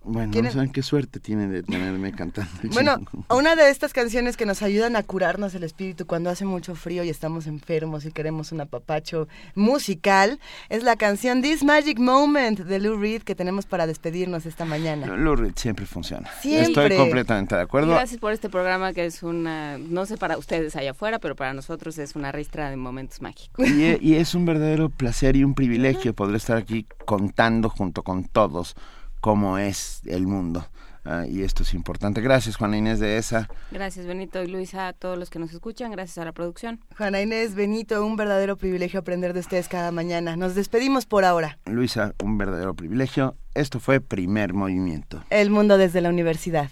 Bueno, 0.03 0.33
no 0.43 0.51
saben 0.51 0.71
qué 0.73 0.83
suerte 0.83 1.21
tiene 1.21 1.47
de 1.47 1.63
tenerme 1.63 2.13
cantando. 2.13 2.51
Bueno, 2.73 2.97
una 3.29 3.55
de 3.55 3.69
estas 3.69 3.93
canciones 3.93 4.37
que 4.39 4.47
nos 4.47 4.63
ayudan 4.63 4.97
a 4.97 5.03
curarnos 5.03 5.55
el 5.55 5.63
espíritu 5.63 6.07
cuando 6.07 6.31
hace 6.31 6.47
mucho 6.47 6.75
frío 6.75 7.05
y 7.05 7.11
estamos 7.11 7.47
enfermos 7.47 8.07
y 8.07 8.13
queremos 8.13 8.51
un 8.51 8.63
apapacho 8.63 9.29
musical 9.55 10.41
es 10.71 10.85
la 10.85 10.97
canción 10.97 11.43
This 11.43 11.63
Magic 11.65 11.99
Moment 11.99 12.61
de 12.61 12.79
Lou 12.79 12.97
Reed 12.97 13.23
que 13.23 13.35
tenemos 13.35 13.67
para 13.67 13.87
despedirnos 13.87 14.47
esta 14.47 14.65
mañana. 14.65 15.07
Lou 15.07 15.37
Reed 15.37 15.53
siempre 15.57 15.85
funciona. 15.85 16.31
Siempre. 16.41 16.85
Estoy 16.85 16.97
completamente 16.97 17.55
de 17.55 17.61
acuerdo. 17.61 17.93
Gracias 17.93 18.19
por 18.19 18.33
este 18.33 18.49
programa 18.49 18.95
que 18.95 19.05
es 19.05 19.23
una, 19.23 19.77
no 19.77 20.07
sé 20.07 20.17
para 20.17 20.39
ustedes 20.39 20.77
allá 20.77 20.93
afuera, 20.93 21.19
pero 21.19 21.37
para 21.37 21.53
nosotros 21.53 21.99
es 21.99 22.17
una 22.17 22.33
ristra 22.33 22.71
de 22.71 22.77
momentos 22.77 23.21
mágicos. 23.21 23.69
Y, 23.69 24.15
es 24.15 24.35
un 24.35 24.45
verdadero 24.45 24.89
placer 24.89 25.37
y 25.37 25.45
un 25.45 25.55
privilegio 25.55 26.15
poder 26.15 26.37
estar 26.37 26.57
aquí 26.57 26.87
contando 27.05 27.69
junto 27.69 28.03
con 28.03 28.25
todos 28.25 28.77
cómo 29.21 29.59
es 29.59 30.03
el 30.07 30.27
mundo. 30.27 30.67
Ah, 31.05 31.25
y 31.27 31.43
esto 31.43 31.63
es 31.63 31.73
importante. 31.73 32.21
Gracias, 32.21 32.57
Juana 32.57 32.77
Inés 32.77 33.01
de 33.01 33.17
ESA. 33.17 33.49
Gracias, 33.71 34.07
Benito 34.07 34.43
y 34.43 34.49
Luisa, 34.49 34.89
a 34.89 34.93
todos 34.93 35.19
los 35.19 35.31
que 35.31 35.39
nos 35.39 35.53
escuchan. 35.53 35.91
Gracias 35.91 36.19
a 36.19 36.25
la 36.25 36.33
producción. 36.33 36.81
Juana 36.97 37.23
Inés, 37.23 37.55
Benito, 37.55 38.05
un 38.05 38.17
verdadero 38.17 38.57
privilegio 38.57 39.01
aprender 39.01 39.33
de 39.33 39.41
ustedes 39.41 39.69
cada 39.69 39.93
mañana. 39.93 40.37
Nos 40.37 40.55
despedimos 40.55 41.07
por 41.07 41.25
ahora. 41.25 41.59
Luisa, 41.65 42.15
un 42.23 42.37
verdadero 42.37 42.75
privilegio. 42.75 43.35
Esto 43.55 43.81
fue 43.81 44.01
Primer 44.01 44.53
Movimiento. 44.53 45.25
El 45.31 45.51
mundo 45.51 45.79
desde 45.79 46.01
la 46.03 46.11
universidad. 46.11 46.71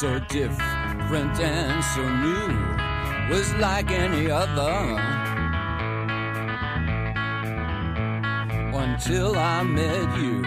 So 0.00 0.18
different 0.30 1.38
and 1.40 1.84
so 1.84 2.00
new, 2.24 2.48
was 3.28 3.52
like 3.56 3.90
any 3.90 4.30
other. 4.30 4.96
Until 8.72 9.36
I 9.36 9.62
met 9.62 10.16
you, 10.16 10.42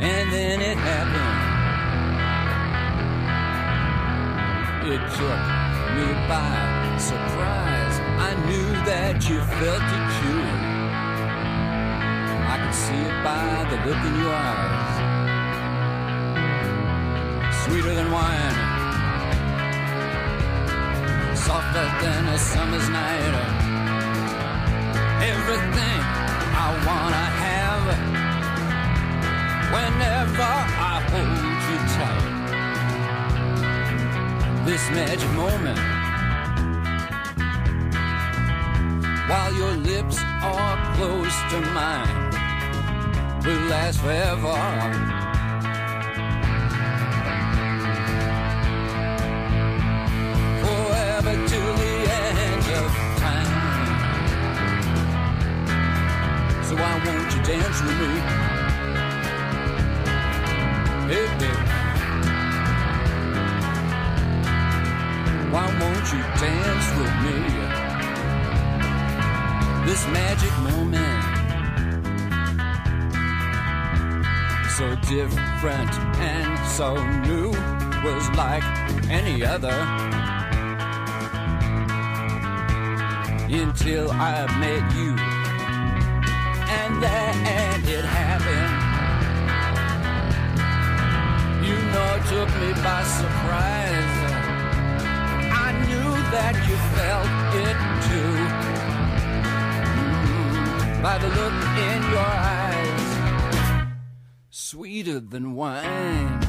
and 0.00 0.32
then 0.32 0.60
it 0.60 0.76
happened. 0.76 1.38
It 4.92 5.02
took 5.14 5.42
me 5.94 6.06
by 6.26 6.98
surprise. 6.98 7.96
I 8.26 8.34
knew 8.48 8.72
that 8.90 9.28
you 9.30 9.38
felt 9.38 9.84
it 9.98 10.06
too 10.18 10.42
I 12.48 12.58
could 12.64 12.74
see 12.74 12.94
it 12.94 13.16
by 13.22 13.66
the 13.70 13.76
look 13.88 14.04
in 14.04 14.14
your 14.20 14.34
eyes. 14.34 14.85
Sweeter 17.66 17.94
than 17.96 18.10
wine, 18.12 18.54
softer 21.34 21.86
than 22.00 22.28
a 22.28 22.38
summer's 22.38 22.88
night. 22.88 23.34
Everything 25.20 26.00
I 26.64 26.68
wanna 26.86 27.26
have 27.42 27.86
whenever 29.74 30.52
I 30.92 30.96
hold 31.10 31.62
you 31.68 31.78
tight. 31.96 32.30
This 34.64 34.84
magic 34.90 35.30
moment. 35.32 35.80
While 39.28 39.52
your 39.54 39.74
lips 39.90 40.18
are 40.22 40.76
close 40.94 41.36
to 41.50 41.58
mine 41.74 42.30
will 43.44 43.64
last 43.68 43.98
forever. 44.00 45.25
Why 56.86 56.94
won't 57.04 57.34
you 57.34 57.42
dance 57.42 57.78
with 57.82 57.98
me? 58.02 58.12
Hey, 61.10 61.26
baby. 61.40 61.62
Why 65.52 65.66
won't 65.80 66.06
you 66.14 66.22
dance 66.44 66.88
with 66.98 67.14
me? 67.24 67.36
This 69.86 70.02
magic 70.18 70.54
moment. 70.68 71.24
so 74.76 74.94
different 75.08 75.92
and 76.20 76.68
so 76.68 76.88
new 77.22 77.48
was 78.04 78.28
like 78.36 78.62
any 79.08 79.42
other 79.42 79.78
until 83.48 84.10
I 84.10 84.44
met 84.60 84.84
you 84.94 85.25
and 86.68 87.02
then 87.02 87.34
it 87.96 88.04
happened 88.04 88.74
you 91.66 91.76
know 91.92 92.08
it 92.18 92.24
took 92.32 92.50
me 92.62 92.70
by 92.82 93.02
surprise 93.20 94.16
I 95.66 95.68
knew 95.86 96.10
that 96.36 96.54
you 96.68 96.76
felt 96.96 97.30
it 97.66 97.78
too 98.08 98.34
mm, 100.30 101.02
by 101.02 101.16
the 101.18 101.28
look 101.28 101.56
in 101.88 102.00
your 102.10 102.30
eyes 102.52 102.66
sweeter 104.68 105.20
than 105.20 105.54
wine. 105.54 106.40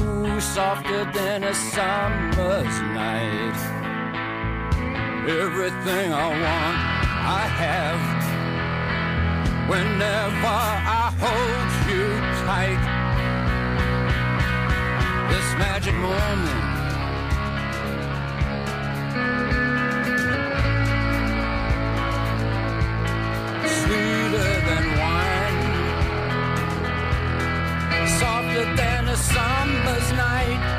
Ooh, 0.00 0.40
softer 0.40 1.04
than 1.14 1.42
a 1.42 1.54
summer's 1.54 2.76
night. 3.00 3.58
Everything 5.26 6.12
I 6.12 6.28
want, 6.44 6.95
I 7.28 7.46
have. 7.48 8.02
Whenever 9.68 10.46
I 10.46 11.10
hold 11.18 11.70
you 11.90 12.06
tight, 12.46 12.82
this 15.28 15.48
magic 15.58 15.96
moment. 15.96 16.62
Sweeter 23.78 24.52
than 24.68 24.86
wine, 25.02 25.60
softer 28.20 28.66
than 28.76 29.08
a 29.08 29.16
summer's 29.16 30.12
night. 30.12 30.75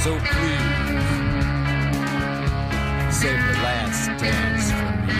Save 0.00 0.16
the 3.36 3.56
last 3.62 4.08
dance 4.18 4.72
for 4.72 4.92
me. 5.06 5.12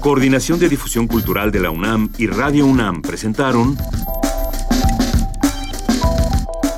Coordinación 0.00 0.58
de 0.58 0.68
Difusión 0.68 1.06
Cultural 1.06 1.50
de 1.50 1.60
la 1.60 1.70
UNAM 1.70 2.10
y 2.18 2.26
Radio 2.28 2.66
UNAM 2.66 3.02
presentaron 3.02 3.76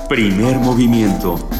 Primer 0.08 0.58
Movimiento. 0.58 1.59